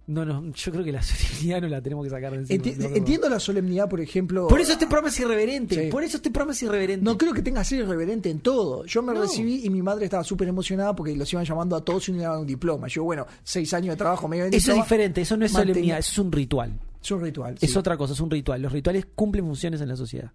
no, 0.07 0.25
no, 0.25 0.51
yo 0.53 0.71
creo 0.71 0.83
que 0.83 0.91
la 0.91 1.01
solemnidad 1.03 1.61
no 1.61 1.67
la 1.67 1.81
tenemos 1.81 2.03
que 2.03 2.09
sacar 2.09 2.31
de 2.31 2.37
encima. 2.39 2.63
Enti- 2.63 2.75
No, 2.77 2.89
no. 2.89 2.95
entiendo 2.95 3.29
la 3.29 3.39
solemnidad, 3.39 3.87
por 3.87 4.01
ejemplo. 4.01 4.47
Por 4.47 4.59
eso 4.59 4.71
este 4.73 4.87
programa 4.87 5.09
es 5.09 5.19
irreverente. 5.19 5.83
Sí. 5.85 5.89
Por 5.91 6.03
eso 6.03 6.17
este 6.17 6.31
programa 6.31 6.53
es 6.53 6.63
irreverente. 6.63 7.05
No 7.05 7.15
creo 7.17 7.31
que 7.33 7.43
tenga 7.43 7.61
que 7.61 7.65
ser 7.67 7.79
irreverente 7.81 8.29
en 8.31 8.39
todo. 8.39 8.85
Yo 8.85 9.03
me 9.03 9.13
No. 9.13 9.21
recibí 9.21 9.63
y 9.65 9.69
mi 9.69 9.81
madre 9.83 10.05
estaba 10.05 10.23
súper 10.23 10.47
emocionada 10.47 10.95
porque 10.95 11.15
los 11.15 11.31
iban 11.31 11.45
llamando 11.45 11.75
a 11.75 11.85
todos 11.85 12.09
y 12.09 12.11
no 12.13 12.17
le 12.17 12.23
daban 12.23 12.39
un 12.41 12.47
diploma. 12.47 12.87
Yo, 12.87 13.03
bueno, 13.03 13.27
seis 13.43 13.71
años 13.75 13.93
de 13.93 13.97
trabajo, 13.97 14.27
me 14.27 14.37
iban 14.37 14.51
eso 14.53 14.71
es 14.71 14.77
diferente, 14.77 15.21
eso 15.21 15.37
no 15.37 15.45
es 15.45 15.51
solemnidad, 15.51 15.99
eso 15.99 16.11
es 16.11 16.17
un 16.17 16.31
ritual. 16.31 16.73
Es 17.01 17.11
un 17.11 17.21
ritual. 17.21 17.55
Es 17.61 17.71
sí. 17.71 17.77
otra 17.77 17.95
cosa, 17.97 18.13
es 18.13 18.19
un 18.19 18.29
ritual. 18.29 18.61
Los 18.61 18.71
rituales 18.71 19.05
cumplen 19.15 19.45
funciones 19.45 19.79
en 19.81 19.87
la 19.87 19.95
sociedad. 19.95 20.31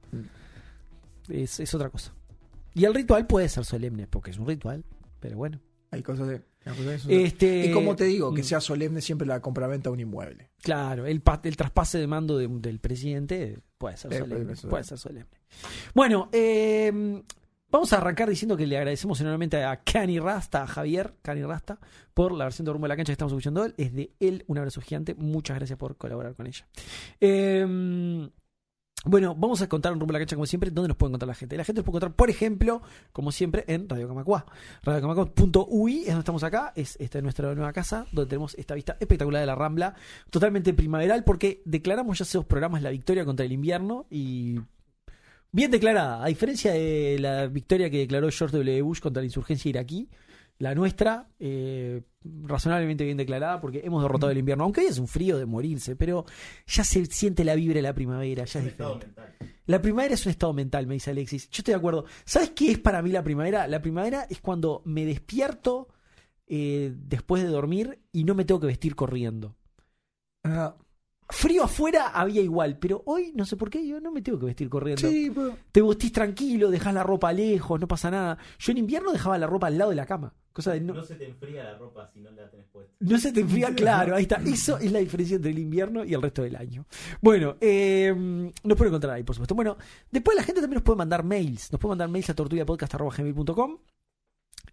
Es, 1.28 1.60
es 1.60 1.74
otra 1.74 1.90
cosa. 1.90 2.14
Y 2.74 2.84
el 2.84 2.94
ritual 2.94 3.26
puede 3.26 3.48
ser 3.48 3.64
solemne, 3.64 4.06
porque 4.06 4.30
es 4.30 4.38
un 4.38 4.46
ritual, 4.46 4.84
pero 5.20 5.36
bueno. 5.36 5.60
Hay 5.90 6.02
cosas 6.02 6.26
de. 6.26 6.34
hay 6.64 6.72
cosas 6.72 6.84
de 6.86 6.94
eso. 6.96 7.08
Este- 7.10 7.66
Y 7.66 7.72
como 7.72 7.94
te 7.94 8.04
digo, 8.04 8.34
que 8.34 8.40
Mm. 8.42 8.44
sea 8.44 8.60
solemne 8.60 9.00
siempre 9.00 9.26
la 9.26 9.40
compraventa 9.40 9.90
de 9.90 9.94
un 9.94 10.00
inmueble. 10.00 10.50
Claro, 10.62 11.06
el, 11.06 11.22
el 11.44 11.56
traspase 11.56 11.98
de 11.98 12.06
mando 12.08 12.36
de- 12.36 12.48
del 12.48 12.80
presidente 12.80 13.58
puede 13.78 13.96
ser 13.96 14.12
Eh, 14.12 14.18
solemne. 14.18 14.44
puede 14.44 14.56
ser. 14.56 14.70
Puede 14.70 14.84
ser 14.84 14.98
solemne. 14.98 15.30
Bueno, 15.94 16.28
eh, 16.32 17.22
vamos 17.74 17.92
a 17.92 17.96
arrancar 17.96 18.28
diciendo 18.28 18.56
que 18.56 18.68
le 18.68 18.76
agradecemos 18.76 19.20
enormemente 19.20 19.64
a 19.64 19.82
Cani 19.82 20.20
Rasta, 20.20 20.62
a 20.62 20.66
Javier 20.68 21.14
Cani 21.22 21.42
Rasta, 21.42 21.80
por 22.14 22.30
la 22.30 22.44
versión 22.44 22.64
de 22.64 22.72
Rumbo 22.72 22.86
a 22.86 22.88
la 22.88 22.96
Cancha 22.96 23.10
que 23.10 23.14
estamos 23.14 23.32
escuchando 23.32 23.64
él. 23.64 23.74
Es 23.76 23.92
de 23.92 24.12
él 24.20 24.44
un 24.46 24.58
abrazo 24.58 24.80
gigante. 24.80 25.16
Muchas 25.16 25.56
gracias 25.56 25.76
por 25.76 25.96
colaborar 25.96 26.36
con 26.36 26.46
ella. 26.46 26.68
Eh, 27.20 28.30
bueno, 29.06 29.34
vamos 29.34 29.60
a 29.60 29.68
contar 29.68 29.92
en 29.92 29.98
Rumbo 29.98 30.12
a 30.12 30.14
la 30.14 30.18
Cancha 30.20 30.36
como 30.36 30.46
siempre. 30.46 30.70
¿Dónde 30.70 30.86
nos 30.86 30.96
puede 30.96 31.10
encontrar 31.10 31.26
la 31.26 31.34
gente? 31.34 31.56
La 31.56 31.64
gente 31.64 31.80
nos 31.80 31.84
puede 31.84 31.96
encontrar, 31.96 32.14
por 32.14 32.30
ejemplo, 32.30 32.80
como 33.12 33.32
siempre, 33.32 33.64
en 33.66 33.88
Radio 33.88 34.06
Camacua. 34.06 34.46
RadioCamacua.ui 34.84 36.02
es 36.02 36.06
donde 36.06 36.20
estamos 36.20 36.44
acá. 36.44 36.72
Es 36.76 36.96
esta 37.00 37.18
es 37.18 37.24
nuestra 37.24 37.52
nueva 37.56 37.72
casa, 37.72 38.06
donde 38.12 38.30
tenemos 38.30 38.54
esta 38.54 38.76
vista 38.76 38.96
espectacular 39.00 39.40
de 39.40 39.46
la 39.46 39.56
Rambla. 39.56 39.96
Totalmente 40.30 40.74
primaveral, 40.74 41.24
porque 41.24 41.60
declaramos 41.64 42.20
ya 42.20 42.22
hace 42.22 42.38
dos 42.38 42.46
programas 42.46 42.82
la 42.82 42.90
victoria 42.90 43.24
contra 43.24 43.44
el 43.44 43.50
invierno 43.50 44.06
y. 44.10 44.60
Bien 45.54 45.70
declarada, 45.70 46.24
a 46.24 46.26
diferencia 46.26 46.72
de 46.72 47.16
la 47.20 47.46
victoria 47.46 47.88
que 47.88 47.98
declaró 47.98 48.28
George 48.28 48.56
W. 48.56 48.82
Bush 48.82 48.98
contra 48.98 49.20
la 49.20 49.26
insurgencia 49.26 49.68
iraquí, 49.68 50.08
la 50.58 50.74
nuestra, 50.74 51.28
eh, 51.38 52.02
razonablemente 52.42 53.04
bien 53.04 53.16
declarada, 53.16 53.60
porque 53.60 53.80
hemos 53.84 54.02
derrotado 54.02 54.32
el 54.32 54.38
invierno, 54.38 54.64
aunque 54.64 54.80
hoy 54.80 54.88
es 54.88 54.98
un 54.98 55.06
frío 55.06 55.38
de 55.38 55.46
morirse, 55.46 55.94
pero 55.94 56.24
ya 56.66 56.82
se 56.82 57.06
siente 57.06 57.44
la 57.44 57.54
vibra 57.54 57.76
de 57.76 57.82
la 57.82 57.94
primavera, 57.94 58.44
ya 58.46 58.58
es 58.58 58.64
Un 58.64 58.70
estado 58.72 58.94
diferente. 58.94 59.20
mental. 59.20 59.54
La 59.66 59.80
primavera 59.80 60.14
es 60.14 60.26
un 60.26 60.30
estado 60.30 60.52
mental, 60.54 60.88
me 60.88 60.94
dice 60.94 61.10
Alexis. 61.12 61.48
Yo 61.50 61.58
estoy 61.60 61.72
de 61.72 61.78
acuerdo. 61.78 62.04
¿Sabes 62.24 62.50
qué 62.50 62.72
es 62.72 62.78
para 62.80 63.00
mí 63.00 63.10
la 63.12 63.22
primavera? 63.22 63.68
La 63.68 63.80
primavera 63.80 64.26
es 64.28 64.40
cuando 64.40 64.82
me 64.84 65.04
despierto 65.06 65.86
eh, 66.48 66.92
después 66.96 67.44
de 67.44 67.48
dormir 67.48 68.00
y 68.10 68.24
no 68.24 68.34
me 68.34 68.44
tengo 68.44 68.58
que 68.60 68.66
vestir 68.66 68.96
corriendo. 68.96 69.54
Ah, 70.42 70.74
Frío 71.28 71.64
afuera 71.64 72.08
había 72.08 72.42
igual, 72.42 72.78
pero 72.78 73.02
hoy 73.06 73.32
no 73.34 73.44
sé 73.44 73.56
por 73.56 73.70
qué 73.70 73.86
yo 73.86 74.00
no 74.00 74.12
me 74.12 74.22
tengo 74.22 74.38
que 74.38 74.46
vestir 74.46 74.68
corriendo. 74.68 75.08
sí, 75.08 75.30
pero. 75.34 75.56
Te 75.72 75.82
vestís 75.82 76.12
tranquilo, 76.12 76.70
dejás 76.70 76.92
la 76.94 77.02
ropa 77.02 77.32
lejos, 77.32 77.80
no 77.80 77.88
pasa 77.88 78.10
nada. 78.10 78.38
Yo 78.58 78.72
en 78.72 78.78
invierno 78.78 79.12
dejaba 79.12 79.38
la 79.38 79.46
ropa 79.46 79.68
al 79.68 79.78
lado 79.78 79.90
de 79.90 79.96
la 79.96 80.06
cama. 80.06 80.34
Cosa 80.52 80.72
de 80.72 80.80
no, 80.80 80.94
No 80.94 81.02
se 81.02 81.16
te 81.16 81.26
enfría 81.26 81.64
la 81.64 81.76
ropa 81.78 82.08
si 82.12 82.20
no 82.20 82.30
la 82.30 82.48
tenés 82.48 82.66
puesta. 82.66 82.94
no 83.00 83.18
se 83.18 83.32
te 83.32 83.40
enfría, 83.40 83.74
claro, 83.74 84.14
ahí 84.14 84.22
está. 84.22 84.36
Eso 84.36 84.78
es 84.78 84.92
la 84.92 85.00
diferencia 85.00 85.34
entre 85.34 85.50
el 85.50 85.58
invierno 85.58 86.04
y 86.04 86.14
el 86.14 86.22
resto 86.22 86.42
del 86.42 86.54
año. 86.54 86.86
Bueno, 87.20 87.56
eh, 87.60 88.14
nos 88.14 88.78
pueden 88.78 88.92
encontrar 88.92 89.14
ahí, 89.14 89.24
por 89.24 89.34
supuesto. 89.34 89.56
Bueno, 89.56 89.76
después 90.12 90.36
la 90.36 90.44
gente 90.44 90.60
también 90.60 90.76
nos 90.76 90.84
puede 90.84 90.98
mandar 90.98 91.24
mails. 91.24 91.72
Nos 91.72 91.80
puede 91.80 91.90
mandar 91.90 92.08
mails 92.08 92.30
a 92.30 92.34
tortullapodcast.gmail.com 92.34 93.78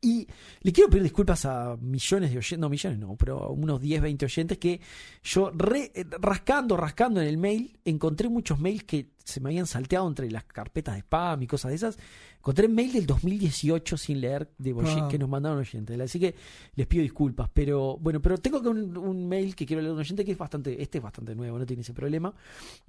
Y 0.03 0.25
le 0.61 0.71
quiero 0.71 0.89
pedir 0.89 1.03
disculpas 1.03 1.45
a 1.45 1.77
millones 1.79 2.31
de 2.31 2.37
oyentes, 2.39 2.57
no 2.57 2.69
millones 2.69 2.97
no, 2.97 3.15
pero 3.15 3.43
a 3.43 3.49
unos 3.51 3.79
10, 3.79 4.01
20 4.01 4.25
oyentes 4.25 4.57
que 4.57 4.81
yo 5.21 5.51
re- 5.51 5.91
eh, 5.93 6.05
rascando, 6.19 6.75
rascando 6.75 7.21
en 7.21 7.27
el 7.27 7.37
mail, 7.37 7.77
encontré 7.85 8.27
muchos 8.27 8.59
mails 8.59 8.83
que 8.83 9.11
se 9.23 9.39
me 9.39 9.49
habían 9.49 9.67
salteado 9.67 10.07
entre 10.07 10.31
las 10.31 10.43
carpetas 10.45 10.95
de 10.95 11.01
spam 11.01 11.43
y 11.43 11.47
cosas 11.47 11.69
de 11.69 11.75
esas. 11.75 11.99
Encontré 12.37 12.67
mail 12.67 12.91
del 12.93 13.05
2018 13.05 13.95
sin 13.95 14.21
leer 14.21 14.49
de 14.57 14.73
oyen- 14.73 15.03
Ah. 15.03 15.07
que 15.07 15.19
nos 15.19 15.29
mandaron 15.29 15.59
oyentes. 15.59 15.99
Así 16.01 16.19
que 16.19 16.33
les 16.73 16.87
pido 16.87 17.03
disculpas. 17.03 17.51
Pero 17.53 17.97
bueno, 17.99 18.19
pero 18.23 18.39
tengo 18.39 18.59
que 18.59 18.69
un, 18.69 18.97
un 18.97 19.27
mail 19.29 19.55
que 19.55 19.67
quiero 19.67 19.81
leer 19.83 19.89
de 19.91 19.93
un 19.93 19.99
oyente 19.99 20.25
que 20.25 20.31
es 20.31 20.37
bastante, 20.39 20.81
este 20.81 20.97
es 20.97 21.03
bastante 21.03 21.35
nuevo, 21.35 21.59
no 21.59 21.65
tiene 21.67 21.83
ese 21.83 21.93
problema. 21.93 22.33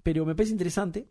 Pero 0.03 0.25
me 0.25 0.35
parece 0.35 0.53
interesante. 0.53 1.07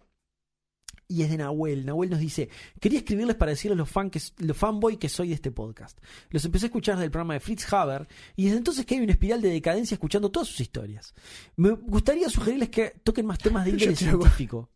Y 1.08 1.24
es 1.24 1.30
de 1.30 1.38
Nahuel. 1.38 1.86
Nahuel 1.86 2.10
nos 2.10 2.20
dice: 2.20 2.50
Quería 2.80 3.00
escribirles 3.00 3.36
para 3.36 3.52
decirles 3.52 3.78
lo, 3.78 3.86
fan 3.86 4.10
que, 4.10 4.22
lo 4.38 4.54
fanboy 4.54 4.98
que 4.98 5.10
soy 5.10 5.30
de 5.30 5.34
este 5.36 5.52
podcast. 5.52 5.98
Los 6.30 6.46
empecé 6.46 6.66
a 6.66 6.68
escuchar 6.68 6.98
del 6.98 7.12
programa 7.12 7.34
de 7.34 7.40
Fritz 7.42 7.72
Haber 7.74 8.08
y 8.36 8.46
desde 8.46 8.58
entonces 8.58 8.86
que 8.86 8.96
hay 8.96 9.02
una 9.02 9.12
espiral 9.12 9.42
de 9.42 9.50
decadencia 9.50 9.96
escuchando 9.96 10.32
todas 10.32 10.48
sus 10.48 10.62
historias. 10.62 11.14
Me 11.58 11.72
gustaría 11.72 12.30
sugerirles 12.30 12.70
que 12.70 12.94
toquen 13.04 13.26
más 13.26 13.40
temas 13.40 13.66
de 13.66 13.72
hago- 13.74 13.96
científico. 13.96 14.70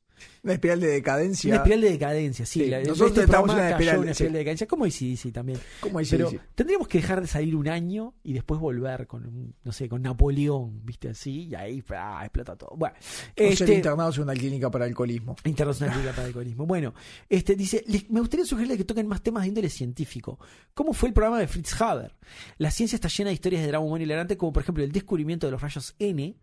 Una 0.44 0.54
espiral 0.54 0.80
de 0.80 0.88
decadencia. 0.88 1.50
Una 1.50 1.58
espiral 1.58 1.82
de 1.82 1.90
decadencia, 1.92 2.46
sí. 2.46 2.60
Sí, 2.64 2.70
la- 2.70 2.80
nosotros 2.80 3.10
este 3.12 3.22
programa 3.28 3.54
en 3.54 3.60
una 3.60 3.64
cayó 3.64 3.76
espiral, 3.76 4.00
una 4.00 4.12
espiral 4.12 4.30
sí. 4.30 4.34
de 4.34 4.40
decadencia, 4.40 4.68
como 4.68 4.86
ICDC 4.86 5.32
también. 5.34 5.60
¿Cómo 5.80 6.00
dice? 6.00 6.18
Pero 6.18 6.32
tendríamos 6.56 6.88
que 6.88 7.00
dejar 7.00 7.22
de 7.22 7.28
salir 7.28 7.56
un 7.56 7.68
año 7.68 8.14
y 8.24 8.34
después 8.34 8.60
volver 8.60 9.08
con, 9.08 9.26
un- 9.26 9.56
no 9.64 9.72
sé, 9.72 9.90
con 9.90 10.02
Napoleón, 10.02 10.86
¿viste? 10.86 11.10
Así, 11.10 11.48
y 11.48 11.56
ahí 11.56 11.84
ah, 11.90 12.22
explota 12.24 12.56
todo. 12.56 12.76
Bueno, 12.78 12.96
O 12.98 13.04
ser 13.34 13.52
este, 13.52 13.74
internados 13.76 14.18
en 14.18 14.24
una 14.24 14.34
clínica 14.34 14.70
para 14.72 14.86
alcoholismo. 14.86 15.36
Internacional 15.44 15.98
Liga 16.00 16.12
para 16.12 16.24
el 16.24 16.28
Alcoholismo. 16.28 16.66
Bueno, 16.66 16.94
este 17.30 17.56
dice, 17.56 17.84
"Les- 17.88 18.10
me 18.10 18.20
gustaría 18.20 18.46
sugerirle 18.46 18.78
que 18.78 18.84
toquen 18.86 19.08
más 19.08 19.22
temas 19.22 19.44
de 19.44 19.50
índole 19.50 19.70
científico. 19.70 20.40
¿Cómo 20.74 20.94
fue 20.94 21.10
el 21.10 21.14
programa 21.14 21.40
de 21.40 21.48
Fritz 21.48 21.80
Haber? 21.82 22.16
La 22.58 22.72
ciencia 22.72 22.96
está 22.96 23.08
llena 23.08 23.30
de 23.30 23.34
historias 23.36 23.62
de 23.62 23.68
drama 23.68 23.86
humano 23.86 24.04
hilarante, 24.04 24.38
como 24.38 24.54
por 24.54 24.64
ejemplo 24.64 24.84
el 24.84 24.92
descubrimiento 24.92 25.48
de 25.48 25.52
los 25.52 25.62
rayos 25.62 25.96
N, 26.00 26.36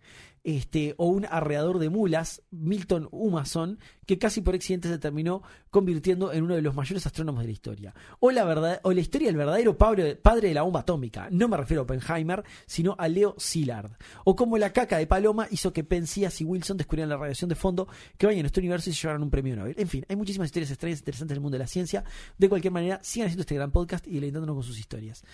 este, 0.44 0.94
o 0.96 1.06
un 1.06 1.24
arreador 1.24 1.78
de 1.78 1.88
mulas, 1.88 2.42
Milton 2.50 3.08
Humason, 3.10 3.78
que 4.06 4.18
casi 4.18 4.40
por 4.40 4.54
accidente 4.54 4.88
se 4.88 4.98
terminó 4.98 5.42
convirtiendo 5.70 6.32
en 6.32 6.44
uno 6.44 6.54
de 6.54 6.62
los 6.62 6.74
mayores 6.74 7.06
astrónomos 7.06 7.42
de 7.42 7.46
la 7.46 7.52
historia. 7.52 7.94
O 8.20 8.30
la, 8.30 8.44
verdad, 8.44 8.80
o 8.82 8.92
la 8.92 9.00
historia 9.00 9.28
del 9.28 9.36
verdadero 9.36 9.78
padre, 9.78 10.16
padre 10.16 10.48
de 10.48 10.54
la 10.54 10.62
bomba 10.62 10.80
atómica. 10.80 11.28
No 11.30 11.48
me 11.48 11.56
refiero 11.56 11.82
a 11.82 11.84
Oppenheimer, 11.84 12.42
sino 12.66 12.96
a 12.98 13.08
Leo 13.08 13.34
Szilard. 13.38 13.92
O 14.24 14.34
cómo 14.34 14.58
la 14.58 14.72
caca 14.72 14.98
de 14.98 15.06
Paloma 15.06 15.46
hizo 15.50 15.72
que 15.72 15.84
Penzias 15.84 16.40
y 16.40 16.44
Wilson 16.44 16.76
descubrieran 16.76 17.10
la 17.10 17.16
radiación 17.16 17.48
de 17.48 17.54
fondo 17.54 17.88
que 18.18 18.26
baña 18.26 18.40
nuestro 18.40 18.60
universo 18.60 18.90
y 18.90 18.94
se 18.94 19.02
llevaron 19.02 19.22
un 19.22 19.30
premio 19.30 19.56
Nobel. 19.56 19.74
En 19.78 19.88
fin, 19.88 20.04
hay 20.08 20.16
muchísimas 20.16 20.46
historias 20.46 20.70
extrañas 20.70 20.98
interesantes 20.98 21.34
del 21.34 21.40
mundo 21.40 21.56
de 21.56 21.64
la 21.64 21.68
ciencia. 21.68 22.04
De 22.36 22.48
cualquier 22.48 22.72
manera, 22.72 22.98
sigan 23.02 23.26
haciendo 23.26 23.42
este 23.42 23.54
gran 23.54 23.70
podcast 23.70 24.06
y 24.06 24.14
deleitándonos 24.14 24.56
con 24.56 24.64
sus 24.64 24.78
historias. 24.78 25.24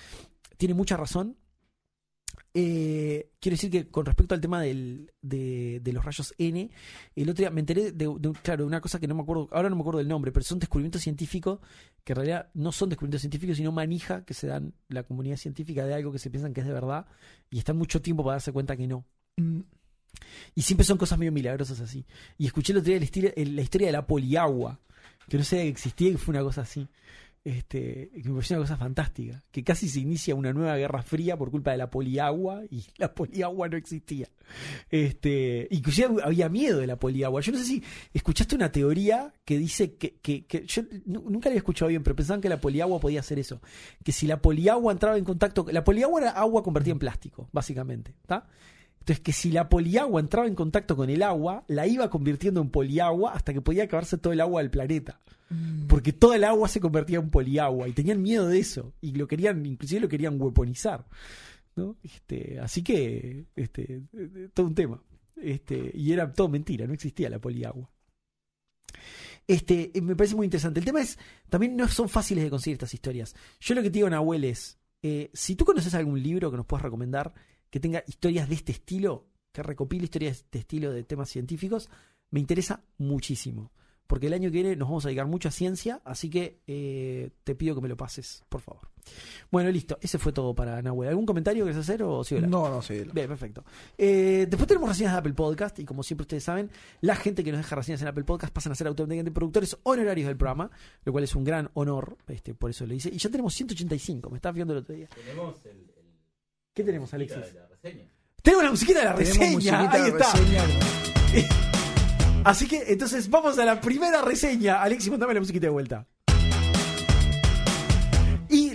Tiene 0.58 0.74
mucha 0.74 0.96
razón. 0.96 1.36
Eh, 2.54 3.30
quiero 3.40 3.54
decir 3.54 3.70
que 3.70 3.88
con 3.88 4.04
respecto 4.06 4.34
al 4.34 4.40
tema 4.40 4.60
del- 4.62 5.12
de, 5.20 5.80
de 5.80 5.92
los 5.92 6.04
rayos 6.04 6.34
N, 6.38 6.70
el 7.14 7.30
otro 7.30 7.42
día 7.42 7.50
me 7.50 7.60
enteré 7.60 7.92
de, 7.92 8.06
de 8.18 8.32
claro, 8.42 8.64
de 8.64 8.66
una 8.66 8.80
cosa 8.80 8.98
que 8.98 9.06
no 9.06 9.14
me 9.14 9.22
acuerdo, 9.22 9.48
ahora 9.52 9.68
no 9.70 9.76
me 9.76 9.82
acuerdo 9.82 9.98
del 9.98 10.08
nombre, 10.08 10.32
pero 10.32 10.44
son 10.44 10.58
descubrimientos 10.58 11.02
científicos 11.02 11.60
que 12.04 12.12
en 12.14 12.16
realidad 12.16 12.50
no 12.54 12.72
son 12.72 12.88
descubrimientos 12.88 13.20
científicos, 13.20 13.56
sino 13.58 13.70
manija 13.70 14.24
que 14.24 14.34
se 14.34 14.46
dan 14.46 14.74
la 14.88 15.02
comunidad 15.04 15.36
científica 15.36 15.84
de 15.86 15.94
algo 15.94 16.10
que 16.10 16.18
se 16.18 16.30
piensan 16.30 16.52
que 16.54 16.62
es 16.62 16.66
de 16.66 16.72
verdad 16.72 17.06
y 17.50 17.58
están 17.58 17.76
mucho 17.76 18.00
tiempo 18.02 18.24
para 18.24 18.34
darse 18.36 18.50
cuenta 18.52 18.76
que 18.76 18.86
no. 18.88 19.04
Mm, 19.36 19.60
Y 20.56 20.62
siempre 20.62 20.84
son 20.84 20.98
cosas 20.98 21.18
medio 21.18 21.30
milagrosas 21.32 21.78
así. 21.80 22.04
Y 22.38 22.46
escuché 22.46 22.72
el 22.72 22.78
otro 22.78 22.88
día 22.92 22.98
estilo- 22.98 23.32
el- 23.36 23.54
la 23.54 23.62
historia 23.62 23.86
de 23.88 23.92
la 23.92 24.06
poliagua, 24.06 24.80
que 25.28 25.36
no 25.38 25.44
sabía 25.44 25.64
que 25.64 25.70
existía 25.70 26.08
y 26.08 26.12
que 26.12 26.18
fue 26.18 26.32
una 26.32 26.42
cosa 26.42 26.62
así. 26.62 26.88
Este, 27.44 28.10
que 28.12 28.28
me 28.28 28.34
pareció 28.34 28.56
una 28.56 28.64
cosa 28.64 28.76
fantástica. 28.76 29.42
Que 29.50 29.64
casi 29.64 29.88
se 29.88 30.00
inicia 30.00 30.34
una 30.34 30.52
nueva 30.52 30.76
guerra 30.76 31.02
fría 31.02 31.36
por 31.36 31.50
culpa 31.50 31.70
de 31.70 31.78
la 31.78 31.88
poliagua 31.88 32.62
y 32.70 32.84
la 32.98 33.14
poliagua 33.14 33.68
no 33.68 33.76
existía. 33.76 34.28
Este, 34.90 35.66
inclusive 35.70 36.22
había 36.22 36.48
miedo 36.48 36.78
de 36.78 36.86
la 36.86 36.96
poliagua. 36.98 37.40
Yo 37.40 37.52
no 37.52 37.58
sé 37.58 37.64
si 37.64 37.82
escuchaste 38.12 38.54
una 38.54 38.70
teoría 38.72 39.32
que 39.44 39.58
dice 39.58 39.94
que, 39.94 40.16
que, 40.20 40.44
yo 40.66 40.82
nu- 41.06 41.30
nunca 41.30 41.48
la 41.48 41.52
había 41.52 41.58
escuchado 41.58 41.88
bien, 41.88 42.02
pero 42.02 42.16
pensaban 42.16 42.40
que 42.40 42.48
la 42.48 42.60
poliagua 42.60 43.00
podía 43.00 43.20
hacer 43.20 43.38
eso. 43.38 43.60
Que 44.04 44.12
si 44.12 44.26
la 44.26 44.40
poliagua 44.42 44.92
entraba 44.92 45.16
en 45.16 45.24
contacto, 45.24 45.66
la 45.70 45.84
poliagua 45.84 46.20
era 46.20 46.30
agua 46.30 46.62
convertida 46.62 46.92
en 46.92 46.98
plástico, 46.98 47.48
básicamente. 47.52 48.14
¿está? 48.22 48.46
Entonces, 49.08 49.24
que 49.24 49.32
si 49.32 49.50
la 49.50 49.70
poliagua 49.70 50.20
entraba 50.20 50.46
en 50.46 50.54
contacto 50.54 50.94
con 50.94 51.08
el 51.08 51.22
agua, 51.22 51.64
la 51.66 51.86
iba 51.86 52.10
convirtiendo 52.10 52.60
en 52.60 52.68
poliagua 52.68 53.32
hasta 53.32 53.54
que 53.54 53.62
podía 53.62 53.84
acabarse 53.84 54.18
todo 54.18 54.34
el 54.34 54.40
agua 54.42 54.60
del 54.60 54.70
planeta. 54.70 55.18
Porque 55.88 56.12
toda 56.12 56.36
el 56.36 56.44
agua 56.44 56.68
se 56.68 56.78
convertía 56.78 57.18
en 57.18 57.30
poliagua 57.30 57.88
y 57.88 57.92
tenían 57.92 58.20
miedo 58.20 58.46
de 58.48 58.58
eso. 58.58 58.92
Y 59.00 59.12
lo 59.12 59.26
querían, 59.26 59.64
inclusive 59.64 60.02
lo 60.02 60.08
querían 60.10 60.38
weaponizar. 60.38 61.06
¿no? 61.74 61.96
Este, 62.02 62.60
así 62.60 62.82
que, 62.82 63.46
este, 63.56 64.02
todo 64.52 64.66
un 64.66 64.74
tema. 64.74 65.02
Este, 65.36 65.90
y 65.94 66.12
era 66.12 66.30
todo 66.30 66.50
mentira, 66.50 66.86
no 66.86 66.92
existía 66.92 67.30
la 67.30 67.38
poliagua. 67.38 67.90
Este, 69.46 69.90
eh, 69.96 70.02
me 70.02 70.16
parece 70.16 70.36
muy 70.36 70.44
interesante. 70.44 70.80
El 70.80 70.84
tema 70.84 71.00
es, 71.00 71.18
también 71.48 71.74
no 71.76 71.88
son 71.88 72.10
fáciles 72.10 72.44
de 72.44 72.50
conseguir 72.50 72.74
estas 72.74 72.92
historias. 72.92 73.34
Yo 73.58 73.74
lo 73.74 73.80
que 73.80 73.88
te 73.88 74.00
digo, 74.00 74.10
Nahuel, 74.10 74.44
es, 74.44 74.78
eh, 75.00 75.30
si 75.32 75.56
tú 75.56 75.64
conoces 75.64 75.94
algún 75.94 76.22
libro 76.22 76.50
que 76.50 76.58
nos 76.58 76.66
puedas 76.66 76.82
recomendar 76.82 77.32
que 77.70 77.80
tenga 77.80 78.02
historias 78.06 78.48
de 78.48 78.54
este 78.54 78.72
estilo, 78.72 79.26
que 79.52 79.62
recopile 79.62 80.04
historias 80.04 80.36
de 80.36 80.44
este 80.44 80.58
estilo 80.60 80.92
de 80.92 81.04
temas 81.04 81.28
científicos, 81.28 81.88
me 82.30 82.40
interesa 82.40 82.82
muchísimo. 82.98 83.72
Porque 84.08 84.28
el 84.28 84.32
año 84.32 84.44
que 84.44 84.62
viene 84.62 84.74
nos 84.74 84.88
vamos 84.88 85.04
a 85.04 85.08
dedicar 85.08 85.26
mucho 85.26 85.48
a 85.48 85.52
ciencia, 85.52 86.00
así 86.02 86.30
que 86.30 86.62
eh, 86.66 87.30
te 87.44 87.54
pido 87.54 87.74
que 87.74 87.82
me 87.82 87.88
lo 87.88 87.96
pases, 87.96 88.42
por 88.48 88.62
favor. 88.62 88.88
Bueno, 89.50 89.70
listo, 89.70 89.98
ese 90.00 90.18
fue 90.18 90.32
todo 90.32 90.54
para 90.54 90.80
Nahuel. 90.80 91.10
¿Algún 91.10 91.26
comentario 91.26 91.64
que 91.64 91.72
quieres 91.72 91.86
hacer 91.86 92.02
o 92.02 92.22
largo? 92.22 92.46
No, 92.46 92.70
no 92.70 92.80
sé. 92.80 93.04
Bien, 93.12 93.28
perfecto. 93.28 93.64
Eh, 93.98 94.46
después 94.48 94.66
tenemos 94.66 94.88
reseñas 94.88 95.12
de 95.12 95.18
Apple 95.18 95.34
Podcast 95.34 95.78
y 95.78 95.84
como 95.84 96.02
siempre 96.02 96.22
ustedes 96.22 96.42
saben, 96.42 96.70
la 97.02 97.16
gente 97.16 97.44
que 97.44 97.52
nos 97.52 97.60
deja 97.60 97.76
reseñas 97.76 98.00
en 98.00 98.08
Apple 98.08 98.24
Podcast 98.24 98.50
pasan 98.50 98.72
a 98.72 98.76
ser 98.76 98.86
automáticamente 98.86 99.30
productores 99.30 99.76
honorarios 99.82 100.26
del 100.26 100.38
programa, 100.38 100.70
lo 101.04 101.12
cual 101.12 101.24
es 101.24 101.34
un 101.34 101.44
gran 101.44 101.70
honor, 101.74 102.16
este, 102.28 102.54
por 102.54 102.70
eso 102.70 102.86
lo 102.86 102.94
hice. 102.94 103.10
Y 103.10 103.18
ya 103.18 103.28
tenemos 103.28 103.52
185, 103.52 104.30
me 104.30 104.36
estaba 104.36 104.54
viendo 104.54 104.72
el 104.72 104.80
otro 104.80 104.94
día. 104.94 105.08
Tenemos 105.14 105.56
el 105.66 105.97
¿Qué 106.78 106.84
tenemos, 106.84 107.10
la, 107.10 107.16
Alexis? 107.16 107.54
la 107.54 107.66
reseña. 107.66 108.04
Tenemos 108.40 108.64
la 108.64 108.70
musiquita 108.70 108.98
de 109.00 109.04
la 109.04 109.12
reseña, 109.12 109.90
ahí 109.90 110.10
está. 110.10 110.32
reseña. 110.32 110.62
Así 112.44 112.68
que 112.68 112.84
entonces 112.86 113.28
vamos 113.28 113.58
a 113.58 113.64
la 113.64 113.80
primera 113.80 114.22
reseña. 114.22 114.80
Alexis, 114.80 115.10
mandame 115.10 115.34
la 115.34 115.40
musiquita 115.40 115.66
de 115.66 115.70
vuelta. 115.70 116.06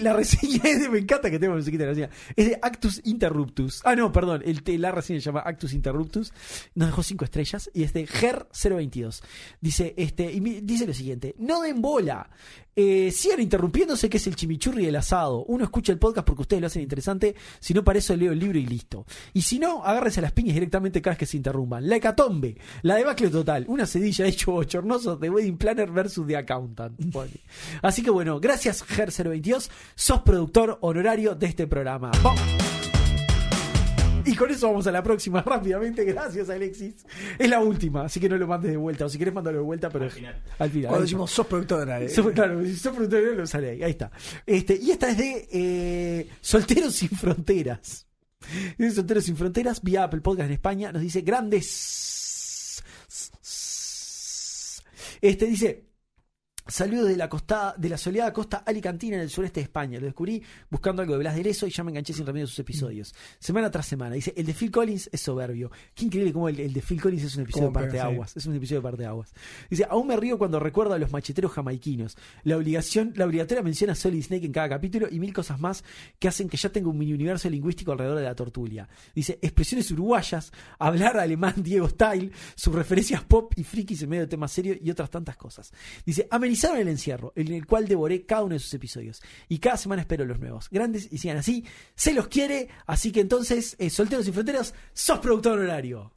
Y 0.03 0.05
la 0.05 0.11
reseña 0.11 0.59
es 0.65 0.81
de, 0.81 0.89
me 0.89 0.99
encanta 0.99 1.31
que 1.31 1.39
tenga 1.39 1.55
musiquita 1.55 1.83
de 1.85 1.89
reseña, 1.89 2.09
es 2.35 2.49
de 2.49 2.59
Actus 2.61 2.99
Interruptus. 3.05 3.79
Ah, 3.85 3.95
no, 3.95 4.11
perdón, 4.11 4.43
el, 4.43 4.61
la 4.81 4.91
reseña 4.91 5.21
se 5.21 5.27
llama 5.27 5.43
Actus 5.45 5.71
Interruptus. 5.71 6.33
Nos 6.75 6.89
dejó 6.89 7.03
cinco 7.03 7.23
estrellas 7.23 7.71
y 7.73 7.83
es 7.83 7.93
de 7.93 8.05
Ger022. 8.05 9.23
Dice, 9.61 9.93
este, 9.95 10.29
y 10.29 10.41
dice 10.41 10.85
lo 10.85 10.93
siguiente, 10.93 11.35
no 11.37 11.61
den 11.61 11.81
bola. 11.81 12.29
Eh, 12.75 13.11
sigan 13.11 13.39
interrumpiéndose 13.39 14.09
que 14.09 14.17
es 14.17 14.25
el 14.25 14.35
chimichurri 14.35 14.85
del 14.85 14.95
asado. 14.95 15.45
Uno 15.45 15.63
escucha 15.63 15.91
el 15.91 15.99
podcast 15.99 16.25
porque 16.25 16.41
ustedes 16.41 16.61
lo 16.61 16.67
hacen 16.67 16.81
interesante, 16.81 17.35
si 17.59 17.73
no 17.73 17.83
para 17.83 17.99
eso 17.99 18.15
leo 18.15 18.31
el 18.31 18.39
libro 18.39 18.57
y 18.57 18.65
listo. 18.65 19.05
Y 19.33 19.43
si 19.43 19.59
no, 19.59 19.83
agárrense 19.83 20.19
a 20.19 20.23
las 20.23 20.31
piñas 20.31 20.55
directamente 20.55 21.01
cada 21.01 21.11
vez 21.11 21.19
que 21.19 21.25
se 21.27 21.37
interrumpan. 21.37 21.87
La 21.87 21.97
hecatombe, 21.97 22.57
la 22.81 22.95
debacle 22.95 23.29
total, 23.29 23.65
una 23.67 23.85
sedilla 23.85 24.25
hecho 24.25 24.51
bochornoso 24.53 25.15
de 25.17 25.29
Wedding 25.29 25.57
Planner 25.57 25.91
versus 25.91 26.25
The 26.25 26.37
Accountant. 26.37 26.99
Así 27.81 28.01
que 28.01 28.09
bueno, 28.09 28.39
gracias 28.39 28.83
Ger022, 28.85 29.69
sos 29.95 30.21
productor 30.21 30.77
honorario 30.81 31.35
de 31.35 31.47
este 31.47 31.67
programa. 31.67 32.11
Vamos. 32.21 32.41
Y 34.25 34.35
con 34.35 34.49
eso 34.49 34.67
vamos 34.67 34.87
a 34.87 34.91
la 34.93 35.03
próxima 35.03 35.41
rápidamente. 35.45 36.05
Gracias, 36.05 36.49
Alexis. 36.49 37.05
Es 37.37 37.49
la 37.49 37.59
última, 37.59 38.05
así 38.05 38.21
que 38.21 38.29
no 38.29 38.37
lo 38.37 38.47
mandes 38.47 38.71
de 38.71 38.77
vuelta. 38.77 39.05
O 39.05 39.09
si 39.09 39.17
querés, 39.17 39.33
mándalo 39.33 39.57
de 39.57 39.63
vuelta, 39.65 39.89
pero 39.89 40.05
Al 40.05 40.11
final. 40.11 40.41
al 40.59 40.69
final. 40.69 40.87
Cuando 40.87 41.03
decimos 41.03 41.29
sos 41.31 41.45
productora. 41.45 42.01
eh. 42.01 42.07
So- 42.09 42.31
claro, 42.31 42.63
si 42.63 42.75
sos 42.77 42.95
productor, 42.95 43.35
lo 43.35 43.45
sale 43.45 43.71
ahí. 43.71 43.83
Ahí 43.83 43.91
está. 43.91 44.11
Este, 44.45 44.75
y 44.81 44.91
esta 44.91 45.09
es 45.09 45.17
de 45.17 45.47
eh, 45.51 46.29
Solteros 46.39 46.95
sin 46.95 47.09
Fronteras. 47.09 48.07
Dice 48.77 48.95
Solteros 48.95 49.25
sin 49.25 49.35
Fronteras, 49.35 49.81
vía 49.83 50.03
Apple 50.05 50.21
Podcast 50.21 50.47
en 50.47 50.53
España. 50.53 50.91
Nos 50.93 51.01
dice 51.01 51.19
grandes. 51.21 52.81
Este 55.21 55.45
dice. 55.45 55.85
Saludos 56.65 57.09
de 57.09 57.17
la 57.17 57.27
costa, 57.27 57.75
de 57.77 57.89
la 57.89 57.97
soleada 57.97 58.31
costa 58.31 58.63
alicantina 58.65 59.17
en 59.17 59.23
el 59.23 59.29
sureste 59.29 59.59
de 59.59 59.65
España. 59.65 59.99
Lo 59.99 60.05
descubrí 60.05 60.41
buscando 60.69 61.01
algo 61.01 61.13
de 61.13 61.19
Blas 61.19 61.35
de 61.35 61.43
Lezo 61.43 61.67
y 61.67 61.71
ya 61.71 61.83
me 61.83 61.91
enganché 61.91 62.13
sin 62.13 62.25
remedio 62.25 62.45
a 62.45 62.47
sus 62.47 62.59
episodios. 62.59 63.13
Semana 63.37 63.69
tras 63.69 63.85
semana. 63.85 64.15
Dice, 64.15 64.33
el 64.37 64.45
de 64.45 64.53
Phil 64.53 64.71
Collins 64.71 65.09
es 65.11 65.19
soberbio. 65.19 65.71
Qué 65.93 66.05
increíble 66.05 66.31
cómo 66.31 66.47
el, 66.47 66.57
el 66.61 66.71
de 66.71 66.81
Phil 66.81 67.01
Collins 67.01 67.23
es 67.23 67.35
un 67.35 67.43
episodio 67.43 67.67
de 67.67 67.73
parte 67.73 67.91
de 67.91 67.99
sí. 67.99 68.05
aguas. 68.05 68.37
Es 68.37 68.45
un 68.45 68.55
episodio 68.55 68.79
de 68.79 68.83
parte 68.83 69.01
de 69.01 69.07
aguas. 69.07 69.33
Dice, 69.69 69.85
aún 69.89 70.07
me 70.07 70.15
río 70.15 70.37
cuando 70.37 70.57
recuerdo 70.57 70.93
a 70.93 70.97
los 70.97 71.11
macheteros 71.11 71.51
jamaiquinos. 71.51 72.15
La 72.43 72.55
obligación, 72.55 73.11
la 73.17 73.25
obligatoria 73.25 73.61
mención 73.61 73.89
a 73.89 73.95
Solid 73.95 74.23
Snake 74.23 74.45
en 74.45 74.53
cada 74.53 74.69
capítulo 74.69 75.07
y 75.11 75.19
mil 75.19 75.33
cosas 75.33 75.59
más 75.59 75.83
que 76.17 76.29
hacen 76.29 76.47
que 76.47 76.55
ya 76.55 76.69
tenga 76.69 76.87
un 76.87 76.97
mini 76.97 77.11
universo 77.11 77.49
lingüístico 77.49 77.91
alrededor 77.91 78.19
de 78.19 78.23
la 78.23 78.35
tortulia. 78.35 78.87
Dice, 79.13 79.37
expresiones 79.41 79.91
uruguayas, 79.91 80.53
hablar 80.79 81.17
alemán 81.17 81.55
Diego 81.57 81.89
Style, 81.89 82.31
sus 82.55 82.73
referencias 82.73 83.21
pop 83.25 83.51
y 83.57 83.65
frikis 83.65 84.01
en 84.03 84.09
medio 84.09 84.21
de 84.21 84.27
temas 84.27 84.53
serios 84.53 84.77
y 84.81 84.89
otras 84.89 85.09
tantas 85.09 85.35
cosas. 85.35 85.73
Dice, 86.05 86.25
amen 86.31 86.52
y 86.53 86.55
finalizaron 86.55 86.77
el 86.77 86.87
encierro, 86.87 87.33
en 87.35 87.51
el 87.51 87.65
cual 87.65 87.87
devoré 87.87 88.25
cada 88.25 88.43
uno 88.43 88.53
de 88.53 88.59
sus 88.59 88.73
episodios. 88.75 89.21
Y 89.49 89.57
cada 89.57 89.75
semana 89.75 90.03
espero 90.03 90.23
los 90.23 90.39
nuevos. 90.39 90.69
Grandes 90.69 91.11
y 91.11 91.17
sigan 91.17 91.37
así. 91.37 91.65
Se 91.95 92.13
los 92.13 92.27
quiere. 92.27 92.69
Así 92.85 93.11
que 93.11 93.21
entonces, 93.21 93.75
eh, 93.79 93.89
Solteros 93.89 94.27
y 94.27 94.31
Fronteras, 94.31 94.75
sos 94.93 95.19
productor 95.19 95.57
honorario. 95.57 96.13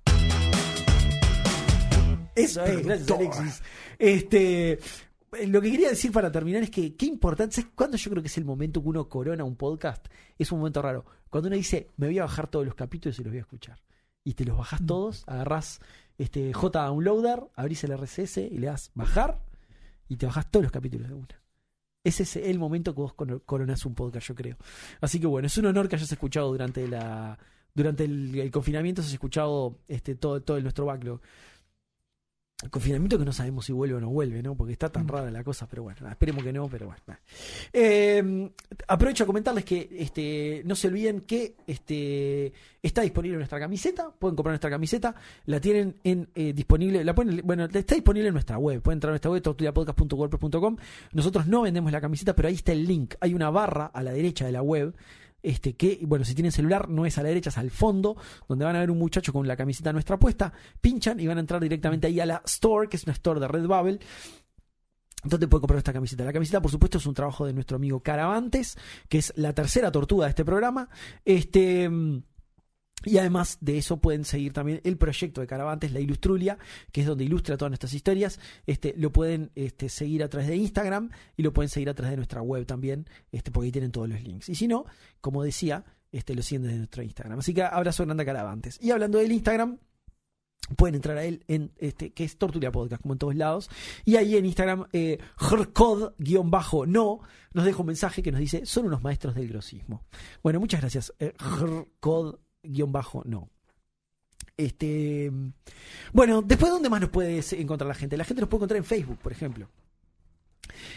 Eso 2.34 2.62
es, 2.66 2.84
gracias 2.84 3.10
Alexis. 3.10 3.62
Este, 3.98 4.78
lo 5.46 5.62
que 5.62 5.70
quería 5.70 5.88
decir 5.88 6.12
para 6.12 6.30
terminar 6.30 6.62
es 6.62 6.70
que 6.70 6.94
qué 6.94 7.06
importante, 7.06 7.56
¿sabes 7.56 7.70
cuándo 7.74 7.96
yo 7.96 8.10
creo 8.10 8.22
que 8.22 8.28
es 8.28 8.36
el 8.36 8.44
momento 8.44 8.82
que 8.82 8.88
uno 8.88 9.08
corona 9.08 9.42
un 9.42 9.56
podcast? 9.56 10.06
Es 10.38 10.52
un 10.52 10.58
momento 10.58 10.82
raro. 10.82 11.06
Cuando 11.30 11.48
uno 11.48 11.56
dice, 11.56 11.92
me 11.96 12.08
voy 12.08 12.18
a 12.18 12.24
bajar 12.24 12.48
todos 12.48 12.66
los 12.66 12.74
capítulos 12.74 13.18
y 13.18 13.22
los 13.22 13.32
voy 13.32 13.38
a 13.38 13.40
escuchar. 13.40 13.82
Y 14.22 14.34
te 14.34 14.44
los 14.44 14.58
bajás 14.58 14.84
todos, 14.84 15.24
agarrás 15.26 15.80
este 16.18 16.52
J 16.52 16.84
Downloader, 16.84 17.44
abrís 17.54 17.84
el 17.84 17.96
RSS 17.96 18.36
y 18.38 18.58
le 18.58 18.66
das 18.66 18.90
bajar 18.94 19.45
y 20.08 20.16
te 20.16 20.26
bajás 20.26 20.50
todos 20.50 20.64
los 20.64 20.72
capítulos 20.72 21.08
de 21.08 21.14
una. 21.14 21.42
Ese 22.04 22.22
es 22.22 22.36
el 22.36 22.58
momento 22.58 22.94
que 22.94 23.00
vos 23.00 23.14
cor- 23.14 23.42
coronás 23.44 23.84
un 23.84 23.94
podcast, 23.94 24.28
yo 24.28 24.34
creo. 24.34 24.56
Así 25.00 25.18
que 25.20 25.26
bueno, 25.26 25.46
es 25.46 25.58
un 25.58 25.66
honor 25.66 25.88
que 25.88 25.96
hayas 25.96 26.10
escuchado 26.12 26.48
durante 26.48 26.86
la 26.86 27.38
durante 27.74 28.04
el, 28.04 28.38
el 28.38 28.50
confinamiento, 28.50 29.02
has 29.02 29.12
escuchado 29.12 29.80
este 29.86 30.14
todo, 30.14 30.40
todo 30.42 30.58
nuestro 30.60 30.86
backlog. 30.86 31.20
Confinamiento 32.70 33.18
que 33.18 33.24
no 33.26 33.34
sabemos 33.34 33.66
si 33.66 33.72
vuelve 33.74 33.96
o 33.96 34.00
no 34.00 34.08
vuelve, 34.08 34.42
¿no? 34.42 34.54
Porque 34.56 34.72
está 34.72 34.88
tan 34.88 35.06
rara 35.06 35.30
la 35.30 35.44
cosa, 35.44 35.68
pero 35.68 35.82
bueno, 35.82 35.98
nada, 36.00 36.12
esperemos 36.12 36.42
que 36.42 36.54
no, 36.54 36.66
pero 36.70 36.86
bueno. 36.86 37.18
Eh, 37.70 38.50
aprovecho 38.88 39.24
a 39.24 39.26
comentarles 39.26 39.62
que 39.62 39.86
este, 39.92 40.62
no 40.64 40.74
se 40.74 40.88
olviden 40.88 41.20
que 41.20 41.56
este, 41.66 42.54
está 42.82 43.02
disponible 43.02 43.36
nuestra 43.36 43.60
camiseta, 43.60 44.10
pueden 44.10 44.36
comprar 44.36 44.52
nuestra 44.52 44.70
camiseta, 44.70 45.14
la 45.44 45.60
tienen 45.60 45.96
en 46.02 46.30
eh, 46.34 46.54
disponible, 46.54 47.04
la 47.04 47.14
pueden, 47.14 47.42
bueno, 47.44 47.66
está 47.66 47.94
disponible 47.94 48.28
en 48.28 48.34
nuestra 48.34 48.56
web, 48.56 48.80
pueden 48.80 48.96
entrar 48.96 49.10
a 49.10 49.12
nuestra 49.12 49.30
web, 49.30 49.42
tortuliapodcast.wordpress.com. 49.42 50.76
Nosotros 51.12 51.46
no 51.46 51.60
vendemos 51.60 51.92
la 51.92 52.00
camiseta, 52.00 52.34
pero 52.34 52.48
ahí 52.48 52.54
está 52.54 52.72
el 52.72 52.86
link, 52.86 53.16
hay 53.20 53.34
una 53.34 53.50
barra 53.50 53.84
a 53.92 54.02
la 54.02 54.12
derecha 54.12 54.46
de 54.46 54.52
la 54.52 54.62
web 54.62 54.94
este 55.42 55.74
que, 55.76 56.00
bueno, 56.02 56.24
si 56.24 56.34
tienen 56.34 56.52
celular, 56.52 56.88
no 56.88 57.06
es 57.06 57.18
a 57.18 57.22
la 57.22 57.28
derecha, 57.28 57.50
es 57.50 57.58
al 57.58 57.70
fondo, 57.70 58.16
donde 58.48 58.64
van 58.64 58.76
a 58.76 58.80
ver 58.80 58.90
un 58.90 58.98
muchacho 58.98 59.32
con 59.32 59.46
la 59.46 59.56
camiseta 59.56 59.92
nuestra 59.92 60.18
puesta, 60.18 60.52
pinchan 60.80 61.20
y 61.20 61.26
van 61.26 61.38
a 61.38 61.40
entrar 61.40 61.60
directamente 61.60 62.06
ahí 62.06 62.20
a 62.20 62.26
la 62.26 62.42
store, 62.44 62.88
que 62.88 62.96
es 62.96 63.04
una 63.04 63.12
store 63.12 63.40
de 63.40 63.48
Redbubble. 63.48 64.00
Entonces 65.24 65.48
pueden 65.48 65.60
comprar 65.60 65.78
esta 65.78 65.92
camiseta. 65.92 66.24
La 66.24 66.32
camiseta, 66.32 66.60
por 66.60 66.70
supuesto, 66.70 66.98
es 66.98 67.06
un 67.06 67.14
trabajo 67.14 67.46
de 67.46 67.52
nuestro 67.52 67.76
amigo 67.76 68.00
Caravantes, 68.00 68.76
que 69.08 69.18
es 69.18 69.32
la 69.36 69.52
tercera 69.52 69.90
tortuga 69.90 70.26
de 70.26 70.30
este 70.30 70.44
programa. 70.44 70.88
Este. 71.24 71.90
Y 73.04 73.18
además 73.18 73.58
de 73.60 73.78
eso 73.78 73.98
pueden 73.98 74.24
seguir 74.24 74.52
también 74.52 74.80
el 74.82 74.96
proyecto 74.96 75.40
de 75.40 75.46
Caravantes, 75.46 75.92
la 75.92 76.00
Ilustrulia, 76.00 76.58
que 76.92 77.02
es 77.02 77.06
donde 77.06 77.24
ilustra 77.24 77.56
todas 77.56 77.70
nuestras 77.70 77.92
historias. 77.92 78.40
Este, 78.66 78.94
lo 78.96 79.12
pueden 79.12 79.52
este, 79.54 79.88
seguir 79.88 80.22
a 80.22 80.28
través 80.28 80.48
de 80.48 80.56
Instagram 80.56 81.10
y 81.36 81.42
lo 81.42 81.52
pueden 81.52 81.68
seguir 81.68 81.90
a 81.90 81.94
través 81.94 82.12
de 82.12 82.16
nuestra 82.16 82.42
web 82.42 82.66
también, 82.66 83.06
este, 83.30 83.50
porque 83.50 83.66
ahí 83.66 83.72
tienen 83.72 83.92
todos 83.92 84.08
los 84.08 84.20
links. 84.22 84.48
Y 84.48 84.54
si 84.54 84.66
no, 84.66 84.86
como 85.20 85.44
decía, 85.44 85.84
este, 86.10 86.34
lo 86.34 86.42
siguen 86.42 86.62
desde 86.62 86.78
nuestro 86.78 87.02
Instagram. 87.02 87.38
Así 87.38 87.54
que 87.54 87.62
abrazo 87.62 88.04
grande 88.04 88.22
a 88.22 88.26
Caravantes. 88.26 88.78
Y 88.82 88.90
hablando 88.90 89.18
del 89.18 89.30
Instagram, 89.30 89.78
pueden 90.76 90.96
entrar 90.96 91.16
a 91.16 91.24
él 91.24 91.44
en 91.46 91.72
este 91.76 92.12
que 92.12 92.24
es 92.24 92.38
Tortulia 92.38 92.72
Podcast 92.72 93.02
como 93.02 93.14
en 93.14 93.18
todos 93.18 93.36
lados 93.36 93.70
y 94.04 94.16
ahí 94.16 94.36
en 94.36 94.46
Instagram 94.46 94.86
eh, 94.92 95.18
bajo 96.44 96.86
no 96.86 97.20
nos 97.52 97.64
deja 97.64 97.78
un 97.78 97.86
mensaje 97.86 98.20
que 98.20 98.32
nos 98.32 98.40
dice 98.40 98.66
son 98.66 98.86
unos 98.86 99.00
maestros 99.00 99.36
del 99.36 99.46
grosismo 99.48 100.02
bueno 100.42 100.58
muchas 100.58 100.80
gracias 100.80 101.12
eh, 101.20 101.34
bajo 102.88 103.22
no 103.24 103.48
este 104.56 105.30
bueno 106.12 106.42
después 106.42 106.72
dónde 106.72 106.88
más 106.88 107.00
nos 107.00 107.10
puede 107.10 107.42
encontrar 107.60 107.88
la 107.88 107.94
gente 107.94 108.16
la 108.16 108.24
gente 108.24 108.40
nos 108.40 108.48
puede 108.48 108.60
encontrar 108.60 108.78
en 108.78 108.84
Facebook 108.84 109.18
por 109.18 109.32
ejemplo 109.32 109.68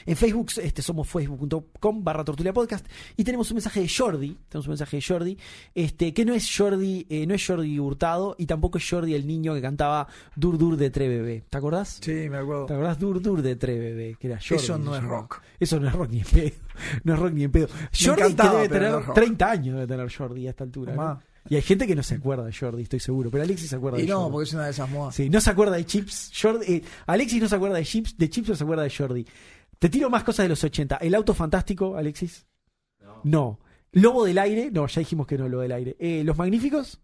en 0.05 0.15
Facebook 0.15 0.51
este, 0.61 0.81
somos 0.81 1.07
facebook.com 1.07 2.03
barra 2.03 2.23
tortulia 2.23 2.53
podcast 2.53 2.85
y 3.17 3.23
tenemos 3.23 3.49
un 3.51 3.55
mensaje 3.55 3.81
de 3.81 3.89
Jordi, 3.89 4.37
tenemos 4.49 4.67
un 4.67 4.71
mensaje 4.71 4.97
de 4.97 5.03
Jordi, 5.03 5.37
este, 5.75 6.13
que 6.13 6.25
no 6.25 6.33
es 6.33 6.49
Jordi, 6.55 7.05
eh, 7.09 7.25
no 7.25 7.33
es 7.33 7.45
Jordi 7.45 7.79
Hurtado 7.79 8.35
y 8.37 8.45
tampoco 8.45 8.77
es 8.77 8.89
Jordi 8.89 9.13
el 9.13 9.27
niño 9.27 9.53
que 9.53 9.61
cantaba 9.61 10.07
Dur 10.35 10.57
Dur 10.57 10.77
de 10.77 10.89
Trebebé. 10.89 11.43
¿Te 11.49 11.57
acordás? 11.57 11.99
Sí, 12.01 12.29
me 12.29 12.37
acuerdo. 12.37 12.65
¿Te 12.65 12.73
acordás 12.73 12.99
Dur 12.99 13.21
Dur 13.21 13.41
de 13.41 13.55
Trebebé? 13.55 14.15
Que 14.19 14.27
era 14.27 14.37
Jordi, 14.37 14.63
Eso 14.63 14.77
no 14.77 14.95
es 14.95 15.03
rock. 15.03 15.41
Eso 15.59 15.79
no 15.79 15.87
es 15.87 15.93
rock 15.93 16.09
ni 16.09 16.19
en 16.19 16.25
pedo. 16.25 16.51
No 17.03 17.13
es 17.13 17.19
rock 17.19 17.33
ni 17.33 17.43
en 17.43 17.51
pedo. 17.51 17.67
Jordi 17.93 18.35
que 18.35 18.49
debe 18.49 18.69
tener 18.69 18.91
no 18.91 18.99
es 18.99 19.05
rock. 19.05 19.15
30 19.15 19.51
años 19.51 19.75
debe 19.75 19.87
tener 19.87 20.13
Jordi 20.13 20.47
a 20.47 20.49
esta 20.51 20.63
altura. 20.63 20.95
¿no? 20.95 21.21
Y 21.47 21.55
hay 21.55 21.61
gente 21.61 21.87
que 21.87 21.95
no 21.95 22.03
se 22.03 22.15
acuerda 22.15 22.45
de 22.45 22.53
Jordi, 22.53 22.83
estoy 22.83 22.99
seguro, 22.99 23.31
pero 23.31 23.43
Alexis 23.43 23.69
se 23.69 23.75
acuerda 23.75 23.99
Y 23.99 24.03
de 24.03 24.07
no, 24.09 24.19
Jordi. 24.21 24.31
porque 24.31 24.47
es 24.49 24.53
una 24.53 24.65
de 24.65 24.71
esas 24.71 24.89
modas. 24.89 25.15
Sí, 25.15 25.29
no 25.29 25.39
se 25.41 25.49
acuerda 25.49 25.75
de 25.77 25.85
Chips. 25.85 26.31
Jordi, 26.39 26.65
eh, 26.73 26.83
Alexis 27.07 27.41
no 27.41 27.47
se 27.49 27.55
acuerda 27.55 27.77
de 27.77 27.85
Chips, 27.85 28.17
de 28.17 28.29
Chips 28.29 28.49
no 28.49 28.55
se 28.55 28.63
acuerda 28.63 28.83
de 28.83 28.89
Jordi. 28.89 29.25
Te 29.77 29.89
tiro 29.89 30.09
más 30.09 30.23
cosas 30.23 30.43
de 30.43 30.49
los 30.49 30.63
80. 30.63 30.97
El 30.97 31.15
auto 31.15 31.33
fantástico, 31.33 31.95
Alexis. 31.95 32.45
No. 33.01 33.21
No. 33.23 33.59
Lobo 33.93 34.25
del 34.25 34.37
aire. 34.37 34.69
No, 34.71 34.85
ya 34.87 34.99
dijimos 34.99 35.25
que 35.25 35.37
no, 35.37 35.47
lo 35.47 35.61
del 35.61 35.71
aire. 35.71 35.95
Eh, 35.99 36.23
Los 36.23 36.37
Magníficos. 36.37 36.99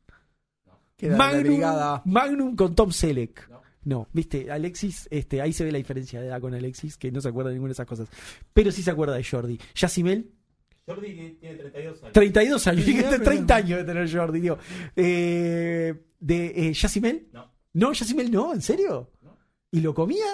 La 1.00 1.16
Magnum, 1.18 1.44
brigada. 1.44 2.02
Magnum 2.06 2.56
con 2.56 2.76
Tom 2.76 2.92
Selleck. 2.92 3.50
No. 3.50 3.62
No, 3.84 4.08
viste, 4.14 4.52
Alexis, 4.52 5.08
este, 5.12 5.42
ahí 5.42 5.54
se 5.54 5.64
ve 5.64 5.72
la 5.72 5.78
diferencia 5.78 6.20
de 6.20 6.26
edad 6.28 6.42
con 6.42 6.56
Alexis, 6.56 6.98
que 6.98 7.12
no 7.12 7.22
se 7.22 7.30
acuerda 7.30 7.50
de 7.50 7.56
ninguna 7.56 7.70
de 7.70 7.74
esas 7.74 7.86
cosas. 7.86 8.08
Pero 8.52 8.72
sí 8.72 8.82
se 8.82 8.90
acuerda 8.90 9.14
de 9.16 9.24
Jordi. 9.24 9.60
Yacimel, 9.76 10.32
Jordi 10.88 11.14
tiene- 11.14 11.30
tiene 11.32 11.56
32 11.56 12.02
años. 12.04 12.14
32 12.14 12.68
años. 12.68 12.86
Sí, 12.86 12.92
Dijiste 12.92 13.12
pero- 13.12 13.24
30 13.24 13.56
años 13.56 13.80
de 13.80 13.84
tener 13.86 14.12
Jordi, 14.12 14.40
digo. 14.40 14.58
Eh, 14.96 15.94
de 16.20 16.46
eh, 16.70 16.74
Yacimel. 16.74 17.28
No. 17.34 17.52
No, 17.74 17.92
Yacimel 17.94 18.32
no, 18.32 18.54
¿en 18.54 18.62
serio? 18.62 19.12
No. 19.22 19.38
¿Y 19.72 19.82
lo 19.82 19.94
comía? 19.94 20.26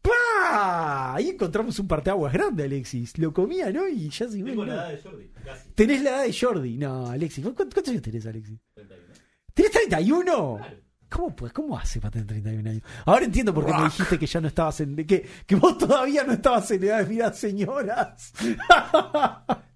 ¡Pah! 0.00 1.14
Ahí 1.14 1.28
encontramos 1.30 1.78
un 1.78 1.86
parteaguas 1.86 2.32
grande, 2.32 2.64
Alexis. 2.64 3.16
Lo 3.18 3.32
comía, 3.32 3.70
¿no? 3.72 3.86
Y 3.88 4.08
Yacimel 4.08 4.52
Tengo 4.52 4.64
la 4.64 4.74
edad 4.74 4.90
de 4.90 4.98
Jordi, 5.02 5.28
casi. 5.44 5.70
Tenés 5.72 6.02
la 6.02 6.10
edad 6.10 6.24
de 6.24 6.32
Jordi. 6.32 6.76
No, 6.78 7.06
Alexis. 7.08 7.44
¿cu- 7.44 7.54
¿Cuántos 7.54 7.88
años 7.88 8.02
tenés, 8.02 8.26
Alexis? 8.26 8.58
31. 8.74 9.14
¿Tenés 9.54 9.70
31? 9.70 10.56
Claro. 10.58 10.76
¿Cómo, 11.12 11.36
pues, 11.36 11.52
¿Cómo 11.52 11.78
hace 11.78 12.00
para 12.00 12.12
tener 12.12 12.26
31 12.26 12.70
años? 12.70 12.82
Ahora 13.04 13.24
entiendo 13.24 13.52
por 13.52 13.66
qué 13.66 13.72
me 13.74 13.84
dijiste 13.84 14.18
que 14.18 14.26
ya 14.26 14.40
no 14.40 14.48
estabas 14.48 14.80
en. 14.80 14.96
Que, 14.96 15.26
que 15.46 15.54
vos 15.56 15.76
todavía 15.76 16.24
no 16.24 16.32
estabas 16.32 16.70
en 16.70 16.84
edad 16.84 17.00
de 17.00 17.06
mirar 17.06 17.34
señoras. 17.34 18.32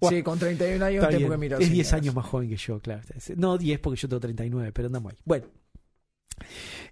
Sí, 0.09 0.21
con 0.21 0.37
31 0.37 0.85
años 0.85 1.03
Está 1.03 1.07
tengo 1.07 1.19
bien. 1.21 1.31
que 1.31 1.37
mirar. 1.37 1.61
Es 1.61 1.71
10 1.71 1.87
señoras. 1.87 2.03
años 2.03 2.15
más 2.15 2.25
joven 2.27 2.49
que 2.49 2.55
yo, 2.57 2.79
claro. 2.79 3.01
No 3.35 3.57
10 3.57 3.79
porque 3.79 3.99
yo 3.99 4.07
tengo 4.07 4.19
39, 4.19 4.71
pero 4.71 4.85
andamos 4.85 5.11
ahí. 5.11 5.17
Bueno. 5.25 5.47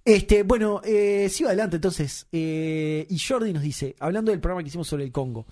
Este, 0.04 0.44
bueno, 0.44 0.82
eh, 0.84 1.30
sigo 1.30 1.50
adelante 1.50 1.76
entonces. 1.78 2.28
Eh, 2.32 3.06
y 3.10 3.20
Jordi 3.20 3.54
nos 3.54 3.62
dice, 3.64 3.96
hablando 4.00 4.32
del 4.32 4.40
programa 4.40 4.64
que 4.64 4.70
hicimos 4.70 4.88
sobre 4.88 5.04
el 5.04 5.12
Congo. 5.12 5.46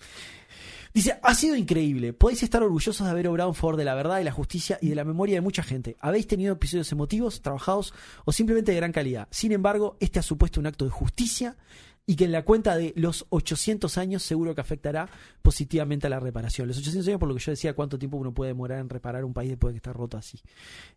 Dice, 0.94 1.20
ha 1.24 1.34
sido 1.34 1.56
increíble. 1.56 2.14
Podéis 2.14 2.44
estar 2.44 2.62
orgullosos 2.62 3.04
de 3.04 3.12
haber 3.12 3.28
obrado 3.28 3.50
en 3.50 3.56
favor 3.56 3.78
de 3.78 3.84
la 3.84 3.96
verdad 3.96 4.20
y 4.20 4.24
la 4.24 4.32
justicia 4.32 4.78
y 4.80 4.90
de 4.90 4.96
la 4.96 5.04
memoria 5.04 5.36
de 5.36 5.42
mucha 5.42 5.64
gente. 5.64 5.98
Habéis 6.00 6.28
tenido 6.28 6.54
episodios 6.54 6.92
emotivos, 6.92 7.42
trabajados 7.42 7.96
o 8.26 8.32
simplemente 8.32 8.72
de 8.72 8.78
gran 8.78 8.92
calidad. 8.92 9.28
Sin 9.32 9.52
embargo, 9.54 9.98
este 10.00 10.20
ha 10.20 10.22
supuesto 10.22 10.60
un 10.60 10.68
acto 10.68 10.86
de 10.86 10.92
justicia 10.92 11.58
y 12.06 12.16
que 12.18 12.26
en 12.26 12.34
la 12.34 12.44
cuenta 12.44 12.76
de 12.76 12.92
los 12.98 13.26
800 13.30 13.98
años 13.98 14.24
seguro 14.24 14.54
que 14.54 14.60
afectará 14.62 15.08
positivamente 15.42 16.08
a 16.08 16.10
la 16.10 16.20
reparación. 16.20 16.68
Los 16.68 16.78
800 16.78 17.08
años, 17.08 17.20
por 17.20 17.30
lo 17.30 17.36
que 17.36 17.42
yo 17.42 17.52
decía, 17.52 17.74
cuánto 17.74 17.98
tiempo 17.98 18.18
uno 18.18 18.34
puede 18.34 18.50
demorar 18.50 18.80
en 18.80 18.90
reparar 18.90 19.24
un 19.24 19.34
país 19.34 19.50
después 19.52 19.72
de 19.72 19.76
que 19.76 19.78
está 19.78 19.94
roto 19.94 20.18
así. 20.18 20.40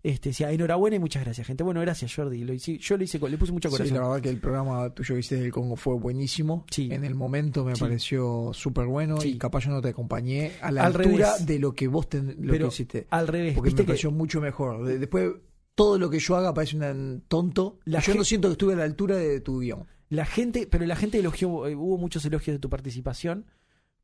Este, 0.02 0.30
decía, 0.30 0.50
enhorabuena 0.50 0.96
y 0.96 0.98
muchas 0.98 1.24
gracias, 1.24 1.46
gente. 1.46 1.62
Bueno, 1.62 1.80
gracias, 1.80 2.12
Jordi. 2.14 2.42
Lo 2.44 2.52
hice- 2.52 2.78
yo 2.78 2.96
lo 2.96 3.04
hice, 3.04 3.18
le 3.20 3.38
puse 3.38 3.52
mucho 3.52 3.68
Sí, 3.68 3.76
corazón. 3.76 3.96
la 3.96 4.02
verdad 4.08 4.20
que 4.22 4.28
el 4.30 4.38
programa 4.40 4.90
tuyo 4.90 5.14
que 5.14 5.20
hiciste 5.20 5.36
del 5.36 5.52
Congo 5.52 5.76
fue 5.76 5.94
buenísimo. 5.94 6.64
Sí. 6.70 6.88
En 6.90 7.04
el 7.04 7.14
momento 7.14 7.64
me 7.64 7.74
Sí. 7.76 7.80
pareció 7.80 8.50
súper 8.52 8.86
bueno 8.86 9.20
Sí. 9.20 9.30
y 9.30 9.38
capaz 9.38 9.60
yo 9.64 9.70
no 9.70 9.80
te 9.80 9.88
acompañé 9.90 10.52
a 10.60 10.72
la 10.72 10.82
Al 10.86 10.96
altura 10.96 11.32
revés. 11.34 11.46
de 11.46 11.58
lo 11.60 11.72
que 11.72 11.86
vos 11.88 12.08
ten- 12.08 12.36
lo 12.40 12.52
Pero 12.52 12.68
que 12.68 12.74
hiciste. 12.74 13.06
al 13.10 13.28
revés, 13.28 13.54
Porque 13.54 13.68
viste 13.68 13.82
me 13.82 13.86
que 13.86 13.90
pareció 13.92 14.10
mucho 14.10 14.40
mejor. 14.40 14.84
De- 14.84 14.98
después, 14.98 15.30
todo 15.76 15.98
lo 15.98 16.10
que 16.10 16.18
yo 16.18 16.36
haga 16.36 16.52
parece 16.54 16.76
un 16.76 17.22
tonto. 17.28 17.78
La 17.84 18.00
yo 18.00 18.14
no 18.14 18.24
siento 18.24 18.48
que 18.48 18.52
estuve 18.52 18.72
a 18.72 18.76
la 18.76 18.84
altura 18.84 19.16
de 19.16 19.40
tu 19.40 19.60
guion. 19.60 19.86
La 20.08 20.24
gente, 20.24 20.66
pero 20.70 20.86
la 20.86 20.96
gente 20.96 21.18
elogió, 21.18 21.66
eh, 21.66 21.74
hubo 21.74 21.98
muchos 21.98 22.24
elogios 22.24 22.54
de 22.54 22.58
tu 22.60 22.68
participación 22.70 23.46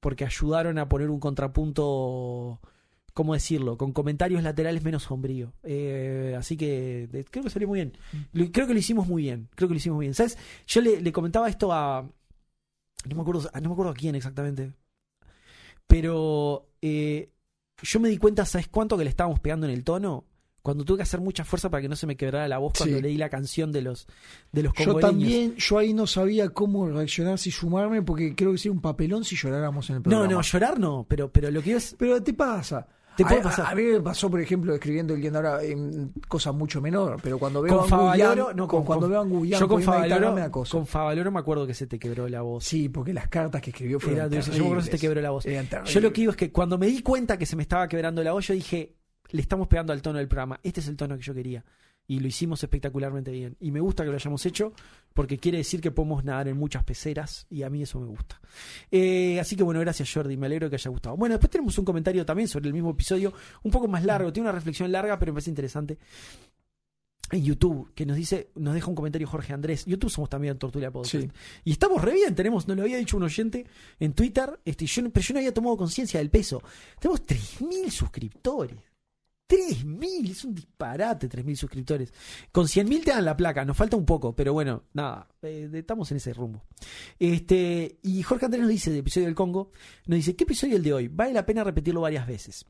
porque 0.00 0.24
ayudaron 0.24 0.78
a 0.78 0.88
poner 0.88 1.10
un 1.10 1.20
contrapunto, 1.20 2.60
¿cómo 3.14 3.34
decirlo? 3.34 3.76
Con 3.78 3.92
comentarios 3.92 4.42
laterales 4.42 4.82
menos 4.82 5.04
sombrío. 5.04 5.52
Eh, 5.62 6.34
así 6.36 6.56
que 6.56 7.24
creo 7.30 7.44
que 7.44 7.50
salió 7.50 7.68
muy 7.68 7.78
bien. 7.78 7.92
Lo- 8.32 8.50
Creo 8.50 8.66
que 8.66 8.72
lo 8.72 8.80
hicimos 8.80 9.06
muy 9.06 9.22
bien. 9.22 9.48
Creo 9.54 9.68
que 9.68 9.74
lo 9.74 9.78
hicimos 9.78 9.96
muy 9.96 10.06
bien. 10.06 10.14
¿Sabes? 10.14 10.36
Yo 10.66 10.80
le, 10.80 11.00
le 11.00 11.12
comentaba 11.12 11.48
esto 11.48 11.72
a. 11.72 12.02
No 13.08 13.14
me 13.16 13.22
acuerdo, 13.22 13.48
no 13.54 13.68
me 13.68 13.72
acuerdo 13.72 13.92
a 13.92 13.94
quién 13.94 14.14
exactamente. 14.16 14.72
Pero 15.86 16.68
eh, 16.80 17.30
yo 17.82 18.00
me 18.00 18.08
di 18.08 18.16
cuenta, 18.18 18.44
¿sabes 18.46 18.68
cuánto 18.68 18.96
que 18.96 19.04
le 19.04 19.10
estábamos 19.10 19.40
pegando 19.40 19.66
en 19.66 19.72
el 19.72 19.84
tono? 19.84 20.24
Cuando 20.62 20.84
tuve 20.84 20.98
que 20.98 21.02
hacer 21.02 21.20
mucha 21.20 21.44
fuerza 21.44 21.68
para 21.70 21.82
que 21.82 21.88
no 21.88 21.96
se 21.96 22.06
me 22.06 22.16
quebrara 22.16 22.46
la 22.46 22.58
voz 22.58 22.72
cuando 22.78 22.96
Sí. 22.96 23.02
leí 23.02 23.16
la 23.16 23.28
canción 23.28 23.72
de 23.72 23.82
los 23.82 24.06
de 24.52 24.62
los 24.62 24.72
Yo 24.74 24.94
también, 24.96 25.56
yo 25.56 25.78
ahí 25.78 25.92
no 25.92 26.06
sabía 26.06 26.50
cómo 26.50 26.88
reaccionar, 26.88 27.38
si 27.38 27.50
sumarme, 27.50 28.02
porque 28.02 28.34
creo 28.36 28.52
que 28.52 28.58
sería 28.58 28.72
un 28.72 28.80
papelón 28.80 29.24
si 29.24 29.34
lloráramos 29.34 29.90
en 29.90 29.96
el 29.96 30.02
No, 30.02 30.08
programa. 30.10 30.32
no, 30.32 30.40
llorar 30.42 30.78
no, 30.78 31.04
pero, 31.08 31.30
pero 31.32 31.50
lo 31.50 31.62
que 31.62 31.74
es. 31.74 31.96
Pero 31.98 32.22
te 32.22 32.32
pasa. 32.32 32.86
Te 33.16 33.24
puede 33.24 33.40
a, 33.40 33.42
pasar. 33.42 33.66
a- 33.66 33.70
a 33.70 33.74
mí 33.74 33.82
me 33.82 34.00
pasó, 34.00 34.30
por 34.30 34.40
ejemplo, 34.40 34.72
escribiendo 34.72 35.12
el 35.12 35.20
guion 35.20 35.36
ahora 35.36 35.62
en 35.62 36.14
cosa 36.28 36.50
mucho 36.52 36.80
menor, 36.80 37.18
pero 37.22 37.38
cuando 37.38 37.60
veo 37.60 37.76
con 37.76 37.84
a 37.84 37.88
Favaloro, 37.88 38.54
no, 38.54 38.66
con- 38.66 38.78
con, 38.78 38.84
cuando 38.86 39.08
veo 39.08 39.20
a 39.20 39.58
yo 39.58 39.68
con 39.68 39.82
Favaloro, 39.82 40.32
me 40.32 40.50
con 40.50 40.86
Favaloro 40.86 41.30
me 41.30 41.40
acuerdo 41.40 41.66
que 41.66 41.74
se 41.74 41.86
te 41.86 41.98
quebró 41.98 42.26
la 42.28 42.40
voz. 42.40 42.64
Sí, 42.64 42.88
porque 42.88 43.12
las 43.12 43.28
cartas 43.28 43.60
que 43.60 43.68
escribió 43.68 44.00
fueron 44.00 44.32
Era 44.32 44.40
yo 44.40 44.52
me 44.52 44.58
acuerdo 44.60 44.76
que 44.78 44.84
se 44.84 44.90
te 44.92 44.98
quebró 44.98 45.20
la 45.20 45.30
voz. 45.30 45.44
Yo 45.44 46.00
lo 46.00 46.10
que 46.12 46.20
digo 46.22 46.30
es 46.30 46.36
que 46.38 46.50
cuando 46.52 46.78
me 46.78 46.86
di 46.86 47.02
cuenta 47.02 47.36
que 47.36 47.44
se 47.46 47.54
me 47.56 47.62
estaba 47.64 47.86
quebrando 47.86 48.22
la 48.22 48.32
voz, 48.32 48.46
yo 48.46 48.54
dije, 48.54 48.94
le 49.32 49.42
estamos 49.42 49.66
pegando 49.68 49.92
al 49.92 50.00
tono 50.00 50.18
del 50.18 50.28
programa. 50.28 50.58
Este 50.62 50.80
es 50.80 50.88
el 50.88 50.96
tono 50.96 51.16
que 51.16 51.22
yo 51.22 51.34
quería. 51.34 51.64
Y 52.08 52.18
lo 52.18 52.26
hicimos 52.26 52.62
espectacularmente 52.62 53.30
bien. 53.30 53.56
Y 53.60 53.70
me 53.70 53.78
gusta 53.80 54.02
que 54.02 54.10
lo 54.10 54.16
hayamos 54.16 54.44
hecho 54.44 54.72
porque 55.14 55.38
quiere 55.38 55.58
decir 55.58 55.80
que 55.80 55.90
podemos 55.92 56.24
nadar 56.24 56.48
en 56.48 56.56
muchas 56.56 56.82
peceras 56.84 57.46
y 57.48 57.62
a 57.62 57.70
mí 57.70 57.82
eso 57.82 58.00
me 58.00 58.06
gusta. 58.06 58.40
Eh, 58.90 59.38
así 59.40 59.54
que 59.56 59.62
bueno, 59.62 59.78
gracias 59.80 60.10
Jordi, 60.12 60.36
me 60.36 60.46
alegro 60.46 60.68
que 60.68 60.76
haya 60.76 60.90
gustado. 60.90 61.16
Bueno, 61.16 61.34
después 61.34 61.50
tenemos 61.50 61.78
un 61.78 61.84
comentario 61.84 62.26
también 62.26 62.48
sobre 62.48 62.66
el 62.68 62.74
mismo 62.74 62.90
episodio, 62.90 63.32
un 63.62 63.70
poco 63.70 63.86
más 63.86 64.04
largo, 64.04 64.32
tiene 64.32 64.48
una 64.48 64.56
reflexión 64.58 64.90
larga, 64.90 65.16
pero 65.18 65.32
me 65.32 65.36
parece 65.36 65.50
interesante. 65.50 65.98
En 67.30 67.42
YouTube, 67.42 67.92
que 67.94 68.04
nos 68.04 68.16
dice, 68.16 68.50
nos 68.56 68.74
deja 68.74 68.88
un 68.88 68.94
comentario 68.94 69.26
Jorge 69.26 69.54
Andrés. 69.54 69.86
YouTube 69.86 70.10
somos 70.10 70.28
también 70.28 70.58
Tortulia 70.58 70.90
Podcast. 70.90 71.14
Sí. 71.24 71.30
Y 71.64 71.72
estamos 71.72 72.02
re 72.02 72.12
bien, 72.12 72.34
tenemos, 72.34 72.68
nos 72.68 72.76
lo 72.76 72.82
había 72.82 72.98
dicho 72.98 73.16
un 73.16 73.22
oyente 73.22 73.64
en 74.00 74.12
Twitter, 74.12 74.58
este, 74.66 74.84
yo, 74.84 75.00
no- 75.02 75.10
pero 75.10 75.24
yo 75.24 75.32
no 75.34 75.38
había 75.38 75.54
tomado 75.54 75.76
conciencia 75.78 76.18
del 76.20 76.28
peso. 76.28 76.62
Tenemos 76.98 77.22
3.000 77.24 77.90
suscriptores. 77.90 78.76
3.000, 79.52 80.30
es 80.30 80.44
un 80.44 80.54
disparate 80.54 81.28
3.000 81.28 81.56
suscriptores. 81.56 82.12
Con 82.50 82.64
100.000 82.64 83.04
te 83.04 83.10
dan 83.10 83.24
la 83.26 83.36
placa, 83.36 83.66
nos 83.66 83.76
falta 83.76 83.98
un 83.98 84.06
poco, 84.06 84.34
pero 84.34 84.54
bueno, 84.54 84.84
nada, 84.94 85.28
eh, 85.42 85.68
estamos 85.74 86.10
en 86.10 86.16
ese 86.16 86.32
rumbo. 86.32 86.64
Este, 87.18 87.98
y 88.02 88.22
Jorge 88.22 88.46
Andrés 88.46 88.62
nos 88.62 88.70
dice, 88.70 88.90
del 88.90 89.00
episodio 89.00 89.26
del 89.26 89.34
Congo, 89.34 89.70
nos 90.06 90.16
dice, 90.16 90.34
¿qué 90.36 90.44
episodio 90.44 90.76
el 90.76 90.82
de 90.82 90.94
hoy? 90.94 91.08
Vale 91.08 91.34
la 91.34 91.44
pena 91.44 91.64
repetirlo 91.64 92.00
varias 92.00 92.26
veces. 92.26 92.64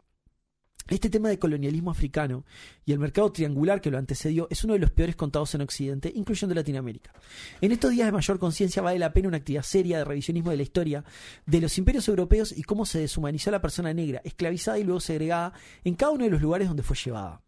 Este 0.89 1.11
tema 1.11 1.29
de 1.29 1.39
colonialismo 1.39 1.91
africano 1.91 2.45
y 2.85 2.93
el 2.93 2.99
mercado 2.99 3.31
triangular 3.31 3.81
que 3.81 3.91
lo 3.91 3.99
antecedió 3.99 4.49
es 4.51 4.65
uno 4.65 4.75
de 4.75 4.81
los 4.81 4.91
peores 4.91 5.17
contados 5.17 5.55
en 5.55 5.61
Occidente, 5.61 6.13
incluyendo 6.15 6.55
Latinoamérica. 6.55 7.13
En 7.61 7.73
estos 7.73 7.93
días 7.93 8.07
de 8.07 8.13
mayor 8.13 8.39
conciencia 8.39 8.83
vale 8.83 8.99
la 8.99 9.13
pena 9.13 9.29
una 9.29 9.37
actividad 9.37 9.63
seria 9.63 9.99
de 9.99 10.05
revisionismo 10.05 10.51
de 10.51 10.57
la 10.57 10.63
historia 10.63 11.05
de 11.47 11.61
los 11.61 11.79
imperios 11.79 12.09
europeos 12.09 12.53
y 12.57 12.63
cómo 12.63 12.85
se 12.85 12.99
deshumanizó 12.99 13.51
a 13.51 13.53
la 13.53 13.63
persona 13.63 13.95
negra, 13.95 14.21
esclavizada 14.25 14.79
y 14.79 14.85
luego 14.85 15.01
segregada 15.01 15.53
en 15.85 15.95
cada 15.95 16.13
uno 16.13 16.25
de 16.25 16.31
los 16.31 16.43
lugares 16.43 16.69
donde 16.69 16.83
fue 16.83 16.97
llevada. 16.97 17.43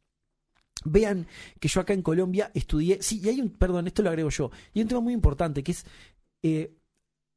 Vean 0.85 1.27
que 1.61 1.69
yo 1.69 1.81
acá 1.81 1.95
en 1.95 2.03
Colombia 2.03 2.51
estudié, 2.55 2.99
sí, 3.03 3.21
y 3.25 3.29
hay 3.29 3.41
un, 3.41 3.51
perdón, 3.51 3.87
esto 3.87 4.03
lo 4.03 4.11
agrego 4.11 4.29
yo, 4.29 4.51
y 4.73 4.79
hay 4.79 4.83
un 4.83 4.89
tema 4.89 5.01
muy 5.01 5.15
importante 5.15 5.63
que 5.63 5.73
es, 5.73 5.87
eh, 6.43 6.75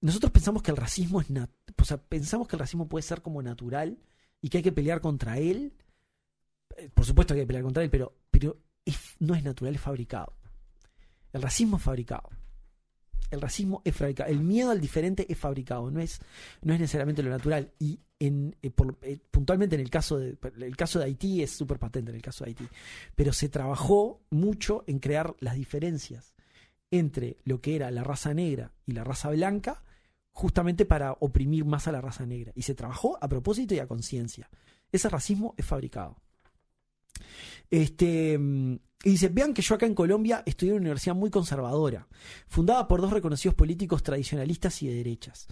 nosotros 0.02 0.32
pensamos 0.32 0.62
que 0.62 0.72
el 0.72 0.78
racismo 0.78 1.22
es, 1.22 1.28
o 1.30 1.86
sea, 1.86 1.98
pensamos 1.98 2.48
que 2.48 2.56
el 2.56 2.60
racismo 2.60 2.88
puede 2.88 3.04
ser 3.04 3.22
como 3.22 3.42
natural 3.42 3.98
y 4.42 4.50
que 4.50 4.58
hay 4.58 4.64
que 4.64 4.72
pelear 4.72 5.02
contra 5.02 5.40
él. 5.40 5.74
Eh, 6.78 6.90
Por 6.94 7.06
supuesto 7.06 7.34
que 7.34 7.42
hay 7.42 7.44
que 7.46 7.48
pelear 7.48 7.64
contra 7.64 7.84
él, 7.84 7.90
pero, 7.90 8.14
pero 8.32 8.58
no 9.20 9.36
es 9.36 9.44
natural, 9.44 9.76
es 9.76 9.82
fabricado. 9.82 10.34
El 11.34 11.42
racismo 11.42 11.78
es 11.78 11.84
fabricado. 11.84 12.30
El 13.30 13.42
racismo 13.42 13.82
es 13.84 13.96
fabricado. 13.96 14.30
El 14.30 14.40
miedo 14.40 14.72
al 14.72 14.80
diferente 14.80 15.26
es 15.30 15.38
fabricado, 15.38 15.92
no 15.92 16.00
es, 16.00 16.20
no 16.62 16.74
es 16.74 16.80
necesariamente 16.80 17.22
lo 17.24 17.30
natural. 17.30 17.72
Y 17.80 18.00
en, 18.20 18.56
eh, 18.62 18.72
eh, 19.02 19.20
puntualmente 19.30 19.76
en 19.76 19.82
el 19.82 19.90
caso, 19.90 20.18
de, 20.18 20.38
el 20.62 20.78
caso 20.78 21.00
de 21.00 21.06
Haití 21.06 21.44
es 21.44 21.52
súper 21.52 21.78
patente 21.78 22.12
en 22.12 22.16
el 22.16 22.22
caso 22.22 22.46
de 22.46 22.52
Haití. 22.52 22.68
Pero 23.16 23.34
se 23.34 23.50
trabajó 23.50 24.22
mucho 24.30 24.84
en 24.88 25.00
crear 25.00 25.36
las 25.40 25.56
diferencias 25.56 26.34
entre 26.90 27.38
lo 27.44 27.60
que 27.60 27.76
era 27.76 27.92
la 27.92 28.04
raza 28.04 28.34
negra 28.34 28.72
y 28.86 28.94
la 28.94 29.04
raza 29.04 29.30
blanca, 29.30 29.84
justamente 30.32 30.86
para 30.86 31.12
oprimir 31.20 31.66
más 31.66 31.88
a 31.88 31.92
la 31.92 32.00
raza 32.00 32.26
negra. 32.26 32.54
Y 32.56 32.62
se 32.62 32.76
trabajó 32.76 33.18
a 33.22 33.28
propósito 33.28 33.76
y 33.76 33.80
a 33.80 33.88
conciencia. 33.88 34.50
Ese 34.92 35.10
racismo 35.10 35.54
es 35.58 35.66
fabricado. 35.66 36.22
Este, 37.70 38.40
y 39.04 39.12
dice, 39.12 39.30
vean 39.30 39.54
que 39.54 39.62
yo 39.62 39.76
acá 39.76 39.86
en 39.86 39.94
Colombia 39.94 40.42
estudié 40.46 40.72
en 40.72 40.78
una 40.78 40.82
universidad 40.82 41.16
muy 41.16 41.30
conservadora, 41.30 42.08
fundada 42.48 42.88
por 42.88 43.00
dos 43.00 43.14
reconocidos 43.14 43.54
políticos 43.54 44.02
tradicionalistas 44.02 44.82
y 44.82 44.88
de 44.88 44.96
derechas. 44.96 45.48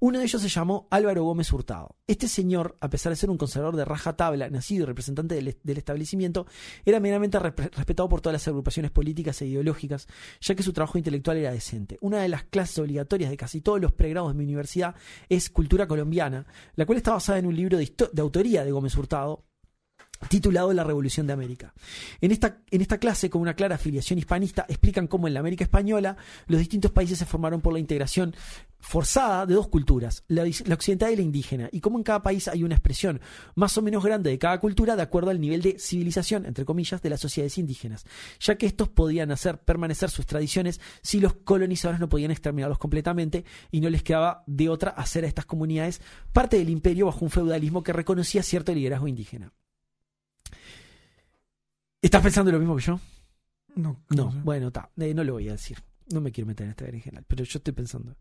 Uno 0.00 0.18
de 0.18 0.26
ellos 0.26 0.42
se 0.42 0.50
llamó 0.50 0.86
Álvaro 0.90 1.24
Gómez 1.24 1.50
Hurtado. 1.50 1.96
Este 2.06 2.28
señor, 2.28 2.76
a 2.78 2.90
pesar 2.90 3.10
de 3.10 3.16
ser 3.16 3.30
un 3.30 3.38
conservador 3.38 3.74
de 3.76 3.86
raja 3.86 4.16
tabla, 4.16 4.50
nacido 4.50 4.82
y 4.82 4.86
representante 4.86 5.34
del, 5.34 5.78
establecimiento, 5.78 6.46
era 6.84 7.00
meramente 7.00 7.38
respetado 7.38 8.08
por 8.08 8.20
todas 8.20 8.34
las 8.34 8.48
agrupaciones 8.48 8.90
políticas 8.90 9.40
e 9.40 9.46
ideológicas, 9.46 10.06
ya 10.42 10.54
que 10.54 10.62
su 10.62 10.74
trabajo 10.74 10.98
intelectual 10.98 11.38
era 11.38 11.52
decente. 11.52 11.96
Una 12.02 12.20
de 12.20 12.28
las 12.28 12.44
clases 12.44 12.78
obligatorias 12.78 13.30
de 13.30 13.38
casi 13.38 13.62
todos 13.62 13.80
los 13.80 13.92
pregrados 13.92 14.32
de 14.32 14.38
mi 14.38 14.44
universidad 14.44 14.94
es 15.30 15.48
Cultura 15.48 15.88
Colombiana, 15.88 16.46
la 16.74 16.84
cual 16.84 16.98
está 16.98 17.12
basada 17.12 17.38
en 17.38 17.46
un 17.46 17.56
libro 17.56 17.78
de 17.78 18.20
autoría 18.20 18.62
de 18.62 18.72
Gómez 18.72 18.94
Hurtado, 18.94 19.49
titulado 20.28 20.72
La 20.72 20.84
Revolución 20.84 21.26
de 21.26 21.32
América. 21.32 21.72
En 22.20 22.30
esta, 22.30 22.58
en 22.70 22.80
esta 22.80 22.98
clase, 22.98 23.30
con 23.30 23.42
una 23.42 23.54
clara 23.54 23.76
afiliación 23.76 24.18
hispanista, 24.18 24.66
explican 24.68 25.06
cómo 25.06 25.26
en 25.26 25.34
la 25.34 25.40
América 25.40 25.64
Española 25.64 26.16
los 26.46 26.58
distintos 26.58 26.90
países 26.90 27.18
se 27.18 27.26
formaron 27.26 27.60
por 27.60 27.72
la 27.72 27.78
integración 27.78 28.34
forzada 28.80 29.44
de 29.46 29.54
dos 29.54 29.68
culturas, 29.68 30.24
la, 30.28 30.44
occidental 30.72 31.12
y 31.12 31.16
la 31.16 31.22
indígena, 31.22 31.68
y 31.70 31.80
cómo 31.80 31.98
en 31.98 32.04
cada 32.04 32.22
país 32.22 32.48
hay 32.48 32.64
una 32.64 32.74
expresión 32.74 33.20
más 33.54 33.76
o 33.76 33.82
menos 33.82 34.02
grande 34.02 34.30
de 34.30 34.38
cada 34.38 34.58
cultura 34.58 34.96
de 34.96 35.02
acuerdo 35.02 35.30
al 35.30 35.40
nivel 35.40 35.62
de 35.62 35.78
civilización, 35.78 36.46
entre 36.46 36.64
comillas, 36.64 37.02
de 37.02 37.10
las 37.10 37.20
sociedades 37.20 37.58
indígenas, 37.58 38.06
ya 38.40 38.56
que 38.56 38.66
estos 38.66 38.88
podían 38.88 39.30
hacer 39.32 39.58
permanecer 39.58 40.10
sus 40.10 40.26
tradiciones 40.26 40.80
si 41.02 41.20
los 41.20 41.34
colonizadores 41.34 42.00
no 42.00 42.08
podían 42.08 42.30
exterminarlos 42.30 42.78
completamente 42.78 43.44
y 43.70 43.80
no 43.80 43.90
les 43.90 44.02
quedaba 44.02 44.44
de 44.46 44.68
otra 44.68 44.90
hacer 44.90 45.24
a 45.24 45.28
estas 45.28 45.46
comunidades 45.46 46.00
parte 46.32 46.58
del 46.58 46.70
imperio 46.70 47.06
bajo 47.06 47.24
un 47.24 47.30
feudalismo 47.30 47.82
que 47.82 47.92
reconocía 47.92 48.42
cierto 48.42 48.72
liderazgo 48.72 49.08
indígena. 49.08 49.52
¿Estás 52.02 52.22
pensando 52.22 52.50
lo 52.50 52.58
mismo 52.58 52.76
que 52.76 52.82
yo? 52.82 53.00
No, 53.76 54.02
No, 54.10 54.32
sé. 54.32 54.38
bueno, 54.42 54.68
está, 54.68 54.90
eh, 54.98 55.14
no 55.14 55.22
lo 55.24 55.34
voy 55.34 55.48
a 55.48 55.52
decir. 55.52 55.78
No 56.12 56.20
me 56.20 56.32
quiero 56.32 56.48
meter 56.48 56.64
en 56.64 56.70
este 56.70 57.00
general, 57.00 57.24
pero 57.28 57.44
yo 57.44 57.58
estoy 57.58 57.72
pensando. 57.72 58.16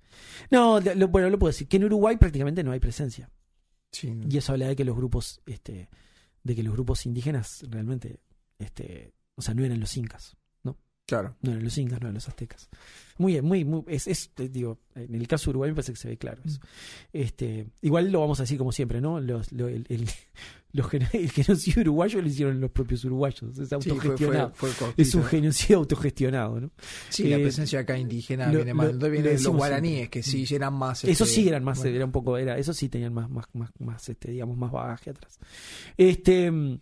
No, 0.52 0.80
lo- 0.80 1.08
bueno, 1.08 1.30
lo 1.30 1.40
puedo 1.40 1.50
decir, 1.52 1.68
que 1.68 1.78
en 1.78 1.86
Uruguay 1.86 2.18
prácticamente 2.18 2.64
no 2.64 2.72
hay 2.72 2.80
presencia. 2.80 3.32
Sí, 3.92 4.14
Y 4.30 4.38
eso 4.38 4.52
habla 4.52 4.68
de 4.68 4.76
que 4.76 4.86
los 4.86 4.96
grupos, 4.96 5.42
este, 5.48 5.90
de 6.44 6.56
que 6.56 6.62
los 6.62 6.74
grupos 6.74 7.06
indígenas 7.08 7.64
realmente, 7.70 8.20
este, 8.60 9.14
o 9.36 9.42
sea, 9.42 9.56
no 9.56 9.64
eran 9.66 9.80
los 9.80 9.98
incas, 9.98 10.38
claro. 11.10 11.36
no 11.42 11.52
eran 11.52 11.64
los 11.64 11.78
incas, 11.78 12.00
no 12.00 12.08
eran 12.08 12.14
los 12.16 12.28
aztecas. 12.28 12.70
Muy 13.18 13.34
bien, 13.34 13.44
muy, 13.44 13.66
muy, 13.66 13.84
es, 13.88 14.08
es, 14.08 14.32
digo, 14.50 14.80
en 14.96 15.14
el 15.14 15.28
caso 15.28 15.46
de 15.46 15.50
Uruguay 15.52 15.72
me 15.72 15.76
parece 15.76 15.92
que 15.92 16.00
se 16.00 16.08
ve 16.08 16.18
claro 16.18 16.42
eso. 16.46 16.60
Este, 17.12 17.68
igual 17.82 18.12
lo 18.12 18.22
vamos 18.22 18.40
a 18.40 18.44
decir 18.44 18.58
como 18.58 18.72
siempre, 18.72 19.02
¿no? 19.02 19.20
Los, 19.20 19.52
lo- 19.52 19.68
el, 19.68 19.86
el, 19.90 20.08
los 20.72 20.88
el 20.94 21.30
genocidio 21.32 21.82
uruguayo 21.82 22.22
lo 22.22 22.28
hicieron 22.30 22.62
los 22.62 22.72
propios 22.72 23.04
uruguayos, 23.04 23.58
es 23.58 23.68
Sí, 23.68 23.76
fue, 23.90 23.92
autogestionado. 23.92 24.52
fue, 24.56 24.70
fue 24.70 24.86
cortito. 24.86 25.02
es 25.02 25.14
un 25.16 25.24
genocidio 25.26 25.78
autogestionado, 25.80 26.62
¿no? 26.62 26.72
Sí, 27.10 27.28
la 27.28 27.36
eh, 27.38 27.42
presencia 27.42 27.80
acá 27.82 27.98
indígena 27.98 28.48
lo- 28.48 28.60
viene 28.60 28.74
más. 28.74 28.86
lo- 28.86 28.92
Entonces 28.94 29.10
lo 29.10 29.12
viene 29.12 29.38
de 29.38 29.44
los 29.44 29.54
guaraníes, 29.56 29.96
siempre. 29.98 30.22
que 30.22 30.24
sí 30.24 30.56
eran 30.56 30.74
más. 30.76 31.04
Eso 31.04 31.24
este, 31.26 31.36
sí 31.36 31.48
eran 31.50 31.64
más, 31.66 31.78
bueno, 31.80 31.96
era 31.98 32.06
un 32.06 32.12
poco, 32.14 32.38
era, 32.38 32.58
eso 32.58 32.72
sí 32.74 32.88
tenían 32.88 33.14
más, 33.14 33.30
más, 33.30 33.48
más, 33.54 33.70
más, 33.80 34.08
este, 34.08 34.32
digamos, 34.32 34.56
más 34.58 34.72
bagaje 34.72 35.10
atrás. 35.10 35.40
Este 35.98 36.50
mm, 36.50 36.80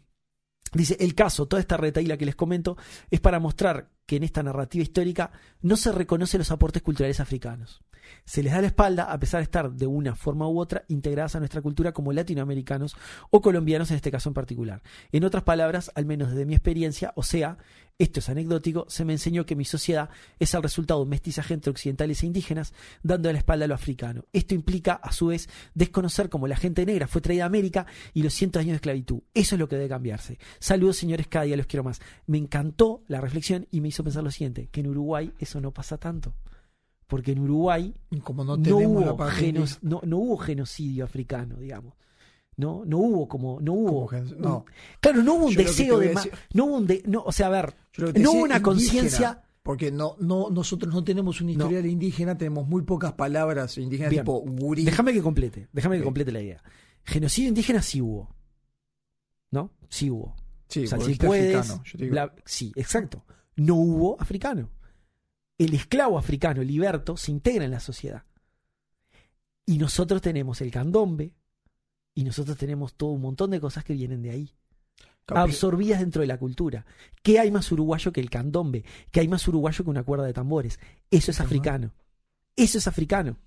dice, 0.73 0.97
el 0.99 1.15
caso, 1.15 1.47
toda 1.47 1.59
esta 1.59 1.77
retaíla 1.77 2.17
que 2.17 2.25
les 2.25 2.35
comento, 2.35 2.77
es 3.09 3.19
para 3.19 3.39
mostrar 3.39 3.89
que 4.05 4.17
en 4.17 4.23
esta 4.23 4.43
narrativa 4.43 4.83
histórica 4.83 5.31
no 5.61 5.75
se 5.77 5.91
reconoce 5.91 6.37
los 6.37 6.51
aportes 6.51 6.81
culturales 6.81 7.19
africanos. 7.19 7.81
Se 8.25 8.43
les 8.43 8.53
da 8.53 8.61
la 8.61 8.67
espalda 8.67 9.11
a 9.11 9.19
pesar 9.19 9.39
de 9.39 9.43
estar 9.43 9.71
de 9.71 9.87
una 9.87 10.15
forma 10.15 10.47
u 10.47 10.59
otra 10.59 10.83
integradas 10.87 11.35
a 11.35 11.39
nuestra 11.39 11.61
cultura 11.61 11.93
como 11.93 12.13
latinoamericanos 12.13 12.95
o 13.29 13.41
colombianos 13.41 13.91
en 13.91 13.97
este 13.97 14.11
caso 14.11 14.29
en 14.29 14.33
particular. 14.33 14.81
En 15.11 15.23
otras 15.23 15.43
palabras, 15.43 15.91
al 15.95 16.05
menos 16.05 16.29
desde 16.29 16.45
mi 16.45 16.53
experiencia, 16.53 17.13
o 17.15 17.23
sea, 17.23 17.57
esto 17.99 18.19
es 18.19 18.29
anecdótico, 18.29 18.85
se 18.89 19.05
me 19.05 19.13
enseñó 19.13 19.47
que 19.47 19.55
mi 19.55 19.65
sociedad 19.65 20.09
es 20.37 20.53
el 20.53 20.61
resultado 20.61 20.99
de 20.99 21.05
un 21.05 21.09
mestizaje 21.09 21.55
entre 21.55 21.71
occidentales 21.71 22.21
e 22.21 22.27
indígenas, 22.27 22.73
dando 23.01 23.31
la 23.31 23.39
espalda 23.39 23.65
a 23.65 23.67
lo 23.67 23.73
africano. 23.73 24.25
Esto 24.33 24.53
implica, 24.53 24.93
a 24.93 25.11
su 25.11 25.27
vez, 25.27 25.49
desconocer 25.73 26.29
cómo 26.29 26.47
la 26.47 26.57
gente 26.57 26.85
negra 26.85 27.07
fue 27.07 27.21
traída 27.21 27.45
a 27.45 27.47
América 27.47 27.87
y 28.13 28.21
los 28.21 28.35
cientos 28.35 28.59
de 28.59 28.65
años 28.65 28.73
de 28.73 28.77
esclavitud. 28.77 29.21
Eso 29.33 29.55
es 29.55 29.59
lo 29.59 29.67
que 29.67 29.77
debe 29.77 29.89
cambiarse. 29.89 30.37
Saludos, 30.59 30.97
señores, 30.97 31.27
cada 31.27 31.45
día 31.45 31.57
los 31.57 31.65
quiero 31.65 31.83
más. 31.83 31.99
Me 32.27 32.37
encantó 32.37 33.01
la 33.07 33.19
reflexión 33.19 33.67
y 33.71 33.81
me 33.81 33.87
hizo 33.87 34.03
pensar 34.03 34.23
lo 34.23 34.31
siguiente, 34.31 34.69
que 34.71 34.81
en 34.81 34.87
Uruguay 34.89 35.33
eso 35.39 35.59
no 35.59 35.71
pasa 35.71 35.97
tanto. 35.97 36.35
Porque 37.07 37.31
en 37.31 37.39
Uruguay 37.39 37.93
Como 38.23 38.43
no 38.43 38.57
no, 38.57 38.77
hubo 38.77 39.17
geno- 39.29 39.65
no, 39.81 40.01
no 40.03 40.17
hubo 40.17 40.37
genocidio 40.37 41.05
africano, 41.05 41.55
digamos. 41.57 41.93
No, 42.57 42.83
no 42.85 42.97
hubo 42.97 43.27
como, 43.27 43.59
no 43.61 43.73
hubo. 43.73 44.07
Como 44.07 44.23
no. 44.39 44.65
Claro, 44.99 45.23
no 45.23 45.35
hubo 45.35 45.45
un 45.45 45.51
Yo 45.53 45.61
deseo 45.61 45.99
de 45.99 46.13
decir- 46.13 46.31
no 46.53 46.65
hubo 46.65 46.77
un 46.77 46.87
de- 46.87 47.03
no, 47.05 47.23
o 47.23 47.31
sea, 47.31 47.47
a 47.47 47.49
ver, 47.51 47.75
no 48.19 48.31
hubo 48.31 48.43
una 48.43 48.61
conciencia. 48.61 49.43
Porque 49.63 49.91
no, 49.91 50.15
no, 50.19 50.49
nosotros 50.49 50.93
no 50.93 51.03
tenemos 51.03 51.41
un 51.41 51.47
No. 51.47 51.51
historial 51.51 51.85
indígena, 51.85 52.37
tenemos 52.37 52.67
muy 52.69 52.83
pocas 52.83 53.11
palabras 53.13 53.77
indígenas 53.77 54.09
Bien. 54.11 54.23
tipo 54.23 54.39
gurí. 54.39 54.85
Déjame 54.85 55.11
que 55.11 55.21
complete, 55.21 55.67
déjame 55.73 55.97
que 55.97 56.03
complete 56.05 56.31
la 56.31 56.41
idea. 56.41 56.63
Genocidio 57.03 57.49
indígena 57.49 57.81
sí 57.81 58.01
hubo. 58.01 58.33
¿No? 59.51 59.71
Sí 59.89 60.09
hubo. 60.09 60.35
Sí, 60.69 60.85
o 60.85 60.87
sea, 60.87 60.97
vos 60.97 61.07
si 61.07 61.15
puedes. 61.15 61.55
africano, 61.55 61.83
yo 61.85 61.97
te 61.97 62.03
digo. 62.05 62.15
bla- 62.15 62.33
sí, 62.45 62.71
exacto. 62.75 63.23
No 63.57 63.75
hubo 63.75 64.19
africano. 64.21 64.69
El 65.57 65.73
esclavo 65.73 66.17
africano 66.17 66.63
liberto 66.63 67.17
se 67.17 67.31
integra 67.31 67.65
en 67.65 67.71
la 67.71 67.79
sociedad. 67.79 68.23
Y 69.65 69.77
nosotros 69.77 70.21
tenemos 70.21 70.61
el 70.61 70.71
candombe 70.71 71.33
Y 72.13 72.23
nosotros 72.23 72.57
tenemos 72.57 72.95
todo 72.95 73.11
un 73.11 73.21
montón 73.21 73.51
de 73.51 73.59
cosas 73.59 73.83
que 73.83 73.93
vienen 73.93 74.21
de 74.21 74.31
ahí. 74.31 74.53
Absorbidas 75.27 75.99
dentro 75.99 76.21
de 76.21 76.27
la 76.27 76.39
cultura. 76.39 76.85
¿Qué 77.21 77.39
hay 77.39 77.51
más 77.51 77.71
uruguayo 77.71 78.13
que 78.13 78.21
el 78.21 78.29
candombe? 78.29 78.85
¿Qué 79.11 79.19
hay 79.19 79.27
más 79.27 79.45
uruguayo 79.47 79.83
que 79.83 79.89
una 79.89 80.03
cuerda 80.03 80.25
de 80.25 80.33
tambores? 80.33 80.79
Eso 81.11 81.31
es 81.31 81.41
africano. 81.41 81.91
Eso 82.55 82.77
es 82.77 82.87
africano. 82.87 83.37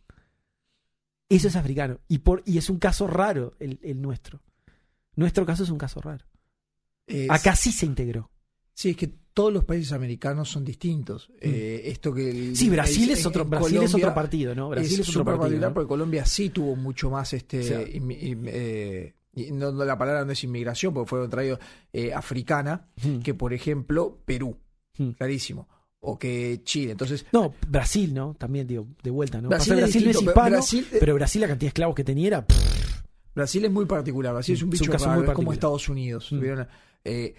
Eso 1.29 1.49
es 1.49 1.57
africano. 1.57 2.01
Y, 2.07 2.19
por, 2.19 2.43
y 2.45 2.59
es 2.59 2.69
un 2.69 2.79
caso 2.79 3.07
raro 3.07 3.55
el, 3.61 3.81
el 3.83 4.01
nuestro. 4.03 4.43
Nuestro 5.17 5.47
caso 5.47 5.63
es 5.65 5.71
un 5.71 5.79
caso 5.79 6.01
raro. 6.01 6.25
Acá 7.29 7.57
sí 7.57 7.73
se 7.73 7.87
integró. 7.87 8.31
Sí, 8.75 8.91
es 8.91 8.97
que 8.97 9.20
todos 9.33 9.53
los 9.53 9.65
países 9.65 9.93
americanos 9.93 10.49
son 10.51 10.65
distintos. 10.65 11.31
Eh, 11.41 11.83
esto 11.87 12.13
que 12.13 12.31
el- 12.31 12.51
Mm. 12.53 12.55
Sí, 12.57 12.69
Brasil 12.71 13.05
el- 13.11 13.11
es 13.19 13.27
otro, 13.27 13.45
Brasil 13.45 13.83
es 13.83 13.95
otro 13.95 14.13
partido, 14.15 14.55
¿no? 14.55 14.69
Brasil 14.69 15.01
es, 15.01 15.09
es 15.09 15.09
otro 15.11 15.25
partido. 15.25 15.41
particular 15.43 15.71
¿no? 15.71 15.75
porque 15.75 15.89
Colombia 15.89 16.25
sí 16.25 16.51
tuvo 16.51 16.77
mucho 16.77 17.11
más 17.11 17.33
este 17.33 17.61
O 17.61 17.63
sea- 17.63 17.81
eh, 17.83 19.15
no, 19.53 19.71
no, 19.73 19.85
la 19.85 19.97
palabra 19.97 20.25
no 20.25 20.33
es 20.33 20.43
inmigración 20.45 20.93
porque 20.93 21.09
fueron 21.09 21.31
traídos 21.31 21.59
eh, 21.93 22.13
africana 22.13 22.89
Mm. 23.03 23.19
que 23.21 23.35
por 23.35 23.53
ejemplo 23.53 24.19
Perú 24.25 24.57
Mm. 24.99 25.11
clarísimo 25.11 25.69
o 26.01 26.19
que 26.19 26.61
Chile 26.65 26.93
entonces 26.93 27.25
No, 27.33 27.55
Brasil, 27.69 28.13
¿no? 28.13 28.35
También, 28.35 28.67
digo, 28.67 28.89
de 29.03 29.11
vuelta, 29.11 29.41
¿no? 29.41 29.49
Brasil 29.49 29.77
Brasil 29.77 30.05
no 30.05 30.11
es 30.11 30.21
hispano, 30.23 30.51
Brasil- 30.57 30.87
eh, 30.93 30.97
pero 30.99 31.15
Brasil 31.15 31.41
la 31.43 31.47
cantidad 31.49 31.67
de 31.67 31.69
esclavos 31.69 31.95
que 31.95 32.05
tenía 32.05 32.27
era... 32.27 32.47
pff, 32.47 33.03
Brasil 33.35 33.65
es 33.65 33.71
muy 33.71 33.87
particular 33.87 34.33
Brasil 34.35 34.57
es 34.57 34.63
un 34.63 34.71
Es 34.71 34.81
un 34.81 34.81
bicho 34.81 34.93
caso 34.93 35.05
raro 35.07 35.21
muy 35.21 35.25
es 35.29 35.35
como 35.35 35.51
particular. 35.51 35.55
Estados 35.55 35.89
Unidos 35.89 36.33
Mm. 36.33 36.41
Eh, 37.05 37.35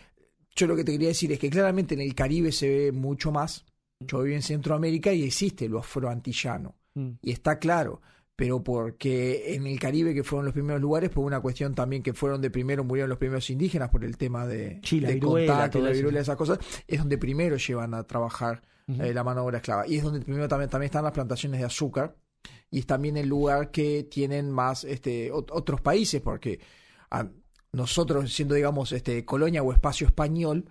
yo 0.62 0.68
lo 0.68 0.76
que 0.76 0.84
te 0.84 0.92
quería 0.94 1.10
decir 1.10 1.32
es 1.32 1.40
que 1.40 1.50
claramente 1.50 1.94
en 1.96 2.02
el 2.02 2.14
Caribe 2.16 2.52
se 2.52 2.70
ve 2.70 2.92
mucho 2.92 3.32
más. 3.32 3.66
Yo 4.00 4.22
vivo 4.24 4.36
en 4.36 4.42
Centroamérica 4.42 5.14
y 5.14 5.24
existe 5.24 5.68
lo 5.70 5.80
afroantillano. 5.80 6.76
Mm. 6.94 7.12
y 7.22 7.32
está 7.32 7.58
claro, 7.58 8.02
pero 8.36 8.62
porque 8.64 9.54
en 9.56 9.66
el 9.66 9.80
Caribe, 9.80 10.14
que 10.14 10.24
fueron 10.26 10.44
los 10.46 10.54
primeros 10.54 10.82
lugares, 10.82 11.10
por 11.10 11.24
una 11.24 11.40
cuestión 11.40 11.74
también 11.74 12.04
que 12.04 12.14
fueron 12.14 12.42
de 12.42 12.50
primero, 12.50 12.84
murieron 12.84 13.08
los 13.10 13.18
primeros 13.18 13.50
indígenas 13.50 13.90
por 13.90 14.04
el 14.04 14.18
tema 14.18 14.46
de, 14.46 14.82
la 15.00 15.08
de 15.08 15.14
viruela, 15.14 15.48
contagio, 15.54 15.72
todo 15.72 15.84
la 15.84 15.92
viruela, 15.92 16.20
esas 16.20 16.36
cosas, 16.36 16.60
es 16.88 17.00
donde 17.00 17.18
primero 17.18 17.56
llevan 17.56 17.94
a 17.94 18.04
trabajar 18.04 18.62
eh, 18.88 19.14
la 19.14 19.24
mano 19.24 19.40
de 19.42 19.48
obra 19.48 19.58
esclava. 19.60 19.88
Y 19.88 19.96
es 19.98 20.04
donde 20.04 20.20
primero 20.20 20.50
también, 20.50 20.70
también 20.70 20.88
están 20.88 21.04
las 21.06 21.14
plantaciones 21.14 21.62
de 21.62 21.66
azúcar, 21.66 22.16
y 22.70 22.80
es 22.80 22.86
también 22.86 23.16
el 23.16 23.30
lugar 23.30 23.72
que 23.72 24.04
tienen 24.12 24.52
más 24.52 24.84
este, 24.84 25.32
ot- 25.32 25.50
otros 25.52 25.80
países, 25.80 26.20
porque 26.22 26.60
ah, 27.12 27.26
nosotros, 27.74 28.34
siendo, 28.34 28.56
digamos, 28.56 28.92
este, 28.92 29.24
colonia 29.26 29.64
o 29.64 29.72
espacio 29.72 30.08
español, 30.08 30.66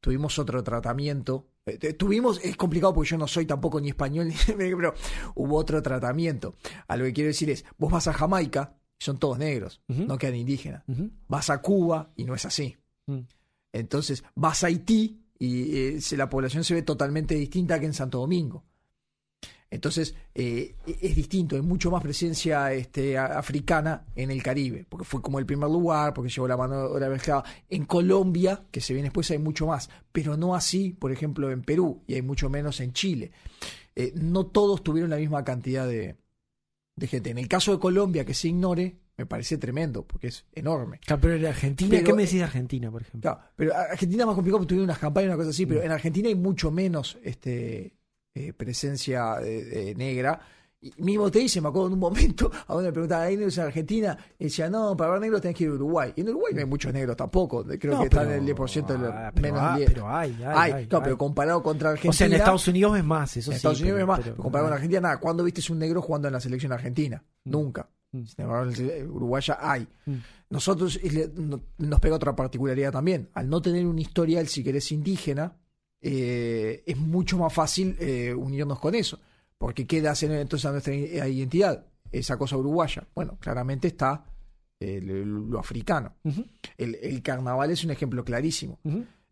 tuvimos 0.00 0.38
otro 0.38 0.62
tratamiento. 0.62 1.46
Eh, 1.66 1.78
eh, 1.82 1.92
Tuvimos, 1.94 2.40
es 2.44 2.56
complicado 2.56 2.94
porque 2.94 3.10
yo 3.10 3.18
no 3.18 3.26
soy 3.26 3.44
tampoco 3.46 3.80
ni 3.80 3.88
español, 3.88 4.28
ni- 4.48 4.54
pero 4.56 4.94
hubo 5.34 5.56
otro 5.56 5.82
tratamiento. 5.82 6.54
A 6.88 6.96
lo 6.96 7.04
que 7.04 7.12
quiero 7.12 7.28
decir 7.28 7.50
es, 7.50 7.64
vos 7.78 7.90
vas 7.92 8.06
a 8.08 8.12
Jamaica 8.12 8.76
y 8.98 9.04
son 9.04 9.18
todos 9.18 9.38
negros, 9.38 9.82
no 9.88 10.16
quedan 10.16 10.36
indígenas. 10.36 10.84
Vas 11.28 11.50
a 11.50 11.60
Cuba 11.60 12.10
y 12.16 12.24
no 12.24 12.34
es 12.34 12.46
así. 12.46 12.76
Mm. 13.06 13.20
Entonces 13.72 14.24
vas 14.34 14.64
a 14.64 14.68
Haití 14.68 15.20
y 15.38 15.76
eh, 15.76 16.00
la 16.16 16.30
población 16.30 16.64
se 16.64 16.72
ve 16.74 16.82
totalmente 16.82 17.34
distinta 17.34 17.78
que 17.78 17.86
en 17.86 17.92
Santo 17.94 18.18
Domingo. 18.20 18.64
Entonces 19.76 20.14
eh, 20.34 20.74
e- 20.86 20.98
es 21.00 21.14
distinto, 21.16 21.54
hay 21.56 21.62
mucho 21.62 21.90
más 21.90 22.02
presencia 22.02 22.72
este, 22.72 23.16
africana 23.16 24.04
en 24.14 24.30
el 24.30 24.42
Caribe, 24.42 24.84
porque 24.88 25.04
fue 25.04 25.22
como 25.22 25.38
el 25.38 25.46
primer 25.46 25.70
lugar, 25.70 26.12
porque 26.12 26.30
llegó 26.30 26.48
la 26.48 26.56
mano 26.56 26.76
de 26.76 26.86
obra 27.06 27.14
esclava. 27.16 27.44
En 27.68 27.84
Colombia, 27.86 28.64
que 28.70 28.80
se 28.80 28.92
viene 28.92 29.06
después, 29.08 29.30
hay 29.30 29.38
mucho 29.38 29.66
más, 29.66 29.88
pero 30.12 30.36
no 30.36 30.54
así, 30.54 30.90
por 30.98 31.12
ejemplo, 31.12 31.50
en 31.50 31.62
Perú 31.62 32.02
y 32.06 32.14
hay 32.14 32.22
mucho 32.22 32.50
menos 32.50 32.80
en 32.80 32.92
Chile. 32.92 33.30
Eh, 33.94 34.12
no 34.16 34.46
todos 34.46 34.82
tuvieron 34.82 35.10
la 35.10 35.16
misma 35.16 35.42
cantidad 35.44 35.86
de, 35.88 36.16
de 36.96 37.06
gente. 37.06 37.30
En 37.30 37.38
el 37.38 37.48
caso 37.48 37.72
de 37.72 37.78
Colombia, 37.78 38.24
que 38.24 38.34
se 38.34 38.48
ignore, 38.48 38.98
me 39.18 39.24
parece 39.24 39.56
tremendo, 39.56 40.06
porque 40.06 40.26
es 40.26 40.44
enorme. 40.52 41.00
Claro, 41.06 41.22
pero 41.22 41.34
en 41.36 41.46
Argentina, 41.46 41.88
Pero, 41.90 42.04
¿qué 42.04 42.12
me 42.12 42.22
decís 42.24 42.36
de 42.38 42.44
Argentina, 42.44 42.90
por 42.90 43.00
ejemplo? 43.00 43.20
Claro, 43.22 43.40
pero 43.56 43.74
Argentina 43.74 44.24
es 44.24 44.26
más 44.26 44.34
complicado 44.34 44.58
porque 44.58 44.68
tuvieron 44.68 44.84
unas 44.90 44.98
campañas 44.98 45.28
y 45.28 45.30
una 45.30 45.36
cosa 45.38 45.50
así, 45.50 45.64
Mm. 45.64 45.68
pero 45.70 45.82
en 45.82 45.90
Argentina 45.92 46.28
hay 46.28 46.34
mucho 46.34 46.70
menos 46.70 47.16
este, 47.24 47.95
eh, 48.36 48.52
presencia 48.52 49.36
eh, 49.42 49.94
negra. 49.96 50.38
Y 50.78 50.92
mismo 51.02 51.30
te 51.30 51.38
dice, 51.38 51.60
me 51.62 51.68
acuerdo 51.68 51.86
en 51.88 51.94
un 51.94 51.98
momento, 51.98 52.50
a 52.68 52.74
donde 52.74 52.90
me 52.90 52.92
preguntaba, 52.92 53.22
¿hay 53.24 53.34
negros 53.36 53.56
en 53.56 53.64
Argentina? 53.64 54.16
Y 54.38 54.44
decía, 54.44 54.68
no, 54.68 54.94
para 54.94 55.12
ver 55.12 55.20
negros 55.22 55.40
tenés 55.40 55.56
que 55.56 55.64
ir 55.64 55.70
a 55.70 55.72
Uruguay. 55.72 56.12
Y 56.14 56.20
en 56.20 56.28
Uruguay 56.28 56.52
no 56.52 56.60
hay 56.60 56.66
muchos 56.66 56.92
negros 56.92 57.16
tampoco, 57.16 57.64
creo 57.64 57.94
No, 57.94 58.00
que 58.00 58.04
están 58.04 58.26
pero- 58.28 58.36
en 58.42 58.46
el 58.48 58.54
10% 58.54 58.86
de 58.86 58.98
los 58.98 59.10
ah, 59.10 59.32
pero 59.34 59.42
menos 59.54 59.68
del 59.70 59.76
10. 59.78 59.90
pero 59.94 60.08
hay, 60.08 60.32
hay, 60.34 60.44
Hay, 60.44 60.72
hay, 60.72 60.86
claro, 60.86 61.02
hay. 61.02 61.04
pero 61.04 61.18
comparado 61.18 61.62
contra 61.62 61.90
Argentina. 61.90 62.10
O 62.10 62.12
sea, 62.12 62.26
en 62.26 62.32
Estados 62.34 62.68
Unidos 62.68 62.98
es 62.98 63.04
más, 63.04 63.36
eso 63.38 63.50
en 63.50 63.54
sí. 63.54 63.56
Estados 63.56 63.80
Unidos 63.80 64.00
es 64.00 64.06
más, 64.06 64.20
pero- 64.20 64.36
comparado 64.36 64.68
con 64.68 64.74
Argentina, 64.74 65.00
nada. 65.00 65.18
¿Cuándo 65.18 65.42
viste 65.44 65.72
un 65.72 65.78
negro 65.78 66.02
jugando 66.02 66.28
en 66.28 66.34
la 66.34 66.40
selección 66.40 66.72
argentina? 66.72 67.24
Mm. 67.44 67.50
Nunca. 67.50 67.88
Mm. 68.12 68.24
Sin 68.24 68.44
embargo, 68.44 68.70
en 68.70 69.10
Uruguaya 69.10 69.58
hay. 69.60 69.88
Mm. 70.04 70.14
Nosotros 70.50 71.00
le- 71.02 71.30
no- 71.34 71.62
nos 71.78 72.00
pega 72.00 72.14
otra 72.16 72.36
particularidad 72.36 72.92
también. 72.92 73.30
Al 73.32 73.48
no 73.48 73.60
tener 73.62 73.86
un 73.86 73.98
historial, 73.98 74.46
si 74.46 74.62
querés, 74.62 74.92
indígena, 74.92 75.56
eh, 76.00 76.82
es 76.86 76.96
mucho 76.96 77.38
más 77.38 77.52
fácil 77.52 77.96
eh, 78.00 78.34
unirnos 78.34 78.78
con 78.78 78.94
eso. 78.94 79.18
Porque 79.58 79.86
¿qué 79.86 80.06
hace 80.06 80.26
entonces 80.26 80.66
a 80.66 80.72
nuestra 80.72 80.94
identidad? 80.94 81.86
Esa 82.12 82.36
cosa 82.36 82.56
uruguaya. 82.56 83.06
Bueno, 83.14 83.38
claramente 83.40 83.88
está 83.88 84.24
eh, 84.78 85.00
lo, 85.02 85.58
africano. 85.58 86.14
El, 86.76 86.96
el 86.96 87.22
carnaval 87.22 87.70
es 87.70 87.82
un 87.84 87.90
ejemplo 87.90 88.24
clarísimo. 88.24 88.78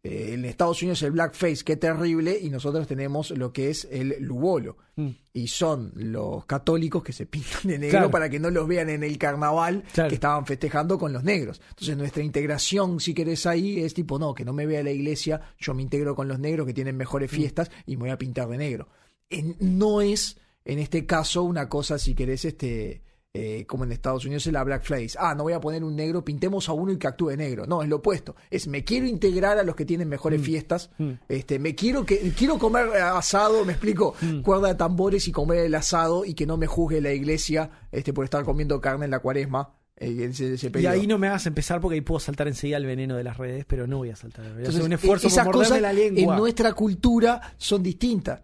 Eh, 0.06 0.34
en 0.34 0.44
Estados 0.44 0.82
Unidos 0.82 1.02
el 1.02 1.12
blackface, 1.12 1.64
qué 1.64 1.76
terrible, 1.76 2.38
y 2.38 2.50
nosotros 2.50 2.86
tenemos 2.86 3.30
lo 3.30 3.54
que 3.54 3.70
es 3.70 3.88
el 3.90 4.16
lubolo. 4.20 4.76
Mm. 4.96 5.08
Y 5.32 5.46
son 5.48 5.92
los 5.96 6.44
católicos 6.44 7.02
que 7.02 7.14
se 7.14 7.24
pintan 7.24 7.62
de 7.64 7.78
negro 7.78 7.90
Claro. 7.98 8.10
para 8.10 8.28
que 8.28 8.38
no 8.38 8.50
los 8.50 8.68
vean 8.68 8.90
en 8.90 9.02
el 9.02 9.16
carnaval 9.16 9.82
Claro. 9.94 10.10
que 10.10 10.16
estaban 10.16 10.44
festejando 10.44 10.98
con 10.98 11.14
los 11.14 11.24
negros. 11.24 11.58
Entonces 11.70 11.96
nuestra 11.96 12.22
integración, 12.22 13.00
si 13.00 13.14
querés 13.14 13.46
ahí, 13.46 13.80
es 13.80 13.94
tipo, 13.94 14.18
no, 14.18 14.34
que 14.34 14.44
no 14.44 14.52
me 14.52 14.66
vea 14.66 14.82
la 14.82 14.90
iglesia, 14.92 15.40
yo 15.58 15.72
me 15.72 15.80
integro 15.82 16.14
con 16.14 16.28
los 16.28 16.38
negros 16.38 16.66
que 16.66 16.74
tienen 16.74 16.98
mejores 16.98 17.32
Mm. 17.32 17.34
fiestas 17.34 17.70
y 17.86 17.96
me 17.96 18.02
voy 18.02 18.10
a 18.10 18.18
pintar 18.18 18.46
de 18.48 18.58
negro. 18.58 18.88
En- 19.30 19.56
no 19.58 20.02
es, 20.02 20.36
en 20.66 20.80
este 20.80 21.06
caso, 21.06 21.42
una 21.44 21.70
cosa, 21.70 21.98
si 21.98 22.14
querés, 22.14 22.44
este... 22.44 23.02
eh, 23.36 23.64
como 23.66 23.82
en 23.82 23.90
Estados 23.90 24.24
Unidos 24.24 24.46
es 24.46 24.52
la 24.52 24.62
blackface. 24.62 25.16
Ah, 25.18 25.34
no 25.34 25.42
voy 25.42 25.54
a 25.54 25.60
poner 25.60 25.82
un 25.82 25.96
negro, 25.96 26.24
pintemos 26.24 26.68
a 26.68 26.72
uno 26.72 26.92
y 26.92 26.98
que 26.98 27.08
actúe 27.08 27.30
negro. 27.36 27.66
No, 27.66 27.82
es 27.82 27.88
lo 27.88 27.96
opuesto. 27.96 28.36
Es 28.48 28.68
me 28.68 28.84
quiero 28.84 29.06
integrar 29.06 29.58
a 29.58 29.64
los 29.64 29.74
que 29.74 29.84
tienen 29.84 30.08
mejores 30.08 30.40
fiestas. 30.40 30.90
Mm. 30.98 31.10
Este, 31.28 31.58
me 31.58 31.74
quiero 31.74 32.06
que 32.06 32.18
quiero 32.38 32.58
comer 32.60 32.88
asado, 33.02 33.64
me 33.64 33.72
explico, 33.72 34.14
Mm. 34.22 34.42
cuerda 34.42 34.68
de 34.68 34.74
tambores 34.76 35.26
y 35.26 35.32
comer 35.32 35.58
el 35.66 35.74
asado 35.74 36.24
y 36.24 36.34
que 36.34 36.46
no 36.46 36.56
me 36.56 36.68
juzgue 36.68 37.00
la 37.00 37.12
iglesia 37.12 37.70
este 37.90 38.12
por 38.12 38.24
estar 38.24 38.44
comiendo 38.44 38.80
carne 38.80 39.06
en 39.06 39.10
la 39.10 39.18
cuaresma. 39.18 39.74
eh, 39.96 40.28
ese, 40.30 40.54
ese 40.54 40.70
Y 40.80 40.86
ahí 40.86 41.06
no 41.08 41.18
me 41.18 41.26
hagas 41.28 41.46
empezar 41.46 41.80
porque 41.80 41.94
ahí 41.96 42.00
puedo 42.02 42.20
saltar 42.20 42.46
enseguida 42.46 42.76
el 42.76 42.86
veneno 42.86 43.16
de 43.16 43.24
las 43.24 43.36
redes, 43.36 43.64
pero 43.64 43.86
no 43.88 43.98
voy 43.98 44.10
a 44.10 44.16
saltar. 44.16 44.44
Voy 44.44 44.50
a 44.50 44.52
hacer 44.54 44.66
Entonces, 44.66 44.84
un 44.86 44.92
esfuerzo 44.92 45.26
esas 45.28 45.44
por 45.44 45.54
cosas 45.56 45.80
la 45.80 45.92
lengua. 45.92 46.34
en 46.34 46.40
nuestra 46.40 46.72
cultura 46.72 47.40
son 47.56 47.82
distintas. 47.82 48.40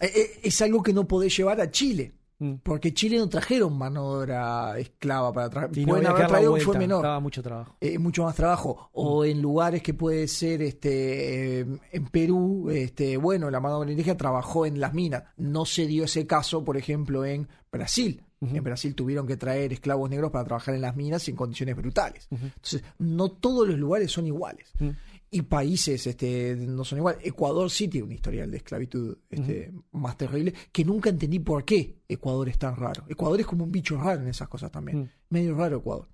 Eh, 0.00 0.10
eh, 0.14 0.40
es 0.44 0.60
algo 0.62 0.82
que 0.82 0.92
no 0.92 1.06
podés 1.06 1.36
llevar 1.36 1.60
a 1.60 1.70
Chile. 1.70 2.12
Mm. 2.40 2.54
Porque 2.62 2.92
Chile 2.92 3.18
no 3.18 3.28
trajeron 3.28 3.76
mano 3.76 4.14
de 4.14 4.22
obra 4.22 4.78
esclava 4.78 5.32
para 5.32 5.48
traer. 5.50 5.76
No 5.78 5.86
Pueden 5.86 6.04
que 6.04 6.10
haber 6.10 6.26
traído, 6.26 6.50
vuelta, 6.50 6.64
fue 6.66 6.78
menor. 6.78 7.20
Mucho 7.20 7.42
trabajo. 7.42 7.76
eh, 7.80 7.98
mucho 7.98 8.24
más 8.24 8.34
trabajo. 8.34 8.90
O 8.92 9.24
en 9.24 9.40
lugares 9.40 9.82
que 9.82 9.94
puede 9.94 10.26
ser, 10.26 10.62
este, 10.62 11.60
eh, 11.60 11.66
en 11.92 12.06
Perú, 12.06 12.70
este, 12.70 13.16
bueno, 13.18 13.50
la 13.50 13.60
mano 13.60 13.76
de 13.76 13.80
obra 13.82 13.90
indígena 13.92 14.16
trabajó 14.16 14.66
en 14.66 14.80
las 14.80 14.94
minas. 14.94 15.22
No 15.36 15.64
se 15.66 15.86
dio 15.86 16.04
ese 16.04 16.26
caso, 16.26 16.64
por 16.64 16.76
ejemplo, 16.76 17.24
en 17.24 17.46
Brasil. 17.70 18.24
En 18.42 18.64
Brasil 18.64 18.94
tuvieron 18.94 19.26
que 19.26 19.36
traer 19.36 19.70
esclavos 19.74 20.08
negros 20.08 20.30
para 20.30 20.46
trabajar 20.46 20.74
en 20.74 20.80
las 20.80 20.96
minas 20.96 21.28
en 21.28 21.36
condiciones 21.36 21.76
brutales. 21.76 22.26
Entonces, 22.30 22.82
no 22.98 23.30
todos 23.32 23.68
los 23.68 23.78
lugares 23.78 24.10
son 24.10 24.26
iguales. 24.26 24.72
Mm. 24.78 24.88
Y 25.32 25.42
países 25.42 26.04
este, 26.08 26.56
no 26.56 26.84
son 26.84 26.98
iguales. 26.98 27.20
Ecuador 27.24 27.70
sí 27.70 27.86
tiene 27.86 28.06
un 28.06 28.12
historial 28.12 28.50
de 28.50 28.56
esclavitud 28.56 29.16
este, 29.28 29.72
más 29.92 30.16
terrible, 30.16 30.52
que 30.72 30.84
nunca 30.84 31.08
entendí 31.10 31.38
por 31.38 31.64
qué 31.64 31.98
Ecuador 32.08 32.48
es 32.48 32.58
tan 32.58 32.74
raro. 32.74 33.04
Ecuador 33.08 33.38
es 33.40 33.46
como 33.46 33.62
un 33.64 33.70
bicho 33.70 33.96
raro 33.96 34.22
en 34.22 34.28
esas 34.28 34.48
cosas 34.48 34.72
también. 34.72 35.02
Mm. 35.02 35.08
Medio 35.28 35.54
raro 35.54 35.76
Ecuador. 35.78 36.08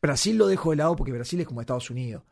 Brasil 0.00 0.36
lo 0.36 0.46
dejo 0.46 0.70
de 0.70 0.76
lado 0.76 0.94
porque 0.94 1.12
Brasil 1.12 1.40
es 1.40 1.46
como 1.48 1.60
Estados 1.60 1.90
Unidos. 1.90 2.22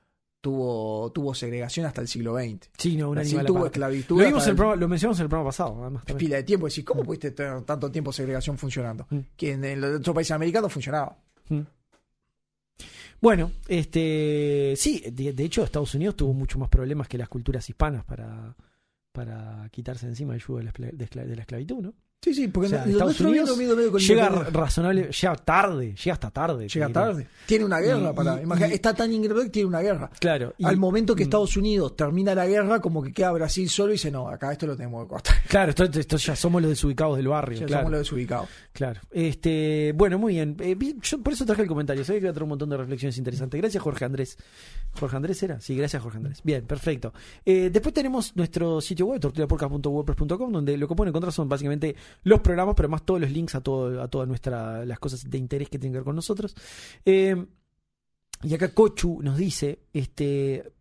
Tuvo, 0.41 1.11
tuvo 1.11 1.35
segregación 1.35 1.85
hasta 1.87 2.01
el 2.01 2.07
siglo 2.07 2.37
XX. 2.37 2.71
Sí, 2.79 2.97
no, 2.97 3.09
un 3.09 3.17
Brasil 3.17 3.41
tuvo 3.45 3.67
esclavitud 3.67 4.17
Lo, 4.21 4.25
vimos 4.25 4.39
hasta 4.39 4.51
en 4.51 4.51
el 4.51 4.51
el- 4.53 4.57
programa- 4.57 4.81
lo 4.81 4.89
mencionamos 4.89 5.19
en 5.19 5.23
el 5.25 5.29
programa 5.29 5.49
pasado, 5.49 5.83
además. 5.83 6.05
También. 6.05 6.19
pila 6.29 6.37
de 6.37 6.43
tiempo. 6.45 6.69
Decís, 6.69 6.85
¿cómo 6.85 7.03
pudiste 7.03 7.33
tener 7.33 7.61
tanto 7.63 7.91
tiempo 7.91 8.13
segregación 8.13 8.57
funcionando? 8.57 9.09
Mm. 9.11 9.19
Que 9.37 9.53
en, 9.55 9.65
en 9.65 9.81
los 9.81 9.99
otros 9.99 10.15
países 10.15 10.31
americanos 10.31 10.73
funcionaba. 10.73 11.19
Bueno, 13.21 13.51
este 13.67 14.75
sí, 14.77 15.03
de, 15.11 15.45
hecho 15.45 15.65
Estados 15.65 15.95
Unidos 15.95 16.17
tuvo 16.17 16.35
mucho 16.35 16.59
más 16.59 16.69
problemas 16.69 17.09
que 17.09 17.19
las 17.19 17.29
culturas 17.29 17.69
hispanas 17.69 18.05
para, 18.05 18.55
para 19.13 19.69
quitarse 19.71 20.07
encima 20.07 20.35
el 20.35 20.41
yugo 20.41 20.59
de 20.59 20.65
la, 20.65 21.25
de 21.25 21.37
la 21.37 21.43
esclavitud, 21.43 21.81
¿no? 21.81 21.95
Sí, 22.21 22.35
sí, 22.35 22.49
porque 22.49 22.67
O 22.67 22.71
sea, 22.71 22.85
Estados 22.85 23.21
Unidos 23.21 23.57
medio- 23.57 23.77
medio 23.77 23.93
con 23.93 24.01
llega 24.01 24.29
razonable, 24.29 25.09
llega 25.13 25.37
tarde, 25.37 25.95
llega 25.95 26.15
hasta 26.15 26.31
tarde. 26.33 26.69
Llega 26.69 26.89
tarde. 26.89 27.29
Tiene 27.47 27.65
una 27.65 27.79
guerra 27.79 28.11
Y- 28.11 28.13
para. 28.13 28.41
y- 28.41 28.43
imagina- 28.43 28.69
y- 28.69 28.73
está 28.73 28.93
tan 28.93 29.13
ingreíble 29.13 29.45
que 29.45 29.51
tiene 29.51 29.69
una 29.69 29.81
guerra. 29.81 30.11
Claro. 30.19 30.53
y- 30.59 30.65
Al 30.65 30.77
momento 30.79 31.15
que 31.15 31.23
mm, 31.23 31.27
Estados 31.29 31.57
Unidos 31.57 31.95
termina 31.95 32.35
la 32.35 32.45
guerra, 32.49 32.81
como 32.81 33.05
que 33.05 33.13
queda 33.13 33.31
Brasil 33.31 33.69
solo 33.71 33.91
y 33.91 33.93
dice, 33.93 34.11
no, 34.11 34.27
acá 34.29 34.51
esto 34.51 34.67
lo 34.67 34.77
tenemos 34.77 35.05
que 35.05 35.09
cortar. 35.11 35.37
Claro, 35.49 35.71
esto, 35.71 35.85
esto 35.85 36.17
ya 36.17 36.35
somos 36.35 36.61
los 36.61 36.71
desubicados 36.71 37.17
del 37.17 37.29
barrio. 37.29 37.61
Ya 37.61 37.67
claro. 37.67 37.83
somos 37.83 37.93
los 37.93 38.01
desubicados. 38.01 38.49
Claro. 38.73 39.01
Este, 39.13 39.93
bueno, 39.95 40.19
muy 40.19 40.35
bien. 40.35 40.57
Eh, 40.59 40.77
yo 41.01 41.23
por 41.23 41.33
eso 41.33 41.47
traje 41.47 41.63
el 41.63 41.69
comentario. 41.69 42.05
Sabía 42.05 42.19
que 42.21 42.25
iba 42.25 42.31
a 42.31 42.35
traer 42.35 42.43
un 42.43 42.49
montón 42.51 42.69
de 42.69 42.77
reflexiones 42.79 43.17
interesantes. 43.17 43.61
Gracias, 43.61 43.81
Jorge 43.81 44.05
Andrés. 44.05 44.37
¿Jorge 44.99 45.17
Andrés 45.17 45.41
era? 45.45 45.61
Sí, 45.61 45.77
gracias, 45.77 46.03
Jorge 46.03 46.19
Andrés. 46.19 46.41
Bien, 46.43 46.65
perfecto. 46.67 47.15
Eh, 47.45 47.71
después 47.73 47.95
tenemos 47.95 48.35
nuestro 48.35 48.81
sitio 48.81 49.07
web, 49.07 49.21
tortillapodcast.wordpress.com, 49.21 50.51
donde 50.53 50.77
lo 50.77 50.89
que 50.89 50.95
pueden 50.97 51.11
encontrar 51.11 51.33
son 51.33 51.49
básicamente 51.49 51.95
los 52.23 52.41
programas, 52.41 52.75
pero 52.77 52.89
más 52.89 53.05
todos 53.05 53.21
los 53.21 53.31
links 53.31 53.55
a, 53.55 53.61
todo, 53.61 54.03
a 54.03 54.09
todas 54.09 54.29
nuestras 54.29 54.87
las 54.87 54.99
cosas 54.99 55.29
de 55.29 55.39
interés 55.39 55.69
que 55.69 55.79
tienen 55.79 55.93
que 55.93 55.99
ver 55.99 56.05
con 56.05 56.17
nosotros. 56.17 56.55
Eh, 57.05 57.47
y 58.43 58.55
acá 58.55 58.73
Cochu 58.73 59.21
nos 59.23 59.37
dice, 59.37 59.81
este, 59.93 60.73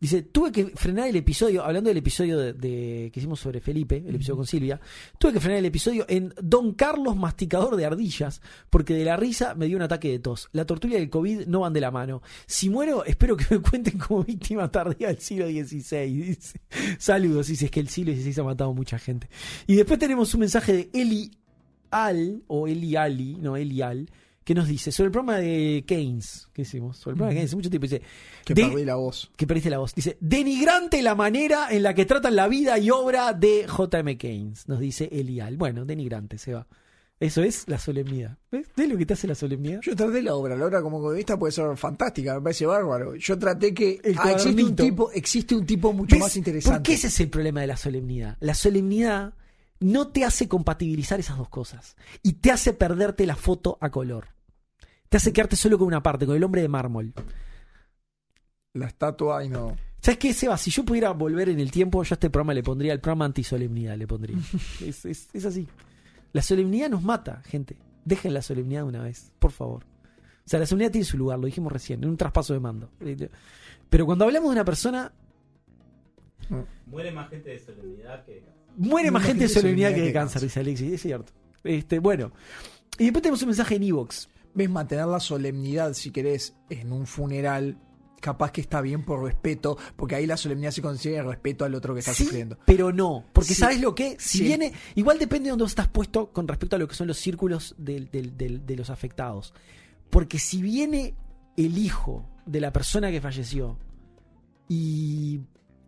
dice, 0.00 0.22
tuve 0.22 0.52
que 0.52 0.66
frenar 0.74 1.08
el 1.08 1.16
episodio, 1.16 1.64
hablando 1.64 1.88
del 1.88 1.96
episodio 1.98 2.38
de, 2.38 2.52
de- 2.52 3.10
que 3.12 3.20
hicimos 3.20 3.40
sobre 3.40 3.60
Felipe, 3.60 4.02
el 4.06 4.14
episodio 4.14 4.36
con 4.36 4.46
Silvia, 4.46 4.80
tuve 5.18 5.34
que 5.34 5.40
frenar 5.40 5.58
el 5.58 5.66
episodio 5.66 6.04
en 6.08 6.32
Don 6.42 6.74
Carlos 6.74 7.16
Masticador 7.16 7.76
de 7.76 7.84
Ardillas, 7.86 8.40
porque 8.70 8.94
de 8.94 9.04
la 9.04 9.16
risa 9.16 9.54
me 9.54 9.66
dio 9.66 9.76
un 9.76 9.82
ataque 9.82 10.10
de 10.10 10.18
tos. 10.18 10.48
La 10.52 10.64
tortura 10.66 10.94
y 10.94 10.96
el 10.98 11.10
COVID 11.10 11.46
no 11.46 11.60
van 11.60 11.72
de 11.72 11.80
la 11.80 11.90
mano. 11.90 12.22
Si 12.46 12.68
muero, 12.70 13.04
espero 13.04 13.36
que 13.36 13.46
me 13.50 13.60
cuenten 13.60 13.98
como 13.98 14.24
víctima 14.24 14.70
tardía 14.70 15.08
del 15.08 15.18
siglo 15.20 15.46
XVI. 15.46 16.06
Dice. 16.26 16.60
Saludos, 16.98 17.46
dice, 17.48 17.66
es 17.66 17.70
que 17.70 17.80
el 17.80 17.88
siglo 17.88 18.12
XVI 18.14 18.40
ha 18.40 18.44
matado 18.44 18.72
mucha 18.74 18.98
gente. 18.98 19.28
Y 19.66 19.76
después 19.76 19.98
tenemos 19.98 20.32
un 20.34 20.40
mensaje 20.40 20.72
de 20.72 20.90
Eli 20.92 21.30
Al, 21.90 22.42
o 22.48 22.66
Eli 22.68 22.96
Ali, 22.96 23.36
no, 23.40 23.56
Eli 23.56 23.80
Al, 23.82 24.08
que 24.46 24.54
nos 24.54 24.68
dice 24.68 24.92
sobre 24.92 25.06
el 25.06 25.10
programa 25.12 25.38
de 25.38 25.82
Keynes, 25.88 26.48
que 26.52 26.62
hicimos, 26.62 26.98
sobre 26.98 27.14
el 27.14 27.16
programa 27.16 27.30
de 27.30 27.34
Keynes, 27.40 27.54
mucho 27.56 27.68
tiempo, 27.68 27.82
dice, 27.86 28.00
Que 28.44 28.54
de- 28.54 28.62
perdí 28.68 28.84
la 28.84 28.94
voz. 28.94 29.28
que 29.36 29.44
perdiste 29.44 29.70
la 29.70 29.78
voz. 29.78 29.92
Dice, 29.92 30.16
denigrante 30.20 31.02
la 31.02 31.16
manera 31.16 31.66
en 31.70 31.82
la 31.82 31.94
que 31.94 32.06
tratan 32.06 32.36
la 32.36 32.46
vida 32.46 32.78
y 32.78 32.88
obra 32.90 33.32
de 33.32 33.66
J.M. 33.66 34.16
Keynes, 34.16 34.68
nos 34.68 34.78
dice 34.78 35.08
Elial. 35.10 35.56
Bueno, 35.56 35.84
denigrante, 35.84 36.38
se 36.38 36.54
va. 36.54 36.66
Eso 37.18 37.42
es 37.42 37.64
la 37.66 37.78
solemnidad. 37.78 38.38
¿Ves? 38.52 38.68
¿Ves 38.76 38.88
lo 38.88 38.96
que 38.96 39.04
te 39.06 39.14
hace 39.14 39.26
la 39.26 39.34
solemnidad? 39.34 39.80
Yo 39.82 39.96
traté 39.96 40.22
la 40.22 40.36
obra, 40.36 40.54
la 40.54 40.66
obra 40.66 40.80
como 40.80 40.98
economista 40.98 41.36
puede 41.36 41.50
ser 41.50 41.76
fantástica, 41.76 42.34
me 42.36 42.40
parece 42.42 42.66
bárbaro. 42.66 43.16
Yo 43.16 43.36
traté 43.38 43.74
que 43.74 43.98
El 44.04 44.14
ah, 44.18 44.30
existe 44.30 44.62
un 44.62 44.76
tipo, 44.76 45.10
existe 45.10 45.54
un 45.56 45.66
tipo 45.66 45.92
mucho 45.92 46.14
¿Ves? 46.14 46.22
más 46.22 46.36
interesante. 46.36 46.76
¿Por 46.78 46.82
qué 46.84 46.92
ese 46.92 47.08
es 47.08 47.18
el 47.18 47.30
problema 47.30 47.62
de 47.62 47.66
la 47.66 47.76
solemnidad? 47.76 48.36
La 48.38 48.54
solemnidad 48.54 49.34
no 49.80 50.08
te 50.08 50.24
hace 50.24 50.46
compatibilizar 50.46 51.18
esas 51.18 51.36
dos 51.36 51.48
cosas 51.48 51.96
y 52.22 52.34
te 52.34 52.50
hace 52.52 52.72
perderte 52.74 53.26
la 53.26 53.34
foto 53.36 53.76
a 53.80 53.90
color. 53.90 54.28
Te 55.08 55.16
hace 55.18 55.32
quedarte 55.32 55.56
solo 55.56 55.78
con 55.78 55.86
una 55.86 56.02
parte, 56.02 56.26
con 56.26 56.36
el 56.36 56.42
hombre 56.44 56.62
de 56.62 56.68
mármol. 56.68 57.12
La 58.74 58.86
estatua 58.86 59.44
y 59.44 59.48
no. 59.48 59.76
¿Sabes 60.00 60.18
qué, 60.18 60.32
Seba? 60.34 60.56
Si 60.58 60.70
yo 60.70 60.84
pudiera 60.84 61.10
volver 61.12 61.48
en 61.48 61.60
el 61.60 61.70
tiempo, 61.70 62.02
yo 62.02 62.12
a 62.12 62.16
este 62.16 62.28
programa 62.30 62.52
le 62.54 62.62
pondría 62.62 62.92
el 62.92 63.00
programa 63.00 63.24
antisolemnidad, 63.24 63.96
le 63.96 64.06
pondría. 64.06 64.36
es, 64.84 65.04
es- 65.04 65.28
es 65.32 65.44
así. 65.44 65.66
La 66.32 66.42
solemnidad 66.42 66.90
nos 66.90 67.02
mata, 67.02 67.42
gente. 67.46 67.76
Dejen 68.04 68.34
la 68.34 68.42
solemnidad 68.42 68.80
de 68.82 68.88
una 68.88 69.02
vez, 69.02 69.32
por 69.38 69.50
favor. 69.52 69.84
O 69.84 70.48
sea, 70.48 70.60
la 70.60 70.66
solemnidad 70.66 70.92
tiene 70.92 71.04
su 71.04 71.16
lugar, 71.18 71.38
lo 71.38 71.46
dijimos 71.46 71.72
recién, 71.72 72.02
en 72.04 72.10
un 72.10 72.16
traspaso 72.16 72.52
de 72.52 72.60
mando. 72.60 72.90
Pero 73.90 74.06
cuando 74.06 74.24
hablamos 74.26 74.50
de 74.50 74.52
una 74.52 74.64
persona, 74.64 75.12
Muere 76.86 77.10
más 77.10 77.28
gente 77.30 77.50
de 77.50 77.58
solemnidad 77.58 78.24
que 78.24 78.34
de 78.34 78.40
cáncer. 78.42 78.62
muere 78.76 79.10
más 79.10 79.24
gente 79.24 79.44
de 79.44 79.48
solemnidad 79.48 79.92
que 79.94 80.02
de 80.02 80.12
cáncer, 80.12 80.42
dice 80.42 80.60
Alexis, 80.60 80.92
es 80.92 81.02
cierto. 81.02 81.32
Este, 81.64 81.98
bueno. 81.98 82.30
Y 82.98 83.04
después 83.04 83.22
tenemos 83.22 83.42
un 83.42 83.48
mensaje 83.48 83.74
en 83.74 83.82
Evox. 83.82 84.28
Ves 84.56 84.70
mantener 84.70 85.06
la 85.06 85.20
solemnidad, 85.20 85.92
si 85.92 86.10
querés, 86.10 86.56
en 86.70 86.90
un 86.92 87.06
funeral, 87.06 87.78
capaz 88.20 88.50
que 88.50 88.60
está 88.62 88.80
bien 88.80 89.04
por 89.04 89.22
respeto, 89.22 89.76
porque 89.94 90.14
ahí 90.16 90.26
la 90.26 90.36
solemnidad 90.38 90.70
se 90.72 90.80
consigue 90.82 91.18
el 91.18 91.26
respeto 91.26 91.64
al 91.64 91.74
otro 91.74 91.92
que 91.94 92.00
está 92.00 92.14
Sí, 92.14 92.24
sufriendo. 92.24 92.58
pero 92.64 92.90
no. 92.92 93.24
Porque 93.32 93.50
Sí. 93.54 93.60
¿sabes 93.60 93.80
lo 93.80 93.94
que? 93.94 94.16
Si 94.18 94.38
Sí. 94.38 94.44
viene. 94.44 94.72
Igual 94.94 95.18
depende 95.18 95.44
de 95.44 95.50
dónde 95.50 95.66
estás 95.66 95.88
puesto 95.88 96.32
con 96.32 96.48
respecto 96.48 96.74
a 96.74 96.78
lo 96.78 96.88
que 96.88 96.94
son 96.94 97.06
los 97.06 97.18
círculos 97.18 97.74
del- 97.78 98.10
de 98.10 98.76
los 98.76 98.90
afectados. 98.90 99.52
Porque 100.10 100.38
si 100.38 100.62
viene 100.62 101.14
el 101.56 101.76
hijo 101.78 102.26
de 102.46 102.60
la 102.60 102.72
persona 102.72 103.10
que 103.10 103.20
falleció 103.20 103.78
y, 104.68 105.40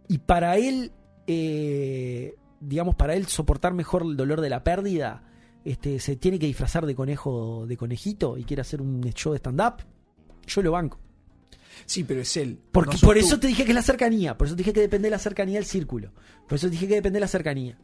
y 0.09 0.19
para 0.19 0.57
él, 0.59 0.93
eh, 1.27 2.35
digamos, 2.61 2.95
para 2.95 3.15
él 3.15 3.27
soportar 3.27 3.73
mejor 3.75 4.03
el 4.03 4.17
dolor 4.17 4.41
de 4.41 4.51
la 4.51 4.63
pérdida, 4.65 5.25
este, 5.65 5.99
se 6.01 6.17
tiene 6.17 6.39
que 6.39 6.47
disfrazar 6.47 6.87
de 6.87 6.95
conejo, 6.95 7.65
de 7.67 7.77
conejito 7.77 8.37
y 8.39 8.45
quiere 8.45 8.63
hacer 8.63 8.81
un 8.81 9.03
show 9.13 9.33
de 9.33 9.39
stand-up, 9.39 9.83
yo 10.47 10.63
lo 10.63 10.73
banco. 10.73 10.99
Sí, 11.87 12.05
pero 12.05 12.21
es 12.23 12.37
él. 12.37 12.59
Porque 12.73 12.97
no 12.97 13.01
por 13.07 13.15
tú. 13.15 13.21
eso 13.21 13.39
te 13.39 13.47
dije 13.47 13.65
que 13.65 13.71
es 13.71 13.75
la 13.75 13.83
cercanía, 13.83 14.37
por 14.37 14.47
eso 14.47 14.57
te 14.57 14.61
dije 14.63 14.73
que 14.73 14.81
depende 14.81 15.07
de 15.07 15.11
la 15.13 15.19
cercanía 15.19 15.55
del 15.57 15.65
círculo. 15.65 16.11
Por 16.49 16.57
eso 16.57 16.67
te 16.67 16.73
dije 16.73 16.89
que 16.89 16.95
depende 16.97 17.17
de 17.17 17.21
la 17.21 17.29
cercanía. 17.29 17.79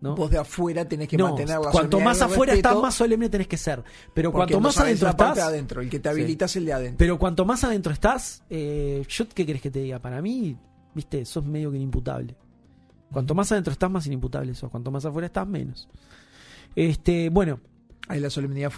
¿no? 0.00 0.14
Vos 0.14 0.30
de 0.30 0.38
afuera 0.38 0.84
tenés 0.84 1.08
que 1.08 1.16
No, 1.16 1.28
mantener 1.28 1.58
la 1.58 1.70
cuanto 1.72 1.98
más 1.98 2.22
afuera 2.22 2.52
respeto, 2.52 2.68
estás, 2.68 2.82
más 2.82 2.94
solemne 2.94 3.28
tenés 3.28 3.48
que 3.48 3.56
ser. 3.56 3.82
Pero 4.14 4.30
cuanto 4.30 4.60
más 4.60 4.78
adentro 4.78 5.08
estás. 5.08 5.38
adentro. 5.38 5.80
El 5.80 5.90
que 5.90 5.98
te 5.98 6.08
Sí. 6.08 6.12
habilita 6.12 6.44
es 6.44 6.54
el 6.56 6.66
de 6.66 6.72
adentro. 6.72 6.98
Pero 6.98 7.18
cuanto 7.18 7.44
más 7.44 7.64
adentro 7.64 7.92
estás, 7.92 8.44
eh, 8.48 9.04
yo 9.08 9.28
qué 9.28 9.44
querés 9.44 9.60
que 9.60 9.70
te 9.72 9.80
diga, 9.80 9.98
para 9.98 10.22
mí, 10.22 10.56
viste, 10.94 11.24
sos 11.24 11.44
medio 11.44 11.70
que 11.72 11.76
inimputable. 11.78 12.36
Cuanto 13.12 13.34
más 13.34 13.50
adentro 13.50 13.72
estás, 13.72 13.90
más 13.90 14.06
inimputable 14.06 14.54
sos. 14.54 14.70
Cuanto 14.70 14.90
más 14.92 15.04
afuera 15.04 15.26
estás, 15.26 15.48
menos. 15.48 15.88
Este, 16.76 17.28
bueno, 17.30 17.60
Ahí 18.10 18.20
la 18.20 18.30
solemnidad 18.30 18.72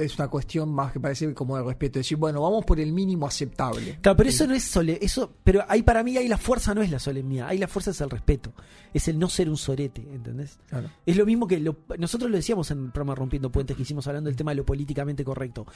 es 0.00 0.16
una 0.20 0.28
cuestión 0.28 0.68
más 0.72 0.92
que 0.92 1.00
parece 1.00 1.34
como 1.34 1.56
de 1.56 1.64
respeto. 1.64 1.98
Decir, 1.98 2.16
bueno, 2.16 2.40
vamos 2.42 2.64
por 2.64 2.78
el 2.78 2.92
mínimo 2.92 3.26
aceptable. 3.26 3.98
Claro, 4.00 4.16
pero 4.16 4.28
eso 4.30 4.46
no 4.46 4.54
es 4.54 4.62
sole, 4.62 5.00
eso, 5.02 5.32
pero 5.42 5.64
ahí 5.68 5.82
para 5.82 6.04
mí 6.04 6.16
ahí 6.16 6.28
la 6.28 6.38
fuerza 6.38 6.76
no 6.76 6.82
es 6.82 6.88
la 6.88 7.00
solemnidad, 7.00 7.48
ahí 7.48 7.58
la 7.58 7.66
fuerza 7.66 7.90
es 7.90 8.00
el 8.02 8.08
respeto, 8.08 8.52
es 8.94 9.08
el 9.08 9.18
no 9.18 9.28
ser 9.28 9.50
un 9.50 9.56
sorete, 9.56 10.02
¿entendés? 10.12 10.60
Claro. 10.68 10.90
Es 11.04 11.16
lo 11.16 11.26
mismo 11.26 11.48
que 11.48 11.58
lo- 11.58 11.76
nosotros 11.98 12.30
lo 12.30 12.36
decíamos 12.36 12.70
en 12.70 12.84
el 12.84 12.92
programa 12.92 13.16
Rompiendo 13.16 13.50
Puentes 13.50 13.76
que 13.76 13.82
hicimos 13.82 14.06
hablando 14.06 14.28
del 14.28 14.36
tema 14.36 14.52
de 14.52 14.58
lo 14.58 14.64
políticamente 14.64 15.24
correcto. 15.24 15.66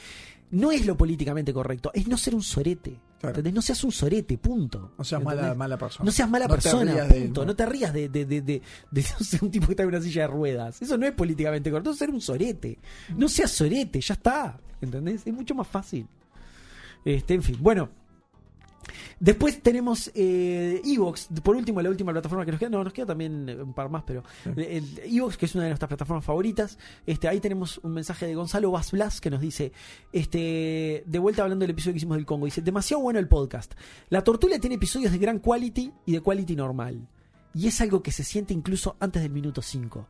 No 0.53 0.71
es 0.71 0.87
lo 0.87 0.97
políticamente 0.97 1.53
correcto, 1.53 1.91
es 1.95 2.07
no 2.07 2.17
ser 2.17 2.37
un 2.37 2.43
sorete. 2.45 3.01
Claro. 3.23 3.29
¿entendés? 3.37 3.55
No 3.55 3.63
seas 3.63 3.83
un 3.85 3.93
sorete, 3.93 4.37
punto. 4.37 4.93
O 4.99 5.05
sea, 5.05 5.19
mala, 5.21 5.55
mala 5.55 5.79
persona. 5.79 6.05
No 6.05 6.13
seas 6.13 6.29
mala 6.29 6.47
No 6.47 6.57
te 6.57 6.61
persona, 6.63 6.93
rías 6.93 7.09
de 7.09 7.21
punto. 7.23 7.41
¿no? 7.41 7.47
no 7.47 7.57
te 7.57 7.65
rías 7.67 7.93
de, 7.95 8.09
de, 8.11 8.27
de, 8.27 8.43
de- 8.43 8.63
de 8.91 9.03
no 9.19 9.25
ser 9.25 9.43
un 9.45 9.51
tipo 9.51 9.67
que 9.67 9.73
está 9.73 9.85
en 9.85 9.89
una 9.89 10.01
silla 10.03 10.23
de 10.23 10.27
ruedas. 10.29 10.83
Eso 10.83 10.99
no 10.99 11.07
es 11.07 11.13
políticamente 11.13 11.71
correcto, 11.71 11.93
es 11.93 11.99
ser 11.99 12.11
un 12.11 12.21
sorete. 12.21 12.79
No 13.17 13.29
seas 13.29 13.51
sorete, 13.51 13.99
ya 14.03 14.13
está. 14.15 14.59
¿Entendés? 14.83 15.23
Es 15.25 15.33
mucho 15.33 15.55
más 15.55 15.67
fácil. 15.69 16.07
Este, 17.05 17.35
en 17.35 17.43
fin, 17.43 17.57
bueno. 17.61 17.89
Después 19.21 19.63
tenemos 19.63 20.11
eh, 20.15 20.81
Evox, 20.85 21.29
por 21.43 21.57
último, 21.57 21.81
la 21.83 21.91
última 21.91 22.13
plataforma 22.13 22.45
que 22.45 22.53
nos 22.53 22.61
queda. 22.61 22.71
No, 22.71 22.85
nos 22.85 22.93
queda 22.93 23.07
también 23.07 23.49
eh, 23.49 23.63
un 23.63 23.73
par 23.73 23.89
más, 23.89 24.03
pero 24.05 24.23
eh, 24.57 24.83
Evox, 25.05 25.37
que 25.37 25.47
es 25.47 25.55
una 25.55 25.65
de 25.65 25.71
nuestras 25.71 25.89
plataformas 25.89 26.25
favoritas. 26.25 26.79
Este, 27.07 27.29
ahí 27.29 27.41
tenemos 27.41 27.79
un 27.83 27.93
mensaje 27.93 28.27
de 28.27 28.35
Gonzalo 28.35 28.71
Vaz 28.71 28.91
Blas 28.93 29.21
que 29.21 29.31
nos 29.31 29.41
dice: 29.41 29.73
este, 30.13 31.05
de 31.07 31.19
vuelta 31.19 31.43
hablando 31.43 31.63
del 31.63 31.71
episodio 31.71 31.95
que 31.95 31.99
hicimos 31.99 32.17
del 32.17 32.27
Congo. 32.27 32.47
Dice: 32.47 32.63
demasiado 32.63 33.03
bueno 33.03 33.19
el 33.19 33.29
podcast. 33.29 33.75
La 34.09 34.23
Tortuga 34.23 34.59
tiene 34.59 34.77
episodios 34.77 35.13
de 35.13 35.19
gran 35.19 35.39
quality 35.39 35.93
y 36.07 36.13
de 36.13 36.21
quality 36.21 36.57
normal. 36.57 37.09
Y 37.55 37.67
es 37.67 37.81
algo 37.81 38.03
que 38.03 38.13
se 38.13 38.25
siente 38.25 38.55
incluso 38.55 38.97
antes 38.99 39.23
del 39.23 39.31
minuto 39.31 39.63
5. 39.63 40.07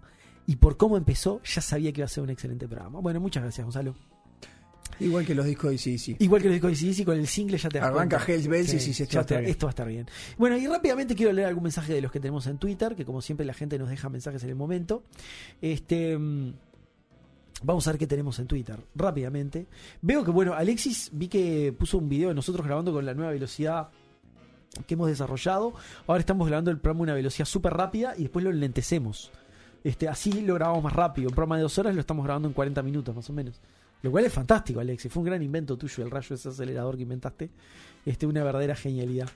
Y 0.47 0.57
por 0.57 0.77
cómo 0.77 0.97
empezó, 0.97 1.41
ya 1.43 1.61
sabía 1.61 1.93
que 1.93 2.01
iba 2.01 2.07
a 2.07 2.09
ser 2.09 2.23
un 2.23 2.31
excelente 2.31 2.67
programa. 2.67 3.01
Bueno, 3.01 3.21
muchas 3.21 3.43
gracias, 3.43 3.65
Gonzalo. 3.65 3.95
Igual 5.01 5.27
que 5.27 5.35
los 5.35 5.47
discos 5.47 5.71
de 5.71 5.77
CDC. 5.79 6.21
Igual 6.21 6.41
que 6.43 6.49
los 6.49 6.55
discos 6.55 6.71
de 6.71 6.77
CDC, 6.93 7.05
con 7.05 7.19
el 7.19 7.27
single 7.27 7.59
ya 7.59 7.69
te 7.69 7.79
das 7.79 7.89
Arranca 7.89 8.17
cuenta. 8.19 8.33
Hells 8.33 8.47
Bells 8.49 8.87
y 8.89 8.93
ya 8.93 9.25
te- 9.25 9.39
bien. 9.39 9.51
esto 9.51 9.67
va 9.67 9.71
a 9.71 9.73
estar 9.73 9.89
bien. 9.89 10.07
Bueno, 10.39 10.57
y 10.57 10.67
rápidamente 10.67 11.15
quiero 11.15 11.33
leer 11.33 11.49
algún 11.49 11.65
mensaje 11.65 11.93
de 11.93 12.01
los 12.01 12.13
que 12.13 12.21
tenemos 12.21 12.47
en 12.47 12.59
Twitter, 12.59 12.95
que 12.95 13.05
como 13.05 13.21
siempre 13.23 13.45
la 13.47 13.55
gente 13.55 13.79
nos 13.79 13.89
deja 13.89 14.09
mensajes 14.09 14.43
en 14.45 14.51
el 14.51 14.55
momento. 14.57 15.03
Este. 15.61 16.17
mm, 16.19 16.53
Vamos 17.65 17.87
a 17.87 17.93
ver 17.93 17.99
qué 18.01 18.09
tenemos 18.09 18.39
en 18.41 18.47
Twitter. 18.49 18.77
Rápidamente. 18.97 19.69
Veo 20.01 20.25
que, 20.25 20.33
bueno, 20.33 20.53
Alexis 20.55 21.11
vi 21.13 21.29
que 21.29 21.73
puso 21.79 21.99
un 21.99 22.09
video 22.09 22.31
de 22.31 22.35
nosotros 22.35 22.67
grabando 22.67 22.93
con 22.93 23.07
la 23.07 23.15
nueva 23.15 23.31
velocidad 23.31 23.89
que 24.87 24.95
hemos 24.95 25.07
desarrollado. 25.09 25.73
Ahora 26.09 26.19
estamos 26.19 26.49
grabando 26.49 26.73
el 26.73 26.79
programa 26.79 27.01
a 27.01 27.03
una 27.05 27.15
velocidad 27.15 27.45
súper 27.47 27.73
rápida 27.75 28.15
y 28.17 28.23
después 28.23 28.45
lo 28.45 28.51
lentecemos. 28.51 29.31
Este, 29.85 30.09
así 30.09 30.43
lo 30.43 30.55
grabamos 30.55 30.83
más 30.83 30.93
rápido. 30.93 31.29
Un 31.29 31.35
programa 31.37 31.57
de 31.57 31.63
dos 31.63 31.79
horas 31.79 31.95
lo 31.95 32.01
estamos 32.01 32.25
grabando 32.25 32.49
en 32.49 32.55
40 32.55 32.83
minutos, 32.83 33.15
más 33.15 33.31
o 33.31 33.33
menos. 33.33 33.61
Lo 34.03 34.11
cual 34.11 34.25
es 34.25 34.33
fantástico, 34.33 34.81
Alexis. 34.81 35.11
Fue 35.13 35.21
un 35.21 35.27
gran 35.27 35.43
invento 35.43 35.77
tuyo, 35.79 36.03
el 36.05 36.11
rayo 36.11 36.35
ese 36.35 36.49
acelerador 36.49 36.97
que 36.97 37.03
inventaste. 37.03 37.51
Este, 38.05 38.27
una 38.27 38.43
verdadera 38.43 38.75
genialidad. 38.75 39.29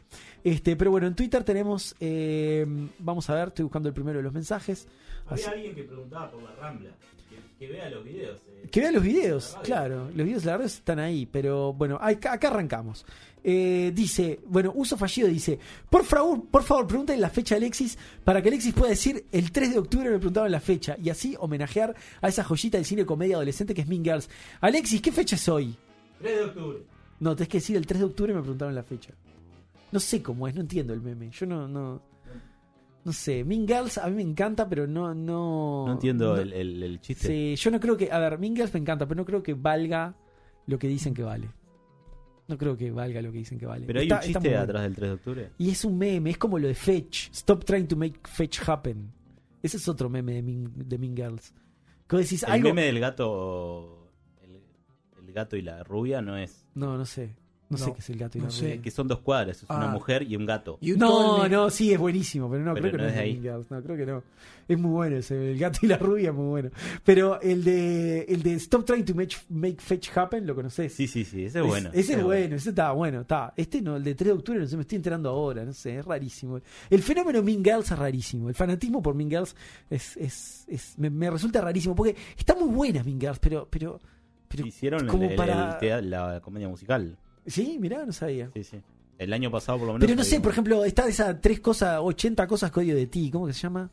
Este, 0.42 0.74
pero 0.76 0.90
bueno, 0.90 1.06
en 1.06 1.14
Twitter 1.14 1.44
tenemos. 1.44 1.94
eh, 2.00 2.66
vamos 2.98 3.30
a 3.30 3.34
ver, 3.36 3.48
estoy 3.48 3.62
buscando 3.64 3.88
el 3.88 3.94
primero 3.94 4.18
de 4.18 4.24
los 4.24 4.32
mensajes. 4.32 4.88
Así- 5.26 5.44
Había 5.44 5.56
alguien 5.56 5.74
que 5.76 5.84
preguntaba 5.84 6.30
por 6.30 6.42
la 6.42 6.52
Rambla. 6.56 6.90
Que, 7.30 7.66
que 7.66 7.72
vea 7.72 7.88
los 7.90 8.04
videos. 8.04 8.40
eh. 8.48 8.68
Que 8.70 8.80
vean 8.80 8.94
los 8.94 9.02
videos, 9.04 9.52
radio. 9.52 9.62
claro. 9.64 10.04
Los 10.14 10.26
videos 10.26 10.42
de 10.42 10.46
la 10.46 10.52
radio 10.54 10.66
están 10.66 10.98
ahí, 10.98 11.26
pero 11.26 11.72
bueno, 11.72 11.96
acá, 12.00 12.32
acá 12.32 12.48
arrancamos. 12.48 13.06
Eh, 13.48 13.92
dice, 13.94 14.40
bueno, 14.48 14.72
uso 14.74 14.96
fallido 14.96 15.28
dice, 15.28 15.56
por 15.88 16.04
favor, 16.04 16.48
por 16.50 16.64
favor, 16.64 16.84
pregúntenle 16.88 17.20
la 17.20 17.30
fecha 17.30 17.54
a 17.54 17.58
Alexis 17.58 17.96
para 18.24 18.42
que 18.42 18.48
Alexis 18.48 18.74
pueda 18.74 18.90
decir 18.90 19.24
el 19.30 19.52
3 19.52 19.72
de 19.74 19.78
octubre 19.78 20.10
me 20.10 20.16
preguntaron 20.16 20.50
la 20.50 20.58
fecha 20.58 20.96
y 21.00 21.10
así 21.10 21.36
homenajear 21.38 21.94
a 22.20 22.26
esa 22.28 22.42
joyita 22.42 22.76
del 22.76 22.84
cine 22.84 23.06
comedia 23.06 23.36
adolescente 23.36 23.72
que 23.72 23.82
es 23.82 23.86
Mean 23.86 24.02
Girls. 24.02 24.28
Alexis, 24.60 25.00
¿qué 25.00 25.12
fecha 25.12 25.36
es 25.36 25.48
hoy? 25.48 25.76
3 26.18 26.36
de 26.38 26.44
octubre. 26.44 26.78
No, 27.20 27.36
tenés 27.36 27.48
que 27.48 27.58
decir 27.58 27.76
el 27.76 27.86
3 27.86 28.00
de 28.00 28.06
octubre 28.06 28.34
me 28.34 28.40
preguntaron 28.40 28.74
la 28.74 28.82
fecha. 28.82 29.14
No 29.92 30.00
sé 30.00 30.20
cómo 30.22 30.48
es, 30.48 30.54
no 30.56 30.62
entiendo 30.62 30.92
el 30.92 31.00
meme. 31.00 31.30
Yo 31.30 31.46
no, 31.46 31.68
no, 31.68 32.02
no 33.04 33.12
sé. 33.12 33.44
Mean 33.44 33.68
Girls 33.68 33.96
a 33.98 34.08
mí 34.08 34.16
me 34.16 34.22
encanta, 34.22 34.68
pero 34.68 34.88
no, 34.88 35.14
no. 35.14 35.84
No 35.86 35.92
entiendo 35.92 36.34
no- 36.34 36.42
el, 36.42 36.52
el- 36.52 36.82
el 36.82 37.00
chiste. 37.00 37.28
Sí, 37.28 37.54
yo 37.62 37.70
no 37.70 37.78
creo 37.78 37.96
que. 37.96 38.10
A 38.10 38.18
ver, 38.18 38.40
Mean 38.40 38.56
Girls 38.56 38.74
me 38.74 38.80
encanta, 38.80 39.06
pero 39.06 39.18
no 39.18 39.24
creo 39.24 39.40
que 39.44 39.54
valga 39.54 40.16
lo 40.66 40.80
que 40.80 40.88
dicen 40.88 41.14
que 41.14 41.22
vale. 41.22 41.48
No 42.48 42.56
creo 42.56 42.76
que 42.76 42.90
valga 42.92 43.20
lo 43.22 43.32
que 43.32 43.38
dicen 43.38 43.58
que 43.58 43.66
vale. 43.66 43.86
Pero 43.86 43.98
hay 44.00 44.06
Está- 44.06 44.16
un 44.18 44.22
chiste 44.22 44.38
bueno. 44.48 44.60
atrás 44.60 44.82
del 44.84 44.94
3 44.94 45.08
de 45.10 45.14
octubre. 45.14 45.50
Y 45.58 45.70
es 45.70 45.84
un 45.84 45.98
meme, 45.98 46.30
es 46.30 46.38
como 46.38 46.58
lo 46.58 46.68
de 46.68 46.74
Fetch. 46.74 47.30
Stop 47.32 47.64
trying 47.64 47.86
to 47.88 47.96
make 47.96 48.20
Fetch 48.24 48.60
happen. 48.68 49.10
Ese 49.62 49.78
es 49.78 49.88
otro 49.88 50.08
meme 50.08 50.34
de 50.34 50.42
Mean, 50.42 50.72
de 50.76 50.98
mean 50.98 51.16
Girls. 51.16 51.52
Que 52.08 52.18
decís 52.18 52.44
El 52.44 52.50
algo. 52.52 52.68
meme 52.68 52.82
del 52.84 53.00
gato. 53.00 54.08
El, 54.42 54.60
el 55.26 55.32
gato 55.32 55.56
y 55.56 55.62
la 55.62 55.82
rubia 55.82 56.22
no 56.22 56.36
es. 56.36 56.64
No, 56.74 56.96
no 56.96 57.04
sé. 57.04 57.34
No, 57.68 57.78
sé 57.78 57.92
qué 57.92 57.98
es 57.98 58.10
el 58.10 58.18
gato 58.18 58.38
y 58.38 58.40
no 58.42 58.46
la 58.46 58.52
sé. 58.52 58.64
rubia. 58.66 58.82
Que 58.82 58.90
son 58.92 59.08
dos 59.08 59.18
cuadras. 59.18 59.56
Es 59.62 59.68
una 59.68 59.88
Ah. 59.90 59.92
mujer 59.92 60.22
y 60.22 60.36
un 60.36 60.46
gato. 60.46 60.78
You 60.80 60.96
No, 60.96 61.48
no, 61.48 61.68
sí, 61.68 61.92
es 61.92 61.98
buenísimo, 61.98 62.48
pero 62.48 62.62
no, 62.64 62.74
Pero 62.74 62.82
creo 62.82 62.92
que 62.92 62.98
no 62.98 63.02
no, 63.04 63.08
es 63.10 63.16
ahí. 63.18 63.32
Mean 63.38 63.42
Girls, 63.42 63.70
no, 63.72 63.82
creo 63.82 63.96
que 63.96 64.06
no. 64.06 64.22
Es 64.68 64.78
muy 64.78 64.90
bueno 64.92 65.16
ese, 65.16 65.52
el 65.52 65.58
gato 65.58 65.80
y 65.82 65.86
la 65.86 65.96
rubia 65.98 66.28
es 66.30 66.34
muy 66.34 66.46
bueno. 66.48 66.70
Pero 67.04 67.40
el 67.40 67.64
de 67.64 68.20
el 68.28 68.42
de 68.42 68.54
Stop 68.54 68.84
Trying 68.84 69.04
to 69.04 69.14
Make, 69.16 69.36
make 69.48 69.76
Fetch 69.80 70.16
Happen, 70.16 70.46
¿lo 70.46 70.54
conoces? 70.54 70.92
Sí, 70.92 71.06
sí, 71.08 71.24
sí. 71.24 71.44
Ese 71.44 71.58
es 71.60 71.66
bueno. 71.66 71.90
ese 71.92 72.14
es 72.14 72.22
bueno, 72.22 72.54
ese 72.56 72.68
está 72.70 72.92
bueno, 72.92 73.20
está. 73.22 73.52
Este 73.56 73.82
no, 73.82 73.96
el 73.96 74.04
de 74.04 74.14
3 74.14 74.26
de 74.28 74.32
octubre 74.32 74.60
no 74.60 74.66
sé, 74.66 74.76
me 74.76 74.82
estoy 74.82 74.96
enterando 74.96 75.30
ahora, 75.30 75.64
no 75.64 75.72
sé, 75.72 75.98
es 75.98 76.04
rarísimo. 76.04 76.60
El 76.90 77.02
fenómeno 77.02 77.42
Mean 77.42 77.64
Girls 77.64 77.90
es 77.90 77.98
rarísimo. 77.98 78.48
El 78.48 78.54
fanatismo 78.54 79.02
por 79.02 79.14
Mean 79.16 79.30
Girls 79.30 79.56
es, 79.90 80.16
es, 80.16 80.64
es- 80.68 80.98
me, 80.98 81.10
me 81.10 81.30
resulta 81.30 81.60
rarísimo 81.60 81.94
porque 81.96 82.14
está 82.36 82.54
muy 82.54 82.68
buena 82.68 83.02
Mean 83.02 83.20
Girls, 83.20 83.38
pero 83.40 83.66
pero 83.70 84.00
pero 84.48 84.64
Hicieron 84.66 85.06
como 85.08 85.24
el- 85.30 85.34
para 85.36 85.72
el 85.72 85.78
tea- 85.78 86.00
la 86.00 86.40
comedia 86.40 86.68
musical. 86.68 87.16
Sí, 87.46 87.76
mirá, 87.80 88.04
no 88.04 88.12
sabía. 88.12 88.50
Sí, 88.54 88.64
sí. 88.64 88.78
El 89.18 89.32
año 89.32 89.50
pasado, 89.50 89.78
por 89.78 89.86
lo 89.86 89.92
menos. 89.94 90.06
Pero 90.06 90.16
no 90.16 90.24
sé, 90.24 90.40
por 90.40 90.52
ejemplo, 90.52 90.84
está 90.84 91.06
esa 91.08 91.40
tres 91.40 91.60
cosas, 91.60 92.00
80 92.02 92.46
cosas 92.46 92.70
que 92.70 92.80
odio 92.80 92.94
de 92.94 93.06
ti, 93.06 93.30
¿cómo 93.30 93.46
que 93.46 93.52
se 93.54 93.60
llama? 93.60 93.90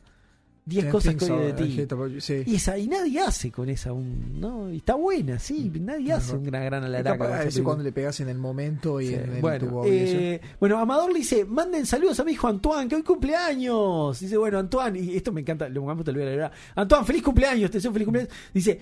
10 0.66 0.84
Ten 0.84 0.92
cosas 0.92 1.14
que 1.16 1.24
odio 1.26 1.46
de 1.46 1.52
ti. 1.52 2.20
sí. 2.20 2.42
Y 2.46 2.54
esa, 2.56 2.78
y 2.78 2.88
nadie 2.88 3.20
hace 3.20 3.50
con 3.52 3.68
esa 3.68 3.92
un, 3.92 4.40
¿no? 4.40 4.70
Y 4.72 4.78
está 4.78 4.94
buena, 4.94 5.38
sí, 5.38 5.70
nadie 5.78 6.12
hace 6.14 6.36
una 6.36 6.60
gran 6.60 6.82
Es 6.84 6.88
alaraca. 6.88 7.38
película. 7.40 7.64
cuando 7.64 7.84
le 7.84 7.92
pegas 7.92 8.20
en 8.20 8.30
el 8.30 8.38
momento 8.38 8.98
y 9.00 9.08
Sí. 9.08 9.14
en, 9.14 9.20
en 9.24 9.34
tu 9.34 9.40
bueno, 9.42 9.80
obligación. 9.80 10.22
eh, 10.22 10.40
bueno, 10.60 10.78
Amador 10.78 11.12
le 11.12 11.18
dice, 11.18 11.44
manden 11.44 11.84
saludos 11.84 12.18
a 12.20 12.24
mi 12.24 12.32
hijo 12.32 12.48
Antoine, 12.48 12.88
que 12.88 12.96
hoy 12.96 13.02
cumpleaños. 13.02 14.18
Dice, 14.20 14.36
bueno, 14.38 14.58
Antoine, 14.58 14.98
y 14.98 15.16
esto 15.16 15.32
me 15.32 15.42
encanta, 15.42 15.68
lo 15.68 15.82
te 16.02 16.12
lo 16.12 16.18
voy 16.18 16.28
a 16.28 16.30
leer. 16.30 16.50
Antoine, 16.74 17.04
feliz 17.06 17.22
cumpleaños, 17.22 17.70
te 17.70 17.78
deseo 17.78 17.92
feliz 17.92 18.06
cumpleaños. 18.06 18.32
Dice, 18.54 18.80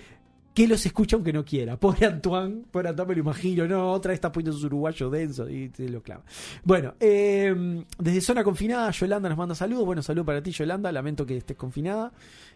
que 0.55 0.69
los 0.69 0.85
escucha 0.85 1.17
aunque 1.17 1.33
no 1.33 1.45
quiera. 1.45 1.77
Pobre 1.77 2.07
Antoine, 2.07 2.63
pobre 2.71 2.91
Antoine 2.91 3.09
me 3.09 3.15
lo 3.15 3.21
imagino, 3.21 3.67
no, 3.67 3.93
otra 3.93 4.11
vez 4.11 4.17
está 4.17 4.31
poniendo 4.31 4.53
sus 4.53 4.65
uruguayos 4.65 5.11
densos 5.11 5.51
y 5.51 5.69
te 5.69 5.89
lo 5.89 6.03
clava. 6.03 6.23
Bueno, 6.65 6.95
eh, 7.01 7.85
desde 7.99 8.21
zona 8.21 8.45
confinada, 8.45 8.91
Yolanda 8.91 9.29
nos 9.29 9.39
manda 9.39 9.55
saludos. 9.55 9.87
Bueno, 9.87 10.03
saludo 10.03 10.25
para 10.25 10.43
ti, 10.43 10.51
Yolanda. 10.51 10.93
Lamento 10.93 11.25
que 11.25 11.37
estés 11.37 11.57
confinada. 11.57 12.13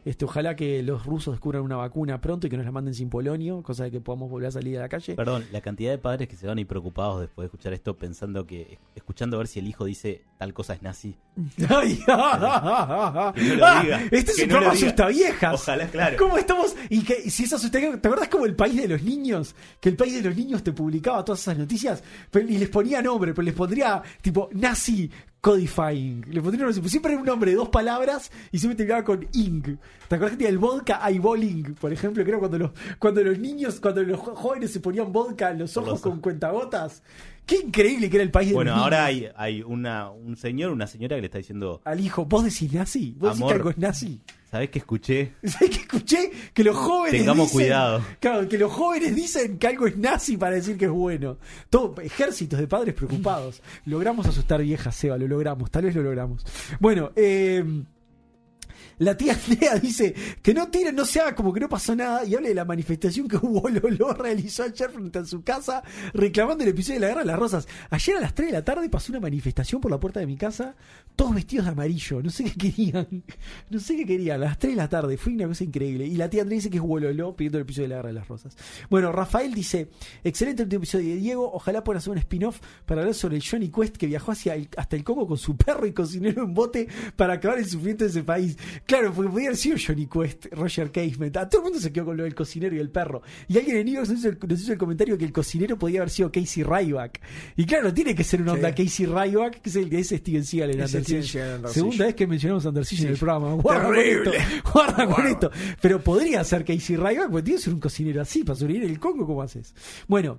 Este, 0.07 0.25
ojalá 0.25 0.55
que 0.55 0.85
los 0.85 1.05
rusos 1.05 1.35
descubran 1.35 1.63
una 1.63 1.75
vacuna 1.75 2.21
pronto 2.21 2.47
y 2.47 2.51
que 2.51 2.57
nos 2.57 2.65
la 2.65 2.71
manden 2.71 2.95
sin 2.95 3.11
polonio, 3.11 3.61
cosa 3.65 3.83
de 3.83 3.91
que 3.91 4.01
podamos 4.01 4.31
volver 4.31 4.47
a 4.47 4.53
salir 4.53 4.79
a 4.79 4.83
la 4.83 4.89
calle. 4.89 5.17
Perdón, 5.17 5.45
la 5.51 5.61
cantidad 5.61 5.91
de 5.91 5.99
padres 5.99 6.29
que 6.29 6.37
se 6.37 6.47
van 6.47 6.61
ir 6.61 6.67
preocupados 6.69 7.21
después 7.21 7.43
de 7.43 7.47
escuchar 7.47 7.73
esto, 7.73 7.97
pensando 7.97 8.47
que. 8.47 8.79
escuchando 8.95 9.37
a 9.37 9.39
ver 9.39 9.49
si 9.49 9.59
el 9.59 9.67
hijo 9.67 9.85
dice 9.85 10.23
tal 10.39 10.55
cosa 10.55 10.75
es 10.75 10.83
nazi. 10.83 11.17
Ay, 11.69 11.99
este 14.13 14.31
es 14.31 14.39
un 14.39 14.49
no 14.49 14.55
programa 14.55 14.75
asusta 14.75 15.09
viejas. 15.09 15.55
Ojalá, 15.55 15.89
claro. 15.89 16.17
¿Cómo 16.17 16.39
estamos? 16.39 16.77
Y 16.89 17.03
que 17.03 17.23
y 17.25 17.31
si 17.31 17.43
es 17.43 17.53
asusta 17.53 17.81
¿te 17.81 18.09
acordás 18.09 18.29
como 18.29 18.47
el 18.47 18.55
país 18.55 18.81
de 18.81 18.87
los 18.87 19.03
niños? 19.03 19.57
Que 19.81 19.89
el 19.89 19.97
país 19.97 20.15
de 20.15 20.23
los 20.23 20.37
niños 20.37 20.63
te 20.63 20.73
publicaba 20.73 21.25
todas 21.25 21.41
esas 21.41 21.59
noticias 21.59 22.05
pero, 22.31 22.49
y 22.49 22.59
les 22.59 22.69
ponía 22.69 23.03
nombre, 23.03 23.35
pero 23.35 23.45
les 23.45 23.55
pondría 23.55 24.01
tipo 24.23 24.51
nazi 24.53 25.11
codifying. 25.47 26.25
Le 26.29 26.43
pondría 26.43 26.67
pues 26.67 26.91
siempre 26.91 27.13
era 27.13 27.21
un 27.21 27.27
nombre 27.27 27.53
de 27.53 27.57
dos 27.57 27.69
palabras 27.69 28.33
y 28.51 28.59
siempre 28.59 28.77
terminaba 28.77 29.05
con 29.05 29.29
ing. 29.33 29.77
¿Te 30.09 30.17
acuerdas 30.17 30.33
que 30.33 30.39
tenía 30.39 30.49
el 30.49 30.59
vodka 30.59 31.01
eyeballing, 31.09 31.77
por 31.77 31.93
ejemplo? 31.93 32.25
Era 32.25 32.39
cuando 32.41 32.59
los, 32.59 32.71
cuando 32.99 33.23
los 33.23 33.39
niños, 33.39 33.79
cuando 33.79 34.03
los 34.03 34.19
jóvenes 34.19 34.73
se 34.73 34.81
ponían 34.81 35.13
vodka 35.13 35.53
en 35.53 35.61
los 35.61 35.77
ojos 35.77 36.01
con 36.01 36.21
cuentagotas. 36.21 37.05
Qué 37.47 37.57
increíble 37.65 38.11
que 38.11 38.17
era 38.17 38.25
el 38.25 38.31
país 38.33 38.49
de 38.49 38.55
Bueno, 38.57 38.73
los 38.73 38.77
niños. 38.79 38.85
ahora 38.85 39.05
hay, 39.07 39.29
hay 39.37 39.63
una, 39.63 40.11
un 40.11 40.37
señor, 40.37 40.73
una 40.73 40.87
señora 40.89 41.15
que 41.17 41.21
le 41.23 41.27
está 41.27 41.39
diciendo. 41.39 41.81
Al 41.85 42.01
hijo, 42.01 42.25
¿vos 42.27 42.43
decís 42.45 42.73
nazi? 42.73 43.15
¿Vos 43.19 43.35
decís 43.35 43.47
que 43.47 43.55
algo 43.55 43.71
es 43.71 43.79
nazi? 43.79 44.21
¿Sabés 44.51 44.71
que 44.71 44.79
escuché? 44.81 45.33
¿Sabes 45.45 45.71
que 45.71 45.81
escuché? 45.83 46.31
Que 46.53 46.65
los 46.65 46.77
jóvenes 46.77 47.21
Tengamos 47.21 47.47
dicen- 47.49 47.53
cuidado. 47.53 48.03
Claro, 48.21 48.49
que 48.49 48.59
los 48.59 48.73
jóvenes 48.73 49.15
dicen 49.15 49.59
que 49.59 49.67
algo 49.69 49.87
es 49.87 49.97
nazi 49.97 50.37
para 50.37 50.57
decir 50.57 50.77
que 50.77 50.87
es 50.87 50.91
bueno. 50.91 51.39
Todo, 51.71 51.95
ejércitos 52.01 52.59
de 52.59 52.67
padres 52.67 52.95
preocupados. 52.95 53.63
Logramos 53.85 54.27
asustar 54.27 54.61
viejas, 54.63 54.97
Seba, 54.97 55.17
lo 55.17 55.29
logramos, 55.29 55.71
tal 55.71 55.85
vez 55.85 55.95
lo 55.95 56.03
logramos. 56.03 56.45
Bueno, 56.81 57.13
eh, 57.17 57.65
la 58.99 59.17
tía 59.17 59.39
Lea 59.49 59.77
dice 59.79 60.15
que 60.43 60.55
no 60.55 60.69
tiren, 60.69 60.95
no 60.97 61.05
se 61.05 61.21
haga 61.21 61.35
como 61.35 61.53
que 61.53 61.61
no 61.61 61.69
pasó 61.69 61.95
nada 61.95 62.25
y 62.25 62.35
habla 62.35 62.49
de 62.49 62.55
la 62.55 62.65
manifestación 62.65 63.29
que 63.29 63.37
Hugo 63.43 63.69
Lolo 63.69 64.13
realizó 64.15 64.63
ayer 64.63 64.91
frente 64.91 65.19
a 65.19 65.25
su 65.25 65.43
casa 65.43 65.83
reclamando 66.15 66.65
el 66.65 66.71
episodio 66.71 66.97
de 66.97 67.01
la 67.01 67.09
Guerra 67.09 67.21
de 67.21 67.27
las 67.27 67.39
Rosas. 67.39 67.69
Ayer 67.91 68.17
a 68.17 68.21
las 68.21 68.35
3 68.35 68.49
de 68.49 68.53
la 68.53 68.65
tarde 68.65 68.89
pasó 68.89 69.13
una 69.13 69.21
manifestación 69.21 69.81
por 69.81 69.91
la 69.91 70.01
puerta 70.01 70.21
de 70.21 70.27
mi 70.27 70.37
casa, 70.37 70.75
todos 71.15 71.35
vestidos 71.35 71.67
de 71.67 71.73
amarillo, 71.73 72.23
no 72.23 72.31
sé 72.31 72.45
qué 72.45 72.71
querían, 72.71 73.07
no 73.71 73.81
sé 73.81 73.97
qué 73.97 74.07
querían, 74.07 74.37
a 74.43 74.47
las 74.47 74.59
3 74.59 74.73
de 74.73 74.77
la 74.77 74.89
tarde, 74.89 75.17
fue 75.17 75.33
una 75.35 75.47
cosa 75.47 75.65
increíble. 75.65 76.07
Y 76.07 76.17
la 76.17 76.31
tía 76.31 76.43
Andrea 76.43 76.57
dice 76.57 76.71
que 76.71 76.77
es 76.79 76.83
Hugo 76.83 76.99
Lolo 77.01 77.37
pidiendo 77.37 77.59
el 77.59 77.63
episodio 77.63 77.85
de 77.85 77.89
la 77.91 77.97
Guerra 77.97 78.09
de 78.09 78.15
las 78.15 78.29
Rosas. 78.29 78.57
Bueno, 78.91 79.13
Rafael 79.13 79.53
dice, 79.55 79.91
excelente 80.25 80.63
último 80.63 80.79
episodio 80.83 81.11
de 81.15 81.17
Diego, 81.21 81.51
ojalá 81.53 81.85
puedan 81.85 81.99
hacer 81.99 82.13
un 82.13 82.19
spin-off 82.19 82.61
para 82.85 83.03
hablar 83.03 83.15
sobre 83.15 83.37
el 83.37 83.43
Johnny 83.49 83.69
Quest 83.71 83.97
que 83.97 84.07
viajó 84.07 84.33
hacia 84.33 84.55
el- 84.55 84.69
hasta 84.77 84.97
el 84.97 85.05
Congo 85.05 85.27
con 85.27 85.37
su 85.39 85.57
perro 85.57 85.87
y 85.87 85.93
cocinero 85.93 86.43
en 86.45 86.55
bote 86.55 86.89
para 87.17 87.35
acabar 87.35 87.59
el 87.59 87.67
sufrimiento 87.67 88.05
de 88.05 88.11
ese 88.11 88.23
país. 88.25 88.57
Claro, 88.87 89.13
porque 89.13 89.31
podía 89.31 89.49
haber 89.49 89.57
sido 89.57 89.77
Johnny 89.85 90.07
Quest, 90.07 90.47
Roger 90.53 90.93
Casement. 90.93 91.37
A 91.37 91.49
todo 91.49 91.63
el 91.63 91.65
mundo 91.65 91.81
se 91.81 91.93
quedó 91.93 92.05
con 92.07 92.17
lo 92.17 92.23
del 92.23 92.35
cocinero 92.37 92.77
y 92.77 92.79
el 92.79 92.91
perro. 92.91 93.21
Y 93.49 93.59
alguien 93.59 93.79
en 93.79 93.89
Evox 93.89 94.11
nos 94.11 94.23
nos 94.49 94.61
hizo 94.61 94.73
el 94.73 94.79
comentario 94.79 95.19
que 95.19 95.25
el 95.25 95.33
cocinero 95.33 95.77
podía 95.77 96.01
haber 96.01 96.11
sido 96.11 96.31
Casey 96.31 96.63
Ryback. 96.63 97.21
Y 97.57 97.65
claro, 97.67 97.93
tiene 97.93 98.15
que 98.15 98.23
ser 98.23 98.41
una 98.43 98.53
Sí. 98.53 98.57
onda 98.59 98.75
Casey 98.75 99.07
Ryback, 99.07 99.61
que 99.61 99.69
es 99.71 99.77
el 99.77 99.91
que 99.91 99.99
es 99.99 100.09
Steven 100.09 100.45
Seagal 100.45 100.71
en 100.71 100.83
Under 100.83 101.69
Segunda 101.69 102.07
vez 102.07 102.15
que 102.15 102.27
mencionamos 102.29 102.65
a 102.65 102.69
Under 102.69 102.85
Siege 102.85 103.05
en 103.05 103.11
el 103.11 103.19
programa. 103.19 103.55
Guarda 103.55 103.85
con 103.87 103.97
esto. 103.99 104.31
Guarda 104.73 105.07
con 105.07 105.27
esto. 105.27 105.51
Pero 105.81 106.01
podría 106.01 106.45
ser 106.45 106.65
Casey 106.65 106.97
Ryback, 106.97 107.29
porque 107.31 107.43
tiene 107.43 107.59
que 107.59 107.65
ser 107.65 107.75
un 107.75 107.81
cocinero 107.81 108.23
así 108.23 108.45
para 108.45 108.57
sobrevivir 108.57 108.85
en 108.89 108.93
el 108.95 109.01
Congo, 109.01 109.27
¿cómo 109.27 109.43
haces? 109.43 109.75
Bueno. 110.07 110.39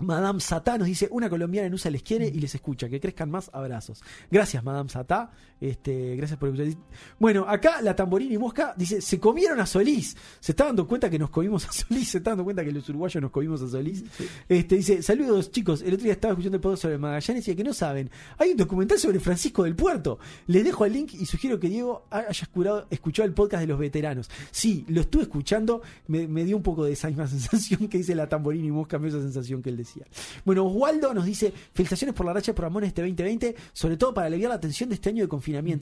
Madame 0.00 0.38
Satá 0.38 0.78
nos 0.78 0.86
dice, 0.86 1.08
una 1.10 1.28
colombiana 1.28 1.66
en 1.66 1.74
USA 1.74 1.90
les 1.90 2.04
quiere 2.04 2.28
y 2.28 2.38
les 2.38 2.54
escucha, 2.54 2.88
que 2.88 3.00
crezcan 3.00 3.32
más 3.32 3.50
abrazos. 3.52 4.00
Gracias, 4.30 4.62
Madame 4.62 4.88
Satá. 4.88 5.32
Este, 5.60 6.14
gracias 6.16 6.38
por 6.38 6.48
el 6.48 6.76
Bueno, 7.18 7.44
acá 7.48 7.82
la 7.82 7.94
tamborina 7.96 8.34
y 8.34 8.38
mosca 8.38 8.74
dice, 8.76 9.00
se 9.00 9.18
comieron 9.18 9.58
a 9.60 9.66
Solís. 9.66 10.16
Se 10.40 10.52
está 10.52 10.66
dando 10.66 10.86
cuenta 10.86 11.10
que 11.10 11.18
nos 11.18 11.30
comimos 11.30 11.66
a 11.66 11.72
Solís, 11.72 12.08
se 12.10 12.18
está 12.18 12.30
dando 12.30 12.44
cuenta 12.44 12.64
que 12.64 12.72
los 12.72 12.88
uruguayos 12.88 13.20
nos 13.22 13.30
comimos 13.30 13.60
a 13.62 13.68
Solís. 13.68 14.04
Este, 14.48 14.76
dice, 14.76 15.02
saludos 15.02 15.50
chicos, 15.50 15.82
el 15.82 15.94
otro 15.94 16.04
día 16.04 16.12
estaba 16.12 16.32
escuchando 16.32 16.56
el 16.56 16.60
podcast 16.60 16.82
sobre 16.82 16.98
Magallanes 16.98 17.48
y 17.48 17.56
que 17.56 17.64
no 17.64 17.74
saben, 17.74 18.10
hay 18.38 18.50
un 18.52 18.56
documental 18.56 18.98
sobre 18.98 19.20
Francisco 19.20 19.64
del 19.64 19.74
Puerto. 19.74 20.18
Les 20.46 20.64
dejo 20.64 20.84
el 20.84 20.92
link 20.92 21.14
y 21.14 21.26
sugiero 21.26 21.58
que 21.58 21.68
Diego 21.68 22.06
haya 22.10 22.28
escurado- 22.28 22.86
escuchado 22.90 23.26
el 23.26 23.34
podcast 23.34 23.60
de 23.62 23.66
los 23.66 23.78
veteranos. 23.78 24.30
Sí, 24.50 24.84
lo 24.88 25.00
estuve 25.00 25.22
escuchando, 25.24 25.82
me, 26.06 26.28
me 26.28 26.44
dio 26.44 26.56
un 26.56 26.62
poco 26.62 26.84
de 26.84 26.92
esa 26.92 27.08
misma 27.08 27.26
sensación 27.28 27.88
que 27.88 27.98
dice 27.98 28.14
la 28.14 28.28
tamborina 28.28 28.66
y 28.66 28.70
mosca, 28.70 28.98
me 28.98 29.08
dio 29.08 29.16
esa 29.18 29.24
sensación 29.26 29.62
que 29.62 29.70
él 29.70 29.76
decía. 29.76 30.04
Bueno, 30.44 30.66
Oswaldo 30.66 31.12
nos 31.14 31.24
dice, 31.24 31.52
felicitaciones 31.74 32.14
por 32.14 32.26
la 32.26 32.32
racha 32.32 32.52
de 32.52 32.54
programón 32.56 32.84
este 32.84 33.02
2020, 33.02 33.56
sobre 33.72 33.96
todo 33.96 34.14
para 34.14 34.26
aliviar 34.28 34.50
la 34.50 34.60
tensión 34.60 34.88
de 34.88 34.94
este 34.94 35.08
año 35.10 35.24
de 35.24 35.28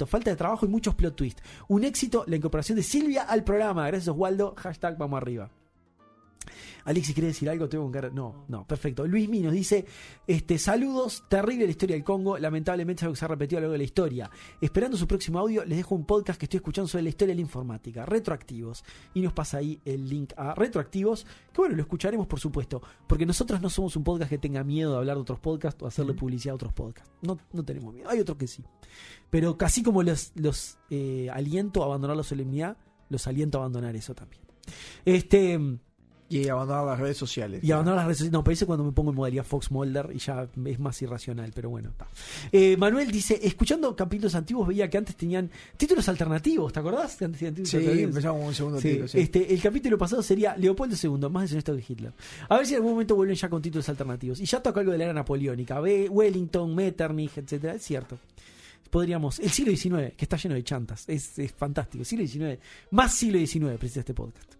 falta 0.06 0.30
de 0.30 0.36
trabajo 0.36 0.66
y 0.66 0.68
muchos 0.68 0.94
plot 0.94 1.16
twists. 1.16 1.42
Un 1.68 1.84
éxito 1.84 2.24
la 2.26 2.36
incorporación 2.36 2.76
de 2.76 2.82
Silvia 2.82 3.22
al 3.22 3.44
programa. 3.44 3.86
Gracias 3.86 4.08
Oswaldo, 4.08 4.54
hashtag 4.56 4.96
vamos 4.98 5.16
arriba. 5.16 5.50
Alexis, 6.86 7.14
¿querés 7.14 7.30
decir 7.30 7.50
algo? 7.50 7.68
Tengo 7.68 7.84
un 7.84 7.92
cara- 7.92 8.08
No, 8.10 8.46
no, 8.48 8.66
perfecto. 8.66 9.06
Luis 9.06 9.28
Mi 9.28 9.40
nos 9.40 9.52
dice: 9.52 9.84
este, 10.26 10.56
Saludos, 10.58 11.24
terrible 11.28 11.64
la 11.66 11.70
historia 11.72 11.96
del 11.96 12.04
Congo. 12.04 12.38
Lamentablemente 12.38 13.00
es 13.00 13.02
algo 13.02 13.12
que 13.14 13.18
se 13.18 13.24
ha 13.24 13.28
repetido 13.28 13.58
a 13.58 13.60
lo 13.60 13.64
largo 13.66 13.72
de 13.72 13.78
la 13.78 13.84
historia. 13.84 14.30
Esperando 14.60 14.96
su 14.96 15.06
próximo 15.06 15.38
audio, 15.38 15.64
les 15.64 15.76
dejo 15.78 15.94
un 15.94 16.06
podcast 16.06 16.38
que 16.38 16.46
estoy 16.46 16.58
escuchando 16.58 16.88
sobre 16.88 17.02
la 17.02 17.08
historia 17.10 17.32
de 17.32 17.36
la 17.36 17.40
informática, 17.42 18.06
Retroactivos. 18.06 18.84
Y 19.14 19.20
nos 19.20 19.32
pasa 19.32 19.58
ahí 19.58 19.78
el 19.84 20.08
link 20.08 20.32
a 20.36 20.54
Retroactivos, 20.54 21.24
que 21.52 21.60
bueno, 21.60 21.74
lo 21.76 21.82
escucharemos 21.82 22.26
por 22.26 22.40
supuesto, 22.40 22.80
porque 23.06 23.26
nosotros 23.26 23.60
no 23.60 23.68
somos 23.68 23.96
un 23.96 24.04
podcast 24.04 24.30
que 24.30 24.38
tenga 24.38 24.64
miedo 24.64 24.92
de 24.92 24.98
hablar 24.98 25.16
de 25.16 25.22
otros 25.22 25.40
podcasts 25.40 25.82
o 25.82 25.86
hacerle 25.86 26.14
publicidad 26.14 26.52
a 26.52 26.54
otros 26.56 26.72
podcasts. 26.72 27.10
No, 27.22 27.38
no 27.52 27.64
tenemos 27.64 27.92
miedo. 27.92 28.08
Hay 28.08 28.20
otros 28.20 28.38
que 28.38 28.46
sí. 28.46 28.62
Pero 29.28 29.58
casi 29.58 29.82
como 29.82 30.02
los, 30.02 30.32
los 30.36 30.78
eh, 30.90 31.28
aliento 31.32 31.82
a 31.82 31.86
abandonar 31.86 32.16
la 32.16 32.22
solemnidad, 32.22 32.76
los 33.08 33.26
aliento 33.26 33.58
a 33.58 33.62
abandonar 33.62 33.96
eso 33.96 34.14
también. 34.14 34.42
Este. 35.04 35.58
Y 36.28 36.48
abandonar 36.48 36.84
las 36.84 36.98
redes 36.98 37.16
sociales. 37.16 37.62
Y 37.62 37.70
abandonar 37.70 37.98
las 37.98 38.06
redes 38.06 38.18
sociales. 38.18 38.32
No, 38.32 38.42
parece 38.42 38.66
cuando 38.66 38.84
me 38.84 38.92
pongo 38.92 39.10
en 39.10 39.16
modalidad 39.16 39.44
Fox 39.44 39.70
Mulder 39.70 40.10
y 40.12 40.18
ya 40.18 40.48
es 40.66 40.78
más 40.80 41.00
irracional, 41.02 41.52
pero 41.54 41.70
bueno. 41.70 41.90
está. 41.90 42.08
Eh, 42.50 42.76
Manuel 42.76 43.10
dice: 43.12 43.38
Escuchando 43.42 43.94
capítulos 43.94 44.34
antiguos, 44.34 44.66
veía 44.66 44.90
que 44.90 44.98
antes 44.98 45.14
tenían 45.16 45.50
títulos 45.76 46.08
alternativos. 46.08 46.72
¿Te 46.72 46.80
acordás? 46.80 47.16
Que 47.16 47.26
antes 47.26 47.38
tenían 47.38 47.54
títulos 47.54 47.70
Sí, 47.70 47.76
alternativos? 47.76 48.08
empezamos 48.10 48.38
con 48.40 48.48
un 48.48 48.54
segundo 48.54 48.80
Sí, 48.80 48.88
título. 48.88 49.08
sí. 49.08 49.18
Este, 49.20 49.54
el 49.54 49.62
capítulo 49.62 49.98
pasado 49.98 50.22
sería 50.22 50.56
Leopoldo 50.56 50.96
II, 51.00 51.28
más 51.30 51.42
deshonesto 51.44 51.76
que 51.76 51.84
Hitler. 51.88 52.12
A 52.48 52.56
ver 52.56 52.66
si 52.66 52.72
en 52.72 52.78
algún 52.78 52.92
momento 52.92 53.14
vuelven 53.14 53.36
ya 53.36 53.48
con 53.48 53.62
títulos 53.62 53.88
alternativos. 53.88 54.40
Y 54.40 54.46
ya 54.46 54.60
toca 54.62 54.80
algo 54.80 54.92
de 54.92 54.98
la 54.98 55.04
era 55.04 55.12
napoleónica. 55.12 55.78
Ve 55.80 56.08
Wellington, 56.08 56.74
Metternich, 56.74 57.38
etcétera. 57.38 57.74
Es 57.74 57.82
cierto. 57.84 58.18
Podríamos. 58.90 59.38
El 59.40 59.50
siglo 59.50 59.70
XIX, 59.76 60.14
que 60.16 60.24
está 60.24 60.36
lleno 60.36 60.54
de 60.54 60.64
chantas. 60.64 61.04
Es, 61.08 61.38
es 61.38 61.52
fantástico. 61.52 62.04
Siglo 62.04 62.26
XIX. 62.26 62.58
Más 62.90 63.14
siglo 63.14 63.38
XIX, 63.38 63.76
precisa 63.78 64.00
este 64.00 64.14
podcast. 64.14 64.54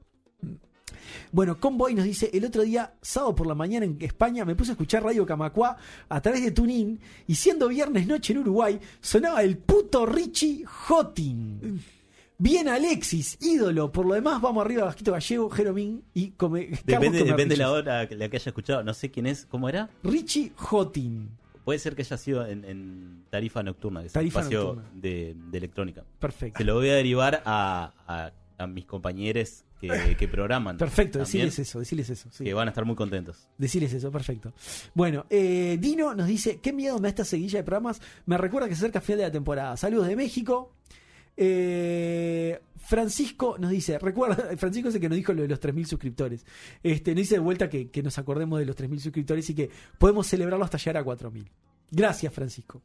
Bueno, 1.33 1.59
Convoy 1.59 1.94
nos 1.94 2.05
dice, 2.05 2.31
el 2.33 2.44
otro 2.44 2.62
día, 2.62 2.94
sábado 3.02 3.35
por 3.35 3.47
la 3.47 3.55
mañana 3.55 3.86
en 3.86 3.97
España, 4.01 4.44
me 4.44 4.55
puse 4.55 4.73
a 4.73 4.75
escuchar 4.75 5.02
Radio 5.02 5.26
Camacua 5.26 5.76
a 6.09 6.20
través 6.20 6.43
de 6.43 6.51
TuneIn 6.51 6.99
y 7.26 7.35
siendo 7.35 7.68
viernes 7.68 8.07
noche 8.07 8.33
en 8.33 8.41
Uruguay, 8.41 8.78
sonaba 9.01 9.43
el 9.43 9.59
puto 9.59 10.07
Richie 10.07 10.65
Hotting. 10.67 11.81
Bien 12.39 12.68
Alexis, 12.68 13.39
ídolo. 13.41 13.91
Por 13.91 14.05
lo 14.05 14.15
demás, 14.15 14.43
vamos 14.43 14.65
arriba, 14.65 14.85
Vasquito 14.85 15.12
Gallego, 15.12 15.49
Jeromín 15.49 16.05
y 16.12 16.33
come, 16.33 16.68
Depende, 16.85 17.25
depende 17.25 17.55
de 17.55 17.57
la 17.57 17.73
hora 17.73 18.07
que 18.07 18.15
la 18.15 18.28
que 18.28 18.36
haya 18.36 18.51
escuchado. 18.51 18.83
No 18.85 18.93
sé 18.93 19.10
quién 19.10 19.26
es. 19.26 19.47
¿Cómo 19.47 19.68
era? 19.70 19.89
Richie 20.02 20.52
Hotting. 20.57 21.31
Puede 21.65 21.78
ser 21.78 21.97
que 21.97 22.02
haya 22.02 22.17
sido 22.18 22.47
en, 22.47 22.65
en 22.65 23.25
Tarifa 23.31 23.62
Nocturna, 23.62 24.01
que 24.01 24.09
es 24.09 24.12
Tarifa 24.12 24.41
un 24.41 24.44
espacio 24.44 24.65
Nocturna. 24.75 24.91
de, 25.01 25.35
de 25.51 25.59
electrónica. 25.59 26.05
Perfecto. 26.18 26.59
Se 26.59 26.65
lo 26.65 26.75
voy 26.75 26.91
a 26.91 26.94
derivar 26.94 27.43
a, 27.47 27.93
a, 28.07 28.33
a 28.59 28.67
mis 28.67 28.86
compañeros 28.86 29.65
que, 29.81 29.89
que 30.18 30.28
programan. 30.28 30.76
Perfecto, 30.76 31.18
también, 31.18 31.47
decirles 31.47 31.59
eso, 31.59 31.78
decirles 31.78 32.10
eso. 32.10 32.28
sí. 32.31 32.44
Que 32.44 32.55
van 32.55 32.68
a 32.68 32.70
estar 32.70 32.85
muy 32.85 32.97
contentos. 32.97 33.49
Decirles 33.59 33.93
eso, 33.93 34.10
perfecto. 34.10 34.52
Bueno, 34.94 35.26
eh, 35.31 35.76
Dino 35.81 36.15
nos 36.15 36.26
dice, 36.26 36.60
qué 36.60 36.73
miedo 36.73 36.97
me 36.97 37.02
da 37.02 37.09
esta 37.09 37.25
seguilla 37.25 37.59
de 37.59 37.65
programas. 37.65 38.01
Me 38.26 38.39
recuerda 38.39 38.68
que 38.68 38.75
se 38.75 38.81
acerca 38.81 39.01
final 39.01 39.18
de 39.18 39.25
la 39.25 39.33
temporada. 39.33 39.76
Saludos 39.76 40.09
de 40.09 40.17
México. 40.17 40.73
Eh, 41.36 42.59
Francisco 42.78 43.57
nos 43.59 43.70
dice, 43.70 43.99
recuerda, 43.99 44.36
Francisco 44.57 44.89
es 44.89 44.94
el 44.94 45.01
que 45.01 45.09
nos 45.09 45.17
dijo 45.17 45.33
lo 45.33 45.43
de 45.43 45.49
los 45.49 45.60
3.000 45.60 45.85
suscriptores. 45.85 46.47
Este, 46.83 47.10
nos 47.12 47.18
dice 47.18 47.35
de 47.35 47.41
vuelta 47.41 47.68
que, 47.68 47.91
que 47.91 48.02
nos 48.02 48.18
acordemos 48.18 48.59
de 48.59 48.65
los 48.65 48.76
3.000 48.76 49.01
suscriptores 49.01 49.51
y 49.51 49.55
que 49.55 49.70
podemos 49.99 50.26
celebrarlo 50.26 50.65
hasta 50.65 50.78
llegar 50.78 50.99
a 50.99 51.05
4.000. 51.05 51.47
Gracias, 51.91 52.33
Francisco. 52.33 52.83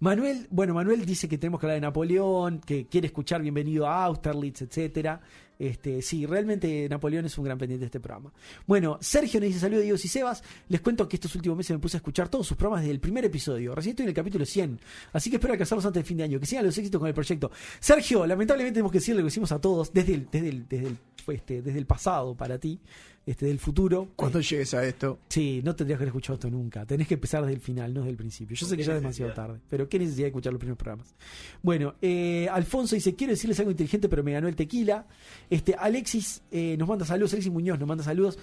Manuel, 0.00 0.46
bueno, 0.50 0.74
Manuel 0.74 1.04
dice 1.06 1.28
que 1.28 1.38
tenemos 1.38 1.60
que 1.60 1.66
hablar 1.66 1.76
de 1.76 1.80
Napoleón, 1.82 2.60
que 2.60 2.86
quiere 2.86 3.06
escuchar 3.06 3.42
Bienvenido 3.42 3.86
a 3.86 4.04
Austerlitz, 4.04 4.62
etcétera. 4.62 5.20
Este, 5.58 6.02
sí, 6.02 6.26
realmente 6.26 6.88
Napoleón 6.88 7.26
es 7.26 7.38
un 7.38 7.44
gran 7.44 7.56
pendiente 7.58 7.82
de 7.82 7.86
este 7.86 8.00
programa. 8.00 8.32
Bueno, 8.66 8.98
Sergio 9.00 9.38
nos 9.38 9.48
dice 9.48 9.60
saludos 9.60 9.82
Diego 9.82 9.96
y 10.02 10.08
Sebas. 10.08 10.42
Les 10.68 10.80
cuento 10.80 11.08
que 11.08 11.16
estos 11.16 11.34
últimos 11.36 11.56
meses 11.56 11.76
me 11.76 11.78
puse 11.78 11.96
a 11.96 11.98
escuchar 11.98 12.28
todos 12.28 12.46
sus 12.46 12.56
programas 12.56 12.82
desde 12.82 12.92
el 12.92 13.00
primer 13.00 13.24
episodio. 13.24 13.74
Recién 13.74 13.92
estoy 13.92 14.04
en 14.04 14.08
el 14.08 14.14
capítulo 14.14 14.44
100, 14.44 14.80
así 15.12 15.30
que 15.30 15.36
espero 15.36 15.52
alcanzarlos 15.52 15.86
antes 15.86 16.02
del 16.02 16.08
fin 16.08 16.16
de 16.16 16.24
año. 16.24 16.40
Que 16.40 16.46
sigan 16.46 16.66
los 16.66 16.76
éxitos 16.76 16.98
con 16.98 17.08
el 17.08 17.14
proyecto. 17.14 17.50
Sergio, 17.78 18.26
lamentablemente 18.26 18.74
tenemos 18.74 18.90
que 18.90 18.98
decirle 18.98 19.20
lo 19.20 19.26
que 19.26 19.28
hicimos 19.28 19.52
a 19.52 19.60
todos 19.60 19.92
desde 19.92 20.26
desde 20.30 20.96
este, 21.32 21.62
desde 21.62 21.78
el 21.78 21.86
pasado 21.86 22.36
para 22.36 22.58
ti, 22.58 22.80
este, 23.26 23.46
del 23.46 23.58
futuro. 23.58 24.08
Cuando 24.16 24.40
llegues 24.40 24.74
a 24.74 24.84
esto. 24.84 25.18
Sí, 25.28 25.62
no 25.64 25.74
tendrías 25.74 25.98
que 25.98 26.02
haber 26.02 26.08
escuchado 26.08 26.34
esto 26.34 26.50
nunca. 26.50 26.84
Tenés 26.84 27.08
que 27.08 27.14
empezar 27.14 27.42
desde 27.42 27.54
el 27.54 27.60
final, 27.60 27.94
no 27.94 28.00
desde 28.00 28.10
el 28.10 28.16
principio. 28.16 28.56
Yo 28.56 28.66
sé 28.66 28.76
que 28.76 28.82
ya 28.82 28.94
es 28.94 29.00
demasiado 29.00 29.32
tarde, 29.32 29.60
pero 29.68 29.88
qué 29.88 29.98
necesidad 29.98 30.24
de 30.24 30.28
escuchar 30.28 30.52
los 30.52 30.60
primeros 30.60 30.78
programas. 30.78 31.14
Bueno, 31.62 31.94
eh, 32.02 32.48
Alfonso 32.50 32.94
dice, 32.94 33.14
quiero 33.14 33.32
decirles 33.32 33.58
algo 33.60 33.70
inteligente, 33.70 34.08
pero 34.08 34.22
me 34.22 34.32
ganó 34.32 34.48
el 34.48 34.56
tequila. 34.56 35.06
Este, 35.48 35.74
Alexis 35.74 36.42
eh, 36.50 36.76
nos 36.78 36.88
manda 36.88 37.04
saludos, 37.04 37.32
Alexis 37.32 37.52
Muñoz 37.52 37.78
nos 37.78 37.88
manda 37.88 38.04
saludos. 38.04 38.38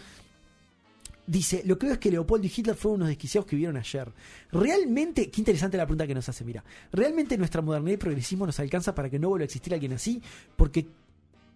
Dice, 1.27 1.61
lo 1.66 1.77
que 1.77 1.85
veo 1.85 1.93
es 1.93 2.00
que 2.00 2.11
Leopoldo 2.11 2.48
y 2.48 2.51
Hitler 2.53 2.76
fueron 2.76 3.01
unos 3.01 3.10
desquiciados 3.10 3.45
que 3.45 3.56
vivieron 3.56 3.77
ayer. 3.77 4.11
Realmente, 4.51 5.30
qué 5.30 5.40
interesante 5.40 5.77
la 5.77 5.85
pregunta 5.85 6.08
que 6.08 6.16
nos 6.16 6.27
hace, 6.27 6.43
mira. 6.43 6.64
¿Realmente 6.92 7.38
nuestra 7.38 7.61
modernidad 7.61 7.93
y 7.93 7.98
progresismo 7.98 8.45
nos 8.45 8.60
alcanza 8.60 8.95
para 8.95 9.10
que 9.10 9.19
no 9.19 9.30
vuelva 9.30 9.43
a 9.43 9.45
existir 9.45 9.74
alguien 9.74 9.93
así? 9.93 10.22
Porque 10.56 10.88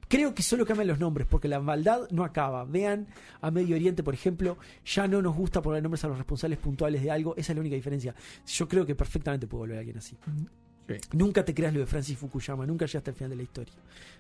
Creo 0.08 0.36
que 0.36 0.44
solo 0.44 0.66
cambian 0.66 0.88
los 0.88 1.00
nombres, 1.00 1.28
porque 1.30 1.48
la 1.48 1.60
maldad 1.60 2.08
no 2.12 2.24
acaba. 2.24 2.64
Vean 2.66 3.08
a 3.42 3.52
Medio 3.52 3.76
Oriente, 3.76 4.04
por 4.04 4.14
ejemplo, 4.14 4.58
ya 4.86 5.08
no 5.08 5.22
nos 5.22 5.36
gusta 5.36 5.62
poner 5.62 5.82
nombres 5.82 6.04
a 6.04 6.08
los 6.08 6.18
responsables 6.18 6.60
puntuales 6.60 7.02
de 7.02 7.12
algo. 7.12 7.36
Esa 7.36 7.52
es 7.52 7.56
la 7.56 7.62
única 7.62 7.76
diferencia. 7.76 8.14
Yo 8.46 8.68
creo 8.68 8.86
que 8.86 8.96
perfectamente 8.96 9.48
puede 9.48 9.62
volver 9.62 9.80
alguien 9.80 9.98
así. 9.98 10.16
Nunca 11.14 11.44
te 11.44 11.54
creas 11.54 11.74
lo 11.74 11.80
de 11.80 11.88
Francis 11.88 12.18
Fukuyama, 12.18 12.66
nunca 12.66 12.86
llegaste 12.86 13.10
al 13.10 13.16
final 13.16 13.32
de 13.32 13.36
la 13.38 13.44
historia. 13.44 13.74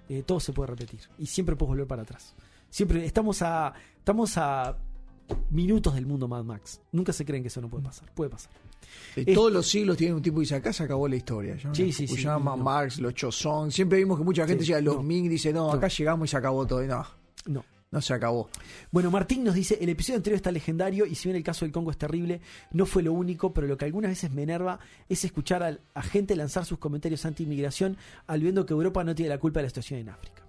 Eh, 0.10 0.24
todo 0.26 0.40
se 0.40 0.52
puede 0.52 0.72
repetir 0.72 1.00
y 1.20 1.28
siempre 1.28 1.56
puedes 1.56 1.70
volver 1.70 1.88
para 1.88 2.02
atrás. 2.02 2.34
Siempre 2.70 3.06
estamos 3.06 3.42
a 3.44 3.74
estamos 4.00 4.36
a 4.38 4.76
minutos 5.50 5.95
del 5.95 6.06
mundo 6.06 6.28
Mad 6.28 6.44
Max. 6.44 6.82
Nunca 6.92 7.14
se 7.14 7.26
creen 7.26 7.44
que 7.44 7.48
eso 7.48 7.62
no 7.62 7.70
puede 7.70 7.84
pasar. 7.84 8.12
Puede 8.14 8.30
pasar. 8.30 8.52
De 9.16 9.24
Es- 9.24 9.34
todos 9.34 9.52
los 9.52 9.68
siglos 9.68 9.98
tienen 9.98 10.16
un 10.16 10.22
tipo 10.22 10.36
que 10.38 10.42
dice 10.42 10.56
acá 10.56 10.72
se 10.74 10.84
acabó 10.84 11.08
la 11.08 11.16
historia. 11.16 11.58
¿no? 11.64 11.74
Sí, 11.74 11.92
sí, 11.92 12.06
sí, 12.06 12.08
Fukuyama, 12.08 12.56
no. 12.56 12.64
Marx, 12.64 13.00
los 13.00 13.14
Chozón. 13.14 13.72
Siempre 13.72 13.98
vimos 13.98 14.18
que 14.18 14.24
mucha 14.24 14.45
gente 14.48 14.64
llega 14.66 14.78
a 14.80 14.82
los 14.82 14.95
no. 14.98 15.04
Ming 15.04 15.26
y 15.26 15.30
dice, 15.30 15.52
no, 15.54 15.68
No. 15.68 15.74
acá 15.74 15.88
llegamos 15.88 16.28
y 16.28 16.32
se 16.32 16.38
acabó 16.38 16.66
todo. 16.68 16.84
Y 16.84 16.88
no, 16.88 17.06
No. 17.48 17.66
no 17.92 18.02
se 18.02 18.14
acabó. 18.14 18.50
Bueno, 18.92 19.10
Martín 19.10 19.44
nos 19.44 19.56
dice, 19.56 19.78
el 19.82 19.90
episodio 19.90 20.18
anterior 20.18 20.36
está 20.36 20.52
legendario 20.52 21.06
y 21.06 21.16
si 21.16 21.30
bien 21.30 21.36
el 21.38 21.44
caso 21.44 21.66
del 21.66 21.72
Congo 21.72 21.92
es 21.92 21.98
terrible, 21.98 22.42
no 22.74 22.86
fue 22.86 23.02
lo 23.04 23.14
único, 23.14 23.54
pero 23.54 23.66
lo 23.68 23.78
que 23.78 23.86
algunas 23.86 24.12
veces 24.12 24.32
me 24.32 24.44
enerva 24.44 24.80
es 25.10 25.24
escuchar 25.26 25.64
al- 25.64 25.82
a, 25.94 26.02
gente 26.04 26.36
lanzar 26.36 26.66
sus 26.66 26.78
comentarios 26.78 27.26
anti-inmigración 27.26 27.98
al 28.28 28.42
viendo 28.42 28.66
que 28.66 28.74
Europa 28.74 29.04
no 29.04 29.16
tiene 29.16 29.30
la 29.30 29.40
culpa 29.40 29.60
de 29.60 29.64
la 29.64 29.70
situación 29.70 30.00
en 30.00 30.10
África. 30.10 30.44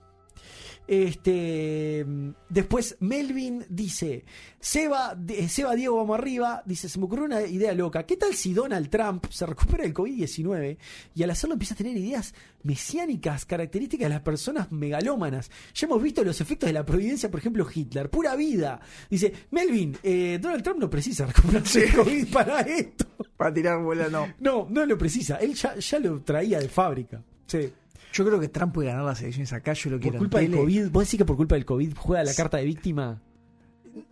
Este 0.88 2.06
después 2.48 2.96
Melvin 3.00 3.64
dice 3.68 4.24
Seba, 4.60 5.14
de- 5.16 5.48
Seba 5.48 5.74
Diego 5.74 5.96
vamos 5.96 6.18
arriba 6.18 6.62
dice 6.64 6.88
se 6.88 6.98
me 6.98 7.04
ocurrió 7.06 7.24
una 7.24 7.42
idea 7.42 7.72
loca. 7.74 8.04
¿qué 8.06 8.16
tal 8.16 8.34
si 8.34 8.52
Donald 8.54 8.88
Trump 8.88 9.26
se 9.30 9.46
recupera 9.46 9.82
del 9.84 9.94
COVID-19 9.94 10.76
y 11.14 11.22
al 11.22 11.30
hacerlo 11.30 11.54
empieza 11.54 11.74
a 11.74 11.76
tener 11.76 11.96
ideas 11.96 12.34
mesiánicas 12.62 13.44
características 13.46 14.06
de 14.06 14.14
las 14.14 14.22
personas 14.22 14.70
megalómanas 14.72 15.50
ya 15.74 15.86
hemos 15.86 16.02
visto 16.02 16.22
los 16.24 16.40
efectos 16.40 16.68
de 16.68 16.72
la 16.72 16.84
providencia 16.84 17.30
por 17.30 17.40
ejemplo 17.40 17.66
Hitler. 17.72 18.10
Pura 18.10 18.36
vida 18.36 18.80
dice 19.10 19.32
Melvin 19.50 19.96
eh, 20.02 20.38
Donald 20.40 20.62
Trump 20.62 20.80
no 20.80 20.90
precisa 20.90 21.26
recuperarse 21.26 21.80
del 21.80 21.94
COVID 21.94 22.26
para 22.32 22.60
esto 22.60 23.06
Para 23.36 23.52
tirar 23.52 23.82
bola, 23.82 24.08
no. 24.08 24.26
no 24.40 24.66
no 24.70 24.86
lo 24.86 24.96
precisa. 24.98 25.36
Él 25.36 25.54
ya, 25.54 25.76
ya 25.76 25.98
lo 25.98 26.22
traía 26.22 26.58
de 26.58 26.68
fábrica. 26.68 27.22
Sí 27.46 27.72
Yo 28.16 28.24
creo 28.26 28.40
que 28.40 28.48
Trump 28.48 28.72
puede 28.74 28.88
ganar 28.88 29.04
las 29.04 29.20
elecciones 29.20 29.52
acá. 29.52 29.72
Yo 29.74 29.90
lo 29.90 29.96
por 29.96 30.02
quiero 30.02 30.16
en 30.16 30.18
culpa 30.20 30.38
del. 30.40 30.52
COVID 30.52 30.90
vos 30.90 31.04
decís 31.04 31.18
que 31.18 31.24
por 31.24 31.36
culpa 31.36 31.54
del 31.56 31.64
COVID 31.64 31.94
juega 31.96 32.24
la 32.24 32.34
carta 32.34 32.56
de 32.56 32.64
víctima 32.64 33.20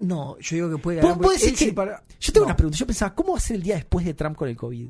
No, 0.00 0.38
yo 0.38 0.54
digo 0.56 0.70
que 0.70 0.78
puede 0.78 1.00
¿Vos- 1.00 1.10
ganar. 1.10 1.22
vos 1.24 1.40
decís 1.40 1.58
que- 1.58 1.72
para- 1.72 2.02
Yo 2.20 2.32
tengo 2.32 2.44
No. 2.44 2.48
una 2.48 2.56
pregunta. 2.56 2.78
Yo 2.78 2.86
pensaba, 2.86 3.14
¿cómo 3.14 3.32
va 3.32 3.38
a 3.38 3.40
ser 3.40 3.56
el 3.56 3.62
día 3.62 3.74
después 3.76 4.04
de 4.06 4.14
Trump 4.14 4.36
con 4.36 4.48
el 4.48 4.56
COVID? 4.56 4.88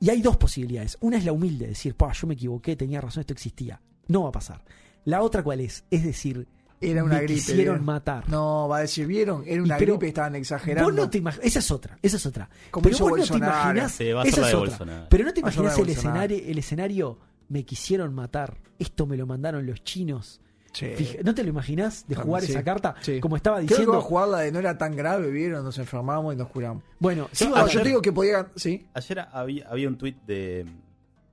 Y 0.00 0.10
hay 0.10 0.20
dos 0.20 0.36
posibilidades. 0.36 0.98
Una 1.00 1.18
es 1.18 1.24
la 1.24 1.32
humilde, 1.32 1.68
decir, 1.68 1.94
pa, 1.94 2.12
yo 2.12 2.26
me 2.26 2.34
equivoqué, 2.34 2.74
tenía 2.74 3.00
razón, 3.00 3.20
esto 3.20 3.32
existía. 3.32 3.80
No 4.08 4.24
va 4.24 4.30
a 4.30 4.32
pasar. 4.32 4.64
La 5.04 5.22
otra, 5.22 5.42
¿cuál 5.44 5.60
es? 5.60 5.84
Es 5.90 6.02
decir, 6.02 6.48
Era 6.80 7.04
una 7.04 7.14
me 7.14 7.22
gripe. 7.22 7.34
quisieron 7.34 7.84
matar. 7.84 8.28
No, 8.28 8.66
va 8.68 8.78
a 8.78 8.80
decir, 8.80 9.06
¿vieron? 9.06 9.44
Era 9.46 9.62
una 9.62 9.76
Y 9.76 9.78
pero 9.78 9.92
gripe, 9.94 10.08
estaban 10.08 10.34
exagerando. 10.34 10.90
Vos 10.90 10.94
no 11.00 11.08
te 11.08 11.22
imag- 11.22 11.38
Esa 11.40 11.60
es 11.60 11.70
otra, 11.70 11.96
esa 12.02 12.16
es 12.16 12.26
otra. 12.26 12.50
Como 12.72 12.82
pero 12.82 12.98
vos 12.98 13.08
no 13.10 13.14
te 13.14 13.20
Bolsonaro. 13.20 13.88
Sí, 13.88 14.10
va 14.12 14.22
a 14.22 14.24
ser 14.24 14.32
esa 14.32 14.40
la 14.40 14.48
es 14.48 14.54
otra. 14.54 14.68
Bolsonaro. 14.70 15.06
Pero 15.08 15.24
no 15.24 15.32
te 15.32 15.40
de 15.42 15.48
el 15.82 15.88
escenario, 15.90 16.38
el 16.44 16.58
escenario, 16.58 17.18
me 17.52 17.64
quisieron 17.64 18.14
matar. 18.14 18.56
Esto 18.78 19.06
me 19.06 19.16
lo 19.16 19.26
mandaron 19.26 19.66
los 19.66 19.84
chinos. 19.84 20.40
Fija- 20.72 21.18
¿No 21.22 21.34
te 21.34 21.42
lo 21.44 21.50
imaginás 21.50 22.06
de 22.08 22.14
jugar 22.14 22.42
sí. 22.42 22.50
esa 22.52 22.64
carta? 22.64 22.94
Sí. 23.02 23.20
Como 23.20 23.36
estaba 23.36 23.56
Creo 23.58 23.66
que 23.68 23.74
diciendo. 23.74 23.92
va 23.92 23.98
a 23.98 24.02
jugar 24.02 24.28
la 24.28 24.38
de 24.38 24.52
no 24.52 24.58
era 24.58 24.78
tan 24.78 24.96
grave, 24.96 25.30
¿vieron? 25.30 25.62
Nos 25.64 25.76
enfermamos 25.76 26.32
y 26.32 26.36
nos 26.38 26.48
curamos. 26.48 26.82
Bueno, 26.98 27.28
Sí, 27.32 27.44
sigo 27.44 27.56
no, 27.56 27.62
ayer- 27.64 27.74
yo 27.74 27.82
te 27.82 27.88
digo 27.88 28.00
que 28.02 28.12
podía. 28.12 28.46
Sí. 28.56 28.86
Ayer 28.94 29.20
había, 29.32 29.68
había 29.68 29.88
un 29.88 29.98
tuit 29.98 30.16
de, 30.26 30.64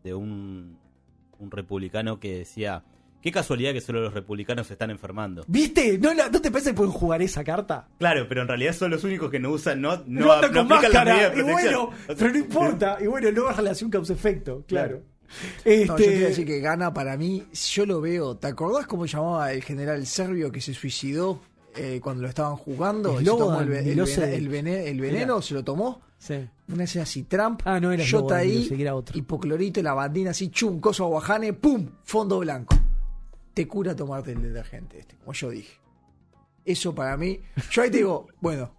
de 0.03 0.13
un, 0.13 0.77
un 1.39 1.51
republicano 1.51 2.19
que 2.19 2.39
decía: 2.39 2.83
Qué 3.21 3.31
casualidad 3.31 3.71
que 3.71 3.79
solo 3.79 4.01
los 4.01 4.13
republicanos 4.13 4.67
se 4.67 4.73
están 4.73 4.89
enfermando. 4.91 5.45
¿Viste? 5.47 5.97
¿No, 5.99 6.13
la- 6.13 6.27
¿No 6.29 6.41
te 6.41 6.51
parece 6.51 6.71
que 6.71 6.75
pueden 6.75 6.91
jugar 6.91 7.21
esa 7.21 7.41
carta? 7.41 7.87
Claro, 7.97 8.25
pero 8.27 8.41
en 8.41 8.47
realidad 8.49 8.73
son 8.73 8.91
los 8.91 9.05
únicos 9.05 9.31
que 9.31 9.39
no 9.39 9.51
usan, 9.51 9.79
no, 9.79 9.95
no, 10.05 10.25
no, 10.25 10.41
no 10.41 10.47
con 10.53 10.73
aplican 10.73 11.05
de 11.05 11.39
Y 11.39 11.43
bueno, 11.43 11.83
O 11.85 11.91
sea, 12.07 12.15
pero 12.17 12.31
no 12.31 12.37
importa. 12.39 12.97
Y 12.99 13.07
bueno, 13.07 13.31
no 13.31 13.45
va 13.45 13.53
relación 13.53 13.89
causa-efecto, 13.89 14.65
claro. 14.67 15.01
Este, 15.63 15.85
yo 15.85 15.95
te 15.95 16.05
voy 16.15 16.23
a 16.23 16.27
decir 16.27 16.45
que 16.45 16.59
gana 16.59 16.93
para 16.93 17.15
mí. 17.17 17.45
Yo 17.71 17.85
lo 17.85 18.01
veo. 18.01 18.35
¿Te 18.37 18.47
acordás 18.47 18.87
cómo 18.87 19.05
llamaba 19.05 19.51
el 19.53 19.63
general 19.63 20.05
serbio 20.07 20.51
que 20.51 20.61
se 20.61 20.73
suicidó 20.73 21.39
eh, 21.75 21.99
cuando 22.03 22.23
lo 22.23 22.29
estaban 22.29 22.55
jugando, 22.57 23.19
Slobodan, 23.19 23.71
el, 23.71 23.73
el 23.89 23.95
Milose- 23.97 24.21
vene- 24.21 24.35
el 24.35 24.49
vene- 24.49 24.87
el 24.87 24.99
veneno, 24.99 25.41
se 25.41 25.53
lo 25.53 25.63
tomó. 25.63 26.01
Sí. 26.17 26.35
Una 26.67 26.83
escena 26.83 27.03
así, 27.03 27.23
Trump, 27.23 27.61
Ah, 27.63 27.79
no 27.79 27.91
era 27.91 28.03
Slobodan, 28.03 28.39
ahí, 28.39 28.67
era 28.77 28.95
otro. 28.95 29.17
hipoclorito, 29.17 29.81
la 29.81 29.93
bandina 29.93 30.31
así, 30.31 30.49
chum, 30.49 30.79
coso 30.81 31.05
aguajane, 31.05 31.53
pum, 31.53 31.87
fondo 32.03 32.39
blanco. 32.39 32.75
Te 33.53 33.67
cura 33.67 33.95
tomarte 33.95 34.31
el 34.33 34.41
detergente 34.41 34.99
este, 34.99 35.15
como 35.17 35.31
yo 35.33 35.49
dije. 35.51 35.73
Eso 36.65 36.93
para 36.93 37.15
mí, 37.17 37.39
yo 37.71 37.81
ahí 37.83 37.89
te 37.91 37.97
digo, 37.97 38.27
bueno, 38.41 38.73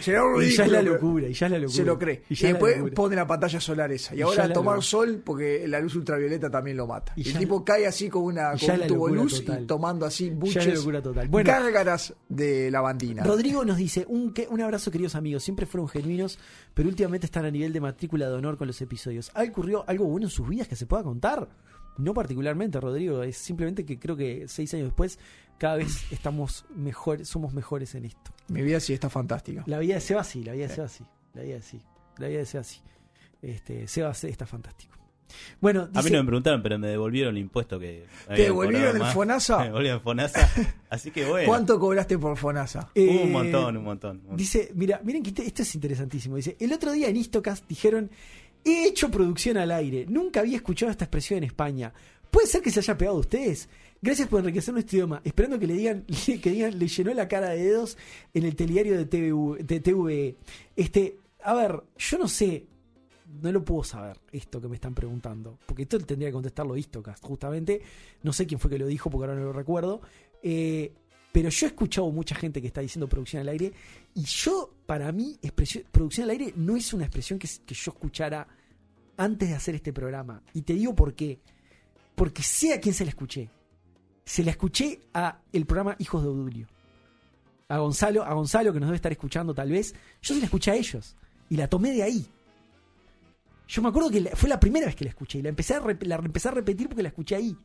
será 0.00 0.24
un 0.24 0.42
Y 0.42 0.50
ya 0.50 0.64
es 0.64 0.70
la 0.72 0.82
locura, 0.82 1.28
y 1.28 1.32
ya 1.32 1.46
es 1.46 1.52
la 1.52 1.58
locura. 1.58 1.76
Se 1.76 1.84
lo 1.84 1.98
cree. 1.98 2.22
Y 2.28 2.34
Y, 2.34 2.36
ya 2.36 2.48
es 2.48 2.54
la 2.54 2.58
después 2.68 2.92
pone 2.94 3.16
la 3.16 3.26
pantalla 3.26 3.60
solar 3.60 3.92
esa. 3.92 4.14
Y, 4.14 4.18
Y 4.18 4.20
ya 4.20 4.24
ahora 4.26 4.52
tomar 4.52 4.74
locura. 4.76 4.82
sol 4.82 5.22
porque 5.24 5.66
la 5.68 5.80
luz 5.80 5.94
ultravioleta 5.96 6.50
también 6.50 6.76
lo 6.76 6.86
mata. 6.86 7.12
Y 7.16 7.22
ya 7.24 7.32
el 7.32 7.38
tipo 7.38 7.64
cae 7.64 7.86
así 7.86 8.08
con, 8.08 8.22
una, 8.24 8.50
con 8.50 8.58
ya 8.58 8.74
un 8.74 8.86
tubo 8.86 9.08
luz 9.08 9.44
total. 9.44 9.62
y 9.62 9.66
tomando 9.66 10.06
así 10.06 10.26
Ya 10.26 10.32
es 10.32 10.38
buches. 10.38 10.66
la 10.66 10.74
locura 10.74 11.02
total. 11.02 11.28
Bueno, 11.28 11.52
de 12.28 12.70
lavandina. 12.70 13.22
Rodrigo 13.24 13.64
nos 13.64 13.76
dice, 13.76 14.04
un, 14.08 14.32
que- 14.32 14.48
un 14.48 14.60
abrazo 14.60 14.90
queridos 14.90 15.14
amigos, 15.14 15.42
siempre 15.42 15.66
fueron 15.66 15.88
genuinos, 15.88 16.38
pero 16.74 16.88
últimamente 16.88 17.26
están 17.26 17.44
a 17.44 17.50
nivel 17.50 17.72
de 17.72 17.80
matrícula 17.80 18.28
de 18.28 18.34
honor 18.34 18.56
con 18.56 18.66
los 18.66 18.80
episodios. 18.80 19.30
¿Ha 19.34 19.42
ocurrido 19.44 19.84
algo 19.86 20.04
bueno 20.06 20.26
en 20.26 20.30
sus 20.30 20.48
vidas 20.48 20.68
que 20.68 20.76
se 20.76 20.86
pueda 20.86 21.02
contar? 21.02 21.48
No 21.98 22.14
particularmente, 22.14 22.80
Rodrigo, 22.80 23.22
es 23.22 23.36
simplemente 23.36 23.84
que 23.84 23.98
creo 23.98 24.16
que 24.16 24.44
seis 24.48 24.72
años 24.72 24.86
después 24.86 25.18
cada 25.62 25.76
vez 25.76 26.10
estamos 26.10 26.64
mejor, 26.74 27.24
somos 27.24 27.54
mejores 27.54 27.94
en 27.94 28.04
esto. 28.04 28.32
Mi 28.48 28.62
vida 28.62 28.80
sí 28.80 28.92
está 28.94 29.08
fantástica. 29.08 29.62
La 29.66 29.78
vida 29.78 29.94
de 29.94 30.00
Seba 30.00 30.24
sí, 30.24 30.42
la 30.42 30.54
vida 30.54 30.66
de 30.66 30.74
Seba 30.74 30.88
sí, 30.88 31.04
la 31.34 31.42
vida 31.42 31.54
de 31.54 31.62
sí, 31.62 31.80
la 32.18 32.26
vida 32.26 32.38
de 32.40 32.46
Seba 32.46 32.64
sí. 32.64 32.80
Este, 33.40 33.86
Seba 33.86 34.12
sí 34.12 34.26
está 34.26 34.44
fantástico. 34.44 34.92
Bueno, 35.60 35.88
A 35.94 36.02
mí 36.02 36.10
no 36.10 36.18
me 36.18 36.24
preguntaron, 36.26 36.64
pero 36.64 36.80
me 36.80 36.88
devolvieron 36.88 37.36
el 37.36 37.42
impuesto 37.42 37.78
que. 37.78 38.06
¿Te 38.26 38.42
devolvieron 38.42 38.96
el. 39.00 39.06
Fonasa? 39.06 39.58
Me 39.60 39.64
devolvieron 39.66 39.98
el 39.98 40.02
Fonasa. 40.02 40.50
Así 40.90 41.12
que 41.12 41.26
bueno. 41.26 41.46
¿Cuánto 41.46 41.78
cobraste 41.78 42.18
por 42.18 42.36
Fonasa? 42.36 42.90
Eh, 42.96 43.20
Un 43.24 43.30
montón, 43.30 43.76
un 43.76 43.84
montón. 43.84 44.10
un 44.16 44.22
montón. 44.22 44.36
Dice, 44.36 44.72
mira, 44.74 45.00
miren 45.04 45.22
que 45.22 45.28
este- 45.30 45.46
esto 45.46 45.62
es 45.62 45.72
interesantísimo. 45.76 46.34
Dice, 46.34 46.56
el 46.58 46.72
otro 46.72 46.90
día 46.90 47.08
en 47.08 47.16
Istocast 47.16 47.68
dijeron, 47.68 48.10
he 48.64 48.84
hecho 48.88 49.12
producción 49.12 49.58
al 49.58 49.70
aire. 49.70 50.06
Nunca 50.08 50.40
había 50.40 50.56
escuchado 50.56 50.90
esta 50.90 51.04
expresión 51.04 51.38
en 51.38 51.44
España. 51.44 51.94
¿Puede 52.32 52.48
ser 52.48 52.60
que 52.62 52.70
se 52.72 52.80
haya 52.80 52.98
pegado 52.98 53.18
a 53.18 53.20
ustedes? 53.20 53.68
Gracias 54.04 54.26
por 54.26 54.40
enriquecer 54.40 54.74
nuestro 54.74 54.96
idioma. 54.96 55.20
Esperando 55.22 55.60
que 55.60 55.68
le 55.68 55.74
digan, 55.74 56.02
que 56.42 56.50
digan, 56.50 56.76
le 56.76 56.88
llenó 56.88 57.14
la 57.14 57.28
cara 57.28 57.50
de 57.50 57.62
dedos 57.62 57.96
en 58.34 58.44
el 58.44 58.56
telediario 58.56 58.98
de, 58.98 59.04
de 59.04 59.80
TVE. 59.80 60.36
Este, 60.74 61.18
a 61.44 61.54
ver, 61.54 61.84
yo 61.96 62.18
no 62.18 62.26
sé, 62.26 62.66
no 63.40 63.52
lo 63.52 63.64
puedo 63.64 63.84
saber 63.84 64.18
esto 64.32 64.60
que 64.60 64.66
me 64.66 64.74
están 64.74 64.92
preguntando. 64.92 65.56
Porque 65.66 65.82
esto 65.82 66.00
tendría 66.00 66.30
que 66.30 66.32
contestarlo 66.32 66.76
Istocast, 66.76 67.24
justamente. 67.24 67.80
No 68.24 68.32
sé 68.32 68.44
quién 68.44 68.58
fue 68.58 68.72
que 68.72 68.78
lo 68.78 68.88
dijo 68.88 69.08
porque 69.08 69.28
ahora 69.28 69.38
no 69.38 69.46
lo 69.46 69.52
recuerdo. 69.52 70.00
Eh, 70.42 70.92
pero 71.30 71.48
yo 71.48 71.66
he 71.66 71.68
escuchado 71.68 72.10
mucha 72.10 72.34
gente 72.34 72.60
que 72.60 72.66
está 72.66 72.80
diciendo 72.80 73.08
producción 73.08 73.42
al 73.42 73.50
aire. 73.50 73.72
Y 74.14 74.24
yo, 74.24 74.74
para 74.84 75.12
mí, 75.12 75.38
producción 75.92 76.24
al 76.24 76.30
aire 76.30 76.52
no 76.56 76.76
es 76.76 76.92
una 76.92 77.04
expresión 77.04 77.38
que, 77.38 77.48
que 77.64 77.74
yo 77.74 77.92
escuchara 77.92 78.48
antes 79.16 79.48
de 79.48 79.54
hacer 79.54 79.76
este 79.76 79.92
programa. 79.92 80.42
Y 80.54 80.62
te 80.62 80.72
digo 80.72 80.92
por 80.92 81.14
qué. 81.14 81.38
Porque 82.16 82.42
sé 82.42 82.74
a 82.74 82.80
quién 82.80 82.96
se 82.96 83.04
la 83.04 83.10
escuché. 83.10 83.48
Se 84.24 84.42
la 84.44 84.50
escuché 84.52 85.00
a 85.14 85.38
el 85.52 85.66
programa 85.66 85.96
Hijos 85.98 86.22
de 86.22 86.28
Odulio. 86.28 86.66
A 87.68 87.78
Gonzalo, 87.78 88.22
a 88.24 88.32
Gonzalo 88.34 88.72
que 88.72 88.80
nos 88.80 88.88
debe 88.88 88.96
estar 88.96 89.12
escuchando 89.12 89.54
tal 89.54 89.70
vez. 89.70 89.94
Yo 90.20 90.34
se 90.34 90.40
la 90.40 90.46
escuché 90.46 90.70
a 90.70 90.74
ellos. 90.74 91.16
Y 91.48 91.56
la 91.56 91.68
tomé 91.68 91.92
de 91.92 92.02
ahí. 92.02 92.26
Yo 93.68 93.82
me 93.82 93.88
acuerdo 93.88 94.10
que 94.10 94.20
fue 94.36 94.48
la 94.48 94.60
primera 94.60 94.86
vez 94.86 94.94
que 94.94 95.04
la 95.04 95.10
escuché. 95.10 95.38
Y 95.38 95.42
la 95.42 95.48
empecé 95.48 95.74
a, 95.74 95.82
rep- 95.82 96.04
la 96.06 96.16
empecé 96.16 96.48
a 96.48 96.52
repetir 96.52 96.88
porque 96.88 97.02
la 97.02 97.08
escuché 97.08 97.36
ahí. 97.36 97.56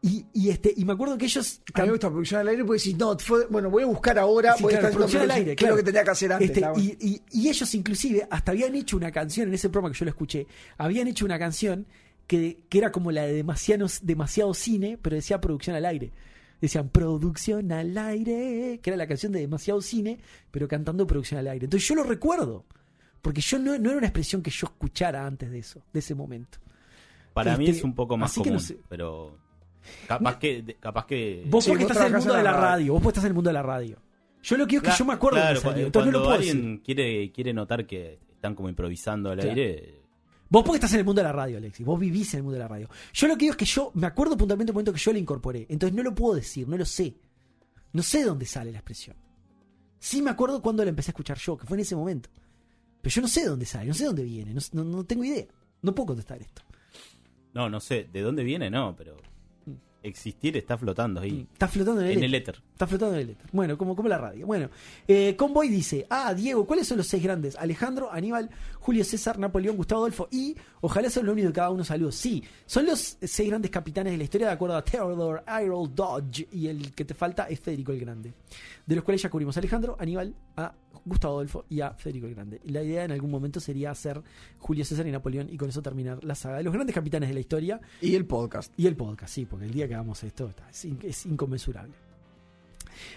Y, 0.00 0.26
y 0.32 0.50
este, 0.50 0.72
y 0.76 0.84
me 0.84 0.92
acuerdo 0.92 1.16
que 1.18 1.24
ellos. 1.24 1.60
A 1.74 1.80
mí 1.80 1.86
me 1.86 1.92
gusta 1.92 2.08
producción 2.08 2.40
al 2.40 2.48
aire 2.48 2.64
porque 2.64 2.78
decís, 2.80 2.96
no, 2.96 3.18
fue- 3.18 3.46
bueno, 3.46 3.70
voy 3.70 3.82
a 3.82 3.86
buscar 3.86 4.18
ahora, 4.18 4.54
Sí, 4.56 4.62
voy 4.62 4.74
a 4.74 4.78
claro, 4.78 4.88
estar 4.88 5.02
haciendo 5.04 5.06
producción 5.18 5.22
al 5.22 5.30
aire, 5.36 5.56
¿qué 5.56 5.64
es 5.64 5.68
lo 5.70 5.74
claro. 5.74 5.76
que 5.76 5.82
tenía 5.84 6.04
que 6.04 6.10
hacer 6.10 6.32
antes? 6.32 6.50
Este, 6.50 6.66
y, 6.80 6.96
y- 7.00 7.22
y 7.32 7.48
ellos 7.48 7.74
inclusive 7.74 8.26
hasta 8.30 8.52
habían 8.52 8.74
hecho 8.76 8.96
una 8.96 9.10
canción 9.10 9.48
en 9.48 9.54
ese 9.54 9.68
programa 9.70 9.92
que 9.92 9.98
yo 9.98 10.04
lo 10.04 10.10
escuché, 10.10 10.46
habían 10.76 11.08
hecho 11.08 11.24
una 11.24 11.38
canción 11.38 11.86
que, 12.28 12.64
que 12.68 12.78
era 12.78 12.92
como 12.92 13.10
la 13.10 13.22
de 13.22 13.32
demasiado, 13.32 13.86
demasiado 14.02 14.54
cine, 14.54 14.96
pero 15.02 15.16
decía 15.16 15.40
producción 15.40 15.74
al 15.74 15.84
aire. 15.86 16.12
Decían 16.60 16.88
producción 16.88 17.72
al 17.72 17.96
aire, 17.98 18.78
que 18.82 18.90
era 18.90 18.96
la 18.96 19.06
canción 19.08 19.32
de 19.32 19.40
demasiado 19.40 19.80
cine, 19.80 20.18
pero 20.50 20.68
cantando 20.68 21.06
producción 21.06 21.38
al 21.40 21.48
aire. 21.48 21.64
Entonces 21.66 21.88
yo 21.88 21.94
lo 21.96 22.02
recuerdo, 22.04 22.64
porque 23.22 23.40
yo 23.40 23.58
no, 23.58 23.78
no 23.78 23.90
era 23.90 23.98
una 23.98 24.06
expresión 24.08 24.42
que 24.42 24.50
yo 24.50 24.66
escuchara 24.66 25.26
antes 25.26 25.50
de 25.50 25.58
eso, 25.60 25.82
de 25.92 25.98
ese 26.00 26.14
momento. 26.14 26.58
Para 27.32 27.56
mí 27.56 27.64
este, 27.66 27.78
es 27.78 27.84
un 27.84 27.94
poco 27.94 28.16
más 28.16 28.30
así 28.32 28.40
que 28.42 28.50
común, 28.50 28.54
no 28.62 28.66
sé. 28.66 28.76
pero 28.88 29.38
capaz 30.08 30.38
que 30.38 30.76
capaz 30.80 31.06
que 31.06 31.44
Vos 31.46 31.64
Sí, 31.64 31.70
porque 31.70 31.84
vos 31.84 31.92
estás 31.92 32.06
en 32.08 32.12
el 32.14 32.18
mundo 32.18 32.34
de 32.34 32.42
la 32.42 32.52
radio. 32.52 32.62
radio, 32.66 32.92
vos 32.94 33.02
porque 33.02 33.10
estás 33.12 33.24
en 33.24 33.28
el 33.28 33.34
mundo 33.34 33.48
de 33.50 33.54
la 33.54 33.62
radio. 33.62 33.96
Yo 34.42 34.56
lo 34.56 34.64
que 34.66 34.70
quiero 34.70 34.86
es 34.88 34.92
que 34.94 34.98
yo 34.98 35.04
me 35.04 35.12
acuerdo 35.14 35.36
claro, 35.38 35.54
de 35.54 35.60
cu- 35.62 35.68
salió, 35.70 35.86
entonces 35.86 36.12
no 36.12 36.12
cuando 36.12 36.18
lo 36.18 36.24
puedo 36.24 36.38
alguien 36.38 36.56
decir. 36.78 36.82
quiere 36.82 37.32
quiere 37.32 37.52
notar 37.52 37.86
que 37.86 38.18
están 38.34 38.54
como 38.54 38.68
improvisando 38.68 39.30
al 39.30 39.36
Claro. 39.38 39.50
aire, 39.50 39.97
Vos 40.50 40.62
porque 40.64 40.76
estás 40.76 40.92
en 40.94 41.00
el 41.00 41.04
mundo 41.04 41.20
de 41.20 41.24
la 41.28 41.32
radio, 41.32 41.58
Alexis. 41.58 41.84
Vos 41.84 42.00
vivís 42.00 42.32
en 42.34 42.38
el 42.38 42.42
mundo 42.44 42.54
de 42.54 42.60
la 42.60 42.68
radio. 42.68 42.88
Yo 43.12 43.28
lo 43.28 43.34
que 43.34 43.40
digo 43.40 43.52
es 43.52 43.56
que 43.58 43.64
yo 43.66 43.90
me 43.94 44.06
acuerdo 44.06 44.36
puntualmente 44.36 44.70
del 44.70 44.74
momento 44.74 44.92
que 44.92 44.98
yo 44.98 45.12
la 45.12 45.18
incorporé. 45.18 45.66
Entonces 45.68 45.94
no 45.94 46.02
lo 46.02 46.14
puedo 46.14 46.34
decir, 46.36 46.66
no 46.66 46.76
lo 46.78 46.84
sé. 46.86 47.16
No 47.92 48.02
sé 48.02 48.18
de 48.18 48.24
dónde 48.24 48.46
sale 48.46 48.72
la 48.72 48.78
expresión. 48.78 49.16
Sí 49.98 50.22
me 50.22 50.30
acuerdo 50.30 50.62
cuando 50.62 50.82
la 50.84 50.90
empecé 50.90 51.10
a 51.10 51.12
escuchar 51.12 51.36
yo, 51.38 51.56
que 51.56 51.66
fue 51.66 51.76
en 51.76 51.80
ese 51.82 51.96
momento. 51.96 52.30
Pero 53.02 53.14
yo 53.14 53.22
no 53.22 53.28
sé 53.28 53.42
de 53.42 53.48
dónde 53.48 53.66
sale, 53.66 53.86
no 53.88 53.94
sé 53.94 54.04
de 54.04 54.06
dónde 54.06 54.24
viene, 54.24 54.54
no, 54.54 54.60
no- 54.72 54.84
no 54.84 55.04
tengo 55.04 55.24
idea. 55.24 55.46
No 55.82 55.94
puedo 55.94 56.08
contestar 56.08 56.40
esto. 56.40 56.62
no, 57.54 57.68
no 57.68 57.80
sé 57.80 58.08
de 58.12 58.20
dónde 58.22 58.42
viene, 58.44 58.70
no, 58.70 58.94
pero 58.96 59.16
existir 60.02 60.56
está 60.56 60.78
flotando 60.78 61.20
ahí 61.20 61.46
Está 61.52 61.66
flotando 61.68 62.00
en 62.00 62.06
el, 62.06 62.12
en 62.12 62.18
éter. 62.18 62.28
el 62.28 62.34
éter. 62.36 62.62
Está 62.72 62.86
flotando 62.86 63.14
en 63.16 63.20
el 63.22 63.30
éter. 63.30 63.46
Bueno, 63.52 63.76
como, 63.76 63.94
como 63.96 64.08
la 64.08 64.18
radio. 64.18 64.46
Bueno, 64.46 64.70
eh, 65.08 65.34
Convoy 65.36 65.68
dice: 65.68 66.06
Ah, 66.08 66.32
Diego, 66.34 66.66
¿cuáles 66.66 66.86
son 66.86 66.98
los 66.98 67.06
seis 67.08 67.22
grandes? 67.22 67.56
Alejandro, 67.56 68.10
Aníbal, 68.12 68.48
Julio 68.88 69.04
César, 69.04 69.38
Napoleón, 69.38 69.76
Gustavo 69.76 70.00
Adolfo 70.00 70.28
y 70.30 70.56
ojalá 70.80 71.10
sea 71.10 71.22
lo 71.22 71.32
único 71.32 71.48
de 71.48 71.52
cada 71.52 71.68
uno. 71.68 71.84
Saludos. 71.84 72.14
Sí, 72.14 72.42
son 72.64 72.86
los 72.86 73.18
seis 73.20 73.50
grandes 73.50 73.70
capitanes 73.70 74.12
de 74.14 74.16
la 74.16 74.24
historia 74.24 74.46
de 74.46 74.54
acuerdo 74.54 74.76
a 74.78 74.82
Theodore 74.82 75.42
Irold 75.62 75.94
Dodge. 75.94 76.48
Y 76.52 76.68
el 76.68 76.94
que 76.94 77.04
te 77.04 77.12
falta 77.12 77.44
es 77.50 77.60
Federico 77.60 77.92
el 77.92 78.00
Grande. 78.00 78.32
De 78.86 78.94
los 78.94 79.04
cuales 79.04 79.20
ya 79.20 79.28
cubrimos 79.28 79.54
a 79.58 79.60
Alejandro, 79.60 79.94
Aníbal, 80.00 80.34
a 80.56 80.72
Gustavo 81.04 81.34
Adolfo 81.34 81.66
y 81.68 81.82
a 81.82 81.90
Federico 81.92 82.28
el 82.28 82.34
Grande. 82.34 82.62
La 82.64 82.82
idea 82.82 83.04
en 83.04 83.12
algún 83.12 83.30
momento 83.30 83.60
sería 83.60 83.90
hacer 83.90 84.22
Julio 84.58 84.86
César 84.86 85.06
y 85.06 85.10
Napoleón 85.10 85.50
y 85.50 85.58
con 85.58 85.68
eso 85.68 85.82
terminar 85.82 86.24
la 86.24 86.34
saga 86.34 86.56
de 86.56 86.62
los 86.62 86.72
grandes 86.72 86.94
capitanes 86.94 87.28
de 87.28 87.34
la 87.34 87.40
historia. 87.40 87.80
Y 88.00 88.14
el 88.14 88.24
podcast. 88.24 88.72
Y 88.78 88.86
el 88.86 88.96
podcast, 88.96 89.34
sí, 89.34 89.44
porque 89.44 89.66
el 89.66 89.72
día 89.72 89.86
que 89.86 89.96
hagamos 89.96 90.24
esto 90.24 90.48
está- 90.48 90.70
es, 90.70 90.82
in- 90.86 90.98
es 91.02 91.26
inconmensurable. 91.26 91.92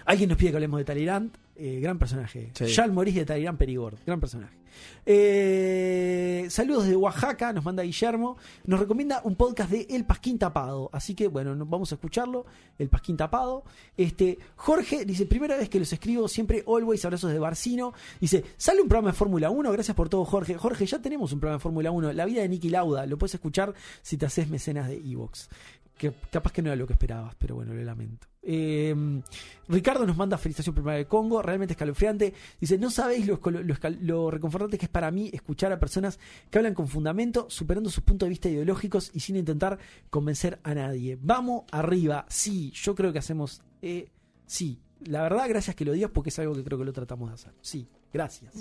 Alguien 0.06 0.30
nos 0.30 0.38
pide 0.38 0.52
que 0.52 0.58
hablemos 0.58 0.78
de 0.80 0.86
Talleyrand, 0.86 1.32
eh, 1.56 1.80
gran 1.82 1.98
personaje. 2.00 2.52
Sí. 2.54 2.66
Charles 2.68 2.94
Maurice 2.96 3.20
de 3.20 3.26
Talleyrand 3.26 3.58
Perigord, 3.58 3.98
gran 4.06 4.20
personaje. 4.20 4.58
Eh, 5.06 6.48
saludos 6.50 6.88
de 6.88 6.96
Oaxaca, 6.96 7.52
nos 7.54 7.64
manda 7.66 7.84
Guillermo. 7.84 8.38
Nos 8.66 8.80
recomienda 8.80 9.22
un 9.26 9.36
podcast 9.36 9.70
de 9.70 9.86
El 9.90 10.06
Pasquín 10.06 10.40
Tapado. 10.40 10.90
Así 10.94 11.14
que, 11.14 11.28
bueno, 11.28 11.56
no- 11.56 11.66
vamos 11.66 11.92
a 11.92 11.96
escucharlo. 11.96 12.46
El 12.80 12.90
Pasquín 12.90 13.18
Tapado. 13.18 13.64
Este, 13.98 14.40
Jorge 14.56 15.04
dice: 15.06 15.26
Primera 15.26 15.58
vez 15.58 15.70
que 15.70 15.80
los 15.80 15.92
escribo, 15.92 16.28
siempre 16.28 16.64
always 16.68 17.04
abrazos 17.04 17.32
de 17.32 17.40
Barcino. 17.40 17.94
Dice: 18.20 18.44
Sale 18.58 18.82
un 18.82 18.88
programa 18.88 19.10
de 19.12 19.18
Fórmula 19.18 19.50
1. 19.50 19.72
Gracias 19.72 19.96
por 19.96 20.08
todo, 20.10 20.24
Jorge. 20.26 20.56
Jorge, 20.56 20.86
ya 20.86 21.00
tenemos 21.02 21.32
un 21.34 21.40
programa 21.40 21.58
de 21.58 21.64
Fórmula 21.64 21.92
1. 21.92 22.14
La 22.14 22.26
vida 22.26 22.42
de 22.42 22.50
Nicky 22.50 22.70
Lauda. 22.70 23.06
Lo 23.06 23.18
puedes 23.18 23.34
escuchar 23.36 23.74
si 24.02 24.18
te 24.18 24.26
haces 24.26 24.50
mecenas 24.50 24.88
de 24.88 24.96
Evox. 24.98 25.50
Que 25.98 26.12
capaz 26.32 26.52
que 26.54 26.62
no 26.62 26.70
era 26.70 26.76
lo 26.78 26.88
que 26.88 26.94
esperabas, 26.94 27.36
pero 27.38 27.56
bueno, 27.56 27.74
lo 27.74 27.84
lamento. 27.84 28.28
Eh, 28.44 29.22
Ricardo 29.68 30.06
nos 30.06 30.18
manda 30.18 30.38
felicitación 30.38 30.76
primera 30.76 30.98
de 30.98 31.06
Congo, 31.06 31.42
realmente 31.42 31.74
escalofriante. 31.74 32.34
Dice, 32.60 32.78
no 32.78 32.90
sabéis 32.90 33.28
lo, 33.28 33.40
lo 33.44 33.76
lo 34.02 34.32
reconfortante 34.32 34.78
que 34.78 34.86
es 34.86 34.92
para 34.92 35.12
mí 35.12 35.30
escuchar 35.34 35.72
a 35.72 35.80
personas 35.80 36.20
que 36.50 36.58
hablan 36.58 36.74
con 36.74 36.88
fundamento, 36.88 37.46
superando 37.50 37.90
sus 37.90 38.04
puntos 38.04 38.26
de 38.26 38.32
vista 38.32 38.50
ideológicos 38.50 39.12
y 39.14 39.20
sin 39.20 39.36
intentar 39.36 39.78
convencer 40.10 40.60
a 40.64 40.74
nadie. 40.74 41.18
Vamos 41.22 41.64
arriba, 41.72 42.26
sí, 42.30 42.72
yo 42.72 42.96
creo 42.96 43.14
que 43.14 43.20
hacemos... 43.20 43.62
eh, 43.82 44.10
sí, 44.46 44.80
la 45.06 45.24
verdad, 45.24 45.48
gracias 45.50 45.76
que 45.76 45.86
lo 45.86 45.94
digas 45.94 46.12
porque 46.12 46.30
es 46.30 46.40
algo 46.40 46.54
que 46.54 46.64
creo 46.64 46.78
que 46.78 46.86
lo 46.86 46.94
tratamos 46.94 47.30
de 47.30 47.36
hacer. 47.36 47.54
Sí, 47.62 47.88
gracias. 48.14 48.54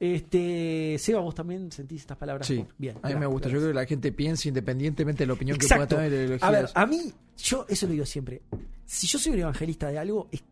Este, 0.00 0.96
Seba, 0.98 1.20
vos 1.20 1.34
también 1.34 1.70
sentís 1.70 2.00
estas 2.00 2.16
palabras. 2.16 2.46
Sí, 2.46 2.64
bien. 2.78 2.96
a 3.02 3.08
mí 3.08 3.14
me 3.14 3.20
gracias, 3.20 3.30
gusta. 3.32 3.48
Yo 3.50 3.58
creo 3.58 3.68
que 3.68 3.74
la 3.74 3.86
gente 3.86 4.12
piensa 4.12 4.48
independientemente 4.48 5.22
de 5.24 5.26
la 5.26 5.34
opinión 5.34 5.56
Exacto. 5.56 5.88
que 5.88 5.94
pueda 5.96 6.08
tener 6.08 6.38
A 6.40 6.50
ver, 6.50 6.68
a 6.74 6.86
mí, 6.86 7.12
yo 7.36 7.66
eso 7.68 7.86
lo 7.86 7.92
digo 7.92 8.06
siempre. 8.06 8.40
Si 8.86 9.06
yo 9.06 9.18
soy 9.18 9.32
un 9.34 9.40
evangelista 9.40 9.88
de 9.88 9.98
algo, 9.98 10.28
es- 10.32 10.42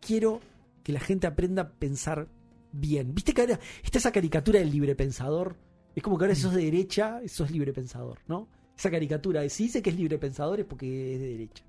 quiero 0.00 0.40
que 0.84 0.92
la 0.92 1.00
gente 1.00 1.26
aprenda 1.26 1.62
a 1.62 1.68
pensar 1.68 2.28
bien. 2.70 3.12
¿Viste 3.12 3.34
que 3.34 3.40
ahora 3.40 3.58
está 3.82 3.98
esa 3.98 4.12
caricatura 4.12 4.60
del 4.60 4.70
libre 4.70 4.94
pensador? 4.94 5.56
Es 5.96 6.02
como 6.02 6.16
que 6.16 6.24
ahora 6.26 6.34
si 6.36 6.42
sos 6.42 6.54
de 6.54 6.64
derecha, 6.64 7.20
sos 7.26 7.50
libre 7.50 7.72
pensador, 7.72 8.20
¿no? 8.28 8.48
Esa 8.78 8.90
caricatura 8.90 9.40
de 9.40 9.48
si 9.50 9.64
dice 9.64 9.82
que 9.82 9.90
es 9.90 9.96
libre 9.96 10.16
pensador 10.18 10.60
es 10.60 10.66
porque 10.66 11.14
es 11.14 11.20
de 11.20 11.28
derecha. 11.28 11.64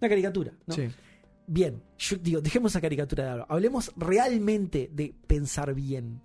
Una 0.00 0.08
caricatura, 0.08 0.52
¿no? 0.66 0.74
Sí. 0.74 0.88
Bien, 1.46 1.80
yo 1.98 2.16
digo, 2.16 2.40
dejemos 2.40 2.72
esa 2.72 2.80
caricatura 2.80 3.24
de 3.24 3.30
lado. 3.30 3.46
Hablemos 3.48 3.92
realmente 3.96 4.90
de 4.92 5.14
pensar 5.26 5.72
bien. 5.74 6.20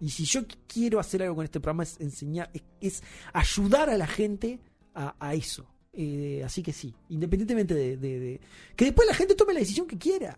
Y 0.00 0.10
si 0.10 0.24
yo 0.24 0.42
qu- 0.42 0.56
quiero 0.66 1.00
hacer 1.00 1.22
algo 1.22 1.36
con 1.36 1.44
este 1.44 1.60
programa 1.60 1.82
es 1.82 1.98
enseñar, 2.00 2.50
es, 2.52 2.62
es 2.80 3.02
ayudar 3.32 3.90
a 3.90 3.96
la 3.96 4.06
gente 4.06 4.60
a, 4.94 5.14
a 5.18 5.34
eso. 5.34 5.66
Eh, 5.92 6.42
así 6.44 6.62
que 6.62 6.72
sí, 6.72 6.94
independientemente 7.08 7.74
de, 7.74 7.96
de- 7.96 8.20
de- 8.20 8.40
Que 8.76 8.84
después 8.86 9.08
la 9.08 9.14
gente 9.14 9.34
tome 9.34 9.52
la 9.54 9.60
decisión 9.60 9.86
que 9.86 9.98
quiera. 9.98 10.36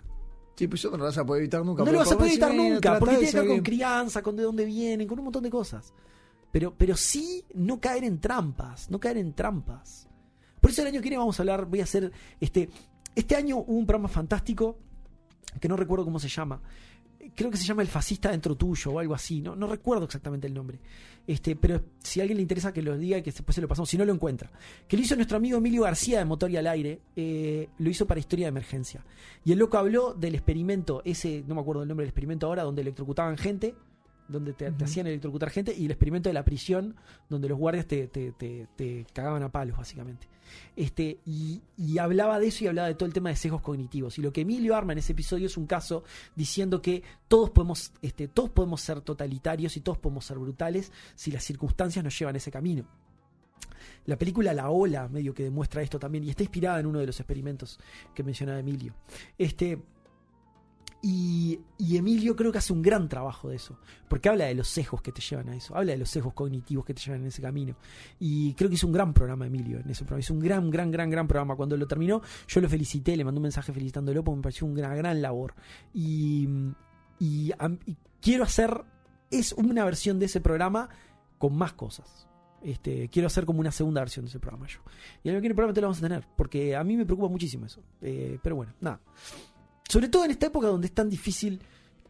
Sí, 0.56 0.66
pues 0.68 0.80
eso 0.80 0.90
no 0.90 0.98
lo 0.98 1.04
vas 1.04 1.16
a 1.18 1.24
poder 1.24 1.42
evitar 1.42 1.64
nunca. 1.64 1.84
No 1.84 1.92
lo 1.92 1.98
vas 1.98 2.12
a 2.12 2.16
poder 2.18 2.32
evitar 2.32 2.54
nunca, 2.54 2.98
porque 2.98 3.16
tiene 3.16 3.30
que 3.32 3.38
ver 3.40 3.48
con 3.48 3.60
crianza, 3.62 4.22
con 4.22 4.36
de 4.36 4.42
dónde 4.42 4.64
vienen, 4.64 5.06
con 5.08 5.18
un 5.18 5.24
montón 5.24 5.42
de 5.42 5.50
cosas. 5.50 5.92
Pero, 6.52 6.74
pero 6.76 6.96
sí 6.96 7.44
no 7.54 7.80
caer 7.80 8.04
en 8.04 8.20
trampas, 8.20 8.90
no 8.90 8.98
caer 9.00 9.16
en 9.18 9.32
trampas. 9.34 10.08
Por 10.60 10.70
eso 10.70 10.82
el 10.82 10.88
año 10.88 10.98
que 10.98 11.04
viene 11.04 11.16
vamos 11.16 11.38
a 11.38 11.42
hablar, 11.42 11.64
voy 11.66 11.80
a 11.80 11.84
hacer, 11.84 12.10
este, 12.40 12.68
este 13.14 13.36
año 13.36 13.56
hubo 13.58 13.72
un 13.78 13.86
programa 13.86 14.08
fantástico, 14.08 14.78
que 15.60 15.68
no 15.68 15.76
recuerdo 15.76 16.04
cómo 16.04 16.18
se 16.18 16.28
llama. 16.28 16.60
Creo 17.34 17.50
que 17.50 17.56
se 17.56 17.64
llama 17.64 17.82
El 17.82 17.88
fascista 17.88 18.30
dentro 18.30 18.56
tuyo 18.56 18.92
o 18.92 18.98
algo 18.98 19.14
así, 19.14 19.40
no, 19.40 19.54
no 19.54 19.66
recuerdo 19.66 20.04
exactamente 20.04 20.46
el 20.46 20.54
nombre. 20.54 20.78
Este, 21.26 21.54
pero 21.54 21.82
si 21.98 22.20
a 22.20 22.22
alguien 22.22 22.38
le 22.38 22.42
interesa 22.42 22.72
que 22.72 22.82
lo 22.82 22.96
diga 22.96 23.18
y 23.18 23.22
que 23.22 23.30
después 23.30 23.54
se 23.54 23.60
lo 23.60 23.68
pasamos, 23.68 23.88
si 23.88 23.98
no 23.98 24.04
lo 24.04 24.12
encuentra. 24.12 24.50
Que 24.88 24.96
lo 24.96 25.02
hizo 25.02 25.14
nuestro 25.16 25.36
amigo 25.36 25.58
Emilio 25.58 25.82
García 25.82 26.18
de 26.18 26.24
Motor 26.24 26.50
y 26.50 26.56
al 26.56 26.66
Aire, 26.66 27.00
eh, 27.16 27.68
lo 27.78 27.90
hizo 27.90 28.06
para 28.06 28.20
Historia 28.20 28.46
de 28.46 28.50
Emergencia. 28.50 29.04
Y 29.44 29.52
el 29.52 29.58
loco 29.58 29.78
habló 29.78 30.14
del 30.14 30.34
experimento, 30.34 31.02
ese, 31.04 31.44
no 31.46 31.54
me 31.54 31.60
acuerdo 31.60 31.82
el 31.82 31.88
nombre 31.88 32.04
del 32.04 32.10
experimento 32.10 32.46
ahora, 32.46 32.62
donde 32.62 32.82
electrocutaban 32.82 33.36
gente, 33.36 33.74
donde 34.30 34.52
te, 34.52 34.66
hacían 34.84 35.06
electrocutar 35.06 35.50
gente, 35.50 35.74
y 35.76 35.84
el 35.86 35.90
experimento 35.90 36.28
de 36.28 36.34
la 36.34 36.44
prisión, 36.44 36.96
donde 37.28 37.48
los 37.48 37.58
guardias 37.58 37.86
te, 37.86 38.06
te- 38.08 38.32
te- 38.32 38.66
te 38.76 39.06
cagaban 39.12 39.42
a 39.42 39.50
palos, 39.50 39.76
básicamente. 39.76 40.28
Este, 40.74 41.18
y, 41.26 41.62
y 41.76 41.98
hablaba 41.98 42.40
de 42.40 42.48
eso 42.48 42.64
y 42.64 42.66
hablaba 42.66 42.88
de 42.88 42.94
todo 42.94 43.06
el 43.06 43.12
tema 43.12 43.28
de 43.30 43.36
sesgos 43.36 43.60
cognitivos. 43.62 44.18
Y 44.18 44.22
lo 44.22 44.32
que 44.32 44.40
Emilio 44.40 44.74
arma 44.74 44.92
en 44.92 44.98
ese 44.98 45.12
episodio 45.12 45.46
es 45.46 45.56
un 45.56 45.66
caso 45.66 46.02
diciendo 46.34 46.82
que 46.82 47.02
todos 47.28 47.50
podemos, 47.50 47.92
este, 48.02 48.26
todos 48.28 48.50
podemos 48.50 48.80
ser 48.80 49.00
totalitarios 49.00 49.76
y 49.76 49.80
todos 49.80 49.98
podemos 49.98 50.24
ser 50.24 50.38
brutales 50.38 50.90
si 51.14 51.30
las 51.30 51.44
circunstancias 51.44 52.04
nos 52.04 52.18
llevan 52.18 52.34
a 52.34 52.38
ese 52.38 52.50
camino. 52.50 52.84
La 54.06 54.16
película 54.18 54.52
La 54.52 54.70
Ola 54.70 55.08
medio 55.08 55.32
que 55.34 55.44
demuestra 55.44 55.82
esto 55.82 55.98
también 55.98 56.24
y 56.24 56.30
está 56.30 56.42
inspirada 56.42 56.80
en 56.80 56.86
uno 56.86 56.98
de 56.98 57.06
los 57.06 57.20
experimentos 57.20 57.78
que 58.14 58.22
mencionaba 58.24 58.58
Emilio. 58.58 58.94
Este, 59.38 59.80
y, 61.02 61.60
Emilio 61.96 62.36
creo 62.36 62.52
que 62.52 62.58
hace 62.58 62.72
un 62.72 62.82
gran 62.82 63.08
trabajo 63.08 63.48
de 63.48 63.56
eso, 63.56 63.78
porque 64.08 64.28
habla 64.28 64.46
de 64.46 64.54
los 64.54 64.68
sesgos 64.68 65.00
que 65.00 65.12
te 65.12 65.20
llevan 65.20 65.48
a 65.48 65.56
eso, 65.56 65.74
habla 65.74 65.92
de 65.92 65.98
los 65.98 66.10
sesgos 66.10 66.34
cognitivos 66.34 66.84
que 66.84 66.94
te 66.94 67.00
llevan 67.00 67.22
en 67.22 67.28
ese 67.28 67.40
camino. 67.40 67.74
Y 68.18 68.54
creo 68.54 68.68
que 68.68 68.74
hizo 68.74 68.86
un 68.86 68.92
gran 68.92 69.14
programa 69.14 69.46
Emilio 69.46 69.78
en 69.78 69.90
ese 69.90 70.04
programa, 70.04 70.20
hizo 70.20 70.34
un 70.34 70.40
gran, 70.40 70.70
gran, 70.70 70.90
gran, 70.90 71.10
gran 71.10 71.26
programa. 71.26 71.56
Cuando 71.56 71.76
lo 71.76 71.86
terminó, 71.86 72.20
yo 72.46 72.60
lo 72.60 72.68
felicité, 72.68 73.16
le 73.16 73.24
mandé 73.24 73.38
un 73.38 73.44
mensaje 73.44 73.72
felicitándolo 73.72 74.22
porque 74.22 74.36
me 74.36 74.42
pareció 74.42 74.66
una 74.66 74.94
gran 74.94 75.22
labor. 75.22 75.54
Y, 75.94 76.48
quiero 78.20 78.44
hacer, 78.44 78.84
es 79.30 79.52
una 79.52 79.84
versión 79.84 80.18
de 80.18 80.26
ese 80.26 80.40
programa 80.40 80.90
con 81.38 81.56
más 81.56 81.72
cosas. 81.72 82.28
Este, 82.62 83.08
quiero 83.08 83.26
hacer 83.28 83.46
como 83.46 83.60
una 83.60 83.72
segunda 83.72 84.02
versión 84.02 84.26
de 84.26 84.28
ese 84.28 84.38
programa 84.38 84.66
yo. 84.66 84.80
Y 85.24 85.28
el 85.28 85.34
año 85.34 85.38
que 85.38 85.42
viene 85.42 85.54
probablemente 85.54 85.80
lo 85.80 85.86
vamos 85.86 85.98
a 85.98 86.02
tener, 86.02 86.26
porque 86.36 86.76
a 86.76 86.84
mí 86.84 86.94
me 86.94 87.06
preocupa 87.06 87.28
muchísimo 87.28 87.64
eso. 87.64 87.82
Eh, 88.02 88.38
pero 88.42 88.56
bueno, 88.56 88.74
nada. 88.80 89.00
Sobre 89.90 90.08
todo 90.08 90.24
en 90.24 90.30
esta 90.30 90.46
época 90.46 90.68
donde 90.68 90.86
es 90.86 90.94
tan 90.94 91.10
difícil 91.10 91.60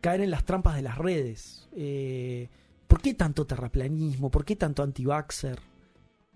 caer 0.02 0.20
en 0.20 0.30
las 0.30 0.44
trampas 0.44 0.76
de 0.76 0.82
las 0.82 0.98
redes. 0.98 1.66
Eh, 1.72 2.50
¿Por 2.86 3.00
qué 3.00 3.14
tanto 3.14 3.46
terraplanismo? 3.46 4.30
¿Por 4.30 4.44
qué 4.44 4.54
tanto 4.54 4.82
anti-vaxxer? 4.82 5.58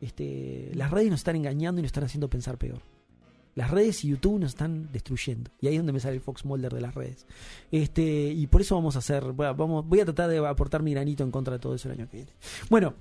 Este, 0.01 0.71
las 0.73 0.91
redes 0.91 1.11
nos 1.11 1.21
están 1.21 1.37
engañando 1.37 1.81
y 1.81 1.83
nos 1.83 1.91
están 1.91 2.05
haciendo 2.05 2.31
pensar 2.31 2.57
peor. 2.57 2.81
Las 3.57 3.71
redes 3.71 4.03
y 4.05 4.09
YouTube 4.09 4.41
nos 4.41 4.53
están 4.53 4.91
destruyendo. 4.91 5.51
Y 5.61 5.67
ahí 5.67 5.75
es 5.75 5.81
donde 5.81 5.93
me 5.93 6.01
sale 6.01 6.15
el 6.15 6.23
Fox 6.23 6.47
Mulder 6.47 6.73
de 6.73 6.81
las 6.81 6.95
redes. 6.95 7.27
Este, 7.71 8.33
y 8.33 8.47
por 8.47 8.63
eso 8.63 8.75
vamos 8.77 8.97
a 8.97 9.01
hacer, 9.01 9.35
vamos, 9.35 9.87
voy 9.87 10.01
a 10.01 10.07
tratar 10.07 10.31
de 10.31 10.39
aportar 10.39 10.83
mi 10.83 10.93
granito 10.93 11.25
en 11.25 11.31
contra 11.31 11.53
de 11.53 11.59
todo 11.59 11.75
eso 11.75 11.91
el 11.91 11.99
año 11.99 12.09
que 12.09 12.17
viene. 12.17 12.33
Bueno, 12.71 12.95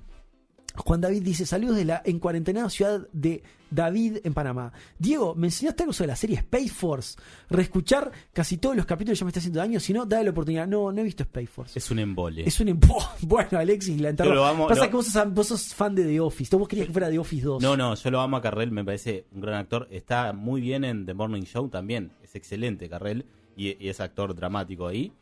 Juan 0.75 1.01
David 1.01 1.21
dice, 1.23 1.45
saludos 1.45 1.75
de 1.77 1.85
la 1.85 2.01
en 2.05 2.19
cuarentena 2.19 2.69
ciudad 2.69 3.07
de 3.13 3.43
David 3.69 4.17
en 4.23 4.33
Panamá. 4.33 4.71
Diego, 4.99 5.33
¿me 5.35 5.47
enseñaste 5.47 5.83
algo 5.83 5.93
sobre 5.93 6.07
la 6.09 6.15
serie 6.15 6.37
Space 6.37 6.69
Force? 6.69 7.17
Reescuchar 7.49 8.11
casi 8.33 8.57
todos 8.57 8.75
los 8.75 8.85
capítulos 8.85 9.19
ya 9.19 9.25
me 9.25 9.29
está 9.29 9.39
haciendo 9.39 9.59
daño, 9.59 9.79
si 9.79 9.93
no, 9.93 10.05
dale 10.05 10.25
la 10.25 10.29
oportunidad. 10.31 10.67
No, 10.67 10.91
no 10.91 11.01
he 11.01 11.03
visto 11.03 11.23
Space 11.23 11.47
Force. 11.47 11.77
Es 11.77 11.89
un 11.91 11.99
embole. 11.99 12.43
Es 12.47 12.59
un 12.59 12.67
empo. 12.69 12.97
Bueno, 13.21 13.57
Alexis, 13.57 13.99
la 14.01 14.09
enterró. 14.09 14.33
Lo 14.35 14.45
amo, 14.45 14.67
Pasa 14.67 14.83
lo- 14.85 14.89
que 14.89 14.95
vos 14.95 15.07
sos, 15.07 15.33
vos 15.33 15.47
sos 15.47 15.73
fan 15.73 15.95
de 15.95 16.03
The 16.05 16.19
Office. 16.19 16.55
Vos 16.55 16.67
querías 16.67 16.87
que 16.87 16.93
fuera 16.93 17.09
The 17.09 17.19
Office 17.19 17.43
2. 17.45 17.61
No, 17.63 17.77
no, 17.77 17.95
yo 17.95 18.11
lo 18.11 18.19
amo 18.21 18.37
a 18.37 18.41
Carrell, 18.41 18.71
me 18.71 18.83
parece 18.83 19.25
un 19.31 19.41
gran 19.41 19.55
actor. 19.55 19.87
Está 19.91 20.33
muy 20.33 20.59
bien 20.61 20.83
en 20.83 21.05
The 21.05 21.13
Morning 21.13 21.43
Show 21.43 21.69
también. 21.69 22.11
Es 22.23 22.35
excelente 22.35 22.89
Carrell 22.89 23.25
y, 23.55 23.83
y 23.83 23.89
es 23.89 23.99
actor 23.99 24.35
dramático 24.35 24.87
ahí. 24.87 25.13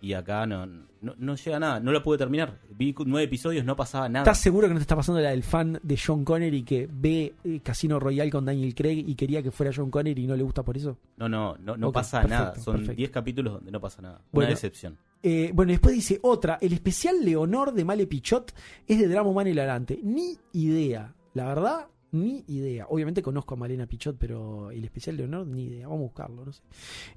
Y 0.00 0.12
acá 0.12 0.46
no, 0.46 0.66
no, 0.66 1.14
no 1.16 1.34
llega 1.34 1.58
nada. 1.58 1.80
No 1.80 1.92
lo 1.92 2.02
pude 2.02 2.18
terminar. 2.18 2.58
Vi 2.70 2.94
nueve 3.06 3.24
episodios, 3.24 3.64
no 3.64 3.76
pasaba 3.76 4.08
nada. 4.08 4.24
¿Estás 4.24 4.40
seguro 4.40 4.68
que 4.68 4.74
no 4.74 4.80
te 4.80 4.84
está 4.84 4.96
pasando 4.96 5.20
la 5.20 5.30
del 5.30 5.42
fan 5.42 5.78
de 5.82 5.98
John 5.98 6.24
Connery 6.24 6.62
que 6.62 6.88
ve 6.90 7.34
eh, 7.44 7.60
Casino 7.62 7.98
Royale 8.00 8.30
con 8.30 8.44
Daniel 8.44 8.74
Craig 8.74 9.04
y 9.06 9.14
quería 9.14 9.42
que 9.42 9.50
fuera 9.50 9.72
John 9.74 9.90
Connery 9.90 10.24
y 10.24 10.26
no 10.26 10.36
le 10.36 10.42
gusta 10.42 10.62
por 10.62 10.76
eso? 10.76 10.96
No, 11.16 11.28
no, 11.28 11.56
no, 11.58 11.76
no 11.76 11.92
pasa 11.92 12.22
perfecto, 12.22 12.44
nada. 12.44 12.56
Son 12.56 12.76
perfecto. 12.76 12.96
10 12.98 13.10
capítulos 13.10 13.52
donde 13.54 13.70
no 13.70 13.80
pasa 13.80 14.02
nada. 14.02 14.20
Bueno. 14.32 14.48
Una 14.48 14.54
decepción. 14.54 14.98
Eh, 15.22 15.52
bueno, 15.54 15.72
después 15.72 15.94
dice 15.94 16.18
otra, 16.22 16.58
el 16.60 16.74
especial 16.74 17.24
Leonor 17.24 17.72
de 17.72 17.84
Male 17.84 18.06
Pichot 18.06 18.52
es 18.86 18.98
de 18.98 19.08
Drama 19.08 19.30
Humano 19.30 19.48
Hilarante. 19.48 19.98
Ni 20.02 20.36
idea, 20.52 21.14
la 21.32 21.46
verdad, 21.46 21.86
ni 22.14 22.44
idea. 22.48 22.86
Obviamente 22.88 23.20
conozco 23.22 23.54
a 23.54 23.56
Malena 23.56 23.86
Pichot, 23.86 24.16
pero 24.18 24.70
el 24.70 24.84
especial 24.84 25.16
Leonor, 25.16 25.46
ni 25.46 25.64
idea. 25.64 25.86
Vamos 25.88 26.00
a 26.00 26.04
buscarlo, 26.04 26.44
no 26.44 26.52
sé. 26.52 26.62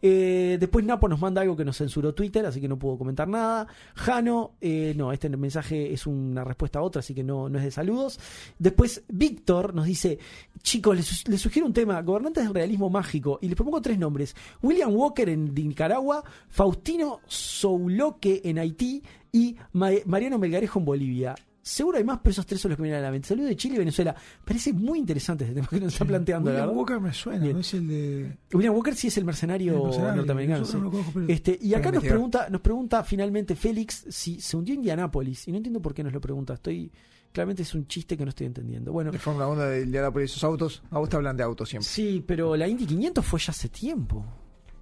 Eh, 0.01 0.58
después 0.59 0.84
Napo 0.84 1.08
nos 1.08 1.22
manda 1.22 1.42
algo 1.42 1.56
que 1.56 1.64
nos 1.64 1.77
censuró 1.77 2.14
Twitter, 2.14 2.45
así 2.45 2.59
que 2.59 2.67
no 2.67 2.77
puedo 2.77 2.98
comentar 2.98 3.27
nada. 3.27 3.67
Jano, 3.95 4.56
eh, 4.59 4.93
no, 4.98 5.14
este 5.14 5.30
mensaje 5.30 5.93
es 5.93 6.06
una 6.08 6.43
respuesta 6.43 6.80
a 6.80 6.82
otra, 6.82 7.00
así 7.00 7.14
que 7.14 7.24
no, 7.24 7.48
no 7.50 7.58
es 7.59 7.64
de 7.66 7.72
saludos. 7.72 8.19
Después 8.59 9.03
Víctor 9.08 9.74
nos 9.74 9.85
dice, 9.85 10.19
chicos, 10.64 10.95
les, 10.95 11.06
su- 11.06 11.32
les 11.32 11.40
sugiero 11.42 11.66
un 11.67 11.74
tema, 11.74 12.01
gobernantes 12.01 12.43
del 12.43 12.53
realismo 12.53 12.90
mágico, 12.90 13.40
y 13.42 13.48
les 13.48 13.56
propongo 13.56 13.82
tres 13.82 13.98
nombres. 14.00 14.35
William 14.61 14.93
Walker 14.95 15.30
en 15.30 15.53
Nicaragua, 15.53 16.24
Faustino 16.50 17.19
Souloque 17.27 18.42
en 18.45 18.59
Haití 18.59 19.03
y 19.32 19.56
Ma- 19.74 19.92
Mariano 20.06 20.38
Melgarejo 20.40 20.80
en 20.80 20.85
Bolivia. 20.85 21.35
Seguro 21.67 21.97
hay 21.97 22.03
más, 22.03 22.19
pero 22.19 22.31
esos 22.31 22.45
tres 22.45 22.61
son 22.61 22.69
los 22.69 22.77
que 22.77 22.81
me 22.83 22.87
vienen 22.87 23.03
a 23.03 23.07
la 23.07 23.11
mente. 23.11 23.27
Saludos 23.27 23.49
de 23.49 23.55
Chile 23.55 23.75
y 23.75 23.79
Venezuela. 23.79 24.15
Parece 24.45 24.71
muy 24.73 24.99
interesante 24.99 25.43
este 25.43 25.55
tema 25.55 25.67
que 25.67 25.79
nos 25.79 25.93
está 25.93 26.05
planteando, 26.05 26.49
la 26.51 26.55
William 26.61 26.67
verdad. 26.69 26.77
Walker 26.79 26.99
me 27.01 27.13
suena, 27.13 27.41
Bien. 27.43 27.53
no 27.55 27.59
es 27.59 27.73
el 27.73 27.87
de. 27.87 28.37
William 28.53 28.73
Walker 28.75 28.95
sí 28.95 29.07
es 29.07 29.17
el 29.17 29.25
mercenario, 29.25 29.75
el 29.77 29.83
mercenario, 29.83 30.15
norteamericano. 30.15 30.65
sí. 30.65 30.77
no 30.77 30.91
Este, 31.27 31.59
y 31.61 31.73
acá 31.73 31.85
nos 31.91 31.95
investigar. 31.95 32.13
pregunta, 32.13 32.47
nos 32.49 32.61
pregunta 32.61 33.03
finalmente 33.03 33.55
Félix 33.55 34.05
si 34.09 34.39
se 34.39 34.55
hundió 34.57 34.73
Indianápolis. 34.75 35.47
Y 35.47 35.51
no 35.51 35.57
entiendo 35.57 35.81
por 35.81 35.93
qué 35.93 36.03
nos 36.03 36.13
lo 36.13 36.21
pregunta. 36.21 36.53
Estoy. 36.53 36.91
Claramente 37.33 37.63
es 37.63 37.75
un 37.75 37.85
chiste 37.87 38.15
que 38.17 38.23
no 38.23 38.29
estoy 38.29 38.47
entendiendo. 38.47 38.91
Bueno, 38.93 39.11
De 39.11 39.19
Fórmula 39.19 39.47
1 39.49 39.61
de 39.63 39.83
Indianapolis, 39.83 40.31
esos 40.31 40.43
autos. 40.45 40.81
A 40.89 40.97
vos 40.99 41.09
te 41.09 41.17
hablan 41.17 41.35
de 41.37 41.43
autos 41.43 41.67
siempre. 41.69 41.87
sí, 41.87 42.23
pero 42.25 42.55
la 42.55 42.67
Indy 42.67 42.85
500 42.85 43.23
fue 43.25 43.39
ya 43.39 43.51
hace 43.51 43.67
tiempo. 43.69 44.25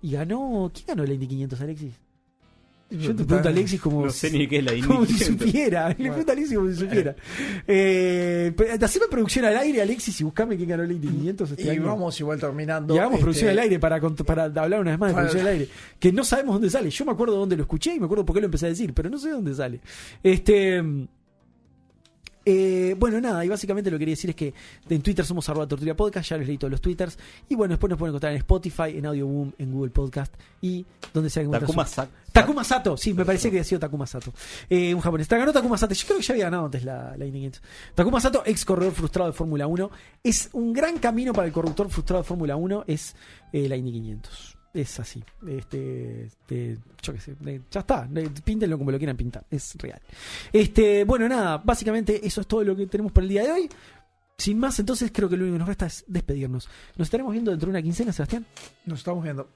Y 0.02 0.12
ganó. 0.12 0.70
¿Quién 0.74 0.86
ganó 0.88 1.04
la 1.04 1.14
Indy 1.16 1.28
500, 1.28 1.62
Alexis? 1.62 1.94
Yo 2.90 3.16
te 3.16 3.26
pregunto 3.26 3.50
a 3.50 3.52
Alexis 3.52 3.82
como 3.82 4.06
No 4.06 4.12
sé 4.12 4.30
ni 4.30 4.48
qué 4.48 4.58
es 4.60 4.64
la 4.64 4.88
como 4.88 5.06
si 5.06 5.18
supiera. 5.18 5.90
Le 5.90 5.96
pregunto 5.96 6.32
a 6.32 6.34
Alexis 6.34 6.56
como 6.58 6.70
si 6.70 6.76
supiera. 6.78 7.16
Eh, 7.68 8.54
haceme 8.82 9.08
producción 9.10 9.46
al 9.46 9.58
aire, 9.58 9.82
Alexis, 9.82 10.22
y 10.22 10.24
buscame 10.24 10.56
quién 10.56 10.70
ganó 10.70 10.84
la 10.84 10.94
Indy 10.94 11.08
500 11.08 11.52
este 11.52 11.64
Y 11.64 11.70
año. 11.70 11.86
vamos 11.86 12.20
igual 12.20 12.40
terminando. 12.40 12.94
Y 12.94 12.98
hagamos 13.00 13.16
este, 13.16 13.24
producción 13.24 13.50
al 13.52 13.60
aire 13.60 13.80
para, 13.80 14.00
para 14.00 14.44
hablar 14.46 14.80
una 14.82 14.92
vez 14.92 15.00
más 15.00 15.10
de 15.10 15.16
producción 15.16 15.42
al 15.42 15.54
aire. 15.54 15.70
Que 16.00 16.12
no 16.12 16.24
sabemos 16.24 16.56
dónde 16.56 16.70
sale. 16.70 16.90
Yo 16.90 17.06
me 17.06 17.12
acuerdo 17.12 17.36
dónde 17.36 17.58
lo 17.58 17.64
escuché 17.64 17.96
y 17.96 18.00
me 18.00 18.06
acuerdo 18.06 18.26
por 18.26 18.36
qué 18.36 18.42
lo 18.42 18.46
empecé 18.46 18.68
a 18.68 18.70
decir, 18.70 18.94
pero 18.94 19.10
no 19.10 19.18
sé 19.18 19.30
dónde 19.32 19.54
sale. 19.56 19.80
Este. 20.22 20.84
Eh, 22.46 22.96
bueno, 22.98 23.20
nada, 23.20 23.44
y 23.44 23.50
básicamente 23.50 23.90
lo 23.90 23.96
que 23.98 24.02
quería 24.02 24.14
decir 24.14 24.30
es 24.30 24.36
que 24.36 24.54
en 24.90 25.02
Twitter 25.02 25.26
somos 25.26 25.50
arroba 25.50 25.68
tortuga 25.68 25.96
podcast, 25.96 26.30
ya 26.30 26.38
les 26.38 26.48
leí 26.48 26.58
todos 26.58 26.72
los 26.72 26.82
twitters. 26.82 27.18
Y 27.50 27.56
bueno, 27.56 27.74
después 27.74 27.90
nos 27.90 27.98
pueden 28.00 28.12
encontrar 28.12 28.32
en 28.34 28.38
Spotify, 28.38 28.98
en 28.98 29.06
Audio 29.06 29.28
Boom, 29.28 29.54
en 29.58 29.72
Google 29.72 29.92
Podcast 29.92 30.34
y 30.62 30.86
donde 31.14 31.30
sea 31.30 31.44
que 31.44 31.50
Takuma 31.50 31.86
Sa- 31.86 32.08
Takuma 32.32 32.64
Sato, 32.64 32.98
sí, 32.98 33.14
me 33.14 33.24
parecía 33.26 33.50
que 33.50 33.58
había 33.58 33.64
sido 33.64 33.80
Takuma 33.80 34.06
Sato. 34.06 34.34
Eh, 34.70 34.94
un 34.94 35.02
japonés. 35.02 35.28
Ganó 35.28 35.52
Takuma 35.54 35.78
Sato. 35.78 35.94
Yo 35.94 36.06
creo 36.06 36.18
que 36.20 36.24
ya 36.24 36.34
había 36.34 36.46
ganado 36.46 36.66
antes 36.66 36.84
la, 36.84 37.16
la 37.18 37.26
Indy 37.26 37.40
500. 37.40 37.62
Takuma 37.96 38.20
Sato, 38.22 38.44
ex 38.46 38.66
corredor 38.66 38.94
frustrado 38.94 39.30
de 39.32 39.36
Fórmula 39.38 39.68
1. 39.68 39.90
Es 40.24 40.50
un 40.54 40.74
gran 40.74 40.98
camino 41.00 41.34
para 41.34 41.48
el 41.48 41.54
corredor 41.54 41.90
frustrado 41.90 42.22
de 42.24 42.28
Fórmula 42.28 42.56
1. 42.58 42.84
Es 42.88 43.16
eh, 43.54 43.68
la 43.70 43.76
Indy 43.78 43.92
500. 43.94 44.55
Es 44.76 45.00
así. 45.00 45.24
Este, 45.48 46.26
este, 46.26 46.78
yo 47.02 47.14
qué 47.14 47.20
sé. 47.22 47.36
ya 47.72 47.80
está. 47.80 48.10
Píntenlo 48.44 48.78
como 48.78 48.92
lo 48.92 48.98
quieran 48.98 49.16
pintar. 49.16 49.46
Es 49.50 49.74
real. 49.76 50.02
Este, 50.52 51.06
bueno, 51.06 51.30
nada. 51.30 51.60
Básicamente 51.60 52.20
eso 52.28 52.42
es 52.42 52.48
todo 52.48 52.62
lo 52.62 52.76
que 52.76 52.86
tenemos 52.88 53.14
por 53.14 53.24
el 53.24 53.30
día 53.30 53.44
de 53.44 53.52
hoy. 53.54 53.70
Sin 54.38 54.60
más, 54.60 54.78
entonces 54.78 55.12
creo 55.14 55.30
que 55.30 55.38
lo 55.38 55.44
único 55.44 55.56
que 55.56 55.60
nos 55.60 55.68
resta 55.70 55.86
es 55.86 56.04
despedirnos. 56.08 56.68
Nos 56.98 57.08
estaremos 57.08 57.32
viendo 57.32 57.52
dentro 57.52 57.68
de 57.68 57.72
una 57.72 57.82
quincena, 57.82 58.12
Sebastián. 58.12 58.46
Nos 58.86 59.00
estamos 59.00 59.24
viendo. 59.24 59.48